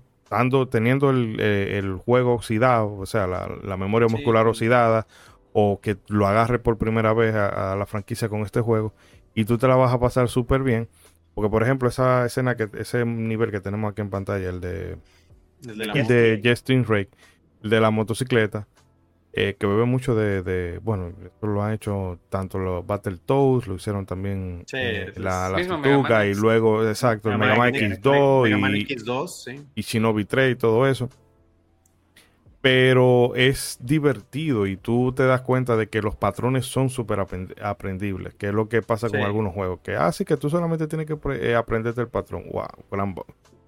teniendo 0.70 1.10
el, 1.10 2.00
juego 2.04 2.34
oxidado, 2.34 2.96
o 2.96 3.06
sea, 3.06 3.26
la, 3.26 3.76
memoria 3.76 4.08
muscular 4.08 4.46
oxidada, 4.46 5.06
o 5.56 5.80
que 5.80 5.96
lo 6.08 6.26
agarre 6.26 6.58
por 6.58 6.78
primera 6.78 7.14
vez 7.14 7.32
a, 7.34 7.76
la 7.76 7.86
franquicia 7.86 8.28
con 8.28 8.42
este 8.42 8.60
juego 8.60 8.92
y 9.34 9.44
tú 9.44 9.56
te 9.56 9.68
la 9.68 9.76
vas 9.76 9.94
a 9.94 10.00
pasar 10.00 10.28
súper 10.28 10.62
bien. 10.62 10.88
Porque, 11.32 11.48
por 11.48 11.62
ejemplo, 11.62 11.88
esa 11.88 12.26
escena, 12.26 12.56
que 12.56 12.68
ese 12.78 13.04
nivel 13.04 13.50
que 13.50 13.60
tenemos 13.60 13.90
aquí 13.90 14.02
en 14.02 14.10
pantalla, 14.10 14.48
el 14.48 14.60
de, 14.60 14.98
el 15.62 16.06
de, 16.06 16.40
Justin 16.44 16.84
Rake, 16.84 17.10
el 17.62 17.70
de 17.70 17.80
la 17.80 17.90
motocicleta, 17.90 18.66
eh, 19.32 19.56
que 19.58 19.66
bebe 19.66 19.84
mucho 19.84 20.14
de, 20.16 20.80
bueno, 20.82 21.12
esto 21.24 21.46
lo 21.46 21.62
han 21.62 21.72
hecho 21.72 22.18
tanto 22.28 22.58
los 22.58 22.84
Battletoads, 22.86 23.66
lo 23.68 23.76
hicieron 23.76 24.06
también 24.06 24.64
eh, 24.72 25.12
la, 25.16 25.48
la 25.50 26.26
y 26.26 26.34
luego, 26.34 26.86
exacto, 26.86 27.30
el 27.30 27.38
Mega 27.38 27.56
Man 27.56 27.72
X2 27.74 29.54
y, 29.54 29.80
y 29.80 29.82
Shinobi 29.82 30.24
3 30.24 30.52
y 30.52 30.56
todo 30.56 30.86
eso 30.86 31.08
pero 32.64 33.34
es 33.34 33.76
divertido 33.82 34.66
y 34.66 34.78
tú 34.78 35.12
te 35.12 35.26
das 35.26 35.42
cuenta 35.42 35.76
de 35.76 35.88
que 35.88 36.00
los 36.00 36.16
patrones 36.16 36.64
son 36.64 36.88
súper 36.88 37.20
aprendibles, 37.62 38.34
que 38.36 38.46
es 38.46 38.54
lo 38.54 38.70
que 38.70 38.80
pasa 38.80 39.10
con 39.10 39.20
algunos 39.20 39.52
juegos, 39.52 39.80
que 39.82 39.96
así 39.96 40.22
ah, 40.22 40.26
que 40.26 40.38
tú 40.38 40.48
solamente 40.48 40.86
tienes 40.86 41.06
que 41.06 41.18
eh, 41.42 41.54
aprenderte 41.54 42.00
el 42.00 42.08
patrón. 42.08 42.44
Wow, 42.50 42.64
gran, 42.90 43.14
o 43.18 43.26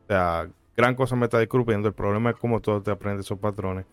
sea, 0.09 0.49
gran 0.75 0.95
cosa 0.95 1.15
me 1.15 1.27
está 1.27 1.39
disculpando, 1.39 1.89
el 1.89 1.93
problema 1.93 2.31
es 2.31 2.37
cómo 2.37 2.59
tú 2.61 2.81
te 2.81 2.91
aprendes 2.91 3.27
esos 3.27 3.39
patrones. 3.39 3.85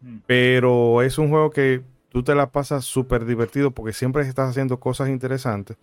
Mm. 0.00 0.16
Pero 0.26 1.02
es 1.02 1.18
un 1.18 1.28
juego 1.28 1.50
que 1.50 1.82
tú 2.08 2.24
te 2.24 2.34
la 2.34 2.50
pasas 2.50 2.84
súper 2.84 3.24
divertido 3.24 3.70
porque 3.70 3.92
siempre 3.92 4.22
estás 4.22 4.50
haciendo 4.50 4.80
cosas 4.80 5.08
interesantes. 5.08 5.76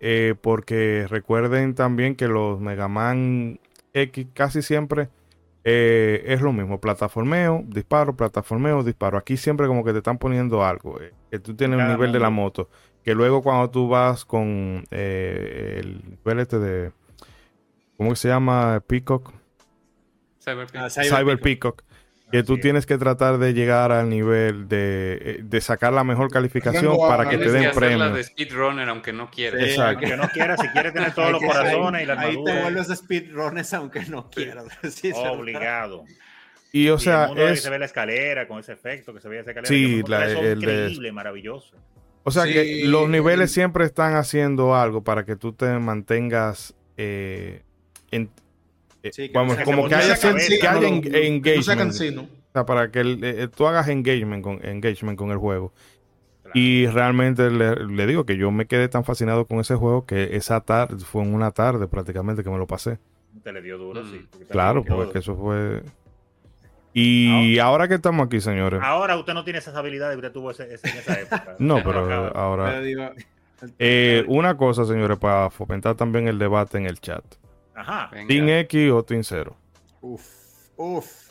Eh, 0.00 0.34
porque 0.40 1.06
recuerden 1.08 1.76
también 1.76 2.16
que 2.16 2.26
los 2.26 2.60
Mega 2.60 2.88
Man 2.88 3.60
X 3.92 4.26
casi 4.34 4.62
siempre 4.62 5.10
eh, 5.66 6.22
es 6.26 6.42
lo 6.42 6.52
mismo, 6.52 6.78
plataformeo, 6.78 7.64
disparo, 7.66 8.14
plataformeo, 8.14 8.82
disparo. 8.82 9.16
Aquí 9.16 9.38
siempre 9.38 9.66
como 9.66 9.82
que 9.82 9.92
te 9.92 9.98
están 9.98 10.18
poniendo 10.18 10.62
algo, 10.62 11.00
eh, 11.00 11.14
que 11.30 11.38
tú 11.38 11.56
tienes 11.56 11.80
un 11.80 11.88
nivel 11.88 12.12
de 12.12 12.20
la 12.20 12.28
moto, 12.28 12.68
que 13.02 13.14
luego 13.14 13.42
cuando 13.42 13.70
tú 13.70 13.88
vas 13.88 14.26
con 14.26 14.84
eh, 14.90 15.80
el 15.80 16.02
nivel 16.04 16.40
este 16.40 16.58
de, 16.58 16.92
¿cómo 17.96 18.14
se 18.14 18.28
llama? 18.28 18.82
Peacock. 18.86 19.32
Cyber, 20.38 21.40
Peacock 21.40 21.82
que 22.34 22.42
tú 22.42 22.58
tienes 22.58 22.84
que 22.84 22.98
tratar 22.98 23.38
de 23.38 23.54
llegar 23.54 23.92
al 23.92 24.08
nivel 24.10 24.66
de, 24.66 25.38
de 25.44 25.60
sacar 25.60 25.92
la 25.92 26.02
mejor 26.02 26.32
calificación 26.32 26.96
para 26.98 27.28
que 27.28 27.38
te 27.38 27.48
den 27.48 27.70
premio. 27.72 28.10
de 28.10 28.24
speedrunner 28.24 28.88
aunque 28.88 29.12
no 29.12 29.30
quieras. 29.30 29.62
Exacto. 29.62 30.00
Aunque 30.00 30.16
no 30.16 30.28
quieras, 30.30 30.60
si 30.60 30.66
quieres 30.66 30.92
tener 30.92 31.14
todos 31.14 31.30
los 31.30 31.40
corazones 31.40 32.02
y 32.02 32.06
la 32.06 32.20
Ahí 32.20 32.34
te 32.44 32.60
vuelves 32.60 32.88
speedrunners 32.88 33.72
aunque 33.74 34.00
no 34.06 34.28
quieras. 34.30 34.64
Obligado. 35.30 36.06
Y 36.72 36.88
o 36.88 36.98
sea, 36.98 37.30
es... 37.36 37.62
se 37.62 37.70
ve 37.70 37.78
la 37.78 37.84
escalera 37.84 38.48
con 38.48 38.58
ese 38.58 38.72
efecto 38.72 39.14
que 39.14 39.20
se 39.20 39.28
ve 39.28 39.38
esa 39.38 39.50
escalera. 39.50 39.68
Sí, 39.68 40.02
la, 40.08 40.26
es 40.26 40.56
increíble, 40.56 41.12
maravilloso. 41.12 41.76
O 42.24 42.32
sea 42.32 42.46
que 42.46 42.82
los 42.84 43.08
niveles 43.08 43.52
siempre 43.52 43.84
están 43.84 44.16
haciendo 44.16 44.74
algo 44.74 45.04
para 45.04 45.24
que 45.24 45.36
tú 45.36 45.52
te 45.52 45.66
mantengas 45.78 46.74
eh, 46.96 47.62
en, 48.10 48.28
vamos, 49.32 49.56
como 49.64 49.88
que 49.88 49.94
haya, 49.94 50.16
que 50.16 50.68
haya 50.68 50.88
engagement. 50.88 51.92
sea, 51.92 52.66
para 52.66 52.90
que 52.90 53.18
eh, 53.22 53.48
tú 53.54 53.66
hagas 53.66 53.88
engagement 53.88 54.42
con, 54.42 54.64
engagement 54.64 55.18
con 55.18 55.30
el 55.30 55.38
juego. 55.38 55.72
Y 56.54 56.86
realmente 56.86 57.50
le, 57.50 58.06
digo 58.06 58.24
que 58.24 58.36
yo 58.36 58.52
me 58.52 58.66
quedé 58.66 58.88
tan 58.88 59.04
fascinado 59.04 59.46
con 59.46 59.58
ese 59.58 59.74
juego 59.74 60.06
que 60.06 60.36
esa 60.36 60.60
tarde, 60.60 61.04
fue 61.04 61.22
en 61.22 61.34
una 61.34 61.50
tarde 61.50 61.88
prácticamente 61.88 62.44
que 62.44 62.50
me 62.50 62.58
lo 62.58 62.66
pasé. 62.66 62.98
Te 63.42 63.52
le 63.52 63.60
dio 63.60 63.76
duro, 63.76 64.04
sí. 64.04 64.24
Mm. 64.38 64.42
Claro, 64.50 64.84
porque 64.84 65.18
eso 65.18 65.36
fue... 65.36 65.82
Y 66.92 67.58
ahora, 67.58 67.88
que 67.88 67.94
estamos 67.94 68.24
aquí, 68.24 68.40
señores. 68.40 68.80
Ahora 68.80 69.16
usted 69.16 69.34
no 69.34 69.42
tiene 69.42 69.58
esas 69.58 69.74
habilidades 69.74 70.14
que 70.14 70.26
usted 70.26 70.32
tuvo 70.32 70.52
en 70.52 70.70
esa 70.72 71.20
época. 71.20 71.56
no, 71.58 71.82
pero 71.82 72.36
ahora... 72.36 72.80
Eh, 73.78 74.24
una 74.28 74.56
cosa, 74.56 74.84
señores, 74.84 75.18
para 75.18 75.50
fomentar 75.50 75.96
también 75.96 76.28
el 76.28 76.38
debate 76.38 76.78
en 76.78 76.86
el 76.86 77.00
chat. 77.00 77.24
Ajá. 77.74 78.10
¿Team 78.28 78.48
X 78.48 78.90
o 78.90 79.04
Team 79.04 79.22
0? 79.22 79.56
Uf, 80.00 80.22
uf. 80.76 81.24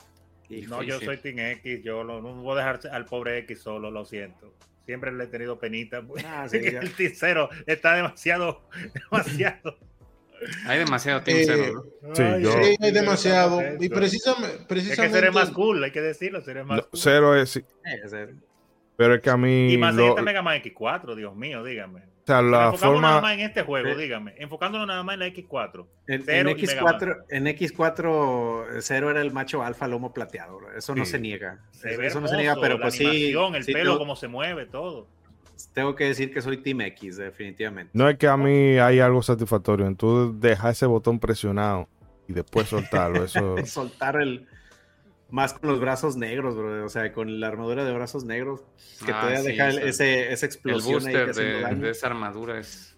No, 0.67 0.83
yo 0.83 0.99
soy 0.99 1.17
Team 1.17 1.39
X, 1.39 1.83
yo 1.83 2.03
no 2.03 2.21
voy 2.21 2.53
a 2.53 2.57
dejar 2.57 2.79
al 2.91 3.05
pobre 3.05 3.39
X 3.39 3.61
solo, 3.61 3.89
lo 3.89 4.05
siento. 4.05 4.53
Siempre 4.85 5.11
le 5.11 5.23
he 5.23 5.27
tenido 5.27 5.59
penita. 5.59 6.03
Ah, 6.25 6.47
el 6.51 6.93
Team 6.93 7.13
0 7.15 7.49
está 7.65 7.95
demasiado, 7.95 8.67
demasiado. 9.11 9.77
Hay 10.65 10.79
demasiado 10.79 11.21
Team 11.23 11.37
eh, 11.37 11.73
Sí, 12.13 12.23
hay 12.79 12.91
demasiado. 12.91 13.61
Y 13.79 13.87
precisamente, 13.89 14.65
precisamente. 14.67 14.93
Es 14.93 14.99
que 14.99 15.09
seré 15.09 15.31
más 15.31 15.51
cool, 15.51 15.83
hay 15.83 15.91
que 15.91 16.01
decirlo. 16.01 16.41
Seré 16.41 16.63
más 16.63 16.81
cool. 16.81 16.99
Cero 16.99 17.35
es. 17.35 17.51
Sí. 17.51 17.63
Pero 18.97 19.15
es 19.15 19.21
que 19.21 19.29
a 19.29 19.37
mí. 19.37 19.71
Y 19.73 19.77
más 19.77 19.95
lo... 19.95 20.15
Mega 20.17 20.41
Man 20.41 20.61
X4, 20.61 21.15
Dios 21.15 21.35
mío, 21.35 21.63
dígame. 21.63 22.01
O 22.23 22.25
sea, 22.25 22.41
la 22.41 22.71
forma... 22.71 23.01
nada 23.01 23.21
más 23.21 23.33
en 23.33 23.41
este 23.41 23.63
juego, 23.63 23.95
dígame. 23.95 24.33
Enfocándonos 24.37 24.87
nada 24.87 25.03
más 25.03 25.15
en 25.15 25.19
la 25.19 25.27
X4. 25.27 25.85
En, 26.07 26.23
en 26.29 26.47
X4, 26.47 27.25
en 27.29 27.45
X4, 27.47 28.81
Zero 28.81 29.11
era 29.11 29.21
el 29.21 29.31
macho 29.33 29.61
alfa 29.61 29.89
lomo 29.89 30.13
plateado. 30.13 30.59
Eso 30.75 30.95
no 30.95 31.05
se 31.05 31.19
niega. 31.19 31.59
eso 31.83 32.21
no 32.21 32.27
se 32.29 32.37
niega, 32.37 32.55
pero 32.61 32.79
pues 32.79 32.95
sí. 32.95 33.33
El 33.33 33.65
pelo, 33.65 33.97
cómo 33.97 34.15
se 34.15 34.29
mueve, 34.29 34.65
todo. 34.65 35.07
Tengo 35.73 35.95
que 35.95 36.05
decir 36.05 36.33
que 36.33 36.41
soy 36.41 36.57
Team 36.57 36.81
X, 36.81 37.17
definitivamente. 37.17 37.91
No 37.93 38.09
es 38.09 38.17
que 38.17 38.27
a 38.27 38.37
mí 38.37 38.77
hay 38.79 38.99
algo 38.99 39.21
satisfactorio 39.21 39.85
en 39.85 39.95
tú 39.95 40.37
dejar 40.39 40.71
ese 40.71 40.85
botón 40.85 41.19
presionado 41.19 41.87
y 42.27 42.33
después 42.33 42.69
soltarlo. 42.69 43.25
Eso... 43.25 43.55
Soltar 43.65 44.15
el, 44.15 44.47
más 45.33 45.55
con 45.55 45.67
los 45.71 45.79
brazos 45.79 46.15
negros, 46.15 46.55
bro. 46.55 46.85
O 46.85 46.89
sea, 46.89 47.11
con 47.11 47.39
la 47.39 47.47
armadura 47.47 47.83
de 47.83 47.91
brazos 47.91 48.23
negros. 48.23 48.61
Que 49.03 49.11
ah, 49.11 49.19
todavía 49.19 49.41
deja 49.41 49.69
ese, 49.69 50.31
esa 50.31 50.45
explosión. 50.45 51.07
El 51.07 51.25
booster 51.25 51.33
de, 51.79 51.89
esa 51.89 52.05
armadura 52.07 52.59
es. 52.59 52.95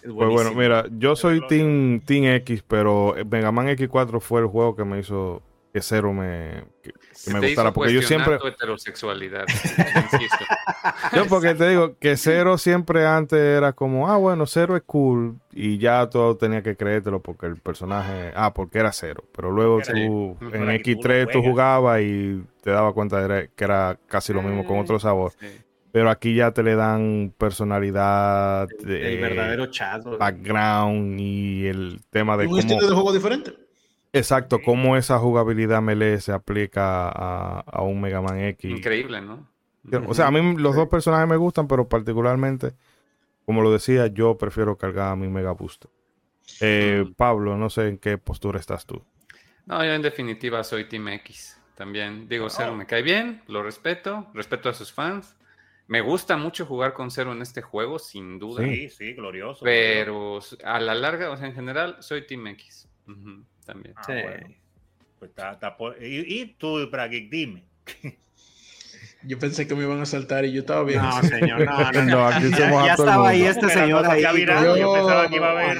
pues 0.00 0.30
bueno, 0.30 0.54
mira, 0.54 0.86
yo 0.92 1.16
soy 1.16 1.44
team, 1.48 2.00
team 2.04 2.26
X, 2.36 2.62
pero 2.68 3.16
Mega 3.28 3.50
Man 3.50 3.66
X4 3.66 4.20
fue 4.20 4.42
el 4.42 4.46
juego 4.46 4.76
que 4.76 4.84
me 4.84 5.00
hizo 5.00 5.42
que 5.74 5.82
cero 5.82 6.12
me, 6.12 6.62
me 7.32 7.40
gustara. 7.40 7.72
Porque 7.72 7.92
yo 7.92 8.00
siempre. 8.00 8.36
heterosexualidad. 8.36 9.44
yo, 11.12 11.26
porque 11.26 11.56
te 11.56 11.68
digo 11.68 11.96
que 11.98 12.16
cero 12.16 12.58
siempre 12.58 13.04
antes 13.04 13.40
era 13.40 13.72
como, 13.72 14.08
ah, 14.08 14.16
bueno, 14.16 14.46
cero 14.46 14.76
es 14.76 14.84
cool. 14.86 15.34
Y 15.50 15.78
ya 15.78 16.08
todo 16.08 16.36
tenía 16.36 16.62
que 16.62 16.76
creértelo 16.76 17.20
porque 17.20 17.46
el 17.46 17.56
personaje. 17.56 18.30
Ah, 18.36 18.54
porque 18.54 18.78
era 18.78 18.92
cero. 18.92 19.24
Pero 19.34 19.50
luego 19.50 19.80
tú 19.80 20.36
en 20.52 20.68
X3 20.68 21.32
tú 21.32 21.42
jugabas 21.42 22.02
y 22.02 22.40
te 22.62 22.70
dabas 22.70 22.94
cuenta 22.94 23.26
de 23.26 23.50
que 23.56 23.64
era 23.64 23.98
casi 24.06 24.32
lo 24.32 24.42
mismo 24.42 24.64
con 24.64 24.78
otro 24.78 25.00
sabor. 25.00 25.32
Pero 25.90 26.08
aquí 26.08 26.36
ya 26.36 26.52
te 26.52 26.62
le 26.62 26.76
dan 26.76 27.34
personalidad, 27.36 28.68
el, 28.84 28.90
el 28.92 29.20
verdadero 29.20 29.66
chat, 29.66 30.04
background 30.18 31.18
y 31.18 31.66
el 31.66 32.00
tema 32.10 32.36
de 32.36 32.46
un 32.46 32.60
estilo 32.60 32.86
de 32.86 32.94
juego 32.94 33.12
diferente. 33.12 33.63
Exacto, 34.14 34.62
cómo 34.62 34.96
esa 34.96 35.18
jugabilidad 35.18 35.82
melee 35.82 36.20
se 36.20 36.32
aplica 36.32 37.08
a, 37.08 37.82
un 37.82 38.00
Mega 38.00 38.22
Man 38.22 38.40
X. 38.40 38.70
Increíble, 38.70 39.20
¿no? 39.20 39.48
O 40.06 40.14
sea, 40.14 40.28
a 40.28 40.30
mí 40.30 40.56
los 40.56 40.76
dos 40.76 40.88
personajes 40.88 41.28
me 41.28 41.36
gustan, 41.36 41.66
pero 41.66 41.88
particularmente, 41.88 42.74
como 43.44 43.60
lo 43.60 43.72
decía, 43.72 44.06
yo 44.06 44.38
prefiero 44.38 44.78
cargar 44.78 45.12
a 45.12 45.16
mi 45.16 45.28
Mega 45.28 45.50
Booster. 45.50 45.90
Eh, 46.60 47.04
Pablo, 47.16 47.56
no 47.58 47.68
sé 47.68 47.88
en 47.88 47.98
qué 47.98 48.16
postura 48.16 48.60
estás 48.60 48.86
tú. 48.86 49.02
No, 49.66 49.84
yo 49.84 49.92
en 49.92 50.02
definitiva 50.02 50.62
soy 50.62 50.84
Team 50.88 51.08
X. 51.08 51.60
También 51.74 52.28
digo, 52.28 52.48
Zero 52.50 52.72
me 52.74 52.86
cae 52.86 53.02
bien, 53.02 53.42
lo 53.48 53.64
respeto, 53.64 54.28
respeto 54.32 54.68
a 54.68 54.74
sus 54.74 54.92
fans. 54.92 55.36
Me 55.88 56.00
gusta 56.00 56.36
mucho 56.36 56.66
jugar 56.66 56.94
con 56.94 57.10
Zero 57.10 57.32
en 57.32 57.42
este 57.42 57.62
juego, 57.62 57.98
sin 57.98 58.38
duda. 58.38 58.62
Sí, 58.62 58.88
sí, 58.90 59.12
glorioso. 59.12 59.64
Pero 59.64 60.38
a 60.62 60.78
la 60.78 60.94
larga, 60.94 61.30
o 61.30 61.36
sea, 61.36 61.48
en 61.48 61.54
general, 61.54 61.96
soy 61.98 62.26
Team 62.26 62.46
X 62.46 62.88
también. 63.64 63.94
Ah, 63.96 65.76
pues 65.76 65.96
¿Y, 66.00 66.46
tú, 66.58 66.88
Bragic, 66.90 67.30
dime. 67.30 67.64
Yo 69.26 69.38
pensé 69.38 69.66
que 69.66 69.74
me 69.74 69.84
iban 69.84 70.00
a 70.00 70.06
saltar 70.06 70.44
y 70.44 70.52
yo 70.52 70.60
estaba 70.60 70.84
bien. 70.84 71.00
No, 71.00 71.22
señor, 71.22 71.64
no, 71.64 72.02
no, 72.04 72.26
aquí 72.26 72.50
se 72.52 72.68
moja 72.68 72.86
ya 72.86 72.96
todo 72.96 73.06
estaba 73.06 73.28
ahí 73.30 73.42
este 73.42 73.68
señor 73.70 74.06
ahí. 74.06 74.22
yo, 74.22 74.92
pensaba 74.92 75.28
que 75.28 75.36
iba 75.36 75.50
a 75.50 75.54
ver. 75.54 75.78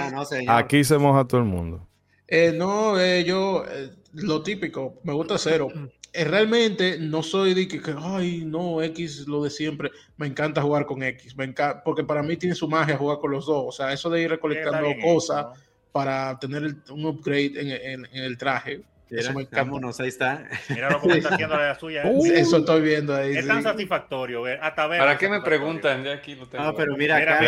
aquí 0.49 0.85
se 0.85 0.97
moja 0.97 1.27
todo 1.27 1.41
el 1.41 1.47
mundo. 1.47 1.87
Eh, 2.27 2.53
no, 2.57 2.99
eh, 2.99 3.23
yo, 3.25 3.65
eh, 3.69 3.91
lo 4.15 4.43
típico, 4.43 4.99
me 5.05 5.13
gusta 5.13 5.37
cero. 5.37 5.69
Eh, 6.13 6.25
realmente 6.25 6.97
no 6.99 7.23
soy 7.23 7.55
de 7.55 7.69
que, 7.69 7.81
ay, 7.99 8.45
no, 8.47 8.81
X 8.83 9.27
lo 9.27 9.43
de 9.43 9.51
siempre. 9.51 9.91
Me 10.17 10.27
encanta 10.27 10.63
jugar 10.63 10.87
con 10.87 11.03
X. 11.03 11.37
Me 11.37 11.45
encanta, 11.45 11.83
porque 11.85 12.05
para 12.05 12.23
mí 12.23 12.37
tiene 12.37 12.55
su 12.55 12.69
magia 12.69 12.97
jugar 12.97 13.19
con 13.19 13.33
los 13.33 13.47
dos. 13.47 13.65
O 13.67 13.73
sea, 13.73 13.93
eso 13.93 14.09
de 14.09 14.23
ir 14.23 14.31
recolectando 14.31 14.89
cosas 15.03 15.47
para 15.95 16.37
tener 16.41 16.75
un 16.91 17.07
upgrade 17.07 17.53
en, 17.93 18.05
el 18.13 18.37
traje. 18.37 18.83
eso 19.11 19.33
me 19.33 19.45
vámonos, 19.45 20.01
ahí 20.01 20.09
está. 20.09 20.45
Mira 20.69 20.91
lo 20.91 21.01
que 21.01 21.19
está 21.19 21.29
haciendo 21.35 21.57
la 21.57 21.79
suya. 21.79 22.03
Uh, 22.05 22.27
eso 22.27 22.57
estoy 22.57 22.83
viendo 22.83 23.15
ahí. 23.15 23.37
Es 23.37 23.47
tan 23.47 23.63
satisfactorio. 23.63 24.43
Hasta 24.61 24.89
ver 24.89 24.99
¿Para 24.99 25.17
qué 25.17 25.29
me 25.29 25.41
preguntan? 25.41 26.03
Ya 26.03 26.15
aquí 26.15 26.35
lo 26.35 26.49
tengo. 26.49 26.65
Ah, 26.65 26.75
pero 26.77 26.97
mira 26.97 27.19
acá. 27.19 27.39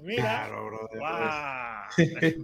Mira, 0.00 0.48
mira, 0.94 1.88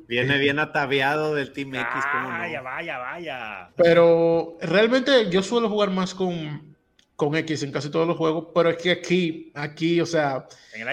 Viene 0.09 0.39
bien 0.39 0.59
ataviado 0.59 1.37
del 1.37 1.53
Team 1.53 1.77
X. 1.77 1.87
Vaya, 2.13 2.61
vaya, 2.61 2.99
vaya. 2.99 3.71
Pero 3.77 4.59
realmente 4.61 5.31
yo 5.31 5.45
suelo 5.45 5.69
jugar 5.69 5.91
más 5.91 6.13
con 6.13 6.74
con 7.17 7.37
X 7.37 7.63
en 7.63 7.73
casi 7.73 7.91
todos 7.91 8.09
los 8.09 8.17
juegos, 8.17 8.49
pero 8.55 8.71
es 8.71 8.77
que 8.77 8.91
aquí, 8.91 9.53
aquí, 9.55 10.01
o 10.01 10.07
sea, 10.07 10.47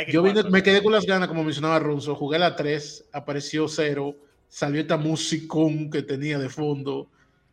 yo 0.07 0.23
me 0.23 0.61
quedé 0.61 0.83
con 0.83 0.91
las 0.91 1.05
ganas, 1.05 1.27
como 1.27 1.43
mencionaba 1.43 1.79
Runzo, 1.79 2.15
jugué 2.15 2.37
la 2.37 2.55
3, 2.55 3.05
apareció 3.11 3.67
0, 3.67 4.15
salió 4.47 4.81
esta 4.81 4.97
musicón 4.97 5.89
que 5.89 6.03
tenía 6.03 6.37
de 6.37 6.49
fondo, 6.49 7.09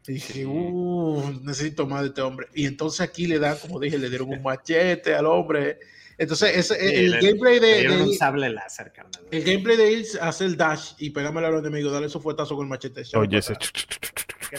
y 0.07 0.13
dije, 0.13 0.47
uh, 0.47 1.41
necesito 1.43 1.87
más 1.87 2.01
de 2.03 2.09
este 2.09 2.23
hombre. 2.23 2.49
Y 2.55 2.65
entonces 2.65 3.01
aquí 3.03 3.27
le 3.27 3.39
dan, 3.39 3.59
como 3.59 3.79
dije, 3.79 3.99
le 3.99 4.09
dieron 4.09 4.31
un 4.31 4.43
machete 4.43 5.15
al 5.15 5.27
hombre. 5.27 5.79
Entonces, 6.19 6.57
ese, 6.57 7.05
el, 7.05 7.21
gameplay 7.21 7.61
de. 7.61 7.89
de 7.89 8.03
un 8.03 8.13
sable 8.13 8.51
láser, 8.51 8.93
carnal. 8.93 9.23
El 9.31 9.45
gameplay 9.45 9.77
de 9.77 9.93
ir 9.93 10.07
a 10.21 10.29
hacer 10.29 10.49
el 10.49 10.57
dash 10.57 10.95
y 10.99 11.11
pegarme 11.11 11.41
a 11.47 11.51
los 11.51 11.61
enemigos, 11.61 11.93
darle 11.93 12.09
su 12.09 12.21
fuetazo 12.21 12.57
con 12.57 12.67
el 12.67 12.71
machete. 12.71 13.03
Oye, 13.15 13.39
ese 13.39 13.55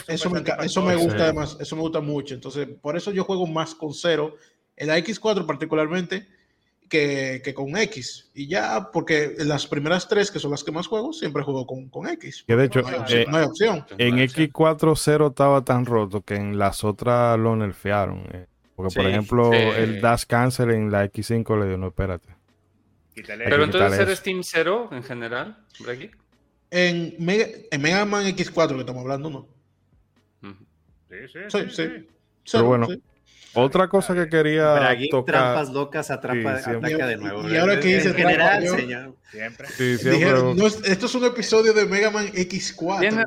eso 0.06 0.30
me, 0.30 0.42
eso 0.64 0.82
me 0.82 0.96
gusta 0.96 1.24
además, 1.24 1.56
eso 1.60 1.76
me 1.76 1.82
gusta 1.82 2.00
mucho. 2.00 2.34
Entonces, 2.34 2.66
por 2.80 2.96
eso 2.96 3.10
yo 3.12 3.24
juego 3.24 3.46
más 3.46 3.74
con 3.74 3.92
cero, 3.92 4.36
en 4.76 4.88
la 4.88 4.98
X4 4.98 5.44
particularmente, 5.46 6.28
que, 6.88 7.40
que, 7.44 7.54
con 7.54 7.76
X. 7.76 8.30
Y 8.34 8.48
ya, 8.48 8.90
porque 8.92 9.34
las 9.38 9.66
primeras 9.66 10.08
tres, 10.08 10.30
que 10.30 10.38
son 10.38 10.50
las 10.50 10.64
que 10.64 10.72
más 10.72 10.86
juego, 10.86 11.12
siempre 11.12 11.42
juego 11.42 11.66
con, 11.66 11.88
con 11.88 12.08
X. 12.08 12.44
Que 12.46 12.56
de 12.56 12.64
hecho, 12.64 12.82
no 12.82 13.36
hay, 13.36 13.44
opción. 13.44 13.84
Eh, 13.98 14.08
en 14.08 14.16
X4 14.16 14.94
cero 14.96 15.28
estaba 15.28 15.64
tan 15.64 15.86
roto 15.86 16.22
que 16.22 16.36
en 16.36 16.58
las 16.58 16.84
otras 16.84 17.38
lo 17.38 17.54
nerfearon. 17.56 18.26
Eh. 18.32 18.46
Porque, 18.80 18.94
por 18.94 19.06
ejemplo, 19.06 19.52
el 19.52 20.00
Dash 20.00 20.24
Cancel 20.26 20.70
en 20.70 20.90
la 20.90 21.04
X5 21.04 21.60
le 21.60 21.68
dio, 21.68 21.76
no, 21.76 21.88
espérate. 21.88 22.28
Pero 23.14 23.64
entonces 23.64 24.00
eres 24.00 24.22
Team 24.22 24.42
Zero 24.42 24.88
en 24.92 25.02
general, 25.02 25.58
En 26.70 27.16
Mega, 27.18 27.46
en 27.70 27.82
Mega 27.82 28.04
Man 28.04 28.24
X4 28.24 28.74
que 28.74 28.80
estamos 28.80 29.02
hablando, 29.02 29.30
no. 29.30 29.48
Sí, 31.10 31.16
sí, 31.48 31.70
sí. 31.70 32.06
Pero 32.52 32.64
bueno, 32.64 32.86
otra 33.54 33.88
cosa 33.88 34.14
que 34.14 34.28
quería 34.28 34.96
tocar. 35.10 35.34
Trampas 35.34 35.70
locas, 35.70 36.10
atrapa, 36.10 36.54
ataca 36.54 37.06
de 37.08 37.16
nuevo. 37.16 37.48
Y 37.48 37.56
ahora 37.56 37.80
que 37.80 37.96
dice 37.96 38.14
general, 38.14 38.66
señor. 38.68 39.16
Siempre. 39.30 39.68
Dijeron, 39.78 40.56
esto 40.60 41.06
es 41.06 41.14
un 41.14 41.24
episodio 41.24 41.72
de 41.72 41.84
Mega 41.86 42.10
Man 42.10 42.28
X4. 42.28 43.26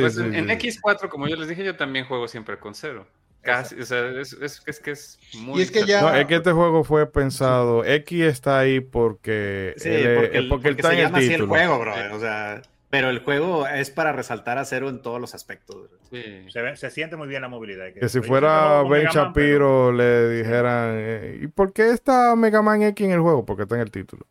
Pues, 0.00 0.16
en 0.16 0.48
X4, 0.48 1.08
como 1.10 1.28
yo 1.28 1.36
les 1.36 1.48
dije, 1.48 1.62
yo 1.62 1.76
también 1.76 2.06
juego 2.06 2.26
siempre 2.26 2.58
con 2.58 2.74
cero. 2.74 3.06
Casi, 3.42 3.80
o 3.80 3.86
sea, 3.86 4.10
es, 4.20 4.34
es, 4.34 4.62
es, 4.66 4.80
que 4.80 4.90
es 4.90 5.18
muy. 5.38 5.60
Y 5.60 5.62
es 5.62 5.70
que 5.70 5.84
ya. 5.86 6.02
No, 6.02 6.14
es 6.14 6.26
que 6.26 6.36
este 6.36 6.52
juego 6.52 6.84
fue 6.84 7.10
pensado. 7.10 7.84
X 7.84 8.22
está 8.22 8.58
ahí 8.58 8.80
porque. 8.80 9.74
Sí, 9.78 9.88
porque, 9.88 10.38
el, 10.38 10.48
porque, 10.48 10.68
está 10.70 10.88
se 10.88 10.94
en 10.94 11.00
llama 11.00 11.18
el 11.18 11.24
así 11.24 11.34
el 11.34 11.46
juego, 11.46 11.78
bro. 11.78 11.94
O 12.14 12.20
sea. 12.20 12.62
Pero 12.90 13.08
el 13.08 13.20
juego 13.20 13.68
es 13.68 13.88
para 13.88 14.12
resaltar 14.12 14.58
a 14.58 14.64
cero 14.64 14.88
en 14.88 15.00
todos 15.00 15.20
los 15.20 15.34
aspectos. 15.34 15.88
Sí. 16.10 16.44
Se, 16.48 16.76
se, 16.76 16.90
siente 16.90 17.14
muy 17.14 17.28
bien 17.28 17.40
la 17.40 17.48
movilidad. 17.48 17.92
Que, 17.92 18.08
si 18.08 18.20
fuera 18.20 18.82
Ben 18.82 19.06
Shapiro 19.06 19.92
le 19.92 20.28
dijeran, 20.28 20.94
eh, 20.96 21.38
¿y 21.40 21.46
por 21.46 21.72
qué 21.72 21.90
está 21.90 22.34
Mega 22.34 22.62
Man 22.62 22.82
X 22.82 23.06
en 23.06 23.12
el 23.12 23.20
juego? 23.20 23.46
Porque 23.46 23.62
está 23.62 23.76
en 23.76 23.82
el 23.82 23.92
título. 23.92 24.26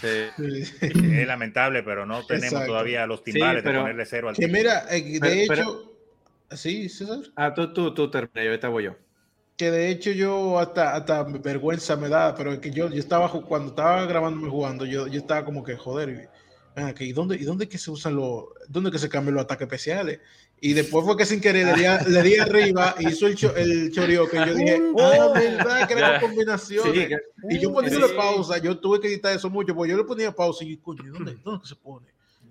Sí. 0.00 0.08
es 0.38 1.26
lamentable, 1.26 1.82
pero 1.82 2.06
no 2.06 2.24
tenemos 2.24 2.64
todavía 2.66 3.04
los 3.06 3.24
timbales 3.24 3.64
de 3.64 3.72
ponerle 3.72 4.06
cero 4.06 4.28
al 4.28 4.36
Que 4.36 4.46
mira, 4.46 4.84
eh, 4.90 5.18
de 5.18 5.42
hecho, 5.44 5.97
Sí, 6.52 6.88
César. 6.88 7.20
Ah, 7.36 7.52
tú, 7.52 7.72
tú, 7.72 7.92
tú 7.92 8.10
termina, 8.10 8.42
ahorita 8.42 8.68
voy 8.68 8.84
yo. 8.84 8.96
Que 9.56 9.70
de 9.70 9.90
hecho 9.90 10.12
yo 10.12 10.58
hasta, 10.58 10.94
hasta 10.94 11.24
vergüenza 11.24 11.96
me 11.96 12.08
da, 12.08 12.34
pero 12.34 12.52
es 12.52 12.60
que 12.60 12.70
yo, 12.70 12.88
yo 12.88 12.98
estaba, 12.98 13.30
cuando 13.42 13.70
estaba 13.70 14.06
grabándome 14.06 14.48
jugando, 14.48 14.84
yo, 14.86 15.08
yo 15.08 15.18
estaba 15.18 15.44
como 15.44 15.64
que, 15.64 15.76
joder, 15.76 16.30
¿y 17.00 17.12
dónde, 17.12 17.36
y 17.36 17.42
dónde 17.42 17.68
que 17.68 17.76
se 17.76 17.90
usan 17.90 18.14
los, 18.14 18.44
dónde 18.68 18.92
que 18.92 19.00
se 19.00 19.08
cambian 19.08 19.34
los 19.34 19.44
ataques 19.44 19.66
especiales? 19.66 20.20
Y 20.60 20.72
después 20.74 21.04
fue 21.04 21.16
que 21.16 21.26
sin 21.26 21.40
querer 21.40 21.66
le 21.66 21.74
di, 21.74 22.12
le 22.12 22.22
di 22.22 22.36
arriba 22.36 22.94
y 22.98 23.08
hizo 23.08 23.26
el, 23.26 23.36
cho, 23.36 23.54
el 23.54 23.92
chorio 23.92 24.28
que 24.28 24.38
yo 24.38 24.54
dije, 24.54 24.80
oh, 24.94 25.32
verdad 25.32 25.86
que 25.86 25.94
era 25.94 26.20
combinación. 26.20 26.92
Sí, 26.92 27.08
y 27.50 27.58
yo 27.58 27.72
poniéndole 27.72 28.08
sí. 28.08 28.14
pausa, 28.16 28.58
yo 28.58 28.78
tuve 28.78 29.00
que 29.00 29.08
editar 29.08 29.34
eso 29.34 29.50
mucho, 29.50 29.74
porque 29.74 29.90
yo 29.90 29.96
le 29.96 30.04
ponía 30.04 30.32
pausa 30.32 30.64
y, 30.64 30.76
coño, 30.76 31.12
¿dónde, 31.12 31.36
dónde 31.44 31.66
se 31.66 31.74
pone? 31.76 32.06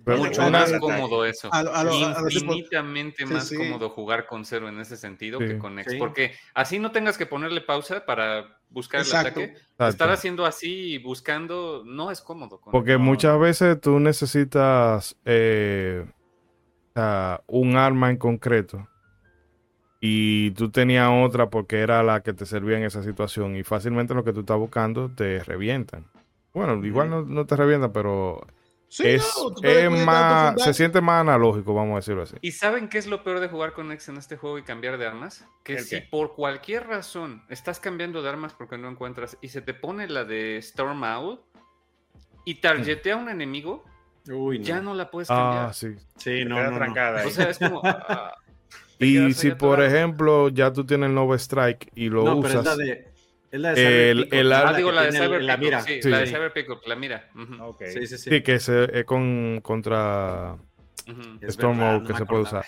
Pero 0.08 0.24
mucho 0.24 0.42
a 0.42 0.48
más 0.48 0.72
cómodo 0.80 1.24
eso. 1.26 1.50
A, 1.52 1.58
a, 1.58 2.22
Infinitamente 2.30 3.26
más 3.26 3.48
sí, 3.48 3.56
cómodo 3.56 3.90
jugar 3.90 4.26
con 4.26 4.46
cero 4.46 4.68
en 4.68 4.80
ese 4.80 4.96
sentido 4.96 5.38
que 5.38 5.58
con 5.58 5.78
X. 5.78 5.96
Porque 5.98 6.32
así 6.54 6.78
no 6.78 6.92
tengas 6.92 7.18
que 7.18 7.26
ponerle 7.26 7.60
pausa 7.60 8.06
para 8.06 8.58
buscar 8.70 9.02
Exacto. 9.02 9.40
el 9.40 9.44
ataque. 9.50 9.60
Exacto. 9.60 9.88
Estar 9.88 10.10
haciendo 10.10 10.46
así 10.46 10.94
y 10.94 10.98
buscando 10.98 11.82
no 11.84 12.10
es 12.10 12.22
cómodo. 12.22 12.58
Porque 12.70 12.92
el... 12.92 12.98
muchas 12.98 13.38
veces 13.38 13.78
tú 13.80 14.00
necesitas 14.00 15.14
eh, 15.26 16.06
un 17.46 17.76
arma 17.76 18.08
en 18.08 18.16
concreto 18.16 18.88
y 20.00 20.52
tú 20.52 20.70
tenías 20.70 21.10
otra 21.12 21.50
porque 21.50 21.80
era 21.80 22.02
la 22.02 22.22
que 22.22 22.32
te 22.32 22.46
servía 22.46 22.78
en 22.78 22.84
esa 22.84 23.02
situación 23.02 23.56
y 23.56 23.62
fácilmente 23.62 24.14
lo 24.14 24.24
que 24.24 24.32
tú 24.32 24.40
estás 24.40 24.56
buscando 24.56 25.10
te 25.10 25.44
revientan. 25.44 26.06
Bueno, 26.54 26.82
igual 26.84 27.10
no, 27.10 27.22
no 27.22 27.44
te 27.44 27.56
revientan, 27.56 27.92
pero 27.92 28.46
Sí, 28.90 29.06
es, 29.06 29.22
no, 29.36 29.68
es 29.68 29.90
más, 29.90 30.62
se 30.62 30.72
siente 30.72 31.02
más 31.02 31.20
analógico, 31.20 31.74
vamos 31.74 31.92
a 31.92 31.96
decirlo 31.96 32.22
así. 32.22 32.36
¿Y 32.40 32.52
saben 32.52 32.88
qué 32.88 32.96
es 32.96 33.06
lo 33.06 33.22
peor 33.22 33.40
de 33.40 33.48
jugar 33.48 33.74
con 33.74 33.92
X 33.92 34.08
en 34.08 34.16
este 34.16 34.38
juego 34.38 34.58
y 34.58 34.62
cambiar 34.62 34.96
de 34.96 35.06
armas? 35.06 35.46
Que 35.62 35.80
si 35.80 35.96
qué? 35.96 36.08
por 36.10 36.34
cualquier 36.34 36.86
razón 36.86 37.42
estás 37.50 37.80
cambiando 37.80 38.22
de 38.22 38.30
armas 38.30 38.54
porque 38.54 38.78
no 38.78 38.88
encuentras 38.88 39.36
y 39.42 39.48
se 39.48 39.60
te 39.60 39.74
pone 39.74 40.08
la 40.08 40.24
de 40.24 40.56
Storm 40.56 41.02
Owl 41.02 41.40
y 42.46 42.56
targetea 42.56 43.14
a 43.14 43.16
un 43.18 43.28
enemigo, 43.28 43.84
Uy, 44.26 44.58
no. 44.58 44.64
ya 44.64 44.80
no 44.80 44.94
la 44.94 45.10
puedes 45.10 45.28
cambiar. 45.28 45.66
Ah, 45.66 45.72
sí. 45.74 45.94
Sí, 46.16 46.46
no, 46.46 46.70
no, 46.70 46.78
no. 46.78 47.26
O 47.26 47.30
sea, 47.30 47.50
es 47.50 47.58
como... 47.58 47.82
Uh, 49.00 49.04
y 49.04 49.32
si, 49.32 49.52
por 49.52 49.80
ejemplo, 49.80 50.48
ya 50.48 50.72
tú 50.72 50.84
tienes 50.84 51.08
el 51.08 51.14
Nova 51.14 51.36
Strike 51.36 51.92
y 51.94 52.08
lo 52.08 52.24
no, 52.24 52.36
usas... 52.38 52.50
Pero 52.50 52.60
es 52.60 52.66
la 52.66 52.76
de... 52.76 53.08
Es 53.50 53.60
la 53.60 53.72
de 53.72 54.10
el, 54.10 54.28
el, 54.30 54.52
ah, 54.52 54.74
digo, 54.76 54.92
la 54.92 55.02
de 55.02 55.12
Cyber 55.12 55.42
la 55.42 55.56
mira. 55.56 55.80
Sí, 55.80 56.02
sí. 56.02 56.08
La 56.08 56.18
de 56.18 56.26
Cyber 56.26 56.52
Pickup, 56.52 56.86
la 56.86 56.96
mira. 56.96 57.30
Uh 57.34 57.38
-huh. 57.38 57.62
okay. 57.68 57.92
sí, 57.92 58.06
sí, 58.06 58.18
sí. 58.18 58.30
sí, 58.30 58.42
que 58.42 58.54
es, 58.54 58.70
con, 59.06 59.60
contra 59.62 60.54
uh 60.54 61.10
-huh. 61.10 61.48
Storm 61.48 61.78
Mode 61.78 62.06
que 62.06 62.12
no 62.12 62.18
se 62.18 62.26
puede 62.26 62.42
usar. 62.42 62.64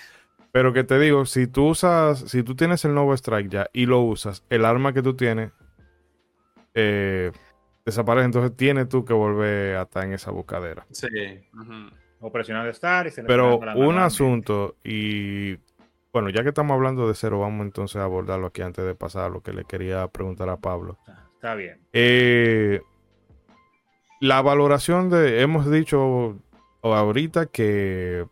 Pero 0.52 0.72
que 0.72 0.82
te 0.82 0.98
digo, 0.98 1.26
si 1.26 1.46
tú 1.46 1.68
usas, 1.68 2.18
si 2.20 2.42
tú 2.42 2.56
tienes 2.56 2.84
el 2.84 2.94
Nova 2.94 3.14
Strike 3.14 3.50
ya 3.50 3.70
y 3.72 3.86
lo 3.86 4.00
usas, 4.00 4.44
el 4.50 4.64
arma 4.64 4.92
que 4.92 5.02
tú 5.02 5.14
tienes 5.14 5.52
eh, 6.74 7.30
desaparece. 7.84 8.24
Entonces 8.26 8.56
tienes 8.56 8.88
tú 8.88 9.04
que 9.04 9.12
volver 9.12 9.76
a 9.76 9.82
estar 9.82 10.04
en 10.04 10.12
esa 10.14 10.30
buscadera. 10.30 10.86
Sí. 10.90 11.06
Uh 11.54 11.58
-huh. 11.58 11.92
O 12.20 12.32
presionar 12.32 12.64
de 12.64 12.70
estar 12.70 13.06
y 13.06 13.10
se 13.10 13.22
Pero 13.22 13.58
un 13.76 13.98
asunto, 13.98 14.76
y 14.84 15.56
bueno, 16.12 16.30
ya 16.30 16.42
que 16.42 16.48
estamos 16.48 16.74
hablando 16.74 17.06
de 17.06 17.14
cero, 17.14 17.38
vamos 17.40 17.64
entonces 17.64 17.96
a 17.96 18.04
abordarlo 18.04 18.48
aquí 18.48 18.62
antes 18.62 18.84
de 18.84 18.94
pasar 18.94 19.24
a 19.24 19.28
lo 19.28 19.42
que 19.42 19.52
le 19.52 19.64
quería 19.64 20.08
preguntar 20.08 20.48
a 20.48 20.56
Pablo. 20.56 20.98
Está 21.34 21.54
bien. 21.54 21.80
Eh, 21.92 22.80
la 24.20 24.42
valoración 24.42 25.08
de, 25.08 25.40
hemos 25.40 25.70
dicho 25.70 26.36
ahorita 26.82 27.46
que 27.46 28.26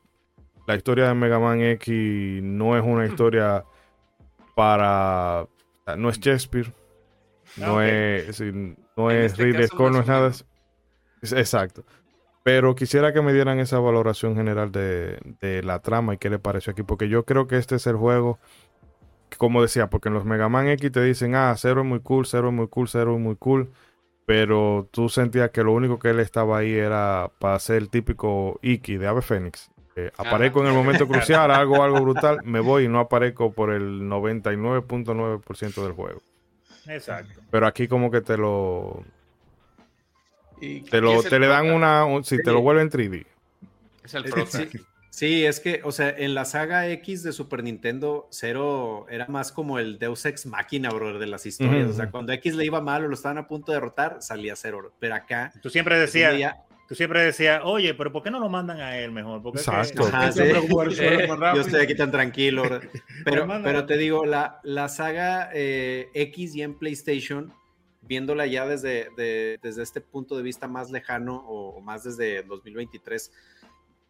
la 0.66 0.76
historia 0.76 1.08
de 1.08 1.14
Mega 1.14 1.38
Man 1.38 1.62
X 1.62 2.42
no 2.42 2.76
es 2.76 2.84
una 2.84 3.06
historia 3.10 3.64
para, 4.54 5.46
no 5.96 6.10
es 6.10 6.18
Shakespeare, 6.18 6.72
no 7.56 7.76
okay. 7.76 8.24
es, 8.28 8.40
no 8.96 9.10
es 9.10 9.32
este 9.32 9.44
Ridley 9.44 9.66
Scott, 9.68 9.92
no 9.92 10.00
es 10.00 10.06
nada. 10.06 10.32
Exacto. 11.22 11.84
Pero 12.42 12.74
quisiera 12.74 13.12
que 13.12 13.20
me 13.20 13.32
dieran 13.32 13.58
esa 13.58 13.78
valoración 13.78 14.34
general 14.34 14.72
de, 14.72 15.18
de, 15.40 15.62
la 15.62 15.80
trama 15.80 16.14
y 16.14 16.18
qué 16.18 16.30
le 16.30 16.38
pareció 16.38 16.72
aquí, 16.72 16.82
porque 16.82 17.08
yo 17.08 17.24
creo 17.24 17.46
que 17.46 17.56
este 17.56 17.76
es 17.76 17.86
el 17.86 17.96
juego, 17.96 18.38
como 19.36 19.60
decía, 19.60 19.90
porque 19.90 20.08
en 20.08 20.14
los 20.14 20.24
Mega 20.24 20.48
Man 20.48 20.68
X 20.68 20.90
te 20.92 21.02
dicen, 21.02 21.34
ah, 21.34 21.54
Cero 21.56 21.82
es 21.82 21.86
muy 21.86 22.00
cool, 22.00 22.26
Cero 22.26 22.48
es 22.48 22.54
muy 22.54 22.68
cool, 22.68 22.88
Cero 22.88 23.14
es 23.14 23.20
muy 23.20 23.36
cool, 23.36 23.70
pero 24.24 24.88
tú 24.90 25.08
sentías 25.08 25.50
que 25.50 25.62
lo 25.62 25.72
único 25.72 25.98
que 25.98 26.10
él 26.10 26.20
estaba 26.20 26.58
ahí 26.58 26.72
era 26.72 27.30
para 27.38 27.58
ser 27.58 27.76
el 27.76 27.90
típico 27.90 28.58
Iki 28.62 28.96
de 28.96 29.06
Ave 29.06 29.22
Fénix. 29.22 29.70
Eh, 29.96 30.12
aparezco 30.16 30.60
en 30.60 30.68
el 30.68 30.74
momento 30.74 31.08
crucial, 31.08 31.50
hago 31.50 31.82
algo 31.82 32.00
brutal, 32.00 32.38
me 32.44 32.60
voy 32.60 32.84
y 32.84 32.88
no 32.88 33.00
aparezco 33.00 33.52
por 33.52 33.70
el 33.70 34.02
99.9% 34.02 35.82
del 35.82 35.92
juego. 35.92 36.22
Exacto. 36.86 37.40
Pero 37.50 37.66
aquí 37.66 37.88
como 37.88 38.10
que 38.10 38.20
te 38.20 38.36
lo 38.36 39.02
y 40.60 40.80
te, 40.82 41.00
lo, 41.00 41.22
te 41.22 41.38
le 41.38 41.46
dan 41.46 41.70
una, 41.70 42.04
un, 42.04 42.24
si 42.24 42.36
sí. 42.36 42.42
te 42.42 42.50
lo 42.52 42.60
vuelven 42.60 42.90
3D. 42.90 43.26
Es 44.04 44.14
el 44.14 44.24
sí, 44.46 44.68
sí, 45.10 45.44
es 45.44 45.60
que, 45.60 45.80
o 45.84 45.92
sea, 45.92 46.08
en 46.16 46.34
la 46.34 46.44
saga 46.44 46.88
X 46.88 47.22
de 47.22 47.32
Super 47.32 47.62
Nintendo, 47.62 48.28
Zero 48.32 49.06
era 49.10 49.26
más 49.28 49.52
como 49.52 49.78
el 49.78 49.98
Deus 49.98 50.24
Ex 50.24 50.46
Máquina, 50.46 50.90
bro, 50.90 51.18
de 51.18 51.26
las 51.26 51.44
historias. 51.44 51.86
Uh 51.86 51.88
-huh. 51.90 51.92
O 51.92 51.96
sea, 51.96 52.10
cuando 52.10 52.32
X 52.32 52.54
le 52.54 52.64
iba 52.64 52.80
mal 52.80 53.04
o 53.04 53.08
lo 53.08 53.14
estaban 53.14 53.38
a 53.38 53.46
punto 53.46 53.72
de 53.72 53.76
derrotar, 53.76 54.18
salía 54.20 54.56
Zero. 54.56 54.92
Pero 54.98 55.14
acá. 55.14 55.52
Tú 55.60 55.68
siempre 55.68 55.98
decías. 55.98 56.34
Día, 56.34 56.56
tú 56.88 56.94
siempre 56.94 57.22
decías, 57.22 57.60
oye, 57.64 57.92
pero 57.92 58.10
¿por 58.10 58.22
qué 58.22 58.30
no 58.30 58.40
lo 58.40 58.48
mandan 58.48 58.80
a 58.80 58.96
él 58.96 59.12
mejor? 59.12 59.42
Porque 59.42 59.58
Exacto. 59.58 60.04
Es 60.04 60.10
que, 60.10 60.16
Ajá, 60.16 60.32
sí. 60.32 60.40
eh, 60.40 61.28
yo 61.54 61.60
estoy 61.60 61.80
aquí 61.82 61.94
tan 61.94 62.10
tranquilo. 62.10 62.62
Pero, 63.24 63.46
pero 63.62 63.84
te 63.84 63.98
digo, 63.98 64.24
la, 64.24 64.58
la 64.62 64.88
saga 64.88 65.50
eh, 65.52 66.08
X 66.14 66.54
y 66.54 66.62
en 66.62 66.78
PlayStation 66.78 67.52
viéndola 68.08 68.46
ya 68.46 68.66
desde, 68.66 69.10
de, 69.16 69.60
desde 69.62 69.82
este 69.82 70.00
punto 70.00 70.36
de 70.36 70.42
vista 70.42 70.66
más 70.66 70.90
lejano 70.90 71.44
o, 71.46 71.76
o, 71.76 71.80
más 71.80 72.02
desde 72.02 72.42
2023, 72.42 73.30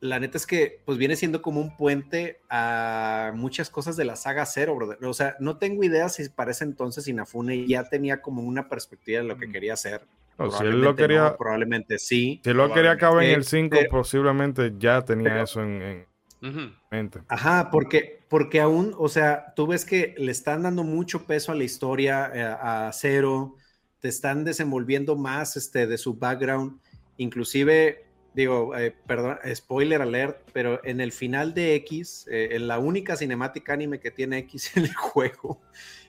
la 0.01 0.20
neta 0.20 0.39
es 0.39 0.47
que 0.47 0.81
pues 0.85 0.97
viene 0.97 1.16
siendo 1.16 1.43
como 1.43 1.61
un 1.61 1.77
puente 1.77 2.41
a 2.49 3.33
muchas 3.35 3.69
cosas 3.69 3.97
de 3.97 4.05
la 4.05 4.16
saga 4.16 4.47
Zero, 4.47 4.77
brother. 4.77 5.05
O 5.05 5.15
sea, 5.15 5.37
no 5.41 5.59
tengo 5.59 5.83
idea 5.83 6.09
si 6.09 6.29
para 6.29 6.53
ese 6.53 6.65
entonces 6.65 7.09
Inafune 7.09 7.66
ya 7.66 7.89
tenía 7.89 8.23
como 8.23 8.43
una 8.43 8.69
perspectiva 8.69 9.23
de 9.23 9.29
lo 9.29 9.37
que 9.37 9.51
quería 9.51 9.75
hacer. 9.75 10.03
No, 10.39 10.53
si 10.53 10.65
él 10.65 10.81
lo 10.81 10.95
quería, 10.95 11.31
no, 11.31 11.37
probablemente 11.37 11.99
sí. 11.99 12.41
Si 12.45 12.51
él 12.51 12.57
lo 12.57 12.73
quería 12.73 12.93
acabar 12.93 13.25
en 13.25 13.35
el 13.35 13.45
5, 13.45 13.75
eh, 13.75 13.89
posiblemente 13.91 14.73
ya 14.79 15.05
tenía 15.05 15.31
pero, 15.31 15.43
eso 15.43 15.62
en, 15.62 15.83
en... 15.83 16.07
Uh 16.41 16.47
-huh. 16.47 16.75
mente. 16.93 17.20
Ajá, 17.27 17.69
porque, 17.73 18.20
porque 18.29 18.61
aún, 18.61 18.95
o 18.97 19.09
sea, 19.09 19.53
tú 19.57 19.66
ves 19.66 19.85
que 19.85 20.15
le 20.16 20.31
están 20.31 20.62
dando 20.62 20.85
mucho 20.85 21.27
peso 21.27 21.51
a 21.51 21.57
la 21.57 21.65
historia, 21.65 22.31
eh, 22.33 22.43
a 22.43 22.93
Zero, 22.93 23.57
te 24.01 24.09
están 24.09 24.45
desenvolviendo 24.45 25.16
más 25.16 25.57
este, 25.57 25.87
de 25.87 25.99
su 25.99 26.15
background, 26.15 26.79
inclusive, 27.16 28.05
digo, 28.35 28.77
eh, 28.77 28.95
perdón, 29.07 29.39
spoiler 29.55 30.03
alert, 30.03 30.39
pero 30.53 30.81
en 30.85 31.01
el 31.01 31.12
final 31.12 31.55
de 31.55 31.75
X, 31.77 32.27
eh, 32.31 32.51
en 32.53 32.69
la 32.69 32.79
única 32.79 33.16
cinemática 33.16 33.73
anime 33.73 33.99
que 33.99 34.11
tiene 34.11 34.39
X 34.39 34.73
en 34.77 34.85
el 34.85 34.95
juego, 34.95 35.61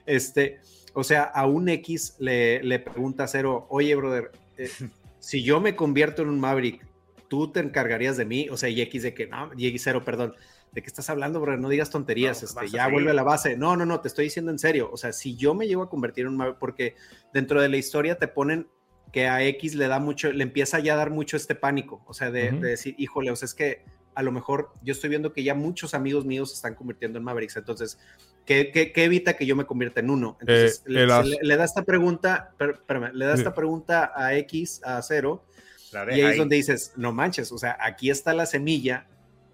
este, 0.06 0.60
o 0.94 1.04
sea, 1.04 1.24
a 1.24 1.46
un 1.46 1.68
X 1.68 2.16
le, 2.18 2.62
le 2.62 2.78
pregunta 2.78 3.24
a 3.24 3.28
Zero, 3.28 3.66
oye, 3.70 3.94
brother, 3.94 4.30
eh, 4.56 4.70
si 5.18 5.42
yo 5.42 5.60
me 5.60 5.76
convierto 5.76 6.22
en 6.22 6.28
un 6.28 6.40
Maverick, 6.40 6.86
¿tú 7.28 7.50
te 7.50 7.60
encargarías 7.60 8.16
de 8.16 8.24
mí? 8.24 8.48
O 8.50 8.56
sea, 8.56 8.68
y 8.68 8.80
X 8.82 9.02
de 9.02 9.14
que, 9.14 9.26
no, 9.26 9.50
y 9.56 9.66
X 9.68 9.82
Zero, 9.84 10.04
perdón, 10.04 10.34
¿de 10.72 10.82
qué 10.82 10.86
estás 10.86 11.10
hablando, 11.10 11.40
bro? 11.40 11.56
No 11.56 11.68
digas 11.68 11.90
tonterías, 11.90 12.42
no, 12.42 12.62
este, 12.62 12.76
ya 12.76 12.88
vuelve 12.88 13.10
a 13.10 13.14
la 13.14 13.22
base. 13.22 13.56
No, 13.56 13.76
no, 13.76 13.86
no, 13.86 14.00
te 14.00 14.08
estoy 14.08 14.26
diciendo 14.26 14.50
en 14.50 14.58
serio. 14.58 14.90
O 14.92 14.96
sea, 14.96 15.12
si 15.12 15.36
yo 15.36 15.54
me 15.54 15.66
llego 15.66 15.82
a 15.82 15.90
convertir 15.90 16.26
en 16.26 16.40
un 16.40 16.56
porque 16.58 16.94
dentro 17.32 17.60
de 17.60 17.68
la 17.68 17.76
historia 17.76 18.18
te 18.18 18.28
ponen 18.28 18.68
que 19.12 19.26
a 19.28 19.42
X 19.42 19.74
le 19.74 19.88
da 19.88 19.98
mucho, 19.98 20.32
le 20.32 20.42
empieza 20.42 20.78
ya 20.78 20.94
a 20.94 20.96
dar 20.96 21.10
mucho 21.10 21.36
este 21.36 21.54
pánico, 21.54 22.02
o 22.06 22.14
sea, 22.14 22.30
de, 22.30 22.50
uh 22.50 22.54
-huh. 22.54 22.60
de 22.60 22.68
decir, 22.68 22.94
híjole, 22.98 23.30
o 23.30 23.36
sea, 23.36 23.46
es 23.46 23.54
que 23.54 23.84
a 24.14 24.22
lo 24.22 24.32
mejor 24.32 24.72
yo 24.82 24.92
estoy 24.92 25.10
viendo 25.10 25.32
que 25.32 25.42
ya 25.42 25.54
muchos 25.54 25.94
amigos 25.94 26.24
míos 26.24 26.50
se 26.50 26.56
están 26.56 26.74
convirtiendo 26.74 27.18
en 27.18 27.24
Mavericks, 27.24 27.56
entonces, 27.56 27.98
¿qué, 28.44 28.70
qué, 28.70 28.92
qué 28.92 29.04
evita 29.04 29.34
que 29.36 29.46
yo 29.46 29.56
me 29.56 29.64
convierta 29.64 30.00
en 30.00 30.10
uno? 30.10 30.36
Entonces, 30.40 30.84
eh, 30.86 30.90
le, 30.90 31.06
le, 31.06 31.38
le, 31.42 31.56
da 31.56 31.64
esta 31.64 31.82
pregunta, 31.82 32.54
espérame, 32.58 33.12
le 33.12 33.24
da 33.24 33.34
esta 33.34 33.54
pregunta 33.54 34.12
a 34.14 34.34
X, 34.36 34.80
a 34.84 35.02
Cero, 35.02 35.44
y 35.92 36.20
ahí 36.20 36.20
es 36.22 36.36
donde 36.36 36.56
dices, 36.56 36.92
no 36.96 37.12
manches, 37.12 37.50
o 37.50 37.58
sea, 37.58 37.76
aquí 37.80 38.10
está 38.10 38.32
la 38.32 38.46
semilla 38.46 39.08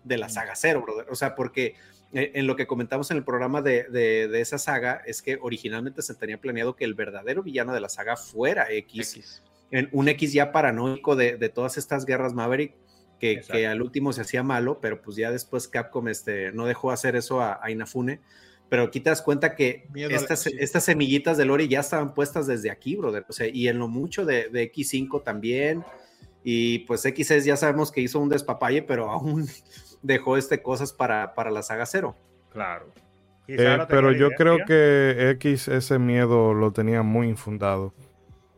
de 0.07 0.19
la 0.19 0.29
saga 0.29 0.55
Cero, 0.55 0.83
brother. 0.83 1.07
O 1.11 1.15
sea, 1.15 1.35
porque 1.35 1.75
eh, 2.13 2.33
en 2.35 2.47
lo 2.47 2.57
que 2.57 2.67
comentamos 2.67 3.11
en 3.11 3.19
el 3.19 3.25
programa 3.25 3.63
de, 3.63 3.85
de, 3.85 4.29
de, 4.29 4.41
esa 4.41 4.59
saga 4.59 5.03
es 5.07 5.23
que 5.23 5.39
originalmente 5.41 6.03
se 6.03 6.15
tenía 6.15 6.41
planeado 6.41 6.77
que 6.77 6.85
el 6.85 6.95
verdadero 6.95 7.43
villano 7.43 7.75
de 7.75 7.81
la 7.81 7.89
saga 7.89 8.17
fuera 8.17 8.71
X. 8.71 9.17
X. 9.17 9.43
En 9.71 9.89
un 9.93 10.09
X 10.09 10.33
ya 10.33 10.53
paranoico 10.53 11.17
de, 11.17 11.37
de, 11.37 11.49
todas 11.49 11.77
estas 11.77 12.07
guerras 12.07 12.33
Maverick, 12.33 12.75
que, 13.19 13.41
que, 13.41 13.67
al 13.67 13.83
último 13.83 14.13
se 14.13 14.21
hacía 14.21 14.43
malo, 14.43 14.79
pero 14.81 15.03
pues 15.03 15.17
ya 15.17 15.33
después 15.33 15.69
Capcom 15.69 16.07
este, 16.09 16.53
no 16.53 16.67
dejó 16.67 16.91
hacer 16.91 17.17
eso 17.17 17.41
a, 17.41 17.59
a 17.61 17.71
Inafune. 17.71 18.21
Pero 18.69 18.85
aquí 18.85 19.01
te 19.01 19.11
das 19.11 19.23
cuenta 19.23 19.55
que 19.55 19.89
estas, 19.95 20.47
estas, 20.47 20.85
semillitas 20.85 21.37
de 21.37 21.45
Lori 21.45 21.69
ya 21.69 21.81
estaban 21.81 22.15
puestas 22.15 22.49
desde 22.49 22.71
aquí, 22.71 22.97
brother. 22.97 23.25
O 23.29 23.33
sea, 23.33 23.47
y 23.47 23.69
en 23.69 23.79
lo 23.79 23.87
mucho 23.87 24.25
de, 24.25 24.49
de 24.49 24.73
X5 24.73 25.23
también. 25.23 25.85
Y 26.43 26.81
pues 26.81 27.05
X6 27.05 27.43
ya 27.43 27.57
sabemos 27.57 27.93
que 27.93 28.01
hizo 28.01 28.19
un 28.19 28.29
despapalle, 28.29 28.83
pero 28.83 29.11
aún 29.11 29.49
dejó 30.03 30.37
este 30.37 30.63
cosas 30.63 30.93
para, 30.93 31.35
para 31.35 31.51
la 31.51 31.63
saga 31.63 31.87
cero. 31.87 32.15
Claro. 32.53 32.87
Eh, 33.49 33.79
pero 33.89 34.13
yo 34.13 34.31
creo 34.31 34.59
que 34.67 35.31
X 35.33 35.69
ese 35.69 35.99
miedo 35.99 36.55
lo 36.55 36.73
tenía 36.73 37.03
muy 37.03 37.29
infundado. 37.29 37.93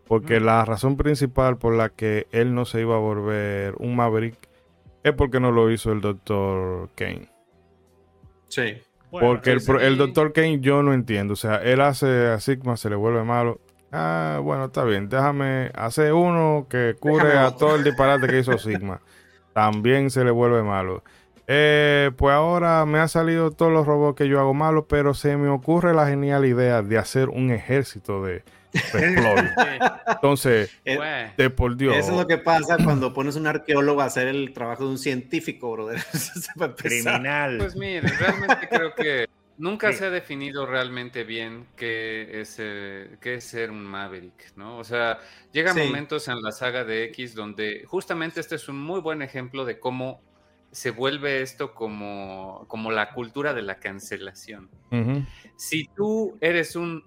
Porque 0.06 0.40
la 0.40 0.65
razón 0.65 0.97
principal 0.97 1.59
por 1.59 1.74
la 1.74 1.90
que 1.90 2.27
él 2.32 2.55
no 2.55 2.65
se 2.65 2.81
iba 2.81 2.94
a 2.94 2.98
volver 2.98 3.74
un 3.78 3.94
Maverick 3.94 4.36
es 5.02 5.12
porque 5.12 5.39
no 5.39 5.52
lo 5.52 5.70
hizo 5.70 5.93
el 5.93 6.01
Dr. 6.01 6.89
Kane. 6.94 7.28
Sí. 8.48 8.78
porque 9.10 9.51
el, 9.51 9.60
el, 9.82 9.98
Dr. 9.98 10.32
Kane 10.32 10.60
yo 10.60 10.82
no 10.82 10.94
entiendo. 10.94 11.35
O 11.35 11.36
sea, 11.36 11.56
él 11.56 11.82
hace 11.82 12.28
a 12.28 12.40
Sigma, 12.40 12.78
se 12.78 12.89
le 12.89 12.97
vuelve 12.97 13.23
malo. 13.23 13.60
Ah, 13.93 14.40
bueno, 14.43 14.66
está 14.66 14.85
bien. 14.85 15.10
Déjame 15.10 15.70
hacer 15.74 16.15
uno 16.15 16.66
que 16.69 16.94
cure 16.98 17.36
a 17.36 17.51
todo 17.51 17.77
el 17.77 17.85
disparate 17.85 18.27
que 18.27 18.39
hizo 18.39 18.56
Sigma. 18.59 19.01
También 19.52 20.10
se 20.10 20.24
le 20.24 20.31
vuelve 20.31 20.62
malo. 20.62 21.02
Eh, 21.51 22.11
pues 22.16 22.35
ahora 22.35 22.85
me 22.85 22.99
han 22.99 23.09
salido 23.09 23.51
todos 23.51 23.73
los 23.73 23.87
robots 23.87 24.19
que 24.19 24.29
yo 24.29 24.39
hago 24.39 24.53
malos, 24.53 24.85
pero 24.87 25.15
se 25.15 25.37
me 25.39 25.49
ocurre 25.49 25.95
la 25.95 26.07
genial 26.07 26.45
idea 26.45 26.83
de 26.83 26.99
hacer 26.99 27.31
un 27.31 27.51
ejército 27.51 28.23
de, 28.23 28.45
Entonces, 30.07 30.70
eh, 30.85 31.33
de 31.37 31.51
por 31.51 31.77
Dios. 31.77 31.97
Eso 31.97 32.12
es 32.12 32.16
lo 32.19 32.27
que 32.27 32.39
pasa 32.39 32.77
cuando 32.83 33.12
pones 33.15 33.37
un 33.37 33.47
arqueólogo 33.47 34.03
a 34.03 34.05
hacer 34.05 34.29
el 34.29 34.53
trabajo 34.53 34.85
de 34.85 34.91
un 34.91 34.99
científico, 34.99 35.73
brother. 35.73 36.01
Criminal. 36.77 37.59
Pues 37.59 37.77
mire, 37.77 38.09
realmente 38.09 38.69
creo 38.69 38.95
que 38.95 39.27
nunca 39.57 39.93
se 39.93 40.05
ha 40.05 40.11
definido 40.11 40.66
realmente 40.66 41.25
bien 41.25 41.66
qué 41.77 42.41
es, 42.41 42.57
eh, 42.59 43.16
qué 43.20 43.37
es 43.37 43.45
ser 43.45 43.70
un 43.70 43.85
Maverick, 43.85 44.53
¿no? 44.57 44.79
O 44.79 44.85
sea, 44.85 45.19
llegan 45.53 45.77
momentos 45.77 46.29
en 46.29 46.43
la 46.43 46.53
saga 46.53 46.85
de 46.85 47.05
X 47.05 47.35
donde 47.35 47.85
justamente 47.87 48.41
este 48.41 48.57
es 48.57 48.69
un 48.69 48.79
muy 48.79 49.01
buen 49.01 49.23
ejemplo 49.23 49.65
de 49.65 49.79
cómo 49.79 50.20
se 50.70 50.90
vuelve 50.90 51.43
esto 51.43 51.74
como, 51.74 52.65
como 52.69 52.90
la 52.90 53.12
cultura 53.12 53.55
de 53.55 53.62
la 53.62 53.77
cancelación. 53.77 54.69
Si 55.57 55.89
tú 55.97 56.39
eres 56.40 56.77
un 56.77 57.05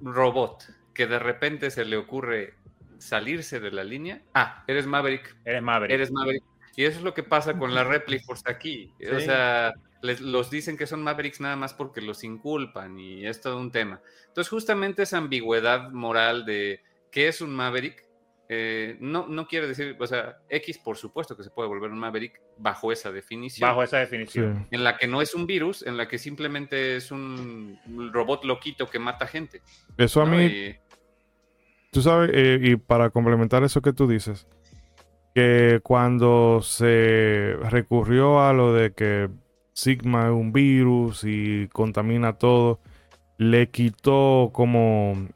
robot 0.00 0.64
que 0.94 1.06
de 1.06 1.18
repente 1.18 1.70
se 1.70 1.84
le 1.84 1.96
ocurre 1.96 2.54
salirse 2.98 3.60
de 3.60 3.70
la 3.70 3.84
línea, 3.84 4.22
ah, 4.34 4.64
eres 4.66 4.86
Maverick. 4.86 5.36
Eres 5.44 5.62
Maverick. 5.62 5.94
Eres 5.94 6.10
Maverick. 6.10 6.44
Y 6.76 6.84
eso 6.84 6.98
es 6.98 7.04
lo 7.04 7.14
que 7.14 7.22
pasa 7.24 7.58
con 7.58 7.74
la 7.74 7.84
Replicors 7.84 8.42
aquí. 8.46 8.92
O 9.12 9.18
sea, 9.20 9.74
les, 10.02 10.20
los 10.20 10.50
dicen 10.50 10.76
que 10.76 10.86
son 10.86 11.02
Mavericks 11.02 11.40
nada 11.40 11.56
más 11.56 11.74
porque 11.74 12.00
los 12.00 12.22
inculpan 12.24 12.98
y 12.98 13.26
es 13.26 13.40
todo 13.40 13.58
un 13.58 13.72
tema. 13.72 14.00
Entonces, 14.28 14.48
justamente 14.48 15.02
esa 15.02 15.18
ambigüedad 15.18 15.90
moral 15.90 16.44
de 16.44 16.82
qué 17.10 17.28
es 17.28 17.40
un 17.40 17.54
Maverick 17.54 18.07
eh, 18.50 18.96
no, 19.00 19.26
no 19.28 19.46
quiere 19.46 19.66
decir, 19.66 19.94
o 19.98 20.06
sea, 20.06 20.38
X 20.48 20.78
por 20.78 20.96
supuesto 20.96 21.36
que 21.36 21.42
se 21.42 21.50
puede 21.50 21.68
volver 21.68 21.90
un 21.90 21.98
Maverick 21.98 22.40
bajo 22.56 22.90
esa 22.90 23.12
definición. 23.12 23.68
Bajo 23.68 23.82
esa 23.82 23.98
definición. 23.98 24.66
En 24.70 24.84
la 24.84 24.96
que 24.96 25.06
no 25.06 25.20
es 25.20 25.34
un 25.34 25.46
virus, 25.46 25.86
en 25.86 25.98
la 25.98 26.08
que 26.08 26.18
simplemente 26.18 26.96
es 26.96 27.10
un 27.10 27.78
robot 28.12 28.44
loquito 28.44 28.88
que 28.88 28.98
mata 28.98 29.26
gente. 29.26 29.60
Eso 29.96 30.22
a 30.22 30.26
mí... 30.26 30.74
Tú 31.90 32.02
sabes, 32.02 32.30
eh, 32.34 32.58
y 32.62 32.76
para 32.76 33.10
complementar 33.10 33.64
eso 33.64 33.80
que 33.80 33.94
tú 33.94 34.06
dices, 34.06 34.46
que 35.34 35.80
cuando 35.82 36.60
se 36.62 37.56
recurrió 37.70 38.42
a 38.42 38.52
lo 38.52 38.74
de 38.74 38.92
que 38.92 39.30
Sigma 39.72 40.26
es 40.26 40.32
un 40.32 40.52
virus 40.52 41.24
y 41.24 41.68
contamina 41.68 42.34
todo, 42.34 42.80
le 43.38 43.70
quitó 43.70 44.50
como 44.52 45.28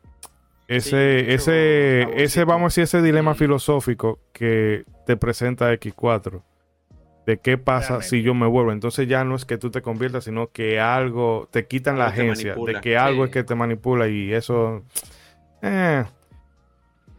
ese, 0.77 1.35
ese, 1.35 2.23
ese, 2.23 2.45
vamos 2.45 2.65
a 2.65 2.69
decir, 2.69 2.85
ese 2.85 3.03
dilema 3.03 3.35
filosófico 3.35 4.21
que 4.33 4.85
te 5.07 5.17
presenta 5.17 5.73
X4. 5.73 6.43
De 7.27 7.39
qué 7.39 7.57
pasa 7.57 8.03
si 8.03 8.23
yo 8.23 8.35
me 8.35 8.47
vuelvo. 8.47 8.73
Entonces 8.73 9.07
ya 9.07 9.23
no 9.23 9.37
es 9.37 9.45
que 9.45 9.57
tú 9.57 9.71
te 9.71 9.81
conviertas, 9.81 10.25
sino 10.25 10.49
que 10.49 10.81
algo 10.81 11.49
te 11.53 11.67
quitan 11.67 11.97
la 11.97 12.07
agencia, 12.07 12.55
de 12.55 12.81
que 12.81 12.97
algo 12.99 13.25
es 13.25 13.31
que 13.31 13.45
te 13.45 13.55
manipula 13.55 14.09
y 14.09 14.33
eso. 14.33 14.83
Eh, 15.63 16.05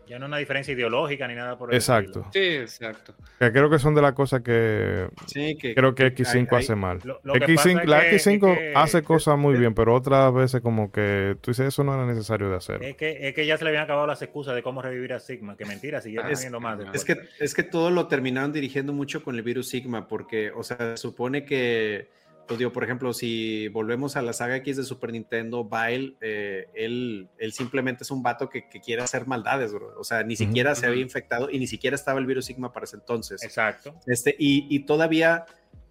ya 0.07 0.19
no 0.19 0.25
hay 0.25 0.29
una 0.29 0.37
diferencia 0.37 0.73
ideológica 0.73 1.27
ni 1.27 1.35
nada 1.35 1.57
por 1.57 1.69
el 1.69 1.75
Exacto. 1.75 2.27
Sí, 2.33 2.39
exacto. 2.39 3.13
Que 3.39 3.51
creo 3.51 3.69
que 3.69 3.79
son 3.79 3.95
de 3.95 4.01
las 4.01 4.13
cosas 4.13 4.41
que, 4.41 5.07
sí, 5.27 5.57
que 5.57 5.73
creo 5.73 5.95
que 5.95 6.13
X5 6.13 6.57
hace 6.57 6.75
mal. 6.75 6.99
X5, 7.01 7.85
la 7.85 8.05
X5 8.05 8.73
hace 8.75 9.03
cosas 9.03 9.37
muy 9.37 9.57
bien, 9.57 9.73
pero 9.73 9.93
otras 9.95 10.33
veces 10.33 10.61
como 10.61 10.91
que 10.91 11.37
tú 11.41 11.51
dices 11.51 11.67
eso 11.67 11.83
no 11.83 11.93
era 11.93 12.05
necesario 12.05 12.49
de 12.49 12.55
hacer. 12.55 12.83
Es 12.83 12.95
que, 12.95 13.27
es 13.27 13.33
que 13.33 13.45
ya 13.45 13.57
se 13.57 13.63
le 13.63 13.69
habían 13.69 13.83
acabado 13.83 14.07
las 14.07 14.21
excusas 14.21 14.55
de 14.55 14.63
cómo 14.63 14.81
revivir 14.81 15.13
a 15.13 15.19
Sigma, 15.19 15.55
que 15.55 15.65
mentira, 15.65 16.01
siguieron 16.01 16.27
ah, 16.27 16.33
teniendo 16.33 16.59
más. 16.59 16.79
Es 16.93 17.05
que, 17.05 17.17
es 17.39 17.53
que 17.53 17.63
todo 17.63 17.89
lo 17.91 18.07
terminaron 18.07 18.51
dirigiendo 18.51 18.93
mucho 18.93 19.23
con 19.23 19.35
el 19.35 19.43
virus 19.43 19.69
Sigma, 19.69 20.07
porque, 20.07 20.51
o 20.51 20.63
sea, 20.63 20.97
supone 20.97 21.45
que 21.45 22.07
pues 22.47 22.57
digo, 22.57 22.73
por 22.73 22.83
ejemplo, 22.83 23.13
si 23.13 23.67
volvemos 23.69 24.15
a 24.15 24.21
la 24.21 24.33
saga 24.33 24.55
X 24.57 24.77
de 24.77 24.83
Super 24.83 25.11
Nintendo, 25.11 25.63
Bile, 25.63 26.15
eh, 26.21 26.67
él, 26.73 27.29
él, 27.37 27.53
simplemente 27.53 28.03
es 28.03 28.11
un 28.11 28.21
vato 28.21 28.49
que, 28.49 28.67
quiere 28.67 29.01
hacer 29.01 29.27
maldades, 29.27 29.73
bro. 29.73 29.93
O 29.97 30.03
sea, 30.03 30.23
ni 30.23 30.35
siquiera 30.35 30.75
se 30.75 30.85
había 30.85 31.01
infectado 31.01 31.49
y 31.49 31.59
ni 31.59 31.67
siquiera 31.67 31.95
estaba 31.95 32.19
el 32.19 32.25
virus 32.25 32.45
Sigma 32.45 32.73
para 32.73 32.83
ese 32.85 32.97
entonces. 32.97 33.43
Exacto. 33.43 33.95
Este, 34.07 34.35
y, 34.37 34.67
y, 34.69 34.85
todavía 34.85 35.45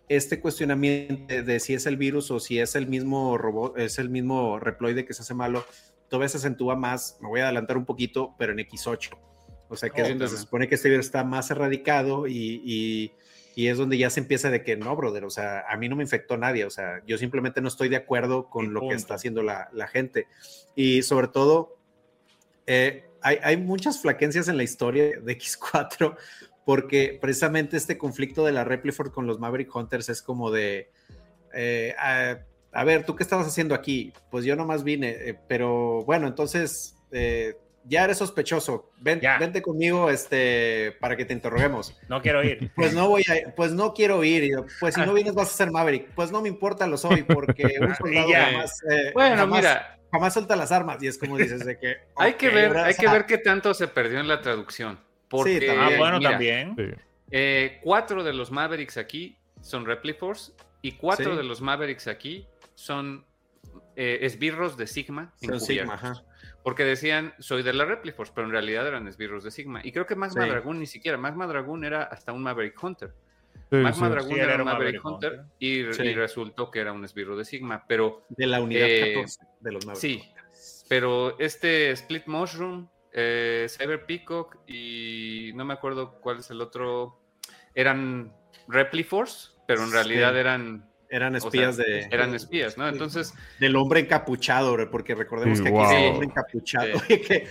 este 0.09 0.41
cuestionamiento 0.41 1.43
de 1.43 1.61
si 1.61 1.75
es 1.75 1.87
el 1.87 1.97
virus 1.97 2.31
o 2.31 2.39
si 2.39 2.59
es 2.59 2.75
el 2.75 2.87
mismo 2.87 3.39
robot, 3.39 3.79
es 3.79 3.99
el 3.99 4.11
mismo 4.11 4.59
reploide 4.59 5.07
que 5.07 5.15
se 5.15 5.23
hace 5.23 5.33
malo, 5.33 5.65
todavía 6.09 6.29
se 6.29 6.37
acentúa 6.37 6.77
más, 6.77 7.17
me 7.21 7.29
voy 7.29 7.41
a 7.41 7.45
adelantar 7.45 7.79
un 7.79 7.87
poquito, 7.87 8.35
pero 8.39 8.53
en 8.53 8.59
X8. 8.59 9.17
O 9.69 9.77
sea, 9.77 9.89
que 9.89 10.03
es 10.03 10.09
donde 10.09 10.29
se 10.29 10.37
supone 10.37 10.69
que 10.69 10.75
este 10.75 10.91
virus 10.91 11.07
está 11.07 11.25
más 11.25 11.51
erradicado 11.51 12.27
y 12.27 12.63
y 12.65 13.13
es 13.57 13.79
donde 13.79 13.99
ya 13.99 14.11
se 14.11 14.21
empieza 14.21 14.51
de 14.51 14.63
que 14.63 14.77
no, 14.77 14.97
brother, 14.97 15.25
o 15.25 15.31
sea, 15.31 15.65
a 15.69 15.77
mí 15.77 15.89
no 15.89 15.97
me 15.97 16.03
infectó 16.03 16.37
nadie, 16.37 16.65
o 16.65 16.71
sea, 16.71 17.03
yo 17.07 17.19
simplemente 17.19 17.61
no 17.61 17.69
estoy 17.69 17.89
de 17.89 17.97
acuerdo 17.97 18.49
con 18.49 18.73
lo 18.73 18.89
que 18.89 18.95
está 18.95 19.15
haciendo 19.15 19.43
la, 19.43 19.69
gente. 19.89 20.27
Y 20.75 21.03
sobre 21.03 21.29
todo, 21.29 21.77
eh, 22.67 23.05
hay, 23.21 23.57
muchas 23.57 24.01
flaquencias 24.01 24.49
en 24.49 24.57
la 24.57 24.63
historia 24.63 25.05
de 25.21 25.39
X4, 25.39 26.17
porque 26.65 27.19
precisamente 27.21 27.77
este 27.77 27.99
conflicto 27.99 28.45
de 28.45 28.53
la 28.53 28.65
Repliford 28.65 29.13
con 29.13 29.27
los 29.27 29.39
Maverick 29.39 29.75
Hunters 29.75 30.09
es 30.09 30.23
como 30.23 30.51
de, 30.51 30.91
eh, 31.53 31.95
a, 31.99 32.85
ver, 32.85 33.05
¿tú 33.05 33.17
qué 33.17 33.23
estabas 33.23 33.47
haciendo 33.47 33.75
aquí? 33.75 34.13
Pues 34.31 34.45
yo 34.45 34.57
nomás 34.57 34.83
vine, 34.83 35.11
eh, 35.11 35.39
pero 35.47 36.05
bueno, 36.05 36.27
entonces 36.27 36.97
ya 37.85 38.05
eres 38.05 38.19
sospechoso, 38.19 38.91
Ven, 38.99 39.21
vente 39.41 39.63
conmigo 39.63 40.11
este, 40.11 40.97
para 41.01 41.17
que 41.17 41.25
te 41.25 41.33
interroguemos. 41.33 41.97
No 42.09 42.23
quiero 42.23 42.43
ir. 42.43 42.71
Pues 42.77 42.95
no 42.95 43.09
voy 43.09 43.23
a, 43.23 43.55
pues 43.55 43.73
no 43.73 43.93
quiero 43.93 44.25
ir. 44.25 44.55
pues 44.81 44.95
si 44.95 45.01
no 45.01 45.13
vienes 45.13 45.35
vas 45.35 45.51
a 45.51 45.57
ser 45.57 45.71
Maverick. 45.71 46.11
Pues 46.15 46.31
no 46.31 46.41
me 46.43 46.49
importa, 46.49 46.87
lo 46.87 46.97
soy, 46.97 47.23
porque 47.23 47.65
un 47.81 47.95
soldado 47.95 48.29
jamás, 48.33 48.83
eh, 48.91 49.11
bueno, 49.15 49.47
mira. 49.47 49.99
jamás 50.11 50.33
suelta 50.33 50.57
las 50.57 50.73
armas. 50.73 51.03
Y 51.03 51.07
es 51.07 51.19
como 51.19 51.37
dices 51.37 51.65
de 51.65 51.79
que. 51.79 51.97
hay 52.17 52.35
que 52.35 52.49
ver, 52.49 52.77
hay 52.77 52.95
que 52.95 53.09
ver 53.09 53.27
qué 53.27 53.39
tanto 53.39 53.75
se 53.75 53.89
perdió 53.89 54.21
en 54.21 54.29
la 54.29 54.41
traducción. 54.41 54.99
Porque, 55.29 55.61
sí, 55.61 55.67
también. 55.67 55.95
Ah, 55.95 55.99
bueno, 55.99 56.21
también. 56.21 56.77
Eh, 57.31 57.81
cuatro 57.83 58.23
de 58.23 58.33
los 58.33 58.51
Mavericks 58.51 58.99
aquí 58.99 59.37
son 59.61 59.87
Repliforce 59.87 60.53
y 60.83 60.93
cuatro 60.93 61.37
de 61.37 61.43
los 61.43 61.63
Mavericks 61.63 62.07
aquí 62.07 62.47
son 62.75 63.25
eh, 63.97 64.19
esbirros 64.23 64.77
de 64.77 64.87
Sigma. 64.87 65.33
Son 65.41 65.61
Sigma, 65.61 65.95
ajá. 65.95 66.25
Porque 66.63 66.85
decían, 66.85 67.35
soy 67.39 67.63
de 67.63 67.73
la 67.73 67.85
Repliforce, 67.85 68.33
pero 68.35 68.47
en 68.47 68.53
realidad 68.53 68.87
eran 68.87 69.09
esbirros 69.09 69.43
de 69.43 69.51
Sigma. 69.51 69.81
Y 69.83 69.93
creo 69.93 70.07
que 70.07 70.15
Magma 70.15 70.47
Dragoon 70.47 70.79
ni 70.79 70.87
siquiera. 70.87 71.19
Magma 71.19 71.47
Dragoon 71.47 71.85
era 71.85 72.05
hasta 72.05 72.33
un 72.33 72.43
Maverick 72.43 72.81
Hunter. 72.83 73.13
Magma 73.71 74.11
Dragoon 74.11 74.39
era, 74.39 74.57
un 74.57 74.65
Maverick, 74.65 75.05
Hunter, 75.05 75.45
Y, 75.59 75.83
resultó 75.83 76.71
que 76.71 76.81
era 76.81 76.93
un 76.93 77.05
esbirro 77.05 77.37
de 77.37 77.45
Sigma. 77.45 77.85
Pero. 77.89 78.25
De 78.29 78.47
la 78.47 78.61
unidad 78.61 78.87
14 78.87 79.41
eh, 79.43 79.47
de 79.61 79.73
los 79.73 79.87
Maverick 79.87 80.01
Sí. 80.01 80.85
Pero 80.89 81.39
este 81.39 81.91
Split 81.93 82.27
Mushroom, 82.27 82.89
eh, 83.13 83.67
Cyber 83.69 84.05
Peacock 84.05 84.59
y 84.67 85.53
no 85.55 85.65
me 85.65 85.73
acuerdo 85.73 86.21
cuál 86.21 86.39
es 86.39 86.51
el 86.51 86.61
otro. 86.61 87.19
Eran 87.75 88.33
Repliforce, 88.69 89.53
pero 89.67 89.83
en 89.83 89.91
realidad 89.91 90.37
eran 90.37 90.92
eran 91.13 91.37
espías 91.37 91.77
de. 91.77 92.09
Eran 92.11 92.35
espías, 92.35 92.79
¿no? 92.79 92.89
Entonces. 92.89 93.35
Del 93.61 93.77
hombre 93.77 94.01
encapuchado, 94.01 94.77
porque 94.91 95.15
recordemos 95.15 95.61
que 95.61 95.69
aquí 95.69 95.79
es 95.79 95.91
el 95.91 96.13
hombre 96.13 96.27
encapuchado. 96.27 97.03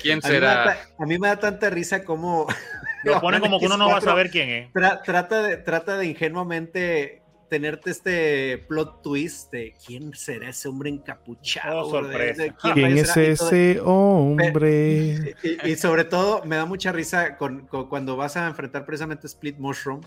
¿Quién 0.02 0.22
será? 0.22 0.78
A 0.98 1.06
mí, 1.06 1.20
me 1.20 1.28
da 1.28 1.40
tanta 1.40 1.70
risa 1.70 2.04
como. 2.04 2.48
Lo 3.04 3.22
ponen 3.22 3.40
como 3.40 3.60
que 3.60 3.68
uno 3.68 3.78
no 3.78 3.88
va 3.88 3.98
a 3.98 4.02
saber 4.02 4.30
quién 4.30 4.50
es. 4.50 4.74
trata, 5.04 5.44
de, 5.44 5.58
trata 5.58 5.98
de 5.98 6.08
ingenuamente 6.08 7.22
tenerte 7.50 7.92
este 7.92 8.60
plot 8.70 9.02
twist 9.02 9.52
de 9.52 9.76
quién 9.86 10.14
será 10.14 10.50
ese 10.50 10.68
hombre 10.68 10.90
encapuchado. 10.90 11.82
Oh, 11.82 11.90
sorpresa. 11.90 12.44
¿Quién, 12.62 12.98
es 12.98 13.18
ese 13.18 13.80
hombre? 13.84 15.36
Y, 15.66 15.76
sobre 15.76 16.06
todo, 16.06 16.44
me 16.46 16.56
da 16.56 16.66
mucha 16.66 16.92
risa 16.92 17.38
con, 17.38 17.68
cuando 17.90 18.16
vas 18.16 18.38
a 18.38 18.48
enfrentar 18.48 18.86
precisamente 18.86 19.28
Split 19.28 19.58
Mushroom 19.58 20.02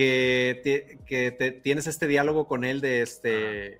que, 0.00 0.98
que 1.06 1.30
te, 1.30 1.52
tienes 1.52 1.86
este 1.86 2.06
diálogo 2.06 2.46
con 2.46 2.64
él 2.64 2.80
de 2.80 3.02
este... 3.02 3.78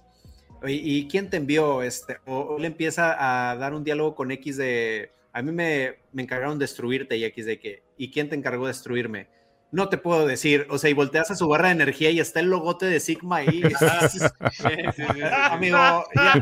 ¿Y, 0.66 1.08
quién 1.08 1.30
te 1.30 1.38
envió? 1.38 1.82
Este, 1.82 2.18
o, 2.26 2.56
él 2.58 2.66
empieza 2.66 3.50
a 3.50 3.56
dar 3.56 3.72
un 3.72 3.84
diálogo 3.84 4.14
con 4.14 4.30
X 4.30 4.58
de... 4.58 5.12
A 5.32 5.40
mí 5.40 5.50
me, 5.52 5.94
me 6.12 6.22
encargaron 6.22 6.58
destruirte 6.58 7.16
y 7.16 7.24
X 7.24 7.46
de 7.46 7.58
que... 7.58 7.82
¿Y 7.96 8.10
quién 8.10 8.28
te 8.28 8.36
encargó 8.36 8.66
de 8.66 8.72
destruirme? 8.72 9.28
No 9.72 9.88
te 9.88 9.98
puedo 9.98 10.26
decir, 10.26 10.66
o 10.70 10.78
sea, 10.78 10.90
y 10.90 10.94
volteas 10.94 11.30
a 11.30 11.36
su 11.36 11.46
barra 11.48 11.68
de 11.68 11.74
energía 11.74 12.10
y 12.10 12.20
está 12.20 12.40
el 12.40 12.50
logote 12.50 12.86
de 12.86 13.00
Sigma 13.00 13.36
ahí. 13.36 13.62
Amigo, 15.50 15.78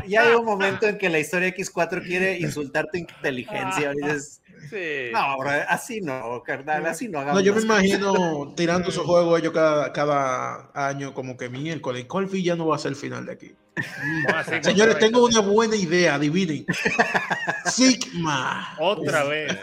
ya, 0.07 0.21
hay 0.21 0.35
un 0.35 0.45
momento 0.45 0.87
en 0.87 0.97
que 0.97 1.09
la 1.09 1.19
historia 1.19 1.53
X4 1.55 2.03
quiere 2.03 2.39
insultar 2.39 2.87
tu 2.91 2.97
inteligencia. 2.97 3.93
Y 3.93 4.01
dices, 4.01 4.41
no, 5.13 5.41
así 5.67 6.01
no, 6.01 6.41
carnal, 6.43 6.85
así 6.85 7.07
no 7.07 7.19
hagamos. 7.19 7.39
No, 7.39 7.45
yo 7.45 7.53
me 7.53 7.61
imagino 7.61 8.53
tirando 8.55 8.91
su 8.91 9.03
juego 9.03 9.37
ellos 9.37 9.53
cada, 9.53 9.93
cada 9.93 10.71
año, 10.73 11.13
como 11.13 11.37
que 11.37 11.49
miércoles, 11.49 12.05
Colby 12.05 12.43
ya 12.43 12.55
no 12.55 12.67
va 12.67 12.75
a 12.75 12.79
ser 12.79 12.91
el 12.91 12.97
final 12.97 13.25
de 13.25 13.31
aquí. 13.31 13.55
Señores, 14.61 14.99
tengo 14.99 15.25
una 15.25 15.39
buena 15.39 15.75
idea, 15.75 16.15
adivinen. 16.15 16.65
Sigma. 17.65 18.75
Otra 18.79 19.23
vez. 19.23 19.57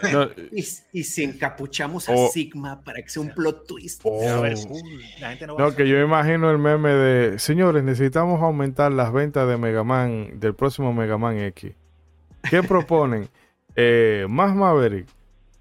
y, 0.91 1.03
si 1.03 1.23
encapuchamos 1.23 2.09
a 2.09 2.13
oh. 2.13 2.29
Sigma 2.29 2.81
para 2.83 3.01
que 3.01 3.09
sea 3.09 3.21
un 3.21 3.29
plot 3.29 3.67
twist. 3.67 4.01
Oh. 4.03 4.43
no, 5.57 5.75
que 5.75 5.87
yo 5.87 6.01
imagino 6.01 6.51
el 6.51 6.57
meme 6.57 6.89
de, 6.89 7.39
señores, 7.39 7.83
necesitamos 7.83 8.41
aumentar 8.41 8.91
las 8.91 9.11
ventas 9.13 9.47
de 9.47 9.57
Mega 9.57 9.83
Man, 9.83 10.39
del 10.39 10.55
próximo 10.55 10.93
Mega 10.93 11.17
Man 11.17 11.39
X. 11.39 11.73
¿Qué 12.49 12.63
proponen? 12.63 13.29
Eh, 13.79 14.25
más 14.27 14.55
Maverick, 14.55 15.05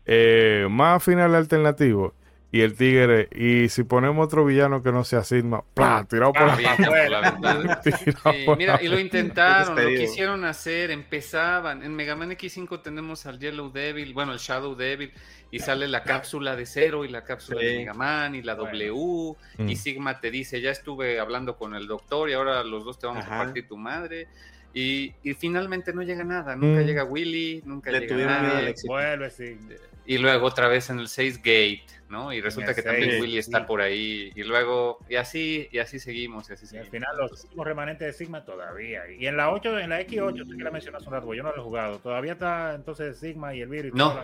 eh, 0.06 0.66
más 0.70 1.04
final 1.04 1.34
alternativo 1.34 2.14
y 2.52 2.60
el 2.60 2.74
tigre. 2.74 3.28
Y 3.32 3.68
si 3.68 3.82
ponemos 3.82 4.24
otro 4.24 4.44
villano 4.44 4.82
que 4.82 4.93
no 4.93 5.05
sea 5.05 5.24
Sigma, 5.24 5.62
¡plá! 5.74 6.06
Tirado 6.09 6.32
por 6.32 6.47
la, 6.47 7.81
Mira, 8.56 8.78
y 8.82 8.89
lo 8.89 8.98
intentaron, 8.98 9.77
lo 9.77 9.89
quisieron 9.89 10.44
hacer, 10.44 10.90
empezaban. 10.90 11.82
En 11.82 11.94
Mega 11.94 12.16
Man 12.16 12.31
X5 12.31 12.82
tenemos 12.82 13.27
al 13.27 13.39
Yellow 13.39 13.70
Devil, 13.70 14.14
bueno, 14.14 14.32
el 14.32 14.39
Shadow 14.39 14.74
Devil, 14.74 15.12
y 15.51 15.59
sale 15.59 15.89
la 15.89 16.02
cápsula 16.02 16.56
de 16.56 16.66
Cero 16.66 17.05
y 17.05 17.09
la 17.09 17.24
cápsula 17.24 17.60
de 17.60 17.78
Mega 17.78 17.94
Man 17.94 18.35
y 18.35 18.43
la 18.43 18.55
W. 18.55 19.36
Y 19.59 19.62
mm. 19.62 19.77
Sigma 19.77 20.20
te 20.20 20.31
dice: 20.31 20.60
Ya 20.60 20.70
estuve 20.70 21.20
hablando 21.20 21.56
con 21.56 21.74
el 21.74 21.86
doctor 21.86 22.31
y 22.31 22.32
ahora 22.35 22.62
los 22.64 22.85
dos 22.85 22.98
te 22.98 23.06
vamos 23.06 23.24
a 23.24 23.28
partir 23.28 23.66
tu 23.66 23.77
madre. 23.77 24.28
Y, 24.73 25.14
finalmente 25.39 25.94
no 25.94 26.02
llega 26.02 26.23
nada, 26.23 26.55
nunca 26.55 26.82
mm. 26.82 26.85
llega 26.85 27.05
Willy, 27.05 27.62
nunca 27.64 27.90
llega 27.90 28.43
nadie. 28.43 28.74
Vuelve, 28.86 29.31
sí. 29.31 29.56
Y 30.05 30.18
luego 30.18 30.47
otra 30.47 30.68
vez 30.68 30.90
en 30.90 30.98
el 30.98 31.09
6 31.09 31.39
Gate, 31.39 31.86
¿no? 32.08 32.32
Y 32.32 32.40
resulta 32.40 32.74
que 32.74 32.82
también 32.82 33.20
Willy 33.20 33.38
está 33.38 33.66
por 33.66 33.80
ahí. 33.80 34.32
Y 34.34 34.42
luego, 34.42 34.98
y 35.08 35.16
así, 35.16 35.68
y 35.70 35.78
así 35.78 35.98
seguimos, 35.98 36.48
y 36.50 36.54
así 36.54 36.66
seguimos. 36.66 36.86
al 36.86 36.92
final 36.92 37.16
los 37.18 37.44
últimos 37.44 37.66
remanentes 37.66 38.06
de 38.06 38.12
Sigma 38.12 38.44
todavía. 38.44 39.10
Y 39.10 39.26
en 39.26 39.36
la 39.36 39.50
8, 39.50 39.78
en 39.78 39.90
la 39.90 40.00
X8, 40.00 40.48
tú 40.48 40.56
que 40.56 40.64
la 40.64 40.70
mencionas 40.70 41.06
un 41.06 41.12
rato, 41.12 41.34
yo 41.34 41.42
no 41.42 41.50
lo 41.50 41.60
he 41.60 41.64
jugado. 41.64 41.98
Todavía 41.98 42.32
está 42.32 42.74
entonces 42.74 43.18
Sigma 43.18 43.54
y 43.54 43.62
el 43.62 43.68
virus. 43.68 43.94
No, 43.94 44.20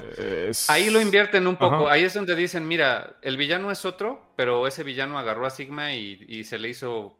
ahí 0.68 0.90
lo 0.90 1.00
invierten 1.00 1.46
un 1.46 1.56
poco. 1.56 1.88
Ahí 1.88 2.04
es 2.04 2.14
donde 2.14 2.34
dicen, 2.34 2.66
mira, 2.66 3.16
el 3.22 3.36
villano 3.36 3.70
es 3.70 3.84
otro, 3.84 4.32
pero 4.36 4.66
ese 4.66 4.82
villano 4.82 5.18
agarró 5.18 5.46
a 5.46 5.50
Sigma 5.50 5.94
y, 5.94 6.24
y 6.28 6.44
se 6.44 6.59
le 6.59 6.68
hizo 6.68 7.16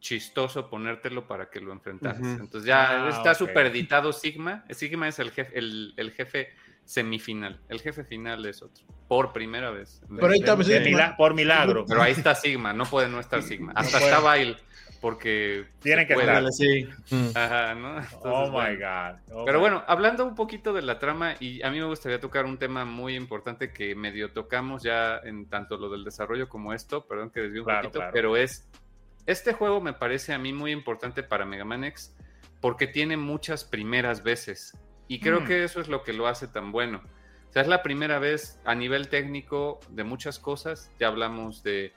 chistoso 0.00 0.68
ponértelo 0.68 1.28
para 1.28 1.50
que 1.50 1.60
lo 1.60 1.72
enfrentaras. 1.72 2.20
Entonces 2.20 2.64
ya 2.64 3.04
ah, 3.04 3.08
está 3.10 3.34
superditado 3.34 4.12
Sigma. 4.12 4.64
Sigma 4.70 5.08
es 5.08 5.18
el 5.18 5.30
jefe, 5.30 5.56
el, 5.56 6.12
jefe 6.16 6.48
semifinal. 6.90 7.60
El 7.68 7.80
jefe 7.80 8.02
final 8.02 8.44
es 8.46 8.62
otro. 8.62 8.84
Por 9.06 9.32
primera 9.32 9.70
vez. 9.70 10.02
Pero 10.08 10.32
ahí 10.32 10.40
está 10.40 11.16
por 11.16 11.34
milagro. 11.34 11.84
Pero 11.86 12.02
ahí 12.02 12.12
está 12.12 12.34
Sigma, 12.34 12.72
no 12.72 12.84
puede 12.84 13.08
no 13.08 13.20
estar 13.20 13.42
Sigma. 13.42 13.72
Hasta 13.76 13.98
está 13.98 14.18
Bail, 14.18 14.56
porque 15.00 15.66
tiene 15.80 16.04
que 16.08 16.14
estar. 16.14 16.44
Sí. 16.52 16.88
Ajá, 17.36 17.76
¿no? 17.76 18.00
oh 18.24 18.50
my 18.50 18.74
God. 18.74 19.44
Pero 19.44 19.60
bueno, 19.60 19.84
hablando 19.86 20.24
un 20.24 20.34
poquito 20.34 20.72
de 20.72 20.82
la 20.82 20.98
trama, 20.98 21.36
y 21.38 21.62
a 21.62 21.70
mí 21.70 21.78
me 21.78 21.86
gustaría 21.86 22.18
tocar 22.18 22.44
un 22.44 22.58
tema 22.58 22.84
muy 22.84 23.14
importante 23.14 23.72
que 23.72 23.94
medio 23.94 24.32
tocamos 24.32 24.82
ya 24.82 25.18
en 25.18 25.48
tanto 25.48 25.76
lo 25.76 25.90
del 25.90 26.02
desarrollo 26.02 26.48
como 26.48 26.74
esto, 26.74 27.06
perdón 27.06 27.30
que 27.30 27.40
desvío 27.40 27.62
un 27.62 27.72
poquito, 27.72 28.00
pero 28.12 28.36
es 28.36 28.68
este 29.26 29.52
juego 29.52 29.80
me 29.80 29.92
parece 29.92 30.32
a 30.32 30.38
mí 30.38 30.52
muy 30.52 30.72
importante 30.72 31.22
para 31.22 31.44
Mega 31.44 31.64
Man 31.64 31.84
X 31.84 32.16
porque 32.60 32.88
tiene 32.88 33.16
muchas 33.16 33.64
primeras 33.64 34.24
veces 34.24 34.76
y 35.10 35.18
creo 35.18 35.40
mm. 35.40 35.44
que 35.44 35.64
eso 35.64 35.80
es 35.80 35.88
lo 35.88 36.04
que 36.04 36.12
lo 36.12 36.28
hace 36.28 36.46
tan 36.46 36.70
bueno. 36.70 37.02
O 37.48 37.52
sea, 37.52 37.62
es 37.62 37.68
la 37.68 37.82
primera 37.82 38.20
vez 38.20 38.60
a 38.64 38.76
nivel 38.76 39.08
técnico 39.08 39.80
de 39.88 40.04
muchas 40.04 40.38
cosas. 40.38 40.92
Ya 41.00 41.08
hablamos 41.08 41.64
de 41.64 41.92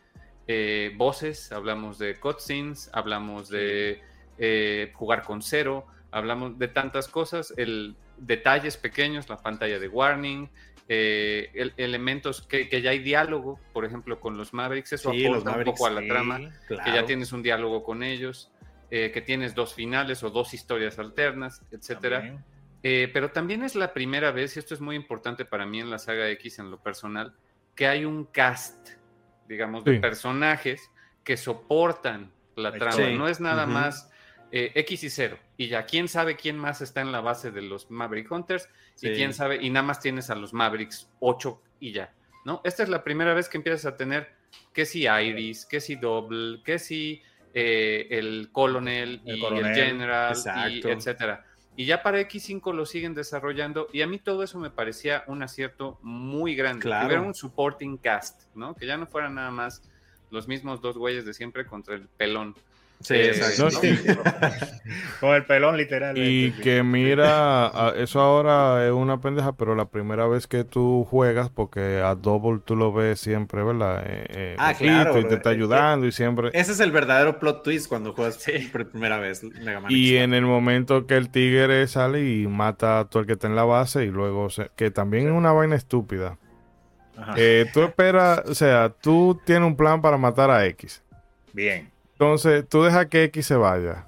eh, 0.48 0.92
voces, 0.98 1.52
hablamos 1.52 2.00
de 2.00 2.20
cutscenes, 2.20 2.90
hablamos 2.92 3.50
de 3.50 4.02
eh, 4.40 4.92
jugar 4.96 5.22
con 5.22 5.44
cero, 5.44 5.86
hablamos 6.10 6.58
de 6.58 6.68
tantas 6.70 7.08
cosas, 7.08 7.54
el, 7.56 7.96
detalles 8.18 8.78
pequeños, 8.78 9.30
la 9.30 9.38
pantalla 9.38 9.78
de 9.78 9.88
warning, 9.88 10.50
eh, 10.90 11.72
elementos 11.78 12.42
que, 12.42 12.82
ya 12.82 12.90
hay 12.90 13.00
diálogo, 13.00 13.60
por 13.74 13.86
ejemplo, 13.86 14.20
con 14.20 14.38
los 14.38 14.56
Mavericks, 14.56 14.94
eso 14.94 15.12
aporta 15.12 15.56
un 15.56 15.64
poco 15.66 15.86
a 15.86 15.92
la 15.92 16.02
trama, 16.02 16.52
que 16.68 16.92
ya 16.92 17.06
tienes 17.06 17.32
un 17.32 17.44
diálogo 17.44 17.84
con 17.84 18.02
ellos, 18.02 18.50
eh, 18.90 19.12
que 19.12 19.22
tienes 19.22 19.54
dos 19.54 19.76
finales 19.76 20.24
o 20.24 20.32
dos 20.32 20.56
historias 20.56 20.98
alternas, 20.98 21.62
etcétera. 21.72 22.44
Eh, 22.84 23.10
pero 23.14 23.32
también 23.32 23.64
es 23.64 23.76
la 23.76 23.94
primera 23.94 24.32
vez, 24.32 24.56
y 24.56 24.60
esto 24.60 24.74
es 24.74 24.82
muy 24.82 24.98
importante 24.98 25.46
para 25.46 25.66
mí 25.66 25.80
en 25.80 25.90
la 25.90 26.00
saga 26.00 26.30
X 26.32 26.60
en 26.60 26.70
lo 26.70 26.84
personal, 26.84 27.34
que 27.76 27.88
hay 27.88 28.04
un 28.04 28.26
cast, 28.26 28.90
digamos, 29.48 29.86
de 29.86 30.00
personajes 30.00 30.92
que 31.24 31.38
soportan 31.38 32.32
la 32.56 32.74
trama. 32.74 33.10
No 33.12 33.28
es 33.28 33.40
nada 33.40 33.66
más 33.66 34.12
eh, 34.52 34.72
X 34.76 35.04
y 35.06 35.10
0. 35.10 35.40
Y 35.58 35.68
ya, 35.68 35.86
quién 35.86 36.08
sabe 36.08 36.36
quién 36.36 36.58
más 36.58 36.82
está 36.82 37.02
en 37.02 37.12
la 37.12 37.22
base 37.22 37.52
de 37.52 37.62
los 37.62 37.90
Maverick 37.90 38.30
Hunters. 38.32 38.70
Y 39.02 39.12
quién 39.14 39.34
sabe, 39.34 39.58
y 39.62 39.70
nada 39.70 39.86
más 39.86 40.00
tienes 40.00 40.30
a 40.30 40.36
los 40.36 40.54
Mavericks 40.54 41.10
8 41.20 41.62
y 41.80 41.92
ya. 41.94 42.14
¿No? 42.46 42.62
Esta 42.64 42.84
es 42.84 42.90
la 42.90 43.04
primera 43.04 43.34
vez 43.34 43.50
que 43.50 43.58
empiezas 43.58 43.86
a 43.86 43.98
tener 43.98 44.30
que 44.74 44.86
si 44.86 45.08
Iris, 45.08 45.66
que 45.66 45.80
si 45.80 45.96
Double, 45.96 46.62
que 46.64 46.78
si 46.78 47.22
eh, 47.54 48.08
el 48.12 48.50
Colonel 48.52 49.22
y 49.26 49.44
el 49.44 49.74
General, 49.74 50.36
y 50.70 50.88
etcétera. 50.88 51.46
Y 51.76 51.86
ya 51.86 52.04
para 52.04 52.20
X5 52.22 52.74
lo 52.74 52.86
siguen 52.86 53.16
desarrollando 53.16 53.88
y 53.92 54.02
a 54.02 54.08
mí 54.08 54.20
todo 54.20 54.44
eso 54.44 54.60
me 54.60 54.70
parecía 54.70 55.24
un 55.28 55.42
acierto 55.42 55.98
muy 56.02 56.56
grande. 56.56 56.82
Claro. 56.82 57.02
Que 57.02 57.08
hubiera 57.08 57.22
un 57.28 57.34
supporting 57.34 57.98
cast, 57.98 58.44
¿no? 58.54 58.76
Que 58.76 58.86
ya 58.86 58.98
no 58.98 59.08
fueran 59.08 59.36
nada 59.36 59.50
más 59.50 59.82
los 60.30 60.48
mismos 60.48 60.82
dos 60.82 60.98
güeyes 60.98 61.26
de 61.26 61.34
siempre 61.34 61.66
contra 61.66 61.96
el 61.96 62.08
pelón. 62.08 62.56
Sí, 63.04 63.16
exacto. 63.16 63.70
Con 65.20 65.36
el 65.36 65.46
pelón 65.46 65.76
literal. 65.76 66.18
Y 66.18 66.52
que 66.54 66.84
mira, 66.84 67.72
eso 67.98 68.22
ahora 68.22 68.86
es 68.86 68.94
una 68.94 69.20
pendeja, 69.20 69.54
pero 69.54 69.76
la 69.76 69.86
primera 69.86 70.26
vez 70.26 70.48
que 70.48 70.64
tú 70.64 71.06
juegas, 71.10 71.50
porque 71.50 72.02
a 72.04 72.16
Double 72.16 72.62
tú 72.64 72.76
lo 72.78 72.94
ves 72.94 73.20
siempre, 73.20 73.62
¿verdad? 73.62 74.04
Eh, 74.06 74.26
eh 74.30 74.56
ah, 74.58 74.74
claro. 74.74 75.20
Y 75.20 75.26
te 75.26 75.36
está 75.36 75.50
ayudando 75.50 76.08
y 76.08 76.12
siempre... 76.14 76.50
Ese 76.54 76.72
es 76.72 76.80
el 76.80 76.92
verdadero 76.92 77.40
plot 77.40 77.64
twist 77.64 77.88
cuando 77.88 78.14
juegas 78.14 78.44
por 78.72 78.90
primera 78.90 79.18
vez 79.20 79.42
Y 79.90 80.16
en 80.16 80.34
el 80.34 80.46
momento 80.46 81.06
que 81.06 81.18
el 81.18 81.30
tigre 81.30 81.86
sale 81.88 82.26
y 82.26 82.48
mata 82.48 83.00
a 83.00 83.06
todo 83.10 83.22
el 83.22 83.28
que 83.28 83.34
está 83.34 83.48
en 83.48 83.56
la 83.56 83.66
base 83.66 84.06
y 84.06 84.10
luego... 84.10 84.48
que 84.76 84.92
también 84.92 85.28
es 85.28 85.34
una 85.34 85.52
vaina 85.52 85.76
estúpida. 85.76 86.38
Eh, 87.36 87.70
tú 87.74 87.84
esperas, 87.84 88.42
o 88.48 88.56
sea, 88.56 88.90
tú 88.90 89.40
tienes 89.46 89.68
un 89.68 89.76
plan 89.76 90.02
para 90.02 90.18
matar 90.18 90.50
a 90.50 90.66
X. 90.66 91.04
Bien. 91.52 91.93
Entonces, 92.24 92.68
tú 92.70 92.84
dejas 92.84 93.08
que 93.08 93.26
X 93.26 93.48
se 93.48 93.56
vaya. 93.56 94.06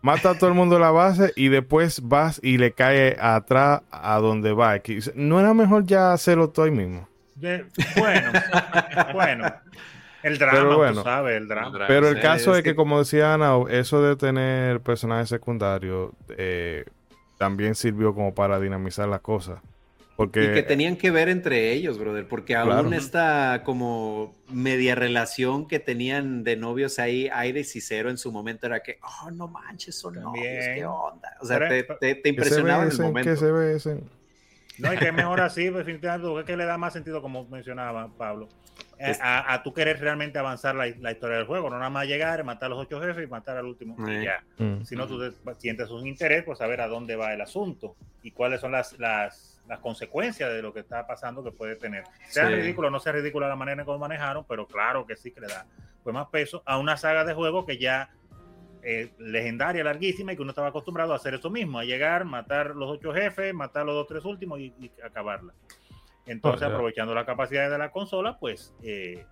Mata 0.00 0.30
a 0.30 0.34
todo 0.34 0.48
el 0.48 0.54
mundo 0.56 0.80
la 0.80 0.90
base 0.90 1.32
y 1.36 1.48
después 1.48 2.00
vas 2.02 2.40
y 2.42 2.58
le 2.58 2.72
cae 2.72 3.16
atrás 3.20 3.82
a 3.92 4.18
donde 4.18 4.52
va 4.52 4.74
X. 4.76 5.12
¿No 5.14 5.38
era 5.38 5.54
mejor 5.54 5.86
ya 5.86 6.12
hacerlo 6.12 6.50
todo 6.50 6.64
ahí 6.64 6.72
mismo? 6.72 7.08
bueno, 7.36 8.32
bueno. 9.14 9.54
El 10.24 10.38
drama, 10.38 10.92
tú 10.92 11.02
sabes, 11.02 11.36
el 11.36 11.46
drama. 11.46 11.84
Pero 11.86 12.08
el 12.08 12.20
caso 12.20 12.56
es 12.56 12.64
que, 12.64 12.74
como 12.74 12.98
decía 12.98 13.34
Ana, 13.34 13.54
eso 13.70 14.02
de 14.02 14.16
tener 14.16 14.80
personajes 14.80 15.28
secundarios 15.28 16.10
eh, 16.36 16.84
también 17.38 17.76
sirvió 17.76 18.12
como 18.12 18.34
para 18.34 18.58
dinamizar 18.58 19.08
las 19.08 19.20
cosas. 19.20 19.60
Porque... 20.16 20.44
Y 20.44 20.54
que 20.54 20.62
tenían 20.62 20.96
que 20.96 21.10
ver 21.10 21.28
entre 21.28 21.72
ellos, 21.72 21.98
brother, 21.98 22.28
porque 22.28 22.54
aún 22.54 22.92
esta 22.94 23.62
como 23.64 24.34
media 24.48 24.94
relación 24.94 25.66
que 25.66 25.78
tenían 25.78 26.44
de 26.44 26.56
novios 26.56 26.98
ahí, 26.98 27.28
Aires 27.32 27.74
y 27.76 27.80
Cero 27.80 28.10
en 28.10 28.18
su 28.18 28.30
momento 28.30 28.66
era 28.66 28.80
que, 28.82 28.98
oh, 29.02 29.30
no 29.30 29.48
manches, 29.48 29.98
son 29.98 30.14
novios, 30.14 30.44
qué 30.44 30.84
onda. 30.84 31.36
O 31.40 31.46
sea, 31.46 31.68
te, 31.68 31.82
te, 31.82 32.14
te 32.16 32.28
impresionaba 32.28 32.84
en 32.84 32.90
el 32.90 32.98
momento. 32.98 33.30
Que 33.30 33.36
se 33.36 33.50
besen. 33.50 34.04
No, 34.78 34.92
y 34.92 34.96
que 34.96 35.08
es 35.08 35.14
mejor 35.14 35.40
así, 35.40 35.68
definitivamente, 35.70 36.40
es 36.40 36.44
que 36.44 36.56
le 36.56 36.64
da 36.64 36.78
más 36.78 36.92
sentido, 36.92 37.22
como 37.22 37.46
mencionaba 37.46 38.08
Pablo, 38.16 38.48
eh, 38.98 39.16
a, 39.20 39.54
a, 39.54 39.62
tú 39.62 39.72
querer 39.72 40.00
realmente 40.00 40.38
avanzar 40.38 40.74
la, 40.74 40.86
la, 41.00 41.12
historia 41.12 41.36
del 41.36 41.46
juego, 41.46 41.68
no 41.70 41.78
nada 41.78 41.90
más 41.90 42.06
llegar, 42.06 42.44
matar 42.44 42.66
a 42.66 42.68
los 42.70 42.78
ocho 42.78 43.00
jefes 43.00 43.24
y 43.24 43.26
matar 43.26 43.56
al 43.56 43.66
último, 43.66 43.96
y 44.06 44.12
eh. 44.12 44.24
ya. 44.24 44.64
Mm. 44.64 44.84
Sino 44.84 45.06
tú 45.06 45.20
sientes 45.58 45.90
un 45.90 46.06
interés 46.06 46.44
por 46.44 46.56
saber 46.56 46.80
a 46.80 46.88
dónde 46.88 47.16
va 47.16 47.32
el 47.32 47.40
asunto 47.40 47.96
y 48.22 48.30
cuáles 48.30 48.60
son 48.60 48.72
las, 48.72 48.98
las 48.98 49.51
las 49.72 49.80
consecuencias 49.80 50.52
de 50.52 50.60
lo 50.60 50.70
que 50.74 50.80
está 50.80 51.06
pasando 51.06 51.42
que 51.42 51.50
puede 51.50 51.76
tener. 51.76 52.04
Sea 52.28 52.46
ridículo 52.46 52.88
o 52.88 52.90
no 52.90 53.00
sea 53.00 53.12
ridículo 53.12 53.48
la 53.48 53.56
manera 53.56 53.80
en 53.80 53.86
cómo 53.86 54.00
manejaron, 54.00 54.44
pero 54.46 54.66
claro 54.66 55.06
que 55.06 55.16
sí 55.16 55.30
que 55.30 55.40
le 55.40 55.46
da 55.46 55.64
pues, 56.02 56.12
más 56.12 56.26
peso 56.26 56.62
a 56.66 56.76
una 56.76 56.98
saga 56.98 57.24
de 57.24 57.32
juego 57.32 57.64
que 57.64 57.78
ya 57.78 58.10
es 58.82 59.06
eh, 59.06 59.14
legendaria, 59.16 59.82
larguísima 59.82 60.34
y 60.34 60.36
que 60.36 60.42
uno 60.42 60.50
estaba 60.50 60.68
acostumbrado 60.68 61.14
a 61.14 61.16
hacer 61.16 61.32
eso 61.32 61.48
mismo, 61.48 61.78
a 61.78 61.84
llegar, 61.84 62.26
matar 62.26 62.76
los 62.76 62.90
ocho 62.90 63.14
jefes, 63.14 63.54
matar 63.54 63.86
los 63.86 63.94
dos, 63.94 64.06
tres 64.06 64.26
últimos 64.26 64.60
y, 64.60 64.74
acabarla. 65.02 65.54
Entonces, 66.26 66.68
aprovechando 66.68 67.14
la 67.14 67.24
capacidad 67.24 67.70
de 67.70 67.78
la 67.78 67.90
consola, 67.90 68.38
pues 68.38 68.74
eh, 68.82 69.24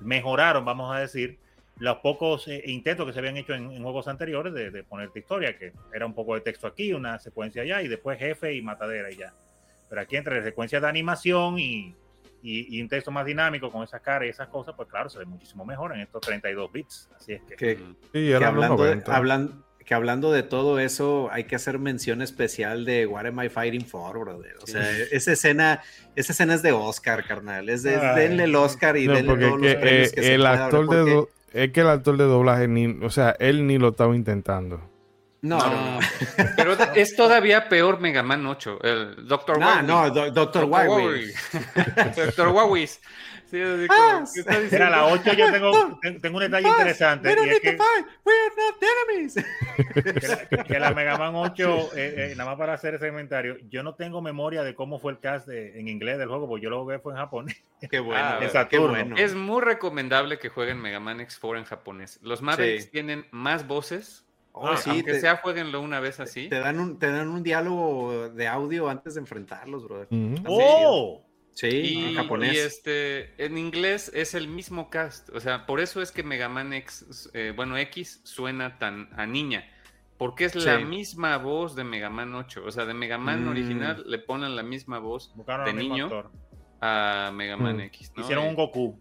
mejoraron, 0.00 0.62
vamos 0.62 0.94
a 0.94 1.00
decir, 1.00 1.38
los 1.78 1.96
pocos 2.00 2.48
eh, 2.48 2.62
intentos 2.66 3.06
que 3.06 3.14
se 3.14 3.18
habían 3.18 3.38
hecho 3.38 3.54
en, 3.54 3.82
juegos 3.82 4.08
anteriores 4.08 4.52
de, 4.52 4.70
de, 4.70 4.84
ponerte 4.84 5.20
historia, 5.20 5.56
que 5.56 5.72
era 5.94 6.04
un 6.04 6.12
poco 6.12 6.34
de 6.34 6.42
texto 6.42 6.66
aquí, 6.66 6.92
una 6.92 7.18
secuencia 7.18 7.62
allá, 7.62 7.80
y 7.80 7.88
después 7.88 8.18
jefe 8.18 8.52
y 8.52 8.60
matadera 8.60 9.10
y 9.10 9.16
ya. 9.16 9.32
Pero 9.90 10.00
aquí 10.02 10.16
entre 10.16 10.42
secuencias 10.42 10.80
de 10.80 10.88
animación 10.88 11.58
y, 11.58 11.94
y, 12.42 12.80
un 12.80 12.88
texto 12.88 13.10
más 13.10 13.26
dinámico 13.26 13.70
con 13.70 13.82
esas 13.82 14.00
caras 14.00 14.26
y 14.28 14.30
esas 14.30 14.48
cosas, 14.48 14.74
pues 14.76 14.88
claro, 14.88 15.10
se 15.10 15.18
ve 15.18 15.26
muchísimo 15.26 15.64
mejor 15.64 15.92
en 15.92 16.00
estos 16.00 16.20
32 16.22 16.72
bits. 16.72 17.10
Así 17.16 17.32
es 17.32 17.42
que... 17.42 17.56
que, 17.56 18.34
hablando, 18.36 18.84
de, 18.84 19.02
que 19.84 19.94
hablando 19.94 20.30
de 20.30 20.44
todo 20.44 20.78
eso, 20.78 21.28
hay 21.32 21.44
que 21.44 21.56
hacer 21.56 21.80
mención 21.80 22.22
especial 22.22 22.84
de 22.84 23.06
What 23.06 23.26
Am 23.26 23.42
I 23.42 23.48
Fighting 23.48 23.84
For, 23.84 24.16
brother. 24.16 24.54
O 24.62 24.66
sea, 24.68 24.88
esa 25.10 25.32
escena, 25.32 25.82
esa 26.14 26.32
escena 26.32 26.54
es 26.54 26.62
de 26.62 26.70
Oscar, 26.70 27.26
carnal. 27.26 27.68
Es 27.68 27.82
de, 27.82 27.98
denle 27.98 28.44
el 28.44 28.54
Oscar 28.54 28.96
y 28.96 29.08
denle 29.08 29.22
todos 29.24 29.60
los 29.60 29.74
premios 29.74 30.12
que, 30.12 30.20
eh, 30.20 30.34
el 30.34 30.46
actor 30.46 30.88
de 30.88 31.26
Es 31.52 31.72
que 31.72 31.80
el 31.80 31.88
actor 31.88 32.16
de 32.16 32.24
doblaje, 32.24 32.68
ni, 32.68 32.86
o 33.04 33.10
sea, 33.10 33.34
él 33.40 33.66
ni 33.66 33.78
lo 33.78 33.88
estaba 33.88 34.14
intentando. 34.14 34.89
No, 35.42 35.58
no, 35.58 35.98
pero 36.56 36.74
es 36.94 37.16
todavía 37.16 37.68
peor 37.68 37.98
Mega 37.98 38.22
Man 38.22 38.46
8. 38.46 38.78
El 38.82 39.26
Dr. 39.26 39.58
No, 39.58 39.82
no, 39.82 40.10
Dr. 40.10 40.64
Wawis. 40.64 41.34
Dr. 42.14 42.48
Wawis. 42.48 43.00
Sí, 43.50 43.60
ah, 43.90 44.24
Mira, 44.70 44.90
la 44.90 45.06
8 45.06 45.32
yo 45.32 45.50
tengo, 45.50 45.98
tengo 46.22 46.36
un 46.36 46.42
detalle 46.44 46.68
interesante. 46.68 47.34
Y 47.44 47.48
es 47.48 47.60
que, 47.60 47.76
que, 50.20 50.28
la, 50.28 50.64
que 50.64 50.78
la 50.78 50.92
Mega 50.92 51.18
Man 51.18 51.34
8, 51.34 51.90
eh, 51.96 52.14
eh, 52.16 52.34
nada 52.36 52.50
más 52.50 52.58
para 52.58 52.74
hacer 52.74 52.94
ese 52.94 53.08
inventario, 53.08 53.56
yo 53.68 53.82
no 53.82 53.96
tengo 53.96 54.22
memoria 54.22 54.62
de 54.62 54.76
cómo 54.76 55.00
fue 55.00 55.10
el 55.10 55.18
cast 55.18 55.48
de, 55.48 55.80
en 55.80 55.88
inglés 55.88 56.18
del 56.18 56.28
juego, 56.28 56.48
porque 56.48 56.62
yo 56.62 56.70
lo 56.70 56.82
jugué 56.82 57.00
fue 57.00 57.12
en 57.12 57.18
japonés. 57.18 57.60
Qué 57.90 57.98
bueno. 57.98 58.22
Ah, 58.22 58.68
qué 58.68 58.78
bueno. 58.78 59.16
Es 59.16 59.34
muy 59.34 59.62
recomendable 59.62 60.38
que 60.38 60.48
jueguen 60.48 60.80
Mega 60.80 61.00
Man 61.00 61.18
X4 61.18 61.58
en 61.58 61.64
japonés. 61.64 62.20
Los 62.22 62.42
Mavericks 62.42 62.92
tienen 62.92 63.26
más 63.32 63.66
voces 63.66 64.24
Oh, 64.62 64.68
ah, 64.68 64.76
sí, 64.76 64.90
aunque 64.90 65.18
sea, 65.18 65.38
jueguenlo 65.38 65.80
una 65.80 66.00
vez 66.00 66.20
así. 66.20 66.50
Te 66.50 66.58
dan, 66.58 66.78
un, 66.78 66.98
te 66.98 67.10
dan 67.10 67.28
un 67.28 67.42
diálogo 67.42 68.28
de 68.28 68.46
audio 68.46 68.90
antes 68.90 69.14
de 69.14 69.20
enfrentarlos, 69.20 69.84
brother. 69.84 70.08
¡Oh! 70.46 71.24
Sí, 71.54 71.68
y, 71.68 72.04
en 72.08 72.14
japonés. 72.14 72.52
Y 72.52 72.58
este, 72.58 73.44
en 73.44 73.56
inglés 73.56 74.10
es 74.14 74.34
el 74.34 74.48
mismo 74.48 74.90
cast. 74.90 75.30
O 75.30 75.40
sea, 75.40 75.64
por 75.64 75.80
eso 75.80 76.02
es 76.02 76.12
que 76.12 76.22
Mega 76.22 76.50
Man 76.50 76.74
X, 76.74 77.30
eh, 77.32 77.54
bueno, 77.56 77.78
X 77.78 78.20
suena 78.24 78.78
tan 78.78 79.08
a 79.16 79.24
niña. 79.24 79.64
Porque 80.18 80.44
es 80.44 80.54
la 80.54 80.78
misma 80.78 81.38
voz 81.38 81.74
de 81.74 81.82
Mega 81.82 82.10
Man 82.10 82.34
8. 82.34 82.62
O 82.66 82.70
sea, 82.70 82.84
de 82.84 82.92
Mega 82.92 83.16
Man 83.16 83.46
mm. 83.46 83.48
original 83.48 84.04
le 84.06 84.18
ponen 84.18 84.54
la 84.54 84.62
misma 84.62 84.98
voz 84.98 85.34
de 85.64 85.72
niño 85.72 86.10
a 86.82 87.32
Mega 87.34 87.56
Man 87.56 87.78
mm. 87.78 87.80
X. 87.80 88.12
Hicieron 88.14 88.48
un 88.48 88.54
Goku. 88.54 89.00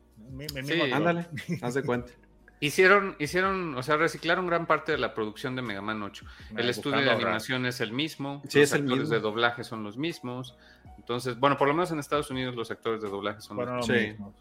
sí, 0.64 0.82
ándale, 0.94 1.28
haz 1.62 1.74
de 1.74 1.84
cuenta. 1.84 2.14
Hicieron, 2.62 3.16
hicieron, 3.20 3.76
o 3.76 3.84
sea, 3.84 3.96
reciclaron 3.96 4.46
gran 4.48 4.66
parte 4.66 4.92
de 4.92 4.98
la 4.98 5.14
producción 5.14 5.56
de 5.56 5.62
Mega 5.62 5.82
Man 5.82 6.04
8. 6.04 6.26
el 6.58 6.70
estudio 6.70 7.00
de 7.00 7.10
animación 7.10 7.66
es 7.66 7.80
el 7.80 7.94
mismo, 7.94 8.42
los 8.44 8.74
actores 8.74 9.10
de 9.10 9.20
doblaje 9.20 9.64
son 9.64 9.84
los 9.84 9.98
mismos. 9.98 10.58
Entonces, 10.98 11.40
bueno, 11.40 11.58
por 11.58 11.70
lo 11.70 11.74
menos 11.74 11.92
en 11.92 12.00
Estados 12.00 12.30
Unidos 12.30 12.56
los 12.56 12.70
actores 12.70 13.02
de 13.02 13.08
doblaje 13.08 13.40
son 13.42 13.58
los, 13.58 13.88
mismos. 13.88 14.36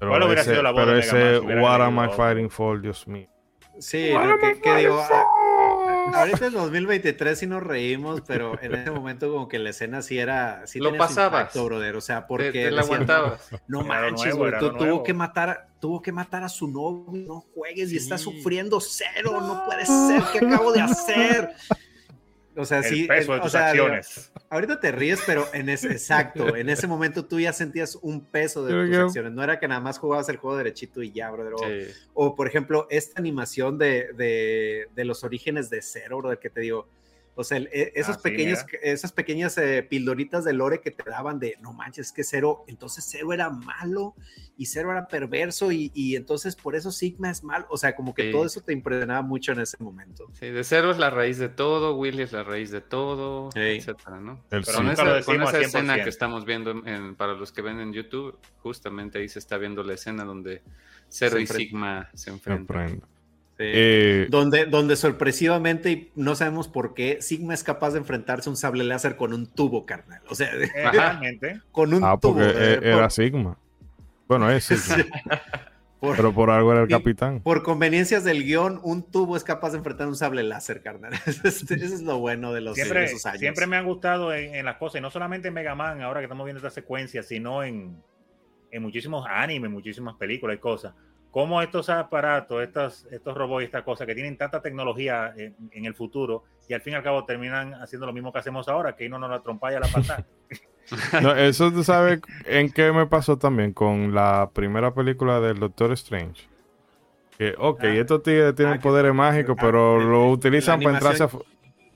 Pero 0.00 0.32
ese, 0.32 0.54
pero 0.74 0.98
ese 0.98 1.38
What 1.38 1.80
am 1.80 2.04
I 2.04 2.08
fighting 2.08 2.50
for, 2.50 2.80
Dios 2.80 3.06
mío. 3.06 3.28
Sí, 3.78 4.12
¿qué, 4.62 4.76
digo? 4.76 5.02
Ahorita 6.14 6.46
en 6.46 6.52
2023 6.52 7.38
sí 7.38 7.46
nos 7.46 7.62
reímos, 7.62 8.22
pero 8.26 8.60
en 8.62 8.74
ese 8.74 8.90
momento 8.90 9.32
como 9.32 9.48
que 9.48 9.58
la 9.58 9.70
escena 9.70 10.02
sí 10.02 10.18
era... 10.18 10.66
Sí 10.66 10.78
Lo 10.78 10.96
pasabas. 10.96 11.52
brother, 11.54 11.96
o 11.96 12.00
sea, 12.00 12.26
porque... 12.26 12.64
Te, 12.64 12.70
la 12.70 12.82
aguantabas. 12.82 13.48
No 13.66 13.82
manches, 13.82 14.34
güey, 14.34 14.52
tuvo 14.58 15.02
que 15.02 15.14
matar, 15.14 15.68
tuvo 15.80 16.02
que 16.02 16.12
matar 16.12 16.44
a 16.44 16.48
su 16.48 16.68
novio, 16.68 17.24
no 17.26 17.40
juegues 17.54 17.92
y 17.92 17.96
está 17.96 18.18
sufriendo 18.18 18.80
cero, 18.80 19.40
no 19.40 19.64
puede 19.64 19.86
ser, 19.86 20.22
¿qué 20.32 20.46
acabo 20.46 20.72
de 20.72 20.80
hacer? 20.80 21.50
O 22.56 22.64
sea, 22.64 22.82
sí. 22.82 23.06
Peso 23.06 23.34
de 23.34 23.40
tus 23.40 23.54
acciones. 23.54 24.32
Ahorita 24.50 24.78
te 24.80 24.92
ríes, 24.92 25.22
pero 25.26 25.46
en 25.52 25.68
ese, 25.68 25.88
exacto, 25.92 26.54
en 26.54 26.68
ese 26.68 26.86
momento 26.86 27.24
tú 27.24 27.40
ya 27.40 27.52
sentías 27.52 27.96
un 28.02 28.24
peso 28.24 28.64
de 28.64 28.88
tus 28.88 28.96
acciones. 28.96 29.32
No 29.32 29.42
era 29.42 29.58
que 29.58 29.68
nada 29.68 29.80
más 29.80 29.98
jugabas 29.98 30.28
el 30.28 30.36
juego 30.36 30.56
derechito 30.56 31.02
y 31.02 31.12
ya, 31.12 31.30
brother. 31.30 31.54
O, 32.14 32.34
por 32.34 32.46
ejemplo, 32.46 32.86
esta 32.90 33.20
animación 33.20 33.78
de, 33.78 34.12
de, 34.14 34.88
de, 34.94 35.04
los 35.04 35.24
orígenes 35.24 35.70
de 35.70 35.82
cero, 35.82 36.18
brother, 36.18 36.38
que 36.38 36.50
te 36.50 36.60
digo, 36.60 36.88
o 37.34 37.44
sea, 37.44 37.58
e, 37.58 37.92
esos 37.94 38.18
pequeños, 38.18 38.64
esas 38.82 39.12
pequeñas 39.12 39.56
eh, 39.56 39.82
pildoritas 39.82 40.44
de 40.44 40.52
lore 40.52 40.80
que 40.80 40.90
te 40.90 41.08
daban 41.08 41.38
de, 41.38 41.56
no 41.60 41.72
manches, 41.72 42.12
que 42.12 42.24
Cero, 42.24 42.64
entonces 42.68 43.06
Cero 43.08 43.32
era 43.32 43.48
malo 43.48 44.14
y 44.58 44.66
Cero 44.66 44.92
era 44.92 45.08
perverso 45.08 45.72
y, 45.72 45.90
y 45.94 46.16
entonces 46.16 46.56
por 46.56 46.76
eso 46.76 46.92
Sigma 46.92 47.30
es 47.30 47.42
malo. 47.42 47.66
O 47.70 47.78
sea, 47.78 47.96
como 47.96 48.14
que 48.14 48.30
todo 48.30 48.44
eso 48.44 48.60
te 48.60 48.72
impresionaba 48.72 49.22
mucho 49.22 49.52
en 49.52 49.60
ese 49.60 49.82
momento. 49.82 50.26
Sí, 50.38 50.50
de 50.50 50.62
Cero 50.62 50.90
es 50.90 50.98
la 50.98 51.08
raíz 51.08 51.38
de 51.38 51.48
todo, 51.48 51.96
Willy 51.96 52.22
es 52.22 52.32
la 52.32 52.44
raíz 52.44 52.70
de 52.70 52.82
todo, 52.82 53.48
etcétera, 53.54 54.20
¿no? 54.20 54.44
Pero 54.50 54.64
con 54.74 54.90
esa, 54.90 55.18
escena 55.60 56.02
que 56.02 56.10
estamos 56.10 56.44
viendo 56.44 56.82
para 57.16 57.32
los 57.32 57.50
que 57.50 57.62
ven 57.62 57.80
en 57.80 57.92
YouTube, 57.92 58.38
justamente 58.58 59.18
ahí 59.18 59.28
se 59.28 59.38
está 59.38 59.56
viendo 59.56 59.82
la 59.82 59.94
escena 59.94 60.24
donde 60.24 60.62
Cero 61.08 61.38
y 61.38 61.46
Sigma 61.46 62.10
se 62.12 62.30
enfrentan. 62.30 63.02
Eh, 63.58 64.26
donde, 64.30 64.66
donde 64.66 64.96
sorpresivamente, 64.96 65.90
y 65.90 66.12
no 66.16 66.34
sabemos 66.34 66.68
por 66.68 66.94
qué, 66.94 67.20
Sigma 67.20 67.54
es 67.54 67.62
capaz 67.62 67.90
de 67.90 67.98
enfrentarse 67.98 68.48
a 68.48 68.50
un 68.50 68.56
sable 68.56 68.84
láser 68.84 69.16
con 69.16 69.32
un 69.32 69.46
tubo, 69.46 69.86
carnal. 69.86 70.22
O 70.28 70.34
sea, 70.34 70.50
realmente. 70.92 71.60
con 71.70 71.92
un 71.94 72.02
ah, 72.04 72.16
tubo. 72.20 72.34
Porque 72.34 72.50
e, 72.50 72.80
era 72.82 73.10
Sigma. 73.10 73.56
Bueno, 74.26 74.50
es 74.50 74.64
Sigma. 74.64 75.20
pero 76.00 76.32
por 76.32 76.50
algo 76.50 76.72
era 76.72 76.82
el 76.82 76.88
capitán. 76.88 77.40
Por 77.40 77.62
conveniencias 77.62 78.24
del 78.24 78.42
guion, 78.44 78.80
un 78.82 79.02
tubo 79.02 79.36
es 79.36 79.44
capaz 79.44 79.70
de 79.70 79.78
enfrentar 79.78 80.08
un 80.08 80.16
sable 80.16 80.42
láser, 80.42 80.82
carnal. 80.82 81.12
Eso 81.26 81.48
es 81.74 82.02
lo 82.02 82.18
bueno 82.18 82.52
de 82.52 82.62
los 82.62 82.74
siempre, 82.74 83.04
esos 83.04 83.24
años. 83.26 83.40
Siempre 83.40 83.66
me 83.66 83.76
han 83.76 83.84
gustado 83.84 84.34
en, 84.34 84.64
las 84.64 84.76
cosas, 84.76 84.98
y 84.98 85.02
no 85.02 85.10
solamente 85.10 85.48
en 85.48 85.54
Mega 85.54 85.74
Man, 85.74 86.00
ahora 86.00 86.20
que 86.20 86.24
estamos 86.24 86.44
viendo 86.44 86.58
esta 86.58 86.70
secuencia, 86.70 87.22
sino 87.22 87.62
en, 87.62 87.96
en 88.70 88.82
muchísimos 88.82 89.26
animes, 89.28 89.70
muchísimas 89.70 90.16
películas 90.16 90.56
y 90.56 90.58
cosas 90.58 90.94
cómo 91.32 91.62
estos 91.62 91.88
aparatos, 91.88 92.62
estos, 92.62 93.06
estos 93.10 93.34
robots 93.34 93.62
y 93.62 93.64
estas 93.64 93.82
cosas 93.82 94.06
que 94.06 94.14
tienen 94.14 94.36
tanta 94.36 94.60
tecnología 94.60 95.32
en, 95.36 95.84
el 95.84 95.94
futuro 95.94 96.44
y 96.68 96.74
al 96.74 96.82
fin 96.82 96.92
y 96.92 96.96
al 96.96 97.02
cabo 97.02 97.24
terminan 97.24 97.74
haciendo 97.74 98.06
lo 98.06 98.12
mismo 98.12 98.32
que 98.32 98.38
hacemos 98.38 98.68
ahora, 98.68 98.94
que 98.94 99.06
uno 99.06 99.18
no 99.18 99.26
la 99.28 99.40
trompa 99.42 99.72
y 99.72 99.74
a 99.74 99.80
la 99.80 99.88
patada. 99.88 100.26
no, 101.22 101.34
eso 101.34 101.72
tú 101.72 101.82
sabes 101.82 102.20
en 102.44 102.70
qué 102.70 102.92
me 102.92 103.06
pasó 103.06 103.38
también 103.38 103.72
con 103.72 104.14
la 104.14 104.50
primera 104.52 104.94
película 104.94 105.40
del 105.40 105.58
Doctor 105.58 105.92
Strange. 105.92 106.48
Que, 107.38 107.54
ok, 107.58 107.82
ah. 107.82 107.94
estos 107.94 108.22
tigres 108.22 108.54
tienen 108.54 108.74
ah, 108.74 108.80
poderes 108.82 109.14
mágicos, 109.14 109.56
ah, 109.58 109.62
pero 109.62 109.98
lo 109.98 110.28
utilizan 110.28 110.80
para 110.80 110.96
entrarse 110.96 111.24
a, 111.24 111.30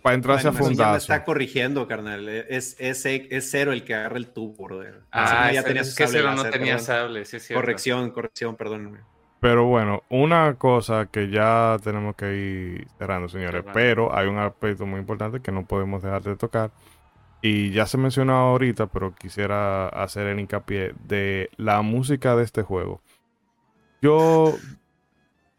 para 0.01 0.15
entrarse 0.15 0.49
a 0.49 0.53
fundazo. 0.53 1.13
está 1.13 1.25
corrigiendo, 1.25 1.87
carnal. 1.87 2.27
Es, 2.27 2.75
es, 2.79 3.05
es, 3.05 3.51
cero 3.51 3.73
el 3.73 3.85
que 3.85 3.95
agarra 3.95 4.17
el 4.17 4.29
tubo, 4.29 4.65
brother. 4.65 5.03
Ah, 5.11 5.53
ya 5.53 5.63
tenía 5.63 5.83
que 5.83 6.07
cero 6.07 6.33
no 6.35 6.49
tenía 6.49 6.79
sable, 6.79 7.27
sí, 7.27 7.53
Corrección, 7.53 8.11
corrección, 8.13 8.57
perdónenme. 8.57 9.01
Pero 9.41 9.67
bueno, 9.67 10.03
una 10.09 10.55
cosa 10.55 11.07
que 11.07 11.29
ya 11.29 11.77
tenemos 11.83 12.17
que 12.17 12.37
ir 12.37 12.89
cerrando, 12.99 13.29
señores, 13.29 13.65
pero 13.73 14.15
hay 14.17 14.29
un 14.29 14.39
aspecto 14.39 14.87
muy 14.87 14.99
importante 14.99 15.41
que 15.41 15.53
no 15.53 15.67
podemos 15.67 16.03
dejar 16.03 16.23
de 16.23 16.37
tocar. 16.37 16.71
Y 17.43 17.71
ya 17.71 17.87
se 17.87 17.99
mencionó 17.99 18.35
ahorita, 18.35 18.87
pero 18.87 19.15
quisiera 19.15 19.89
hacer 19.89 20.27
el 20.27 20.41
hincapié 20.41 20.95
de 21.05 21.51
la 21.57 21.83
música 21.83 22.35
de 22.35 22.45
este 22.45 22.63
juego. 22.63 23.03
Yo. 24.01 24.57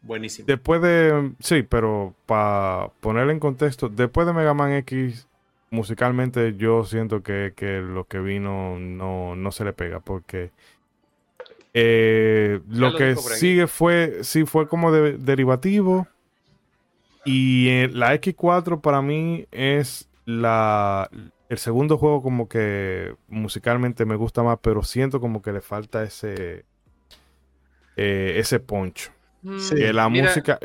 Buenísimo. 0.02 0.46
Después 0.46 0.82
de. 0.82 1.32
Sí, 1.38 1.62
pero 1.62 2.14
para 2.26 2.90
ponerle 3.00 3.32
en 3.32 3.40
contexto, 3.40 3.88
después 3.88 4.26
de 4.26 4.32
Mega 4.32 4.54
Man 4.54 4.72
X, 4.72 5.28
musicalmente 5.70 6.56
yo 6.56 6.84
siento 6.84 7.22
que, 7.22 7.52
que 7.54 7.80
lo 7.80 8.04
que 8.04 8.18
vino 8.18 8.78
no, 8.78 9.36
no 9.36 9.52
se 9.52 9.64
le 9.64 9.72
pega, 9.72 10.00
porque 10.00 10.50
eh, 11.74 12.60
lo, 12.68 12.96
que 12.96 13.16
sigue 13.16 13.66
fue, 13.66 14.18
sí, 14.22 14.44
fue 14.44 14.68
como 14.68 14.92
derivativo. 14.92 16.08
Y 17.24 17.68
eh, 17.68 17.90
la 17.92 18.14
X4 18.14 18.80
para 18.80 19.02
mí 19.02 19.46
es 19.50 20.08
la, 20.24 21.10
el 21.48 21.58
segundo 21.58 21.98
juego 21.98 22.22
como 22.22 22.48
que 22.48 23.14
musicalmente 23.28 24.04
me 24.04 24.16
gusta 24.16 24.42
más, 24.42 24.58
pero 24.62 24.82
siento 24.82 25.20
como 25.20 25.42
que 25.42 25.52
le 25.52 25.60
falta 25.60 26.02
ese, 26.02 26.64
eh, 27.96 28.34
ese 28.36 28.60
poncho. 28.60 29.10
Mm, 29.42 29.58
la 29.92 30.08
música... 30.08 30.58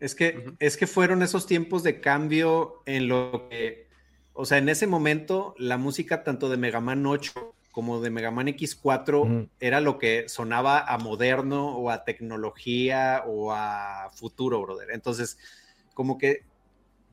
Es 0.00 0.14
que, 0.14 0.54
es 0.60 0.78
que 0.78 0.86
fueron 0.86 1.22
esos 1.22 1.46
tiempos 1.46 1.82
de 1.82 2.00
cambio 2.00 2.82
en 2.86 3.06
lo 3.06 3.48
que, 3.50 3.86
o 4.32 4.46
sea, 4.46 4.56
en 4.56 4.70
ese 4.70 4.86
momento 4.86 5.54
la 5.58 5.76
música 5.76 6.24
tanto 6.24 6.48
de 6.48 6.56
Mega 6.56 6.80
Man 6.80 7.04
8 7.04 7.54
como 7.80 8.02
de 8.02 8.10
Mega 8.10 8.30
Man 8.30 8.48
X4 8.48 9.48
era 9.58 9.80
lo 9.80 9.96
que 9.96 10.28
sonaba 10.28 10.80
a 10.80 10.98
moderno 10.98 11.78
o 11.78 11.88
a 11.88 12.04
tecnología 12.04 13.24
o 13.26 13.52
a 13.52 14.10
futuro, 14.12 14.60
brother. 14.60 14.88
Entonces, 14.92 15.38
como 15.94 16.18
que 16.18 16.42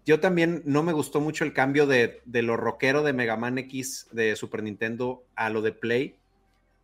yo 0.06 0.20
también 0.20 0.62
no 0.66 0.84
me 0.84 0.92
gustó 0.92 1.22
mucho 1.22 1.46
el 1.46 1.54
cambio 1.54 1.88
de, 1.88 2.22
de 2.26 2.42
lo 2.42 2.58
rockero 2.58 3.02
de 3.02 3.14
Mega 3.14 3.38
Man 3.38 3.58
X 3.60 4.08
de 4.12 4.36
Super 4.36 4.62
Nintendo 4.62 5.24
a 5.38 5.50
lo 5.50 5.62
de 5.62 5.72
Play, 5.72 6.18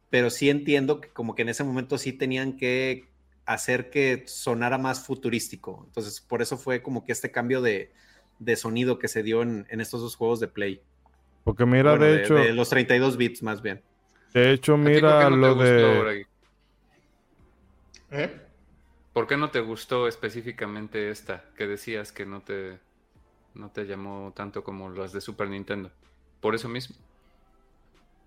pero 0.10 0.30
sí 0.30 0.50
entiendo 0.50 1.02
que 1.02 1.10
como 1.10 1.36
que 1.36 1.42
en 1.42 1.50
ese 1.50 1.66
momento 1.66 1.98
sí 1.98 2.14
tenían 2.14 2.56
que 2.56 3.10
hacer 3.46 3.90
que 3.90 4.24
sonara 4.28 4.78
más 4.78 5.06
futurístico. 5.06 5.84
Entonces, 5.88 6.22
por 6.22 6.42
eso 6.42 6.58
fue 6.58 6.82
como 6.82 7.04
que 7.04 7.12
este 7.12 7.32
cambio 7.32 7.62
de, 7.62 7.92
sonido 8.56 8.98
que 8.98 9.10
se 9.10 9.24
dio 9.24 9.42
en, 9.42 9.68
estos 9.82 10.00
dos 10.00 10.16
juegos 10.16 10.40
de 10.40 10.48
Play. 10.48 10.82
Porque 11.44 11.66
mira, 11.66 11.98
de, 11.98 12.24
hecho... 12.24 12.36
De 12.36 12.54
los 12.54 12.70
32 12.70 13.18
bits 13.18 13.44
más 13.44 13.62
bien. 13.62 13.82
De 14.34 14.52
hecho, 14.52 14.78
mira 14.78 15.30
lo 15.30 15.56
de... 15.56 16.26
¿Eh? 18.12 18.42
¿Por 19.12 19.28
qué 19.28 19.38
no 19.38 19.50
te 19.50 19.60
gustó 19.60 20.08
específicamente 20.08 21.10
esta 21.10 21.46
que 21.56 21.68
decías 21.68 22.12
que 22.12 22.26
no 22.26 22.42
te, 22.42 22.80
no 23.54 23.70
te 23.70 23.86
llamó 23.86 24.34
tanto 24.36 24.64
como 24.64 24.90
las 24.90 25.14
de 25.14 25.22
Super 25.22 25.50
Nintendo? 25.50 25.92
¿Por 26.40 26.56
eso 26.56 26.68
mismo? 26.68 26.96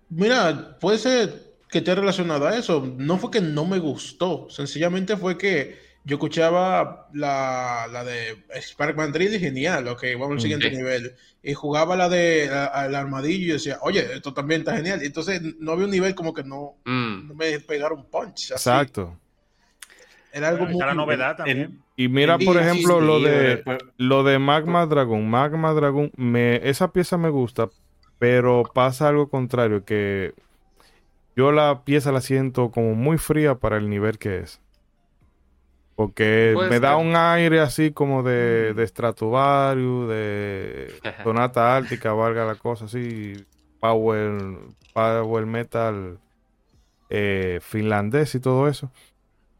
Mira, 0.09 0.77
puede 0.79 0.97
ser 0.97 1.57
que 1.69 1.79
esté 1.79 1.93
relacionado 1.95 2.47
a 2.47 2.57
eso. 2.57 2.85
No 2.97 3.17
fue 3.17 3.31
que 3.31 3.41
no 3.41 3.65
me 3.65 3.79
gustó, 3.79 4.49
sencillamente 4.49 5.17
fue 5.17 5.37
que 5.37 5.86
yo 6.07 6.15
escuchaba 6.15 7.09
la, 7.11 7.85
la 7.91 8.05
de 8.05 8.37
Sparkman 8.61 9.11
3 9.11 9.33
y 9.33 9.39
genial, 9.39 9.83
lo 9.83 9.97
que 9.97 10.15
vamos 10.15 10.35
al 10.35 10.41
siguiente 10.41 10.71
nivel. 10.71 11.13
Y 11.43 11.53
jugaba 11.53 11.97
la 11.97 12.07
de 12.07 12.45
el 12.45 12.95
armadillo 12.95 13.49
y 13.49 13.51
decía, 13.53 13.77
oye, 13.81 14.13
esto 14.13 14.33
también 14.33 14.61
está 14.61 14.77
genial. 14.77 15.03
entonces 15.03 15.41
no 15.59 15.73
había 15.73 15.83
un 15.83 15.91
nivel 15.91 16.15
como 16.15 16.33
que 16.33 16.45
no, 16.45 16.75
mm. 16.85 17.35
me 17.35 17.59
pegaron 17.59 18.05
punch. 18.05 18.51
Exacto. 18.51 19.19
Era 20.31 20.47
algo 20.47 20.65
muy. 20.65 20.77
novedad 20.95 21.35
también. 21.35 21.83
y 21.97 22.07
mira, 22.07 22.37
por 22.37 22.55
ejemplo, 22.55 23.01
lo 23.01 23.19
de 23.19 23.61
lo 23.97 24.23
de 24.23 24.39
Magma 24.39 24.85
Dragon. 24.85 25.29
Magma 25.29 25.73
Dragon, 25.73 26.09
me, 26.15 26.69
esa 26.69 26.93
pieza 26.93 27.17
me 27.17 27.29
gusta, 27.29 27.67
pero 28.17 28.63
pasa 28.73 29.09
algo 29.09 29.29
contrario, 29.29 29.83
que 29.83 30.33
yo 31.35 31.51
la 31.51 31.83
pieza 31.83 32.13
la 32.13 32.21
siento 32.21 32.71
como 32.71 32.95
muy 32.95 33.17
fría 33.17 33.55
para 33.55 33.75
el 33.75 33.89
nivel 33.89 34.17
que 34.19 34.39
es. 34.39 34.61
Porque 35.97 36.55
me 36.69 36.79
da 36.79 36.95
un 36.95 37.15
aire 37.15 37.59
así 37.59 37.89
como 37.89 38.21
de, 38.21 38.75
de 38.75 38.85
Stratovarius, 38.85 40.07
de 40.07 40.93
Sonata 41.23 41.75
Ártica, 41.75 42.13
valga 42.13 42.45
la 42.45 42.53
cosa 42.53 42.85
así, 42.85 43.33
Power, 43.79 44.59
power 44.93 45.45
Metal 45.47 46.19
eh, 47.09 47.57
finlandés 47.63 48.35
y 48.35 48.39
todo 48.39 48.67
eso. 48.67 48.91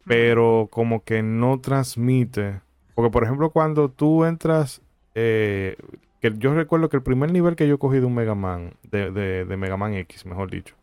Pero 0.06 0.68
como 0.70 1.04
que 1.04 1.24
no 1.24 1.60
transmite. 1.60 2.62
Porque, 2.94 3.10
por 3.10 3.24
ejemplo, 3.24 3.50
cuando 3.50 3.90
tú 3.90 4.24
entras, 4.24 4.84
eh, 5.16 5.76
que 6.22 6.32
yo 6.38 6.54
recuerdo 6.54 6.90
que 6.90 6.98
el 6.98 7.04
primer 7.04 7.32
nivel 7.32 7.56
que 7.56 7.68
yo 7.68 7.80
cogí 7.80 8.00
de 8.00 8.06
un 8.06 8.14
Mega 8.14 8.36
Man, 8.36 8.76
de, 8.84 9.10
de, 9.12 9.58
Mega 9.58 9.76
Man 9.76 9.96
X, 9.96 10.24
mejor 10.28 10.52
dicho, 10.52 10.76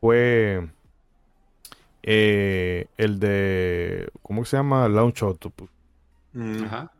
fue 0.00 0.66
eh, 2.02 2.86
el 2.96 3.18
de, 3.18 4.10
¿cómo 4.22 4.44
se 4.44 4.56
llama? 4.56 4.88
Launch 4.88 5.22
Octopus. 5.22 5.70
Mm. 6.32 6.64
Ajá. 6.64 6.92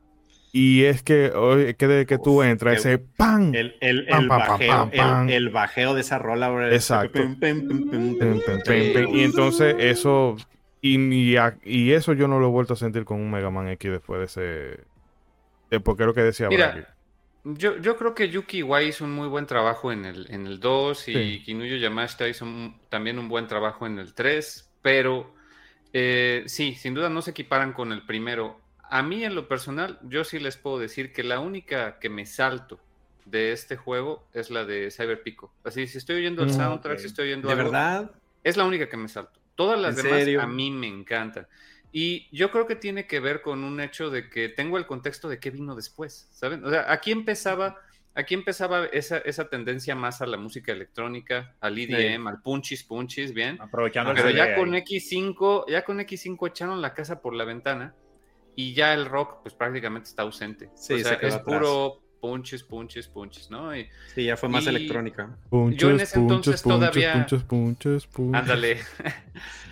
Y 0.54 0.84
es 0.84 1.02
que, 1.02 1.32
que 1.78 1.86
desde 1.86 2.04
que 2.04 2.18
tú 2.18 2.42
entras, 2.42 2.78
ese 2.78 2.98
¡pam! 2.98 3.54
El, 3.54 3.74
el, 3.80 4.06
el, 4.06 4.28
bajeo, 4.28 4.90
el, 5.26 5.48
bajeo, 5.48 5.94
de 5.94 6.02
esa 6.02 6.18
rola. 6.18 6.68
Exacto. 6.70 7.20
y 7.22 9.22
entonces 9.22 9.74
eso 9.78 10.36
y, 10.82 11.36
y, 11.64 11.92
eso 11.92 12.12
yo 12.12 12.26
no 12.26 12.40
lo 12.40 12.48
he 12.48 12.50
vuelto 12.50 12.74
a 12.74 12.76
sentir 12.76 13.04
con 13.04 13.20
un 13.20 13.30
Mega 13.30 13.50
Man 13.50 13.68
X 13.68 13.92
después 13.92 14.18
de 14.18 14.78
ese. 15.70 15.80
porque 15.80 16.02
es 16.02 16.06
lo 16.08 16.12
que 16.12 16.22
decía 16.22 16.48
Mira, 16.48 16.92
yo, 17.44 17.78
yo 17.78 17.96
creo 17.96 18.14
que 18.14 18.28
Yuki 18.28 18.58
Iwai 18.58 18.88
hizo 18.88 19.04
un 19.04 19.12
muy 19.12 19.28
buen 19.28 19.46
trabajo 19.46 19.92
en 19.92 20.04
el, 20.04 20.26
en 20.30 20.46
el 20.46 20.58
2 20.58 21.08
y 21.08 21.42
Kinuyo 21.44 21.76
Yamashita 21.76 22.28
hizo 22.28 22.46
también 22.88 23.20
un 23.20 23.28
buen 23.28 23.46
trabajo 23.46 23.86
en 23.86 24.00
el 24.00 24.12
3, 24.12 24.71
pero 24.82 25.34
eh, 25.92 26.44
sí, 26.46 26.74
sin 26.74 26.94
duda 26.94 27.08
no 27.08 27.22
se 27.22 27.30
equiparan 27.30 27.72
con 27.72 27.92
el 27.92 28.04
primero. 28.04 28.60
A 28.90 29.02
mí, 29.02 29.24
en 29.24 29.34
lo 29.34 29.48
personal, 29.48 29.98
yo 30.02 30.24
sí 30.24 30.38
les 30.38 30.56
puedo 30.56 30.78
decir 30.78 31.12
que 31.12 31.22
la 31.22 31.40
única 31.40 31.98
que 31.98 32.10
me 32.10 32.26
salto 32.26 32.78
de 33.24 33.52
este 33.52 33.76
juego 33.76 34.26
es 34.34 34.50
la 34.50 34.64
de 34.64 34.90
Cyber 34.90 35.22
Pico. 35.22 35.52
Así, 35.64 35.86
si 35.86 35.98
estoy 35.98 36.16
oyendo 36.16 36.42
el 36.42 36.50
mm, 36.50 36.54
soundtrack, 36.54 36.98
si 36.98 37.06
estoy 37.06 37.28
oyendo 37.28 37.48
¿De 37.48 37.54
verdad? 37.54 38.10
Es 38.42 38.56
la 38.56 38.64
única 38.64 38.88
que 38.88 38.96
me 38.96 39.08
salto. 39.08 39.40
Todas 39.54 39.80
las 39.80 39.96
demás 39.96 40.26
a 40.42 40.46
mí 40.46 40.70
me 40.70 40.88
encantan. 40.88 41.46
Y 41.92 42.26
yo 42.36 42.50
creo 42.50 42.66
que 42.66 42.74
tiene 42.74 43.06
que 43.06 43.20
ver 43.20 43.42
con 43.42 43.64
un 43.64 43.78
hecho 43.80 44.10
de 44.10 44.30
que 44.30 44.48
tengo 44.48 44.78
el 44.78 44.86
contexto 44.86 45.28
de 45.28 45.38
qué 45.38 45.50
vino 45.50 45.74
después, 45.76 46.26
¿saben? 46.32 46.64
O 46.64 46.70
sea, 46.70 46.90
aquí 46.90 47.12
empezaba, 47.12 47.78
aquí 48.14 48.34
empezaba 48.34 48.86
esa, 48.86 49.18
esa 49.18 49.48
tendencia 49.48 49.94
más 49.94 50.22
a 50.22 50.26
la 50.26 50.36
música 50.36 50.72
electrónica, 50.72 51.54
al 51.60 51.78
EDM, 51.78 52.26
al 52.26 52.40
punchis 52.42 52.84
punchis, 52.84 53.32
bien. 53.32 53.60
Aprovechando 53.60 54.12
Pero 54.14 54.30
ya 54.30 54.54
con 54.54 54.72
X5, 54.72 55.66
ya 55.68 55.84
con 55.84 55.98
X5 55.98 56.48
echaron 56.48 56.82
la 56.82 56.94
casa 56.94 57.20
por 57.20 57.34
la 57.34 57.44
ventana 57.44 57.94
y 58.54 58.74
ya 58.74 58.94
el 58.94 59.06
rock 59.06 59.42
pues 59.42 59.54
prácticamente 59.54 60.08
está 60.08 60.22
ausente. 60.22 60.70
Sí, 60.74 60.94
o 60.94 60.98
sea, 60.98 61.14
es 61.14 61.38
puro 61.38 62.02
punches, 62.20 62.62
punches, 62.62 63.08
punches, 63.08 63.50
¿no? 63.50 63.76
Y, 63.76 63.88
sí, 64.14 64.24
ya 64.24 64.36
fue 64.36 64.48
más 64.48 64.66
electrónica. 64.66 65.36
yo 65.50 65.90
en 65.90 66.00
ese 66.00 66.18
entonces 66.18 66.62
todavía. 66.62 67.14
Punches, 67.14 67.42
punches, 67.42 68.06
punches. 68.06 68.40
Ándale. 68.40 68.78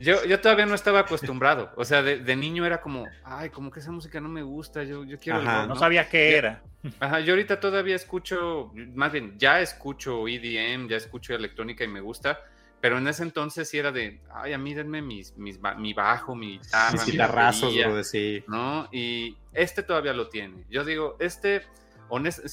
yo, 0.00 0.24
yo 0.24 0.40
todavía 0.40 0.66
no 0.66 0.74
estaba 0.74 1.00
acostumbrado. 1.00 1.72
O 1.76 1.84
sea, 1.84 2.02
de, 2.02 2.36
niño 2.36 2.64
era 2.64 2.80
como, 2.80 3.06
ay, 3.24 3.50
como 3.50 3.70
que 3.70 3.80
esa 3.80 3.90
música 3.90 4.20
no 4.20 4.28
me 4.28 4.42
gusta, 4.42 4.84
yo, 4.84 5.04
yo 5.04 5.18
quiero. 5.18 5.42
¿no? 5.66 5.76
sabía 5.76 6.08
qué 6.08 6.36
era. 6.36 6.62
Ajá, 7.00 7.20
yo 7.20 7.32
ahorita 7.32 7.58
todavía 7.60 7.96
escucho, 7.96 8.72
más 8.94 9.12
bien, 9.12 9.34
ya 9.38 9.60
escucho 9.60 10.28
EDM, 10.28 10.88
ya 10.88 10.96
escucho 10.96 11.34
electrónica 11.34 11.84
y 11.84 11.88
me 11.88 12.00
gusta 12.00 12.40
pero 12.80 12.98
en 12.98 13.08
ese 13.08 13.22
entonces 13.22 13.68
sí 13.68 13.78
era 13.78 13.90
de, 13.90 14.20
ay, 14.32 14.52
a 14.52 14.58
mí 14.58 14.74
denme 14.74 15.02
mis, 15.02 15.36
mis, 15.36 15.58
mi 15.78 15.92
bajo, 15.94 16.34
mi 16.34 16.58
guitarra, 16.58 16.92
mis 16.92 17.06
guitarrazos, 17.06 17.74
bro, 17.74 18.04
sí. 18.04 18.44
¿no? 18.46 18.88
Y 18.92 19.36
este 19.54 19.82
todavía 19.82 20.12
lo 20.12 20.28
tiene. 20.28 20.64
Yo 20.70 20.84
digo, 20.84 21.16
este, 21.18 21.62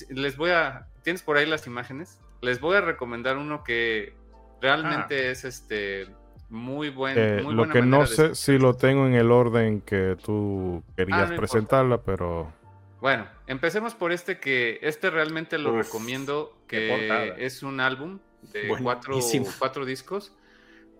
les 0.09 0.37
voy 0.37 0.51
a, 0.51 0.87
¿tienes 1.03 1.21
por 1.21 1.37
ahí 1.37 1.45
las 1.45 1.67
imágenes? 1.67 2.19
Les 2.41 2.59
voy 2.59 2.77
a 2.77 2.81
recomendar 2.81 3.37
uno 3.37 3.63
que 3.63 4.15
realmente 4.61 5.27
ah. 5.27 5.31
es 5.31 5.43
este 5.43 6.07
muy 6.53 6.89
buen. 6.89 7.17
Eh, 7.17 7.41
lo 7.41 7.67
que 7.67 7.81
no 7.81 8.05
sé 8.05 8.35
si 8.35 8.59
lo 8.59 8.75
tengo 8.75 9.07
en 9.07 9.15
el 9.15 9.31
orden 9.31 9.81
que 9.81 10.15
tú 10.23 10.83
querías 10.95 11.31
ah, 11.31 11.35
presentarla, 11.35 12.01
pero. 12.01 12.53
Bueno, 13.01 13.27
empecemos 13.47 13.95
por 13.95 14.13
este 14.13 14.39
que 14.39 14.79
este 14.81 15.09
realmente 15.09 15.57
lo 15.57 15.75
recomiendo, 15.75 16.55
que 16.67 17.33
es 17.37 17.63
un 17.63 17.79
álbum 17.79 18.19
de 18.53 18.69
cuatro, 18.81 19.85
discos 19.85 20.33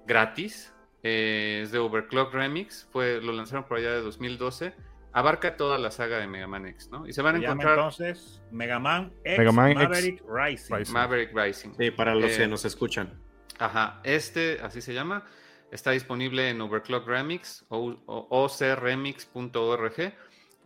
gratis. 0.06 0.74
Eh, 1.04 1.62
es 1.64 1.72
de 1.72 1.80
Overclock 1.80 2.34
Remix, 2.34 2.88
fue, 2.92 3.22
lo 3.22 3.34
lanzaron 3.34 3.66
por 3.66 3.78
allá 3.78 3.92
de 3.92 4.02
2012. 4.02 4.74
Abarca 5.12 5.58
toda 5.58 5.78
la 5.78 5.92
saga 5.92 6.18
de 6.18 6.28
Mega 6.28 6.48
Man 6.48 6.66
X, 6.66 6.90
¿no? 6.90 7.06
Y 7.06 7.14
se 7.14 7.22
van 7.22 7.36
a 7.36 7.40
encontrar. 7.40 7.78
Entonces, 7.78 8.42
Mega 8.52 8.80
Man 8.80 9.14
X 9.24 9.54
Maverick 9.54 10.24
Rising. 10.28 10.92
Maverick 10.92 11.32
Rising. 11.36 11.74
Sí, 11.78 11.92
para 11.92 12.16
los 12.16 12.32
que 12.32 12.44
eh, 12.44 12.48
nos 12.48 12.66
escuchan. 12.66 13.14
Ajá, 13.60 14.02
este, 14.04 14.60
así 14.64 14.82
se 14.82 14.94
llama. 14.94 15.24
Está 15.74 15.90
disponible 15.90 16.50
en 16.52 16.62
Overclock 16.62 17.08
Remix 17.08 17.66
o, 17.70 17.98
ocremix.org 18.30 20.14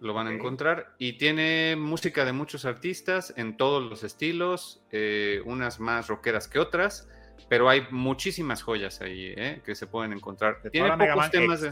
lo 0.01 0.13
van 0.13 0.27
a 0.27 0.33
encontrar. 0.33 0.93
Y 0.97 1.13
tiene 1.13 1.77
música 1.77 2.25
de 2.25 2.33
muchos 2.33 2.65
artistas 2.65 3.33
en 3.37 3.55
todos 3.55 3.81
los 3.89 4.03
estilos, 4.03 4.83
eh, 4.91 5.41
unas 5.45 5.79
más 5.79 6.09
rockeras 6.09 6.49
que 6.49 6.59
otras, 6.59 7.09
pero 7.47 7.69
hay 7.69 7.87
muchísimas 7.89 8.61
joyas 8.61 8.99
ahí 8.99 9.33
eh, 9.37 9.61
que 9.63 9.75
se 9.75 9.87
pueden 9.87 10.11
encontrar. 10.11 10.61
tiene 10.73 10.97
pocos 10.97 11.31
temas, 11.31 11.63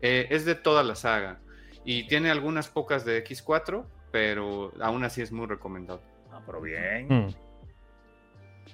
eh, 0.00 0.28
es 0.30 0.44
de 0.44 0.54
toda 0.54 0.84
la 0.84 0.94
saga. 0.94 1.40
Y 1.84 2.06
tiene 2.06 2.30
algunas 2.30 2.68
pocas 2.68 3.04
de 3.04 3.24
X4, 3.24 3.84
pero 4.12 4.72
aún 4.80 5.02
así 5.02 5.20
es 5.20 5.32
muy 5.32 5.46
recomendado. 5.46 6.00
Ah, 6.30 6.40
pero 6.46 6.60
bien. 6.60 7.08
Hmm. 7.08 7.26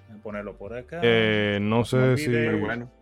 Voy 0.08 0.18
a 0.18 0.22
ponerlo 0.22 0.58
por 0.58 0.76
acá. 0.76 1.00
no 1.58 1.84
sé 1.86 2.18
si. 2.18 2.30
Bueno. 2.58 3.01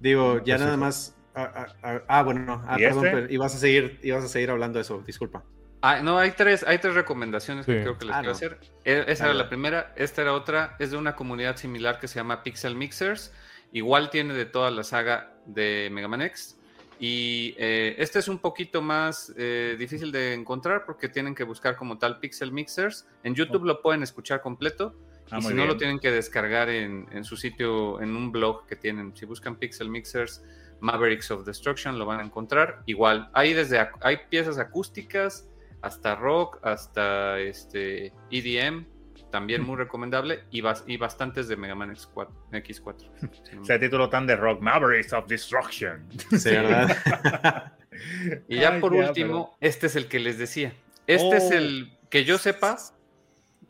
Digo, 0.00 0.42
ya 0.44 0.58
nada 0.58 0.76
más 0.76 1.14
Ah, 1.34 1.52
ah, 1.54 1.66
ah, 1.82 2.02
ah, 2.08 2.22
bueno, 2.22 2.40
no. 2.40 2.62
Ah, 2.66 2.76
perdón, 2.76 3.06
este? 3.06 3.34
ibas 3.34 3.54
a 3.54 3.58
seguir, 3.58 4.00
ibas 4.02 4.24
a 4.24 4.28
seguir 4.28 4.50
hablando 4.50 4.78
de 4.78 4.82
eso, 4.82 5.02
disculpa. 5.06 5.44
Ah, 5.82 6.00
no, 6.02 6.18
hay 6.18 6.32
tres, 6.32 6.64
hay 6.66 6.78
tres 6.78 6.94
recomendaciones 6.94 7.64
que 7.64 7.80
creo 7.80 7.96
que 7.96 8.04
les 8.04 8.16
quiero 8.16 8.32
hacer. 8.32 8.58
E, 8.84 9.04
esa 9.08 9.26
era 9.26 9.34
la 9.34 9.48
primera, 9.48 9.94
esta 9.96 10.22
era 10.22 10.34
otra, 10.34 10.76
es 10.78 10.90
de 10.90 10.96
una 10.96 11.16
comunidad 11.16 11.56
similar 11.56 11.98
que 11.98 12.08
se 12.08 12.16
llama 12.16 12.42
Pixel 12.42 12.74
Mixers. 12.74 13.32
Igual 13.72 14.10
tiene 14.10 14.34
de 14.34 14.44
toda 14.44 14.70
la 14.70 14.82
saga 14.82 15.32
de 15.46 15.88
Mega 15.92 16.08
Man 16.08 16.22
X. 16.22 16.58
Y 16.98 17.54
eh, 17.56 17.94
este 17.96 18.18
es 18.18 18.28
un 18.28 18.40
poquito 18.40 18.82
más 18.82 19.32
eh, 19.38 19.76
difícil 19.78 20.12
de 20.12 20.34
encontrar 20.34 20.84
porque 20.84 21.08
tienen 21.08 21.34
que 21.34 21.44
buscar 21.44 21.76
como 21.76 21.96
tal 21.96 22.18
Pixel 22.18 22.52
Mixers. 22.52 23.06
En 23.22 23.34
YouTube 23.34 23.64
lo 23.64 23.80
pueden 23.80 24.02
escuchar 24.02 24.42
completo. 24.42 24.94
Y 25.36 25.42
si 25.42 25.54
no, 25.54 25.66
lo 25.66 25.76
tienen 25.76 25.98
que 25.98 26.10
descargar 26.10 26.68
en, 26.68 27.06
en, 27.12 27.24
su 27.24 27.36
sitio, 27.36 28.00
en 28.00 28.16
un 28.16 28.32
blog 28.32 28.66
que 28.66 28.76
tienen. 28.76 29.14
Si 29.16 29.26
buscan 29.26 29.56
Pixel 29.56 29.88
Mixers, 29.88 30.42
Mavericks 30.80 31.30
of 31.30 31.44
Destruction, 31.44 31.98
lo 31.98 32.06
van 32.06 32.20
a 32.20 32.24
encontrar. 32.24 32.82
Igual, 32.86 33.30
hay 33.32 33.52
desde 33.52 33.88
hay 34.00 34.18
piezas 34.28 34.58
acústicas 34.58 35.48
hasta 35.82 36.14
rock, 36.14 36.58
hasta 36.62 37.38
este 37.38 38.12
EDM. 38.30 38.86
también 39.30 39.62
muy 39.62 39.76
recomendable, 39.84 40.44
y, 40.50 40.62
y 40.86 40.96
bastantes 40.96 41.48
de 41.48 41.56
Mega 41.56 41.74
Man 41.74 41.94
X4. 41.94 42.28
X4 42.52 43.62
Ese 43.62 43.78
título 43.78 44.08
tan 44.08 44.26
de 44.26 44.36
rock, 44.36 44.60
Mavericks 44.60 45.12
of 45.12 45.26
Destruction. 45.26 46.06
Sí, 46.36 46.50
¿verdad? 46.50 47.72
y 48.48 48.56
ya 48.56 48.80
por 48.80 48.92
último, 48.92 49.56
este 49.60 49.86
es 49.86 49.96
el 49.96 50.08
que 50.08 50.18
les 50.18 50.38
decía. 50.38 50.72
Este 51.06 51.36
es 51.36 51.50
el 51.50 51.92
oh. 51.92 52.08
que 52.08 52.24
yo 52.24 52.38
sepa, 52.38 52.76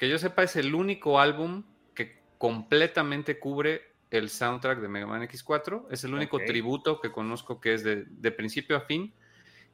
que 0.00 0.08
yo 0.08 0.18
sepa 0.18 0.44
es 0.44 0.56
el 0.56 0.74
único 0.74 1.20
álbum 1.20 1.62
que 1.94 2.22
completamente 2.38 3.38
cubre 3.38 3.82
el 4.10 4.30
soundtrack 4.30 4.80
de 4.80 4.88
Mega 4.88 5.06
Man 5.06 5.20
X4. 5.28 5.88
Es 5.90 6.04
el 6.04 6.14
único 6.14 6.38
tributo 6.38 7.02
que 7.02 7.12
conozco 7.12 7.60
que 7.60 7.74
es 7.74 7.84
de, 7.84 8.06
de 8.08 8.32
principio 8.32 8.78
a 8.78 8.80
fin. 8.80 9.12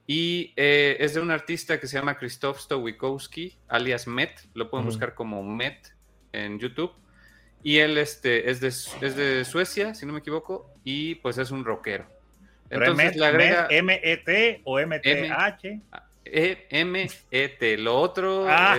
Y 0.04 0.52
eh, 0.56 0.96
es 0.98 1.14
de 1.14 1.20
un 1.20 1.30
artista 1.30 1.78
que 1.78 1.86
se 1.86 1.96
llama 1.96 2.18
Krzysztof 2.18 2.58
Stowikowski, 2.58 3.56
alias 3.68 4.08
Met. 4.08 4.48
Lo 4.54 4.68
pueden 4.68 4.86
buscar 4.86 5.14
como 5.14 5.44
Met 5.44 5.94
en 6.32 6.58
YouTube. 6.58 6.90
Y 7.62 7.78
él 7.78 7.96
este, 7.96 8.50
es, 8.50 8.60
de, 8.60 8.66
es 8.66 9.14
de 9.14 9.44
Suecia, 9.44 9.94
si 9.94 10.06
no 10.06 10.12
me 10.12 10.18
equivoco, 10.18 10.74
y 10.82 11.14
pues 11.14 11.38
es 11.38 11.52
un 11.52 11.64
rockero. 11.64 12.04
Entonces 12.68 13.14
le 13.14 13.26
agrega. 13.26 13.68
¿M-E-T 13.70 14.62
o 14.64 14.80
M-T-H? 14.80 15.82
E-M-E-T. 16.32 17.78
Lo 17.78 17.98
otro 17.98 18.46
ah. 18.48 18.76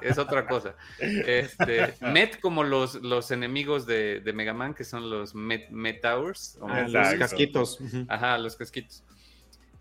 es, 0.00 0.18
otra 0.18 0.46
cosa. 0.46 0.74
Este, 0.98 1.94
Met 2.00 2.40
como 2.40 2.62
los, 2.64 2.96
los 2.96 3.30
enemigos 3.30 3.86
de, 3.86 4.20
de 4.20 4.32
Mega 4.32 4.54
Man, 4.54 4.74
que 4.74 4.84
son 4.84 5.10
los 5.10 5.34
Met, 5.34 5.70
Metowers. 5.70 6.58
Ah, 6.62 6.86
los 6.88 7.14
casquitos. 7.14 7.78
Ajá, 8.08 8.38
los 8.38 8.56
casquitos. 8.56 9.04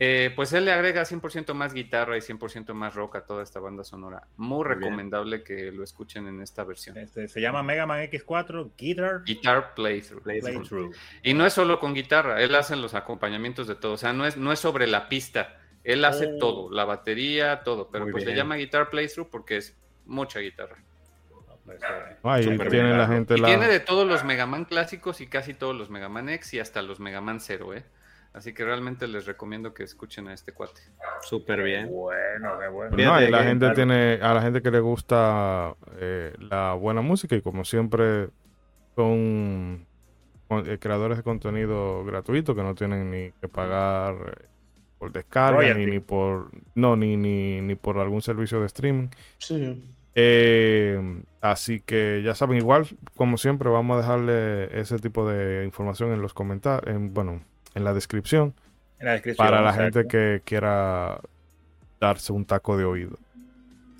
Eh, 0.03 0.31
pues 0.35 0.51
él 0.53 0.65
le 0.65 0.71
agrega 0.71 1.03
100% 1.03 1.53
más 1.53 1.75
guitarra 1.75 2.17
y 2.17 2.21
100% 2.21 2.73
más 2.73 2.95
rock 2.95 3.17
a 3.17 3.21
toda 3.23 3.43
esta 3.43 3.59
banda 3.59 3.83
sonora. 3.83 4.25
Muy, 4.35 4.65
recomendable 4.65 5.43
que 5.43 5.71
lo 5.71 5.83
escuchen 5.83 6.27
en 6.27 6.41
esta 6.41 6.63
versión. 6.63 6.97
Este, 6.97 7.27
se 7.27 7.39
llama 7.39 7.61
Mega 7.61 7.85
Man 7.85 7.99
X4 8.09 8.71
Guitar. 8.75 9.23
Guitar 9.23 9.75
Playthrough. 9.75 10.95
Y 11.21 11.35
no 11.35 11.45
es 11.45 11.53
solo 11.53 11.79
con 11.79 11.93
guitarra, 11.93 12.41
él 12.41 12.55
hace 12.55 12.75
los 12.77 12.95
acompañamientos 12.95 13.67
de 13.67 13.75
todo. 13.75 13.93
O 13.93 13.97
sea, 13.97 14.11
no 14.11 14.25
es, 14.25 14.37
no 14.37 14.51
es 14.51 14.57
sobre 14.57 14.87
la 14.87 15.07
pista. 15.07 15.60
Él 15.83 16.05
hace 16.05 16.27
oh. 16.27 16.37
todo, 16.37 16.71
la 16.71 16.85
batería, 16.85 17.63
todo. 17.63 17.89
Pero 17.91 18.07
pues 18.11 18.25
le 18.25 18.35
llama 18.35 18.55
Guitar 18.55 18.89
Playthrough 18.89 19.29
porque 19.29 19.57
es 19.57 19.77
mucha 20.05 20.39
guitarra. 20.39 20.77
Ahí 22.23 22.57
tiene 22.69 22.97
la 22.97 23.07
gente 23.07 23.35
y 23.37 23.41
tiene 23.41 23.67
de 23.67 23.79
todos 23.79 24.07
los 24.07 24.23
Mega 24.23 24.45
Man 24.45 24.65
clásicos 24.65 25.21
y 25.21 25.27
casi 25.27 25.53
todos 25.53 25.75
los 25.75 25.89
Mega 25.89 26.09
Man 26.09 26.29
X 26.29 26.55
y 26.55 26.59
hasta 26.59 26.81
los 26.81 26.99
Mega 26.99 27.21
Man 27.21 27.39
Zero, 27.39 27.73
¿eh? 27.73 27.85
Así 28.33 28.53
que 28.53 28.63
realmente 28.63 29.07
les 29.07 29.25
recomiendo 29.25 29.73
que 29.73 29.83
escuchen 29.83 30.29
a 30.29 30.33
este 30.33 30.53
cuate. 30.53 30.81
Súper 31.21 31.63
bien. 31.63 31.89
Bueno, 31.89 32.57
qué 32.59 32.67
bueno. 32.69 32.95
No, 32.95 33.21
y 33.21 33.29
la 33.29 33.43
gente 33.43 33.71
tiene, 33.71 34.19
a 34.21 34.33
la 34.33 34.41
gente 34.41 34.61
que 34.61 34.71
le 34.71 34.79
gusta 34.79 35.75
eh, 35.97 36.33
la 36.39 36.73
buena 36.73 37.01
música 37.01 37.35
y 37.35 37.41
como 37.41 37.65
siempre 37.65 38.29
son 38.95 39.85
eh, 40.49 40.77
creadores 40.79 41.17
de 41.17 41.23
contenido 41.23 42.05
gratuito 42.05 42.55
que 42.55 42.63
no 42.63 42.73
tienen 42.73 43.11
ni 43.11 43.31
que 43.33 43.49
pagar 43.49 44.15
eh, 44.15 44.45
por 45.01 45.11
descarga 45.11 45.73
ni, 45.73 45.87
ni, 45.87 45.99
por 45.99 46.51
no 46.75 46.95
ni, 46.95 47.17
ni, 47.17 47.59
ni 47.59 47.73
por 47.73 47.97
algún 47.97 48.21
servicio 48.21 48.59
de 48.59 48.67
streaming. 48.67 49.07
Sí. 49.39 49.83
así 51.41 51.79
que 51.79 52.21
ya 52.23 52.35
saben, 52.35 52.57
igual 52.57 52.85
como 53.15 53.39
siempre 53.39 53.67
vamos 53.71 53.95
a 53.95 54.01
dejarle 54.01 54.79
ese 54.79 54.99
tipo 54.99 55.27
de 55.27 55.65
información 55.65 56.13
en 56.13 56.21
los 56.21 56.35
comentarios, 56.35 56.95
en, 56.95 57.15
bueno, 57.15 57.41
en 57.73 57.83
la 57.83 57.95
descripción. 57.95 58.53
Para 59.37 59.61
la 59.61 59.73
gente 59.73 60.07
que 60.07 60.43
quiera 60.45 61.19
darse 61.99 62.31
un 62.31 62.45
taco 62.45 62.77
de 62.77 62.85
oído. 62.85 63.17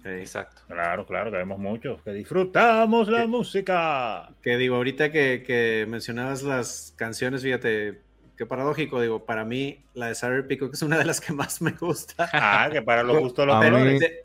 Exacto. 0.04 0.62
Claro, 0.68 1.08
claro, 1.08 1.32
tenemos 1.32 1.58
muchos 1.58 2.00
que 2.04 2.12
disfrutamos 2.12 3.08
la 3.08 3.26
música. 3.26 4.30
Que 4.44 4.56
digo, 4.58 4.76
ahorita 4.76 5.12
que, 5.12 5.88
mencionabas 5.90 6.44
las 6.44 6.94
canciones, 6.96 7.42
fíjate, 7.42 8.02
qué 8.42 8.48
paradójico, 8.48 9.00
digo, 9.00 9.24
para 9.24 9.45
mí 9.45 9.84
la 9.94 10.08
de 10.08 10.16
Cyber 10.16 10.48
Pico 10.48 10.68
que 10.68 10.76
es 10.76 10.82
una 10.82 10.98
de 10.98 11.06
las 11.06 11.22
que 11.22 11.32
más 11.32 11.61
me 11.61 11.74
gusta. 11.74 12.28
Ah, 12.34 12.70
que 12.72 12.82
para 12.82 13.03
lo 13.03 13.20
gusto 13.20 13.45
lo 13.45 13.60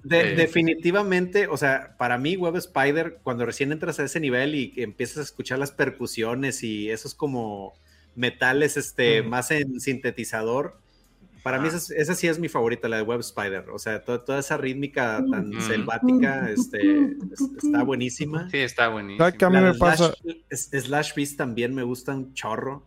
Definitivamente, 0.03 1.49
o 1.49 1.59
sea, 1.59 1.95
para 1.99 2.17
mí 2.17 2.35
Web 2.35 2.57
Spider, 2.57 3.19
cuando 3.23 3.45
recién 3.45 3.73
entras 3.73 4.01
a 4.01 4.05
ese 4.05 4.19
nivel 4.19 4.55
y 4.55 4.73
empiezas 4.79 5.19
a 5.19 5.21
escuchar 5.21 5.59
las 5.59 5.71
percusiones 5.71 6.63
y 6.63 6.91
eso 6.91 7.09
es 7.09 7.15
como 7.15 7.75
metales 8.15 8.79
este, 8.79 9.23
más 9.23 9.51
en 9.51 9.81
sintetizador. 9.81 10.81
Para 11.43 11.59
mí 11.59 11.69
esa, 11.69 12.15
sí 12.15 12.27
es 12.27 12.39
mi 12.39 12.49
favorita, 12.49 12.89
la 12.89 12.97
de 12.97 13.03
Web 13.03 13.21
Spider. 13.21 13.69
O 13.69 13.79
sea, 13.79 14.03
toda, 14.03 14.39
esa 14.39 14.57
rítmica 14.57 15.23
tan 15.31 15.53
selvática 15.61 16.51
este, 16.51 17.17
está 17.63 17.83
buenísima. 17.83 18.49
Sí, 18.51 18.57
está 18.61 18.89
buenísima. 18.89 19.27
a 19.27 19.51
mí 19.51 19.61
me 19.61 19.75
pasa? 19.75 20.15
Slash, 20.51 21.15
Beast 21.15 21.37
también 21.37 21.75
me 21.75 21.83
gusta 21.83 22.15
un 22.15 22.33
chorro. 22.33 22.87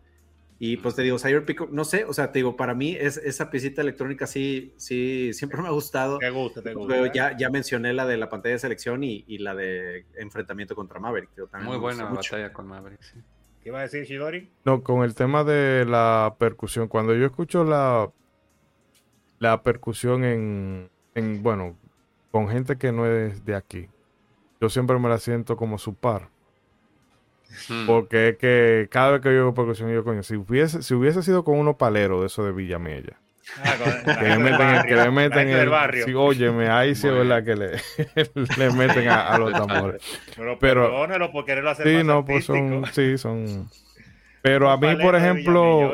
Y 0.62 0.76
pues 0.76 0.94
te 0.94 1.00
digo, 1.00 1.18
Cyber 1.18 1.46
no 1.70 1.84
sé, 1.84 2.04
o 2.04 2.12
sea, 2.12 2.32
te 2.32 2.40
digo, 2.40 2.54
para 2.54 2.74
mí 2.74 2.94
es, 2.94 3.16
esa 3.16 3.48
piecita 3.48 3.80
electrónica 3.80 4.26
sí, 4.26 4.74
sí, 4.76 5.32
siempre 5.32 5.62
me 5.62 5.68
ha 5.68 5.70
gustado. 5.70 6.18
Te 6.18 6.28
gusta, 6.28 6.60
te 6.60 6.74
gusta. 6.74 6.94
Pero 6.94 7.10
ya, 7.10 7.34
ya 7.34 7.48
mencioné 7.48 7.94
la 7.94 8.06
de 8.06 8.18
la 8.18 8.28
pantalla 8.28 8.56
de 8.56 8.58
selección 8.58 9.02
y, 9.02 9.38
la 9.38 9.54
de 9.54 10.04
enfrentamiento 10.18 10.76
contra 10.76 11.00
Maverick. 11.00 11.30
Muy 11.62 11.78
buena 11.78 12.04
batalla 12.04 12.52
con 12.52 12.66
Maverick, 12.66 13.00
sí. 13.00 13.18
¿Qué 13.62 13.70
iba 13.70 13.78
a 13.78 13.82
decir 13.82 14.04
Shidori? 14.04 14.50
No, 14.66 14.82
con 14.82 15.02
el 15.02 15.14
tema 15.14 15.44
de 15.44 15.86
la 15.86 16.36
percusión. 16.38 16.88
Cuando 16.88 17.14
yo 17.14 17.24
escucho 17.24 17.64
la, 17.64 18.12
la 19.38 19.62
percusión 19.62 20.24
en, 20.24 20.90
en, 21.14 21.42
bueno, 21.42 21.74
con 22.30 22.50
gente 22.50 22.76
que 22.76 22.92
no 22.92 23.06
es 23.06 23.46
de 23.46 23.54
aquí, 23.54 23.88
yo 24.60 24.68
siempre 24.68 24.98
me 24.98 25.08
la 25.08 25.16
siento 25.16 25.56
como 25.56 25.78
su 25.78 25.94
par. 25.94 26.28
Hmm. 27.68 27.86
Porque 27.86 28.30
es 28.30 28.38
que 28.38 28.88
cada 28.90 29.12
vez 29.12 29.20
que 29.20 29.34
yo 29.34 29.52
percusión, 29.54 29.92
yo 29.92 30.04
coño, 30.04 30.22
si 30.22 30.36
hubiese, 30.36 30.82
si 30.82 30.94
hubiese 30.94 31.22
sido 31.22 31.44
con 31.44 31.58
uno 31.58 31.76
palero 31.76 32.20
de 32.20 32.28
eso 32.28 32.44
de 32.44 32.52
Villamella, 32.52 33.16
Ah, 33.58 33.76
que, 34.18 34.28
le 34.28 34.38
meten, 34.38 34.82
que 34.86 34.96
le 34.96 35.10
meten 35.10 35.48
el, 35.48 35.68
barrio. 35.68 36.04
Sí, 36.04 36.14
óyeme, 36.14 36.68
ahí 36.68 36.94
sí 36.94 37.08
es 37.08 37.12
verdad 37.12 37.44
que 37.44 37.56
le, 37.56 37.70
le 38.58 38.70
meten 38.72 39.08
a, 39.08 39.36
los 39.38 39.52
tambores. 39.52 40.02
Pero, 40.36 40.58
pero 40.58 41.32
por 41.32 41.44
quererlo 41.44 41.70
hacer 41.70 41.86
sí, 41.86 41.94
más 41.96 42.04
no, 42.04 42.24
pues 42.24 42.44
son, 42.44 42.84
sí, 42.92 43.18
son. 43.18 43.68
Pero 44.42 44.70
a 44.70 44.78
mí, 44.78 44.96
por 44.96 45.14
ejemplo, 45.16 45.92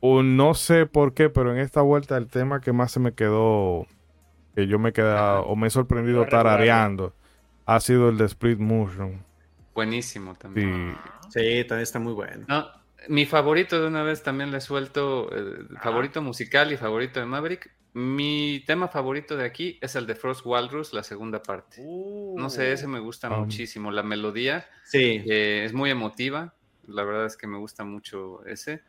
no 0.00 0.54
sé 0.54 0.86
por 0.86 1.12
qué, 1.12 1.28
pero 1.28 1.52
en 1.52 1.58
esta 1.58 1.82
vuelta 1.82 2.16
el 2.16 2.26
tema 2.26 2.62
que 2.62 2.72
más 2.72 2.90
se 2.90 3.00
me 3.00 3.12
quedó, 3.12 3.86
que 4.54 4.66
yo 4.66 4.78
me 4.78 4.88
he 4.88 4.92
quedado 4.94 5.42
o 5.42 5.54
me 5.54 5.66
he 5.66 5.70
sorprendido 5.70 6.24
tarareando, 6.24 7.12
ha 7.66 7.80
sido 7.80 8.08
el 8.08 8.16
de 8.16 8.24
Split 8.24 8.58
Motion. 8.58 9.22
Buenísimo 9.78 10.34
también. 10.34 10.96
Sí, 11.28 11.38
sí 11.38 11.64
también 11.64 11.82
está 11.84 12.00
muy 12.00 12.12
bueno. 12.12 12.44
No, 12.48 12.68
mi 13.06 13.26
favorito 13.26 13.80
de 13.80 13.86
una 13.86 14.02
vez 14.02 14.24
también 14.24 14.50
le 14.50 14.60
suelto, 14.60 15.30
eh, 15.32 15.68
favorito 15.80 16.20
musical 16.20 16.72
y 16.72 16.76
favorito 16.76 17.20
de 17.20 17.26
Maverick. 17.26 17.70
Mi 17.92 18.64
tema 18.66 18.88
favorito 18.88 19.36
de 19.36 19.44
aquí 19.44 19.78
es 19.80 19.94
el 19.94 20.08
de 20.08 20.16
Frost 20.16 20.44
Walrus, 20.44 20.92
la 20.92 21.04
segunda 21.04 21.44
parte. 21.44 21.80
no 21.80 22.50
sé, 22.50 22.72
ese 22.72 22.88
me 22.88 22.98
gusta 22.98 23.30
uh. 23.30 23.38
muchísimo. 23.38 23.92
La 23.92 24.02
melodía 24.02 24.66
sí. 24.84 25.22
Eh, 25.24 25.62
es 25.64 25.72
muy 25.72 25.90
emotiva. 25.90 26.54
La 26.88 27.04
verdad 27.04 27.26
es 27.26 27.36
que 27.36 27.46
me 27.46 27.58
gusta 27.58 27.84
mucho 27.84 28.44
ese. 28.46 28.82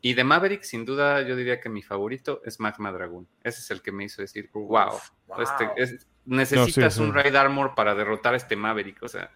Y 0.00 0.14
de 0.14 0.22
Maverick, 0.22 0.62
sin 0.62 0.84
duda, 0.84 1.22
yo 1.22 1.34
diría 1.34 1.60
que 1.60 1.68
mi 1.68 1.82
favorito 1.82 2.40
es 2.44 2.60
Magma 2.60 2.92
Dragon. 2.92 3.26
Ese 3.42 3.58
es 3.58 3.70
el 3.72 3.82
que 3.82 3.90
me 3.90 4.04
hizo 4.04 4.22
decir, 4.22 4.48
wow, 4.52 4.92
este, 5.40 5.98
necesitas 6.24 6.98
un 6.98 7.12
Raid 7.12 7.34
Armor 7.34 7.74
para 7.74 7.96
derrotar 7.96 8.34
a 8.34 8.36
este 8.36 8.54
Maverick. 8.54 9.02
O 9.02 9.08
sea, 9.08 9.32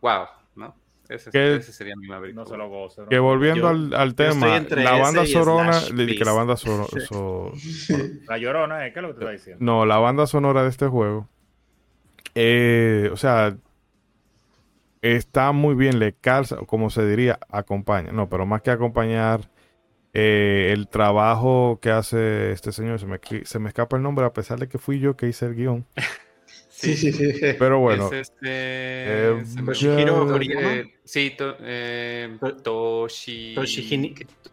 wow, 0.00 0.26
¿no? 0.54 0.74
Ese, 1.08 1.62
sería 1.72 1.94
mi 1.96 2.08
Maverick. 2.08 2.34
No 2.34 2.44
se 2.46 2.56
lo 2.56 2.68
gozo. 2.68 3.06
Que 3.06 3.18
volviendo 3.18 3.68
al, 3.68 4.14
tema, 4.14 4.58
la 4.70 4.98
banda 4.98 5.24
sonora, 5.24 5.80
que 5.88 6.24
la 6.24 6.32
banda 6.32 6.56
sonora, 6.56 6.88
la 8.28 8.38
llorona, 8.38 8.86
¿eh? 8.86 8.92
¿qué 8.92 8.98
es 8.98 9.02
lo 9.02 9.08
que 9.08 9.14
te 9.14 9.20
está 9.20 9.32
diciendo? 9.32 9.64
No, 9.64 9.86
la 9.86 9.98
banda 9.98 10.26
sonora 10.26 10.64
de 10.64 10.70
este 10.70 10.88
juego, 10.88 11.28
eh, 12.34 13.08
o 13.12 13.16
sea, 13.16 13.56
está 15.00 15.52
muy 15.52 15.76
bien, 15.76 16.00
le 16.00 16.12
calza, 16.12 16.56
como 16.66 16.90
se 16.90 17.06
diría, 17.06 17.38
acompaña. 17.50 18.10
No, 18.10 18.28
pero 18.28 18.44
más 18.44 18.62
que 18.62 18.72
acompañar, 18.72 19.48
eh, 20.12 20.70
el 20.72 20.88
trabajo 20.88 21.78
que 21.80 21.90
hace 21.90 22.50
este 22.50 22.72
señor, 22.72 22.98
se 22.98 23.06
me, 23.06 23.20
se 23.44 23.58
me 23.60 23.68
escapa 23.68 23.96
el 23.96 24.02
nombre, 24.02 24.24
a 24.24 24.32
pesar 24.32 24.58
de 24.58 24.68
que 24.68 24.78
fui 24.78 24.98
yo 24.98 25.16
que 25.16 25.28
hice 25.28 25.46
el 25.46 25.54
guion. 25.54 25.86
Sí, 26.76 26.94
sí, 26.94 27.10
sí. 27.10 27.32
Pero 27.58 27.78
bueno. 27.78 28.12
Es 28.12 28.28
este... 28.28 28.38
Eh, 28.42 29.44
Toshihiro 29.64 30.26
Horiyama. 30.26 30.84
sí, 31.04 31.34
to, 31.36 31.56
eh, 31.62 32.36
Toshi... 32.62 33.54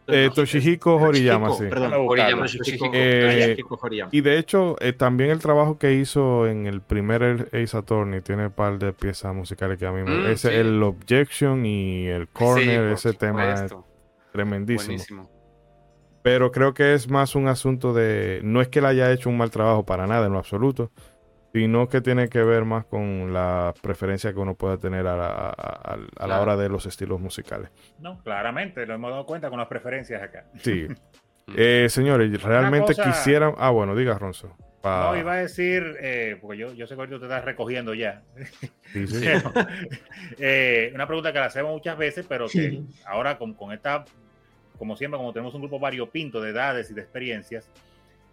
Eh, 0.08 0.30
Toshihiko 0.34 0.96
Horiyama, 0.96 1.54
sí. 1.54 1.66
Perdón, 1.70 1.94
Horiyama, 1.94 2.46
eh, 2.94 3.58
Horiyama. 3.82 4.10
Y 4.14 4.22
de 4.22 4.40
hecho, 4.40 4.78
eh, 4.80 4.94
también 4.94 5.32
el 5.32 5.40
trabajo 5.40 5.78
que 5.78 5.96
hizo 5.96 6.48
en 6.48 6.66
el 6.66 6.80
primer 6.80 7.50
Ace 7.52 7.76
Attorney 7.76 8.22
tiene 8.22 8.46
un 8.46 8.54
par 8.54 8.80
de 8.80 8.94
piezas 8.94 9.36
musicales 9.36 9.78
que 9.78 9.86
a 9.86 9.92
mí 9.92 10.04
me... 10.04 10.18
Mm, 10.18 10.26
ese, 10.28 10.62
El 10.62 10.82
Objection 10.82 11.66
y 11.66 12.08
el 12.08 12.30
Corner, 12.30 12.94
ese 12.94 13.12
tema 13.14 13.54
es 13.54 13.76
tremendísimo. 14.32 14.88
Buenísimo. 14.88 15.30
Pero 16.22 16.54
creo 16.54 16.74
que 16.74 16.94
es 16.94 17.10
más 17.10 17.36
un 17.36 17.50
asunto 17.50 17.94
de... 17.94 18.40
No 18.46 18.62
es 18.62 18.70
que 18.70 18.80
él 18.80 18.86
haya 18.86 19.12
hecho 19.12 19.30
un 19.30 19.36
mal 19.36 19.52
trabajo 19.52 19.86
para 19.86 20.08
nada, 20.08 20.28
en 20.28 20.32
lo 20.32 20.40
absoluto 20.40 20.90
sino 21.54 21.88
que 21.88 22.02
tiene 22.02 22.30
que 22.30 22.44
ver 22.44 22.66
más 22.66 22.86
con 22.86 23.32
la 23.32 23.76
preferencia 23.80 24.34
que 24.34 24.40
uno 24.40 24.56
pueda 24.56 24.78
tener 24.78 25.06
a 25.06 25.16
la, 25.16 26.28
la 26.28 26.42
hora 26.42 26.58
de 26.58 26.68
los 26.68 26.88
estilos 26.88 27.22
musicales. 27.22 27.70
No, 28.00 28.22
claramente, 28.24 28.86
lo 28.88 28.96
hemos 28.96 29.12
dado 29.12 29.26
cuenta 29.28 29.52
con 29.52 29.60
las 29.60 29.68
preferencias 29.68 30.22
acá. 30.24 30.46
Sí. 30.58 30.88
eh, 31.56 31.88
señores, 31.90 32.42
realmente 32.42 32.96
quisieran... 32.96 33.54
Ah, 33.60 33.70
bueno, 33.70 33.96
diga, 33.96 34.18
Ronzo. 34.18 34.56
No, 34.84 35.16
iba 35.16 35.34
a 35.34 35.38
decir, 35.38 35.96
eh, 36.02 36.38
porque 36.42 36.58
yo, 36.58 36.74
yo 36.74 36.88
sé 36.88 36.96
que 36.96 37.02
ahorita 37.02 37.20
te 37.20 37.26
estás 37.26 37.46
recogiendo 37.46 37.94
ya. 37.94 38.24
Sí, 38.92 39.08
sí. 39.08 39.26
eh, 40.40 40.92
una 40.94 41.08
pregunta 41.08 41.32
que 41.32 41.40
la 41.40 41.46
hacemos 41.46 41.72
muchas 41.72 41.98
veces, 41.98 42.26
pero 42.28 42.50
que 42.50 42.82
ahora 43.06 43.38
con, 43.38 43.54
con, 43.54 43.72
esta, 43.72 44.04
como 44.78 44.98
siempre, 44.98 45.18
como 45.18 45.32
tenemos 45.32 45.54
un 45.54 45.62
grupo 45.62 45.80
variopinto 45.80 46.42
de 46.42 46.50
edades 46.50 46.92
y 46.92 46.96
de 46.96 47.02
experiencias, 47.02 47.70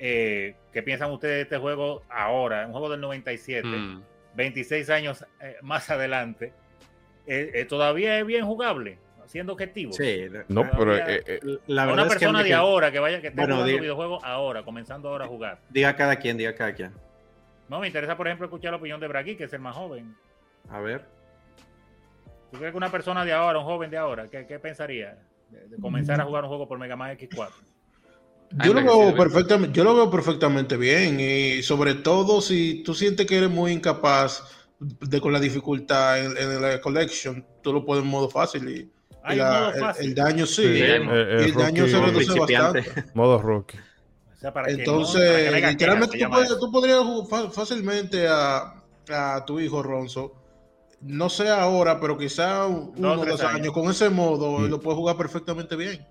eh, 0.00 0.56
¿qué 0.72 0.82
piensan 0.82 1.10
ustedes 1.12 1.36
de 1.36 1.42
este 1.42 1.58
juego 1.58 2.02
ahora? 2.08 2.66
Un 2.66 2.72
juego 2.72 2.90
del 2.90 3.00
97, 3.00 3.68
26 4.34 4.88
mm. 4.88 4.92
años 4.92 5.24
eh, 5.40 5.56
más 5.62 5.88
adelante, 5.90 6.52
eh, 7.26 7.64
¿todavía 7.68 8.18
es 8.18 8.26
bien 8.26 8.44
jugable? 8.44 8.98
siendo 9.30 9.52
objetivo. 9.52 9.92
Sí, 9.92 10.26
no, 10.48 10.68
pero 10.72 10.96
eh, 10.96 11.22
eh, 11.24 11.40
la 11.68 11.86
verdad 11.86 12.02
una 12.02 12.08
persona 12.08 12.42
de 12.42 12.52
ahora 12.52 12.90
que 12.90 12.98
vaya 12.98 13.20
que 13.20 13.28
esté 13.28 13.40
jugando 13.40 13.64
videojuegos 13.64 14.24
ahora, 14.24 14.64
comenzando 14.64 15.08
ahora 15.08 15.26
a 15.26 15.28
jugar. 15.28 15.60
Diga 15.68 15.94
cada 15.94 16.16
quien, 16.16 16.36
diga 16.36 16.52
cada 16.52 16.74
quien. 16.74 16.92
No, 17.68 17.78
me 17.78 17.86
interesa, 17.86 18.16
por 18.16 18.26
ejemplo, 18.26 18.46
escuchar 18.46 18.72
la 18.72 18.78
opinión 18.78 18.98
de 18.98 19.06
Bragi, 19.06 19.36
que 19.36 19.44
es 19.44 19.52
el 19.52 19.60
más 19.60 19.76
joven. 19.76 20.16
A 20.68 20.80
ver. 20.80 21.06
¿Tú 22.50 22.58
crees 22.58 22.72
que 22.72 22.76
una 22.76 22.90
persona 22.90 23.24
de 23.24 23.32
ahora, 23.32 23.60
un 23.60 23.64
joven 23.64 23.88
de 23.88 23.98
ahora, 23.98 24.26
qué, 24.26 24.44
qué 24.46 24.58
pensaría 24.58 25.16
de, 25.48 25.76
comenzar 25.76 26.20
a 26.20 26.24
jugar 26.24 26.42
un 26.42 26.48
juego 26.48 26.66
por 26.66 26.80
Mega 26.80 26.96
Man 26.96 27.16
X4? 27.16 27.50
Yo 28.64 28.74
lo, 28.74 28.82
veo 28.82 29.14
perfectamente, 29.14 29.76
yo 29.76 29.84
lo 29.84 29.94
veo 29.94 30.10
perfectamente 30.10 30.76
bien 30.76 31.20
y 31.20 31.62
sobre 31.62 31.94
todo 31.94 32.40
si 32.40 32.82
tú 32.82 32.94
sientes 32.94 33.26
que 33.26 33.36
eres 33.36 33.50
muy 33.50 33.72
incapaz 33.72 34.42
de 34.80 35.20
con 35.20 35.32
la 35.32 35.38
dificultad 35.38 36.18
en, 36.18 36.36
en 36.36 36.60
la 36.60 36.80
collection, 36.80 37.46
tú 37.62 37.72
lo 37.72 37.84
puedes 37.84 38.02
en 38.02 38.10
modo 38.10 38.28
fácil 38.28 38.68
y 38.68 38.90
el, 39.28 40.14
daño 40.14 40.46
sí, 40.46 40.64
el, 40.64 41.54
daño 41.54 41.86
se 41.86 42.00
reduce 42.00 42.38
bastante. 42.38 43.04
Modo 43.14 43.40
rookie. 43.40 43.78
Entonces, 44.66 45.52
literalmente 45.68 46.18
tú, 46.58 46.72
podrías 46.72 47.00
jugar 47.00 47.50
fácilmente 47.50 48.26
a, 48.26 48.82
a, 49.10 49.44
tu 49.44 49.60
hijo 49.60 49.82
Ronzo. 49.82 50.34
No 51.02 51.28
sé 51.28 51.48
ahora, 51.48 52.00
pero 52.00 52.16
quizá 52.16 52.66
uno 52.66 53.12
o 53.12 53.24
dos 53.24 53.42
años. 53.42 53.72
con 53.72 53.90
ese 53.90 54.08
modo 54.10 54.58
mm. 54.58 54.64
lo 54.66 54.80
puedes 54.80 54.96
jugar 54.96 55.16
perfectamente 55.16 55.76
bien. 55.76 56.06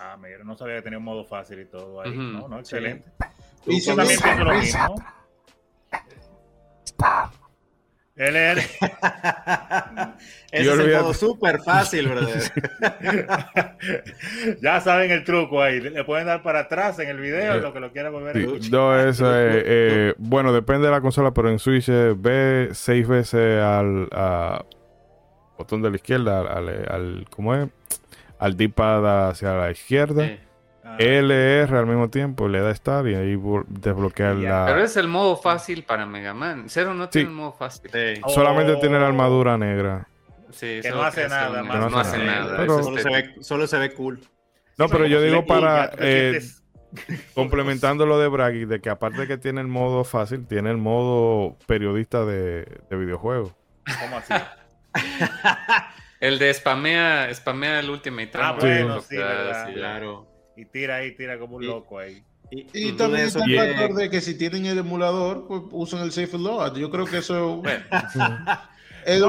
Ah, 0.00 0.16
mira, 0.16 0.44
no 0.44 0.56
sabía 0.56 0.76
que 0.76 0.82
tenía 0.82 0.98
un 0.98 1.04
modo 1.04 1.24
fácil 1.24 1.60
y 1.60 1.64
todo 1.64 2.00
ahí. 2.00 2.16
No, 2.16 2.48
no, 2.48 2.60
excelente. 2.60 3.10
Y 3.66 3.80
si 3.80 3.94
también 3.94 4.20
pienso 4.20 4.44
lo 4.44 4.54
mismo. 4.54 4.94
Él 8.14 8.36
es. 8.36 8.58
Ese 10.52 10.72
es 10.72 10.78
el 10.78 10.92
modo 10.92 11.14
súper 11.14 11.60
fácil, 11.60 12.08
brother. 12.08 12.40
ya 14.62 14.80
saben 14.80 15.10
el 15.10 15.24
truco 15.24 15.62
ahí. 15.62 15.80
Le 15.80 16.04
pueden 16.04 16.26
dar 16.26 16.42
para 16.42 16.60
atrás 16.60 16.98
en 17.00 17.08
el 17.08 17.18
video, 17.18 17.58
lo 17.58 17.72
que 17.72 17.80
lo 17.80 17.92
quieran 17.92 18.12
volver 18.12 18.36
a 18.36 18.40
escuchar. 18.40 18.70
No, 18.70 18.98
eso 18.98 19.36
es. 19.36 19.62
Eh, 19.66 20.14
bueno, 20.18 20.52
depende 20.52 20.86
de 20.86 20.92
la 20.92 21.00
consola, 21.00 21.32
pero 21.32 21.50
en 21.50 21.58
Switch 21.58 21.88
eh, 21.88 22.14
ve 22.16 22.70
seis 22.72 23.06
veces 23.06 23.62
al 23.62 24.08
botón 25.56 25.82
de 25.82 25.90
la 25.90 25.96
izquierda, 25.96 26.40
al, 26.40 26.68
al 26.68 27.26
¿cómo 27.30 27.54
es? 27.54 27.68
Al 28.38 28.56
D-pad 28.56 29.30
hacia 29.30 29.52
la 29.54 29.70
izquierda. 29.70 30.38
LR 30.98 31.76
al 31.76 31.86
mismo 31.86 32.08
tiempo, 32.08 32.48
le 32.48 32.60
da 32.60 32.70
Star 32.70 33.06
y 33.06 33.14
ahí 33.14 33.38
desbloquea 33.68 34.34
la. 34.34 34.66
Pero 34.66 34.82
es 34.82 34.96
el 34.96 35.06
modo 35.06 35.36
fácil 35.36 35.84
para 35.84 36.06
Mega 36.06 36.34
Man. 36.34 36.64
Cero 36.68 36.94
no 36.94 37.08
tiene 37.08 37.28
un 37.28 37.34
modo 37.34 37.52
fácil. 37.52 37.90
Solamente 38.26 38.76
tiene 38.76 38.98
la 38.98 39.06
armadura 39.06 39.58
negra. 39.58 40.08
Sí, 40.50 40.80
que 40.82 40.90
no 40.90 41.02
hace 41.02 41.28
nada, 41.28 41.62
más. 41.62 41.90
No, 41.90 41.98
hace 41.98 42.18
nada. 42.18 42.56
Pero... 42.56 42.82
Solo, 42.82 42.98
se 42.98 43.10
ve, 43.10 43.34
solo, 43.40 43.66
se 43.66 43.78
ve, 43.78 43.92
cool. 43.92 44.20
No, 44.78 44.88
pero 44.88 45.06
yo 45.06 45.20
digo 45.20 45.44
para. 45.44 45.90
Eh, 45.98 46.40
complementando 47.34 48.06
lo 48.06 48.18
de 48.18 48.28
Bragi, 48.28 48.64
de 48.64 48.80
que 48.80 48.88
aparte 48.88 49.20
de 49.20 49.26
que 49.26 49.36
tiene 49.36 49.60
el 49.60 49.66
modo 49.66 50.04
fácil, 50.04 50.46
tiene 50.46 50.70
el 50.70 50.78
modo 50.78 51.56
periodista 51.66 52.24
de, 52.24 52.64
de 52.88 52.96
videojuegos. 52.96 53.54
¿Cómo 54.00 54.16
así? 54.16 54.34
el 56.20 56.38
de 56.38 56.52
spamea, 56.52 57.32
spamea 57.34 57.80
el 57.80 57.90
Ultimate 57.90 58.30
Ah, 58.34 58.56
bueno, 58.58 59.00
sí, 59.00 59.16
claro. 59.74 60.26
Y 60.56 60.64
tira 60.64 60.96
ahí, 60.96 61.14
tira 61.14 61.38
como 61.38 61.56
un 61.56 61.66
loco 61.66 61.98
ahí. 61.98 62.22
Y, 62.50 62.92
también 62.92 63.26
está 63.26 63.44
el 63.44 63.56
factor 63.56 63.94
de 63.94 64.10
que 64.10 64.20
si 64.20 64.36
tienen 64.36 64.64
el 64.66 64.78
emulador, 64.78 65.46
pues 65.46 65.62
usan 65.70 66.00
el 66.00 66.12
Safe 66.12 66.38
Load. 66.38 66.76
Yo 66.76 66.90
creo 66.90 67.04
que 67.04 67.18
eso 67.18 67.62
es 69.04 69.22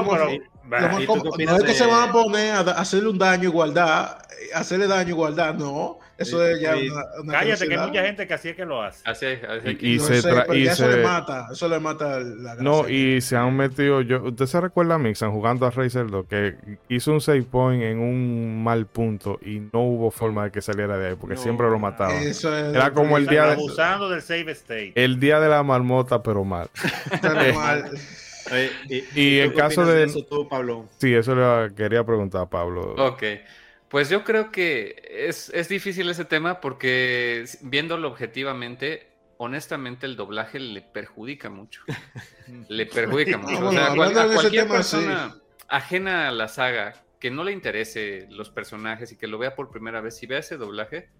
lo, 0.68 1.16
no, 1.16 1.56
es 1.56 1.64
que 1.64 1.74
se 1.74 1.86
van 1.86 2.08
a 2.08 2.12
poner 2.12 2.54
a 2.54 2.60
hacerle 2.60 3.08
un 3.08 3.18
daño 3.18 3.44
igualdad, 3.44 4.18
hacerle 4.54 4.86
daño 4.86 5.10
igualdad, 5.10 5.54
no. 5.54 5.98
Eso 6.20 6.44
es 6.44 6.60
ya 6.60 6.74
una, 7.22 7.32
Cállate, 7.32 7.66
que 7.66 7.74
hay 7.74 7.86
mucha 7.86 8.02
gente 8.04 8.26
que 8.26 8.34
así 8.34 8.50
es 8.50 8.56
que 8.56 8.66
lo 8.66 8.82
hace. 8.82 9.00
Así 9.08 9.24
es, 9.24 9.40
y, 9.80 9.98
se, 9.98 10.18
eso 10.18 10.86
le 10.86 11.02
mata, 11.02 11.48
eso 11.50 11.66
le 11.66 11.80
mata 11.80 12.20
la 12.20 12.56
No, 12.56 12.86
y 12.90 13.22
se 13.22 13.36
han 13.36 13.56
metido, 13.56 14.02
yo, 14.02 14.24
¿usted 14.24 14.44
se 14.44 14.60
recuerda 14.60 14.96
a 14.96 14.98
Mixan 14.98 15.32
jugando 15.32 15.64
a 15.64 15.70
Razer 15.70 16.08
que 16.28 16.56
hizo 16.90 17.12
un 17.12 17.22
save 17.22 17.44
point 17.44 17.82
en 17.82 18.00
un 18.00 18.62
mal 18.62 18.84
punto 18.84 19.38
y 19.40 19.60
no 19.72 19.80
hubo 19.80 20.10
forma 20.10 20.44
de 20.44 20.50
que 20.50 20.60
saliera 20.60 20.98
de 20.98 21.08
ahí 21.08 21.14
porque 21.18 21.38
siempre 21.38 21.70
lo 21.70 21.78
mataba. 21.78 22.12
Era 22.12 22.90
como 22.90 23.16
el 23.16 23.26
día 23.26 23.46
de, 23.46 23.52
abusando 23.52 24.10
del 24.10 24.20
save 24.20 24.52
state. 24.52 24.92
El 24.96 25.18
día 25.18 25.40
de 25.40 25.48
la 25.48 25.62
marmota, 25.62 26.22
pero 26.22 26.44
mal. 26.44 26.68
pero 27.22 27.54
mal. 27.54 27.90
y, 28.88 29.38
en 29.38 29.52
caso 29.52 29.84
de... 29.84 30.04
Eso 30.04 30.24
tú, 30.24 30.48
Pablo? 30.48 30.88
Sí, 30.98 31.14
eso 31.14 31.34
le 31.34 31.74
quería 31.74 32.04
preguntar 32.04 32.42
a 32.42 32.50
Pablo. 32.50 32.94
Ok. 32.98 33.22
Pues 33.88 34.08
yo 34.08 34.22
creo 34.22 34.52
que 34.52 35.02
es, 35.28 35.68
difícil 35.68 36.08
ese 36.10 36.24
tema 36.24 36.60
porque 36.60 37.44
viéndolo 37.60 38.08
objetivamente, 38.08 39.08
honestamente 39.36 40.06
el 40.06 40.16
doblaje 40.16 40.60
le 40.60 40.82
perjudica 40.82 41.50
mucho. 41.50 41.82
le 42.68 42.86
perjudica 42.86 43.36
mucho. 43.36 43.68
o 43.68 43.72
sea, 43.72 43.94
cualquier 43.94 44.68
persona 44.68 45.36
ajena 45.68 46.28
a 46.28 46.32
la 46.32 46.48
saga 46.48 46.94
que 47.18 47.30
no 47.30 47.44
le 47.44 47.52
interese 47.52 48.26
los 48.30 48.50
personajes 48.50 49.12
y 49.12 49.16
que 49.16 49.26
lo 49.26 49.38
vea 49.38 49.54
por 49.54 49.70
primera 49.70 50.00
vez, 50.00 50.16
si 50.16 50.26
ve 50.26 50.38
ese 50.38 50.56
doblaje, 50.56 51.10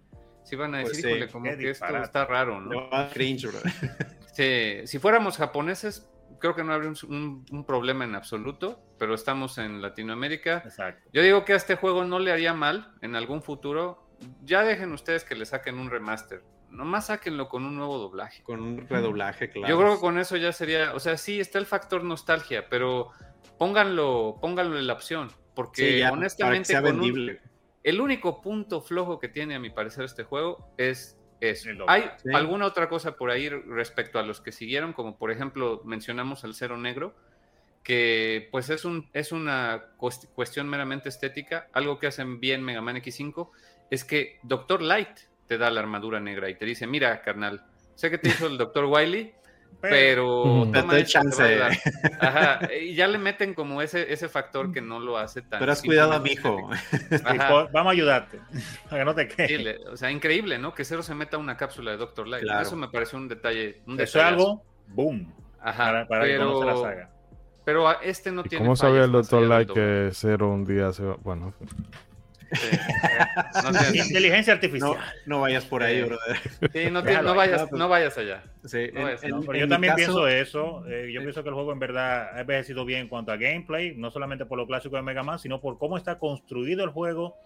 sí 0.43 0.55
van 0.55 0.75
a 0.75 0.81
pues 0.81 1.01
decir, 1.01 1.29
como 1.29 1.45
que 1.55 1.69
esto 1.69 1.97
está 1.97 2.25
raro, 2.25 2.59
¿no? 2.59 2.89
Cringe, 3.13 3.49
sí, 4.33 4.87
si 4.87 4.99
fuéramos 4.99 5.37
japoneses, 5.37 6.09
creo 6.41 6.55
que 6.55 6.63
no 6.63 6.73
habría 6.73 6.91
un, 7.07 7.63
problema 7.65 8.03
en 8.03 8.15
absoluto, 8.15 8.83
pero 8.97 9.13
estamos 9.13 9.57
en 9.57 9.81
Latinoamérica. 9.81 10.63
Exacto. 10.65 11.09
Yo 11.13 11.21
digo 11.21 11.45
que 11.45 11.53
a 11.53 11.55
este 11.55 11.75
juego 11.75 12.03
no 12.03 12.19
le 12.19 12.31
haría 12.31 12.53
mal 12.53 12.93
en 13.01 13.15
algún 13.15 13.41
futuro. 13.41 14.07
Ya 14.43 14.63
dejen 14.63 14.91
ustedes 14.91 15.23
que 15.23 15.35
le 15.35 15.45
saquen 15.45 15.79
un 15.79 15.89
remaster. 15.89 16.43
Nomás 16.69 17.07
sáquenlo 17.07 17.47
con 17.47 17.65
un 17.65 17.75
nuevo 17.75 17.97
doblaje. 17.97 18.43
Con 18.43 18.61
un 18.61 18.87
redoblaje, 18.87 19.49
claro. 19.49 19.73
Yo 19.73 19.79
creo 19.79 19.95
que 19.95 20.01
con 20.01 20.17
eso 20.17 20.37
ya 20.37 20.51
sería, 20.51 20.93
o 20.93 20.99
sea, 20.99 21.17
sí 21.17 21.39
está 21.39 21.59
el 21.59 21.65
factor 21.65 22.03
nostalgia, 22.03 22.67
pero 22.69 23.09
pónganlo, 23.57 24.37
pónganlo 24.41 24.77
en 24.77 24.87
la 24.87 24.93
opción, 24.93 25.31
porque 25.53 26.05
honestamente 26.05 26.73
el 27.83 27.99
único 27.99 28.41
punto 28.41 28.81
flojo 28.81 29.19
que 29.19 29.27
tiene 29.27 29.55
a 29.55 29.59
mi 29.59 29.69
parecer 29.69 30.05
este 30.05 30.23
juego 30.23 30.73
es 30.77 31.17
¿Hay 31.87 32.09
alguna 32.33 32.65
otra 32.65 32.87
cosa 32.87 33.15
por 33.15 33.31
ahí 33.31 33.49
respecto 33.49 34.19
a 34.19 34.23
los 34.23 34.41
que 34.41 34.51
siguieron? 34.51 34.93
Como 34.93 35.17
por 35.17 35.31
ejemplo 35.31 35.81
mencionamos 35.85 36.43
al 36.43 36.53
Cero 36.53 36.77
Negro, 36.77 37.15
que 37.83 38.47
pues 38.51 38.69
es, 38.69 38.85
un, 38.85 39.09
es 39.13 39.31
una 39.31 39.85
cuestión 39.97 40.69
meramente 40.69 41.09
estética. 41.09 41.67
Algo 41.73 41.97
que 41.97 42.07
hacen 42.07 42.39
bien 42.39 42.63
Mega 42.63 42.81
Man 42.81 42.97
X5 42.97 43.49
es 43.89 44.03
que 44.03 44.39
Doctor 44.43 44.81
Light 44.81 45.19
te 45.47 45.57
da 45.57 45.71
la 45.71 45.81
armadura 45.81 46.19
negra 46.19 46.49
y 46.49 46.55
te 46.55 46.65
dice, 46.65 46.85
mira, 46.87 47.21
carnal, 47.21 47.65
sé 47.95 48.09
que 48.09 48.17
te 48.17 48.29
hizo 48.29 48.47
el 48.47 48.57
Doctor 48.57 48.85
Wiley, 48.85 49.33
pero 49.79 50.67
toma 50.71 51.03
chance. 51.03 51.59
Ajá, 52.19 52.59
y 52.73 52.93
ya 52.93 53.07
le 53.07 53.17
meten 53.17 53.53
como 53.53 53.81
ese, 53.81 54.11
ese 54.11 54.29
factor 54.29 54.71
que 54.71 54.81
no 54.81 54.99
lo 54.99 55.17
hace 55.17 55.41
tan. 55.41 55.59
Pero 55.59 55.71
has 55.71 55.81
cuidado 55.81 56.13
a 56.13 56.19
mi 56.19 56.31
hijo. 56.31 56.69
Vamos 57.73 57.87
a 57.87 57.89
ayudarte. 57.89 58.39
Para 58.89 59.01
que 59.01 59.05
no 59.05 59.15
te 59.15 59.27
quede. 59.27 59.77
o 59.87 59.97
sea, 59.97 60.11
increíble, 60.11 60.57
¿no? 60.57 60.73
Que 60.73 60.85
Cero 60.85 61.03
se 61.03 61.15
meta 61.15 61.37
una 61.37 61.57
cápsula 61.57 61.91
de 61.91 61.97
Doctor 61.97 62.27
Light. 62.27 62.45
Eso 62.61 62.75
me 62.75 62.89
pareció 62.89 63.17
un 63.17 63.27
detalle. 63.27 63.81
Un 63.87 63.99
Eso 63.99 64.19
es 64.19 64.25
algo, 64.25 64.63
boom. 64.87 65.33
Ajá, 65.59 66.05
para, 66.07 66.23
pero, 66.23 66.59
que 66.59 66.65
la 66.65 66.75
saga. 66.77 67.09
Pero 67.63 68.01
este 68.01 68.31
no 68.31 68.43
tiene. 68.43 68.65
¿Cómo 68.65 68.75
sabía 68.75 69.03
el 69.03 69.11
Doctor 69.11 69.43
Light 69.43 69.71
que 69.71 70.09
Cero 70.13 70.49
un 70.49 70.65
día 70.65 70.91
se 70.91 71.03
va? 71.03 71.17
Bueno. 71.21 71.53
Inteligencia 73.93 74.53
artificial. 74.53 74.97
No, 75.25 75.41
vayas 75.41 75.65
por 75.65 75.83
ahí, 75.83 76.01
brother. 76.01 76.37
Sí, 76.73 76.91
no, 76.91 77.01
vayas, 77.35 77.71
no 77.71 77.87
vayas 77.87 78.17
allá. 78.17 78.43
pero 78.69 79.55
yo 79.55 79.67
también 79.67 79.95
pienso 79.95 80.27
eso. 80.27 80.85
Eh, 80.87 81.11
yo 81.13 81.21
pienso 81.21 81.43
que 81.43 81.49
el 81.49 81.55
juego 81.55 81.71
en 81.71 81.79
verdad 81.79 82.35
ha 82.35 82.41
envejecido 82.41 82.85
bien 82.85 83.01
en 83.01 83.07
cuanto 83.07 83.31
a 83.31 83.37
gameplay, 83.37 83.95
no 83.95 84.11
solamente 84.11 84.45
por 84.45 84.57
lo 84.57 84.67
clásico 84.67 84.95
de 84.95 85.01
Mega 85.01 85.23
Man, 85.23 85.39
sino 85.39 85.61
por 85.61 85.77
cómo 85.77 85.97
está 85.97 86.19
construido 86.19 86.83
el 86.83 86.89
juego, 86.89 87.37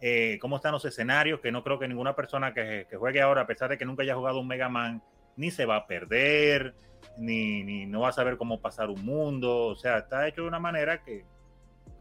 eh, 0.00 0.38
cómo 0.40 0.56
están 0.56 0.72
los 0.72 0.84
escenarios, 0.84 1.40
que 1.40 1.52
no 1.52 1.62
creo 1.62 1.78
que 1.78 1.88
ninguna 1.88 2.16
persona 2.16 2.54
que, 2.54 2.86
juegue 2.98 3.20
ahora, 3.20 3.42
a 3.42 3.46
pesar 3.46 3.70
de 3.70 3.78
que 3.78 3.84
nunca 3.84 4.02
haya 4.02 4.14
jugado 4.14 4.40
un 4.40 4.48
Mega 4.48 4.68
Man, 4.68 5.02
ni 5.36 5.50
se 5.50 5.66
va 5.66 5.76
a 5.76 5.86
perder, 5.86 6.74
ni, 7.18 7.62
ni 7.64 7.86
no 7.86 8.00
va 8.00 8.08
a 8.08 8.12
saber 8.12 8.36
cómo 8.36 8.60
pasar 8.60 8.88
un 8.88 9.04
mundo. 9.04 9.66
O 9.66 9.76
sea, 9.76 9.98
está 9.98 10.26
hecho 10.26 10.42
de 10.42 10.48
una 10.48 10.60
manera 10.60 11.02
que, 11.02 11.24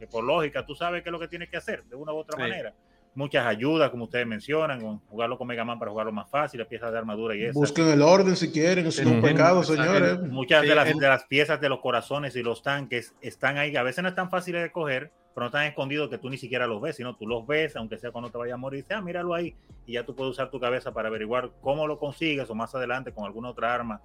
que 0.03 0.07
por 0.07 0.23
lógica 0.23 0.65
tú 0.65 0.75
sabes 0.75 1.01
qué 1.01 1.09
es 1.09 1.13
lo 1.13 1.19
que 1.19 1.29
tienes 1.29 1.49
que 1.49 1.55
hacer, 1.55 1.85
de 1.85 1.95
una 1.95 2.11
u 2.11 2.17
otra 2.17 2.37
manera. 2.37 2.73
Muchas 3.15 3.45
ayudas, 3.45 3.89
como 3.89 4.05
ustedes 4.05 4.25
mencionan, 4.27 4.81
con 4.81 4.97
jugarlo 5.07 5.37
con 5.37 5.47
Mega 5.47 5.63
Man 5.63 5.79
para 5.79 5.91
jugarlo 5.91 6.11
más 6.11 6.29
fácil, 6.29 6.65
piezas 6.65 6.91
de 6.91 6.97
armadura 6.97 7.35
y 7.35 7.45
eso. 7.45 7.57
Busquen 7.57 7.87
el 7.87 8.01
orden 8.01 8.35
si 8.35 8.51
quieren, 8.51 8.87
eso 8.87 9.01
es 9.01 9.07
un 9.07 9.21
pecado, 9.21 9.63
señores. 9.63 10.19
Muchas 10.19 10.63
de, 10.63 10.75
las, 10.75 10.87
de 10.87 11.07
las 11.07 11.23
piezas 11.25 11.61
de 11.61 11.69
los 11.69 11.79
corazones 11.79 12.35
y 12.35 12.43
los 12.43 12.63
tanques 12.63 13.15
están 13.21 13.57
ahí, 13.57 13.75
a 13.75 13.83
veces 13.83 14.01
no 14.01 14.09
están 14.09 14.29
fáciles 14.29 14.63
de 14.63 14.71
coger, 14.71 15.11
pero 15.33 15.45
no 15.45 15.45
están 15.45 15.65
escondidos 15.65 16.09
que 16.09 16.17
tú 16.17 16.29
ni 16.29 16.37
siquiera 16.37 16.67
los 16.67 16.81
ves, 16.81 16.97
sino 16.97 17.15
tú 17.15 17.27
los 17.27 17.45
ves, 17.47 17.75
aunque 17.75 17.97
sea 17.97 18.11
cuando 18.11 18.29
te 18.29 18.37
vaya 18.37 18.55
a 18.55 18.57
morir, 18.57 18.79
y 18.79 18.81
dices, 18.81 18.97
ah, 18.97 19.01
míralo 19.01 19.33
ahí, 19.35 19.55
y 19.85 19.93
ya 19.93 20.05
tú 20.05 20.15
puedes 20.15 20.31
usar 20.31 20.49
tu 20.49 20.59
cabeza 20.59 20.91
para 20.91 21.07
averiguar 21.07 21.51
cómo 21.61 21.87
lo 21.87 21.99
consigues 21.99 22.49
o 22.49 22.55
más 22.55 22.73
adelante 22.75 23.13
con 23.13 23.25
alguna 23.25 23.49
otra 23.49 23.73
arma, 23.73 24.01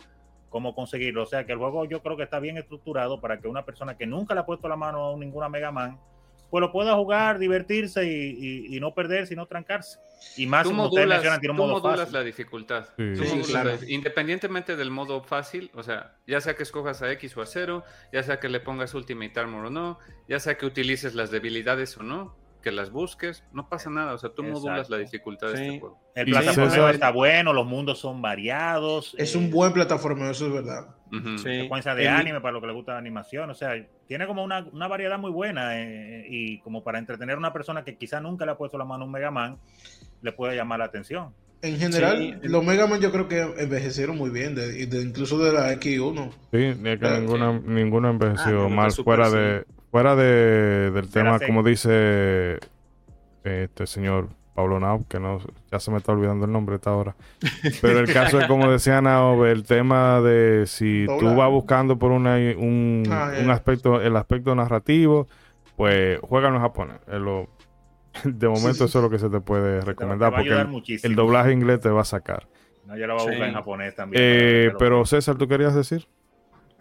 cómo 0.48 0.74
conseguirlo. 0.74 1.22
O 1.22 1.26
sea 1.26 1.44
que 1.44 1.52
el 1.52 1.58
juego 1.58 1.84
yo 1.84 2.02
creo 2.02 2.16
que 2.16 2.22
está 2.22 2.40
bien 2.40 2.58
estructurado 2.58 3.20
para 3.20 3.40
que 3.40 3.48
una 3.48 3.64
persona 3.64 3.96
que 3.96 4.06
nunca 4.06 4.34
le 4.34 4.40
ha 4.40 4.46
puesto 4.46 4.68
la 4.68 4.76
mano 4.76 5.14
a 5.14 5.16
ninguna 5.18 5.48
Mega 5.48 5.70
Man, 5.70 5.98
pues 6.50 6.62
lo 6.62 6.72
pueda 6.72 6.94
jugar, 6.94 7.38
divertirse 7.38 8.04
y, 8.06 8.78
no 8.80 8.94
perder, 8.94 9.26
sino 9.26 9.46
trancarse. 9.46 9.98
Y 10.36 10.46
más 10.46 10.66
como 10.66 10.86
usted 10.86 11.06
menciona, 11.06 11.38
tiene 11.38 11.52
un 11.52 11.58
modo 11.58 11.82
fácil. 11.82 12.12
la 12.12 12.22
dificultad. 12.22 12.88
Independientemente 13.86 14.76
del 14.76 14.90
modo 14.90 15.22
fácil, 15.22 15.70
o 15.74 15.82
sea, 15.82 16.16
ya 16.26 16.40
sea 16.40 16.54
que 16.54 16.62
escojas 16.62 17.02
a 17.02 17.12
X 17.12 17.36
o 17.36 17.42
a 17.42 17.46
0, 17.46 17.84
ya 18.12 18.22
sea 18.22 18.40
que 18.40 18.48
le 18.48 18.60
pongas 18.60 18.94
Ultimate 18.94 19.38
Armor 19.38 19.66
o 19.66 19.70
no, 19.70 19.98
ya 20.28 20.40
sea 20.40 20.56
que 20.56 20.64
utilices 20.64 21.14
las 21.14 21.30
debilidades 21.30 21.96
o 21.98 22.02
no, 22.02 22.34
que 22.68 22.72
las 22.76 22.90
busques, 22.90 23.44
no 23.52 23.66
pasa 23.66 23.88
nada, 23.88 24.12
o 24.12 24.18
sea, 24.18 24.30
tú 24.30 24.42
modulas 24.42 24.90
la 24.90 24.98
dificultad 24.98 25.48
de 25.48 25.55
este 25.55 25.80
juego. 25.80 25.98
El 26.14 26.26
plataformeo 26.26 26.88
está 26.90 27.10
bueno, 27.10 27.55
los 27.55 27.66
mundos 27.66 27.98
son 27.98 28.20
variados. 28.20 29.14
Es 29.16 29.34
un 29.34 29.44
eh, 29.44 29.50
buen 29.50 29.72
plataformeo, 29.72 30.30
eso 30.30 30.47
es 30.47 30.52
verdad. 30.52 30.94
Secuencia 31.42 31.94
de 31.94 32.08
anime 32.08 32.42
para 32.42 32.52
lo 32.52 32.60
que 32.60 32.66
le 32.66 32.74
gusta 32.74 32.92
la 32.92 32.98
animación, 32.98 33.48
o 33.48 33.55
sea, 33.55 33.72
tiene 34.06 34.26
como 34.26 34.44
una, 34.44 34.60
variedad 34.88 35.18
muy 35.18 35.30
buena 35.30 35.80
eh, 35.80 36.26
y 36.28 36.58
como 36.60 36.84
para 36.84 36.98
entretener 36.98 37.36
a 37.36 37.38
una 37.38 37.55
persona 37.55 37.84
que 37.84 37.97
quizá 37.97 38.20
nunca 38.20 38.44
le 38.44 38.52
ha 38.52 38.58
puesto 38.58 38.76
la 38.76 38.84
mano 38.84 39.05
a 39.05 39.06
un 39.06 39.12
Mega 39.12 39.30
Man, 39.30 39.58
le 40.20 40.32
puede 40.32 40.55
llamar 40.55 40.80
la 40.80 40.84
atención. 40.84 41.32
En 41.62 41.78
general, 41.78 42.38
los 42.42 42.64
Mega 42.64 42.86
Man 42.86 43.00
yo 43.00 43.10
creo 43.10 43.28
que 43.28 43.40
envejecieron 43.40 44.18
muy 44.18 44.28
bien, 44.28 44.55
de, 44.55 44.82
incluso 45.02 45.38
de 45.38 45.52
la 45.52 45.72
X1. 45.72 46.30
Sí, 46.52 46.64
es 46.84 46.98
que 46.98 47.20
ninguna, 47.20 47.58
ninguna 47.58 48.10
envejeció 48.10 48.66
ah, 48.66 48.68
mal 48.68 48.92
fuera 48.92 49.30
de 49.30 49.64
fuera 49.91 50.17
de, 50.17 50.91
del 50.91 51.10
tema, 51.10 51.39
como 51.41 51.62
dice 51.62 52.58
este 53.44 53.86
señor 53.86 54.28
Pablo 54.58 54.81
Nau, 54.81 55.07
que 55.07 55.20
no, 55.20 55.39
ya 55.70 55.78
se 55.78 55.92
me 55.92 55.99
está 55.99 56.10
olvidando 56.10 56.44
el 56.44 56.50
nombre 56.50 56.75
esta 56.75 56.92
hora. 56.92 57.15
Pero 57.81 58.00
el 58.00 58.12
caso 58.12 58.41
es, 58.41 58.47
como 58.47 58.68
decía 58.73 59.00
Nao, 59.00 59.47
el 59.47 59.62
tema 59.62 60.20
de 60.20 60.65
si 60.67 61.07
tú 61.20 61.36
vas 61.36 61.49
buscando 61.49 61.97
por 61.97 62.10
una, 62.10 62.34
un, 62.34 63.05
ah, 63.08 63.34
un, 63.41 63.50
aspecto, 63.50 64.00
el 64.00 64.17
aspecto 64.17 64.55
narrativo, 64.57 65.28
pues 65.76 66.18
juega 66.23 66.49
en 66.49 66.58
japonés. 66.58 66.99
de 68.25 68.49
momento 68.49 68.84
eso 68.86 68.99
es 68.99 69.02
lo 69.02 69.08
que 69.08 69.20
se 69.20 69.31
te 69.31 69.39
puede 69.39 69.81
recomendar, 69.81 70.34
porque 70.34 70.99
el, 71.05 71.15
doblaje 71.15 71.52
inglés 71.52 71.78
te 71.78 71.89
va 71.89 72.00
a 72.00 72.05
sacar. 72.05 72.49
No, 72.84 72.97
yo 72.97 73.07
lo 73.07 73.15
voy 73.15 73.23
a 73.23 73.26
buscar 73.26 73.49
en 73.49 73.55
japonés 73.55 73.94
también. 73.94 74.23
Eh, 74.26 74.73
pero 74.76 75.07
César, 75.07 75.36
¿tú 75.36 75.47
querías 75.47 75.76
decir? 75.76 76.08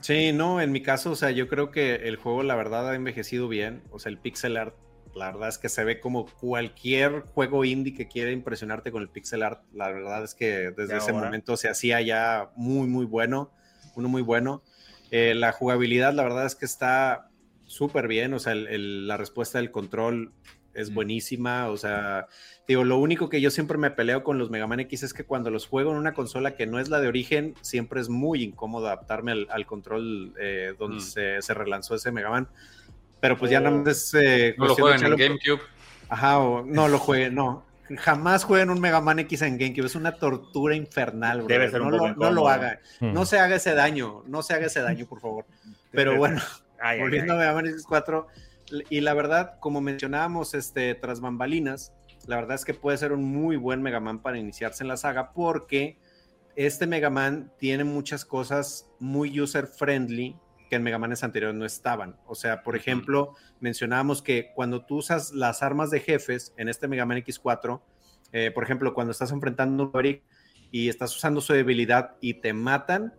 Sí, 0.02 0.32
no, 0.32 0.62
en 0.62 0.72
mi 0.72 0.82
caso, 0.82 1.12
o 1.12 1.16
sea, 1.16 1.32
yo 1.32 1.48
creo 1.48 1.72
que 1.72 1.96
el 1.96 2.18
juego 2.18 2.44
la 2.44 2.56
verdad 2.56 2.90
ha 2.90 2.96
envejecido 2.96 3.48
bien. 3.48 3.84
O 3.92 4.00
sea, 4.00 4.12
el 4.12 4.20
pixel 4.20 4.58
art 4.58 4.76
la 5.18 5.32
verdad 5.32 5.50
es 5.50 5.58
que 5.58 5.70
se 5.70 5.84
ve 5.84 6.00
como 6.00 6.26
cualquier 6.26 7.22
juego 7.22 7.66
indie 7.66 7.94
que 7.94 8.08
quiere 8.08 8.32
impresionarte 8.32 8.92
con 8.92 9.02
el 9.02 9.10
pixel 9.10 9.44
art. 9.44 9.64
La 9.74 9.90
verdad 9.90 10.24
es 10.24 10.34
que 10.34 10.72
desde 10.72 10.98
ese 10.98 11.12
momento 11.12 11.58
se 11.58 11.70
hacía 11.70 12.02
ya 12.02 12.52
muy, 12.56 12.88
muy 12.88 13.06
bueno. 13.06 13.52
Uno 13.96 14.10
muy 14.10 14.22
bueno. 14.22 14.64
Eh, 15.12 15.34
la 15.36 15.52
jugabilidad, 15.52 16.14
la 16.14 16.24
verdad 16.24 16.46
es 16.46 16.56
que 16.56 16.66
está 16.66 17.30
súper 17.66 18.08
bien. 18.08 18.34
O 18.34 18.40
sea, 18.40 18.54
la 18.56 19.18
respuesta 19.18 19.58
del 19.58 19.72
control 19.72 20.34
es 20.74 20.94
buenísima. 20.94 21.68
O 21.70 21.78
sea, 21.78 22.28
digo, 22.68 22.84
lo 22.84 22.98
único 22.98 23.30
que 23.30 23.40
yo 23.40 23.50
siempre 23.50 23.78
me 23.78 23.92
peleo 23.92 24.24
con 24.24 24.38
los 24.38 24.50
Mega 24.50 24.68
Man 24.68 24.82
X 24.82 25.04
es 25.04 25.14
que 25.14 25.24
cuando 25.24 25.50
los 25.50 25.68
juego 25.68 25.92
en 25.92 25.98
una 25.98 26.14
consola 26.14 26.56
que 26.56 26.68
no 26.68 26.80
es 26.80 26.90
la 26.90 27.00
de 27.00 27.08
origen, 27.08 27.56
siempre 27.62 28.02
es 28.02 28.10
muy 28.10 28.44
incómodo 28.44 28.88
adaptarme 28.88 29.48
al, 29.50 29.66
control 29.66 30.34
eh, 30.40 30.74
donde 30.78 30.98
mm. 30.98 31.42
se, 31.42 31.54
relanzó 31.54 31.96
ese 31.96 32.12
Mega 32.12 32.30
Man. 32.30 32.48
Pero 33.20 33.38
pues 33.38 33.50
ya 33.50 33.60
no 33.60 33.90
es. 33.90 34.14
Eh, 34.14 34.56
no 34.58 34.68
lo 34.68 34.76
jueguen 34.76 35.06
en 35.06 35.18
GameCube. 35.18 35.62
Ajá, 36.10 36.40
o 36.40 36.64
no 36.64 36.88
lo 36.88 37.00
jueguen, 37.00 37.36
no. 37.36 37.66
Jamás 37.98 38.44
jueguen 38.44 38.70
un 38.70 38.82
Mega 38.82 39.00
Man 39.00 39.20
X 39.20 39.42
en 39.44 39.58
GameCube. 39.58 39.86
Es 39.86 39.96
una 39.96 40.12
tortura 40.12 40.76
infernal, 40.76 41.40
bro. 41.40 41.48
Debe 41.48 41.72
ser 41.72 41.82
no, 41.82 41.90
lo, 41.90 42.14
no 42.16 42.32
lo 42.32 42.50
haga. 42.50 42.80
Hmm. 43.00 43.14
No 43.14 43.26
se 43.26 43.40
haga 43.40 43.56
ese 43.56 43.74
daño. 43.74 44.24
No 44.28 44.44
se 44.44 44.54
haga 44.54 44.68
ese 44.68 44.82
daño, 44.82 45.06
por 45.08 45.22
favor. 45.22 45.46
Pero 45.92 46.18
bueno, 46.18 46.42
volviendo 47.00 47.34
a 47.34 47.38
Mega 47.38 47.54
Man 47.54 47.66
X4. 47.66 48.26
Y 48.90 49.00
la 49.00 49.14
verdad, 49.14 49.58
como 49.62 49.80
mencionábamos 49.80 50.54
este, 50.54 50.94
tras 50.96 51.22
bambalinas, 51.22 51.94
la 52.28 52.36
verdad 52.36 52.56
es 52.56 52.66
que 52.66 52.74
puede 52.74 52.98
ser 52.98 53.14
un 53.14 53.24
muy 53.24 53.56
buen 53.56 53.82
Mega 53.82 54.00
Man 54.00 54.22
para 54.22 54.38
iniciarse 54.38 54.84
en 54.84 54.90
la 54.90 54.98
saga 54.98 55.34
porque 55.34 55.98
este 56.56 56.86
Mega 56.86 57.10
Man 57.10 57.52
tiene 57.58 57.84
muchas 57.84 58.26
cosas 58.26 58.90
muy 59.00 59.40
user 59.40 59.68
friendly 59.68 60.38
que 60.70 60.76
en 60.76 60.84
Mega 60.84 60.98
Manes 60.98 61.24
anteriores 61.24 61.58
no 61.58 61.66
estaban. 61.66 62.18
O 62.26 62.36
sea, 62.36 62.62
por 62.64 62.76
ejemplo, 62.76 63.36
mencionábamos 63.62 64.22
que 64.22 64.52
cuando 64.54 64.86
tú 64.86 64.98
usas 64.98 65.32
las 65.32 65.64
armas 65.64 65.90
de 65.90 66.02
jefes 66.02 66.54
en 66.58 66.68
este 66.68 66.90
Mega 66.90 67.06
Man 67.06 67.20
X4, 67.20 67.82
eh, 68.34 68.52
por 68.52 68.64
ejemplo, 68.64 68.94
cuando 68.94 69.12
estás 69.12 69.32
enfrentando 69.32 69.84
un 69.84 69.92
Brick 69.92 70.24
y 70.70 70.90
estás 70.90 71.16
usando 71.16 71.40
su 71.40 71.54
debilidad 71.54 72.18
y 72.20 72.36
te 72.36 72.52
matan, 72.52 73.14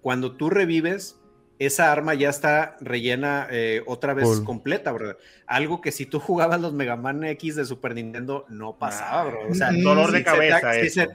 cuando 0.00 0.36
tú 0.36 0.50
revives, 0.50 1.20
esa 1.58 1.92
arma 1.92 2.14
ya 2.14 2.30
está 2.30 2.76
rellena 2.80 3.46
eh, 3.50 3.82
otra 3.86 4.14
vez 4.14 4.40
completa, 4.40 4.92
bro. 4.92 5.16
Algo 5.46 5.80
que 5.80 5.92
si 5.92 6.06
tú 6.06 6.18
jugabas 6.20 6.60
los 6.60 6.72
Mega 6.72 6.96
Man 6.96 7.24
X 7.24 7.56
de 7.56 7.64
Super 7.64 7.94
Nintendo 7.94 8.44
no 8.48 8.76
pasaba, 8.76 9.24
bro. 9.24 9.48
O 9.50 9.54
sea, 9.54 9.70
dolor 9.72 10.10
de 10.12 10.24
cabeza. 10.24 10.60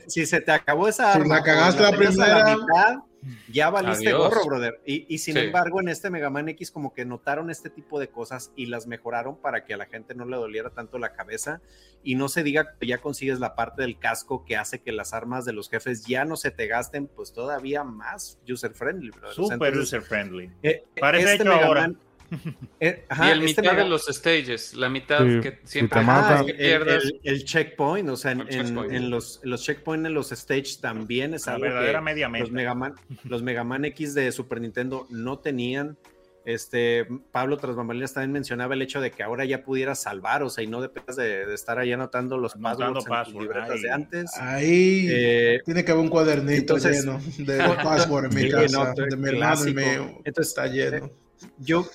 si, 0.08 0.26
se, 0.26 0.42
te 0.42 0.52
acabó 0.52 0.88
esa 0.88 1.14
arma, 1.14 1.24
si 1.24 1.30
la 1.30 1.44
cagaste 1.44 1.84
la 1.84 1.92
primera, 1.92 3.04
ya 3.52 3.70
valiste 3.70 4.12
gorro, 4.14 4.46
brother. 4.46 4.82
Y, 4.86 5.18
sin 5.20 5.38
embargo, 5.38 5.82
en 5.82 5.90
este 5.90 6.10
Mega 6.10 6.30
Man 6.30 6.50
X 6.50 6.72
como 6.72 6.94
que 6.94 7.06
notaron 7.06 7.50
este 7.50 7.70
tipo 7.70 8.00
de 8.00 8.10
cosas 8.10 8.52
y 8.56 8.68
las 8.68 8.88
mejoraron 8.88 9.38
para 9.38 9.66
que 9.66 9.74
a 9.74 9.78
la 9.78 9.86
gente 9.86 10.16
no 10.16 10.26
le 10.26 10.38
doliera 10.38 10.70
tanto 10.70 10.98
la 11.00 11.14
cabeza 11.14 11.62
y 12.04 12.16
no 12.16 12.30
se 12.30 12.44
diga 12.44 12.76
que 12.80 12.88
ya 12.88 13.00
consigues 13.00 13.40
la 13.40 13.56
parte 13.56 13.82
del 13.82 14.00
casco 14.00 14.46
que 14.46 14.56
hace 14.56 14.82
que 14.82 14.92
las 14.92 15.14
armas 15.14 15.46
de 15.46 15.54
los 15.54 15.70
jefes 15.70 16.06
ya 16.06 16.26
no 16.26 16.38
se 16.38 16.52
te 16.52 16.68
gasten, 16.68 17.08
pues 17.08 17.34
todavía 17.34 17.84
más 17.84 18.40
user 18.48 18.74
friendly, 18.74 19.12
brother. 19.12 19.36
Super 19.36 19.78
user 19.78 20.02
friendly. 20.02 20.52
Eh, 20.64 20.84
Parece 21.00 21.34
este 21.34 21.48
ahora. 21.48 21.92
Eh, 22.82 23.06
y 23.10 23.30
el 23.30 23.44
este 23.44 23.62
mitad 23.62 23.76
de 23.76 23.90
los 23.90 24.06
stages, 24.06 24.74
la 24.74 24.88
mitad 24.88 25.20
que 25.42 25.60
siempre 25.66 26.00
el, 26.00 27.44
checkpoint, 27.44 28.10
o 28.10 28.16
sea, 28.16 28.32
en, 28.32 29.10
los, 29.10 29.42
los 29.44 29.64
checkpoints 29.64 30.08
en 30.08 30.14
los 30.14 30.30
stages 30.30 30.80
también 30.80 31.34
es 31.34 31.48
algo 31.50 31.66
que 31.66 32.02
media 32.02 32.30
los 32.30 32.52
Mega, 32.52 32.74
Man, 32.74 32.94
los 33.26 33.44
Mega 33.44 33.66
Man 33.66 33.84
X 33.86 34.14
de 34.14 34.32
Super 34.32 34.62
Nintendo 34.62 35.08
no 35.10 35.40
tenían. 35.40 35.98
Este, 36.46 37.06
Pablo 37.32 37.58
tras 37.58 37.76
bambalinas 37.76 38.14
también 38.14 38.32
mencionaba 38.32 38.74
el 38.74 38.82
hecho 38.82 39.02
de 39.02 39.12
que 39.12 39.22
ahora 39.22 39.46
ya 39.46 39.62
pudieras 39.62 40.02
salvar, 40.02 40.42
o 40.42 40.50
sea, 40.50 40.64
y 40.64 40.68
no 40.68 40.82
dependas 40.82 41.18
de, 41.18 41.54
estar 41.54 41.78
ahí 41.78 41.92
anotando 41.92 42.38
los 42.38 42.54
passwords 42.54 43.30
en 43.30 43.40
libretas 43.40 43.82
de 43.82 43.92
antes. 43.92 44.32
Ahí 44.40 45.08
eh, 45.12 45.60
tiene 45.66 45.84
que 45.84 45.92
haber 45.92 46.04
un 46.04 46.10
cuadernito 46.10 46.78
lleno 46.78 47.20
de 47.38 47.58
passwords 47.84 48.36
en 48.36 48.44
mi 48.44 48.50
casa, 48.50 48.94
de 48.96 49.18
mi 49.18 49.30
hermano 49.30 49.68
y 49.68 49.74
mío. 49.74 50.22
Entonces 50.24 50.48
está 50.48 50.68
lleno. 50.68 51.12
Yo, 51.58 51.86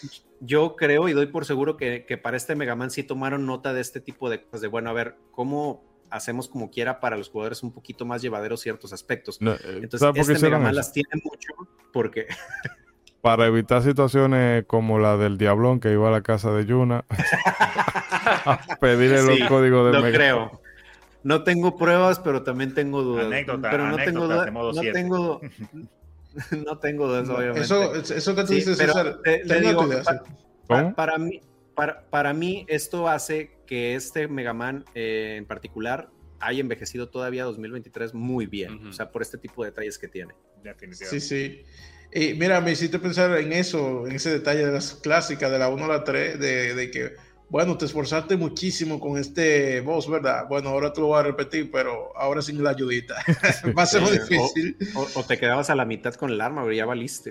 yo 0.40 0.76
creo 0.76 1.08
y 1.08 1.12
doy 1.12 1.26
por 1.26 1.44
seguro 1.44 1.76
que, 1.76 2.20
para 2.22 2.36
este 2.36 2.54
Mega 2.54 2.74
Man 2.74 2.90
sí 2.90 3.02
tomaron 3.02 3.46
nota 3.46 3.72
de 3.72 3.80
este 3.80 4.00
tipo 4.00 4.30
de 4.30 4.42
cosas, 4.42 4.60
de 4.62 4.68
bueno, 4.68 4.90
a 4.90 4.92
ver, 4.92 5.16
¿cómo 5.30 5.84
hacemos 6.10 6.48
como 6.48 6.70
quiera 6.70 7.00
para 7.00 7.16
los 7.16 7.28
jugadores 7.28 7.62
un 7.62 7.72
poquito 7.72 8.04
más 8.04 8.22
llevaderos 8.22 8.60
ciertos 8.60 8.92
aspectos? 8.92 9.38
Eh, 9.40 9.80
Entonces, 9.82 10.28
este 10.28 10.38
Mega 10.44 10.58
Man 10.58 10.74
las 10.74 10.92
tiene 10.92 11.10
mucho 11.22 11.52
porque... 11.92 12.26
para 13.20 13.46
evitar 13.46 13.82
situaciones 13.82 14.66
como 14.66 14.98
la 14.98 15.16
del 15.16 15.38
Diablón 15.38 15.80
que 15.80 15.90
iba 15.90 16.08
a 16.08 16.10
la 16.10 16.20
casa 16.20 16.52
de 16.52 16.66
Yuna 16.66 17.06
a 18.44 18.60
pedirle 18.78 19.22
los 19.22 19.48
códigos 19.48 19.90
de 19.90 19.98
lo 19.98 20.12
creo. 20.12 20.60
No 21.22 21.42
tengo 21.42 21.74
pruebas, 21.78 22.18
pero 22.20 22.42
también 22.42 22.74
tengo 22.74 23.02
dudas. 23.02 23.26
pero 23.62 23.88
no 23.88 23.96
tengo 23.96 24.26
dudas. 24.26 24.52
No 24.52 24.92
tengo, 24.92 25.40
no 26.66 26.78
tengo 26.78 27.12
de 27.12 27.22
eso, 27.22 27.36
obviamente. 27.36 27.62
Eso, 27.62 27.94
eso 27.94 28.34
que 28.34 28.44
tú 28.44 28.52
dices, 28.52 28.78
César, 28.78 29.20
para, 30.96 31.18
mí, 31.18 31.40
para, 31.74 32.08
para, 32.08 32.34
mí, 32.34 32.64
esto 32.68 33.08
hace 33.08 33.52
que 33.66 33.94
este 33.94 34.28
Mega 34.28 34.52
Man 34.52 34.84
eh, 34.94 35.36
en 35.38 35.46
particular 35.46 36.10
haya 36.40 36.60
envejecido 36.60 37.08
todavía 37.08 37.44
2023 37.44 38.14
muy 38.14 38.46
bien, 38.46 38.86
o 38.86 38.92
sea, 38.92 39.10
por 39.10 39.22
este 39.22 39.38
tipo 39.38 39.64
de 39.64 39.70
detalles 39.70 39.98
que 39.98 40.08
tiene. 40.08 40.34
Sí, 40.92 41.20
sí. 41.20 41.62
Y 42.12 42.34
mira, 42.34 42.60
me 42.60 42.72
hiciste 42.72 42.98
pensar 42.98 43.36
en 43.38 43.52
eso, 43.52 44.06
en 44.06 44.14
ese 44.14 44.30
detalle 44.30 44.64
de 44.64 44.72
las 44.72 44.94
clásicas, 44.94 45.50
de 45.50 45.58
la 45.58 45.68
1 45.68 45.84
a 45.84 45.88
la 45.88 46.04
3, 46.04 46.38
de, 46.38 46.74
de 46.74 46.90
que 46.90 47.12
bueno, 47.54 47.78
te 47.78 47.84
esforzaste 47.84 48.36
muchísimo 48.36 48.98
con 48.98 49.16
este 49.16 49.80
boss, 49.80 50.10
¿verdad? 50.10 50.46
Bueno, 50.48 50.70
ahora 50.70 50.92
te 50.92 51.00
lo 51.00 51.06
voy 51.06 51.20
a 51.20 51.22
repetir, 51.22 51.70
pero 51.70 52.10
ahora 52.16 52.42
sin 52.42 52.60
la 52.64 52.70
ayudita. 52.70 53.14
Va 53.78 53.84
a 53.84 53.86
ser 53.86 54.00
muy 54.00 54.10
difícil. 54.10 54.76
O, 54.96 55.22
te 55.22 55.38
quedabas 55.38 55.70
a 55.70 55.76
la 55.76 55.84
mitad 55.84 56.12
con 56.14 56.30
el 56.30 56.40
arma, 56.40 56.62
pero 56.62 56.74
ya 56.74 56.84
valiste. 56.84 57.30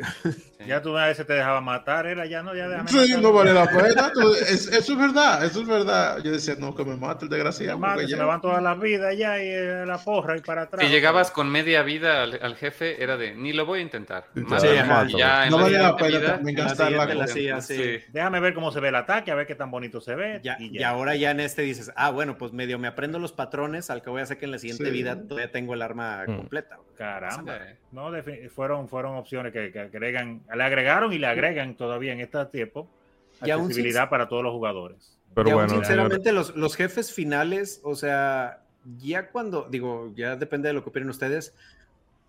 Ya 0.65 0.81
tú 0.81 0.91
una 0.91 1.07
vez 1.07 1.17
te 1.17 1.33
dejaba 1.33 1.59
matar, 1.59 2.05
era 2.05 2.25
ya 2.25 2.41
no, 2.41 2.55
ya 2.55 2.69
déjame 2.69 2.89
Sí, 2.89 3.15
no 3.19 3.33
vale 3.33 3.53
la 3.53 3.67
pena. 3.67 4.13
eso 4.47 4.71
es 4.71 4.97
verdad, 4.97 5.43
eso 5.43 5.59
es 5.59 5.67
verdad. 5.67 6.23
Yo 6.23 6.31
decía, 6.31 6.55
no, 6.57 6.73
que 6.73 6.85
me 6.85 6.95
mate 6.95 7.25
el 7.25 7.29
desgraciado. 7.29 7.77
Me, 7.77 8.07
se 8.07 8.15
me 8.15 8.23
van 8.23 8.39
todas 8.39 8.63
las 8.63 8.79
vidas 8.79 9.17
ya 9.17 9.43
y 9.43 9.49
eh, 9.49 9.85
la 9.85 9.97
porra 9.97 10.37
y 10.37 10.39
para 10.39 10.61
atrás. 10.61 10.85
Si 10.85 10.89
llegabas 10.89 11.31
con 11.31 11.49
media 11.49 11.83
vida 11.83 12.23
al, 12.23 12.55
jefe, 12.55 13.03
era 13.03 13.17
de, 13.17 13.35
ni 13.35 13.51
lo 13.51 13.65
voy 13.65 13.79
a 13.79 13.81
intentar. 13.81 14.27
Sí, 14.33 14.67
ya, 15.17 15.49
no 15.49 15.57
vale 15.57 15.79
la 15.79 15.97
pena 15.97 16.39
gastar 16.53 16.93
la, 16.93 17.13
la 17.13 17.25
Déjame 18.13 18.39
ver 18.39 18.53
cómo 18.53 18.71
se 18.71 18.79
ve 18.79 18.87
el 18.87 18.95
ataque, 18.95 19.29
a 19.29 19.35
ver 19.35 19.45
qué 19.45 19.55
tan 19.55 19.69
bonito 19.69 19.99
se 19.99 20.12
y, 20.59 20.83
ahora 20.83 21.15
ya 21.15 21.31
en 21.31 21.39
este 21.39 21.61
dices, 21.61 21.91
ah, 21.95 22.11
bueno, 22.11 22.37
pues 22.37 22.53
medio 22.53 22.79
me 22.79 22.87
aprendo 22.87 23.19
los 23.19 23.31
patrones, 23.31 23.89
al 23.89 24.01
que 24.01 24.09
voy 24.09 24.21
a 24.21 24.23
hacer 24.23 24.37
que 24.37 24.45
en 24.45 24.51
la 24.51 24.59
siguiente 24.59 24.89
vida 24.89 25.21
todavía 25.21 25.51
tengo 25.51 25.73
el 25.73 25.81
arma 25.81 26.23
mm. 26.27 26.35
completa. 26.35 26.79
Caramba. 26.97 27.59
No, 27.91 28.11
fueron, 28.53 28.87
fueron 28.87 29.15
opciones 29.15 29.51
que, 29.53 29.79
agregan, 29.79 30.41
le 30.53 30.63
agregaron 30.63 31.13
y 31.13 31.17
le 31.17 31.27
agregan 31.27 31.75
todavía 31.75 32.13
en 32.13 32.19
este 32.19 32.45
tiempo 32.45 32.89
accesibilidad 33.41 34.09
para 34.09 34.27
todos 34.27 34.43
los 34.43 34.53
jugadores. 34.53 35.19
Pero 35.33 35.51
bueno, 35.51 35.69
sinceramente, 35.69 36.31
los, 36.31 36.55
los 36.55 36.75
jefes 36.75 37.11
finales, 37.11 37.81
o 37.83 37.95
sea, 37.95 38.63
ya 38.97 39.29
cuando, 39.29 39.67
digo, 39.69 40.11
ya 40.15 40.35
depende 40.35 40.67
de 40.67 40.73
lo 40.73 40.83
que 40.83 40.89
opinen 40.89 41.09
ustedes, 41.09 41.55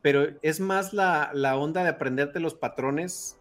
pero 0.00 0.28
es 0.42 0.60
más 0.60 0.92
la, 0.92 1.30
la 1.34 1.56
onda 1.56 1.82
de 1.82 1.90
aprenderte 1.90 2.40
los 2.40 2.54
patrones 2.54 3.38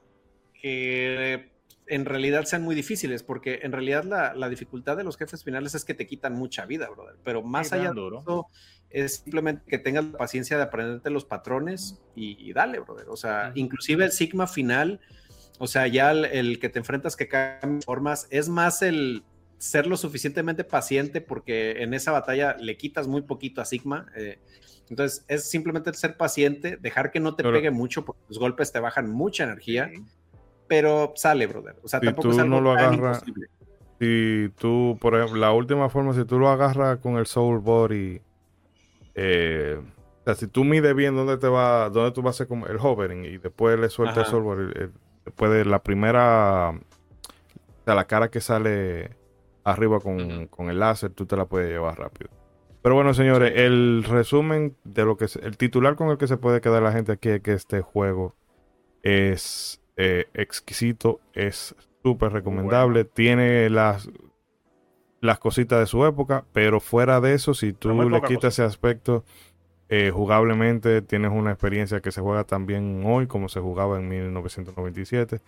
que 0.61 1.49
en 1.87 2.05
realidad 2.05 2.45
sean 2.45 2.63
muy 2.63 2.75
difíciles, 2.75 3.23
porque 3.23 3.59
en 3.63 3.71
realidad 3.71 4.03
la, 4.03 4.49
dificultad 4.49 4.97
de 4.97 5.03
los 5.03 5.17
jefes 5.17 5.43
finales 5.43 5.75
es 5.75 5.85
que 5.85 5.93
te 5.93 6.07
quitan 6.07 6.33
mucha 6.33 6.65
vida, 6.65 6.89
brother. 6.89 7.15
Pero 7.23 7.41
más 7.41 7.73
allá 7.73 7.91
de 7.91 8.07
eso, 8.19 8.47
es 8.89 9.17
simplemente 9.17 9.63
que 9.67 9.77
tengas 9.77 10.05
la 10.05 10.17
paciencia 10.17 10.57
de 10.57 10.63
aprenderte 10.63 11.09
los 11.09 11.25
patrones 11.25 12.01
y, 12.15 12.53
dale, 12.53 12.79
brother. 12.79 13.09
O 13.09 13.17
sea, 13.17 13.51
inclusive 13.55 14.05
el 14.05 14.11
Sigma 14.11 14.47
final, 14.47 14.99
o 15.59 15.67
sea, 15.67 15.87
ya 15.87 16.11
el, 16.11 16.59
que 16.59 16.69
te 16.69 16.79
enfrentas 16.79 17.15
que 17.15 17.27
cambia 17.27 17.81
formas, 17.81 18.27
es 18.29 18.49
más 18.49 18.81
el 18.81 19.23
ser 19.57 19.87
lo 19.87 19.95
suficientemente 19.95 20.65
paciente 20.65 21.21
porque 21.21 21.83
en 21.83 21.93
esa 21.93 22.11
batalla 22.11 22.57
le 22.59 22.75
quitas 22.75 23.07
muy 23.07 23.21
poquito 23.21 23.61
a 23.61 23.65
Sigma. 23.65 24.07
Eh, 24.15 24.39
entonces, 24.89 25.25
es 25.27 25.49
simplemente 25.49 25.93
ser 25.93 26.17
paciente, 26.17 26.77
dejar 26.77 27.11
que 27.11 27.19
no 27.19 27.35
te 27.35 27.43
pegue 27.43 27.71
mucho 27.71 28.05
porque 28.05 28.21
los 28.27 28.37
golpes 28.37 28.71
te 28.71 28.79
bajan 28.79 29.09
mucha 29.09 29.45
energía 29.45 29.89
pero 30.67 31.13
sale, 31.15 31.47
brother. 31.47 31.75
O 31.83 31.87
sea, 31.87 31.99
si 31.99 32.07
tampoco 32.07 32.29
tú 32.29 32.45
no 32.45 32.61
lo 32.61 32.71
agarras. 32.71 33.23
Si 33.99 34.51
tú, 34.57 34.97
por 34.99 35.15
ejemplo, 35.15 35.39
la 35.39 35.53
última 35.53 35.89
forma, 35.89 36.13
si 36.13 36.25
tú 36.25 36.39
lo 36.39 36.49
agarras 36.49 36.97
con 36.99 37.17
el 37.17 37.25
Soul 37.25 37.59
Body, 37.59 38.21
eh, 39.15 39.79
o 39.79 40.23
sea, 40.25 40.35
si 40.35 40.47
tú 40.47 40.63
mides 40.63 40.95
bien 40.95 41.15
dónde 41.15 41.37
te 41.37 41.47
va, 41.47 41.89
dónde 41.89 42.11
tú 42.11 42.21
vas 42.21 42.35
a 42.35 42.35
hacer 42.35 42.47
como 42.47 42.67
el 42.67 42.77
hovering 42.77 43.25
y 43.25 43.37
después 43.37 43.79
le 43.79 43.89
sueltas 43.89 44.17
el 44.17 44.25
Soul 44.25 44.43
Body, 44.43 44.71
eh, 44.75 44.89
después 45.25 45.51
de 45.51 45.65
la 45.65 45.81
primera, 45.83 46.71
o 46.71 47.83
sea, 47.85 47.95
la 47.95 48.05
cara 48.05 48.29
que 48.29 48.41
sale 48.41 49.15
arriba 49.63 49.99
con, 49.99 50.47
con 50.47 50.69
el 50.69 50.79
láser, 50.79 51.11
tú 51.11 51.25
te 51.25 51.37
la 51.37 51.45
puedes 51.45 51.69
llevar 51.69 51.97
rápido. 51.97 52.29
Pero 52.81 52.95
bueno, 52.95 53.13
señores, 53.13 53.53
el 53.55 54.03
resumen 54.03 54.75
de 54.83 55.05
lo 55.05 55.15
que 55.15 55.25
es, 55.25 55.37
el 55.37 55.55
titular 55.55 55.95
con 55.95 56.09
el 56.09 56.17
que 56.17 56.27
se 56.27 56.35
puede 56.35 56.59
quedar 56.59 56.83
la 56.83 56.91
gente 56.91 57.13
aquí 57.13 57.29
es 57.29 57.41
que 57.41 57.53
este 57.53 57.79
juego 57.81 58.35
es 59.03 59.81
eh, 59.97 60.25
exquisito, 60.33 61.19
es 61.33 61.75
súper 62.01 62.33
recomendable, 62.33 63.05
tiene 63.05 63.69
las, 63.69 64.09
las 65.21 65.39
cositas 65.39 65.79
de 65.79 65.85
su 65.85 66.05
época, 66.05 66.45
pero 66.51 66.79
fuera 66.79 67.21
de 67.21 67.33
eso, 67.33 67.53
si 67.53 67.73
tú 67.73 67.93
le 68.09 68.21
quitas 68.21 68.53
ese 68.53 68.63
aspecto, 68.63 69.23
eh, 69.89 70.11
jugablemente 70.11 71.01
tienes 71.01 71.31
una 71.31 71.51
experiencia 71.51 72.01
que 72.01 72.11
se 72.11 72.19
juega 72.19 72.45
tan 72.45 72.65
bien 72.65 73.03
hoy 73.05 73.27
como 73.27 73.47
se 73.47 73.59
jugaba 73.59 73.97
en 73.99 74.09
1997. 74.09 75.39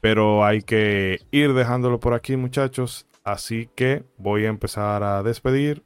Pero 0.00 0.44
hay 0.44 0.62
que 0.62 1.20
ir 1.30 1.52
dejándolo 1.52 2.00
por 2.00 2.14
aquí, 2.14 2.36
muchachos. 2.36 3.06
Así 3.22 3.68
que 3.74 4.04
voy 4.16 4.46
a 4.46 4.48
empezar 4.48 5.02
a 5.02 5.22
despedir. 5.22 5.82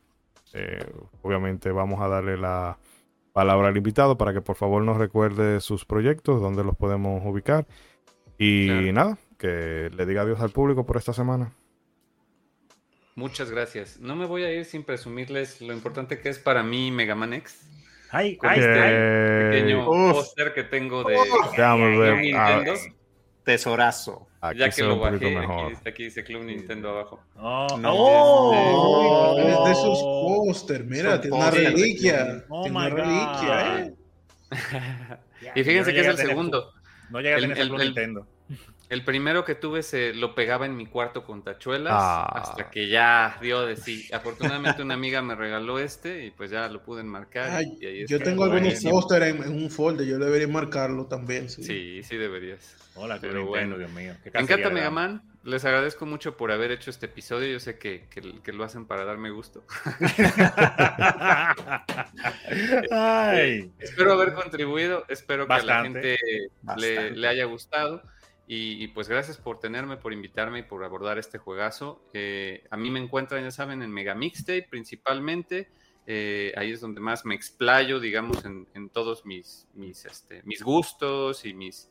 Eh, 0.53 0.85
obviamente 1.23 1.73
vamos 1.73 2.01
a 2.01 2.09
darle 2.09 2.37
la 2.37 2.79
palabra 3.33 3.69
al 3.69 3.77
invitado 3.77 4.19
para 4.19 4.33
que 4.33 4.41
por 4.41 4.57
favor 4.57 4.83
nos 4.83 4.97
recuerde 4.97 5.61
sus 5.61 5.85
proyectos, 5.85 6.41
dónde 6.41 6.65
los 6.65 6.77
podemos 6.77 7.23
ubicar. 7.25 7.67
Y 8.39 8.91
nada, 8.93 9.19
que 9.39 9.91
le 9.95 10.07
diga 10.07 10.23
adiós 10.23 10.41
al 10.41 10.51
público 10.51 10.87
por 10.87 10.97
esta 10.97 11.13
semana. 11.13 11.53
Muchas 13.15 13.51
gracias. 13.51 14.01
No 14.01 14.17
me 14.17 14.25
voy 14.25 14.45
a 14.45 14.53
ir 14.53 14.65
sin 14.65 14.83
presumirles 14.83 15.61
lo 15.61 15.75
importante 15.75 16.21
que 16.21 16.31
es 16.31 16.39
para 16.39 16.63
mí 16.63 16.91
Mega 16.91 17.15
Man 17.15 17.35
X. 17.35 17.67
Ay, 18.11 18.39
ay, 18.43 18.61
este 18.61 19.51
pequeño 19.51 19.85
póster 19.85 20.55
que 20.55 20.65
tengo 20.65 21.05
de, 21.05 21.17
Nintendo. 22.17 22.73
Tesorazo. 23.45 24.30
Ya 24.57 24.71
que 24.71 24.83
lo 24.83 24.99
bajé, 24.99 25.37
aquí, 25.87 26.05
dice 26.05 26.25
Club 26.25 26.45
Nintendo 26.45 26.91
abajo. 26.91 27.21
Oh, 27.37 27.67
no, 27.79 27.93
oh, 27.95 29.39
es 29.39 29.65
de 29.65 29.73
esos 29.73 29.99
póster, 30.01 30.85
mira, 30.85 31.21
tiene 31.21 31.37
una 31.37 31.51
reliquia. 31.51 32.45
Oh 32.49 32.63
tiene 32.63 32.77
una 32.79 32.89
reliquia, 32.89 33.79
¿eh? 33.79 33.95
y 35.55 35.65
fíjense 35.65 35.93
que 35.93 36.01
es 36.01 36.07
el 36.07 36.17
segundo. 36.17 36.73
No 37.11 37.21
llega 37.21 37.37
el, 37.37 37.51
el, 37.53 37.73
Nintendo. 37.73 38.27
El 38.91 39.05
primero 39.05 39.45
que 39.45 39.55
tuve 39.55 39.85
se 39.85 40.13
lo 40.15 40.35
pegaba 40.35 40.67
en 40.67 40.77
mi 40.77 40.85
cuarto 40.85 41.25
con 41.25 41.45
tachuelas 41.45 41.93
ah. 41.95 42.25
hasta 42.35 42.71
que 42.71 42.89
ya 42.89 43.39
dio 43.41 43.65
de 43.65 43.77
sí. 43.77 44.09
Afortunadamente 44.13 44.83
una 44.83 44.95
amiga 44.95 45.23
me 45.23 45.37
regaló 45.37 45.79
este 45.79 46.27
y 46.27 46.33
pues 46.33 46.51
ya 46.51 46.69
lo 46.69 46.83
pude 46.83 47.03
enmarcar. 47.03 47.63
yo 48.09 48.19
tengo 48.19 48.45
algunos 48.45 48.83
póster 48.83 49.23
en, 49.23 49.49
un 49.49 49.71
folder, 49.71 50.07
yo 50.07 50.19
debería 50.19 50.49
marcarlo 50.49 51.07
también. 51.07 51.49
Sí, 51.49 52.03
sí, 52.03 52.17
deberías. 52.17 52.77
Hola, 53.03 53.19
pero 53.19 53.47
bueno, 53.47 53.79
Dios 53.79 53.91
mío. 53.93 54.15
Me 54.35 54.41
encanta 54.41 54.69
Mega 54.69 54.91
Man. 54.91 55.23
Les 55.43 55.65
agradezco 55.65 56.05
mucho 56.05 56.37
por 56.37 56.53
haber 56.53 56.71
hecho 56.71 56.91
este 56.91 57.07
episodio. 57.07 57.51
Yo 57.51 57.59
sé 57.59 57.79
que, 57.79 58.11
que, 58.11 58.53
lo 58.53 58.63
hacen 58.63 58.85
para 58.85 59.07
darme 59.07 59.31
gusto. 59.31 59.65
espero 63.79 64.13
haber 64.13 64.35
contribuido. 64.35 65.07
Espero 65.09 65.47
que 65.47 65.55
a 65.55 65.63
la 65.63 65.83
gente 65.83 66.19
le, 66.77 67.13
le, 67.13 67.29
haya 67.29 67.47
gustado. 67.47 68.03
Y, 68.47 68.89
pues 68.89 69.09
gracias 69.09 69.39
por 69.39 69.61
tenerme, 69.61 69.97
por 69.97 70.13
invitarme 70.13 70.59
y 70.59 70.65
por 70.65 70.85
abordar 70.85 71.19
este 71.19 71.39
juegazo. 71.39 72.05
Eh, 72.13 72.67
a 72.71 72.77
mí 72.77 72.91
me 72.91 73.01
encuentran, 73.01 73.43
ya 73.43 73.51
saben, 73.51 73.83
en 73.83 73.91
Mega 73.91 74.15
Mixtape 74.15 74.67
principalmente. 74.69 75.71
Eh, 76.07 76.53
ahí 76.55 76.73
es 76.73 76.83
donde 76.83 77.01
más 77.01 77.25
me 77.25 77.35
explayo, 77.35 77.99
digamos, 77.99 78.45
en, 78.45 78.69
en 78.75 78.91
todos 78.91 79.25
mis, 79.25 79.67
mis, 79.73 80.05
este, 80.05 80.43
mis 80.43 80.63
gustos 80.63 81.47
y 81.47 81.55
mis, 81.55 81.90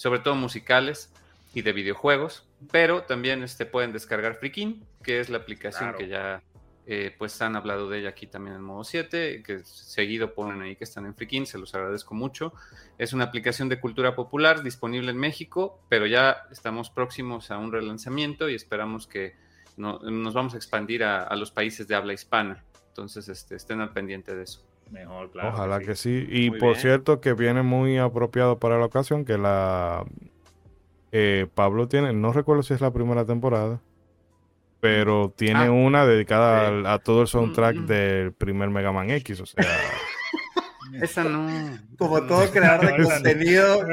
sobre 0.00 0.20
todo 0.20 0.34
musicales 0.34 1.12
y 1.52 1.60
de 1.60 1.74
videojuegos. 1.74 2.46
Pero 2.72 3.02
también 3.02 3.42
este, 3.42 3.66
pueden 3.66 3.92
descargar 3.92 4.36
Freakin, 4.36 4.82
que 5.02 5.20
es 5.20 5.28
la 5.28 5.36
aplicación 5.36 5.94
que 5.94 6.08
ya 6.08 6.42
eh, 6.86 7.14
pues 7.18 7.42
han 7.42 7.54
hablado 7.54 7.90
de 7.90 7.98
ella 7.98 8.08
aquí 8.08 8.26
también 8.26 8.56
en 8.56 8.62
modo 8.62 8.82
7, 8.82 9.42
que 9.42 9.58
seguido 9.62 10.32
ponen 10.32 10.62
ahí 10.62 10.74
que 10.74 10.84
están 10.84 11.04
en 11.04 11.14
Freakin, 11.14 11.44
se 11.44 11.58
los 11.58 11.74
agradezco 11.74 12.14
mucho. 12.14 12.54
Es 12.96 13.12
una 13.12 13.24
aplicación 13.24 13.68
de 13.68 13.78
cultura 13.78 14.14
popular 14.14 14.62
disponible 14.62 15.10
en 15.10 15.18
México, 15.18 15.82
pero 15.90 16.06
ya 16.06 16.46
estamos 16.50 16.88
próximos 16.88 17.50
a 17.50 17.58
un 17.58 17.70
relanzamiento 17.70 18.48
y 18.48 18.54
esperamos 18.54 19.06
que 19.06 19.34
nos 19.76 20.32
vamos 20.32 20.54
a 20.54 20.56
expandir 20.56 21.04
a, 21.04 21.36
los 21.36 21.50
países 21.50 21.86
de 21.86 21.94
habla 21.94 22.14
hispana. 22.14 22.64
Entonces 22.88 23.28
este, 23.28 23.54
estén 23.54 23.82
al 23.82 23.92
pendiente 23.92 24.34
de 24.34 24.44
eso. 24.44 24.69
Mejor, 24.90 25.30
claro. 25.30 25.50
Ojalá 25.50 25.80
que 25.80 25.94
sí. 25.94 26.26
Y 26.28 26.50
por 26.50 26.76
cierto, 26.76 27.20
que 27.20 27.32
viene 27.34 27.62
muy 27.62 27.98
apropiado 27.98 28.58
para 28.58 28.78
la 28.78 28.86
ocasión, 28.86 29.24
que 29.24 29.38
la 29.38 30.04
eh, 31.12 31.46
Pablo 31.54 31.88
tiene, 31.88 32.12
no 32.12 32.32
recuerdo 32.32 32.62
si 32.62 32.74
es 32.74 32.80
la 32.80 32.92
primera 32.92 33.24
temporada, 33.24 33.80
pero 34.80 35.32
tiene 35.36 35.66
ah, 35.66 35.70
una 35.70 36.06
dedicada 36.06 36.92
a, 36.92 36.98
todo 36.98 37.22
el 37.22 37.28
soundtrack 37.28 37.76
mm, 37.76 37.82
mm. 37.82 37.86
del 37.86 38.32
primer 38.32 38.70
Mega 38.70 38.92
Man 38.92 39.10
X, 39.10 39.40
o 39.40 39.46
sea... 39.46 39.64
Esa 40.94 41.24
no. 41.24 41.78
Como 41.98 42.26
todo 42.26 42.50
creador 42.50 42.96
de 42.96 43.04
contenido, 43.04 43.86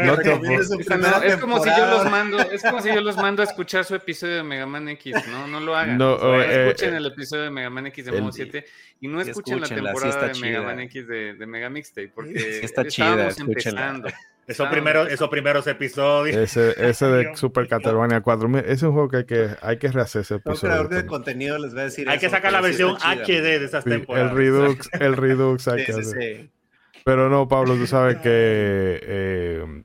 es 1.24 1.38
como 1.38 1.64
si 1.64 1.70
yo 1.70 1.86
los 1.86 2.10
mando, 2.10 2.40
es 2.40 2.62
como 2.64 2.82
si 2.82 2.90
yo 2.90 3.02
los 3.02 3.18
mando 3.18 3.42
a 3.42 3.46
escuchar 3.46 3.86
su 3.86 3.96
episodio 3.96 4.38
de 4.38 4.44
Mega 4.44 4.66
Man 4.66 4.88
X, 4.90 5.16
no, 5.30 5.48
no 5.48 5.60
lo 5.60 5.76
hagan. 5.76 5.98
No, 5.98 6.18
eh, 6.42 6.68
escuchen 6.68 6.94
eh, 6.94 6.98
el 6.98 7.06
episodio 7.06 7.44
de 7.44 7.50
Mega 7.52 7.70
Man 7.70 7.88
X 7.88 8.06
de 8.06 8.12
Modo 8.14 8.32
7 8.32 8.66
y 9.02 9.08
no 9.08 9.22
escuchen 9.22 9.62
la 9.62 9.68
temporada 9.68 10.28
de 10.28 10.40
Mega 10.40 10.62
Man 10.62 10.80
X 10.82 11.08
de, 11.08 11.34
de 11.34 11.46
Mega 11.46 11.70
Mixtape, 11.70 12.12
porque 12.14 12.60
está 12.64 12.86
chida, 12.86 13.30
empezando. 13.38 14.10
Esos 14.48 14.70
primeros, 14.70 15.12
esos 15.12 15.28
primeros 15.28 15.68
episodios. 15.68 16.38
Ese, 16.38 16.74
ese 16.90 17.06
de 17.08 17.36
Super 17.36 17.68
Castlevania 17.68 18.22
4000, 18.22 18.62
ese 18.62 18.72
es 18.72 18.84
un 18.84 18.94
juego 18.94 19.10
que 19.10 19.18
hay 19.18 19.26
que, 19.26 19.50
hay 19.62 19.78
que 19.78 19.90
rehacer 19.90 20.22
ese 20.22 20.36
episodio. 20.36 20.62
creador 20.62 20.90
de 20.90 21.06
contenido 21.06 21.58
les 21.60 21.76
va 21.76 21.82
a 21.82 21.84
decir 21.84 22.10
Hay 22.10 22.18
que 22.18 22.30
sacar 22.30 22.54
la 22.54 22.62
versión 22.62 22.96
HD 22.96 23.60
de 23.60 23.66
esas 23.66 23.84
temporadas. 23.84 24.32
El 24.32 24.38
Redux, 24.38 24.90
el 25.02 25.18
Redux 25.18 25.68
hay 25.68 25.84
que 25.84 25.92
hacer. 25.92 26.50
Pero 27.08 27.30
no, 27.30 27.48
Pablo, 27.48 27.78
tú 27.78 27.88
sabes 27.88 28.18
que 28.18 29.00
eh, 29.02 29.84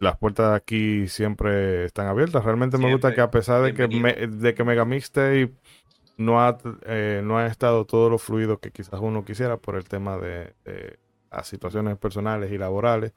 las 0.00 0.16
puertas 0.16 0.56
aquí 0.56 1.06
siempre 1.06 1.84
están 1.84 2.06
abiertas. 2.06 2.42
Realmente 2.42 2.78
me 2.78 2.90
gusta 2.90 3.14
que 3.14 3.20
a 3.20 3.30
pesar 3.30 3.60
de 3.60 3.74
que, 3.74 3.86
de 3.86 4.54
que 4.54 4.64
Mega 4.64 4.86
Mixtape 4.86 5.52
no 6.16 6.40
ha, 6.40 6.56
eh, 6.86 7.20
no 7.22 7.36
ha 7.36 7.46
estado 7.48 7.84
todo 7.84 8.08
lo 8.08 8.16
fluido 8.16 8.60
que 8.60 8.70
quizás 8.70 8.98
uno 9.02 9.26
quisiera 9.26 9.58
por 9.58 9.76
el 9.76 9.84
tema 9.84 10.16
de, 10.16 10.54
las 11.30 11.46
situaciones 11.46 11.98
personales 11.98 12.50
y 12.50 12.56
laborales. 12.56 13.12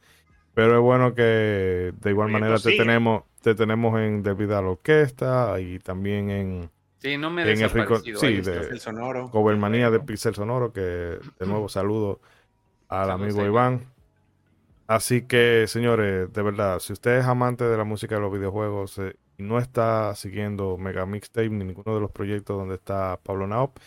Pero 0.54 0.76
es 0.76 0.82
bueno 0.82 1.16
que 1.16 1.94
de 1.98 2.10
igual 2.10 2.32
manera 2.32 2.60
te 2.60 2.76
tenemos, 2.76 3.24
te 3.42 3.56
tenemos 3.56 3.98
en 3.98 4.24
Debida 4.24 4.58
a 4.58 4.62
la 4.62 4.72
Orquesta 4.72 5.58
y 5.62 5.80
también 5.80 6.32
en... 6.32 6.70
Sí, 6.98 7.18
no 7.18 7.30
me 7.30 7.50
en 7.50 7.62
el 7.62 7.70
rico, 7.70 7.98
sí, 7.98 8.42
de 8.42 8.78
Sonoro. 8.78 9.30
De 9.32 10.00
Pixel 10.02 10.36
Sonoro, 10.36 10.74
que 10.74 10.82
de 10.82 11.46
nuevo 11.46 11.70
saludo 11.70 12.20
al 12.88 13.12
amigo 13.12 13.46
Iván. 13.46 13.82
Así 14.88 15.24
que, 15.24 15.66
señores, 15.68 16.32
de 16.32 16.42
verdad, 16.44 16.80
si 16.80 16.94
usted 16.94 17.18
es 17.18 17.26
amante 17.26 17.64
de 17.64 17.76
la 17.76 17.84
música 17.84 18.16
de 18.16 18.22
los 18.22 18.32
videojuegos 18.32 19.00
eh, 19.00 19.16
y 19.38 19.44
no 19.44 19.58
está 19.58 20.14
siguiendo 20.16 20.78
Mega 20.78 21.06
Mixtape 21.06 21.50
ni 21.50 21.66
ninguno 21.66 21.96
de 21.96 22.02
los 22.02 22.12
proyectos 22.12 22.56
donde 22.56 22.76
está 22.76 23.18
Pablo 23.24 23.48
Naop, 23.48 23.78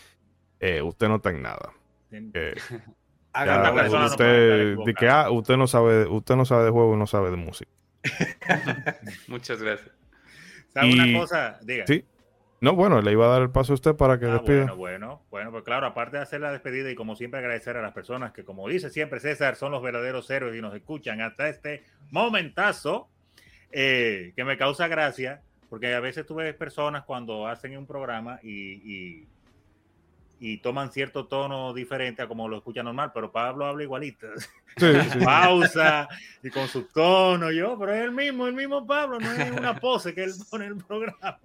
eh, 0.58 0.82
usted 0.82 1.08
no 1.08 1.16
está 1.16 1.30
en 1.30 1.42
nada. 1.42 1.72
Eh, 2.10 2.54
usted, 4.04 4.76
de 4.84 4.94
que, 4.94 5.08
ah, 5.08 5.30
usted 5.30 5.56
no 5.56 5.68
sabe, 5.68 6.06
usted 6.06 6.34
no 6.34 6.44
sabe 6.44 6.64
de 6.64 6.70
juego 6.70 6.94
y 6.94 6.98
no 6.98 7.06
sabe 7.06 7.30
de 7.30 7.36
música. 7.36 7.70
Muchas 9.28 9.62
gracias. 9.62 9.90
¿Sabe 10.70 10.92
una 10.94 11.20
cosa? 11.20 11.58
Diga. 11.62 11.86
Sí. 11.86 12.04
No, 12.60 12.74
bueno, 12.74 13.00
le 13.00 13.12
iba 13.12 13.26
a 13.26 13.28
dar 13.28 13.42
el 13.42 13.50
paso 13.50 13.72
a 13.72 13.74
usted 13.74 13.94
para 13.94 14.18
que 14.18 14.26
ah, 14.26 14.32
despida. 14.32 14.72
Bueno, 14.72 14.76
bueno, 14.76 15.22
bueno, 15.30 15.50
pues 15.52 15.64
claro, 15.64 15.86
aparte 15.86 16.16
de 16.16 16.22
hacer 16.22 16.40
la 16.40 16.50
despedida 16.50 16.90
y 16.90 16.94
como 16.94 17.14
siempre 17.14 17.38
agradecer 17.38 17.76
a 17.76 17.82
las 17.82 17.92
personas 17.92 18.32
que, 18.32 18.44
como 18.44 18.68
dice 18.68 18.90
siempre 18.90 19.20
César, 19.20 19.56
son 19.56 19.72
los 19.72 19.82
verdaderos 19.82 20.28
héroes 20.30 20.56
y 20.56 20.60
nos 20.60 20.74
escuchan 20.74 21.20
hasta 21.20 21.48
este 21.48 21.84
momentazo, 22.10 23.08
eh, 23.70 24.32
que 24.34 24.44
me 24.44 24.56
causa 24.56 24.88
gracia, 24.88 25.42
porque 25.70 25.94
a 25.94 26.00
veces 26.00 26.26
tú 26.26 26.34
ves 26.34 26.54
personas 26.54 27.04
cuando 27.04 27.46
hacen 27.46 27.76
un 27.76 27.86
programa 27.86 28.40
y 28.42 28.48
y 28.82 29.26
toman 30.58 30.92
cierto 30.92 31.26
tono 31.26 31.74
diferente 31.74 32.22
a 32.22 32.28
como 32.28 32.48
lo 32.48 32.58
escucha 32.58 32.82
normal, 32.82 33.10
pero 33.12 33.32
Pablo 33.32 33.66
habla 33.66 33.82
igualito. 33.82 34.26
Pausa 35.24 36.08
y 36.42 36.50
con 36.50 36.68
su 36.68 36.84
tono, 36.84 37.50
yo, 37.50 37.76
pero 37.78 37.94
es 37.94 38.02
el 38.02 38.12
mismo, 38.12 38.46
el 38.46 38.54
mismo 38.54 38.86
Pablo, 38.86 39.18
no 39.18 39.32
es 39.32 39.50
una 39.50 39.78
pose 39.80 40.14
que 40.14 40.24
él 40.24 40.32
pone 40.48 40.66
en 40.66 40.72
el 40.72 40.84
programa. 40.84 41.38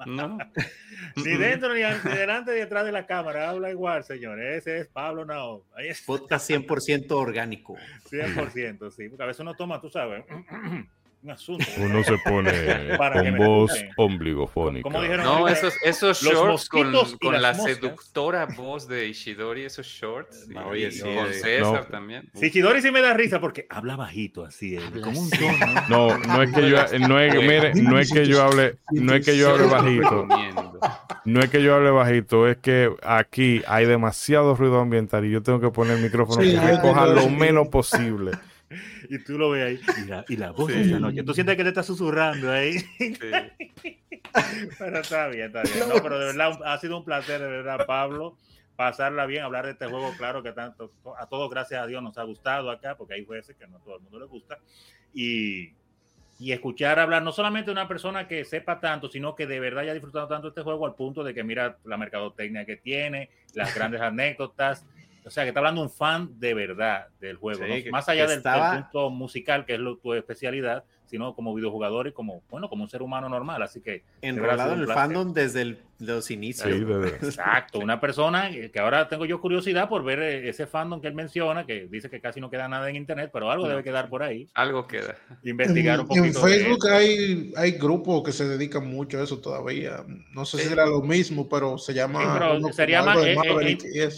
ni 1.16 1.38
dentro, 1.38 1.74
ni, 1.74 1.82
delante, 1.82 2.54
ni 2.54 2.60
detrás 2.60 2.86
de 2.86 2.92
la 2.92 3.08
cámara, 3.08 3.50
habla 3.50 3.72
igual, 3.72 4.04
señores. 4.04 4.60
Ese 4.60 4.80
es 4.82 4.88
Pablo 4.88 5.26
Nao. 5.26 5.64
Ahí 5.76 5.88
es. 5.88 6.02
Podcast 6.04 6.50
100% 6.50 7.12
orgánico. 7.12 7.76
100%, 8.12 8.92
sí, 8.92 9.10
porque 9.10 9.24
a 9.24 9.28
veces 9.28 9.40
uno 9.40 9.56
toma, 9.56 9.82
tú 9.82 9.90
sabes. 9.90 10.24
Uno 11.24 12.04
se 12.04 12.18
pone 12.18 12.52
con 12.98 13.38
voz 13.38 13.72
ombligofónica. 13.96 14.90
no, 14.90 15.48
esos, 15.48 15.74
esos 15.82 16.22
shorts 16.22 16.68
con, 16.68 16.94
con 17.22 17.42
la 17.42 17.54
seductora 17.54 18.46
voz 18.46 18.90
de 18.90 19.08
Ishidori, 19.08 19.64
esos 19.64 19.88
shorts. 19.88 20.50
No, 20.50 20.76
y, 20.76 20.84
con 21.00 21.34
César 21.34 21.86
también. 21.86 22.30
Sí, 22.34 22.48
Ishidori 22.48 22.82
sí 22.82 22.92
me 22.92 23.02
da 23.02 23.14
risa 23.14 23.40
porque 23.40 23.66
habla 23.70 23.96
bajito 23.96 24.44
así, 24.44 24.78
como 25.02 25.18
un 25.18 25.30
tono. 25.30 25.88
No, 25.88 26.18
no 26.18 26.44
es 26.44 26.52
que 26.52 26.70
yo, 26.70 26.78
no 27.08 27.20
es, 27.20 27.36
mire, 27.36 27.74
no 27.76 28.00
es 28.00 28.12
que 28.12 28.26
yo 28.28 28.44
hable, 28.44 28.76
no 28.92 29.16
es 29.16 29.26
que 29.26 29.38
yo 29.38 29.52
hable 29.52 29.68
bajito. 29.68 30.28
No 31.24 31.40
es 31.40 31.50
que 31.50 31.64
yo 31.64 31.76
hable 31.76 31.92
bajito, 31.92 32.50
es 32.50 32.58
que 32.58 32.94
aquí 33.02 33.62
hay 33.68 33.86
demasiado 33.86 34.56
ruido 34.56 34.82
ambiental 34.82 35.24
y 35.24 35.32
yo 35.32 35.42
tengo 35.42 35.62
que 35.62 35.70
poner 35.70 35.96
el 35.98 36.04
micrófono 36.04 36.42
que 36.42 36.80
coja 36.82 37.06
lo 37.06 37.30
menos 37.30 37.70
posible 37.70 38.32
y 39.14 39.24
tú 39.24 39.38
lo 39.38 39.52
ves 39.52 39.64
ahí. 39.64 40.04
Y 40.04 40.08
la, 40.08 40.26
y 40.28 40.38
la 40.38 40.52
voz 40.52 40.70
de 40.70 40.82
esta 40.82 41.00
noche. 41.00 41.24
Tú 41.24 41.34
sientes 41.34 41.56
que 41.56 41.64
te 41.64 41.70
está 41.70 41.84
susurrando 41.84 42.52
ahí. 42.52 42.80
Sí. 42.80 43.14
pero 44.80 45.00
está 45.00 45.28
bien, 45.28 45.48
está 45.48 45.62
bien. 45.62 45.88
No, 45.88 46.02
pero 46.02 46.18
de 46.18 46.26
verdad 46.26 46.60
ha 46.66 46.78
sido 46.80 46.98
un 46.98 47.06
placer, 47.06 47.40
de 47.40 47.48
verdad, 47.48 47.86
Pablo. 47.86 48.38
Pasarla 48.76 49.28
bien, 49.28 49.44
hablar 49.44 49.66
de 49.66 49.74
este 49.74 49.86
juego, 49.86 50.12
claro 50.18 50.42
que 50.42 50.52
tanto 50.52 50.92
a 51.20 51.28
todos, 51.28 51.48
gracias 51.52 51.80
a 51.80 51.86
Dios, 51.86 52.02
nos 52.02 52.18
ha 52.18 52.24
gustado 52.24 52.72
acá, 52.72 52.98
porque 52.98 53.14
hay 53.14 53.24
jueces 53.24 53.56
que 53.56 53.68
no 53.68 53.78
a 53.78 53.80
todo 53.82 53.98
el 53.98 54.02
mundo 54.02 54.20
le 54.20 54.26
gusta. 54.26 54.58
Y, 55.14 55.74
y 56.40 56.52
escuchar 56.52 56.98
hablar 56.98 57.22
no 57.22 57.32
solamente 57.32 57.68
de 57.68 57.74
una 57.74 57.88
persona 57.88 58.28
que 58.28 58.44
sepa 58.46 58.80
tanto, 58.80 59.10
sino 59.10 59.36
que 59.36 59.46
de 59.46 59.60
verdad 59.60 59.84
haya 59.84 59.94
disfrutado 59.94 60.28
tanto 60.28 60.48
este 60.48 60.64
juego 60.64 60.88
al 60.88 60.96
punto 60.96 61.24
de 61.24 61.36
que 61.36 61.44
mira 61.44 61.78
la 61.84 61.98
mercadotecnia 61.98 62.66
que 62.66 62.78
tiene, 62.78 63.30
las 63.54 63.76
grandes 63.76 64.02
anécdotas, 64.02 64.88
o 65.26 65.30
sea, 65.30 65.44
que 65.44 65.50
está 65.50 65.60
hablando 65.60 65.82
un 65.82 65.90
fan 65.90 66.40
de 66.40 66.54
verdad 66.54 67.08
del 67.20 67.38
juego, 67.38 67.64
más 67.92 68.10
allá 68.10 68.28
del, 68.28 68.42
punto 68.42 69.10
musical, 69.10 69.66
que 69.66 69.76
es 69.76 69.80
tu 70.02 70.14
especialidad, 70.14 70.84
sino 71.06 71.36
como 71.36 71.54
videojugador 71.54 72.08
y 72.08 72.12
como, 72.12 72.42
bueno, 72.50 72.70
como 72.70 72.84
un 72.84 72.90
ser 72.90 73.02
humano 73.02 73.30
normal. 73.30 73.62
Así 73.62 73.82
que. 73.82 74.04
Enrolado 74.22 74.74
en 74.74 74.80
el 74.80 74.88
fandom 74.88 75.32
desde 75.32 75.78
los 76.00 76.32
inicios. 76.32 76.68
Exacto, 77.22 77.80
una 77.80 78.00
persona 78.00 78.50
que 78.52 78.80
ahora 78.80 79.08
tengo 79.08 79.26
yo 79.26 79.40
curiosidad 79.40 79.88
por 79.88 80.04
ver 80.04 80.20
eh, 80.20 80.50
ese 80.50 80.66
fandom 80.66 81.00
que 81.00 81.08
él 81.08 81.14
menciona, 81.14 81.66
que 81.66 81.88
dice 81.88 82.10
que 82.10 82.20
casi 82.20 82.42
no 82.42 82.50
queda 82.50 82.68
nada 82.68 82.90
en 82.90 82.96
internet, 82.96 83.30
pero 83.32 83.52
algo 83.52 83.68
debe 83.68 83.84
quedar 83.84 84.10
por 84.10 84.24
ahí. 84.24 84.50
Algo 84.56 84.88
queda. 84.88 85.16
Investigar 85.44 86.00
un 86.00 86.08
poquito. 86.08 86.26
En 86.26 86.34
Facebook 86.34 86.88
hay, 86.90 87.54
hay 87.56 87.72
grupos 87.74 88.24
que 88.24 88.32
se 88.32 88.48
dedican 88.48 88.88
mucho 88.88 89.20
a 89.20 89.24
eso 89.24 89.40
todavía. 89.40 90.04
No 90.32 90.46
sé 90.46 90.58
si 90.58 90.70
será 90.70 90.86
lo 90.86 91.02
mismo, 91.02 91.48
pero 91.48 91.78
se 91.78 91.94
llama. 91.94 92.60
se 92.72 92.88
llama. 92.88 93.16
Eh, 93.22 93.78
eh, 93.94 94.10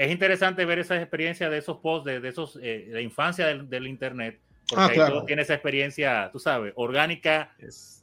es 0.00 0.10
interesante 0.10 0.64
ver 0.64 0.78
esas 0.78 0.98
experiencias 1.02 1.50
de 1.50 1.58
esos 1.58 1.76
posts, 1.76 2.06
de, 2.06 2.26
esos, 2.26 2.58
eh, 2.62 2.88
la 2.88 3.02
infancia 3.02 3.46
del, 3.46 3.86
Internet, 3.86 4.40
porque 4.66 4.82
ah, 4.82 4.88
ahí 4.88 4.96
todo 4.96 5.26
tiene 5.26 5.42
esa 5.42 5.52
experiencia, 5.52 6.30
tú 6.32 6.38
sabes, 6.38 6.72
orgánica 6.76 7.54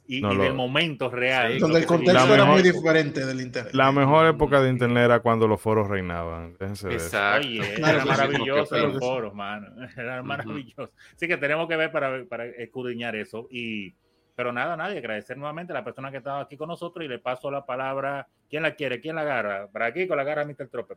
y, 0.06 0.20
del 0.20 0.54
momento 0.54 1.10
real. 1.10 1.58
donde 1.58 1.80
el 1.80 1.86
contexto 1.86 2.32
era 2.32 2.44
muy 2.44 2.62
diferente 2.62 3.26
del 3.26 3.40
Internet. 3.40 3.74
La 3.74 3.90
mejor 3.90 4.28
época 4.28 4.62
de 4.62 4.70
Internet 4.70 5.06
era 5.06 5.18
cuando 5.18 5.48
los 5.48 5.60
foros 5.60 5.88
reinaban. 5.88 6.56
Exacto. 6.60 7.48
era 7.48 8.04
maravilloso 8.04 8.78
los 8.78 8.98
foros, 9.00 9.34
mano. 9.34 9.66
Era 9.96 10.22
maravilloso. 10.22 10.92
Así 11.16 11.26
que 11.26 11.36
tenemos 11.36 11.66
que 11.66 11.74
ver 11.74 11.90
para, 11.90 12.24
para 12.26 12.46
escudriñar 12.46 13.16
eso. 13.16 13.48
Y, 13.50 13.92
pero 14.36 14.52
nada, 14.52 14.76
nadie, 14.76 14.98
agradecer 14.98 15.36
nuevamente 15.36 15.72
a 15.72 15.74
la 15.74 15.84
persona 15.84 16.12
que 16.12 16.18
estaba 16.18 16.42
aquí 16.42 16.56
con 16.56 16.68
nosotros 16.68 17.04
y 17.04 17.08
le 17.08 17.18
paso 17.18 17.50
la 17.50 17.66
palabra. 17.66 18.28
¿Quién 18.48 18.62
la 18.62 18.76
quiere? 18.76 19.00
¿Quién 19.00 19.16
la 19.16 19.22
agarra? 19.22 19.66
Para 19.66 19.86
aquí 19.86 20.06
con 20.06 20.16
la 20.16 20.22
agarra 20.22 20.44
Mr. 20.44 20.68
Tropper. 20.68 20.96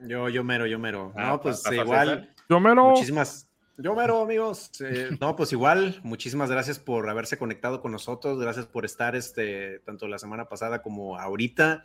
Yo, 0.00 0.28
yo 0.28 0.44
mero, 0.44 0.66
yo 0.66 0.78
mero. 0.78 1.12
Ah, 1.16 1.28
no, 1.28 1.40
pues 1.40 1.62
igual. 1.72 2.32
Yo 2.48 2.60
mero. 2.60 2.90
Muchísimas. 2.90 3.48
Yo 3.78 3.94
mero, 3.94 4.22
amigos. 4.22 4.70
Eh, 4.80 5.10
no, 5.20 5.36
pues 5.36 5.52
igual, 5.52 6.00
muchísimas 6.02 6.50
gracias 6.50 6.78
por 6.78 7.08
haberse 7.08 7.38
conectado 7.38 7.80
con 7.80 7.92
nosotros. 7.92 8.38
Gracias 8.38 8.66
por 8.66 8.84
estar 8.84 9.16
este, 9.16 9.80
tanto 9.80 10.08
la 10.08 10.18
semana 10.18 10.48
pasada 10.48 10.82
como 10.82 11.18
ahorita 11.18 11.84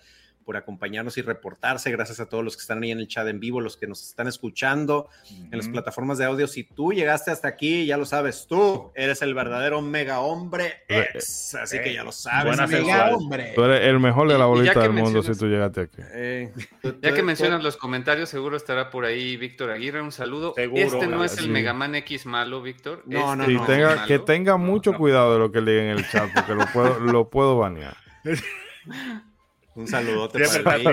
por 0.52 0.58
acompañarnos 0.58 1.18
y 1.18 1.22
reportarse. 1.22 1.90
Gracias 1.92 2.20
a 2.20 2.26
todos 2.26 2.44
los 2.44 2.58
que 2.58 2.60
están 2.60 2.84
ahí 2.84 2.92
en 2.92 3.00
el 3.00 3.08
chat 3.08 3.26
en 3.26 3.40
vivo, 3.40 3.62
los 3.62 3.78
que 3.78 3.88
nos 3.88 4.06
están 4.06 4.28
escuchando 4.28 5.08
en 5.50 5.58
las 5.58 5.70
plataformas 5.70 6.18
de 6.18 6.26
audio. 6.26 6.46
Si 6.46 6.66
tú 6.66 6.92
llegaste 6.92 7.32
hasta 7.32 7.48
aquí, 7.48 7.86
ya 7.86 7.96
lo 7.96 8.04
sabes, 8.04 8.48
tú 8.50 8.92
eres 8.94 9.22
el 9.22 9.34
verdadero 9.34 9.82
mega 9.82 10.20
hombre 10.20 10.84
ex. 10.90 11.56
Así 11.56 11.80
que 11.80 11.94
ya 11.94 12.04
lo 12.04 12.12
sabes, 12.12 12.60
mega 12.70 13.16
hombre. 13.16 13.54
Tú 13.56 13.64
eres 13.64 13.88
el 13.88 14.02
mejor 14.02 14.28
de 14.28 14.38
la 14.38 14.46
bolita 14.46 14.82
del 14.82 14.92
mundo 14.92 15.24
si 15.24 15.34
tú 15.40 15.48
llegaste 15.48 15.82
aquí. 15.84 16.02
Eh, 16.16 16.52
ya 17.02 17.14
que 17.14 17.24
mencionas 17.24 17.64
los 17.64 17.78
comentarios, 17.78 18.28
seguro 18.28 18.58
estará 18.58 18.90
por 18.90 19.06
ahí 19.06 19.38
Víctor 19.38 19.72
Aguirre. 19.72 20.02
Un 20.02 20.12
saludo. 20.12 20.54
este 20.58 21.08
no 21.08 21.24
es 21.24 21.38
el 21.38 21.48
Megaman 21.48 21.96
X 21.96 22.26
malo, 22.26 22.62
Víctor. 22.62 23.04
No, 23.06 23.38
no, 23.38 23.46
este 23.46 23.78
no. 23.78 24.06
que 24.06 24.20
tenga 24.20 24.58
mucho 24.58 24.92
cuidado 24.96 25.32
de 25.32 25.40
lo 25.40 25.50
que 25.50 25.62
lee 25.62 25.80
en 25.80 25.88
el 25.92 26.10
chat, 26.10 26.30
porque 26.36 26.56
lo 26.56 26.66
puedo, 26.74 27.00
lo 27.00 27.30
puedo 27.30 27.58
banear. 27.58 27.96
Un 29.74 29.88
saludote 29.88 30.44
para 30.64 30.78
ti. 30.78 30.84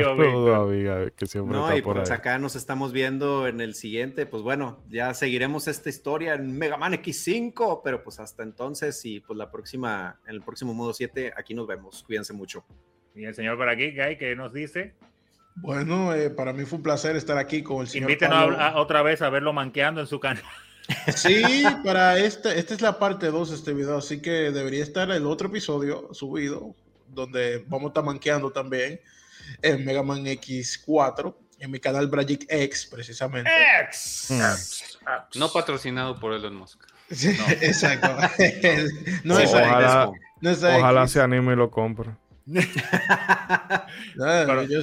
que 1.17 1.27
siempre 1.27 1.57
no, 1.57 1.77
y 1.77 1.83
pues 1.83 2.11
acá 2.11 2.39
nos 2.39 2.55
estamos 2.55 2.93
viendo 2.93 3.49
en 3.49 3.61
el 3.61 3.75
siguiente. 3.75 4.25
Pues 4.25 4.43
bueno, 4.43 4.85
ya 4.89 5.15
seguiremos 5.15 5.67
esta 5.67 5.89
historia 5.89 6.35
en 6.35 6.57
Mega 6.57 6.77
Man 6.77 6.93
X5, 6.93 7.81
pero 7.83 8.05
pues 8.05 8.21
hasta 8.21 8.45
entonces 8.45 9.05
y 9.05 9.21
pues 9.21 9.37
la 9.37 9.51
próxima, 9.51 10.21
en 10.27 10.37
el 10.37 10.43
próximo 10.43 10.75
modo 10.75 10.95
7, 10.95 11.33
aquí 11.37 11.55
nos 11.55 11.67
vemos. 11.67 12.05
Cuídense 12.05 12.33
mucho. 12.33 12.65
Y 13.17 13.25
el 13.25 13.35
señor 13.35 13.57
por 13.57 13.69
aquí, 13.69 13.91
Guy, 13.91 14.17
¿qué 14.17 14.37
nos 14.37 14.53
dice? 14.53 14.95
Bueno, 15.57 16.15
eh, 16.15 16.31
para 16.31 16.53
mí 16.53 16.65
fue 16.65 16.77
un 16.77 16.85
placer 16.85 17.17
estar 17.17 17.37
aquí 17.37 17.65
con 17.65 17.81
el 17.81 17.89
señor. 17.89 18.11
Invítenos 18.11 18.57
otra 18.77 19.03
vez 19.03 19.23
a 19.23 19.29
verlo 19.29 19.53
manqueando 19.53 20.01
en 20.01 20.07
su 20.07 20.21
canal. 20.21 20.45
Sí, 21.15 21.43
para 21.85 22.19
esta, 22.19 22.55
esta 22.55 22.73
es 22.73 22.81
la 22.81 22.99
parte 22.99 23.27
2 23.27 23.51
de 23.51 23.57
este 23.57 23.75
video, 23.75 23.99
así 23.99 24.23
que 24.23 24.31
debería 24.31 24.83
estar 24.83 25.11
el 25.11 25.27
otro 25.27 25.49
episodio 25.49 26.09
subido 26.15 26.75
donde 27.09 27.65
vamos 27.67 27.87
a 27.87 27.89
estar 27.89 28.05
manqueando 28.05 28.51
también 28.51 29.01
en 29.62 29.85
Mega 29.85 30.03
Man 30.03 30.25
X4, 30.25 31.35
en 31.61 31.70
mi 31.70 31.81
canal 31.81 32.07
Bragic 32.07 32.47
X, 32.49 32.89
precisamente. 32.91 33.51
X. 33.85 34.99
No 35.35 35.53
patrocinado 35.53 36.19
por 36.19 36.33
Elon 36.33 36.55
Musk. 36.55 36.81
Exacto. 37.11 38.09
no, 39.25 39.39
es 39.39 39.55
ojalá, 39.55 40.12
ojalá 40.43 41.09
se 41.09 41.20
anime 41.20 41.55
y 41.55 41.57
lo 41.57 41.70
compre. 41.70 42.11
pero, 42.49 42.67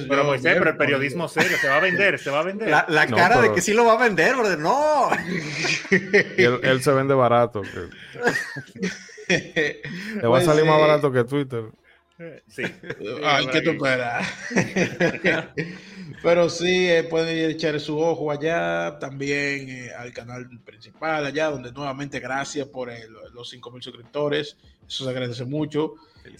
pero, 0.08 0.34
el 0.70 0.76
periodismo 0.76 1.26
serio 1.26 1.56
se 1.60 1.68
va 1.68 1.76
a 1.76 1.80
vender, 1.80 2.18
se 2.18 2.30
va 2.30 2.40
a 2.40 2.42
vender. 2.44 2.68
La, 2.68 3.06
cara 3.08 3.40
de 3.40 3.52
que 3.52 3.60
sí 3.60 3.72
lo 3.72 3.84
va 3.84 3.94
a 3.94 3.98
vender, 3.98 4.36
brother, 4.36 4.58
no. 4.58 5.08
él, 5.90 6.82
se 6.82 6.92
vende 6.92 7.14
barato. 7.14 7.62
Te 9.26 10.26
va 10.28 10.38
a 10.38 10.42
salir 10.42 10.64
más 10.64 10.76
pues, 10.76 10.88
barato 10.88 11.10
que 11.10 11.24
Twitter. 11.24 11.64
Sí. 12.48 12.62
Ay, 13.24 13.46
¿qué 13.48 13.60
tú 13.60 13.70
esperas? 13.70 14.26
Pero 16.22 16.48
sí, 16.48 16.88
eh, 16.88 17.04
pueden 17.04 17.50
echar 17.50 17.78
su 17.78 17.98
ojo 17.98 18.30
allá, 18.30 18.98
también 18.98 19.68
eh, 19.68 19.90
al 19.96 20.12
canal 20.12 20.48
principal 20.64 21.26
allá, 21.26 21.50
donde 21.50 21.72
nuevamente 21.72 22.18
gracias 22.20 22.66
por 22.68 22.90
los 23.32 23.52
5.000 23.52 23.82
suscriptores, 23.82 24.56
eso 24.86 25.04
se 25.04 25.10
agradece 25.10 25.44
mucho. 25.44 25.94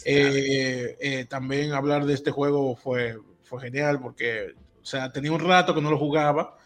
Eh, 0.05 1.27
también 1.29 1.73
hablar 1.73 2.07
de 2.07 2.15
este 2.15 2.31
juego 2.31 2.75
fue, 2.75 3.19
fue 3.45 3.61
genial 3.61 4.01
porque, 4.01 4.55
o 4.81 4.85
sea, 4.85 5.13
tenía 5.13 5.33
un 5.33 5.41
rato 5.41 5.75
que 5.75 5.83
no 5.83 5.91
lo 5.91 5.99
jugaba 5.99 6.57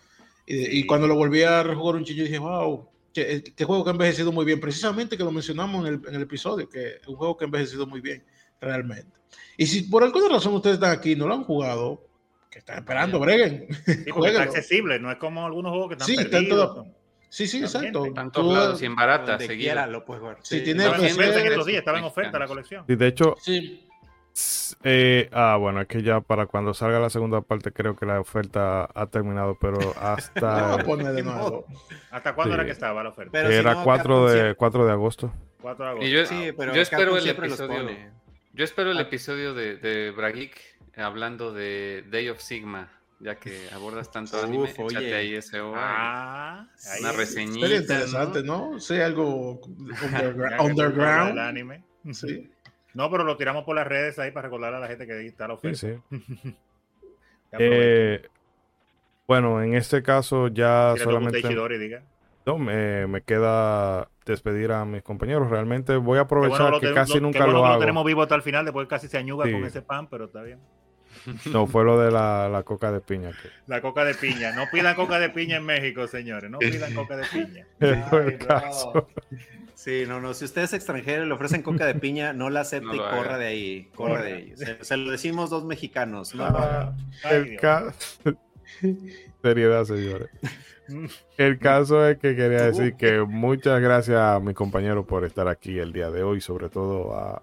y, 0.47 0.87
cuando 0.87 1.07
lo 1.07 1.15
volví 1.15 1.43
a 1.43 1.63
jugar 1.75 1.97
un 1.97 2.05
chillo 2.05 2.25
dije, 2.25 2.39
wow, 2.39 2.89
este 3.15 3.65
juego 3.65 3.85
que 3.85 3.91
ha 3.91 3.93
envejecido 3.93 4.33
muy 4.33 4.45
bien, 4.45 4.61
precisamente 4.61 5.17
que 5.17 5.25
lo 5.25 5.33
mencionamos 5.33 5.87
en 5.87 5.95
el, 5.95 6.09
en 6.09 6.15
el 6.15 6.23
episodio, 6.23 6.69
que 6.69 6.97
es 6.97 7.07
un 7.09 7.17
juego 7.17 7.37
que 7.37 7.45
ha 7.45 7.47
envejecido 7.47 7.87
muy 7.87 8.01
bien 8.01 8.25
realmente. 8.61 9.19
Y 9.57 9.67
si 9.67 9.83
por 9.83 10.03
alguna 10.03 10.29
razón 10.29 10.55
ustedes 10.55 10.75
están 10.75 10.93
aquí 10.93 11.13
y 11.13 11.17
no 11.17 11.27
lo 11.27 11.35
han 11.35 11.45
jugado, 11.45 12.03
que 12.51 12.59
están 12.59 12.79
esperando, 12.79 13.21
breguen. 13.21 13.69
Sí, 13.85 14.05
está 14.25 14.43
accesible, 14.43 14.99
no 14.99 15.11
es 15.11 15.19
como 15.19 15.47
algunos 15.47 15.71
juegos 15.71 15.89
que 15.89 15.95
están 15.95 16.07
sí, 16.09 16.17
perdidos. 16.17 16.87
Sí, 17.29 17.47
sí, 17.47 17.61
exacto. 17.61 18.07
En 18.07 18.31
todos 18.33 18.53
lados 18.53 18.83
en 18.83 18.97
barata, 18.97 19.39
seguida 19.39 19.87
lo 19.87 20.05
puedes 20.05 20.21
jugar. 20.21 20.39
Sí, 20.43 20.63
tiene 20.63 20.85
estaba 20.85 20.99
en 20.99 21.13
oferta 21.13 21.41
en 21.41 21.47
estos 21.47 21.67
días, 21.67 21.79
estaba 21.79 21.99
en 21.99 22.05
oferta 22.05 22.39
la 22.39 22.47
colección. 22.47 22.85
Y 22.89 22.97
de 22.97 23.07
hecho, 23.07 23.37
sí. 23.41 23.87
Eh, 24.83 25.29
ah, 25.33 25.57
bueno, 25.61 25.81
es 25.81 25.89
que 25.89 26.03
ya 26.03 26.21
para 26.21 26.47
cuando 26.47 26.73
salga 26.73 26.99
la 26.99 27.11
segunda 27.11 27.41
parte 27.41 27.73
creo 27.73 27.97
que 27.97 28.07
la 28.07 28.21
oferta 28.21 28.89
ha 28.95 29.07
terminado, 29.07 29.57
pero 29.61 29.79
hasta... 30.01 30.77
de 30.77 31.23
nuevo. 31.23 31.67
¿Hasta 32.11 32.35
cuándo 32.35 32.55
era 32.55 32.65
que 32.65 32.71
estaba 32.71 33.03
la 33.03 33.11
oferta? 33.11 33.41
era 33.41 33.83
4, 33.83 34.31
de, 34.31 34.55
4 34.55 34.87
de 34.87 34.93
agosto. 34.93 35.33
4 35.61 35.85
de 35.85 35.91
agosto. 35.91 36.07
Y 36.07 36.11
yo, 36.11 36.27
sí, 36.27 36.53
pero 36.57 36.75
yo 36.75 36.81
espero 36.81 37.17
el 37.17 37.29
episodio... 37.29 37.89
Yo 38.53 38.65
espero 38.65 38.91
el 38.91 38.99
ah. 38.99 39.03
episodio 39.03 39.55
de, 39.55 39.77
de 39.77 40.11
Bragic 40.11 40.61
hablando 40.97 41.53
de 41.53 42.05
Day 42.11 42.29
of 42.29 42.41
Sigma, 42.41 42.91
ya 43.21 43.37
que 43.37 43.69
abordas 43.73 44.11
tanto 44.11 44.43
anime. 44.43 44.73
Uf, 44.77 44.97
ahí 44.97 45.35
ese 45.35 45.59
ah, 45.61 46.67
una 47.01 47.13
reseñita. 47.13 47.67
Sería 47.67 47.81
interesante, 47.81 48.43
¿no? 48.43 48.73
¿no? 48.73 48.81
Sí, 48.81 49.01
algo 49.01 49.61
underground. 50.61 51.39
anime. 51.39 51.85
Sí. 52.13 52.51
No, 52.93 53.09
pero 53.09 53.23
lo 53.23 53.37
tiramos 53.37 53.63
por 53.63 53.77
las 53.77 53.87
redes 53.87 54.19
ahí 54.19 54.33
para 54.33 54.49
recordar 54.49 54.75
a 54.75 54.81
la 54.81 54.89
gente 54.89 55.07
que 55.07 55.25
está 55.25 55.47
la 55.47 55.55
oferta. 55.55 55.79
Sí, 55.79 55.95
sí. 56.11 56.57
eh, 57.53 58.27
bueno, 59.29 59.63
en 59.63 59.75
este 59.75 60.03
caso 60.03 60.49
ya 60.49 60.97
solamente... 60.99 61.41
No, 62.45 62.59
me, 62.59 63.07
me 63.07 63.23
queda 63.23 64.09
despedir 64.31 64.73
a 64.73 64.85
mis 64.85 65.03
compañeros. 65.03 65.51
Realmente 65.51 65.97
voy 65.97 66.19
a 66.19 66.23
aprovechar 66.23 66.81
que 66.81 66.93
casi 66.95 67.21
nunca 67.21 67.47
lo, 67.47 67.65
hago. 67.65 67.75
Lo 67.75 67.81
tenemos 67.81 68.05
vivo 68.05 68.23
hasta 68.23 68.35
el 68.35 68.43
final, 68.43 68.65
después 68.65 68.89
casi 68.89 69.09
se 69.09 69.19
añuga 69.19 69.51
con 69.51 69.65
ese 69.65 69.83
pan, 69.83 70.09
pero 70.09 70.25
está 70.27 70.43
bien. 70.43 70.59
No, 71.53 71.67
fue 71.67 71.85
lo 71.85 72.01
de 72.01 72.11
la, 72.11 72.49
la 72.49 72.63
coca 72.63 72.93
de 72.93 73.01
piña. 73.01 73.33
La 73.67 73.81
coca 73.81 74.05
de 74.05 74.15
piña. 74.15 74.53
No 74.53 74.65
pidan 74.73 74.95
coca 74.95 75.19
de 75.19 75.29
piña 75.29 75.57
en 75.57 75.67
México, 75.67 76.07
señores. 76.07 76.51
No 76.51 76.59
pidan 76.59 76.95
coca 76.95 77.17
de 77.17 77.25
piña. 77.27 77.67
el 77.81 78.39
caso. 78.39 79.09
Sí, 79.75 80.05
no, 80.07 80.21
no. 80.21 80.35
Si 80.35 80.45
usted 80.45 80.63
es 80.63 80.73
extranjero 80.73 81.25
y 81.25 81.27
le 81.27 81.33
ofrecen 81.33 81.63
coca 81.63 81.87
de 81.87 81.95
piña, 81.95 82.33
no 82.33 82.51
la 82.51 82.61
acepte 82.61 82.95
y 82.95 82.99
corra 82.99 83.39
de 83.39 83.47
ahí. 83.47 83.91
Corra 83.95 84.23
de 84.23 84.33
ahí. 84.35 84.55
Se, 84.83 84.97
lo 84.97 85.11
decimos 85.11 85.51
dos 85.51 85.65
mexicanos. 85.65 86.35
No, 86.35 86.45
ah, 86.45 86.95
el 87.31 87.57
caso. 87.57 87.95
Seriedad, 89.43 89.85
señores. 89.85 90.29
El 91.37 91.59
caso 91.59 92.07
es 92.07 92.19
que 92.19 92.37
quería 92.37 92.67
decir 92.67 92.95
que 92.95 93.21
muchas 93.21 93.81
gracias 93.81 94.19
a 94.19 94.41
mi 94.41 94.55
compañero 94.55 95.07
por 95.07 95.25
estar 95.25 95.49
aquí 95.49 95.79
el 95.79 95.93
día 95.93 96.11
de 96.11 96.23
hoy, 96.23 96.41
sobre 96.41 96.69
todo 96.69 97.15
a, 97.15 97.43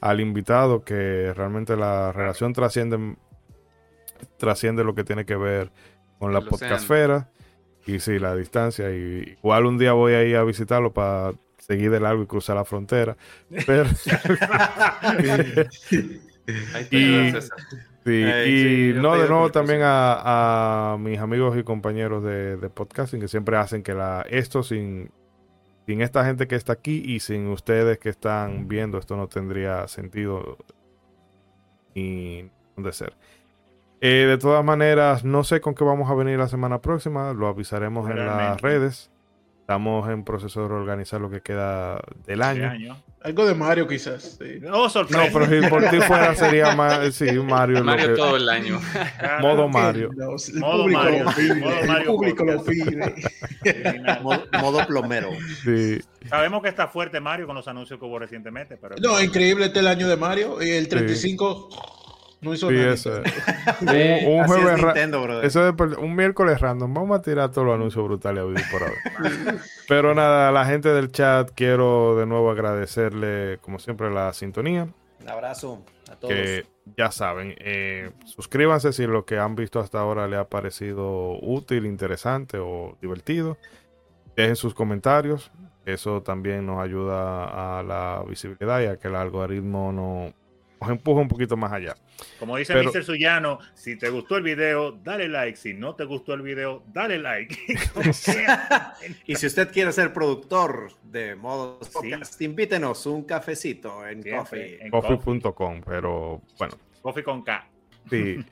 al 0.00 0.20
invitado, 0.20 0.84
que 0.84 1.32
realmente 1.34 1.76
la 1.76 2.12
relación 2.12 2.52
trasciende, 2.52 3.16
trasciende 4.38 4.84
lo 4.84 4.94
que 4.94 5.04
tiene 5.04 5.24
que 5.24 5.36
ver 5.36 5.70
con 6.18 6.32
la 6.32 6.40
podcastfera 6.40 7.30
y 7.86 8.00
sí, 8.00 8.18
la 8.18 8.34
distancia. 8.34 8.90
Y 8.90 9.36
igual 9.38 9.66
un 9.66 9.78
día 9.78 9.92
voy 9.92 10.14
a 10.14 10.24
ir 10.24 10.36
a 10.36 10.44
visitarlo 10.44 10.92
para 10.92 11.32
seguir 11.58 11.90
de 11.90 12.00
largo 12.00 12.22
y 12.22 12.26
cruzar 12.26 12.56
la 12.56 12.64
frontera. 12.64 13.16
Pero... 13.66 13.84
y, 16.90 17.32
y 18.06 18.92
no, 18.94 19.18
de 19.18 19.28
nuevo 19.28 19.50
también 19.50 19.80
a, 19.82 20.96
mis 20.98 21.18
amigos 21.18 21.56
y 21.58 21.62
compañeros 21.62 22.24
de, 22.24 22.56
podcasting 22.72 23.20
que 23.20 23.28
siempre 23.28 23.56
hacen 23.56 23.82
que 23.82 23.94
la 23.94 24.24
esto 24.28 24.62
sin, 24.62 25.10
sin 25.86 26.00
esta 26.00 26.24
gente 26.24 26.46
que 26.46 26.56
está 26.56 26.72
aquí 26.72 27.02
y 27.04 27.20
sin 27.20 27.48
ustedes 27.48 27.98
que 27.98 28.08
están 28.08 28.68
viendo, 28.68 28.98
esto 28.98 29.16
no 29.16 29.28
tendría 29.28 29.86
sentido 29.88 30.56
ni 31.94 32.48
dónde 32.76 32.92
ser. 32.92 33.14
Eh, 34.00 34.24
de 34.26 34.38
todas 34.38 34.64
maneras, 34.64 35.24
no 35.24 35.44
sé 35.44 35.60
con 35.60 35.74
qué 35.74 35.84
vamos 35.84 36.10
a 36.10 36.14
venir 36.14 36.38
la 36.38 36.48
semana 36.48 36.80
próxima, 36.80 37.34
lo 37.34 37.48
avisaremos 37.48 38.08
en 38.08 38.24
las 38.24 38.60
redes. 38.62 39.09
Estamos 39.70 40.10
en 40.10 40.24
proceso 40.24 40.62
de 40.62 40.66
reorganizar 40.68 41.20
lo 41.20 41.30
que 41.30 41.42
queda 41.42 42.00
del 42.26 42.42
año. 42.42 43.00
Algo 43.22 43.46
de 43.46 43.54
Mario 43.54 43.86
quizás. 43.86 44.36
No, 44.62 44.90
sorpresa. 44.90 45.26
No, 45.26 45.32
pero 45.32 45.46
si 45.46 45.68
por 45.68 45.88
ti 45.88 46.00
fuera 46.00 46.34
sería 46.34 46.74
más, 46.74 47.14
sí, 47.14 47.26
Mario. 47.38 47.84
Mario 47.84 48.16
todo 48.16 48.36
el 48.36 48.48
año. 48.48 48.80
modo 49.40 49.68
Mario. 49.68 50.10
modo 50.56 50.88
Mario. 50.88 51.24
El 51.38 52.04
público 52.04 52.44
lo 52.44 52.64
pide. 52.64 53.14
modo, 54.60 54.84
plomero. 54.88 55.30
Sí. 55.62 56.00
Sabemos 56.28 56.62
que 56.62 56.68
está 56.68 56.88
fuerte 56.88 57.20
Mario 57.20 57.46
con 57.46 57.54
los 57.54 57.68
anuncios 57.68 58.00
que 58.00 58.04
hubo 58.04 58.18
recientemente. 58.18 58.76
Pero... 58.76 58.96
No, 59.00 59.22
increíble 59.22 59.66
este 59.66 59.78
el 59.78 59.86
año 59.86 60.08
de 60.08 60.16
Mario. 60.16 60.60
Y 60.60 60.68
el 60.68 60.88
35... 60.88 61.99
No 62.40 62.54
hizo 62.54 62.70
nada. 62.70 62.94
un, 63.80 64.44
jueves 64.44 65.44
eso 65.44 65.68
es 65.68 65.74
un 65.98 66.16
miércoles 66.16 66.58
random. 66.60 66.94
Vamos 66.94 67.18
a 67.18 67.22
tirar 67.22 67.50
todos 67.50 67.66
los 67.66 67.74
anuncios 67.74 68.02
brutales 68.04 68.44
por 68.70 68.82
ahora. 68.82 69.58
Pero 69.88 70.14
nada, 70.14 70.48
a 70.48 70.52
la 70.52 70.64
gente 70.64 70.88
del 70.88 71.12
chat 71.12 71.50
quiero 71.54 72.16
de 72.16 72.24
nuevo 72.24 72.50
agradecerle, 72.50 73.58
como 73.60 73.78
siempre, 73.78 74.10
la 74.10 74.32
sintonía. 74.32 74.88
Un 75.20 75.28
abrazo 75.28 75.84
a 76.10 76.16
todos. 76.16 76.32
Que 76.32 76.66
ya 76.96 77.10
saben, 77.10 77.54
eh, 77.58 78.10
suscríbanse 78.24 78.92
si 78.92 79.06
lo 79.06 79.26
que 79.26 79.38
han 79.38 79.54
visto 79.54 79.78
hasta 79.78 80.00
ahora 80.00 80.26
le 80.26 80.36
ha 80.36 80.48
parecido 80.48 81.38
útil, 81.42 81.84
interesante 81.84 82.58
o 82.58 82.96
divertido. 83.02 83.58
Dejen 84.34 84.56
sus 84.56 84.72
comentarios. 84.72 85.50
Eso 85.84 86.22
también 86.22 86.66
nos 86.66 86.80
ayuda 86.80 87.78
a 87.78 87.82
la 87.82 88.22
visibilidad 88.26 88.80
y 88.80 88.86
a 88.86 88.96
que 88.96 89.08
el 89.08 89.16
algoritmo 89.16 89.92
no, 89.92 90.32
nos 90.80 90.90
empuja 90.90 91.20
un 91.20 91.28
poquito 91.28 91.56
más 91.56 91.72
allá. 91.72 91.96
Como 92.38 92.56
dice 92.56 92.74
Mr. 92.74 93.04
Suyano, 93.04 93.58
si 93.74 93.96
te 93.96 94.08
gustó 94.08 94.36
el 94.36 94.42
video, 94.42 94.92
dale 94.92 95.28
like. 95.28 95.56
Si 95.56 95.74
no 95.74 95.94
te 95.94 96.04
gustó 96.04 96.34
el 96.34 96.42
video, 96.42 96.82
dale 96.92 97.18
like. 97.18 97.56
y 99.26 99.34
si 99.34 99.46
usted 99.46 99.70
quiere 99.72 99.92
ser 99.92 100.12
productor 100.12 100.90
de 101.02 101.34
modos 101.34 101.88
podcast, 101.88 102.40
invítenos 102.40 103.06
un 103.06 103.24
cafecito 103.24 104.06
en 104.06 104.22
coffee. 104.22 104.90
Coffee.com, 104.90 105.82
pero 105.84 106.42
bueno. 106.58 106.74
Coffee 107.02 107.24
con 107.24 107.42
K. 107.42 107.66
Sí. 108.08 108.44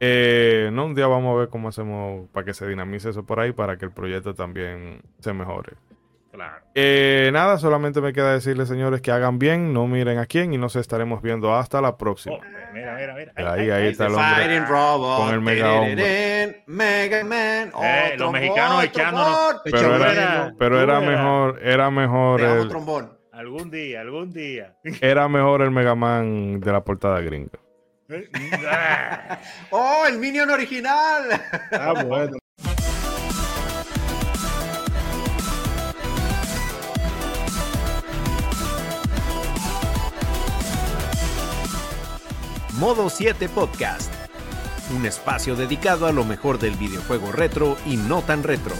Eh, 0.00 0.70
no, 0.72 0.86
un 0.86 0.94
día 0.94 1.06
vamos 1.06 1.34
a 1.34 1.40
ver 1.40 1.48
cómo 1.48 1.68
hacemos 1.68 2.28
para 2.30 2.44
que 2.44 2.54
se 2.54 2.66
dinamice 2.66 3.10
eso 3.10 3.24
por 3.24 3.40
ahí, 3.40 3.52
para 3.52 3.78
que 3.78 3.84
el 3.84 3.92
proyecto 3.92 4.34
también 4.34 5.00
se 5.20 5.32
mejore. 5.32 5.74
Eh, 6.74 7.30
nada, 7.32 7.58
solamente 7.58 8.00
me 8.00 8.12
queda 8.12 8.32
decirles, 8.32 8.68
señores, 8.68 9.00
que 9.00 9.10
hagan 9.10 9.38
bien, 9.38 9.72
no 9.72 9.86
miren 9.86 10.18
a 10.18 10.26
quién 10.26 10.52
y 10.52 10.58
nos 10.58 10.76
estaremos 10.76 11.22
viendo 11.22 11.54
hasta 11.54 11.80
la 11.80 11.96
próxima. 11.96 12.36
Oh, 12.36 12.40
mira, 12.72 12.94
mira, 12.94 13.14
mira. 13.14 13.32
Ahí, 13.36 13.70
ahí, 13.70 13.88
está 13.88 14.06
el 14.06 14.14
hombre 14.14 14.64
con 14.66 15.34
el 15.34 15.40
mega 15.40 15.72
hombre. 15.72 16.64
Eh, 17.82 18.16
los 18.16 18.32
mexicanos 18.32 18.84
echándonos. 18.84 19.60
Pero 19.64 19.96
era, 19.96 20.54
pero 20.58 20.80
era 20.80 21.00
mejor, 21.00 21.60
era 21.62 21.90
mejor 21.90 22.40
el 22.40 22.68
trombón. 22.68 23.18
Algún 23.32 23.68
día, 23.70 24.00
algún 24.00 24.32
día. 24.32 24.76
Era 25.00 25.26
mejor 25.26 25.62
el 25.62 25.72
Mega 25.72 25.96
Man 25.96 26.60
de 26.60 26.72
la 26.72 26.84
portada 26.84 27.20
gringa. 27.20 27.58
¡Oh, 29.70 30.04
el 30.06 30.18
Minion 30.18 30.50
original! 30.50 31.30
Ah, 31.72 32.04
bueno. 32.06 32.36
Modo 42.84 43.08
7 43.08 43.48
Podcast, 43.48 44.12
un 44.94 45.06
espacio 45.06 45.56
dedicado 45.56 46.06
a 46.06 46.12
lo 46.12 46.22
mejor 46.22 46.58
del 46.58 46.74
videojuego 46.76 47.32
retro 47.32 47.78
y 47.86 47.96
no 47.96 48.20
tan 48.20 48.42
retro. 48.42 48.74